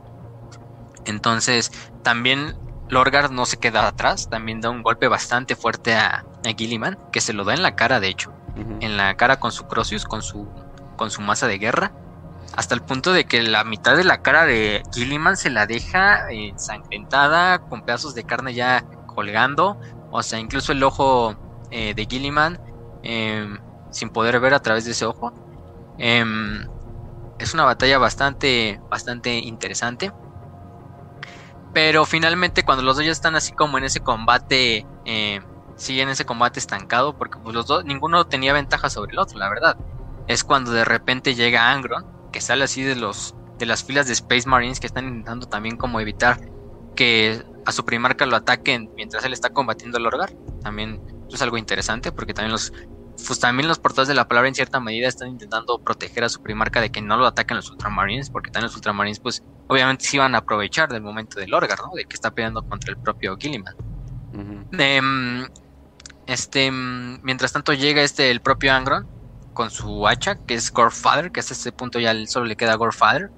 Entonces, 1.04 1.70
también 2.02 2.56
Lorgar 2.88 3.30
no 3.30 3.46
se 3.46 3.56
queda 3.56 3.86
atrás, 3.86 4.28
también 4.28 4.60
da 4.60 4.70
un 4.70 4.82
golpe 4.82 5.08
bastante 5.08 5.56
fuerte 5.56 5.94
a, 5.94 6.24
Gilliman, 6.56 6.98
que 7.10 7.20
se 7.20 7.32
lo 7.32 7.44
da 7.44 7.54
en 7.54 7.62
la 7.62 7.74
cara, 7.74 8.00
de 8.00 8.08
hecho, 8.08 8.32
en 8.80 8.96
la 8.96 9.16
cara 9.16 9.40
con 9.40 9.50
su 9.50 9.66
Crossius, 9.66 10.04
con 10.04 10.22
su, 10.22 10.46
con 10.96 11.10
su 11.10 11.22
masa 11.22 11.46
de 11.46 11.58
guerra, 11.58 11.92
hasta 12.54 12.74
el 12.74 12.82
punto 12.82 13.12
de 13.12 13.24
que 13.24 13.42
la 13.42 13.64
mitad 13.64 13.96
de 13.96 14.04
la 14.04 14.20
cara 14.20 14.44
de 14.44 14.82
Gilliman 14.92 15.36
se 15.38 15.48
la 15.48 15.66
deja 15.66 16.30
ensangrentada, 16.30 17.58
con 17.60 17.82
pedazos 17.82 18.14
de 18.14 18.24
carne 18.24 18.52
ya 18.52 18.84
colgando, 19.06 19.78
o 20.10 20.22
sea, 20.22 20.38
incluso 20.38 20.72
el 20.72 20.82
ojo 20.82 21.34
eh, 21.70 21.94
de 21.94 22.04
Gilliman, 22.04 22.60
sin 23.90 24.10
poder 24.10 24.38
ver 24.40 24.54
a 24.54 24.60
través 24.60 24.84
de 24.84 24.92
ese 24.92 25.06
ojo. 25.06 25.32
Em, 25.98 26.66
es 27.38 27.54
una 27.54 27.64
batalla 27.64 27.98
bastante, 27.98 28.80
bastante 28.90 29.38
interesante. 29.38 30.12
Pero 31.72 32.06
finalmente 32.06 32.62
cuando 32.64 32.84
los 32.84 32.96
dos 32.96 33.04
ya 33.04 33.12
están 33.12 33.34
así 33.34 33.52
como 33.52 33.78
en 33.78 33.84
ese 33.84 34.00
combate, 34.00 34.86
eh, 35.04 35.40
siguen 35.76 36.08
ese 36.08 36.24
combate 36.24 36.60
estancado, 36.60 37.16
porque 37.16 37.38
pues 37.42 37.54
los 37.54 37.66
dos, 37.66 37.84
ninguno 37.84 38.26
tenía 38.26 38.52
ventaja 38.52 38.88
sobre 38.90 39.12
el 39.12 39.18
otro, 39.18 39.38
la 39.38 39.48
verdad. 39.48 39.76
Es 40.28 40.44
cuando 40.44 40.70
de 40.70 40.84
repente 40.84 41.34
llega 41.34 41.72
Angron, 41.72 42.04
que 42.32 42.40
sale 42.40 42.64
así 42.64 42.82
de 42.82 42.96
los 42.96 43.34
de 43.58 43.66
las 43.66 43.84
filas 43.84 44.06
de 44.06 44.14
Space 44.14 44.48
Marines 44.48 44.80
que 44.80 44.86
están 44.86 45.06
intentando 45.06 45.46
también 45.46 45.76
como 45.76 46.00
evitar 46.00 46.40
que 46.96 47.44
a 47.64 47.72
su 47.72 47.84
primarca 47.84 48.26
lo 48.26 48.36
ataquen 48.36 48.90
mientras 48.96 49.24
él 49.24 49.32
está 49.32 49.50
combatiendo 49.50 49.98
el 49.98 50.06
Orgar. 50.06 50.32
También 50.62 51.00
es 51.30 51.42
algo 51.42 51.56
interesante 51.56 52.12
porque 52.12 52.34
también 52.34 52.52
los 52.52 52.72
pues 53.26 53.38
también 53.38 53.68
los 53.68 53.78
portadores 53.78 54.08
de 54.08 54.14
la 54.14 54.26
palabra 54.26 54.48
en 54.48 54.54
cierta 54.54 54.80
medida 54.80 55.08
están 55.08 55.28
intentando 55.28 55.78
proteger 55.78 56.24
a 56.24 56.28
su 56.28 56.42
primarca 56.42 56.80
de 56.80 56.90
que 56.90 57.00
no 57.00 57.16
lo 57.16 57.26
ataquen 57.26 57.56
los 57.56 57.70
ultramarines, 57.70 58.30
porque 58.30 58.50
también 58.50 58.68
los 58.68 58.76
ultramarines 58.76 59.20
pues 59.20 59.42
obviamente 59.68 60.04
se 60.04 60.16
iban 60.16 60.34
a 60.34 60.38
aprovechar 60.38 60.90
del 60.90 61.02
momento 61.02 61.38
del 61.38 61.54
Orgar, 61.54 61.78
¿no? 61.78 61.92
De 61.94 62.04
que 62.04 62.14
está 62.14 62.32
peleando 62.32 62.62
contra 62.62 62.92
el 62.92 62.98
propio 62.98 63.36
Gilliman. 63.36 63.74
Em, 64.72 65.46
este, 66.26 66.70
mientras 66.70 67.52
tanto 67.52 67.72
llega 67.72 68.02
este 68.02 68.30
el 68.30 68.40
propio 68.40 68.72
Angron 68.72 69.06
con 69.52 69.70
su 69.70 70.06
hacha, 70.08 70.34
que 70.34 70.54
es 70.54 70.72
Gorefather, 70.72 71.30
que 71.30 71.40
hasta 71.40 71.54
este 71.54 71.70
punto 71.70 72.00
ya 72.00 72.14
solo 72.26 72.46
le 72.46 72.56
queda 72.56 72.74
Gorefather. 72.74 73.30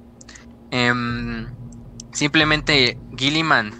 Em, 0.70 1.46
simplemente 2.12 2.98
Gilliman 3.16 3.72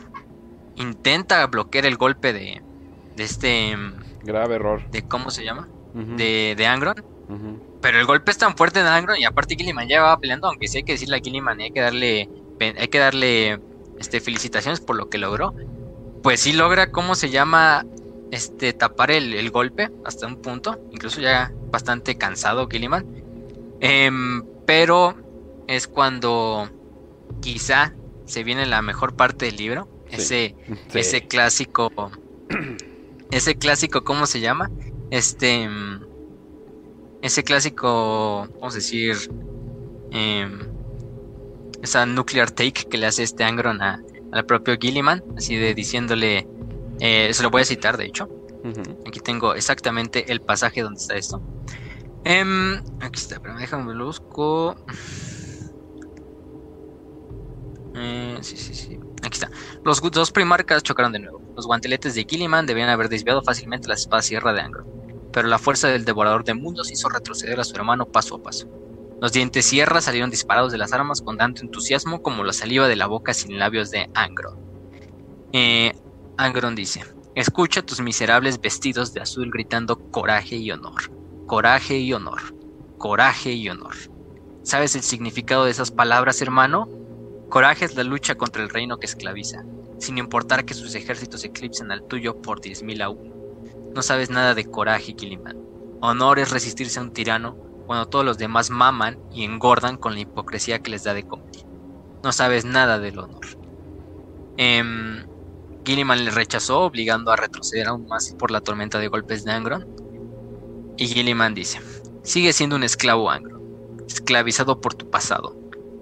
intenta 0.77 1.47
bloquear 1.47 1.87
el 1.87 1.97
golpe 1.97 2.35
de, 2.35 2.63
de 3.17 3.25
este... 3.25 3.71
Em, 3.71 3.95
Grave 4.23 4.57
error. 4.57 4.91
¿De 4.91 5.03
cómo 5.03 5.31
se 5.31 5.45
llama? 5.45 5.69
De, 5.97 6.55
de, 6.57 6.67
Angron. 6.67 6.97
Pero 7.81 7.99
el 7.99 8.07
golpe 8.07 8.31
es 8.31 8.39
tan 8.39 8.57
fuerte 8.57 8.83
de 8.83 8.89
Angron 8.89 9.19
y 9.19 9.25
aparte 9.25 9.57
Gilliman 9.57 9.89
ya 9.89 10.03
va 10.03 10.19
peleando, 10.19 10.49
aunque 10.49 10.69
sí 10.69 10.79
hay 10.79 10.85
que 10.85 10.93
decirle 10.93 11.17
a 11.17 11.21
Gilliman, 11.21 11.61
hay 11.61 11.71
que 11.71 11.81
darle, 11.81 12.29
hay 12.61 12.89
que 12.89 12.99
darle 12.99 13.61
este, 13.99 14.21
felicitaciones 14.21 14.81
por 14.81 14.97
lo 14.97 15.09
que 15.09 15.19
logró. 15.19 15.55
Pues 16.23 16.41
sí 16.41 16.53
logra, 16.53 16.91
¿cómo 16.91 17.15
se 17.15 17.31
llama? 17.31 17.87
Este, 18.31 18.73
tapar 18.73 19.13
el, 19.13 19.51
golpe 19.51 19.91
hasta 20.05 20.27
un 20.27 20.43
punto, 20.43 20.81
incluso 20.91 21.21
ya 21.21 21.53
bastante 21.71 22.17
cansado 22.17 22.69
Gilliman. 22.69 23.07
Em, 23.81 24.43
pero 24.67 25.15
es 25.69 25.87
cuando 25.87 26.69
quizá 27.41 27.95
se 28.25 28.43
viene 28.43 28.67
la 28.67 28.83
mejor 28.83 29.15
parte 29.15 29.47
del 29.47 29.57
libro, 29.57 29.89
ese, 30.11 30.57
ese 30.93 31.27
clásico, 31.27 31.91
ese 33.31 33.57
clásico, 33.57 34.05
¿cómo 34.05 34.27
se 34.27 34.41
llama? 34.41 34.71
Este 35.11 35.69
ese 37.23 37.43
clásico, 37.43 38.49
vamos 38.61 38.75
a 38.75 38.77
decir, 38.77 39.17
em, 40.11 40.61
esa 41.83 42.07
nuclear 42.07 42.51
take 42.51 42.85
que 42.89 42.99
le 42.99 43.07
hace 43.07 43.23
este 43.23 43.45
Angron 43.45 43.83
a, 43.83 44.03
al 44.33 44.47
propio 44.47 44.77
Gilliman, 44.81 45.23
así 45.37 45.57
de 45.57 45.75
diciéndole, 45.75 46.47
eh, 47.01 47.33
se 47.33 47.43
lo 47.43 47.51
voy 47.51 47.63
a 47.63 47.65
citar 47.65 47.97
de 47.97 48.07
hecho. 48.07 48.29
Aquí 49.07 49.21
tengo 49.21 49.55
exactamente 49.55 50.33
el 50.33 50.41
pasaje 50.41 50.83
donde 50.83 51.01
está 51.01 51.15
esto. 51.15 51.41
Em, 52.25 52.83
aquí 53.01 53.21
está, 53.21 53.39
pero 53.39 53.57
déjame 53.57 53.95
lo 53.95 54.07
busco. 54.07 54.75
Eh, 57.95 58.39
sí, 58.41 58.57
sí, 58.57 58.75
sí. 58.75 58.99
Aquí 59.23 59.35
está. 59.35 59.51
Los 59.85 60.01
dos 60.11 60.33
primarcas 60.33 60.83
chocaron 60.83 61.13
de 61.13 61.21
nuevo. 61.21 61.46
Los 61.57 61.67
guanteletes 61.67 62.15
de 62.15 62.27
Gilliman 62.29 62.67
debían 62.67 62.91
haber 62.91 63.09
desviado 63.09 63.43
fácilmente 63.43 63.89
la 63.89 63.95
espada 63.95 64.23
sierra 64.23 64.53
de 64.53 64.61
Angron 64.61 64.97
pero 65.37 65.49
la 65.49 65.59
fuerza 65.59 65.89
del 65.89 66.07
devorador 66.07 66.45
de 66.45 66.55
mundos 66.55 66.91
hizo 66.91 67.11
retroceder 67.11 67.61
a 67.61 67.65
su 67.65 67.77
hermano 67.77 68.07
paso 68.07 68.37
a 68.37 68.43
paso. 68.43 68.67
Los 69.21 69.33
dientes 69.33 69.67
sierra 69.67 70.01
salieron 70.01 70.31
disparados 70.31 70.73
de 70.73 70.79
las 70.79 70.95
armas 70.95 71.21
con 71.21 71.37
tanto 71.37 71.61
entusiasmo 71.61 72.23
como 72.23 72.43
la 72.43 72.55
saliva 72.55 72.89
de 72.89 72.97
la 72.97 73.07
boca 73.07 73.35
sin 73.35 73.59
labios 73.59 73.91
de 73.91 74.09
Angron. 74.15 74.59
Eh, 75.53 75.93
Angron 76.39 76.75
dice, 76.75 77.03
escucha 77.35 77.83
tus 77.83 78.01
miserables 78.01 78.59
vestidos 78.63 79.13
de 79.13 79.21
azul 79.21 79.51
gritando 79.53 80.11
coraje 80.11 80.57
y 80.57 80.71
honor, 80.71 81.03
coraje 81.45 81.99
y 81.99 82.15
honor, 82.15 82.41
coraje 82.97 83.53
y 83.53 83.69
honor. 83.69 83.95
¿Sabes 84.63 84.97
el 84.97 85.03
significado 85.03 85.67
de 85.67 85.73
esas 85.73 85.91
palabras, 85.91 86.41
hermano? 86.41 86.89
Coraje 87.49 87.85
es 87.85 87.95
la 87.95 88.05
lucha 88.05 88.35
contra 88.35 88.63
el 88.63 88.69
reino 88.69 88.99
que 88.99 89.07
esclaviza, 89.07 89.65
sin 89.99 90.19
importar 90.19 90.65
que 90.65 90.75
sus 90.75 90.95
ejércitos 90.95 91.45
eclipsen 91.45 91.91
al 91.91 92.03
tuyo 92.07 92.41
por 92.43 92.61
diez 92.61 92.83
mil 92.83 93.03
a 93.03 93.09
uno. 93.09 93.35
No 93.95 94.03
sabes 94.03 94.31
nada 94.31 94.55
de 94.55 94.65
coraje, 94.65 95.15
Kiliman. 95.15 95.57
Honor 96.01 96.39
es 96.39 96.51
resistirse 96.51 96.99
a 96.99 97.03
un 97.03 97.13
tirano 97.13 97.57
cuando 97.87 98.07
todos 98.07 98.25
los 98.25 98.37
demás 98.37 98.71
maman 98.71 99.19
y 99.33 99.45
engordan 99.45 99.97
con 99.97 100.15
la 100.15 100.21
hipocresía 100.21 100.81
que 100.81 100.91
les 100.91 101.05
da 101.05 101.15
de 101.15 101.23
comer. 101.23 101.65
No 102.23 102.33
sabes 102.33 102.65
nada 102.65 102.99
del 102.99 103.19
honor. 103.19 103.47
Eh, 104.57 104.83
Gilliman 105.87 106.25
le 106.25 106.33
rechazó, 106.33 106.81
obligando 106.81 107.31
a 107.31 107.37
retroceder 107.37 107.87
aún 107.87 108.07
más 108.09 108.35
por 108.37 108.51
la 108.51 108.61
tormenta 108.61 108.99
de 108.99 109.07
golpes 109.07 109.45
de 109.45 109.53
Angron. 109.53 109.87
Y 110.97 111.07
Gilliman 111.07 111.55
dice: 111.55 111.81
Sigue 112.25 112.53
siendo 112.53 112.75
un 112.75 112.83
esclavo 112.83 113.31
Angron, 113.31 113.63
esclavizado 114.09 114.81
por 114.81 114.95
tu 114.95 115.09
pasado, 115.09 115.57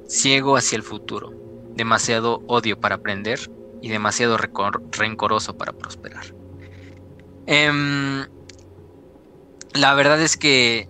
ciego 0.09 0.57
hacia 0.57 0.77
el 0.77 0.83
futuro, 0.83 1.33
demasiado 1.75 2.43
odio 2.47 2.79
para 2.79 2.97
aprender 2.97 3.51
y 3.81 3.89
demasiado 3.89 4.37
rencoroso 4.37 5.57
para 5.57 5.73
prosperar. 5.73 6.25
Em, 7.47 8.27
la 9.75 9.95
verdad 9.95 10.21
es 10.21 10.37
que 10.37 10.89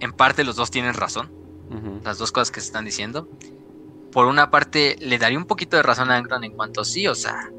en 0.00 0.12
parte 0.12 0.44
los 0.44 0.56
dos 0.56 0.70
tienen 0.70 0.94
razón. 0.94 1.30
Las 2.04 2.18
dos 2.18 2.32
cosas 2.32 2.50
que 2.50 2.60
se 2.60 2.68
están 2.68 2.84
diciendo. 2.84 3.28
Por 4.12 4.26
una 4.26 4.50
parte, 4.50 4.96
le 5.00 5.18
daría 5.18 5.36
un 5.36 5.44
poquito 5.44 5.76
de 5.76 5.82
razón 5.82 6.10
a 6.10 6.16
Angron 6.16 6.44
en 6.44 6.52
cuanto 6.52 6.82
sí, 6.82 7.06
o 7.06 7.14
sea, 7.14 7.50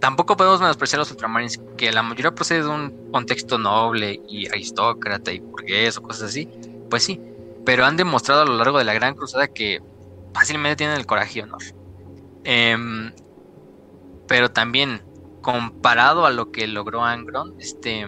tampoco 0.00 0.36
podemos 0.36 0.60
menospreciar 0.60 1.00
a 1.00 1.02
los 1.02 1.10
Ultramarines, 1.10 1.60
que 1.76 1.92
la 1.92 2.02
mayoría 2.02 2.34
procede 2.34 2.62
de 2.62 2.68
un 2.68 3.10
contexto 3.12 3.58
noble 3.58 4.20
y 4.28 4.46
aristócrata 4.48 5.32
y 5.32 5.40
burgués 5.40 5.98
o 5.98 6.02
cosas 6.02 6.30
así. 6.30 6.48
Pues 6.88 7.02
sí, 7.02 7.20
pero 7.64 7.84
han 7.84 7.96
demostrado 7.96 8.42
a 8.42 8.46
lo 8.46 8.56
largo 8.56 8.78
de 8.78 8.84
la 8.84 8.94
Gran 8.94 9.14
Cruzada 9.14 9.48
que 9.48 9.82
fácilmente 10.36 10.76
tienen 10.76 10.96
el 10.96 11.06
coraje 11.06 11.38
y 11.38 11.42
honor. 11.42 11.62
Em, 12.44 13.12
pero 14.28 14.50
también 14.50 15.02
comparado 15.40 16.26
a 16.26 16.30
lo 16.30 16.52
que 16.52 16.66
logró 16.66 17.04
Angron, 17.04 17.54
este, 17.58 18.00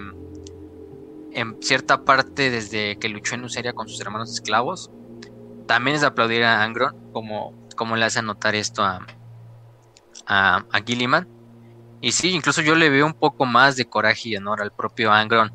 en 1.33 1.63
cierta 1.63 2.05
parte 2.05 2.51
desde 2.51 2.99
que 2.99 3.09
luchó 3.09 3.35
en 3.35 3.45
Useria 3.45 3.73
con 3.73 3.89
sus 3.89 4.01
hermanos 4.01 4.31
esclavos, 4.31 4.91
también 5.67 5.95
es 5.95 6.03
de 6.03 6.09
aplaudir 6.09 6.45
a 6.45 6.63
Angron 6.63 6.95
como, 7.13 7.55
como 7.77 7.97
le 7.97 8.05
hace 8.05 8.21
notar 8.21 8.55
esto 8.55 8.83
a, 8.83 9.07
a, 10.27 10.63
Gilliman. 10.85 11.27
Y 12.03 12.13
sí, 12.13 12.31
incluso 12.31 12.61
yo 12.61 12.75
le 12.75 12.91
veo 12.91 13.07
un 13.07 13.15
poco 13.15 13.47
más 13.47 13.77
de 13.77 13.87
coraje 13.87 14.29
y 14.29 14.37
honor 14.37 14.61
al 14.61 14.73
propio 14.73 15.13
Angron 15.13 15.51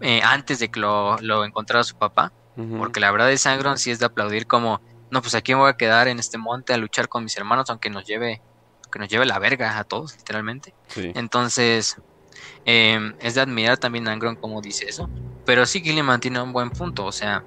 eh, 0.00 0.20
antes 0.22 0.60
de 0.60 0.70
que 0.70 0.78
lo, 0.78 1.18
lo 1.18 1.44
encontrara 1.44 1.82
su 1.82 1.96
papá. 1.96 2.32
Porque 2.78 3.00
la 3.00 3.10
verdad 3.10 3.30
es 3.30 3.46
Angron 3.46 3.76
sí 3.76 3.90
es 3.90 3.98
de 3.98 4.06
aplaudir 4.06 4.46
como, 4.46 4.80
no, 5.10 5.22
pues 5.22 5.34
aquí 5.34 5.54
me 5.54 5.60
voy 5.60 5.70
a 5.70 5.76
quedar 5.76 6.08
en 6.08 6.18
este 6.18 6.38
monte 6.38 6.72
a 6.72 6.76
luchar 6.76 7.08
con 7.08 7.22
mis 7.24 7.36
hermanos, 7.36 7.70
aunque 7.70 7.90
nos 7.90 8.04
lleve, 8.04 8.42
que 8.90 8.98
nos 8.98 9.08
lleve 9.08 9.26
la 9.26 9.38
verga 9.38 9.78
a 9.78 9.84
todos, 9.84 10.16
literalmente. 10.16 10.74
Entonces, 10.96 11.96
em, 12.64 13.14
es 13.20 13.34
de 13.34 13.40
admirar 13.40 13.78
también 13.78 14.08
a 14.08 14.12
Angron 14.12 14.36
como 14.36 14.60
dice 14.60 14.86
eso. 14.88 15.08
Pero 15.44 15.64
sí 15.66 15.80
Gilliman 15.80 16.20
tiene 16.20 16.40
un 16.40 16.52
buen 16.52 16.70
punto, 16.70 17.04
o 17.04 17.12
sea, 17.12 17.44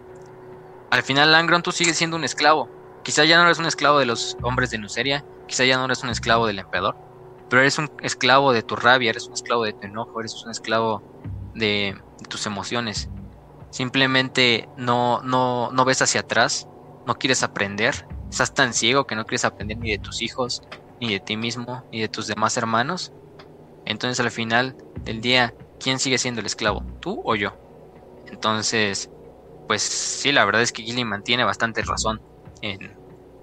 al 0.89 1.03
final 1.03 1.35
Angron 1.35 1.61
tú 1.61 1.71
sigues 1.71 1.97
siendo 1.97 2.15
un 2.15 2.23
esclavo. 2.23 2.69
Quizá 3.03 3.25
ya 3.25 3.37
no 3.37 3.43
eres 3.43 3.59
un 3.59 3.65
esclavo 3.65 3.99
de 3.99 4.05
los 4.05 4.37
hombres 4.41 4.71
de 4.71 4.77
Nuceria, 4.77 5.25
quizá 5.47 5.65
ya 5.65 5.77
no 5.77 5.85
eres 5.85 6.03
un 6.03 6.09
esclavo 6.09 6.47
del 6.47 6.59
emperador, 6.59 6.95
pero 7.49 7.61
eres 7.61 7.77
un 7.77 7.91
esclavo 8.01 8.53
de 8.53 8.61
tu 8.61 8.75
rabia, 8.75 9.09
eres 9.09 9.27
un 9.27 9.33
esclavo 9.33 9.63
de 9.63 9.73
tu 9.73 9.87
enojo, 9.87 10.19
eres 10.19 10.43
un 10.43 10.51
esclavo 10.51 11.01
de, 11.55 11.99
tus 12.29 12.45
emociones. 12.45 13.09
Simplemente 13.71 14.67
no, 14.77 15.21
no, 15.23 15.71
no 15.71 15.85
ves 15.85 16.01
hacia 16.01 16.21
atrás, 16.21 16.67
no 17.05 17.15
quieres 17.15 17.43
aprender, 17.43 18.07
estás 18.29 18.53
tan 18.53 18.73
ciego 18.73 19.05
que 19.05 19.15
no 19.15 19.25
quieres 19.25 19.45
aprender 19.45 19.77
ni 19.77 19.91
de 19.91 19.99
tus 19.99 20.21
hijos, 20.21 20.61
ni 20.99 21.11
de 21.13 21.19
ti 21.19 21.37
mismo, 21.37 21.85
ni 21.91 22.01
de 22.01 22.09
tus 22.09 22.27
demás 22.27 22.57
hermanos. 22.57 23.11
Entonces 23.85 24.19
al 24.19 24.31
final 24.31 24.75
del 25.05 25.21
día, 25.21 25.53
¿quién 25.79 25.99
sigue 25.99 26.17
siendo 26.17 26.41
el 26.41 26.47
esclavo? 26.47 26.85
¿Tú 26.99 27.21
o 27.23 27.35
yo? 27.35 27.53
Entonces, 28.25 29.09
pues 29.67 29.81
sí, 29.81 30.31
la 30.31 30.45
verdad 30.45 30.61
es 30.61 30.71
que 30.71 30.83
Gilly 30.83 31.05
mantiene 31.05 31.43
bastante 31.43 31.81
razón 31.81 32.21
en, 32.61 32.77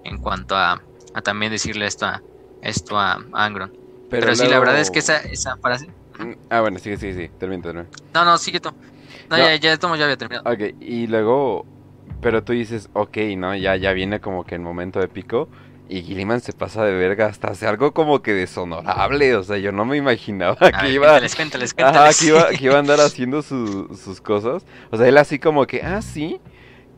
en 0.04 0.18
cuanto 0.18 0.56
a, 0.56 0.82
a 1.14 1.22
también 1.22 1.52
decirle 1.52 1.86
esto 1.86 2.06
a, 2.06 2.22
esto 2.62 2.98
a 2.98 3.18
Angron. 3.32 3.72
Pero, 4.08 4.34
sí, 4.34 4.46
la 4.46 4.58
verdad 4.60 4.78
es 4.80 4.90
que 4.90 5.00
esa, 5.00 5.18
esa 5.18 5.56
frase... 5.56 5.86
Mm, 6.18 6.32
ah, 6.50 6.60
bueno, 6.60 6.78
sigue, 6.78 6.96
sigue, 6.96 7.12
sigue, 7.14 7.28
termina, 7.38 7.62
termina. 7.62 7.88
No, 8.14 8.24
no, 8.24 8.38
sigue 8.38 8.60
tú. 8.60 8.70
No, 9.30 9.36
Ya, 9.36 9.56
ya, 9.56 9.74
ya 9.74 10.04
había 10.04 10.16
terminado. 10.16 10.50
Ok, 10.50 10.74
y 10.80 11.06
luego, 11.06 11.66
pero 12.20 12.42
tú 12.42 12.52
dices, 12.52 12.88
ok, 12.92 13.16
¿no? 13.36 13.54
Ya, 13.54 13.76
ya 13.76 13.92
viene 13.92 14.20
como 14.20 14.44
que 14.44 14.54
el 14.54 14.60
momento 14.60 15.00
de 15.00 15.08
pico. 15.08 15.48
Y 15.88 16.02
Gilliman 16.02 16.40
se 16.40 16.52
pasa 16.52 16.84
de 16.84 16.92
verga 16.92 17.26
hasta 17.26 17.48
hace 17.48 17.66
algo 17.66 17.92
como 17.92 18.20
que 18.20 18.32
deshonorable. 18.32 19.36
O 19.36 19.44
sea, 19.44 19.56
yo 19.58 19.70
no 19.70 19.84
me 19.84 19.96
imaginaba 19.96 20.56
que 20.56 20.90
iba. 20.90 21.20
les 21.20 21.36
cuéntales, 21.36 21.74
cuéntales. 21.74 22.18
que 22.18 22.26
iba, 22.26 22.48
que 22.48 22.64
iba 22.64 22.74
a 22.74 22.80
andar 22.80 23.00
haciendo 23.00 23.42
sus 23.42 24.20
cosas. 24.20 24.64
O 24.90 24.96
sea, 24.96 25.06
él 25.06 25.16
así 25.16 25.38
como 25.38 25.66
que, 25.66 25.82
ah, 25.82 26.02
sí. 26.02 26.40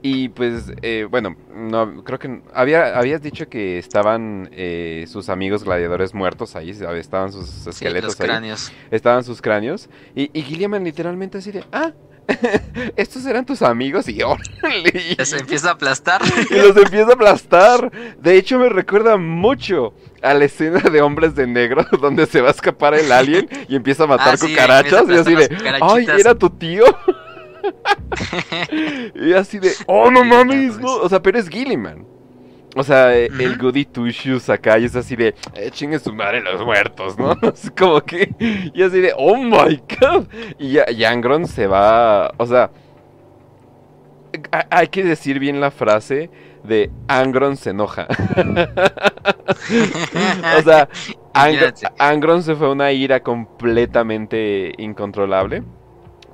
Y 0.00 0.28
pues, 0.28 0.72
eh, 0.82 1.06
bueno, 1.10 1.36
no, 1.52 2.04
creo 2.04 2.20
que 2.20 2.40
había, 2.54 2.96
habías 2.96 3.20
dicho 3.20 3.48
que 3.48 3.78
estaban 3.78 4.48
eh, 4.52 5.04
sus 5.08 5.28
amigos 5.28 5.64
gladiadores 5.64 6.14
muertos 6.14 6.54
ahí, 6.54 6.70
estaban 6.70 7.32
sus 7.32 7.66
esqueletos 7.66 8.12
sí, 8.12 8.18
los 8.20 8.26
cráneos. 8.28 8.72
Estaban 8.92 9.24
sus 9.24 9.42
cráneos. 9.42 9.90
Y, 10.14 10.30
y 10.32 10.42
Gilliaman 10.42 10.84
literalmente 10.84 11.38
así 11.38 11.50
de, 11.50 11.64
ah, 11.72 11.92
estos 12.96 13.24
eran 13.26 13.44
tus 13.46 13.62
amigos 13.62 14.08
y 14.08 14.22
órale. 14.22 15.14
Los 15.16 15.32
empieza 15.32 15.70
a 15.70 15.72
aplastar. 15.72 16.20
Y 16.50 16.54
los 16.54 16.76
empieza 16.76 17.10
a 17.10 17.14
aplastar. 17.14 17.90
De 18.18 18.36
hecho, 18.36 18.58
me 18.58 18.68
recuerda 18.68 19.16
mucho 19.16 19.94
a 20.22 20.34
la 20.34 20.44
escena 20.44 20.80
de 20.80 21.00
Hombres 21.00 21.34
de 21.34 21.46
Negro 21.46 21.86
donde 22.00 22.26
se 22.26 22.40
va 22.40 22.48
a 22.48 22.52
escapar 22.52 22.94
el 22.94 23.10
alien 23.12 23.48
y 23.68 23.76
empieza 23.76 24.04
a 24.04 24.06
matar 24.06 24.34
ah, 24.34 24.38
cucarachas. 24.38 25.08
y 25.08 25.14
así 25.14 25.34
de, 25.34 25.78
ay, 25.80 26.06
era 26.18 26.34
tu 26.34 26.50
tío. 26.50 26.84
y 29.14 29.32
así 29.32 29.58
de, 29.58 29.72
oh, 29.86 30.10
no 30.10 30.24
mames, 30.24 30.78
no. 30.78 30.96
O 30.96 31.08
sea, 31.08 31.22
pero 31.22 31.38
es 31.38 31.48
Gilliman. 31.48 32.17
O 32.76 32.82
sea, 32.82 33.16
eh, 33.16 33.28
el 33.38 33.56
Goody 33.56 33.86
Two 33.86 34.08
Shoes 34.08 34.50
acá 34.50 34.78
y 34.78 34.84
es 34.84 34.94
así 34.94 35.16
de, 35.16 35.34
eh, 35.54 35.70
chingue 35.70 35.98
su 35.98 36.12
madre 36.12 36.40
los 36.42 36.64
muertos, 36.64 37.18
¿no? 37.18 37.36
Es 37.42 37.70
como 37.76 38.00
que, 38.02 38.34
y 38.74 38.82
así 38.82 39.00
de, 39.00 39.12
oh 39.16 39.36
my 39.36 39.82
god. 40.00 40.26
Y 40.58 40.72
ya, 40.72 41.10
Angron 41.10 41.46
se 41.46 41.66
va, 41.66 42.32
o 42.36 42.46
sea, 42.46 42.70
hay 44.70 44.88
que 44.88 45.02
decir 45.02 45.38
bien 45.38 45.60
la 45.60 45.70
frase 45.70 46.30
de 46.62 46.90
Angron 47.08 47.56
se 47.56 47.70
enoja. 47.70 48.06
o 50.58 50.62
sea, 50.62 50.88
Angron 51.98 52.42
se 52.42 52.54
fue 52.54 52.70
una 52.70 52.92
ira 52.92 53.20
completamente 53.20 54.72
incontrolable. 54.78 55.62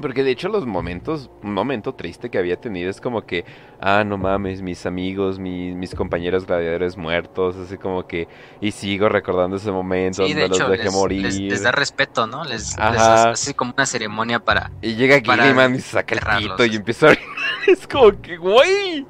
Porque 0.00 0.24
de 0.24 0.32
hecho 0.32 0.48
los 0.48 0.66
momentos, 0.66 1.30
un 1.42 1.54
momento 1.54 1.94
triste 1.94 2.28
que 2.28 2.38
había 2.38 2.60
tenido 2.60 2.90
es 2.90 3.00
como 3.00 3.24
que, 3.24 3.44
ah, 3.80 4.02
no 4.04 4.18
mames, 4.18 4.60
mis 4.60 4.86
amigos, 4.86 5.38
mis, 5.38 5.94
compañeros 5.94 6.46
gladiadores 6.46 6.96
muertos, 6.96 7.56
así 7.56 7.78
como 7.78 8.06
que, 8.06 8.26
y 8.60 8.72
sigo 8.72 9.08
recordando 9.08 9.56
ese 9.56 9.70
momento 9.70 10.22
donde 10.22 10.48
los 10.48 10.68
dejé 10.68 10.90
morir. 10.90 11.22
Les, 11.22 11.62
da 11.62 11.70
respeto, 11.70 12.26
¿no? 12.26 12.44
Les, 12.44 12.76
hace 12.78 13.54
como 13.54 13.72
una 13.72 13.86
ceremonia 13.86 14.40
para... 14.40 14.72
Y 14.82 14.94
llega 14.96 15.20
Gilliman 15.20 15.76
y 15.76 15.80
se 15.80 15.92
saca 15.92 16.14
el 16.14 16.42
pito 16.42 16.64
y 16.64 16.76
empieza 16.76 17.10
a... 17.10 17.16
es 17.68 17.86
como 17.86 18.20
que, 18.20 18.36
güey, 18.36 19.06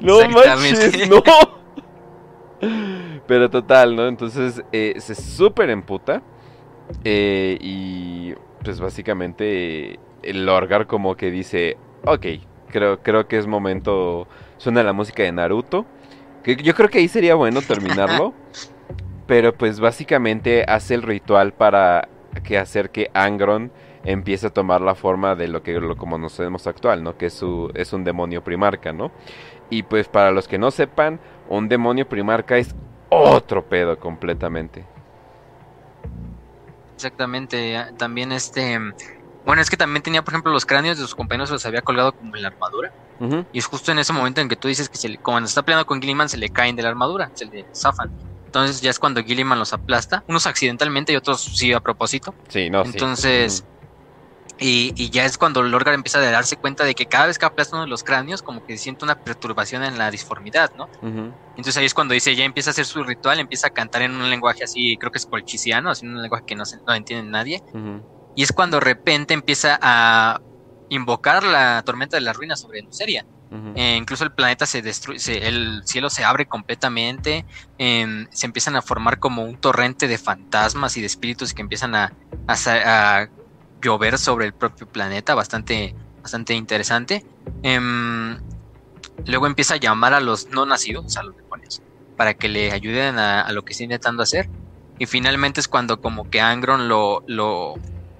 no 0.00 0.28
manches, 0.28 1.08
no. 1.08 1.22
Pero 3.26 3.50
total, 3.50 3.94
¿no? 3.94 4.08
Entonces 4.08 4.62
eh, 4.72 4.94
se 4.98 5.14
súper 5.14 5.70
emputa 5.70 6.22
eh, 7.04 7.56
y 7.60 8.34
pues 8.62 8.80
básicamente 8.80 9.98
Lorgar 10.32 10.86
como 10.86 11.16
que 11.16 11.30
dice, 11.30 11.76
ok, 12.04 12.26
creo, 12.70 13.00
creo 13.00 13.28
que 13.28 13.38
es 13.38 13.46
momento, 13.46 14.26
suena 14.58 14.82
la 14.82 14.92
música 14.92 15.22
de 15.22 15.32
Naruto, 15.32 15.86
que 16.42 16.56
yo 16.56 16.74
creo 16.74 16.88
que 16.88 16.98
ahí 16.98 17.08
sería 17.08 17.34
bueno 17.34 17.62
terminarlo, 17.62 18.34
pero 19.26 19.54
pues 19.54 19.80
básicamente 19.80 20.64
hace 20.66 20.94
el 20.94 21.02
ritual 21.02 21.52
para 21.52 22.08
que 22.42 22.58
hacer 22.58 22.90
que 22.90 23.10
Angron 23.14 23.70
empiece 24.04 24.48
a 24.48 24.50
tomar 24.50 24.80
la 24.80 24.94
forma 24.94 25.34
de 25.34 25.48
lo 25.48 25.62
que 25.62 25.72
lo 25.80 25.96
como 25.96 26.18
nos 26.18 26.36
vemos 26.38 26.66
actual, 26.66 27.02
¿no? 27.02 27.16
Que 27.16 27.26
es, 27.26 27.34
su, 27.34 27.70
es 27.74 27.92
un 27.92 28.04
demonio 28.04 28.44
primarca, 28.44 28.92
¿no? 28.92 29.10
Y 29.70 29.84
pues 29.84 30.08
para 30.08 30.30
los 30.30 30.46
que 30.46 30.58
no 30.58 30.70
sepan, 30.70 31.20
un 31.48 31.68
demonio 31.68 32.08
primarca 32.08 32.58
es 32.58 32.74
otro 33.08 33.64
pedo 33.64 33.98
completamente. 33.98 34.84
Exactamente, 36.94 37.76
también 37.96 38.30
este 38.32 38.78
bueno, 39.44 39.62
es 39.62 39.70
que 39.70 39.76
también 39.76 40.02
tenía, 40.02 40.22
por 40.22 40.32
ejemplo, 40.32 40.52
los 40.52 40.66
cráneos 40.66 40.96
de 40.96 41.02
sus 41.02 41.14
compañeros 41.14 41.50
los 41.50 41.64
había 41.66 41.82
colgado 41.82 42.12
como 42.12 42.34
en 42.36 42.42
la 42.42 42.48
armadura. 42.48 42.92
Y 43.52 43.58
es 43.58 43.66
justo 43.66 43.92
en 43.92 43.98
ese 43.98 44.12
momento 44.12 44.40
en 44.40 44.48
que 44.48 44.56
tú 44.56 44.68
dices 44.68 44.88
que 44.88 44.98
se 44.98 45.16
cuando 45.18 45.46
está 45.46 45.62
peleando 45.62 45.86
con 45.86 46.00
Gilliman 46.00 46.28
se 46.28 46.36
le 46.36 46.48
caen 46.48 46.76
de 46.76 46.82
la 46.82 46.88
armadura, 46.88 47.30
se 47.34 47.46
le 47.46 47.64
zafan. 47.72 48.10
Entonces 48.46 48.80
ya 48.80 48.90
es 48.90 48.98
cuando 48.98 49.22
Gilliman 49.22 49.58
los 49.58 49.72
aplasta, 49.72 50.24
unos 50.28 50.46
accidentalmente 50.46 51.12
y 51.12 51.16
otros 51.16 51.42
sí 51.42 51.72
a 51.72 51.80
propósito. 51.80 52.34
Sí, 52.48 52.70
no. 52.70 52.82
Entonces, 52.84 53.64
y, 54.58 55.10
ya 55.10 55.24
es 55.24 55.36
cuando 55.36 55.62
Lorgar 55.62 55.94
empieza 55.94 56.18
a 56.18 56.30
darse 56.30 56.56
cuenta 56.56 56.84
de 56.84 56.94
que 56.94 57.06
cada 57.06 57.26
vez 57.26 57.38
que 57.38 57.46
aplasta 57.46 57.76
uno 57.76 57.84
de 57.84 57.90
los 57.90 58.04
cráneos, 58.04 58.42
como 58.42 58.60
que 58.64 58.78
siente 58.78 59.04
una 59.04 59.16
perturbación 59.16 59.82
en 59.82 59.98
la 59.98 60.10
disformidad, 60.10 60.70
¿no? 60.76 60.88
Entonces 61.56 61.76
ahí 61.76 61.86
es 61.86 61.94
cuando 61.94 62.14
dice, 62.14 62.34
ya 62.36 62.44
empieza 62.44 62.70
a 62.70 62.72
hacer 62.72 62.86
su 62.86 63.02
ritual, 63.02 63.40
empieza 63.40 63.66
a 63.66 63.70
cantar 63.70 64.02
en 64.02 64.12
un 64.12 64.30
lenguaje 64.30 64.64
así, 64.64 64.96
creo 64.98 65.10
que 65.10 65.18
es 65.18 65.26
colchiciano, 65.26 65.90
así 65.90 66.06
un 66.06 66.22
lenguaje 66.22 66.44
que 66.46 66.54
no, 66.54 66.64
se, 66.64 66.78
no 66.86 66.94
entiende 66.94 67.28
nadie. 67.28 67.60
Y 68.34 68.42
es 68.42 68.52
cuando 68.52 68.78
de 68.78 68.84
repente 68.84 69.34
empieza 69.34 69.78
a 69.80 70.40
invocar 70.88 71.44
la 71.44 71.82
tormenta 71.84 72.16
de 72.16 72.22
la 72.22 72.32
ruina 72.32 72.56
sobre 72.56 72.82
Nuceria. 72.82 73.24
Eh, 73.76 73.96
incluso 73.96 74.24
el 74.24 74.32
planeta 74.32 74.66
se 74.66 74.82
destruye, 74.82 75.46
el 75.46 75.82
cielo 75.84 76.10
se 76.10 76.24
abre 76.24 76.46
completamente, 76.46 77.46
em, 77.78 78.26
se 78.32 78.46
empiezan 78.46 78.74
a 78.74 78.82
formar 78.82 79.20
como 79.20 79.44
un 79.44 79.56
torrente 79.58 80.08
de 80.08 80.18
fantasmas 80.18 80.96
y 80.96 81.00
de 81.00 81.06
espíritus 81.06 81.54
que 81.54 81.62
empiezan 81.62 81.94
a, 81.94 82.12
llover 83.80 84.18
sobre 84.18 84.46
el 84.46 84.54
propio 84.54 84.88
planeta, 84.88 85.34
bastante, 85.34 85.94
bastante 86.22 86.54
interesante. 86.54 87.24
Em, 87.62 88.38
luego 89.26 89.46
empieza 89.46 89.74
a 89.74 89.76
llamar 89.76 90.14
a 90.14 90.20
los 90.20 90.48
no 90.48 90.64
nacidos, 90.64 91.16
a 91.18 91.22
los 91.22 91.36
demonios, 91.36 91.82
para 92.16 92.32
que 92.32 92.48
le 92.48 92.72
ayuden 92.72 93.18
a, 93.18 93.52
lo 93.52 93.62
que 93.62 93.72
está 93.72 93.84
intentando 93.84 94.22
hacer. 94.22 94.48
Y 94.98 95.06
finalmente 95.06 95.60
es 95.60 95.68
cuando 95.68 96.00
como 96.00 96.30
que 96.30 96.40
Angron 96.40 96.88
lo, 96.88 97.22
lo 97.26 97.74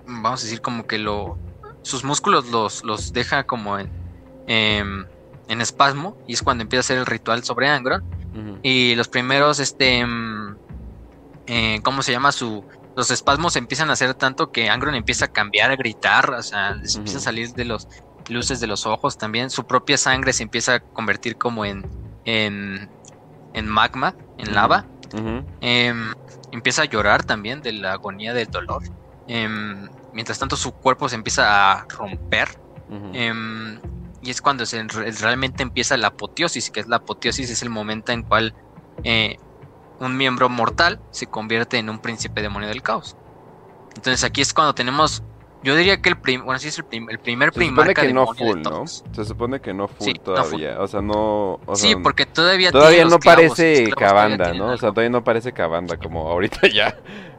vamos 0.07 0.41
a 0.41 0.45
decir 0.45 0.61
como 0.61 0.87
que 0.87 0.99
lo 0.99 1.39
sus 1.83 2.03
músculos 2.03 2.49
los, 2.51 2.83
los 2.83 3.13
deja 3.13 3.45
como 3.45 3.79
en, 3.79 3.91
em, 4.47 5.07
en 5.49 5.61
espasmo 5.61 6.17
y 6.27 6.33
es 6.33 6.43
cuando 6.43 6.63
empieza 6.63 6.81
a 6.81 6.85
hacer 6.85 6.99
el 6.99 7.07
ritual 7.07 7.45
sobre 7.45 7.69
Angron. 7.69 8.03
Y 8.65 8.97
los 8.97 9.07
primeros 9.07 9.61
este 9.61 9.99
em, 9.99 10.57
eh, 11.47 11.79
cómo 11.85 12.03
se 12.03 12.11
llama 12.11 12.33
su 12.33 12.65
los 12.97 13.13
espasmos 13.13 13.55
empiezan 13.55 13.91
a 13.91 13.93
hacer 13.93 14.15
tanto 14.15 14.51
que 14.51 14.69
Angron 14.71 14.97
empieza 14.97 15.27
a 15.27 15.29
cambiar 15.29 15.71
a 15.71 15.77
gritar 15.77 16.31
o 16.31 16.43
sea 16.43 16.75
les 16.75 16.97
empieza 16.97 17.19
a 17.19 17.21
salir 17.21 17.53
de 17.55 17.65
los 17.65 17.87
luces 18.29 18.59
de 18.59 18.67
los 18.67 18.87
ojos 18.87 19.19
también. 19.19 19.51
Su 19.51 19.67
propia 19.67 19.97
sangre 19.99 20.33
se 20.33 20.43
empieza 20.43 20.75
a 20.75 20.81
convertir 20.81 21.37
como 21.37 21.65
en 21.65 21.89
en, 22.25 22.91
en 23.53 23.69
magma 23.69 24.17
en 24.39 24.53
lava. 24.53 24.87
Em, 25.61 26.13
empieza 26.51 26.83
a 26.83 26.85
llorar 26.87 27.23
también 27.23 27.63
de 27.63 27.73
la 27.73 27.93
agonía 27.93 28.35
del 28.35 28.51
dolor 28.51 28.83
Em, 29.27 29.89
mientras 30.13 30.39
tanto 30.39 30.57
su 30.57 30.73
cuerpo 30.73 31.09
se 31.09 31.17
empieza 31.17 31.73
a 31.73 31.87
romper. 31.89 32.49
Em, 33.13 33.81
y 34.23 34.31
es 34.31 34.41
cuando 34.41 34.65
se, 34.67 34.83
realmente 34.85 35.63
empieza 35.63 35.97
la 35.97 36.09
apoteosis, 36.09 36.71
que 36.71 36.81
es 36.81 36.87
la 36.87 36.97
apoteosis, 36.97 37.51
es 37.51 37.63
el 37.63 37.71
momento 37.71 38.13
en 38.13 38.23
cual 38.23 38.55
eh, 39.03 39.39
un 39.99 40.17
miembro 40.17 40.49
mortal 40.49 41.01
se 41.11 41.27
convierte 41.27 41.79
en 41.79 41.91
un 41.91 41.99
príncipe 41.99 42.41
demonio 42.41 42.69
del 42.69 42.83
caos. 42.83 43.17
Entonces 43.97 44.23
aquí 44.25 44.43
es 44.43 44.55
cuando 44.55 44.75
tenemos 44.75 45.23
yo 45.65 45.75
diría 45.75 46.03
que 46.03 46.11
el, 46.11 46.17
bueno, 46.43 46.59
sí 46.59 46.69
es 46.69 46.79
el, 46.79 46.85
el 47.09 47.19
primer 47.19 47.53
Se 47.55 47.65
supone 47.65 47.95
que 47.95 48.13
no 48.13 48.27
full, 48.27 48.61
¿no? 48.61 48.87
Se 48.87 49.25
supone 49.25 49.61
que 49.61 49.73
no 49.73 49.89
full 49.89 50.13
todavía. 50.23 50.79
O 50.79 50.87
sea, 50.87 51.01
no. 51.01 51.59
sí, 51.73 51.97
porque 51.97 52.27
todavía. 52.27 52.71
Todavía 52.71 53.07
no 53.07 53.19
parece 53.19 53.91
cabanda, 53.91 54.53
¿no? 54.53 54.73
O 54.73 54.77
sea, 54.77 54.91
todavía 54.91 55.09
no 55.09 55.25
parece 55.25 55.53
cabanda 55.53 55.97
como 55.97 56.29
ahorita 56.29 56.69
ya. 56.75 56.95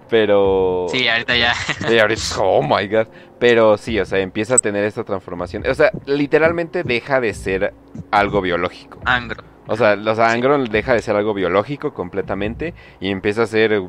Pero. 0.10 0.88
Sí, 0.90 1.08
ahorita 1.08 1.36
ya. 1.36 1.54
Sí, 1.88 2.00
ahorita. 2.00 2.22
Oh 2.40 2.62
my 2.62 2.88
god. 2.88 3.08
Pero 3.40 3.78
sí, 3.78 4.00
o 4.00 4.06
sea, 4.06 4.20
empieza 4.20 4.56
a 4.56 4.60
tener 4.60 4.84
esta 4.86 5.04
transformación. 5.04 5.64
O 5.68 5.74
sea, 5.74 5.92
literalmente 6.06 6.84
deja 6.84 7.20
de 7.20 7.34
ser 7.34 7.74
algo 8.12 8.42
biológico. 8.42 9.00
Angro. 9.06 9.44
O 9.68 9.76
sea, 9.76 9.96
los 9.96 10.20
Angron 10.20 10.66
deja 10.66 10.94
de 10.94 11.02
ser 11.02 11.16
algo 11.16 11.34
biológico 11.34 11.94
completamente 11.94 12.76
y 13.00 13.10
empieza 13.10 13.44
a 13.44 13.48
ser 13.48 13.82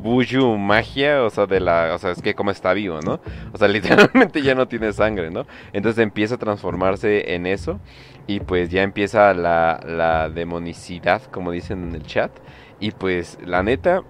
buju 0.00 0.58
magia, 0.58 1.22
o 1.22 1.30
sea, 1.30 1.46
de 1.46 1.58
la, 1.58 1.94
o 1.94 1.98
sea, 1.98 2.10
es 2.10 2.20
que 2.20 2.34
como 2.34 2.50
está 2.50 2.74
vivo, 2.74 3.00
¿no? 3.00 3.18
O 3.52 3.58
sea, 3.58 3.68
literalmente 3.68 4.42
ya 4.42 4.54
no 4.54 4.68
tiene 4.68 4.92
sangre, 4.92 5.30
¿no? 5.30 5.46
Entonces 5.72 6.02
empieza 6.02 6.34
a 6.34 6.38
transformarse 6.38 7.34
en 7.34 7.46
eso 7.46 7.80
y 8.26 8.40
pues 8.40 8.68
ya 8.70 8.82
empieza 8.82 9.32
la, 9.32 9.80
la 9.86 10.28
demonicidad, 10.28 11.22
como 11.30 11.50
dicen 11.50 11.88
en 11.88 11.94
el 11.94 12.02
chat. 12.02 12.30
Y 12.78 12.90
pues 12.90 13.38
la 13.44 13.62
neta, 13.62 14.02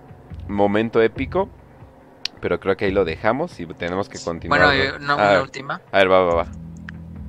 momento 0.48 1.00
épico, 1.00 1.48
pero 2.40 2.60
creo 2.60 2.76
que 2.76 2.86
ahí 2.86 2.90
lo 2.90 3.04
dejamos 3.04 3.58
y 3.60 3.66
tenemos 3.66 4.08
que 4.08 4.18
continuar. 4.18 4.60
Bueno, 4.60 4.72
eh, 4.72 4.98
no, 5.00 5.14
una 5.16 5.40
última. 5.40 5.80
A 5.92 5.98
ver, 5.98 6.10
va, 6.10 6.24
va, 6.24 6.34
va. 6.34 6.46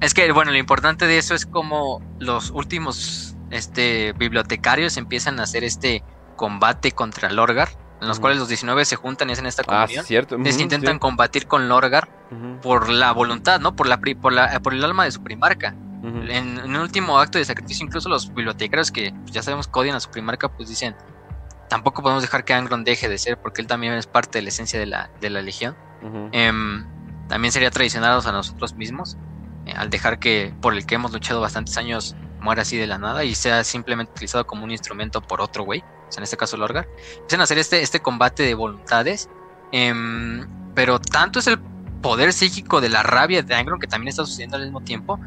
Es 0.01 0.13
que, 0.13 0.29
bueno, 0.31 0.51
lo 0.51 0.57
importante 0.57 1.07
de 1.07 1.17
eso 1.17 1.33
es 1.33 1.45
como 1.45 2.01
los 2.19 2.51
últimos 2.51 3.37
este, 3.51 4.13
bibliotecarios 4.13 4.97
empiezan 4.97 5.39
a 5.39 5.43
hacer 5.43 5.63
este 5.63 6.03
combate 6.35 6.91
contra 6.91 7.29
Lorgar, 7.31 7.69
en 8.01 8.07
los 8.07 8.19
cuales 8.19 8.37
los 8.37 8.49
19 8.49 8.83
se 8.83 8.95
juntan 8.97 9.29
y 9.29 9.33
hacen 9.33 9.45
esta 9.45 9.61
ah, 9.61 9.65
comunión. 9.65 10.03
Ah, 10.03 10.07
cierto. 10.07 10.35
intentan 10.35 10.99
combatir 10.99 11.47
con 11.47 11.69
Lorgar 11.69 12.09
por 12.61 12.89
la 12.89 13.13
voluntad, 13.13 13.59
¿no? 13.59 13.75
Por, 13.75 13.87
la, 13.87 13.97
por, 13.97 14.33
la, 14.33 14.59
por 14.59 14.73
el 14.73 14.83
alma 14.83 15.05
de 15.05 15.11
su 15.11 15.23
primarca. 15.23 15.75
en, 16.03 16.59
un 16.59 16.75
último 16.75 17.19
acto 17.19 17.37
de 17.37 17.45
sacrificio, 17.45 17.85
incluso 17.85 18.09
los 18.09 18.27
bibliotecarios 18.33 18.91
que 18.91 19.13
pues, 19.21 19.31
ya 19.31 19.41
sabemos 19.41 19.67
que 19.67 19.79
odian 19.79 19.95
a 19.95 19.99
su 19.99 20.09
primarca, 20.09 20.49
pues 20.49 20.67
dicen, 20.67 20.95
tampoco 21.69 22.01
podemos 22.01 22.21
dejar 22.23 22.45
que 22.45 22.53
Angron 22.53 22.83
deje 22.83 23.09
de 23.09 23.17
ser, 23.17 23.37
porque 23.37 23.61
él 23.61 23.67
también 23.67 23.93
es 23.93 24.07
parte 24.07 24.37
de 24.37 24.43
la 24.43 24.49
esencia 24.49 24.79
de 24.79 24.85
la, 24.85 25.09
de 25.21 25.29
la 25.29 25.41
legión. 25.41 25.75
Em, 26.33 26.85
también 27.27 27.51
sería 27.51 27.71
traicionados 27.71 28.27
a 28.27 28.31
nosotros 28.31 28.75
mismos, 28.75 29.17
eh, 29.65 29.73
al 29.75 29.89
dejar 29.89 30.19
que, 30.19 30.53
por 30.61 30.73
el 30.73 30.85
que 30.85 30.95
hemos 30.95 31.13
luchado 31.13 31.39
bastantes 31.39 31.77
años, 31.77 32.15
muera 32.41 32.63
así 32.63 32.77
de 32.77 32.87
la 32.87 32.97
nada 32.97 33.23
y 33.23 33.35
sea 33.35 33.63
simplemente 33.63 34.11
utilizado 34.11 34.45
como 34.45 34.65
un 34.65 34.71
instrumento 34.71 35.21
por 35.21 35.41
otro 35.41 35.63
güey, 35.63 35.83
en 36.15 36.23
este 36.23 36.37
caso 36.37 36.57
Lorgar. 36.57 36.87
Empiezan 37.15 37.39
a 37.39 37.43
hacer 37.43 37.57
este, 37.57 37.81
este 37.81 38.01
combate 38.01 38.43
de 38.43 38.53
voluntades, 38.53 39.29
em, 39.71 40.45
pero 40.75 40.99
tanto 40.99 41.39
es 41.39 41.47
el 41.47 41.59
poder 42.01 42.33
psíquico 42.33 42.81
de 42.81 42.89
la 42.89 43.01
rabia 43.01 43.41
de 43.41 43.55
Angron 43.55 43.79
que 43.79 43.87
también 43.87 44.09
está 44.09 44.25
sucediendo 44.25 44.57
al 44.57 44.63
mismo 44.63 44.81
tiempo 44.81 45.19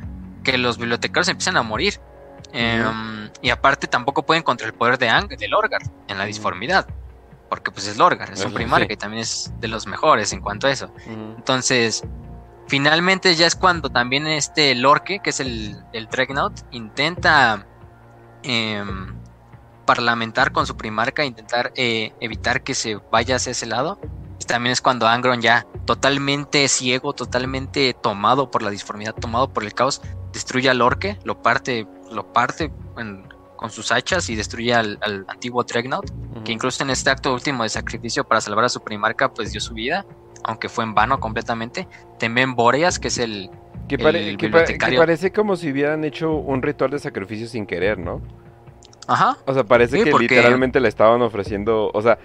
que 0.44 0.58
los 0.58 0.78
bibliotecarios 0.78 1.28
empiezan 1.28 1.56
a 1.56 1.62
morir. 1.62 1.98
Em, 2.52 3.30
y 3.42 3.50
aparte 3.50 3.86
tampoco 3.86 4.24
pueden 4.24 4.42
contra 4.42 4.66
el 4.66 4.72
poder 4.72 4.98
de, 4.98 5.08
Ang 5.08 5.28
de 5.28 5.48
Lorgar 5.48 5.82
en 6.08 6.18
la 6.18 6.24
disformidad. 6.24 6.86
Porque 7.48 7.70
pues 7.70 7.86
es 7.86 7.96
Lorgar, 7.96 8.32
es 8.32 8.44
un 8.44 8.52
primarca 8.52 8.92
y 8.92 8.96
también 8.96 9.22
es 9.22 9.52
de 9.60 9.68
los 9.68 9.86
mejores 9.86 10.32
en 10.32 10.40
cuanto 10.40 10.66
a 10.66 10.70
eso. 10.72 10.92
Entonces, 11.06 12.02
Finalmente 12.68 13.34
ya 13.36 13.46
es 13.46 13.54
cuando 13.54 13.90
también 13.90 14.26
este 14.26 14.74
Lorque, 14.74 15.20
que 15.20 15.30
es 15.30 15.38
el, 15.38 15.76
el 15.92 16.08
Dreadnought, 16.08 16.62
intenta 16.72 17.64
em, 18.42 19.14
parlamentar 19.84 20.50
con 20.50 20.66
su 20.66 20.76
primarca, 20.76 21.24
intentar 21.24 21.72
eh, 21.76 22.12
evitar 22.20 22.62
que 22.62 22.74
se 22.74 22.96
vaya 23.12 23.36
hacia 23.36 23.52
ese 23.52 23.66
lado. 23.66 24.00
También 24.48 24.72
es 24.72 24.80
cuando 24.80 25.06
Angron 25.06 25.40
ya 25.40 25.64
totalmente 25.86 26.66
ciego, 26.68 27.12
totalmente 27.12 27.94
tomado 27.94 28.50
por 28.50 28.62
la 28.62 28.70
disformidad, 28.70 29.14
tomado 29.14 29.52
por 29.52 29.62
el 29.62 29.72
caos, 29.72 30.02
destruye 30.32 30.68
al 30.68 30.78
Lorque, 30.78 31.18
lo 31.22 31.42
parte, 31.42 31.86
lo 32.10 32.32
parte 32.32 32.70
con 32.90 33.70
sus 33.70 33.90
hachas 33.90 34.28
y 34.28 34.36
destruye 34.36 34.74
al, 34.74 34.98
antiguo 35.28 35.64
Dreadnought, 35.64 36.10
que 36.44 36.52
incluso 36.52 36.82
en 36.84 36.90
este 36.90 37.10
acto 37.10 37.32
último 37.32 37.62
de 37.62 37.68
sacrificio 37.68 38.24
para 38.24 38.40
salvar 38.40 38.64
a 38.64 38.68
su 38.68 38.80
primarca, 38.80 39.32
pues 39.32 39.52
dio 39.52 39.60
su 39.60 39.74
vida 39.74 40.04
aunque 40.46 40.68
fue 40.68 40.84
en 40.84 40.94
vano 40.94 41.18
completamente. 41.20 41.86
También 42.18 42.54
Boreas, 42.54 42.98
que 42.98 43.08
es 43.08 43.18
el, 43.18 43.50
que, 43.88 43.98
parece 43.98 45.32
como 45.32 45.56
si 45.56 45.70
hubieran 45.70 46.04
hecho 46.04 46.32
un 46.32 46.62
ritual 46.62 46.90
de 46.90 46.98
sacrificio 46.98 47.48
sin 47.48 47.66
querer, 47.66 47.98
¿no? 47.98 48.22
Ajá. 49.08 49.36
O 49.44 49.54
sea, 49.54 49.64
parece 49.64 50.02
que 50.02 50.12
literalmente 50.12 50.80
le 50.80 50.88
estaban 50.88 51.22
ofreciendo, 51.22 51.90
o 51.92 52.02
sea, 52.02 52.18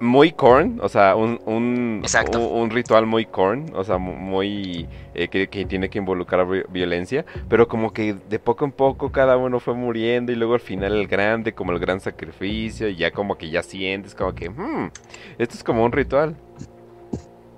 muy 0.00 0.32
corn, 0.32 0.78
o 0.82 0.88
sea, 0.88 1.16
un, 1.16 1.40
un, 1.44 2.02
un, 2.36 2.70
ritual 2.70 3.06
muy 3.06 3.26
corn, 3.26 3.72
o 3.74 3.82
sea, 3.82 3.98
muy 3.98 4.88
eh, 5.14 5.28
que, 5.28 5.46
tiene 5.64 5.88
que 5.90 5.98
involucrar 5.98 6.46
violencia, 6.68 7.24
pero 7.48 7.66
como 7.66 7.92
que 7.92 8.14
de 8.14 8.38
poco 8.38 8.64
en 8.64 8.72
poco 8.72 9.10
cada 9.10 9.36
uno 9.36 9.58
fue 9.58 9.74
muriendo 9.74 10.30
y 10.30 10.36
luego 10.36 10.54
al 10.54 10.60
final 10.60 10.94
el 10.94 11.08
grande, 11.08 11.52
como 11.52 11.72
el 11.72 11.78
gran 11.78 12.00
sacrificio, 12.00 12.88
y 12.88 12.96
ya 12.96 13.10
como 13.10 13.36
que 13.36 13.50
ya 13.50 13.62
sientes 13.62 14.14
como 14.14 14.34
que, 14.34 14.50
hmm, 14.50 14.90
esto 15.38 15.54
es 15.54 15.64
como 15.64 15.84
un 15.84 15.92
ritual. 15.92 16.36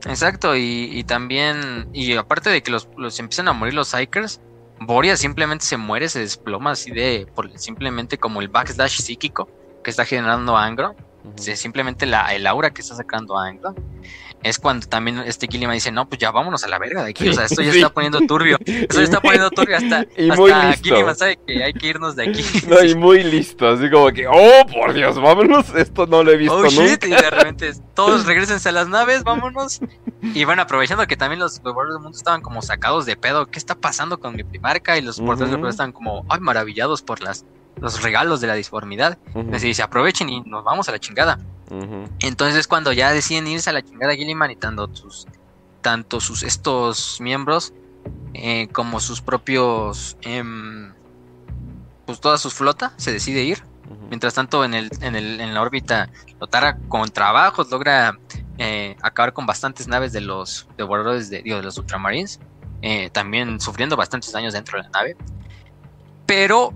Exacto, 0.06 0.56
y, 0.56 1.04
también, 1.04 1.88
y 1.92 2.16
aparte 2.16 2.48
de 2.48 2.62
que 2.62 2.70
los, 2.70 2.88
empiezan 3.18 3.48
a 3.48 3.52
morir 3.52 3.74
los 3.74 3.88
Psychers, 3.88 4.40
Boria 4.80 5.14
simplemente 5.18 5.66
se 5.66 5.76
muere, 5.76 6.08
se 6.08 6.20
desploma 6.20 6.70
así 6.70 6.90
de, 6.90 7.26
por, 7.34 7.50
simplemente 7.58 8.16
como 8.16 8.40
el 8.40 8.48
backslash 8.48 9.02
psíquico 9.02 9.46
que 9.84 9.90
está 9.90 10.06
generando 10.06 10.56
Angro, 10.56 10.96
simplemente 11.36 12.06
la, 12.06 12.34
el 12.34 12.46
aura 12.46 12.70
que 12.70 12.82
está 12.82 12.94
sacando 12.94 13.38
Angro 13.38 13.74
es 14.42 14.58
cuando 14.58 14.86
también 14.86 15.18
este 15.26 15.46
Gilliman 15.46 15.74
dice, 15.74 15.92
no, 15.92 16.08
pues 16.08 16.18
ya 16.18 16.30
vámonos 16.30 16.64
a 16.64 16.68
la 16.68 16.78
verga 16.78 17.04
de 17.04 17.10
aquí, 17.10 17.28
o 17.28 17.32
sea, 17.32 17.44
esto 17.44 17.60
ya 17.60 17.72
está 17.72 17.90
poniendo 17.90 18.20
turbio, 18.20 18.58
esto 18.64 18.96
ya 18.96 19.02
está 19.02 19.20
poniendo 19.20 19.50
turbio 19.50 19.76
hasta, 19.76 20.06
y 20.16 20.30
hasta 20.30 20.72
Gilliman 20.82 21.16
sabe 21.16 21.38
que 21.46 21.62
hay 21.62 21.74
que 21.74 21.88
irnos 21.88 22.16
de 22.16 22.28
aquí. 22.28 22.44
No, 22.70 22.82
y 22.84 22.94
muy 22.94 23.22
listo, 23.22 23.68
así 23.68 23.90
como 23.90 24.08
que, 24.10 24.26
oh, 24.28 24.66
por 24.72 24.92
Dios, 24.92 25.20
vámonos, 25.20 25.74
esto 25.74 26.06
no 26.06 26.22
lo 26.22 26.30
he 26.30 26.36
visto 26.36 26.56
oh, 26.56 26.62
nunca. 26.62 27.06
y 27.06 27.10
de 27.10 27.30
repente 27.30 27.72
todos 27.94 28.26
regresense 28.26 28.68
a 28.68 28.72
las 28.72 28.88
naves, 28.88 29.24
vámonos, 29.24 29.80
y 30.22 30.44
bueno, 30.44 30.62
aprovechando 30.62 31.06
que 31.06 31.16
también 31.16 31.40
los 31.40 31.58
jugadores 31.58 31.94
del 31.94 32.02
mundo 32.02 32.16
estaban 32.16 32.40
como 32.40 32.62
sacados 32.62 33.06
de 33.06 33.16
pedo, 33.16 33.46
¿qué 33.46 33.58
está 33.58 33.74
pasando 33.74 34.20
con 34.20 34.36
mi 34.36 34.44
primarca? 34.44 34.96
Y 34.96 35.02
los 35.02 35.18
portadores 35.20 35.52
del 35.52 35.68
estaban 35.68 35.92
como, 35.92 36.24
ay, 36.28 36.40
maravillados 36.40 37.02
por 37.02 37.20
las 37.20 37.44
los 37.80 38.02
regalos 38.02 38.40
de 38.40 38.46
la 38.46 38.54
disformidad. 38.54 39.18
Entonces 39.34 39.62
dice, 39.62 39.82
aprovechen 39.82 40.28
y 40.28 40.40
nos 40.42 40.64
vamos 40.64 40.88
a 40.88 40.92
la 40.92 40.98
chingada. 40.98 41.38
Entonces 42.20 42.66
cuando 42.66 42.92
ya 42.92 43.12
deciden 43.12 43.46
irse 43.46 43.70
a 43.70 43.72
la 43.72 43.82
chingada 43.82 44.14
Gilliman 44.14 44.50
y 44.50 44.56
tanto 44.56 44.88
sus, 44.94 45.26
tanto 45.80 46.20
sus 46.20 46.42
estos 46.42 47.20
miembros 47.20 47.72
eh, 48.34 48.68
como 48.72 49.00
sus 49.00 49.20
propios, 49.20 50.16
em, 50.22 50.92
pues 52.06 52.20
toda 52.20 52.38
su 52.38 52.50
flota 52.50 52.92
se 52.96 53.12
decide 53.12 53.42
ir. 53.42 53.62
Mientras 54.08 54.34
tanto 54.34 54.64
en, 54.64 54.74
el, 54.74 54.90
en, 55.00 55.16
el, 55.16 55.40
en 55.40 55.52
la 55.52 55.62
órbita 55.62 56.10
Lotara 56.40 56.78
con 56.88 57.08
trabajos 57.10 57.70
logra 57.70 58.16
eh, 58.58 58.96
acabar 59.02 59.32
con 59.32 59.46
bastantes 59.46 59.88
naves 59.88 60.12
de 60.12 60.20
los 60.20 60.68
devoradores 60.76 61.28
de, 61.28 61.42
digo, 61.42 61.56
de 61.56 61.62
los 61.62 61.76
ultramarines. 61.78 62.40
Eh, 62.82 63.10
también 63.10 63.60
sufriendo 63.60 63.96
bastantes 63.96 64.32
daños 64.32 64.52
dentro 64.52 64.78
de 64.78 64.84
la 64.84 64.90
nave. 64.90 65.16
Pero 66.26 66.72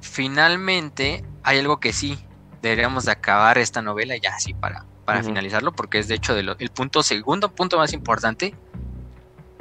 finalmente 0.00 1.24
hay 1.42 1.58
algo 1.58 1.80
que 1.80 1.92
sí 1.92 2.18
deberíamos 2.62 3.04
de 3.06 3.12
acabar 3.12 3.58
esta 3.58 3.82
novela 3.82 4.16
ya 4.16 4.34
así 4.34 4.54
para, 4.54 4.84
para 5.04 5.22
finalizarlo, 5.22 5.72
porque 5.72 5.98
es 5.98 6.08
de 6.08 6.14
hecho 6.14 6.36
el 6.36 6.70
punto 6.70 7.02
segundo 7.02 7.50
punto 7.54 7.78
más 7.78 7.92
importante 7.92 8.54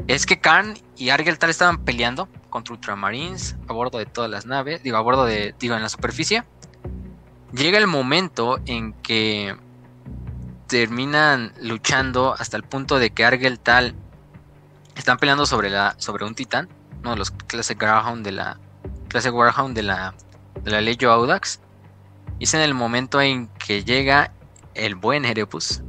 es 0.07 0.25
que 0.25 0.39
Khan 0.39 0.75
y 0.97 1.09
Argel 1.09 1.37
tal 1.37 1.49
estaban 1.49 1.85
peleando 1.85 2.27
contra 2.49 2.73
Ultramarines 2.73 3.55
a 3.67 3.73
bordo 3.73 3.99
de 3.99 4.05
todas 4.05 4.29
las 4.29 4.45
naves, 4.45 4.81
digo 4.81 4.97
a 4.97 5.01
bordo 5.01 5.25
de, 5.25 5.53
digo 5.59 5.75
en 5.75 5.83
la 5.83 5.89
superficie. 5.89 6.43
Llega 7.53 7.77
el 7.77 7.87
momento 7.87 8.59
en 8.65 8.93
que 8.93 9.55
terminan 10.67 11.53
luchando 11.61 12.35
hasta 12.37 12.57
el 12.57 12.63
punto 12.63 12.99
de 12.99 13.11
que 13.11 13.23
Argel 13.23 13.59
tal 13.59 13.95
están 14.95 15.17
peleando 15.17 15.45
sobre 15.45 15.69
la 15.69 15.95
sobre 15.97 16.25
un 16.25 16.35
titán, 16.35 16.69
uno 17.01 17.11
de 17.11 17.17
los 17.17 17.31
clase 17.31 17.77
Warhound 17.79 18.23
de 18.23 18.31
la 18.31 18.59
clase 19.09 19.29
Warhound 19.29 19.75
de 19.75 19.83
la 19.83 20.13
la 20.65 20.81
Legio 20.81 21.11
Audax. 21.11 21.59
Y 22.39 22.45
es 22.45 22.53
en 22.53 22.61
el 22.61 22.73
momento 22.73 23.21
en 23.21 23.47
que 23.47 23.83
llega 23.83 24.31
el 24.73 24.95
buen 24.95 25.25
Erebus. 25.25 25.81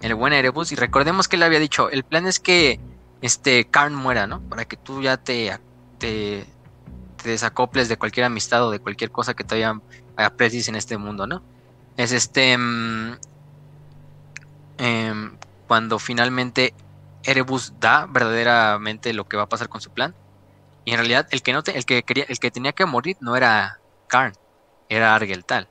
El 0.00 0.14
buen 0.14 0.32
Erebus. 0.32 0.72
Y 0.72 0.76
recordemos 0.76 1.28
que 1.28 1.36
él 1.36 1.42
había 1.42 1.60
dicho: 1.60 1.90
el 1.90 2.04
plan 2.04 2.26
es 2.26 2.40
que 2.40 2.80
este 3.22 3.66
Karn 3.66 3.94
muera, 3.94 4.26
¿no? 4.26 4.40
Para 4.42 4.64
que 4.64 4.76
tú 4.76 5.02
ya 5.02 5.16
te, 5.16 5.56
te, 5.98 6.46
desacoples 7.22 7.88
de 7.88 7.96
cualquier 7.96 8.26
amistad 8.26 8.66
o 8.66 8.70
de 8.70 8.80
cualquier 8.80 9.10
cosa 9.10 9.34
que 9.34 9.44
todavía 9.44 9.80
aprecies 10.16 10.68
en 10.68 10.76
este 10.76 10.98
mundo, 10.98 11.26
¿no? 11.26 11.42
Es 11.96 12.12
este. 12.12 12.56
Mm, 12.58 13.16
em, 14.78 15.36
cuando 15.68 15.98
finalmente 15.98 16.74
Erebus 17.22 17.72
da 17.80 18.06
verdaderamente 18.06 19.12
lo 19.12 19.26
que 19.26 19.36
va 19.36 19.44
a 19.44 19.48
pasar 19.48 19.68
con 19.68 19.80
su 19.80 19.90
plan. 19.90 20.14
Y 20.84 20.90
en 20.90 20.98
realidad 20.98 21.26
el 21.30 21.42
que 21.42 21.52
no 21.52 21.62
el 21.64 21.86
que 21.86 22.02
quería, 22.02 22.24
el 22.28 22.38
que 22.38 22.50
tenía 22.50 22.72
que 22.72 22.84
morir 22.84 23.16
no 23.20 23.36
era 23.36 23.80
Karn, 24.14 24.32
era 24.88 25.16
Argeltal. 25.16 25.68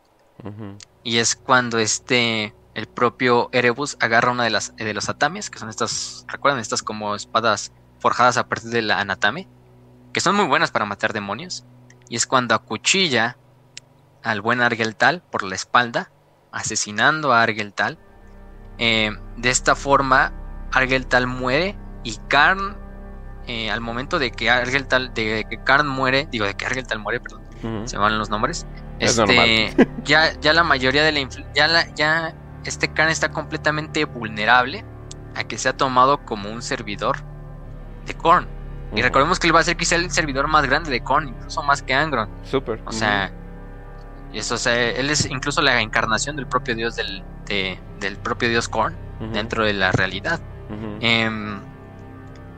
Y 1.01 1.19
es 1.19 1.37
cuando 1.37 1.79
este 1.79 2.53
el 2.73 2.87
propio 2.87 3.47
Erebus 3.53 3.95
agarra 4.01 4.33
una 4.33 4.43
de 4.43 4.49
las 4.49 4.75
de 4.75 4.93
los 4.93 5.07
atames, 5.07 5.49
que 5.49 5.59
son 5.59 5.69
estas, 5.69 6.25
recuerdan 6.27 6.59
estas 6.59 6.83
como 6.83 7.15
espadas 7.15 7.71
forjadas 7.99 8.35
a 8.35 8.49
partir 8.49 8.71
de 8.71 8.81
la 8.81 8.99
anatame, 8.99 9.47
que 10.11 10.19
son 10.19 10.35
muy 10.35 10.43
buenas 10.43 10.71
para 10.71 10.83
matar 10.83 11.13
demonios. 11.13 11.63
Y 12.09 12.17
es 12.17 12.27
cuando 12.27 12.53
acuchilla 12.53 13.37
al 14.23 14.41
buen 14.41 14.59
Argeltal 14.59 15.21
por 15.21 15.43
la 15.43 15.55
espalda, 15.55 16.11
asesinando 16.51 17.31
a 17.31 17.43
Argeltal. 17.43 17.97
Eh, 18.77 19.11
de 19.37 19.49
esta 19.49 19.73
forma, 19.73 20.33
Argeltal 20.73 21.27
muere 21.27 21.77
y 22.03 22.17
Karn, 22.27 22.75
eh, 23.47 23.71
al 23.71 23.79
momento 23.79 24.19
de 24.19 24.31
que 24.31 24.49
Argeltal, 24.49 25.13
de 25.13 25.45
que 25.49 25.63
Karn 25.63 25.87
muere, 25.87 26.27
digo, 26.29 26.45
de 26.45 26.55
que 26.55 26.65
Argeltal 26.65 26.99
muere, 26.99 27.21
perdón, 27.21 27.42
se 27.85 27.97
van 27.97 28.17
los 28.17 28.29
nombres. 28.29 28.65
Este, 28.99 29.75
ya, 30.03 30.39
ya 30.39 30.53
la 30.53 30.63
mayoría 30.63 31.03
de 31.03 31.11
la 31.11 31.27
ya, 31.53 31.67
la, 31.67 31.93
ya 31.95 32.33
este 32.65 32.89
Karn 32.89 33.09
está 33.09 33.29
completamente 33.29 34.05
vulnerable 34.05 34.85
a 35.35 35.43
que 35.43 35.57
sea 35.57 35.75
tomado 35.75 36.19
como 36.25 36.49
un 36.49 36.61
servidor 36.61 37.17
de 38.05 38.13
Korn. 38.13 38.47
Y 38.95 39.01
recordemos 39.01 39.39
que 39.39 39.47
él 39.47 39.55
va 39.55 39.61
a 39.61 39.63
ser 39.63 39.75
quizá 39.75 39.95
el 39.95 40.11
servidor 40.11 40.47
más 40.47 40.67
grande 40.67 40.91
de 40.91 41.01
Korn, 41.01 41.29
incluso 41.29 41.63
más 41.63 41.81
que 41.81 41.95
Angron. 41.95 42.29
Super. 42.43 42.79
O 42.85 42.91
sea, 42.91 43.31
eso, 44.33 44.55
él 44.69 45.09
es 45.09 45.25
incluso 45.25 45.63
la 45.63 45.81
encarnación 45.81 46.35
del 46.35 46.45
propio 46.45 46.75
dios 46.75 46.95
del, 46.95 47.23
del 47.99 48.17
propio 48.17 48.49
dios 48.49 48.69
Korn 48.69 48.95
dentro 49.31 49.65
de 49.65 49.73
la 49.73 49.91
realidad. 49.91 50.39
Em, 51.01 51.59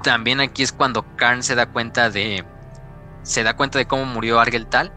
también 0.04 0.40
aquí 0.40 0.64
es 0.64 0.72
cuando 0.72 1.06
Karn 1.16 1.44
se 1.44 1.56
da 1.56 1.68
cuenta 1.68 2.10
de 2.10 2.46
se 3.26 3.44
da 3.44 3.56
cuenta 3.56 3.80
de 3.80 3.88
cómo 3.88 4.06
murió 4.06 4.40
Argeltal. 4.40 4.94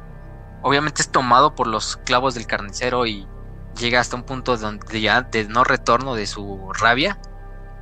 Obviamente 0.62 1.02
es 1.02 1.10
tomado 1.10 1.55
por 1.55 1.66
los 1.66 1.96
clavos 1.96 2.34
del 2.34 2.46
carnicero 2.46 3.06
y 3.06 3.26
llega 3.78 4.00
hasta 4.00 4.16
un 4.16 4.22
punto 4.22 4.56
donde 4.56 5.00
ya 5.00 5.22
de 5.22 5.44
no 5.44 5.64
retorno 5.64 6.14
de 6.14 6.26
su 6.26 6.70
rabia, 6.74 7.18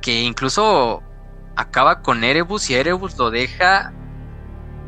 que 0.01 0.21
incluso 0.21 1.03
acaba 1.55 2.01
con 2.01 2.23
Erebus 2.23 2.69
y 2.69 2.75
Erebus 2.75 3.17
lo 3.17 3.29
deja 3.29 3.93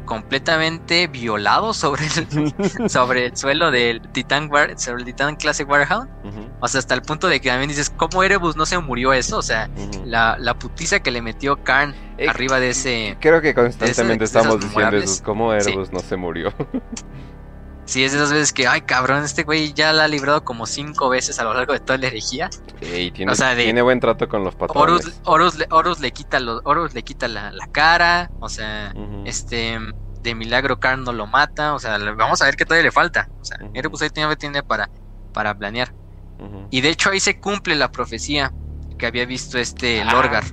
completamente 0.09 1.05
violado 1.05 1.71
sobre 1.71 2.01
el, 2.07 2.89
sobre 2.89 3.27
el 3.27 3.37
suelo 3.37 3.69
del 3.69 4.01
Titan 4.11 4.49
sobre 4.75 5.03
el 5.03 5.05
Titan 5.05 5.35
Classic 5.35 5.69
Warhound. 5.69 6.09
O 6.59 6.67
sea, 6.67 6.79
hasta 6.79 6.95
el 6.95 7.03
punto 7.03 7.27
de 7.27 7.39
que 7.39 7.49
también 7.49 7.69
dices, 7.69 7.91
¿cómo 7.91 8.23
Erebus 8.23 8.55
no 8.55 8.65
se 8.65 8.79
murió 8.79 9.13
eso? 9.13 9.37
O 9.37 9.43
sea, 9.43 9.69
la, 10.03 10.35
la, 10.39 10.55
putiza 10.55 11.01
que 11.01 11.11
le 11.11 11.21
metió 11.21 11.63
Karn 11.63 11.93
eh, 12.17 12.27
arriba 12.27 12.59
de 12.59 12.71
ese. 12.71 13.17
Creo 13.21 13.39
que 13.39 13.53
constantemente 13.53 14.23
estamos 14.25 14.59
diciendo 14.59 14.97
eso, 14.97 15.23
¿cómo 15.23 15.53
Erebus 15.53 15.91
no 15.91 15.99
se 15.99 16.15
murió? 16.17 16.51
Sí, 17.89 18.03
es 18.03 18.11
de 18.11 18.19
esas 18.19 18.31
veces 18.31 18.53
que, 18.53 18.67
ay 18.67 18.81
cabrón, 18.81 19.23
este 19.23 19.41
güey 19.41 19.73
ya 19.73 19.91
la 19.93 20.03
ha 20.03 20.07
librado 20.07 20.43
como 20.43 20.67
cinco 20.67 21.09
veces 21.09 21.39
a 21.39 21.43
lo 21.43 21.55
largo 21.55 21.73
de 21.73 21.79
toda 21.79 21.97
la 21.97 22.05
herejía. 22.05 22.47
Y 22.81 23.09
tiene, 23.09 23.33
tiene 23.55 23.81
buen 23.81 23.99
trato 23.99 24.29
con 24.29 24.43
los 24.43 24.53
patrones. 24.53 25.19
Horus, 25.25 25.99
le 25.99 26.11
quita 26.11 26.39
los, 26.39 26.61
Horus 26.65 26.93
le 26.93 27.01
quita 27.01 27.27
la, 27.27 27.51
cara, 27.71 28.29
o 28.41 28.47
sea, 28.47 28.93
este 29.25 29.79
de 30.21 30.35
milagro 30.35 30.79
Karn 30.79 31.03
no 31.03 31.13
lo 31.13 31.25
mata, 31.25 31.73
o 31.73 31.79
sea, 31.79 31.97
vamos 31.97 32.43
a 32.43 32.45
ver 32.45 32.57
qué 32.57 32.63
todavía 32.63 32.83
le 32.83 32.91
falta. 32.91 33.27
O 33.41 33.43
sea, 33.43 33.57
Erebus 33.73 34.03
ahí 34.03 34.11
tiene, 34.11 34.35
tiene 34.35 34.61
para, 34.61 34.87
para 35.33 35.57
planear. 35.57 35.91
Y 36.69 36.81
de 36.81 36.89
hecho 36.89 37.09
ahí 37.09 37.19
se 37.19 37.39
cumple 37.39 37.73
la 37.73 37.91
profecía 37.91 38.53
que 38.99 39.07
había 39.07 39.25
visto 39.25 39.57
este 39.57 40.03
ah, 40.03 40.11
Lorgar. 40.11 40.43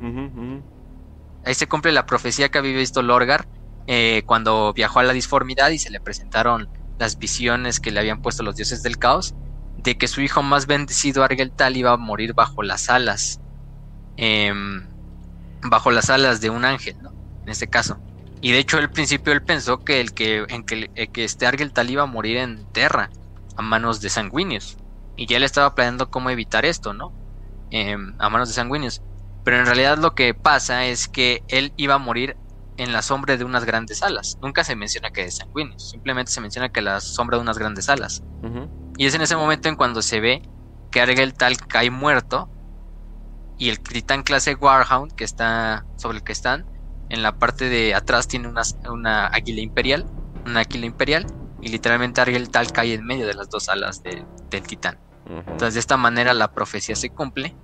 Ahí 1.44 1.54
se 1.54 1.68
cumple 1.68 1.92
la 1.92 2.06
profecía 2.06 2.48
que 2.48 2.56
había 2.56 2.74
visto 2.74 3.02
Lorgar 3.02 3.46
eh, 3.86 4.22
cuando 4.24 4.72
viajó 4.72 5.00
a 5.00 5.02
la 5.02 5.12
disformidad 5.12 5.68
y 5.68 5.78
se 5.78 5.90
le 5.90 6.00
presentaron 6.00 6.66
las 6.98 7.18
visiones 7.18 7.80
que 7.80 7.90
le 7.90 8.00
habían 8.00 8.22
puesto 8.22 8.42
los 8.42 8.56
dioses 8.56 8.82
del 8.82 8.98
caos, 8.98 9.34
de 9.76 9.96
que 9.98 10.08
su 10.08 10.20
hijo 10.20 10.42
más 10.42 10.66
bendecido 10.66 11.22
Argeltal 11.22 11.76
iba 11.76 11.92
a 11.92 11.96
morir 11.96 12.34
bajo 12.34 12.62
las 12.62 12.88
alas, 12.88 13.40
em, 14.16 14.88
bajo 15.62 15.90
las 15.90 16.10
alas 16.10 16.40
de 16.40 16.50
un 16.50 16.64
ángel, 16.64 16.96
¿no? 17.02 17.10
En 17.42 17.50
este 17.50 17.68
caso. 17.68 17.98
Y 18.40 18.52
de 18.52 18.58
hecho, 18.58 18.78
al 18.78 18.90
principio 18.90 19.32
él 19.32 19.42
pensó 19.42 19.78
que 19.78 20.00
el 20.00 20.12
que, 20.12 20.44
en 20.48 20.64
que, 20.64 20.90
eh, 20.94 21.08
que 21.08 21.24
este 21.24 21.46
Argeltal 21.46 21.90
iba 21.90 22.02
a 22.02 22.06
morir 22.06 22.36
en 22.38 22.70
tierra, 22.72 23.10
a 23.56 23.62
manos 23.62 24.00
de 24.00 24.10
sanguíneos. 24.10 24.76
Y 25.16 25.26
ya 25.26 25.38
él 25.38 25.44
estaba 25.44 25.74
planeando 25.74 26.10
cómo 26.10 26.30
evitar 26.30 26.64
esto, 26.64 26.92
¿no? 26.92 27.12
Em, 27.70 28.14
a 28.18 28.28
manos 28.28 28.48
de 28.48 28.54
sanguíneos. 28.54 29.02
Pero 29.44 29.58
en 29.58 29.66
realidad 29.66 29.98
lo 29.98 30.14
que 30.14 30.34
pasa 30.34 30.86
es 30.86 31.08
que 31.08 31.42
él 31.48 31.72
iba 31.76 31.94
a 31.94 31.98
morir 31.98 32.36
en 32.76 32.92
la 32.92 33.02
sombra 33.02 33.36
de 33.36 33.44
unas 33.44 33.64
grandes 33.64 34.02
alas. 34.02 34.38
Nunca 34.42 34.64
se 34.64 34.76
menciona 34.76 35.10
que 35.10 35.24
es 35.24 35.36
sanguíneo, 35.36 35.78
simplemente 35.78 36.30
se 36.32 36.40
menciona 36.40 36.68
que 36.68 36.82
la 36.82 37.00
sombra 37.00 37.38
de 37.38 37.42
unas 37.42 37.58
grandes 37.58 37.88
alas. 37.88 38.22
Y 38.96 39.06
es 39.06 39.14
en 39.14 39.22
ese 39.22 39.36
momento 39.36 39.68
en 39.68 39.76
cuando 39.76 40.02
se 40.02 40.20
ve 40.20 40.42
que 40.90 41.00
Argel 41.00 41.34
tal 41.34 41.56
cae 41.56 41.90
muerto 41.90 42.50
y 43.58 43.70
el 43.70 43.80
titán 43.80 44.22
clase 44.22 44.54
Warhound 44.54 45.12
que 45.12 45.24
está 45.24 45.86
sobre 45.96 46.18
el 46.18 46.24
que 46.24 46.32
están 46.32 46.66
en 47.08 47.22
la 47.22 47.38
parte 47.38 47.68
de 47.68 47.94
atrás 47.94 48.28
tiene 48.28 48.48
una, 48.48 48.62
una 48.90 49.26
águila 49.26 49.60
imperial, 49.60 50.06
una 50.44 50.60
águila 50.60 50.86
imperial 50.86 51.26
y 51.60 51.68
literalmente 51.68 52.20
Argel 52.20 52.50
tal 52.50 52.72
cae 52.72 52.94
en 52.94 53.04
medio 53.04 53.26
de 53.26 53.34
las 53.34 53.48
dos 53.48 53.68
alas 53.68 54.02
del 54.02 54.62
titán. 54.62 54.98
Entonces 55.28 55.74
de 55.74 55.80
esta 55.80 55.96
manera 55.96 56.34
la 56.34 56.52
profecía 56.52 56.94
se 56.94 57.10
cumple. 57.10 57.56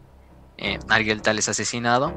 Eh, 0.57 0.79
Argel 0.89 1.23
tal 1.23 1.39
es 1.39 1.49
asesinado 1.49 2.13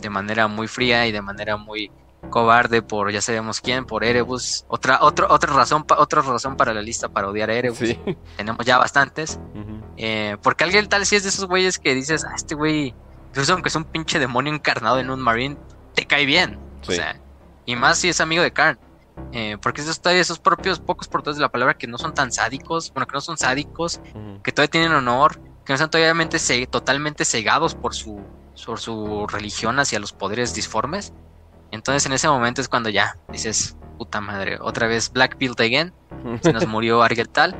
de 0.00 0.10
manera 0.10 0.48
muy 0.48 0.68
fría 0.68 1.06
y 1.06 1.12
de 1.12 1.22
manera 1.22 1.56
muy 1.56 1.90
cobarde 2.30 2.82
por 2.82 3.10
ya 3.10 3.20
sabemos 3.20 3.60
quién, 3.60 3.86
por 3.86 4.04
Erebus. 4.04 4.64
Otra, 4.68 4.98
otra, 5.02 5.26
otra 5.30 5.52
razón, 5.52 5.84
otra 5.96 6.22
razón 6.22 6.56
para 6.56 6.74
la 6.74 6.82
lista 6.82 7.08
para 7.08 7.28
odiar 7.28 7.50
a 7.50 7.54
Erebus. 7.54 7.96
Tenemos 8.36 8.64
ya 8.66 8.78
bastantes. 8.78 9.38
Eh, 9.96 10.36
porque 10.42 10.64
alguien 10.64 10.88
tal 10.88 11.06
si 11.06 11.16
es 11.16 11.22
de 11.22 11.30
esos 11.30 11.46
güeyes 11.46 11.78
que 11.78 11.94
dices, 11.94 12.24
ah, 12.24 12.34
este 12.34 12.54
güey, 12.54 12.94
incluso 13.28 13.52
aunque 13.52 13.68
es 13.68 13.76
un 13.76 13.84
pinche 13.84 14.18
demonio 14.18 14.52
encarnado 14.52 14.98
en 14.98 15.10
un 15.10 15.20
marine, 15.20 15.56
te 15.94 16.06
cae 16.06 16.26
bien. 16.26 16.58
O 16.86 16.92
sea, 16.92 17.20
y 17.64 17.74
más 17.76 17.98
si 17.98 18.08
es 18.08 18.20
amigo 18.20 18.42
de 18.42 18.52
Karn. 18.52 18.78
Eh, 19.32 19.56
porque 19.62 19.80
esos 19.80 20.00
todavía 20.00 20.20
esos 20.20 20.38
propios 20.38 20.78
pocos 20.78 21.08
portadores 21.08 21.38
de 21.38 21.42
la 21.42 21.48
palabra 21.50 21.74
que 21.74 21.86
no 21.86 21.96
son 21.96 22.12
tan 22.12 22.32
sádicos, 22.32 22.92
bueno, 22.92 23.06
que 23.06 23.14
no 23.14 23.20
son 23.22 23.38
sádicos, 23.38 24.00
que 24.42 24.52
todavía 24.52 24.70
tienen 24.70 24.92
honor, 24.92 25.40
que 25.64 25.72
no 25.72 25.74
están 25.74 25.90
todavía 25.90 26.14
totalmente 26.70 27.24
cegados 27.24 27.74
por 27.74 27.94
su, 27.94 28.22
por 28.66 28.78
su 28.78 29.26
religión 29.26 29.78
hacia 29.80 29.98
los 29.98 30.12
poderes 30.12 30.54
disformes. 30.54 31.14
Entonces 31.70 32.06
en 32.06 32.12
ese 32.12 32.28
momento 32.28 32.60
es 32.60 32.68
cuando 32.68 32.88
ya 32.88 33.18
dices, 33.28 33.76
puta 33.98 34.20
madre, 34.20 34.58
otra 34.60 34.86
vez 34.86 35.12
Black 35.12 35.36
Build 35.38 35.60
again, 35.60 35.92
se 36.42 36.52
nos 36.52 36.66
murió 36.66 37.02
Argeltal. 37.04 37.56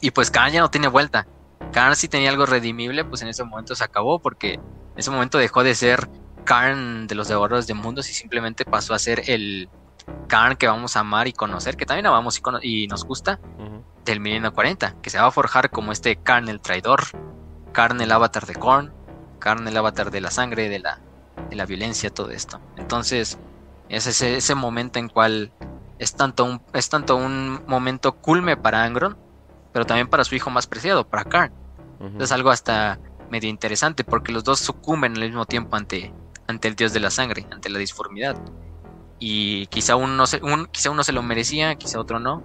Y 0.00 0.10
pues 0.10 0.30
Khan 0.30 0.52
ya 0.52 0.60
no 0.60 0.70
tiene 0.70 0.88
vuelta. 0.88 1.26
Khan 1.72 1.96
si 1.96 2.08
tenía 2.08 2.30
algo 2.30 2.46
redimible, 2.46 3.04
pues 3.04 3.22
en 3.22 3.28
ese 3.28 3.44
momento 3.44 3.74
se 3.74 3.84
acabó 3.84 4.18
porque 4.18 4.54
en 4.54 4.98
ese 4.98 5.10
momento 5.10 5.38
dejó 5.38 5.62
de 5.62 5.74
ser 5.74 6.08
Karn 6.44 7.06
de 7.06 7.14
los 7.14 7.28
devoradores 7.28 7.66
de 7.66 7.74
mundos 7.74 8.10
y 8.10 8.14
simplemente 8.14 8.64
pasó 8.64 8.94
a 8.94 8.98
ser 8.98 9.22
el 9.28 9.68
Karn 10.28 10.56
que 10.56 10.66
vamos 10.66 10.96
a 10.96 11.00
amar 11.00 11.28
y 11.28 11.32
conocer, 11.32 11.76
que 11.76 11.86
también 11.86 12.06
amamos 12.06 12.40
y, 12.62 12.86
nos 12.88 13.04
gusta, 13.04 13.38
del 14.04 14.20
milenio 14.20 14.52
40, 14.52 14.96
que 15.00 15.10
se 15.10 15.18
va 15.18 15.26
a 15.26 15.30
forjar 15.30 15.70
como 15.70 15.92
este 15.92 16.16
Karn 16.16 16.48
el 16.48 16.60
traidor, 16.60 17.04
Karn 17.72 18.00
el 18.00 18.10
avatar 18.10 18.46
de 18.46 18.54
Korn, 18.54 18.92
Karn 19.38 19.66
el 19.68 19.76
avatar 19.76 20.10
de 20.10 20.20
la 20.20 20.30
sangre, 20.30 20.68
de 20.68 20.80
la 20.80 21.00
de 21.50 21.56
la 21.56 21.66
violencia, 21.66 22.10
todo 22.10 22.30
esto. 22.30 22.60
Entonces, 22.76 23.38
es 23.88 24.06
ese, 24.06 24.36
ese 24.36 24.54
momento 24.54 24.98
en 24.98 25.08
cual 25.08 25.52
es 25.98 26.14
tanto, 26.14 26.44
un, 26.44 26.62
es 26.72 26.88
tanto 26.88 27.16
un 27.16 27.62
momento 27.66 28.12
culme 28.12 28.56
para 28.56 28.84
Angron, 28.84 29.16
pero 29.72 29.86
también 29.86 30.08
para 30.08 30.24
su 30.24 30.34
hijo 30.34 30.50
más 30.50 30.66
preciado, 30.66 31.08
para 31.08 31.24
Karn. 31.24 31.52
Es 32.18 32.32
algo 32.32 32.50
hasta 32.50 32.98
medio 33.30 33.48
interesante 33.48 34.02
porque 34.02 34.32
los 34.32 34.42
dos 34.42 34.58
sucumben 34.58 35.14
al 35.14 35.22
mismo 35.22 35.46
tiempo 35.46 35.76
ante, 35.76 36.12
ante 36.48 36.66
el 36.66 36.74
dios 36.74 36.92
de 36.92 36.98
la 36.98 37.10
sangre, 37.10 37.46
ante 37.52 37.70
la 37.70 37.78
disformidad. 37.78 38.36
Y 39.20 39.66
quizá 39.66 39.94
uno, 39.94 40.26
se, 40.26 40.42
un, 40.42 40.66
quizá 40.66 40.90
uno 40.90 41.04
se 41.04 41.12
lo 41.12 41.22
merecía, 41.22 41.76
quizá 41.76 42.00
otro 42.00 42.18
no, 42.18 42.42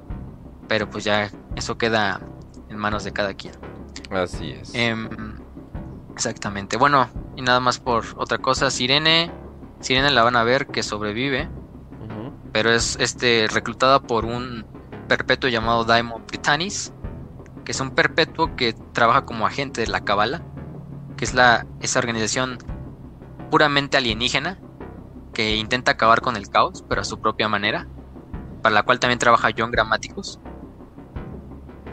pero 0.68 0.88
pues 0.90 1.04
ya 1.04 1.32
eso 1.56 1.76
queda 1.80 2.22
en 2.70 2.78
manos 2.78 3.04
de 3.04 3.14
cada 3.14 3.34
quien. 3.34 3.56
Así 4.12 4.52
es. 4.52 4.76
Em, 4.76 5.10
exactamente. 6.18 6.78
Bueno, 6.78 7.10
y 7.36 7.44
nada 7.44 7.60
más 7.60 7.80
por 7.80 8.04
otra 8.18 8.40
cosa, 8.40 8.72
Sirene, 8.72 9.32
Sirene 9.82 10.10
la 10.10 10.24
van 10.24 10.36
a 10.36 10.44
ver 10.44 10.66
que 10.66 10.82
sobrevive, 10.82 11.48
pero 12.52 12.72
es 12.72 12.98
este 13.00 13.48
reclutada 13.54 14.00
por 14.00 14.26
un 14.26 14.66
perpetuo 15.08 15.48
llamado 15.48 15.84
Daimon 15.84 16.26
Britannis, 16.26 16.92
que 17.64 17.72
es 17.72 17.80
un 17.80 17.92
perpetuo 17.92 18.56
que 18.56 18.74
trabaja 18.94 19.26
como 19.26 19.46
agente 19.46 19.82
de 19.82 19.88
la 19.88 20.02
Cabala, 20.02 20.42
que 21.18 21.26
es 21.26 21.36
la 21.36 21.68
esa 21.82 22.00
organización 22.00 22.58
puramente 23.52 23.98
alienígena 23.98 24.60
que 25.36 25.56
intenta 25.56 25.92
acabar 25.92 26.22
con 26.22 26.36
el 26.36 26.50
caos, 26.50 26.84
pero 26.90 27.02
a 27.02 27.06
su 27.06 27.20
propia 27.20 27.48
manera, 27.48 27.88
para 28.64 28.74
la 28.74 28.82
cual 28.82 29.00
también 29.00 29.20
trabaja 29.20 29.50
John 29.56 29.70
Gramáticos. 29.70 30.40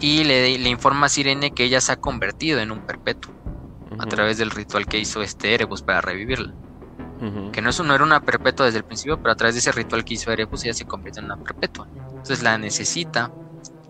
Y 0.00 0.24
le, 0.24 0.58
le 0.58 0.68
informa 0.70 1.06
a 1.06 1.08
Sirene 1.10 1.50
que 1.50 1.64
ella 1.64 1.82
se 1.82 1.92
ha 1.92 1.96
convertido 1.96 2.60
en 2.60 2.70
un 2.70 2.86
perpetuo 2.86 3.33
a 3.98 4.06
través 4.06 4.38
del 4.38 4.50
ritual 4.50 4.86
que 4.86 4.98
hizo 4.98 5.22
este 5.22 5.54
Erebus 5.54 5.82
para 5.82 6.00
revivirla. 6.00 6.54
Que 7.52 7.62
no, 7.62 7.70
es, 7.70 7.80
no 7.80 7.94
era 7.94 8.04
una 8.04 8.20
perpetua 8.20 8.66
desde 8.66 8.78
el 8.78 8.84
principio, 8.84 9.16
pero 9.16 9.32
a 9.32 9.36
través 9.36 9.54
de 9.54 9.60
ese 9.60 9.72
ritual 9.72 10.04
que 10.04 10.14
hizo 10.14 10.30
Erebus 10.30 10.64
ella 10.64 10.74
se 10.74 10.84
convierte 10.84 11.20
en 11.20 11.26
una 11.26 11.38
perpetua. 11.38 11.88
Entonces 12.08 12.42
la 12.42 12.58
necesita 12.58 13.30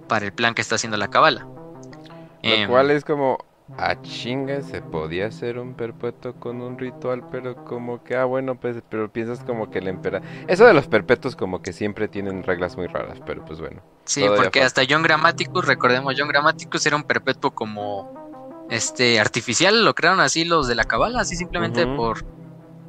para 0.06 0.24
el 0.24 0.32
plan 0.32 0.54
que 0.54 0.62
está 0.62 0.76
haciendo 0.76 0.96
la 0.96 1.08
cabala. 1.08 1.40
Lo 1.40 2.50
em, 2.50 2.68
cual 2.68 2.92
es 2.92 3.04
como, 3.04 3.38
a 3.78 3.90
ah, 3.90 4.02
chinga, 4.02 4.60
se 4.60 4.82
podía 4.82 5.26
hacer 5.26 5.58
un 5.58 5.74
perpetuo 5.74 6.34
con 6.34 6.60
un 6.60 6.78
ritual, 6.78 7.24
pero 7.30 7.64
como 7.64 8.04
que, 8.04 8.14
ah, 8.14 8.26
bueno, 8.26 8.56
pues, 8.56 8.76
pero 8.90 9.10
piensas 9.10 9.40
como 9.40 9.70
que 9.70 9.78
el 9.78 9.88
emperador... 9.88 10.28
Eso 10.46 10.66
de 10.66 10.74
los 10.74 10.86
perpetuos 10.86 11.34
como 11.34 11.62
que 11.62 11.72
siempre 11.72 12.06
tienen 12.06 12.42
reglas 12.42 12.76
muy 12.76 12.86
raras, 12.86 13.18
pero 13.24 13.44
pues 13.44 13.60
bueno. 13.60 13.82
Sí, 14.04 14.24
porque 14.36 14.62
hasta 14.62 14.82
John 14.88 15.02
Grammaticus, 15.02 15.66
recordemos, 15.66 16.14
John 16.16 16.28
Grammaticus 16.28 16.84
era 16.84 16.94
un 16.94 17.04
perpetuo 17.04 17.52
como, 17.52 18.23
este, 18.70 19.20
artificial, 19.20 19.84
lo 19.84 19.94
crearon 19.94 20.20
así 20.20 20.44
los 20.44 20.68
de 20.68 20.74
la 20.74 20.84
cabala, 20.84 21.20
así 21.20 21.36
simplemente 21.36 21.86
por, 21.86 22.24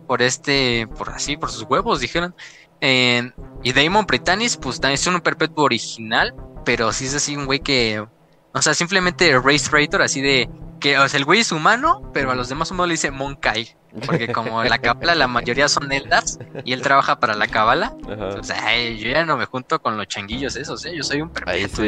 por 0.08 0.22
este, 0.22 0.88
por 0.98 1.10
así, 1.10 1.38
por 1.38 1.52
sus 1.52 1.64
huevos, 1.64 2.00
dijeron. 2.00 2.36
y 2.82 3.74
Damon 3.74 4.06
Britannis, 4.06 4.58
pues 4.58 4.80
también 4.80 4.96
es 4.96 5.08
un 5.08 5.20
perpetuo 5.22 5.66
original, 5.66 6.34
pero 6.64 6.92
sí 6.92 7.06
es 7.06 7.16
así 7.16 7.36
un 7.36 7.46
güey 7.46 7.60
que, 7.60 8.06
o 8.54 8.62
sea, 8.62 8.74
simplemente 8.74 9.38
Race 9.40 9.70
Traitor, 9.70 10.02
así 10.02 10.22
de 10.22 10.50
que, 10.80 10.98
o 10.98 11.08
sea, 11.08 11.18
el 11.18 11.26
güey 11.26 11.42
es 11.42 11.52
humano, 11.52 12.10
pero 12.14 12.32
a 12.32 12.36
los 12.36 12.50
demás 12.50 12.72
humanos 12.72 12.88
le 12.88 12.94
dice 12.94 13.12
Monkai. 13.12 13.76
Porque 14.06 14.28
como 14.32 14.62
la 14.64 14.80
cabala 14.80 15.16
la 15.16 15.28
mayoría 15.28 15.70
son 15.70 15.92
Eldars 15.92 16.38
y 16.66 16.74
él 16.74 16.82
trabaja 16.82 17.20
para 17.20 17.34
la 17.34 17.48
cabala, 17.48 17.96
o 18.38 18.44
sea, 18.44 18.78
yo 18.78 19.10
ya 19.10 19.26
no 19.26 19.38
me 19.38 19.46
junto 19.46 19.82
con 19.82 19.98
los 19.98 20.08
changuillos 20.08 20.56
esos, 20.58 20.84
¿eh? 20.86 20.94
yo 20.96 21.04
soy 21.04 21.22
un 21.22 21.30
perpetuo. 21.30 21.86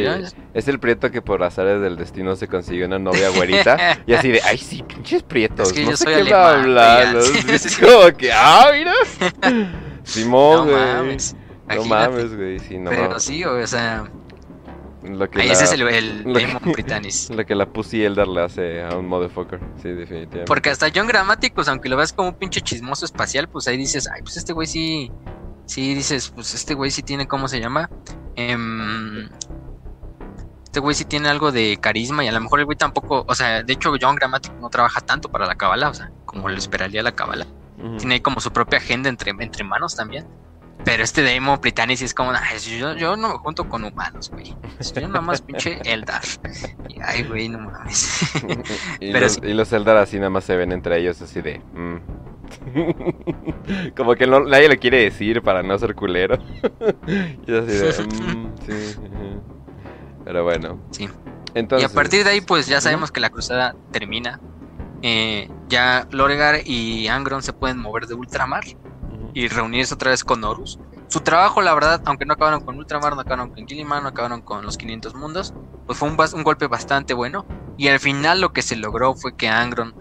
Es 0.53 0.67
el 0.67 0.79
prieto 0.79 1.11
que 1.11 1.21
por 1.21 1.43
azares 1.43 1.81
del 1.81 1.97
destino 1.97 2.35
se 2.35 2.47
consiguió 2.47 2.85
una 2.85 2.97
novia 2.97 3.29
güerita 3.29 3.99
y 4.05 4.13
así 4.13 4.29
de, 4.29 4.41
ay 4.41 4.57
sí, 4.57 4.83
pinches 4.83 5.23
prietos, 5.23 5.67
es 5.67 5.73
que 5.73 5.83
no 5.83 5.91
yo 5.91 5.97
sé 5.97 6.05
soy 6.05 6.13
qué 6.13 6.33
alemán, 6.33 6.77
va 6.77 7.01
es 7.53 7.77
como 7.77 8.17
que, 8.17 8.31
ah, 8.31 8.69
mira. 8.73 8.93
Simón, 10.03 10.69
güey. 10.69 10.77
No 10.77 10.93
mames. 10.93 11.35
No 11.75 11.83
mames, 11.83 12.35
güey, 12.35 12.59
sí, 12.59 12.77
no 12.77 12.89
Pero 12.89 13.19
sí, 13.19 13.43
o 13.43 13.67
sea, 13.67 14.09
Ahí 15.35 15.49
ese 15.49 15.65
es 15.65 15.71
el, 15.73 15.81
el. 15.81 16.23
Lo 17.35 17.45
que 17.45 17.55
la 17.55 17.65
Pussy 17.65 18.03
Elder 18.03 18.27
le 18.27 18.41
hace 18.41 18.83
a 18.83 18.95
un 18.95 19.07
motherfucker. 19.07 19.59
Sí, 19.81 19.89
definitivamente. 19.89 20.45
Porque 20.45 20.69
hasta 20.69 20.87
John 20.93 21.07
Grammaticus, 21.07 21.67
aunque 21.67 21.89
lo 21.89 21.97
veas 21.97 22.13
como 22.13 22.29
un 22.29 22.35
pinche 22.35 22.61
chismoso 22.61 23.05
espacial, 23.05 23.47
pues 23.47 23.67
ahí 23.67 23.77
dices, 23.77 24.07
ay, 24.13 24.21
pues 24.21 24.37
este 24.37 24.53
güey 24.53 24.67
sí. 24.67 25.11
Sí, 25.65 25.93
dices, 25.93 26.29
pues 26.29 26.53
este 26.53 26.75
güey 26.75 26.91
sí 26.91 27.03
tiene, 27.03 27.27
¿cómo 27.27 27.49
se 27.49 27.59
llama? 27.59 27.89
Em, 28.37 29.27
este 30.63 30.79
güey 30.79 30.95
sí 30.95 31.03
tiene 31.03 31.27
algo 31.27 31.51
de 31.51 31.77
carisma 31.81 32.23
y 32.23 32.27
a 32.29 32.31
lo 32.31 32.39
mejor 32.39 32.59
el 32.59 32.65
güey 32.65 32.77
tampoco, 32.77 33.25
o 33.27 33.35
sea, 33.35 33.63
de 33.63 33.73
hecho 33.73 33.91
John 33.99 34.15
Grammaticus 34.15 34.61
no 34.61 34.69
trabaja 34.69 35.01
tanto 35.01 35.29
para 35.29 35.45
la 35.45 35.55
cabala, 35.55 35.89
o 35.89 35.93
sea, 35.93 36.11
como 36.23 36.47
lo 36.47 36.55
esperaría 36.55 37.03
la 37.03 37.13
cabala. 37.13 37.47
Tiene 37.97 38.15
ahí 38.15 38.21
como 38.21 38.39
su 38.39 38.51
propia 38.51 38.79
agenda 38.79 39.09
entre, 39.09 39.31
entre 39.31 39.63
manos 39.63 39.95
también. 39.95 40.25
Pero 40.83 41.03
este 41.03 41.21
Demo 41.21 41.57
Britannis 41.57 42.01
es 42.01 42.13
como, 42.13 42.31
yo, 42.79 42.95
yo 42.95 43.15
no 43.17 43.29
me 43.29 43.37
junto 43.39 43.67
con 43.67 43.83
humanos, 43.83 44.29
güey. 44.31 44.55
Yo 44.95 45.07
nada 45.07 45.21
más 45.21 45.41
pinche 45.41 45.79
Eldar. 45.85 46.21
Y, 46.87 46.99
ay, 47.01 47.23
güey, 47.23 47.49
no 47.49 47.59
mames. 47.59 48.31
y, 48.99 49.11
los, 49.11 49.37
y, 49.43 49.53
los, 49.53 49.73
Eldar 49.73 49.97
así 49.97 50.17
nada 50.17 50.29
más 50.29 50.43
se 50.43 50.55
ven 50.55 50.71
entre 50.71 50.99
ellos 50.99 51.21
así 51.21 51.41
de... 51.41 51.59
Mm. 51.73 51.97
como 53.97 54.15
que 54.15 54.25
nadie 54.27 54.69
le 54.69 54.77
quiere 54.77 55.03
decir 55.03 55.41
para 55.41 55.61
no 55.61 55.77
ser 55.77 55.93
culero. 55.95 56.37
y 57.45 57.53
así 57.53 57.71
de... 57.71 58.07
Mm, 58.07 58.53
sí. 58.65 58.97
Pero 60.23 60.43
bueno. 60.43 60.79
Sí. 60.91 61.09
Entonces, 61.53 61.89
y 61.89 61.91
a 61.91 61.93
partir 61.93 62.23
de 62.23 62.31
ahí, 62.31 62.41
pues 62.41 62.67
ya 62.67 62.79
sabemos 62.81 63.11
que 63.11 63.19
la 63.19 63.29
cruzada 63.29 63.75
termina. 63.91 64.39
Eh, 65.01 65.49
ya 65.69 66.07
Loregar 66.11 66.61
y 66.65 67.07
Angron 67.07 67.43
se 67.43 67.53
pueden 67.53 67.77
mover 67.77 68.07
de 68.07 68.13
ultramar 68.13 68.63
y 69.37 69.49
reunirse 69.49 69.93
otra 69.93 70.09
vez 70.09 70.23
con 70.23 70.43
Horus. 70.43 70.79
Su 71.09 71.19
trabajo, 71.19 71.61
la 71.61 71.75
verdad, 71.75 72.01
aunque 72.05 72.25
no 72.25 72.33
acabaron 72.33 72.61
con 72.61 72.75
Ultramar, 72.75 73.13
no 73.13 73.21
acabaron 73.21 73.51
con 73.51 73.67
Gilliman, 73.67 74.01
no 74.01 74.09
acabaron 74.09 74.41
con 74.41 74.65
los 74.65 74.79
500 74.79 75.13
mundos, 75.13 75.53
pues 75.85 75.99
fue 75.99 76.09
un, 76.09 76.17
un 76.33 76.43
golpe 76.43 76.65
bastante 76.65 77.13
bueno. 77.13 77.45
Y 77.77 77.87
al 77.89 77.99
final 77.99 78.41
lo 78.41 78.51
que 78.51 78.63
se 78.63 78.75
logró 78.75 79.13
fue 79.13 79.35
que 79.35 79.47
Angron 79.47 79.93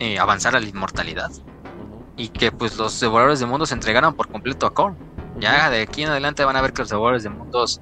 eh, 0.00 0.18
avanzara 0.18 0.58
a 0.58 0.60
la 0.60 0.66
inmortalidad. 0.66 1.30
Y 2.16 2.30
que 2.30 2.50
pues 2.50 2.76
los 2.76 2.98
devoradores 2.98 3.38
de 3.38 3.46
mundos 3.46 3.68
se 3.68 3.76
entregaran 3.76 4.14
por 4.14 4.26
completo 4.26 4.66
a 4.66 4.74
Korn. 4.74 4.96
Ya 5.38 5.70
de 5.70 5.82
aquí 5.82 6.02
en 6.02 6.08
adelante 6.08 6.44
van 6.44 6.56
a 6.56 6.60
ver 6.60 6.72
que 6.72 6.82
los 6.82 6.88
devoradores 6.88 7.22
de 7.22 7.30
mundos, 7.30 7.80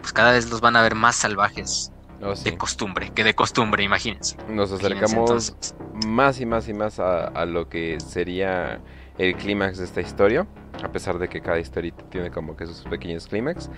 pues 0.00 0.12
cada 0.12 0.32
vez 0.32 0.50
los 0.50 0.60
van 0.60 0.74
a 0.74 0.82
ver 0.82 0.96
más 0.96 1.14
salvajes. 1.14 1.92
Oh, 2.20 2.34
de 2.34 2.56
costumbre, 2.56 3.10
que 3.10 3.22
de 3.22 3.34
costumbre, 3.34 3.84
imagínense. 3.84 4.36
Nos 4.48 4.72
acercamos 4.72 5.54
más 6.06 6.40
y 6.40 6.46
más 6.46 6.68
y 6.68 6.74
más 6.74 6.98
a 6.98 7.46
lo 7.46 7.68
que 7.68 7.98
sería 8.00 8.80
el 9.18 9.34
clímax 9.34 9.78
de 9.78 9.84
esta 9.84 10.00
historia, 10.00 10.46
a 10.82 10.90
pesar 10.90 11.18
de 11.18 11.28
que 11.28 11.40
cada 11.40 11.58
historia 11.58 11.92
tiene 12.10 12.30
como 12.30 12.56
que 12.56 12.66
sus 12.66 12.82
pequeños 12.82 13.26
clímax. 13.26 13.70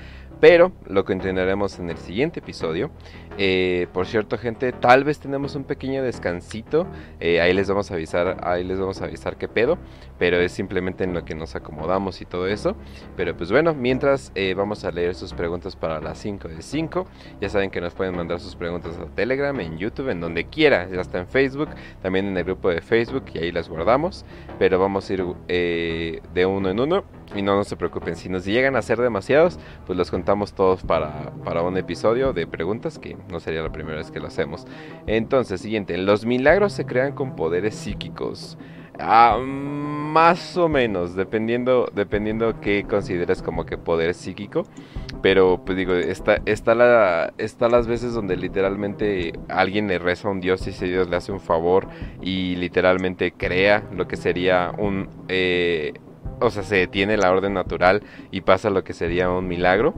Pero 0.44 0.73
lo 0.86 1.06
que 1.06 1.14
entenderemos 1.14 1.78
en 1.78 1.89
el 1.89 1.97
siguiente 1.97 2.40
episodio. 2.40 2.90
Eh, 3.39 3.86
por 3.94 4.06
cierto, 4.06 4.36
gente, 4.36 4.73
tal 4.73 5.02
vez 5.02 5.18
tenemos 5.18 5.55
un 5.55 5.64
pequeño 5.64 6.02
descansito. 6.02 6.86
Eh, 7.18 7.40
ahí 7.40 7.55
les 7.55 7.66
vamos 7.66 7.90
a 7.90 7.94
avisar, 7.94 8.36
ahí 8.42 8.62
les 8.62 8.78
vamos 8.78 9.00
a 9.00 9.06
avisar 9.06 9.39
qué 9.39 9.48
pedo. 9.48 9.78
Pero 10.18 10.39
es 10.39 10.52
simplemente 10.52 11.02
en 11.02 11.14
lo 11.14 11.24
que 11.24 11.34
nos 11.34 11.56
acomodamos 11.56 12.20
y 12.20 12.26
todo 12.26 12.47
eso. 12.47 12.76
Pero 13.16 13.34
pues 13.34 13.50
bueno, 13.50 13.73
mientras 13.73 14.32
eh, 14.34 14.52
vamos 14.52 14.84
a 14.84 14.90
leer 14.90 15.14
sus 15.14 15.32
preguntas 15.32 15.76
para 15.76 15.98
las 16.02 16.18
5 16.18 16.47
de 16.48 16.60
5. 16.60 17.06
Ya 17.40 17.48
saben 17.48 17.70
que 17.70 17.81
nos 17.81 17.94
pueden 17.94 18.14
mandar 18.14 18.39
sus 18.39 18.55
preguntas 18.55 18.98
a 18.98 19.06
Telegram, 19.06 19.58
en 19.60 19.78
YouTube, 19.78 20.10
en 20.10 20.20
donde 20.20 20.44
quiera. 20.44 20.86
Ya 20.90 21.00
está 21.00 21.20
en 21.20 21.26
Facebook, 21.26 21.70
también 22.02 22.26
en 22.26 22.36
el 22.36 22.44
grupo 22.44 22.68
de 22.68 22.82
Facebook 22.82 23.24
y 23.32 23.39
ahí 23.39 23.50
las 23.50 23.70
guardamos. 23.70 24.26
Pero 24.58 24.78
vamos 24.78 25.08
a 25.08 25.14
ir 25.14 25.24
de 25.48 26.47
uno 26.47 26.68
en 26.68 26.81
uno. 26.81 27.05
Y 27.35 27.43
no, 27.43 27.57
no 27.57 27.65
se 27.65 27.77
preocupen, 27.77 28.17
si 28.17 28.28
nos 28.28 28.44
llegan 28.44 28.77
a 28.77 28.83
ser 28.83 28.99
demasiados, 29.01 29.59
pues 29.86 29.97
los 29.97 30.11
contamos 30.11 30.53
todos 30.53 30.83
para, 30.83 31.33
para 31.44 31.62
un 31.62 31.77
episodio 31.77 32.33
de 32.33 32.47
preguntas, 32.47 32.99
que 32.99 33.17
no 33.31 33.41
sería 33.41 33.62
la 33.62 33.73
primera 33.73 33.97
vez 33.97 34.11
que 34.11 34.20
lo 34.20 34.28
hacemos. 34.28 34.67
Entonces, 35.07 35.61
siguiente, 35.61 35.97
los 35.97 36.25
milagros 36.25 36.73
se 36.73 36.86
crean 36.86 37.12
con 37.12 37.36
poderes 37.36 37.75
psíquicos. 37.75 38.59
Ah, 38.99 39.39
más 39.39 40.57
o 40.57 40.69
menos, 40.69 41.17
dependiendo, 41.17 41.91
dependiendo 41.93 42.61
qué 42.61 42.85
consideres 42.89 43.43
como 43.43 43.67
que 43.67 43.77
poder 43.77 44.15
psíquico. 44.15 44.67
Pero 45.23 45.62
pues 45.65 45.77
digo, 45.77 45.94
está, 45.94 46.41
está, 46.44 46.75
la, 46.75 47.33
está 47.39 47.69
las 47.69 47.89
veces 47.89 48.12
donde 48.12 48.36
literalmente 48.36 49.33
alguien 49.49 49.89
le 49.89 49.99
reza 49.99 50.28
a 50.28 50.31
un 50.31 50.41
dios 50.41 50.67
y 50.67 50.70
ese 50.70 50.86
dios 50.86 51.09
le 51.09 51.17
hace 51.17 51.33
un 51.33 51.41
favor 51.41 51.89
y 52.23 52.57
literalmente 52.57 53.33
crea 53.33 53.83
lo 53.93 54.07
que 54.07 54.17
sería 54.17 54.73
un, 54.78 55.09
eh, 55.28 55.94
o 56.41 56.51
sea, 56.51 56.62
se 56.62 56.77
detiene 56.77 57.17
la 57.17 57.31
orden 57.31 57.55
natural 57.55 58.03
y 58.31 58.43
pasa 58.43 58.70
lo 58.70 58.85
que 58.85 58.93
sería 58.93 59.31
un 59.31 59.47
milagro. 59.49 59.94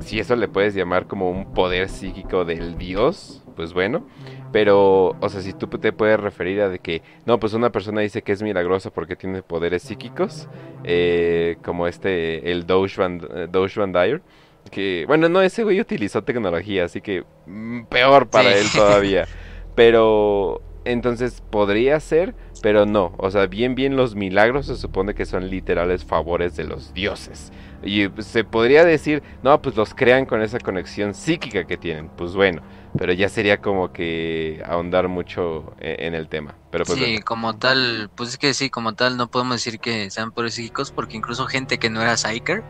Si 0.00 0.18
eso 0.18 0.36
le 0.36 0.48
puedes 0.48 0.74
llamar 0.74 1.06
como 1.06 1.30
un 1.30 1.52
poder 1.52 1.88
psíquico 1.88 2.44
del 2.44 2.78
dios, 2.78 3.42
pues 3.56 3.72
bueno. 3.72 4.06
Pero, 4.52 5.16
o 5.20 5.28
sea, 5.28 5.42
si 5.42 5.52
tú 5.52 5.66
te 5.68 5.92
puedes 5.92 6.18
referir 6.18 6.60
a 6.60 6.68
de 6.68 6.80
que, 6.80 7.02
no, 7.24 7.38
pues 7.38 7.52
una 7.52 7.70
persona 7.70 8.00
dice 8.00 8.22
que 8.22 8.32
es 8.32 8.42
milagrosa 8.42 8.90
porque 8.90 9.14
tiene 9.14 9.42
poderes 9.42 9.82
psíquicos, 9.82 10.48
eh, 10.82 11.56
como 11.62 11.86
este, 11.86 12.50
el 12.50 12.66
Doge 12.66 13.00
Van, 13.00 13.20
eh, 13.32 13.48
Van 13.76 13.92
Dyer, 13.92 14.22
que, 14.70 15.04
bueno, 15.06 15.28
no, 15.28 15.40
ese 15.40 15.62
güey 15.62 15.80
utilizó 15.80 16.22
tecnología, 16.24 16.84
así 16.84 17.00
que 17.00 17.24
mm, 17.46 17.84
peor 17.84 18.28
para 18.28 18.52
él 18.54 18.66
todavía. 18.74 19.26
Pero 19.76 20.62
entonces 20.84 21.42
podría 21.50 22.00
ser, 22.00 22.34
pero 22.62 22.86
no. 22.86 23.12
O 23.16 23.30
sea, 23.30 23.46
bien, 23.46 23.74
bien 23.74 23.96
los 23.96 24.14
milagros 24.14 24.66
se 24.66 24.76
supone 24.76 25.14
que 25.14 25.26
son 25.26 25.48
literales 25.48 26.04
favores 26.04 26.56
de 26.56 26.64
los 26.64 26.92
dioses. 26.92 27.52
Y 27.82 28.08
se 28.18 28.44
podría 28.44 28.84
decir, 28.84 29.22
no, 29.42 29.60
pues 29.62 29.76
los 29.76 29.94
crean 29.94 30.26
con 30.26 30.42
esa 30.42 30.58
conexión 30.58 31.14
psíquica 31.14 31.64
que 31.64 31.76
tienen. 31.78 32.08
Pues 32.10 32.34
bueno, 32.34 32.62
pero 32.98 33.12
ya 33.12 33.28
sería 33.28 33.60
como 33.60 33.92
que 33.92 34.62
ahondar 34.66 35.08
mucho 35.08 35.74
e, 35.80 36.06
en 36.06 36.14
el 36.14 36.28
tema. 36.28 36.54
Pero 36.70 36.84
pues 36.84 36.98
sí, 36.98 37.20
como 37.20 37.56
tal, 37.56 38.10
pues 38.14 38.30
es 38.30 38.38
que 38.38 38.52
sí, 38.52 38.68
como 38.68 38.94
tal, 38.94 39.16
no 39.16 39.30
podemos 39.30 39.56
decir 39.56 39.80
que 39.80 40.10
sean 40.10 40.30
poderes 40.30 40.54
psíquicos 40.54 40.92
porque 40.92 41.16
incluso 41.16 41.46
gente 41.46 41.78
que 41.78 41.88
no 41.88 42.02
era 42.02 42.16
Psyker 42.16 42.62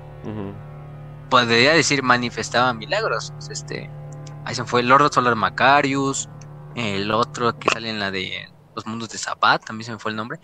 podría 1.29 1.73
decir 1.73 2.03
manifestaba 2.03 2.73
milagros. 2.75 3.33
Pues 3.37 3.51
este, 3.51 3.91
ahí 4.45 4.55
se 4.55 4.65
fue 4.65 4.81
el 4.81 4.89
Lord 4.89 5.13
Solar 5.13 5.35
Macarius 5.35 6.29
el 6.77 7.11
otro 7.11 7.59
que 7.59 7.69
sale 7.71 7.91
en 7.91 7.99
la 7.99 8.11
de 8.11 8.49
los 8.81 8.87
mundos 8.87 9.11
de 9.11 9.19
Zapat, 9.19 9.65
también 9.65 9.87
se 9.87 9.93
me 9.93 9.99
fue 9.99 10.11
el 10.11 10.17
nombre, 10.17 10.41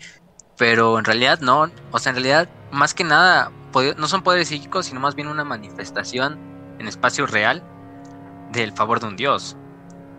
pero 0.57 0.99
en 0.99 1.05
realidad 1.05 1.39
no, 1.39 1.69
o 1.91 1.99
sea, 1.99 2.11
en 2.11 2.15
realidad 2.15 2.49
más 2.71 2.93
que 2.93 3.03
nada 3.03 3.51
no 3.97 4.07
son 4.07 4.23
poderes 4.23 4.47
psíquicos, 4.47 4.87
sino 4.87 4.99
más 4.99 5.13
bien 5.13 5.27
una 5.27 5.43
manifestación 5.43 6.39
en 6.79 6.87
espacio 6.87 7.27
real 7.27 7.63
del 8.51 8.71
favor 8.71 8.99
de 8.99 9.07
un 9.07 9.15
dios. 9.15 9.55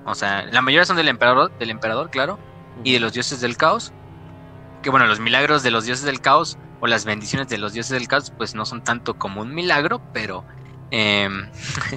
O 0.05 0.15
sea, 0.15 0.45
la 0.47 0.63
mayoría 0.63 0.85
son 0.85 0.97
del 0.97 1.09
emperador, 1.09 1.57
del 1.59 1.71
emperador, 1.71 2.11
claro, 2.11 2.39
y 2.85 2.93
de 2.93 3.01
los 3.01 3.13
dioses 3.13 3.41
del 3.41 3.57
caos. 3.57 3.93
Que 4.83 4.91
bueno, 4.91 5.07
los 5.07 5.19
milagros 5.19 5.65
de 5.65 5.73
los 5.73 5.87
dioses 5.87 6.05
del 6.05 6.21
caos 6.21 6.57
o 6.81 6.87
las 6.87 7.05
bendiciones 7.05 7.49
de 7.49 7.59
los 7.59 7.73
dioses 7.73 7.93
del 7.93 8.07
caos, 8.07 8.33
pues 8.37 8.55
no 8.55 8.65
son 8.65 8.85
tanto 8.85 9.19
como 9.19 9.43
un 9.43 9.53
milagro, 9.53 10.01
pero 10.13 10.45
em, 10.93 11.51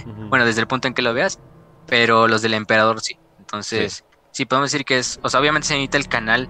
bueno, 0.29 0.45
desde 0.45 0.61
el 0.61 0.67
punto 0.67 0.87
en 0.87 0.95
que 0.95 1.03
lo 1.03 1.13
veas, 1.13 1.39
pero 1.85 2.27
los 2.27 2.41
del 2.41 2.55
emperador 2.55 3.01
sí. 3.01 3.19
Entonces, 3.37 3.93
sí 3.93 4.10
podemos 4.45 4.71
decir 4.71 4.85
que 4.85 4.97
es, 4.99 5.19
o 5.23 5.29
sea, 5.29 5.39
obviamente 5.39 5.67
se 5.67 5.73
necesita 5.73 5.97
el 5.97 6.07
canal 6.07 6.47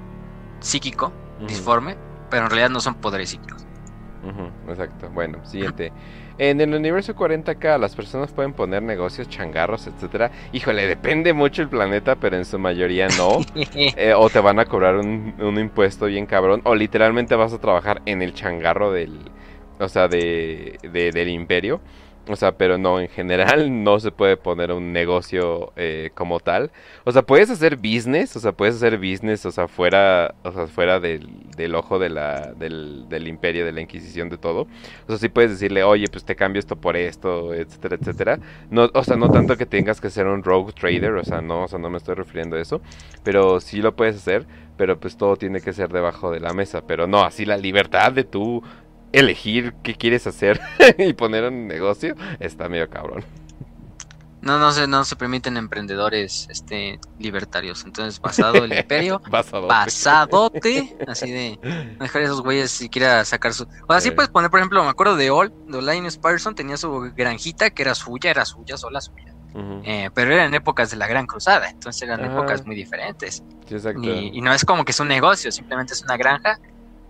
psíquico 0.60 1.11
disforme, 1.48 1.98
pero 2.30 2.43
en 2.43 2.50
realidad 2.50 2.69
no 2.69 2.80
son 2.80 2.95
poderes 2.95 3.30
psíquicos. 3.30 3.66
exacto. 4.68 5.10
Bueno, 5.10 5.43
siguiente. 5.45 5.92
En 6.38 6.61
el 6.61 6.74
universo 6.74 7.16
40K 7.16 7.77
las 7.77 7.95
personas 7.95 8.32
pueden 8.32 8.53
poner 8.53 8.82
negocios, 8.82 9.27
changarros, 9.30 9.88
etcétera. 9.88 10.32
Híjole, 10.51 10.88
depende 10.88 11.34
mucho 11.34 11.61
el 11.61 11.69
planeta, 11.69 12.16
pero 12.16 12.38
en 12.38 12.45
su 12.45 12.58
mayoría 12.58 13.08
no. 13.18 13.40
Eh, 13.76 14.14
o 14.16 14.30
te 14.30 14.40
van 14.40 14.60
a 14.60 14.66
cobrar 14.66 14.95
un, 14.95 15.35
un, 15.40 15.60
impuesto 15.60 16.06
bien 16.06 16.26
cabrón. 16.26 16.61
O 16.64 16.76
literalmente 16.76 17.35
vas 17.35 17.53
a 17.53 17.60
trabajar 17.60 18.01
en 18.06 18.22
el 18.22 18.34
changarro 18.34 18.92
del. 18.92 19.19
O 19.80 19.88
sea, 19.90 20.08
de, 20.08 20.77
de 20.82 21.11
del 21.11 21.30
imperio. 21.30 21.82
O 22.32 22.35
sea, 22.35 22.53
pero 22.53 22.77
no, 22.77 23.00
en 23.00 23.10
general 23.10 23.84
no 23.84 24.00
se 24.00 24.11
puede 24.11 24.38
poner 24.38 24.72
un 24.72 24.93
negocio 24.93 25.74
eh, 25.76 26.11
como 26.16 26.40
tal. 26.40 26.72
O 27.03 27.11
sea, 27.11 27.24
puedes 27.24 27.50
hacer 27.50 27.76
business, 27.77 28.35
o 28.35 28.40
sea, 28.40 28.51
puedes 28.53 28.76
hacer 28.76 28.98
business, 28.98 29.45
o 29.45 29.51
sea, 29.51 29.68
fuera, 29.68 30.34
o 30.43 30.51
sea, 30.51 30.68
fuera 30.68 31.00
del, 31.00 31.27
del 31.58 31.76
ojo 31.76 32.00
de 32.00 32.10
la, 32.10 32.53
del, 32.53 33.10
del, 33.10 33.27
imperio, 33.27 33.66
de 33.66 33.72
la 33.72 33.82
inquisición, 33.82 34.30
de 34.30 34.38
todo. 34.38 34.61
O 34.61 35.10
sea, 35.10 35.18
sí 35.18 35.30
puedes 35.30 35.51
decirle, 35.51 35.84
oye, 35.84 36.08
pues 36.11 36.24
te 36.24 36.35
cambio 36.35 36.60
esto 36.60 36.76
por 36.76 36.95
esto, 36.95 37.53
etcétera, 37.53 37.98
etcétera. 38.00 38.40
No, 38.69 38.90
o 38.93 39.03
sea, 39.03 39.18
no 39.18 39.30
tanto 39.30 39.58
que 39.58 39.66
tengas 39.66 40.00
que 40.00 40.10
ser 40.10 40.27
un 40.27 40.43
rogue 40.43 40.74
trader, 40.74 41.14
o 41.14 41.24
sea, 41.24 41.42
no, 41.42 41.64
o 41.64 41.68
sea, 41.68 41.80
no 41.80 41.90
me 41.90 41.98
estoy 41.98 42.16
refiriendo 42.16 42.56
a 42.56 42.61
eso. 42.61 42.82
Pero 43.24 43.60
sí 43.60 43.82
lo 43.82 43.95
puedes 43.95 44.16
hacer, 44.16 44.45
pero 44.77 45.00
pues 45.00 45.18
todo 45.18 45.35
tiene 45.35 45.61
que 45.61 45.74
ser 45.74 45.90
debajo 45.90 46.32
de 46.32 46.40
la 46.40 46.53
mesa. 46.53 46.82
Pero 46.88 47.08
no, 47.08 47.24
así 47.24 47.45
la 47.45 47.58
libertad 47.58 48.11
de 48.11 48.24
tú 48.24 48.64
elegir 49.11 49.73
qué 49.83 49.95
quieres 49.95 50.27
hacer 50.27 50.59
y 50.98 51.14
poner 51.14 51.45
un 51.45 51.67
negocio, 51.67 52.15
está 52.40 52.69
medio 52.69 52.90
cabrón. 52.90 53.23
No, 54.41 54.57
no 54.57 54.72
se, 54.72 54.88
no 54.88 55.06
se 55.06 55.15
permiten 55.15 55.56
emprendedores 55.56 56.48
este 56.49 56.99
libertarios. 57.19 57.85
Entonces, 57.85 58.19
basado 58.19 58.64
el 58.64 58.73
imperio, 58.73 59.22
pasadote, 59.30 60.98
así 61.07 61.30
de 61.30 61.59
dejar 61.99 62.23
esos 62.23 62.41
güeyes 62.41 62.72
si 62.72 62.90
quiera 62.90 63.23
sacar 63.23 63.53
su. 63.53 63.67
O 63.88 63.93
así 63.93 64.09
puedes 64.09 64.31
poner, 64.31 64.49
por 64.49 64.59
ejemplo, 64.59 64.83
me 64.83 64.90
acuerdo 64.90 65.15
de 65.15 65.30
All, 65.30 65.53
de 65.67 65.81
Linus 65.81 66.17
Parson 66.17 66.56
tenía 66.56 66.75
su 66.75 67.11
granjita 67.15 67.69
que 67.69 67.83
era 67.83 67.93
suya, 67.93 68.31
era 68.31 68.45
suya, 68.45 68.77
sola 68.77 68.99
suya. 68.99 69.35
Eh, 69.83 70.09
pero 70.14 70.33
eran 70.33 70.53
épocas 70.53 70.91
de 70.91 70.98
la 70.98 71.07
Gran 71.07 71.27
Cruzada, 71.27 71.69
entonces 71.69 72.01
eran 72.01 72.23
épocas 72.23 72.65
muy 72.65 72.75
diferentes. 72.75 73.43
y, 74.01 74.41
no 74.41 74.53
es 74.53 74.65
como 74.65 74.85
que 74.85 74.91
es 74.91 74.99
un 74.99 75.09
negocio, 75.09 75.51
simplemente 75.51 75.93
es 75.93 76.01
una 76.01 76.17
granja 76.17 76.57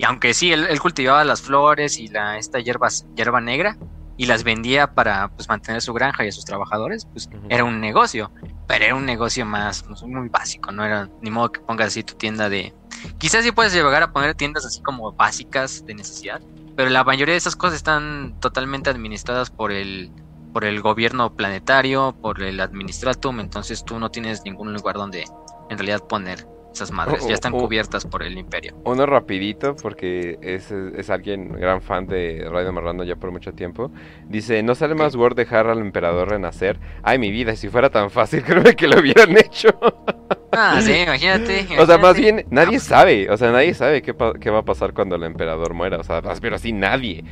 y 0.01 0.03
aunque 0.03 0.33
sí, 0.33 0.51
él, 0.51 0.80
cultivaba 0.80 1.23
las 1.23 1.43
flores 1.43 1.99
y 1.99 2.07
la, 2.07 2.39
esta 2.39 2.59
hierba, 2.59 2.88
hierba 3.15 3.39
negra 3.39 3.77
y 4.17 4.25
las 4.25 4.43
vendía 4.43 4.95
para 4.95 5.27
pues, 5.27 5.47
mantener 5.47 5.80
su 5.80 5.93
granja 5.93 6.25
y 6.25 6.30
a 6.30 6.31
sus 6.31 6.43
trabajadores, 6.43 7.05
pues 7.05 7.30
era 7.49 7.63
un 7.63 7.80
negocio. 7.80 8.31
Pero 8.67 8.85
era 8.85 8.95
un 8.95 9.05
negocio 9.05 9.45
más 9.45 9.85
muy 10.03 10.27
básico, 10.30 10.71
no 10.71 10.83
era 10.83 11.07
ni 11.21 11.30
modo 11.30 11.51
que 11.51 11.59
pongas 11.59 11.89
así 11.89 12.01
tu 12.01 12.15
tienda 12.15 12.49
de... 12.49 12.73
Quizás 13.19 13.43
sí 13.43 13.51
puedes 13.51 13.73
llegar 13.73 14.01
a 14.01 14.11
poner 14.11 14.33
tiendas 14.33 14.65
así 14.65 14.81
como 14.81 15.11
básicas 15.11 15.85
de 15.85 15.93
necesidad, 15.93 16.41
pero 16.75 16.89
la 16.89 17.03
mayoría 17.03 17.33
de 17.33 17.38
esas 17.38 17.55
cosas 17.55 17.75
están 17.75 18.39
totalmente 18.39 18.89
administradas 18.89 19.51
por 19.51 19.71
el, 19.71 20.11
por 20.51 20.65
el 20.65 20.81
gobierno 20.81 21.35
planetario, 21.35 22.15
por 22.19 22.41
el 22.41 22.59
administratum, 22.59 23.39
entonces 23.39 23.85
tú 23.85 23.99
no 23.99 24.09
tienes 24.09 24.41
ningún 24.45 24.73
lugar 24.73 24.95
donde 24.95 25.25
en 25.69 25.77
realidad 25.77 26.07
poner 26.07 26.47
esas 26.74 26.91
madres 26.91 27.27
ya 27.27 27.33
están 27.33 27.51
cubiertas 27.51 28.06
por 28.06 28.24
el 28.24 28.38
imperio. 28.38 28.75
Uno 28.85 29.06
rapidito, 29.06 29.75
porque 29.75 30.38
es, 30.41 30.72
es, 30.72 31.09
alguien 31.09 31.51
gran 31.53 31.82
fan 31.82 32.08
de 32.08 32.48
Radio 32.50 32.72
Marrando 32.72 33.03
ya 33.03 33.16
por 33.16 33.32
mucho 33.32 33.53
tiempo. 33.53 33.91
Dice, 34.27 34.64
¿no 34.64 34.75
sale 34.75 34.95
más 34.95 35.16
Word 35.16 35.35
dejar 35.35 35.67
al 35.67 35.80
emperador 35.80 36.30
renacer? 36.30 36.80
Ay, 37.03 37.19
mi 37.19 37.32
vida, 37.32 37.56
si 37.56 37.69
fuera 37.69 37.90
tan 37.90 38.09
fácil, 38.09 38.43
creo 38.45 38.64
que 38.75 38.88
lo 38.88 39.00
hubieran 39.00 39.38
hecho. 39.38 39.69
Ah, 40.51 40.80
sí, 40.81 40.91
imagínate, 41.03 41.67
O 41.80 41.85
sea, 41.85 41.97
más 41.97 42.17
bien, 42.17 42.45
nadie 42.49 42.80
sabe, 42.80 43.30
o 43.30 43.38
sea, 43.38 43.51
nadie 43.51 43.73
sabe 43.73 44.01
qué, 44.01 44.15
qué 44.39 44.49
va 44.49 44.59
a 44.59 44.65
pasar 44.65 44.93
cuando 44.93 45.15
el 45.15 45.23
emperador 45.23 45.73
muera, 45.73 45.97
o 45.97 46.03
sea, 46.03 46.21
pero 46.41 46.55
así 46.55 46.73
nadie. 46.73 47.23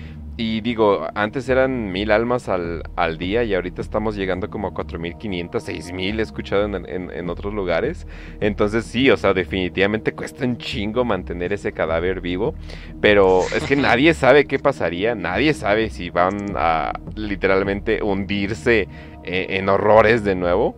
Y 0.42 0.62
digo, 0.62 1.06
antes 1.16 1.50
eran 1.50 1.92
mil 1.92 2.12
almas 2.12 2.48
al, 2.48 2.84
al, 2.96 3.18
día 3.18 3.44
y 3.44 3.54
ahorita 3.54 3.82
estamos 3.82 4.16
llegando 4.16 4.50
como 4.50 4.70
a 4.70 4.72
4.500, 4.72 5.50
6.000 5.52 6.18
he 6.18 6.22
escuchado 6.22 6.64
en, 6.64 6.76
en, 6.76 7.12
en, 7.12 7.30
otros 7.30 7.54
lugares. 7.54 8.08
Entonces 8.40 8.86
sí, 8.86 9.12
o 9.12 9.18
sea, 9.18 9.34
definitivamente 9.34 10.14
cuesta 10.14 10.46
un 10.46 10.58
chingo 10.58 11.04
mantener 11.04 11.52
ese 11.52 11.74
cadáver 11.74 12.22
vivo. 12.22 12.56
Pero 13.02 13.42
es 13.54 13.64
que 13.64 13.76
nadie 13.76 14.14
sabe 14.14 14.46
qué 14.46 14.60
pasaría, 14.60 15.14
nadie 15.14 15.54
sabe 15.54 15.90
si 15.90 16.10
van 16.10 16.38
a 16.56 16.94
literalmente 17.16 18.02
hundirse 18.02 18.88
eh, 19.26 19.48
en 19.50 19.68
horrores 19.68 20.24
de 20.24 20.36
nuevo. 20.36 20.78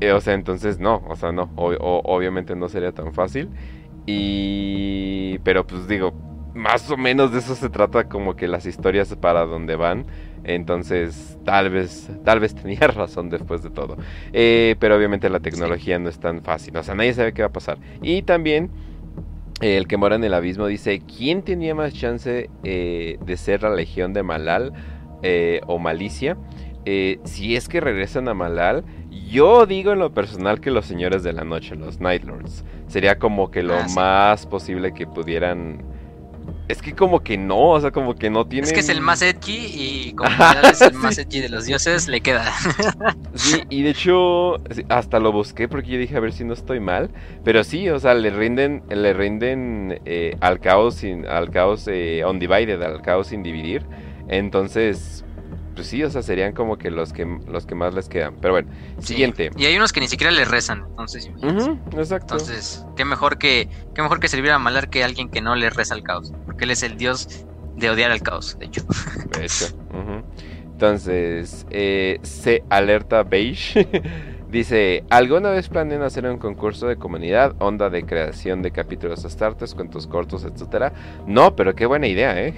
Eh, 0.00 0.12
o 0.12 0.20
sea, 0.20 0.34
entonces 0.34 0.78
no, 0.78 1.02
o 1.08 1.16
sea, 1.16 1.32
no, 1.32 1.50
obviamente 1.54 2.56
no 2.56 2.68
sería 2.68 2.92
tan 2.92 3.12
fácil. 3.12 3.50
Y... 4.06 5.38
Pero 5.44 5.66
pues 5.66 5.88
digo, 5.88 6.12
más 6.54 6.88
o 6.90 6.96
menos 6.96 7.32
de 7.32 7.40
eso 7.40 7.54
se 7.54 7.68
trata 7.68 8.04
como 8.08 8.36
que 8.36 8.46
las 8.48 8.64
historias 8.64 9.14
para 9.16 9.44
donde 9.44 9.76
van. 9.76 10.06
Entonces, 10.44 11.38
tal 11.44 11.70
vez, 11.70 12.10
tal 12.24 12.38
vez 12.40 12.54
tenía 12.54 12.78
razón 12.86 13.28
después 13.28 13.62
de 13.62 13.70
todo. 13.70 13.96
Eh, 14.32 14.76
pero 14.78 14.96
obviamente 14.96 15.28
la 15.28 15.40
tecnología 15.40 15.98
no 15.98 16.08
es 16.08 16.18
tan 16.18 16.42
fácil. 16.42 16.76
O 16.76 16.82
sea, 16.82 16.94
nadie 16.94 17.12
sabe 17.12 17.32
qué 17.32 17.42
va 17.42 17.48
a 17.48 17.52
pasar. 17.52 17.78
Y 18.02 18.22
también, 18.22 18.70
el 19.60 19.88
que 19.88 19.96
mora 19.96 20.16
en 20.16 20.24
el 20.24 20.34
abismo 20.34 20.66
dice, 20.66 21.00
¿quién 21.00 21.42
tenía 21.42 21.74
más 21.74 21.92
chance 21.92 22.50
eh, 22.62 23.18
de 23.24 23.36
ser 23.36 23.62
la 23.62 23.74
legión 23.74 24.12
de 24.12 24.22
Malal 24.22 24.72
eh, 25.22 25.60
o 25.66 25.78
Malicia? 25.78 26.36
si 27.24 27.56
es 27.56 27.66
que 27.66 27.80
regresan 27.80 28.28
a 28.28 28.34
Malal, 28.34 28.84
yo 29.28 29.66
digo 29.66 29.92
en 29.92 29.98
lo 29.98 30.12
personal 30.12 30.60
que 30.60 30.70
los 30.70 30.86
señores 30.86 31.22
de 31.22 31.32
la 31.32 31.44
noche, 31.44 31.74
los 31.74 32.00
Night 32.00 32.24
Lords, 32.24 32.64
sería 32.88 33.18
como 33.18 33.50
que 33.50 33.62
lo 33.62 33.74
ah, 33.74 33.86
más 33.94 34.46
posible 34.46 34.92
que 34.94 35.06
pudieran 35.06 35.82
es 36.66 36.80
que 36.80 36.94
como 36.94 37.22
que 37.22 37.36
no, 37.36 37.70
o 37.70 37.80
sea, 37.80 37.90
como 37.90 38.14
que 38.14 38.30
no 38.30 38.46
tiene. 38.46 38.66
Es 38.66 38.72
que 38.72 38.80
es 38.80 38.88
el 38.88 39.02
más 39.02 39.20
edgy 39.20 39.66
y 39.74 40.12
como 40.14 40.30
es 40.62 40.80
el 40.80 40.94
más 40.94 41.18
edgy 41.18 41.40
de 41.40 41.50
los 41.50 41.66
dioses, 41.66 42.08
le 42.08 42.20
queda. 42.20 42.50
sí, 43.34 43.62
y 43.68 43.82
de 43.82 43.90
hecho 43.94 44.56
hasta 44.88 45.20
lo 45.20 45.30
busqué 45.30 45.68
porque 45.68 45.90
yo 45.90 45.98
dije 45.98 46.16
a 46.16 46.20
ver 46.20 46.32
si 46.32 46.44
no 46.44 46.54
estoy 46.54 46.80
mal, 46.80 47.10
pero 47.44 47.64
sí, 47.64 47.88
o 47.90 47.98
sea, 47.98 48.14
le 48.14 48.30
rinden, 48.30 48.82
le 48.88 49.12
rinden 49.12 50.00
eh, 50.06 50.36
al 50.40 50.60
caos 50.60 50.96
sin, 50.96 51.26
al 51.26 51.50
caos 51.50 51.86
eh, 51.86 52.22
undivided, 52.26 52.80
al 52.82 53.02
caos 53.02 53.28
sin 53.28 53.42
dividir. 53.42 53.84
Entonces, 54.28 55.23
pues 55.74 55.88
sí, 55.88 56.02
o 56.02 56.10
sea, 56.10 56.22
serían 56.22 56.52
como 56.52 56.78
que 56.78 56.90
los 56.90 57.12
que 57.12 57.26
los 57.46 57.66
que 57.66 57.74
más 57.74 57.94
les 57.94 58.08
quedan. 58.08 58.36
Pero 58.40 58.54
bueno, 58.54 58.70
siguiente. 58.98 59.50
Y 59.56 59.66
hay 59.66 59.76
unos 59.76 59.92
que 59.92 60.00
ni 60.00 60.08
siquiera 60.08 60.32
le 60.32 60.44
rezan, 60.44 60.84
entonces 60.90 61.30
exacto. 61.96 62.34
Entonces, 62.34 62.84
qué 62.96 63.04
mejor 63.04 63.38
que 63.38 63.68
qué 63.94 64.02
mejor 64.02 64.20
que 64.20 64.28
servir 64.28 64.50
a 64.50 64.58
Malar 64.58 64.90
que 64.90 65.04
alguien 65.04 65.28
que 65.28 65.40
no 65.40 65.54
le 65.56 65.70
reza 65.70 65.94
al 65.94 66.02
caos, 66.02 66.32
porque 66.46 66.64
él 66.64 66.70
es 66.70 66.82
el 66.82 66.96
dios 66.96 67.46
de 67.76 67.90
odiar 67.90 68.10
al 68.10 68.22
caos, 68.22 68.56
de 68.58 68.66
hecho. 68.66 68.84
De 69.36 69.44
hecho. 69.44 69.66
Entonces, 70.72 71.66
eh, 71.70 72.18
se 72.22 72.64
alerta 72.68 73.22
beige 73.22 73.86
Dice, 74.54 75.02
¿alguna 75.10 75.50
vez 75.50 75.68
planean 75.68 76.02
hacer 76.02 76.26
un 76.26 76.38
concurso 76.38 76.86
de 76.86 76.94
comunidad, 76.94 77.56
onda 77.58 77.90
de 77.90 78.04
creación 78.04 78.62
de 78.62 78.70
capítulos 78.70 79.24
astartes, 79.24 79.74
cuentos 79.74 80.06
cortos, 80.06 80.44
etcétera? 80.44 80.92
No, 81.26 81.56
pero 81.56 81.74
qué 81.74 81.86
buena 81.86 82.06
idea, 82.06 82.40
¿eh? 82.40 82.54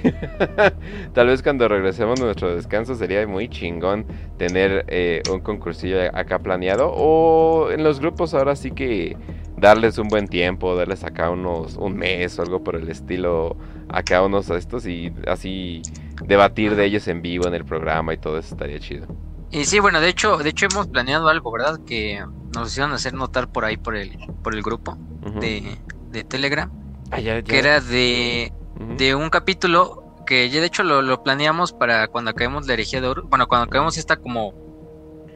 Tal 1.14 1.28
vez 1.28 1.42
cuando 1.42 1.66
regresemos 1.68 2.20
a 2.20 2.24
nuestro 2.24 2.54
descanso 2.54 2.96
sería 2.96 3.26
muy 3.26 3.48
chingón 3.48 4.04
tener 4.36 4.84
eh, 4.88 5.22
un 5.32 5.40
concursillo 5.40 5.96
acá 6.12 6.38
planeado. 6.38 6.92
O 6.94 7.70
en 7.70 7.82
los 7.82 7.98
grupos 7.98 8.34
ahora 8.34 8.56
sí 8.56 8.72
que 8.72 9.16
darles 9.56 9.96
un 9.96 10.08
buen 10.08 10.28
tiempo, 10.28 10.76
darles 10.76 11.02
acá 11.02 11.30
unos 11.30 11.76
un 11.76 11.96
mes 11.96 12.38
o 12.38 12.42
algo 12.42 12.62
por 12.62 12.76
el 12.76 12.90
estilo 12.90 13.56
acá 13.88 14.22
unos 14.22 14.50
estos 14.50 14.86
y 14.86 15.14
así 15.26 15.80
debatir 16.22 16.76
de 16.76 16.84
ellos 16.84 17.08
en 17.08 17.22
vivo 17.22 17.48
en 17.48 17.54
el 17.54 17.64
programa 17.64 18.12
y 18.12 18.18
todo 18.18 18.36
eso 18.36 18.52
estaría 18.52 18.80
chido. 18.80 19.06
Y 19.50 19.64
sí, 19.64 19.78
bueno, 19.78 20.00
de 20.00 20.08
hecho, 20.08 20.38
de 20.38 20.50
hecho 20.50 20.66
hemos 20.66 20.88
planeado 20.88 21.28
algo, 21.28 21.52
¿verdad? 21.52 21.78
Que 21.86 22.24
nos 22.54 22.70
hicieron 22.70 22.92
hacer 22.92 23.14
notar 23.14 23.48
por 23.48 23.64
ahí 23.64 23.76
por 23.76 23.96
el, 23.96 24.16
por 24.42 24.54
el 24.54 24.62
grupo 24.62 24.98
de, 25.40 25.78
de, 26.10 26.24
Telegram. 26.24 26.70
Ah, 27.10 27.18
que 27.18 27.58
era 27.58 27.80
de, 27.80 28.52
de 28.96 29.14
un 29.14 29.30
capítulo 29.30 30.06
que 30.26 30.50
ya 30.50 30.60
de 30.60 30.66
hecho 30.66 30.82
lo, 30.82 31.02
lo, 31.02 31.22
planeamos 31.22 31.72
para 31.72 32.08
cuando 32.08 32.32
acabemos 32.32 32.66
la 32.66 32.74
herejía 32.74 33.00
de 33.00 33.08
Horus. 33.08 33.28
Bueno, 33.28 33.46
cuando 33.46 33.66
acabemos 33.66 33.96
esta 33.96 34.16
como 34.16 34.52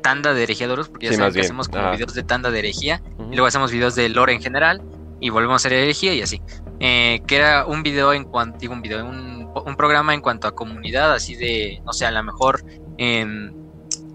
tanda 0.03 0.35
de 0.35 0.43
herejía 0.43 0.67
de 0.67 0.73
Horus, 0.73 0.89
porque 0.89 1.07
ya 1.07 1.13
saben 1.13 1.33
que 1.33 1.41
hacemos 1.41 1.69
como 1.69 1.91
videos 1.93 2.15
de 2.15 2.23
tanda 2.25 2.51
de 2.51 2.59
herejía, 2.59 3.03
y 3.31 3.37
luego 3.37 3.47
hacemos 3.47 3.71
videos 3.71 3.95
de 3.95 4.09
lore 4.09 4.33
en 4.33 4.43
general, 4.43 4.83
y 5.21 5.31
volvemos 5.31 5.55
a 5.55 5.57
hacer 5.69 5.73
herejía 5.75 6.15
y 6.15 6.23
así. 6.23 6.43
Eh, 6.81 7.23
que 7.27 7.37
era 7.37 7.67
un 7.67 7.83
video 7.83 8.13
en 8.13 8.25
cuanto, 8.25 8.59
digo 8.59 8.73
un 8.73 8.83
video, 8.83 9.05
un, 9.05 9.53
un 9.55 9.77
programa 9.77 10.15
en 10.15 10.21
cuanto 10.21 10.49
a 10.49 10.55
comunidad, 10.55 11.13
así 11.13 11.37
de, 11.37 11.83
no 11.85 11.93
sé, 11.93 12.07
a 12.07 12.11
lo 12.11 12.23
mejor 12.23 12.65
en 12.99 13.60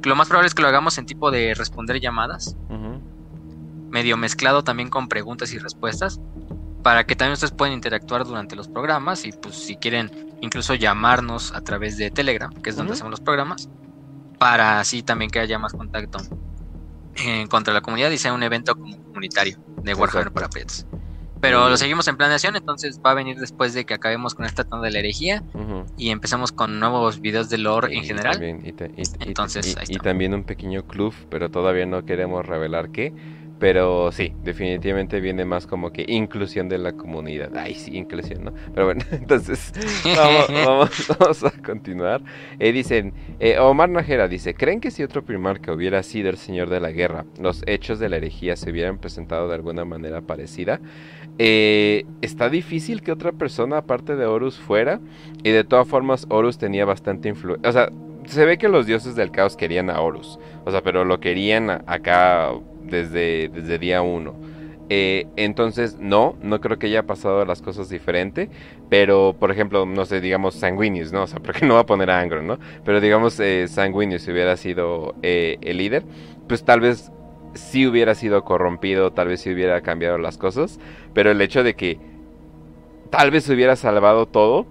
lo 0.06 0.16
más 0.16 0.28
probable 0.28 0.48
es 0.48 0.54
que 0.54 0.62
lo 0.62 0.68
hagamos 0.68 0.98
en 0.98 1.06
tipo 1.06 1.32
de 1.32 1.54
responder 1.54 2.00
llamadas. 2.00 2.56
Medio 3.90 4.18
mezclado 4.18 4.64
también 4.64 4.90
con 4.90 5.08
preguntas 5.08 5.54
y 5.54 5.60
respuestas. 5.60 6.20
Para 6.84 7.06
que 7.06 7.16
también 7.16 7.34
ustedes 7.34 7.52
puedan 7.52 7.74
interactuar 7.74 8.26
durante 8.26 8.56
los 8.56 8.68
programas. 8.68 9.26
Y 9.26 9.32
pues 9.32 9.56
si 9.56 9.78
quieren 9.78 10.12
incluso 10.42 10.74
llamarnos 10.76 11.54
a 11.54 11.62
través 11.62 11.98
de 11.98 12.12
Telegram, 12.12 12.54
que 12.54 12.70
es 12.70 12.76
donde 12.76 12.94
hacemos 12.94 13.12
los 13.12 13.22
programas. 13.22 13.70
Para 14.38 14.80
así 14.80 15.02
también 15.02 15.32
que 15.32 15.40
haya 15.40 15.58
más 15.58 15.74
contacto 15.74 16.20
en 17.16 17.48
contra 17.48 17.74
la 17.74 17.82
comunidad 17.82 18.12
y 18.12 18.18
sea 18.18 18.34
un 18.34 18.44
evento 18.44 18.76
comunitario 18.76 19.58
de 19.82 19.94
Warhammer 19.94 20.32
para 20.32 20.50
Prietos. 20.50 20.86
Pero 21.42 21.70
lo 21.70 21.78
seguimos 21.78 22.08
en 22.08 22.18
planeación, 22.18 22.56
entonces 22.56 23.00
va 23.06 23.12
a 23.12 23.14
venir 23.14 23.38
después 23.38 23.74
de 23.74 23.86
que 23.86 23.94
acabemos 23.94 24.36
con 24.36 24.46
esta 24.46 24.64
tanda 24.64 24.86
de 24.86 24.92
la 24.92 25.00
herejía 25.00 25.44
y 25.98 26.10
empezamos 26.10 26.52
con 26.52 26.80
nuevos 26.80 27.22
videos 27.22 27.50
de 27.50 27.58
lore 27.58 27.96
en 27.96 28.04
general. 28.04 28.42
entonces, 28.42 29.76
y 29.88 29.98
también 29.98 30.34
un 30.34 30.44
pequeño 30.44 30.86
club, 30.88 31.14
pero 31.30 31.50
todavía 31.50 31.86
no 31.86 32.06
queremos 32.06 32.46
revelar 32.46 32.90
qué 32.90 33.14
pero 33.60 34.12
sí, 34.12 34.34
definitivamente 34.44 35.22
viene 35.22 35.46
más 35.46 35.66
como 35.66 35.92
que 35.92 36.06
inclusión 36.08 36.68
de 36.68 36.78
la 36.78 36.94
comunidad. 36.94 37.56
Ay, 37.56 37.76
sí, 37.76 37.96
inclusión, 37.96 38.46
¿no? 38.46 38.54
Pero 38.74 38.86
bueno, 38.86 39.04
entonces 39.12 39.72
vamos, 40.66 41.44
a 41.44 41.52
continuar. 41.64 42.22
Eh, 42.60 42.72
dicen, 42.72 43.14
eh, 43.40 43.58
Omar 43.58 43.90
Najera 43.90 44.28
dice, 44.28 44.56
¿creen 44.56 44.82
que 44.82 44.92
si 44.92 45.04
otro 45.04 45.24
primarca 45.24 45.72
hubiera 45.72 46.04
sido 46.04 46.30
el 46.30 46.38
señor 46.38 46.70
de 46.70 46.80
la 46.80 46.92
guerra, 46.92 47.26
los 47.40 47.64
hechos 47.66 48.00
de 48.00 48.10
la 48.10 48.18
herejía 48.18 48.56
se 48.56 48.72
hubieran 48.72 48.98
presentado 48.98 49.48
de 49.48 49.56
alguna 49.56 49.86
manera 49.86 50.22
parecida? 50.22 50.82
Eh, 51.38 52.06
está 52.22 52.50
difícil 52.50 53.02
que 53.02 53.12
otra 53.12 53.32
persona 53.32 53.78
aparte 53.78 54.16
de 54.16 54.26
Horus 54.26 54.58
fuera. 54.58 55.00
Y 55.44 55.52
de 55.52 55.64
todas 55.64 55.88
formas, 55.88 56.26
Horus 56.30 56.58
tenía 56.58 56.86
bastante 56.86 57.30
influencia. 57.30 57.70
O 57.70 57.74
sea, 57.74 57.90
se 58.26 58.46
ve 58.46 58.58
que 58.58 58.70
los 58.70 58.86
dioses 58.86 59.16
del 59.16 59.32
caos 59.32 59.56
querían 59.56 59.90
a 59.90 60.00
Horus. 60.02 60.40
O 60.66 60.72
sea, 60.72 60.82
pero 60.82 61.06
lo 61.06 61.20
querían 61.20 61.70
acá 61.70 62.52
desde, 62.84 63.50
desde 63.50 63.78
día 63.78 64.02
uno. 64.02 64.36
Eh, 64.90 65.26
entonces, 65.36 65.98
no, 66.00 66.36
no 66.42 66.62
creo 66.62 66.78
que 66.78 66.88
haya 66.88 67.04
pasado 67.04 67.44
las 67.46 67.62
cosas 67.62 67.90
diferente. 67.90 68.50
Pero, 68.90 69.36
por 69.40 69.52
ejemplo, 69.52 69.86
no 69.86 70.06
sé, 70.06 70.22
digamos 70.22 70.56
Sanguinius, 70.56 71.12
¿no? 71.12 71.24
O 71.24 71.28
sea, 71.28 71.40
porque 71.44 71.66
no 71.66 71.76
va 71.76 71.82
a 71.82 71.86
poner 71.86 72.10
a 72.10 72.20
Angro, 72.20 72.42
¿no? 72.42 72.60
Pero 72.84 73.02
digamos 73.02 73.40
eh, 73.40 73.68
Sanguinius 73.68 74.24
si 74.24 74.32
hubiera 74.32 74.56
sido 74.58 75.16
eh, 75.24 75.58
el 75.62 75.78
líder, 75.78 76.04
pues 76.48 76.64
tal 76.64 76.82
vez 76.82 77.12
sí 77.56 77.88
hubiera 77.88 78.16
sido 78.16 78.44
corrompido, 78.44 79.12
tal 79.12 79.30
vez 79.30 79.42
sí 79.42 79.52
hubiera 79.52 79.82
cambiado 79.82 80.18
las 80.18 80.38
cosas. 80.38 80.80
Pero 81.14 81.32
el 81.32 81.42
hecho 81.42 81.64
de 81.64 81.76
que 81.76 81.98
tal 83.10 83.32
vez 83.32 83.50
hubiera 83.50 83.76
salvado 83.76 84.28
todo, 84.28 84.68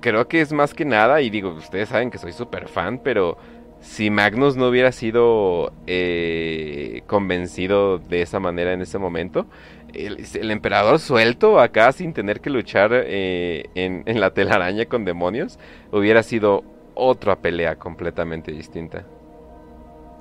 creo 0.00 0.28
que 0.28 0.40
es 0.40 0.52
más 0.52 0.74
que 0.74 0.84
nada. 0.84 1.20
Y 1.20 1.30
digo, 1.30 1.50
ustedes 1.50 1.88
saben 1.88 2.10
que 2.10 2.18
soy 2.18 2.32
súper 2.32 2.68
fan, 2.68 3.00
pero 3.02 3.36
si 3.80 4.10
Magnus 4.10 4.56
no 4.56 4.68
hubiera 4.68 4.92
sido 4.92 5.72
eh, 5.86 7.02
convencido 7.06 7.98
de 7.98 8.22
esa 8.22 8.38
manera 8.38 8.72
en 8.72 8.80
ese 8.80 8.98
momento, 8.98 9.46
el, 9.92 10.50
emperador 10.50 10.98
suelto 10.98 11.60
acá 11.60 11.92
sin 11.92 12.12
tener 12.12 12.40
que 12.40 12.50
luchar 12.50 12.90
eh, 12.94 13.64
en, 13.74 14.20
la 14.20 14.32
telaraña 14.32 14.86
con 14.86 15.04
demonios, 15.04 15.58
hubiera 15.90 16.22
sido 16.22 16.64
otra 16.94 17.36
pelea 17.36 17.76
completamente 17.76 18.52
distinta. 18.52 19.04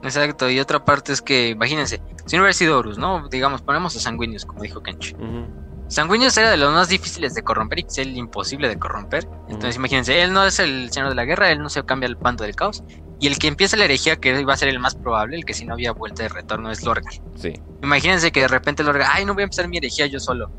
Exacto, 0.04 0.50
y 0.50 0.60
otra 0.60 0.84
parte 0.84 1.14
es 1.14 1.22
que, 1.22 1.50
imagínense, 1.50 2.02
si 2.26 2.36
no 2.36 2.44
hubiera 2.44 2.54
sido 2.54 2.78
Horus, 2.78 2.98
¿no? 2.98 3.28
Digamos, 3.30 3.62
ponemos 3.62 3.96
a 3.96 4.00
Sanguinius, 4.00 4.46
como 4.46 4.62
dijo 4.64 4.82
Kench. 4.82 5.16
Sanguinius 5.88 6.38
era 6.38 6.50
de 6.50 6.58
los 6.58 6.74
más 6.74 6.88
difíciles 6.88 7.34
de 7.34 7.44
corromper 7.44 7.80
y 7.80 7.86
es 7.86 7.98
el 7.98 8.16
imposible 8.18 8.70
de 8.70 8.80
corromper. 8.80 9.28
Entonces, 9.50 9.76
imagínense, 9.76 10.22
él 10.22 10.32
no 10.32 10.46
es 10.46 10.60
el 10.60 10.90
señor 10.92 11.10
de 11.10 11.16
la 11.16 11.26
guerra, 11.26 11.52
él 11.52 11.60
no 11.60 11.70
se 11.70 11.84
cambia 11.84 12.08
el 12.08 12.16
bando 12.16 12.46
del 12.46 12.56
caos. 12.56 12.84
Y 13.20 13.28
el 13.28 13.38
que 13.38 13.48
empieza 13.48 13.78
la 13.78 13.86
herejía, 13.86 14.16
que 14.16 14.40
iba 14.40 14.54
a 14.54 14.58
ser 14.58 14.70
el 14.70 14.80
más 14.80 14.96
probable, 14.96 15.36
el 15.36 15.46
que 15.46 15.54
si 15.54 15.66
no 15.66 15.74
había 15.74 15.92
vuelta 15.92 16.24
de 16.24 16.30
retorno, 16.30 16.72
es 16.72 16.84
Lorgar. 16.84 17.14
Sí. 17.36 17.54
Imagínense 17.84 18.32
que 18.32 18.40
de 18.40 18.48
repente 18.48 18.84
Lorgar, 18.84 19.10
ay, 19.12 19.26
no 19.26 19.34
voy 19.34 19.42
a 19.42 19.44
empezar 19.44 19.68
mi 19.68 19.78
herejía 19.78 20.08
yo 20.08 20.20
solo. 20.20 20.50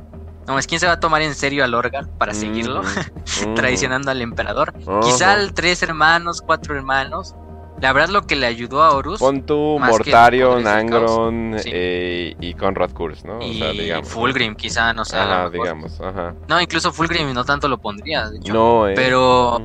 No, 0.46 0.58
es 0.58 0.66
quién 0.66 0.80
se 0.80 0.86
va 0.86 0.92
a 0.92 1.00
tomar 1.00 1.22
en 1.22 1.34
serio 1.34 1.64
a 1.64 1.66
Lorgar 1.66 2.08
para 2.18 2.34
seguirlo, 2.34 2.82
traicionando 3.56 4.10
al 4.10 4.20
emperador. 4.20 4.74
Quizá 5.02 5.36
tres 5.54 5.82
hermanos, 5.82 6.42
cuatro 6.44 6.76
hermanos, 6.76 7.34
la 7.82 7.92
verdad 7.92 8.10
lo 8.10 8.22
que 8.22 8.36
le 8.36 8.46
ayudó 8.46 8.80
a 8.80 8.94
Horus. 8.94 9.18
Pon 9.18 9.44
tu 9.44 9.76
Mortario, 9.80 10.60
Nangron 10.60 11.56
eh, 11.64 12.32
y 12.38 12.54
Conrad 12.54 12.92
Kurz, 12.92 13.24
¿no? 13.24 13.42
Y 13.42 13.60
Fulgrim, 14.04 14.54
quizá, 14.54 14.94
no 14.94 15.04
sé. 15.04 15.16
Ajá, 15.16 15.50
digamos, 15.50 16.00
ajá. 16.00 16.32
No, 16.46 16.60
incluso 16.60 16.92
Fulgrim 16.92 17.34
no 17.34 17.44
tanto 17.44 17.66
lo 17.66 17.78
pondría, 17.78 18.30
de 18.30 18.38
hecho. 18.38 18.52
No, 18.52 18.86
eh. 18.86 18.92
Pero. 18.94 19.60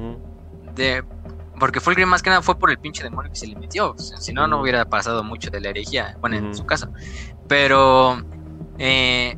de, 0.73 1.03
porque 1.59 1.79
Fulgrim 1.79 2.09
más 2.09 2.23
que 2.23 2.31
nada 2.31 2.41
fue 2.41 2.57
por 2.57 2.71
el 2.71 2.79
pinche 2.79 3.03
demonio 3.03 3.31
que 3.31 3.37
se 3.37 3.45
le 3.45 3.55
metió. 3.55 3.93
si 3.97 4.33
no, 4.33 4.47
no 4.47 4.61
hubiera 4.61 4.85
pasado 4.85 5.23
mucho 5.23 5.51
de 5.51 5.61
la 5.61 5.69
herejía. 5.69 6.17
Bueno, 6.19 6.37
en 6.37 6.55
su 6.55 6.65
caso. 6.65 6.89
Pero. 7.47 8.19
Eh, 8.79 9.37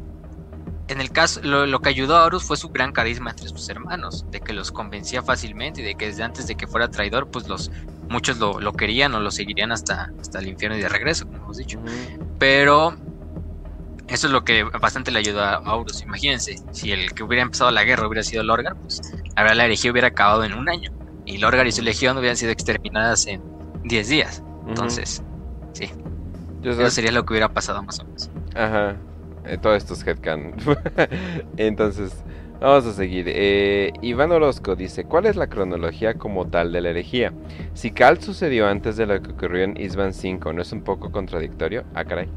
en 0.90 1.02
el 1.02 1.12
caso, 1.12 1.40
lo, 1.44 1.80
que 1.82 1.90
ayudó 1.90 2.18
a 2.18 2.26
Horus 2.26 2.44
fue 2.44 2.58
su 2.58 2.70
gran 2.70 2.92
carisma 2.92 3.30
entre 3.30 3.48
sus 3.48 3.70
hermanos, 3.70 4.26
de 4.32 4.42
que 4.42 4.54
los 4.54 4.72
convencía 4.72 5.22
fácilmente 5.22 5.82
y 5.82 5.84
de 5.84 5.94
que 5.94 6.08
desde 6.08 6.24
antes 6.24 6.48
de 6.48 6.56
que 6.56 6.66
fuera 6.66 6.90
traidor, 6.90 7.30
pues 7.30 7.48
los 7.48 7.72
muchos 8.10 8.40
lo, 8.40 8.74
querían 8.74 9.14
o 9.14 9.20
lo 9.20 9.30
seguirían 9.30 9.72
hasta, 9.72 10.12
hasta 10.20 10.40
el 10.40 10.48
infierno 10.48 10.76
y 10.78 10.82
de 10.82 10.90
regreso, 10.90 11.28
como 11.28 11.44
hemos 11.44 11.58
dicho. 11.58 11.80
Pero 12.40 12.98
eso 14.08 14.26
es 14.26 14.34
lo 14.34 14.44
que 14.44 14.64
bastante 14.64 15.12
le 15.12 15.20
ayudó 15.20 15.44
a 15.44 15.60
Horus. 15.60 16.02
Imagínense, 16.02 16.56
si 16.72 16.92
el 16.92 17.14
que 17.14 17.22
hubiera 17.22 17.44
empezado 17.44 17.70
la 17.70 17.84
guerra 17.84 18.08
hubiera 18.08 18.24
sido 18.24 18.42
Lorgar, 18.42 18.76
pues 18.76 19.02
la 19.36 19.44
verdad 19.44 19.58
la 19.58 19.66
herejía 19.66 19.92
hubiera 19.92 20.08
acabado 20.08 20.44
en 20.44 20.54
un 20.54 20.70
año. 20.70 20.92
Y 21.26 21.38
Lorgar 21.38 21.68
y 21.68 21.72
su 21.72 21.84
legión 21.84 22.18
hubieran 22.18 22.36
sido 22.36 22.52
exterminadas 22.52 23.28
en 23.28 23.44
10 23.84 24.10
días. 24.10 24.44
Entonces, 24.68 25.22
sí. 25.74 25.92
Eso 26.64 26.90
sería 26.90 27.12
lo 27.12 27.24
que 27.26 27.34
hubiera 27.34 27.54
pasado 27.54 27.84
más 27.84 28.00
o 28.00 28.06
menos. 28.06 28.32
Ajá. 28.56 28.96
Eh, 29.46 29.58
todo 29.58 29.76
esto 29.76 29.94
es 29.94 30.06
headcanon. 30.06 30.54
Entonces, 31.58 32.24
vamos 32.60 32.86
a 32.86 32.94
seguir. 32.94 33.26
Eh, 33.28 33.92
Iván 34.02 34.32
Orozco 34.32 34.76
dice: 34.76 35.06
¿Cuál 35.06 35.26
es 35.26 35.36
la 35.36 35.48
cronología 35.48 36.14
como 36.16 36.48
tal 36.48 36.72
de 36.72 36.82
la 36.82 36.90
herejía? 36.90 37.34
Si 37.74 37.92
Cal 37.92 38.22
sucedió 38.22 38.68
antes 38.68 38.98
de 38.98 39.06
lo 39.06 39.22
que 39.22 39.32
ocurrió 39.32 39.64
en 39.64 39.80
Isban 39.80 40.14
5, 40.14 40.54
¿no 40.54 40.62
es 40.62 40.72
un 40.72 40.82
poco 40.82 41.12
contradictorio? 41.12 41.84
Ah, 41.96 42.06
caray. 42.06 42.30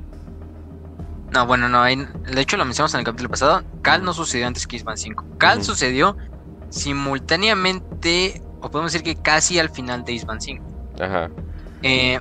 No, 1.33 1.47
bueno, 1.47 1.69
no. 1.69 1.81
Hay, 1.81 1.97
de 1.97 2.41
hecho, 2.41 2.57
lo 2.57 2.65
mencionamos 2.65 2.95
en 2.95 3.01
el 3.01 3.07
capítulo 3.07 3.31
pasado. 3.31 3.63
Cal 3.81 4.05
no 4.05 4.13
sucedió 4.13 4.47
antes 4.47 4.67
que 4.67 4.77
Isban 4.77 4.99
5. 4.99 5.25
Cal 5.39 5.63
sucedió 5.63 6.17
simultáneamente, 6.69 8.43
o 8.61 8.71
podemos 8.71 8.93
decir 8.93 9.05
que 9.05 9.21
casi 9.21 9.59
al 9.59 9.71
final 9.71 10.05
de 10.05 10.13
Isban 10.13 10.41
5. 10.41 10.65
Ajá. 11.01 11.31
Eh, 11.83 12.21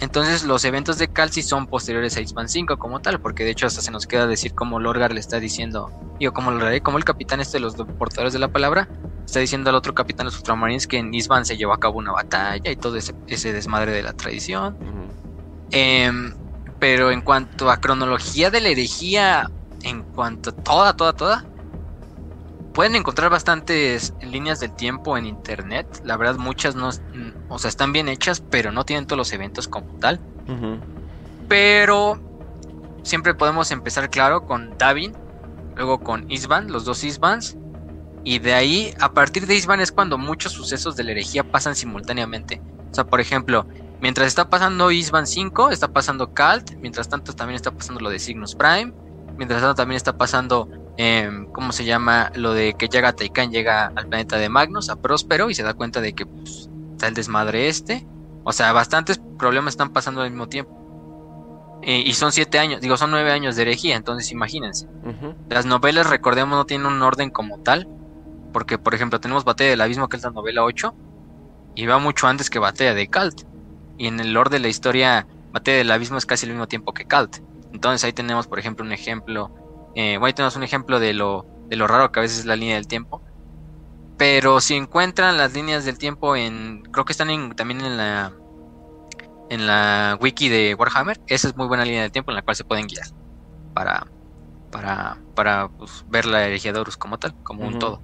entonces 0.00 0.44
los 0.44 0.64
eventos 0.64 0.98
de 0.98 1.08
Calci 1.08 1.42
son 1.42 1.66
posteriores 1.66 2.16
a 2.16 2.20
Isban 2.20 2.48
5 2.48 2.78
como 2.78 3.00
tal, 3.00 3.20
porque 3.20 3.44
de 3.44 3.50
hecho 3.50 3.66
hasta 3.66 3.82
se 3.82 3.90
nos 3.90 4.06
queda 4.06 4.26
decir 4.26 4.54
como 4.54 4.80
Lorgar 4.80 5.12
le 5.12 5.20
está 5.20 5.38
diciendo, 5.38 5.90
digo, 6.18 6.32
como 6.32 6.52
como 6.82 6.98
el 6.98 7.04
capitán 7.04 7.40
este 7.40 7.58
de 7.58 7.60
los 7.60 7.74
portadores 7.74 8.32
de 8.32 8.38
la 8.38 8.48
palabra, 8.48 8.88
está 9.26 9.40
diciendo 9.40 9.68
al 9.68 9.76
otro 9.76 9.94
capitán 9.94 10.24
de 10.24 10.30
los 10.32 10.38
ultramarines 10.38 10.86
que 10.86 10.96
en 10.96 11.12
Isban 11.12 11.44
se 11.44 11.56
llevó 11.56 11.74
a 11.74 11.78
cabo 11.78 11.98
una 11.98 12.12
batalla 12.12 12.70
y 12.70 12.76
todo 12.76 12.96
ese, 12.96 13.52
desmadre 13.52 13.92
de 13.92 14.02
la 14.02 14.14
tradición. 14.14 14.76
Em, 15.70 16.34
pero 16.78 17.10
en 17.10 17.20
cuanto 17.20 17.70
a 17.70 17.76
cronología 17.76 18.50
de 18.50 18.62
la 18.62 18.70
herejía, 18.70 19.50
en 19.82 20.02
cuanto 20.02 20.50
a 20.50 20.52
toda, 20.54 20.96
toda, 20.96 21.12
toda, 21.12 21.44
pueden 22.80 22.96
encontrar 22.96 23.28
bastantes 23.28 24.14
líneas 24.22 24.58
del 24.58 24.74
tiempo 24.74 25.18
en 25.18 25.26
internet. 25.26 26.00
La 26.02 26.16
verdad, 26.16 26.36
muchas 26.36 26.76
no, 26.76 26.88
o 27.50 27.58
sea, 27.58 27.68
están 27.68 27.92
bien 27.92 28.08
hechas, 28.08 28.40
pero 28.40 28.72
no 28.72 28.86
tienen 28.86 29.06
todos 29.06 29.18
los 29.18 29.34
eventos 29.34 29.68
como 29.68 29.86
tal. 29.98 30.18
Pero 31.46 32.18
siempre 33.02 33.34
podemos 33.34 33.70
empezar, 33.70 34.08
claro, 34.08 34.46
con 34.46 34.78
Davin, 34.78 35.12
luego 35.76 36.00
con 36.00 36.30
Isban, 36.30 36.72
los 36.72 36.86
dos 36.86 37.04
Isbans. 37.04 37.58
Y 38.24 38.38
de 38.38 38.54
ahí, 38.54 38.94
a 38.98 39.12
partir 39.12 39.46
de 39.46 39.56
Isban 39.56 39.80
es 39.80 39.92
cuando 39.92 40.16
muchos 40.16 40.52
sucesos 40.52 40.96
de 40.96 41.04
la 41.04 41.10
herejía 41.10 41.44
pasan 41.44 41.76
simultáneamente. 41.76 42.62
O 42.90 42.94
sea, 42.94 43.04
por 43.04 43.20
ejemplo, 43.20 43.66
mientras 44.00 44.26
está 44.26 44.48
pasando 44.48 44.90
Isban 44.90 45.26
5, 45.26 45.68
está 45.68 45.88
pasando 45.88 46.32
Kalt. 46.32 46.76
Mientras 46.76 47.10
tanto, 47.10 47.34
también 47.34 47.56
está 47.56 47.72
pasando 47.72 48.00
lo 48.00 48.08
de 48.08 48.18
Cygnus 48.18 48.54
Prime. 48.54 48.94
Mientras 49.36 49.60
tanto, 49.60 49.74
también 49.74 49.98
está 49.98 50.16
pasando 50.16 50.79
Em, 50.96 51.46
¿cómo 51.46 51.72
se 51.72 51.84
llama? 51.84 52.30
Lo 52.34 52.52
de 52.52 52.74
que 52.74 52.88
llega 52.88 53.12
Taikan, 53.12 53.50
llega 53.50 53.86
al 53.86 54.08
planeta 54.08 54.36
de 54.36 54.48
Magnus, 54.48 54.90
a 54.90 54.96
Próspero, 54.96 55.50
y 55.50 55.54
se 55.54 55.62
da 55.62 55.74
cuenta 55.74 56.00
de 56.00 56.12
que 56.12 56.26
pues, 56.26 56.68
está 56.92 57.08
el 57.08 57.14
desmadre 57.14 57.68
este. 57.68 58.06
O 58.44 58.52
sea, 58.52 58.72
bastantes 58.72 59.20
problemas 59.38 59.74
están 59.74 59.90
pasando 59.90 60.22
al 60.22 60.30
mismo 60.30 60.48
tiempo. 60.48 60.76
Eh, 61.82 62.02
y 62.04 62.12
son 62.12 62.32
siete 62.32 62.58
años, 62.58 62.80
digo, 62.80 62.96
son 62.96 63.10
nueve 63.10 63.32
años 63.32 63.56
de 63.56 63.62
herejía, 63.62 63.96
entonces 63.96 64.30
imagínense. 64.32 64.86
Las 65.48 65.64
novelas, 65.64 66.08
recordemos, 66.08 66.56
no 66.58 66.66
tienen 66.66 66.86
un 66.86 67.02
orden 67.02 67.30
como 67.30 67.58
tal. 67.60 67.88
Porque, 68.52 68.78
por 68.78 68.94
ejemplo, 68.94 69.20
tenemos 69.20 69.44
Batalla 69.44 69.70
del 69.70 69.80
Abismo, 69.80 70.08
que 70.08 70.16
es 70.16 70.22
la 70.22 70.30
novela 70.30 70.64
8, 70.64 70.94
y 71.76 71.86
va 71.86 71.98
mucho 71.98 72.26
antes 72.26 72.50
que 72.50 72.58
Batalla 72.58 72.94
de 72.94 73.08
Kalt. 73.08 73.42
Y 73.96 74.06
en 74.06 74.20
el 74.20 74.36
orden 74.36 74.60
de 74.60 74.66
la 74.66 74.68
historia, 74.68 75.26
Batalla 75.52 75.78
del 75.78 75.90
Abismo 75.90 76.18
es 76.18 76.26
casi 76.26 76.46
el 76.46 76.52
mismo 76.52 76.66
tiempo 76.66 76.92
que 76.92 77.04
Kalt. 77.04 77.38
Entonces 77.72 78.04
ahí 78.04 78.12
tenemos, 78.12 78.46
por 78.46 78.58
ejemplo, 78.58 78.84
un 78.84 78.92
ejemplo 78.92 79.50
eh, 79.94 80.16
bueno, 80.18 80.34
tenemos 80.34 80.56
un 80.56 80.62
ejemplo 80.62 81.00
de 81.00 81.14
lo, 81.14 81.46
de 81.68 81.76
lo 81.76 81.86
raro 81.86 82.12
que 82.12 82.20
a 82.20 82.22
veces 82.22 82.40
es 82.40 82.46
la 82.46 82.56
línea 82.56 82.76
del 82.76 82.86
tiempo. 82.86 83.22
Pero 84.18 84.60
si 84.60 84.74
encuentran 84.74 85.38
las 85.38 85.54
líneas 85.54 85.84
del 85.84 85.98
tiempo 85.98 86.36
en. 86.36 86.82
Creo 86.92 87.04
que 87.04 87.12
están 87.12 87.54
también 87.54 87.80
en 87.80 87.96
la. 87.96 88.32
En 89.48 89.66
la 89.66 90.18
wiki 90.20 90.48
de 90.48 90.74
Warhammer. 90.74 91.20
Esa 91.26 91.48
es 91.48 91.56
muy 91.56 91.66
buena 91.66 91.84
línea 91.84 92.02
del 92.02 92.12
tiempo 92.12 92.30
en 92.30 92.36
la 92.36 92.42
cual 92.42 92.54
se 92.54 92.64
pueden 92.64 92.86
guiar. 92.86 93.06
Para. 93.74 94.06
Para. 94.70 95.18
Para 95.34 95.68
pues, 95.68 96.04
ver 96.08 96.26
la 96.26 96.46
herejía 96.46 96.72
de 96.72 96.80
Horus 96.80 96.96
como 96.96 97.18
tal, 97.18 97.34
como 97.42 97.66
un 97.66 97.78
todo. 97.78 98.02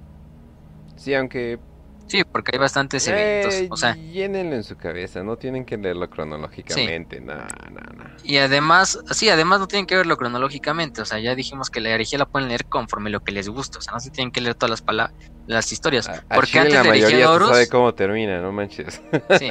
Sí, 0.97 1.15
aunque 1.15 1.61
Sí, 2.07 2.23
porque 2.25 2.53
hay 2.55 2.59
bastantes 2.59 3.07
eventos. 3.09 3.55
Eh, 3.55 3.69
o 3.71 3.77
sea, 3.77 3.97
llénenlo 3.97 4.55
en 4.55 4.63
su 4.63 4.77
cabeza, 4.77 5.25
no 5.25 5.37
tienen 5.37 5.65
que 5.65 5.77
leerlo 5.77 6.09
cronológicamente. 6.09 7.21
No, 7.21 7.35
no, 7.35 7.81
no. 7.97 8.05
Y 8.23 8.37
además, 8.37 9.01
sí, 9.11 9.29
además 9.29 9.59
no 9.59 9.67
tienen 9.67 9.87
que 9.87 9.97
verlo 9.97 10.17
cronológicamente. 10.17 11.03
O 11.03 11.05
sea, 11.05 11.19
ya 11.19 11.35
dijimos 11.35 11.69
que 11.69 11.81
la 11.81 11.91
herejía 11.91 12.21
la 12.21 12.27
pueden 12.27 12.49
leer 12.49 12.67
conforme 12.67 13.11
lo 13.11 13.21
que 13.21 13.33
les 13.33 13.49
gusta. 13.49 13.79
O 13.79 13.83
sea, 13.83 13.93
no 13.93 14.01
se 14.01 14.11
tienen 14.11 14.31
que 14.31 14.41
leer 14.41 14.55
todas 14.55 14.71
las 14.71 14.83
palabras, 14.83 15.17
las 15.47 15.73
historias. 15.73 16.09
porque 16.33 16.61
antes 16.61 16.75
la 16.75 16.83
de 16.85 16.89
mayoría 16.89 17.31
Horus, 17.31 17.51
sabe 17.51 17.69
cómo 17.69 17.93
termina, 17.95 18.41
no 18.41 18.53
manches. 18.53 19.03
Sí, 19.39 19.51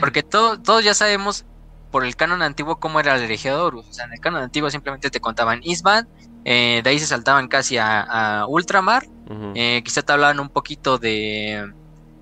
porque 0.00 0.22
todos 0.22 0.84
ya 0.84 0.92
sabemos 0.92 1.46
por 1.90 2.04
el 2.04 2.16
canon 2.16 2.42
antiguo 2.42 2.80
cómo 2.80 3.00
era 3.00 3.16
la 3.16 3.24
herejía 3.24 3.52
de 3.52 3.58
Horus. 3.58 3.86
O 3.88 3.92
sea, 3.92 4.04
en 4.04 4.12
el 4.12 4.20
canon 4.20 4.42
antiguo 4.42 4.68
simplemente 4.68 5.10
te 5.10 5.20
contaban 5.20 5.60
Isban, 5.62 6.06
eh, 6.44 6.82
de 6.84 6.90
ahí 6.90 6.98
se 6.98 7.06
saltaban 7.06 7.48
casi 7.48 7.78
a, 7.78 8.44
Ultramar. 8.46 9.06
eh, 9.54 9.80
quizá 9.82 10.02
te 10.02 10.12
hablaban 10.12 10.38
un 10.40 10.50
poquito 10.50 10.98
de 10.98 11.72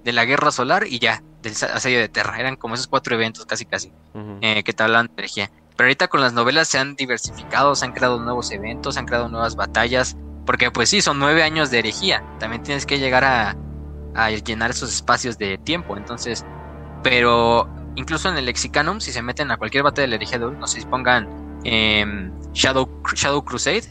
de 0.05 0.13
la 0.13 0.25
guerra 0.25 0.51
solar 0.51 0.87
y 0.87 0.99
ya, 0.99 1.23
del 1.43 1.53
asedio 1.53 1.99
de 1.99 2.09
Terra. 2.09 2.39
Eran 2.39 2.57
como 2.57 2.75
esos 2.75 2.87
cuatro 2.87 3.15
eventos 3.15 3.47
casi 3.47 3.65
casi 3.65 3.93
eh, 4.41 4.63
que 4.65 4.73
te 4.73 4.83
hablan 4.83 5.07
de 5.07 5.13
energía. 5.15 5.51
Pero 5.77 5.87
ahorita 5.87 6.09
con 6.09 6.21
las 6.21 6.33
novelas 6.33 6.69
se 6.69 6.79
han 6.79 6.95
diversificado, 6.97 7.75
se 7.75 7.85
han 7.85 7.93
creado 7.93 8.21
nuevos 8.21 8.51
eventos, 8.51 8.95
se 8.95 9.01
han 9.01 9.07
creado 9.07 9.29
nuevas 9.29 9.57
batallas. 9.57 10.17
Porque 10.45 10.71
pues 10.71 10.89
sí, 10.89 11.01
son 11.01 11.19
nueve 11.19 11.43
años 11.43 11.71
de 11.71 11.79
herejía. 11.79 12.23
También 12.39 12.63
tienes 12.63 12.85
que 12.85 12.99
llegar 12.99 13.25
a, 13.25 13.57
a 14.15 14.31
llenar 14.31 14.71
esos 14.71 14.93
espacios 14.93 15.39
de 15.39 15.59
tiempo. 15.59 15.97
Entonces, 15.97 16.45
pero 17.03 17.69
incluso 17.95 18.29
en 18.29 18.37
el 18.37 18.47
Lexicanum, 18.47 19.01
si 19.01 19.13
se 19.13 19.23
meten 19.23 19.51
a 19.51 19.57
cualquier 19.57 19.83
batalla 19.83 20.03
de 20.03 20.09
la 20.09 20.17
herejía 20.17 20.39
de 20.39 20.51
no 20.51 20.67
sé 20.67 20.81
si 20.81 20.87
pongan 20.87 21.29
em, 21.65 22.33
Shadow, 22.53 22.89
Shadow 23.15 23.45
Crusade, 23.45 23.91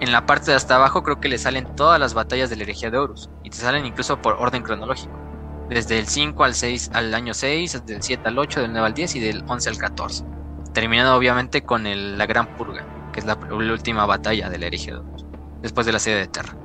en 0.00 0.12
la 0.12 0.24
parte 0.26 0.52
de 0.52 0.56
hasta 0.56 0.76
abajo 0.76 1.02
creo 1.02 1.20
que 1.20 1.28
le 1.28 1.36
salen 1.36 1.74
todas 1.74 1.98
las 1.98 2.14
batallas 2.14 2.48
de 2.48 2.56
la 2.56 2.62
herejía 2.62 2.90
de 2.90 2.98
Horus. 2.98 3.28
Y 3.42 3.50
te 3.50 3.56
salen 3.56 3.84
incluso 3.84 4.22
por 4.22 4.34
orden 4.34 4.62
cronológico 4.62 5.27
desde 5.68 5.98
el 5.98 6.06
5 6.06 6.44
al 6.44 6.54
6 6.54 6.90
al 6.94 7.14
año 7.14 7.34
6, 7.34 7.86
del 7.86 8.02
7 8.02 8.28
al 8.28 8.38
8, 8.38 8.60
del 8.62 8.72
9 8.72 8.86
al 8.86 8.94
10 8.94 9.16
y 9.16 9.20
del 9.20 9.44
11 9.46 9.68
al 9.70 9.78
14. 9.78 10.24
Terminando 10.72 11.14
obviamente 11.14 11.62
con 11.62 11.86
el, 11.86 12.16
la 12.16 12.26
Gran 12.26 12.56
Purga, 12.56 12.86
que 13.12 13.20
es 13.20 13.26
la, 13.26 13.34
última 13.34 14.06
batalla 14.06 14.48
del 14.48 14.62
Erigedor, 14.62 15.04
después 15.60 15.86
de 15.86 15.92
la 15.92 15.98
sede 15.98 16.16
de 16.16 16.26
Terra. 16.28 16.56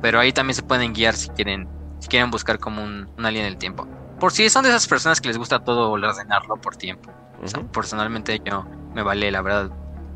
Pero 0.00 0.20
ahí 0.20 0.32
también 0.32 0.54
se 0.54 0.62
pueden 0.62 0.92
guiar 0.92 1.14
si 1.14 1.28
quieren, 1.30 1.68
si 1.98 2.08
quieren 2.08 2.30
buscar 2.30 2.58
como 2.58 2.82
un, 2.82 3.08
una 3.18 3.30
línea 3.30 3.46
del 3.46 3.58
tiempo. 3.58 3.86
Por 4.18 4.32
si 4.32 4.48
son 4.48 4.64
de 4.64 4.70
esas 4.70 4.86
personas 4.86 5.20
que 5.20 5.28
les 5.28 5.38
gusta 5.38 5.60
todo 5.60 5.90
ordenarlo 5.90 6.56
por 6.56 6.76
tiempo. 6.76 7.10
personalmente 7.72 8.40
yo 8.44 8.66
me 8.94 9.02
vale 9.02 9.30
la 9.30 9.42
verdad, 9.42 9.70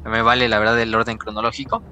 me 0.05 0.23
vale 0.23 0.49
la 0.49 0.59
verdad 0.59 0.81
el 0.81 0.94
orden 0.94 1.19
cronológico. 1.19 1.83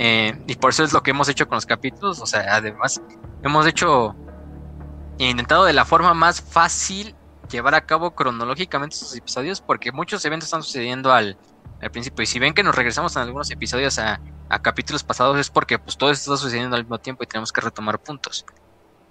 Eh, 0.00 0.40
y 0.46 0.54
por 0.54 0.70
eso 0.70 0.84
es 0.84 0.92
lo 0.92 1.02
que 1.02 1.10
hemos 1.10 1.28
hecho 1.28 1.48
con 1.48 1.56
los 1.56 1.66
capítulos. 1.66 2.20
O 2.20 2.26
sea, 2.26 2.54
además, 2.54 3.02
hemos 3.42 3.66
hecho 3.66 4.16
he 4.27 4.27
intentado 5.26 5.64
de 5.64 5.72
la 5.72 5.84
forma 5.84 6.14
más 6.14 6.40
fácil 6.40 7.14
llevar 7.50 7.74
a 7.74 7.80
cabo 7.80 8.12
cronológicamente 8.12 8.94
estos 8.94 9.16
episodios 9.16 9.60
porque 9.60 9.90
muchos 9.90 10.24
eventos 10.24 10.46
están 10.46 10.62
sucediendo 10.62 11.12
al, 11.12 11.36
al 11.80 11.90
principio. 11.90 12.22
Y 12.22 12.26
si 12.26 12.38
ven 12.38 12.54
que 12.54 12.62
nos 12.62 12.74
regresamos 12.74 13.16
en 13.16 13.22
algunos 13.22 13.50
episodios 13.50 13.98
a, 13.98 14.20
capítulos 14.62 15.04
pasados 15.04 15.38
es 15.38 15.50
porque 15.50 15.78
pues 15.78 15.96
todo 15.98 16.10
esto 16.10 16.32
está 16.32 16.42
sucediendo 16.42 16.74
al 16.76 16.82
mismo 16.82 16.98
tiempo 16.98 17.22
y 17.22 17.26
tenemos 17.26 17.52
que 17.52 17.60
retomar 17.60 17.98
puntos. 17.98 18.46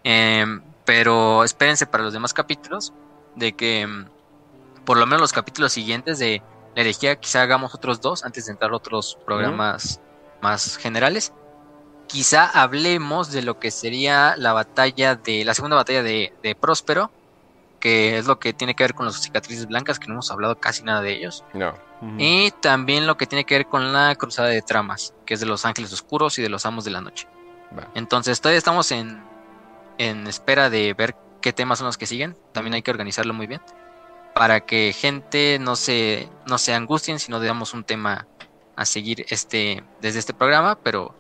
Em, 0.04 0.62
pero 0.86 1.44
espérense 1.44 1.86
para 1.86 2.04
los 2.04 2.14
demás 2.14 2.34
capítulos 2.34 2.94
de 3.36 3.54
que 3.54 3.82
em, 3.82 4.08
por 4.86 4.98
lo 4.98 5.06
menos 5.06 5.22
los 5.22 5.34
capítulos 5.34 5.74
siguientes 5.74 6.18
de 6.20 6.42
la 6.76 6.82
herejía 6.82 7.18
quizá 7.18 7.42
hagamos 7.42 7.76
otros 7.76 8.02
dos 8.02 8.24
antes 8.24 8.46
de 8.46 8.54
entrar 8.54 8.72
a 8.72 8.76
otros 8.76 9.18
programas 9.26 10.00
más 10.42 10.78
generales 10.78 11.34
quizá 12.08 12.46
hablemos 12.46 13.32
de 13.32 13.42
lo 13.42 13.60
que 13.60 13.72
sería 13.72 14.36
la 14.38 14.54
batalla 14.54 15.16
de 15.16 15.46
la 15.46 15.54
segunda 15.54 15.76
batalla 15.76 16.04
de, 16.04 16.58
Próspero, 16.60 17.12
que 17.80 18.18
es 18.18 18.26
lo 18.26 18.40
que 18.40 18.54
tiene 18.54 18.76
que 18.76 18.84
ver 18.84 18.94
con 18.94 19.06
las 19.06 19.22
cicatrices 19.22 19.68
blancas, 19.68 20.00
que 20.00 20.08
no 20.08 20.14
hemos 20.14 20.32
hablado 20.32 20.60
casi 20.60 20.84
nada 20.84 21.02
de 21.02 21.14
ellos. 21.14 21.44
No. 21.54 21.76
Y 22.18 22.52
también 22.62 23.08
lo 23.08 23.18
que 23.18 23.26
tiene 23.26 23.46
que 23.46 23.56
ver 23.56 23.68
con 23.68 23.92
la 23.94 24.16
cruzada 24.16 24.50
de 24.50 24.62
tramas, 24.62 25.14
que 25.26 25.34
es 25.34 25.40
de 25.40 25.46
los 25.46 25.66
ángeles 25.66 25.92
oscuros 25.94 26.38
y 26.40 26.42
de 26.42 26.50
los 26.50 26.66
amos 26.66 26.86
de 26.86 26.92
la 26.92 27.02
noche. 27.02 27.28
Entonces 27.96 28.40
todavía 28.40 28.60
estamos 28.60 28.92
en, 28.92 29.22
en 29.98 30.26
espera 30.28 30.70
de 30.70 30.94
ver 30.94 31.16
qué 31.42 31.54
temas 31.54 31.80
son 31.80 31.88
los 31.88 31.98
que 31.98 32.06
siguen. 32.06 32.38
También 32.54 32.76
hay 32.76 32.82
que 32.82 32.92
organizarlo 32.92 33.34
muy 33.34 33.48
bien. 33.48 33.62
Para 34.34 34.62
que 34.62 34.94
gente 34.94 35.58
no 35.60 35.76
se, 35.76 36.30
no 36.46 36.58
se 36.58 36.74
angustien 36.74 37.20
si 37.20 37.32
no 37.32 37.40
damos 37.40 37.74
un 37.74 37.84
tema 37.84 38.28
a 38.76 38.86
seguir 38.86 39.26
este, 39.30 39.84
desde 40.02 40.20
este 40.20 40.34
programa, 40.34 40.78
pero 40.78 41.16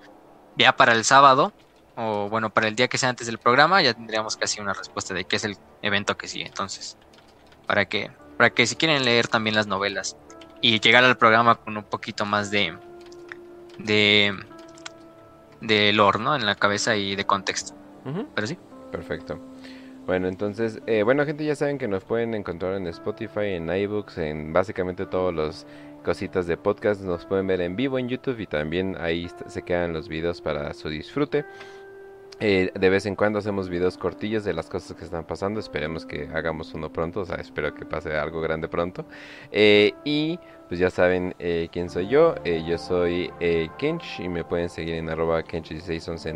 ya 0.58 0.76
para 0.76 0.94
el 0.94 1.04
sábado, 1.04 1.54
o 1.96 2.30
bueno, 2.30 2.50
para 2.50 2.68
el 2.68 2.76
día 2.76 2.88
que 2.88 2.98
sea 2.98 3.10
antes 3.10 3.28
del 3.28 3.38
programa, 3.38 3.82
ya 3.82 3.94
tendríamos 3.94 4.38
casi 4.38 4.62
una 4.62 4.74
respuesta 4.74 5.14
de 5.14 5.26
qué 5.26 5.38
es 5.38 5.44
el 5.44 5.58
evento 5.82 6.18
que 6.18 6.28
sigue. 6.28 6.46
Entonces, 6.46 6.98
para 7.66 7.86
que, 7.86 8.12
para 8.38 8.50
que 8.50 8.66
si 8.68 8.76
quieren 8.76 9.04
leer 9.04 9.28
también 9.28 9.56
las 9.56 9.68
novelas 9.68 10.16
y 10.62 10.80
llegar 10.80 11.04
al 11.04 11.18
programa 11.18 11.56
con 11.56 11.78
un 11.78 11.84
poquito 11.84 12.26
más 12.26 12.52
de, 12.52 12.78
de, 13.80 14.36
de 15.62 15.94
lore, 15.94 16.20
¿no? 16.20 16.36
En 16.36 16.46
la 16.46 16.56
cabeza 16.56 16.96
y 16.96 17.16
de 17.16 17.26
contexto. 17.26 17.74
Pero 18.36 18.48
sí. 18.48 18.58
Perfecto. 18.92 19.40
Bueno, 20.06 20.30
entonces, 20.30 20.80
eh, 20.88 21.04
bueno, 21.04 21.26
gente, 21.26 21.44
ya 21.44 21.54
saben 21.54 21.78
que 21.78 21.90
nos 21.90 22.06
pueden 22.06 22.34
encontrar 22.34 22.76
en 22.76 22.88
Spotify, 22.88 23.56
en 23.56 23.70
iBooks, 23.70 24.18
en 24.20 24.54
básicamente 24.54 25.06
todos 25.06 25.34
los 25.34 25.68
cositas 26.08 26.48
de 26.48 26.56
podcast 26.56 27.02
nos 27.02 27.26
pueden 27.26 27.48
ver 27.48 27.60
en 27.60 27.76
vivo 27.76 28.00
en 28.00 28.08
YouTube 28.08 28.40
y 28.40 28.48
también 28.48 28.96
ahí 28.98 29.28
se 29.48 29.62
quedan 29.64 29.92
los 29.92 30.08
videos 30.08 30.40
para 30.40 30.74
su 30.74 30.88
disfrute. 30.88 31.44
Eh, 32.40 32.72
de 32.74 32.90
vez 32.90 33.06
en 33.06 33.18
cuando 33.18 33.40
hacemos 33.40 33.68
videos 33.68 33.98
cortillos 33.98 34.46
de 34.46 34.54
las 34.54 34.70
cosas 34.70 34.96
que 34.96 35.04
están 35.04 35.26
pasando. 35.26 35.60
Esperemos 35.60 36.06
que 36.06 36.30
hagamos 36.34 36.74
uno 36.74 36.94
pronto. 36.94 37.20
O 37.20 37.26
sea, 37.26 37.36
espero 37.36 37.74
que 37.74 37.86
pase 37.86 38.16
algo 38.16 38.40
grande 38.40 38.70
pronto. 38.70 39.06
Eh, 39.52 39.92
y 40.06 40.40
pues 40.68 40.80
ya 40.80 40.90
saben 40.90 41.34
eh, 41.40 41.70
quién 41.72 41.90
soy 41.90 42.08
yo. 42.08 42.36
Eh, 42.44 42.64
yo 42.68 42.78
soy 42.78 43.32
eh, 43.40 43.70
Kench 43.78 44.20
y 44.20 44.28
me 44.28 44.44
pueden 44.44 44.70
seguir 44.70 44.96
en 44.96 45.10
arroba 45.10 45.42
Kench1611 45.44 46.30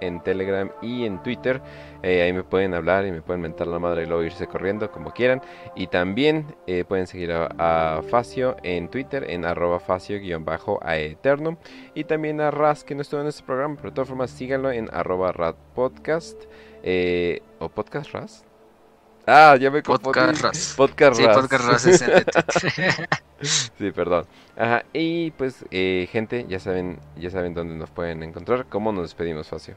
en, 0.00 0.20
Telegram, 0.22 0.70
y 0.82 1.04
en 1.04 1.22
Twitter. 1.22 1.60
ahí 2.02 2.32
me 2.32 2.42
pueden 2.42 2.74
hablar 2.74 3.06
y 3.06 3.12
me 3.12 3.22
pueden 3.22 3.42
mentar 3.42 3.68
la 3.68 3.78
madre 3.78 4.02
y 4.02 4.06
luego 4.06 4.24
irse 4.24 4.46
corriendo 4.46 4.90
como 4.90 5.12
quieran. 5.12 5.40
Y 5.76 5.86
también 5.86 6.56
pueden 6.88 7.06
seguir 7.06 7.32
a, 7.32 8.02
Facio 8.10 8.56
en 8.62 8.88
Twitter 8.88 9.30
en 9.30 9.44
arroba 9.44 9.78
Facio-aeterno. 9.78 11.58
Y 11.94 12.04
también 12.04 12.40
a 12.40 12.50
Raz 12.50 12.84
que 12.84 12.94
no 12.94 13.02
estuvo 13.02 13.20
en 13.20 13.28
este 13.28 13.44
programa, 13.44 13.76
pero 13.76 13.90
de 13.90 13.94
todas 13.94 14.08
formas 14.08 14.30
síganlo 14.30 14.72
en 14.72 14.88
arroba 14.92 15.32
Podcast. 15.74 16.44
o 17.58 17.68
Podcast 17.68 18.12
Raz. 18.12 18.51
Ah, 19.26 19.56
ya 19.60 19.70
me 19.70 19.82
confundí. 19.82 20.20
Podcast. 20.20 20.76
Podcast 20.76 21.16
Sí, 21.16 21.24
Podcast 21.24 21.86
es 21.86 22.02
el 22.02 22.26
Sí, 23.78 23.90
perdón. 23.92 24.26
Ajá, 24.56 24.84
y 24.92 25.30
pues, 25.32 25.64
eh, 25.70 26.08
gente, 26.10 26.46
ya 26.48 26.58
saben, 26.58 27.00
ya 27.16 27.30
saben 27.30 27.54
dónde 27.54 27.74
nos 27.74 27.90
pueden 27.90 28.22
encontrar. 28.22 28.66
¿Cómo 28.68 28.92
nos 28.92 29.04
despedimos, 29.04 29.48
Facio? 29.48 29.76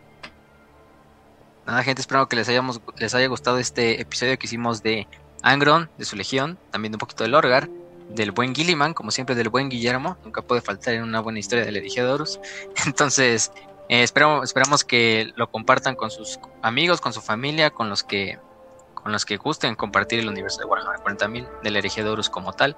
Nada, 1.66 1.84
gente, 1.84 2.02
espero 2.02 2.28
que 2.28 2.36
les, 2.36 2.50
hayamos, 2.50 2.82
les 2.98 3.16
haya 3.16 3.28
gustado 3.28 3.58
este 3.58 4.02
episodio 4.02 4.38
que 4.38 4.46
hicimos 4.46 4.84
de 4.84 5.08
Angron, 5.42 5.90
de 5.98 6.06
su 6.06 6.16
legión, 6.16 6.60
también 6.72 6.92
de 6.92 6.96
un 6.98 7.00
poquito 7.00 7.24
de 7.24 7.30
Lorgar, 7.30 7.70
del 8.10 8.32
buen 8.32 8.54
Gilliman, 8.54 8.94
como 8.94 9.10
siempre, 9.10 9.36
del 9.36 9.50
buen 9.50 9.70
Guillermo. 9.70 10.18
Nunca 10.24 10.42
puede 10.42 10.62
faltar 10.62 10.94
en 10.94 11.04
una 11.04 11.22
buena 11.22 11.40
historia 11.40 11.66
del 11.66 11.84
Horus. 12.08 12.40
Entonces, 12.86 13.52
eh, 13.90 14.04
esperamos, 14.04 14.44
esperamos 14.44 14.84
que 14.84 15.32
lo 15.36 15.50
compartan 15.50 15.96
con 15.96 16.12
sus 16.12 16.40
amigos, 16.62 17.02
con 17.02 17.14
su 17.14 17.22
familia, 17.22 17.70
con 17.72 17.90
los 17.90 18.04
que 18.04 18.40
con 19.06 19.12
los 19.12 19.24
que 19.24 19.38
gusten 19.38 19.76
compartir 19.76 20.20
el 20.20 20.30
universo 20.30 20.58
de 20.62 20.66
Warhammer 20.66 21.00
40.000 21.00 21.62
del 21.62 21.76
herejía 21.76 22.04
de 22.04 22.24
como 22.32 22.54
tal. 22.54 22.76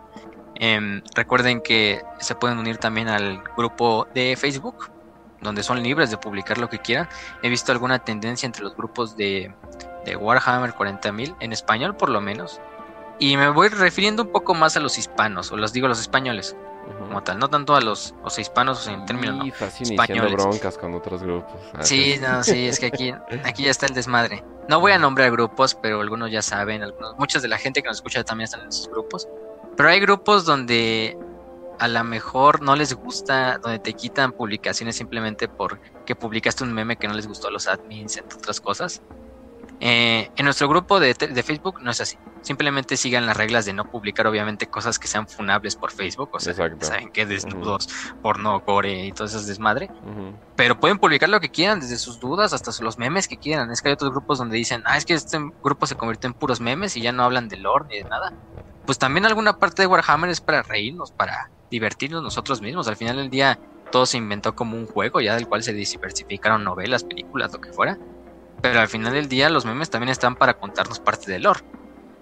Em, 0.56 1.02
recuerden 1.16 1.62
que 1.62 2.02
se 2.20 2.36
pueden 2.36 2.58
unir 2.58 2.80
también 2.80 3.08
al 3.08 3.42
grupo 3.56 4.10
de 4.14 4.36
Facebook, 4.36 4.92
donde 5.40 5.64
son 5.64 5.82
libres 5.82 6.12
de 6.12 6.18
publicar 6.18 6.58
lo 6.58 6.68
que 6.68 6.80
quieran. 6.80 7.08
He 7.44 7.50
visto 7.50 7.72
alguna 7.72 8.00
tendencia 8.00 8.46
entre 8.46 8.64
los 8.64 8.76
grupos 8.76 9.16
de, 9.16 9.56
de 10.04 10.18
Warhammer 10.18 10.74
40.000, 10.74 11.38
en 11.40 11.54
español 11.54 11.96
por 11.96 12.10
lo 12.10 12.20
menos. 12.20 12.60
Y 13.20 13.38
me 13.38 13.48
voy 13.48 13.70
refiriendo 13.70 14.24
un 14.24 14.34
poco 14.34 14.54
más 14.54 14.76
a 14.76 14.82
los 14.82 14.98
hispanos, 14.98 15.54
o 15.54 15.56
los 15.56 15.72
digo 15.72 15.88
los 15.88 16.02
españoles, 16.02 16.58
como 16.94 17.24
tal, 17.24 17.40
no 17.40 17.50
tanto 17.50 17.76
a 17.76 17.82
los, 17.82 18.14
los 18.24 18.38
hispanos 18.40 18.88
en 18.88 19.06
términos 19.06 19.48
españoles. 19.80 20.34
broncas 20.34 20.78
con 20.78 20.94
otros 20.94 21.24
grupos. 21.24 21.60
Ah, 21.74 21.84
sí, 21.84 22.16
no, 22.22 22.44
sí, 22.44 22.68
es 22.68 22.80
que 22.80 22.88
aquí, 22.88 23.14
aquí 23.44 23.64
ya 23.64 23.72
está 23.72 23.86
el 23.86 23.94
desmadre. 23.94 24.44
No 24.70 24.80
voy 24.80 24.92
a 24.92 25.00
nombrar 25.00 25.32
grupos, 25.32 25.76
pero 25.76 26.02
algunos 26.02 26.32
ya 26.32 26.42
saben, 26.42 26.84
algunos, 26.84 27.18
muchas 27.18 27.42
de 27.42 27.48
la 27.48 27.58
gente 27.58 27.82
que 27.82 27.88
nos 27.88 27.98
escucha 27.98 28.24
también 28.24 28.46
están 28.46 28.62
en 28.62 28.70
esos 28.70 28.90
grupos. 28.90 29.28
Pero 29.76 29.90
hay 29.90 30.00
grupos 30.00 30.46
donde 30.46 31.18
a 31.80 31.88
lo 31.88 32.04
mejor 32.04 32.62
no 32.62 32.76
les 32.76 32.94
gusta, 32.94 33.60
donde 33.60 33.80
te 33.80 33.94
quitan 33.94 34.32
publicaciones 34.32 34.96
simplemente 34.96 35.48
porque 35.48 36.16
publicaste 36.16 36.64
un 36.64 36.74
meme 36.74 36.98
que 36.98 37.08
no 37.08 37.14
les 37.14 37.28
gustó 37.28 37.48
a 37.48 37.52
los 37.52 37.68
admins, 37.68 38.18
entre 38.18 38.38
otras 38.38 38.60
cosas. 38.60 39.02
Eh, 39.80 40.32
en 40.36 40.46
nuestro 40.46 40.68
grupo 40.68 41.00
de, 41.00 41.14
Facebook 41.44 41.82
no 41.82 41.92
es 41.92 42.02
así. 42.02 42.18
Simplemente 42.42 42.98
sigan 42.98 43.26
las 43.26 43.38
reglas 43.38 43.66
de 43.66 43.74
no 43.74 43.86
publicar, 43.90 44.26
obviamente, 44.26 44.68
cosas 44.68 44.98
que 44.98 45.08
sean 45.08 45.28
funables 45.28 45.76
por 45.76 45.92
Facebook. 45.92 46.30
O 46.34 46.40
sea, 46.40 46.54
saben 46.54 47.10
que 47.12 47.26
desnudos, 47.26 47.90
porno, 48.22 48.60
gore 48.62 49.06
y 49.06 49.12
todo 49.12 49.28
eso 49.28 49.38
es 49.38 49.48
desmadre. 49.48 49.90
Pero 50.56 50.80
pueden 50.80 50.98
publicar 50.98 51.30
lo 51.30 51.40
que 51.40 51.50
quieran, 51.50 51.80
desde 51.80 51.98
sus 51.98 52.20
dudas 52.20 52.54
hasta 52.54 52.72
los 52.84 52.98
memes 52.98 53.28
que 53.28 53.38
quieran. 53.38 53.72
Es 53.72 53.82
que 53.82 53.90
hay 53.90 53.94
otros 53.94 54.12
grupos 54.12 54.40
donde 54.40 54.58
dicen, 54.58 54.82
ah, 54.86 54.98
es 54.98 55.06
que 55.06 55.14
este 55.14 55.38
grupo 55.64 55.86
se 55.86 55.96
convirtió 55.96 56.28
en 56.28 56.34
puros 56.34 56.60
memes 56.60 56.98
y 56.98 57.02
ya 57.02 57.12
no 57.12 57.24
hablan 57.24 57.48
de 57.48 57.58
lore 57.58 57.86
ni 57.90 57.98
de 57.98 58.04
nada. 58.06 58.34
Pues 58.86 58.98
también 58.98 59.26
alguna 59.26 59.58
parte 59.58 59.82
de 59.82 59.88
Warhammer 59.88 60.30
es 60.30 60.42
para 60.42 60.64
reírnos, 60.64 61.12
para 61.12 61.52
divertirnos 61.70 62.24
nosotros 62.24 62.62
mismos. 62.62 62.88
Al 62.88 62.96
final 62.96 63.18
del 63.18 63.30
día, 63.30 63.60
todo 63.92 64.06
se 64.06 64.18
inventó 64.18 64.56
como 64.56 64.78
un 64.78 64.88
juego, 64.88 65.20
ya 65.20 65.36
del 65.36 65.48
cual 65.48 65.62
se 65.62 65.74
diversificaron 65.74 66.64
novelas, 66.64 67.04
películas, 67.04 67.52
lo 67.52 67.60
que 67.60 67.74
fuera 67.74 67.98
pero 68.61 68.80
al 68.80 68.88
final 68.88 69.14
del 69.14 69.30
día 69.30 69.50
los 69.50 69.66
memes 69.66 69.90
también 69.90 70.10
están 70.10 70.36
para 70.36 70.56
contarnos 70.56 71.00
parte 71.00 71.32
del 71.32 71.44
lore. 71.44 71.61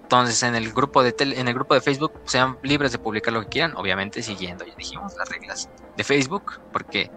Entonces 0.03 0.43
en 0.43 0.55
el 0.55 0.71
grupo 0.71 1.01
de 1.01 1.15
en 1.19 1.47
el 1.47 1.53
grupo 1.53 1.73
de 1.73 1.81
Facebook 1.81 2.13
sean 2.25 2.57
libres 2.61 2.91
de 2.91 2.99
publicar 2.99 3.33
lo 3.33 3.41
que 3.41 3.49
quieran, 3.49 3.75
obviamente 3.75 4.21
siguiendo, 4.21 4.63
ya 4.65 4.75
dijimos, 4.75 5.15
las 5.17 5.29
reglas 5.29 5.69
de 5.97 6.03
Facebook, 6.03 6.59
porque 6.71 7.09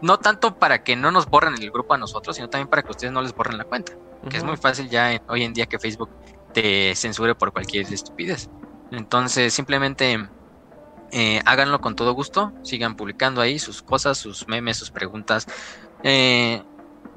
no 0.00 0.18
tanto 0.18 0.58
para 0.58 0.82
que 0.82 0.96
no 0.96 1.10
nos 1.10 1.26
borren 1.26 1.54
el 1.54 1.70
grupo 1.70 1.94
a 1.94 1.98
nosotros, 1.98 2.36
sino 2.36 2.48
también 2.48 2.68
para 2.68 2.82
que 2.82 2.90
ustedes 2.90 3.12
no 3.12 3.20
les 3.20 3.34
borren 3.34 3.58
la 3.58 3.64
cuenta. 3.64 3.92
Que 4.30 4.36
es 4.36 4.44
muy 4.44 4.56
fácil 4.56 4.88
ya 4.88 5.20
hoy 5.28 5.42
en 5.42 5.52
día 5.52 5.66
que 5.66 5.80
Facebook 5.80 6.08
te 6.54 6.94
censure 6.94 7.34
por 7.34 7.52
cualquier 7.52 7.92
estupidez. 7.92 8.48
Entonces 8.92 9.52
simplemente 9.52 10.28
eh, 11.10 11.42
háganlo 11.44 11.80
con 11.80 11.96
todo 11.96 12.12
gusto, 12.12 12.52
sigan 12.62 12.96
publicando 12.96 13.40
ahí 13.40 13.58
sus 13.58 13.82
cosas, 13.82 14.16
sus 14.16 14.48
memes, 14.48 14.76
sus 14.76 14.90
preguntas, 14.90 15.46
eh, 16.02 16.62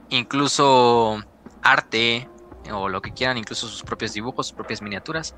incluso 0.09 1.23
arte 1.65 2.29
o 2.71 2.87
lo 2.87 3.01
que 3.01 3.11
quieran, 3.11 3.37
incluso 3.37 3.67
sus 3.67 3.83
propios 3.83 4.13
dibujos, 4.13 4.47
sus 4.47 4.55
propias 4.55 4.81
miniaturas. 4.81 5.35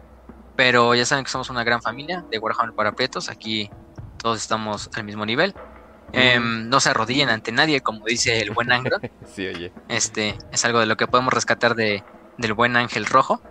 Pero 0.56 0.94
ya 0.94 1.06
saben 1.06 1.24
que 1.24 1.32
somos 1.32 1.50
una 1.50 1.64
gran 1.64 1.82
familia 1.82 2.26
de 2.30 2.38
Warhammer 2.38 2.76
para 2.76 2.92
Prietos. 2.92 3.30
Aquí 3.30 3.70
todos 4.18 4.38
estamos 4.42 4.90
al 4.94 5.04
mismo 5.04 5.26
nivel. 5.26 5.56
Em, 6.14 6.70
no 6.70 6.80
se 6.80 6.90
arrodillen 6.90 7.30
ante 7.30 7.52
nadie, 7.52 7.82
como 7.82 8.06
dice 8.06 8.42
el 8.42 8.52
buen 8.52 8.72
ángel. 8.72 8.94
sí, 9.26 9.48
oye. 9.48 9.72
Este 9.88 10.38
es 10.52 10.66
algo 10.66 10.80
de 10.80 10.86
lo 10.86 10.98
que 10.98 11.08
podemos 11.08 11.34
rescatar 11.34 11.76
de, 11.76 12.04
del 12.38 12.54
buen 12.54 12.76
ángel 12.76 13.06
rojo. 13.06 13.42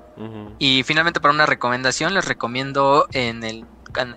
Y 0.59 0.83
finalmente, 0.85 1.21
para 1.21 1.35
una 1.35 1.45
recomendación, 1.45 2.15
les 2.15 2.25
recomiendo 2.25 3.07
en 3.13 3.45
el 3.45 3.67
en 3.99 4.17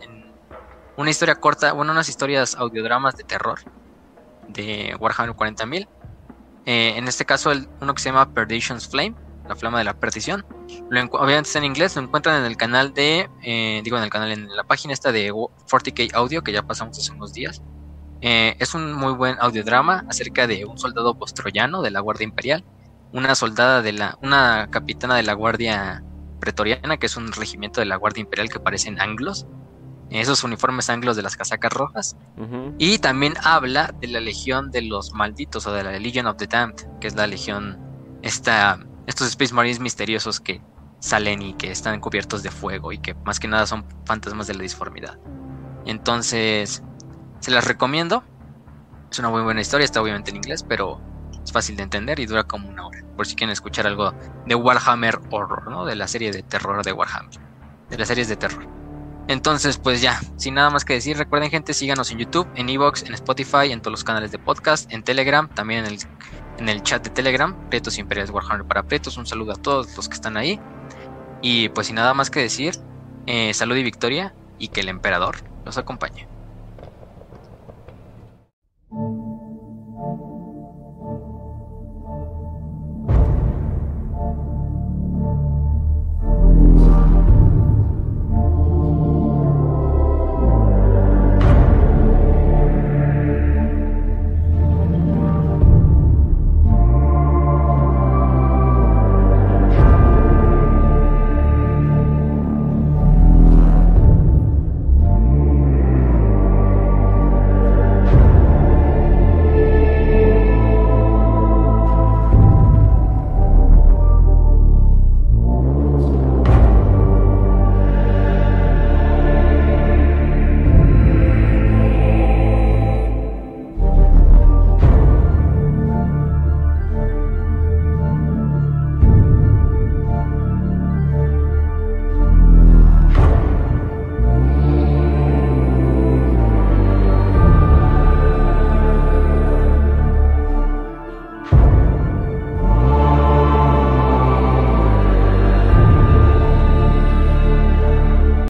una 0.96 1.10
historia 1.10 1.36
corta, 1.36 1.74
bueno, 1.74 1.92
unas 1.92 2.08
historias 2.08 2.56
audiodramas 2.56 3.18
de 3.18 3.24
terror 3.24 3.60
de 4.48 4.96
Warhammer 5.00 5.36
40.000 5.36 5.88
eh, 6.70 6.94
en 6.98 7.08
este 7.08 7.26
caso, 7.26 7.52
uno 7.82 7.96
que 7.96 8.00
se 8.00 8.10
llama 8.10 8.32
Perdition's 8.32 8.88
Flame, 8.88 9.16
la 9.48 9.56
flama 9.56 9.80
de 9.80 9.86
la 9.86 10.00
perdición. 10.00 10.46
Lo 10.92 11.02
obviamente 11.02 11.48
está 11.48 11.58
en 11.58 11.66
inglés, 11.66 11.96
lo 11.96 12.04
encuentran 12.04 12.42
en 12.42 12.46
el 12.46 12.58
canal 12.58 12.94
de, 12.94 13.28
eh, 13.42 13.82
digo 13.84 13.98
en 13.98 14.04
el 14.04 14.12
canal, 14.12 14.32
en 14.32 14.56
la 14.56 14.64
página 14.64 14.94
esta 14.94 15.12
de 15.12 15.34
40k 15.34 16.14
Audio, 16.14 16.44
que 16.44 16.52
ya 16.52 16.62
pasamos 16.62 17.00
hace 17.00 17.12
unos 17.12 17.34
días. 17.34 17.64
Eh, 18.22 18.56
es 18.60 18.76
un 18.76 18.94
muy 18.94 19.14
buen 19.14 19.36
audiodrama 19.40 20.06
acerca 20.08 20.46
de 20.46 20.64
un 20.66 20.78
soldado 20.78 21.18
postroyano 21.18 21.82
de 21.82 21.90
la 21.90 22.02
Guardia 22.02 22.26
Imperial, 22.26 22.64
una 23.14 23.34
soldada 23.34 23.82
de 23.82 23.94
la, 23.94 24.20
una 24.22 24.68
capitana 24.70 25.16
de 25.16 25.24
la 25.24 25.34
Guardia 25.34 26.04
Pretoriana, 26.40 26.98
que 26.98 27.08
es 27.08 27.18
un 27.18 27.32
regimiento 27.32 27.82
de 27.82 27.88
la 27.88 27.96
Guardia 27.96 28.22
Imperial 28.22 28.50
que 28.50 28.60
parecen 28.60 29.02
anglos, 29.02 29.48
esos 30.18 30.44
uniformes 30.44 30.90
anglos 30.90 31.16
de 31.16 31.22
las 31.22 31.36
casacas 31.36 31.72
rojas. 31.72 32.18
Y 32.78 33.00
también 33.00 33.36
habla 33.44 33.94
de 34.00 34.08
la 34.08 34.20
legión 34.20 34.72
de 34.72 34.82
los 34.82 35.14
malditos 35.14 35.68
o 35.68 35.74
de 35.74 35.84
la 35.84 35.98
Legion 36.00 36.26
of 36.28 36.38
the 36.38 36.48
Damned, 36.48 36.88
que 37.00 37.08
es 37.08 37.16
la 37.16 37.28
legión, 37.28 37.78
esta, 38.22 38.80
estos 39.08 39.28
Space 39.28 39.54
Marines 39.54 39.80
misteriosos 39.80 40.40
que 40.40 40.62
salen 41.00 41.42
y 41.42 41.54
que 41.54 41.72
están 41.72 42.00
cubiertos 42.00 42.44
de 42.44 42.52
fuego 42.52 42.92
y 42.92 42.98
que 42.98 43.14
más 43.26 43.40
que 43.40 43.48
nada 43.48 43.66
son 43.66 43.86
fantasmas 44.06 44.48
de 44.48 44.56
la 44.56 44.64
disformidad. 44.64 45.20
Entonces, 45.86 46.84
se 47.40 47.52
las 47.52 47.66
recomiendo. 47.66 48.24
Es 49.12 49.20
una 49.20 49.30
muy 49.30 49.42
buena 49.42 49.62
historia, 49.62 49.86
está 49.86 50.02
obviamente 50.02 50.32
en 50.32 50.38
inglés, 50.38 50.64
pero 50.68 51.02
es 51.44 51.52
fácil 51.52 51.76
de 51.76 51.84
entender 51.84 52.20
y 52.20 52.26
dura 52.26 52.44
como 52.44 52.70
una 52.70 52.86
hora. 52.88 53.04
Por 53.16 53.26
si 53.26 53.36
quieren 53.36 53.52
escuchar 53.52 53.88
algo 53.88 54.14
de 54.46 54.56
Warhammer 54.56 55.20
Horror, 55.32 55.70
¿no? 55.70 55.86
De 55.86 55.96
la 55.96 56.08
serie 56.08 56.32
de 56.32 56.44
terror 56.44 56.84
de 56.84 56.94
Warhammer. 56.94 57.40
De 57.90 57.98
las 57.98 58.08
series 58.08 58.28
de 58.28 58.36
terror. 58.36 58.79
Entonces, 59.30 59.78
pues 59.78 60.02
ya, 60.02 60.20
sin 60.38 60.56
nada 60.56 60.72
más 60.72 60.84
que 60.84 60.94
decir, 60.94 61.16
recuerden 61.16 61.52
gente, 61.52 61.76
síganos 61.76 62.10
en 62.10 62.18
YouTube, 62.18 62.48
en 62.56 62.68
Evox, 62.68 63.04
en 63.04 63.14
Spotify, 63.14 63.72
en 63.72 63.80
todos 63.80 63.92
los 63.92 64.04
canales 64.04 64.32
de 64.32 64.40
podcast, 64.40 64.92
en 64.92 65.04
Telegram, 65.04 65.48
también 65.48 65.86
en 65.86 65.94
el, 65.94 66.00
en 66.58 66.68
el 66.68 66.82
chat 66.82 67.04
de 67.04 67.12
Telegram, 67.12 67.56
Pretos 67.70 68.00
Imperiales 68.00 68.32
Warhammer 68.32 68.66
para 68.66 68.82
Pretos, 68.82 69.18
un 69.18 69.28
saludo 69.28 69.52
a 69.52 69.56
todos 69.56 69.96
los 69.96 70.10
que 70.10 70.16
están 70.16 70.36
ahí. 70.36 70.60
Y 71.44 71.70
pues 71.70 71.86
sin 71.88 71.98
nada 71.98 72.16
más 72.16 72.32
que 72.32 72.40
decir, 72.40 72.74
eh, 73.28 73.54
salud 73.54 73.76
y 73.76 73.84
victoria 73.84 74.34
y 74.58 74.70
que 74.70 74.82
el 74.82 74.90
emperador 74.90 75.44
los 75.64 75.78
acompañe. 75.78 76.29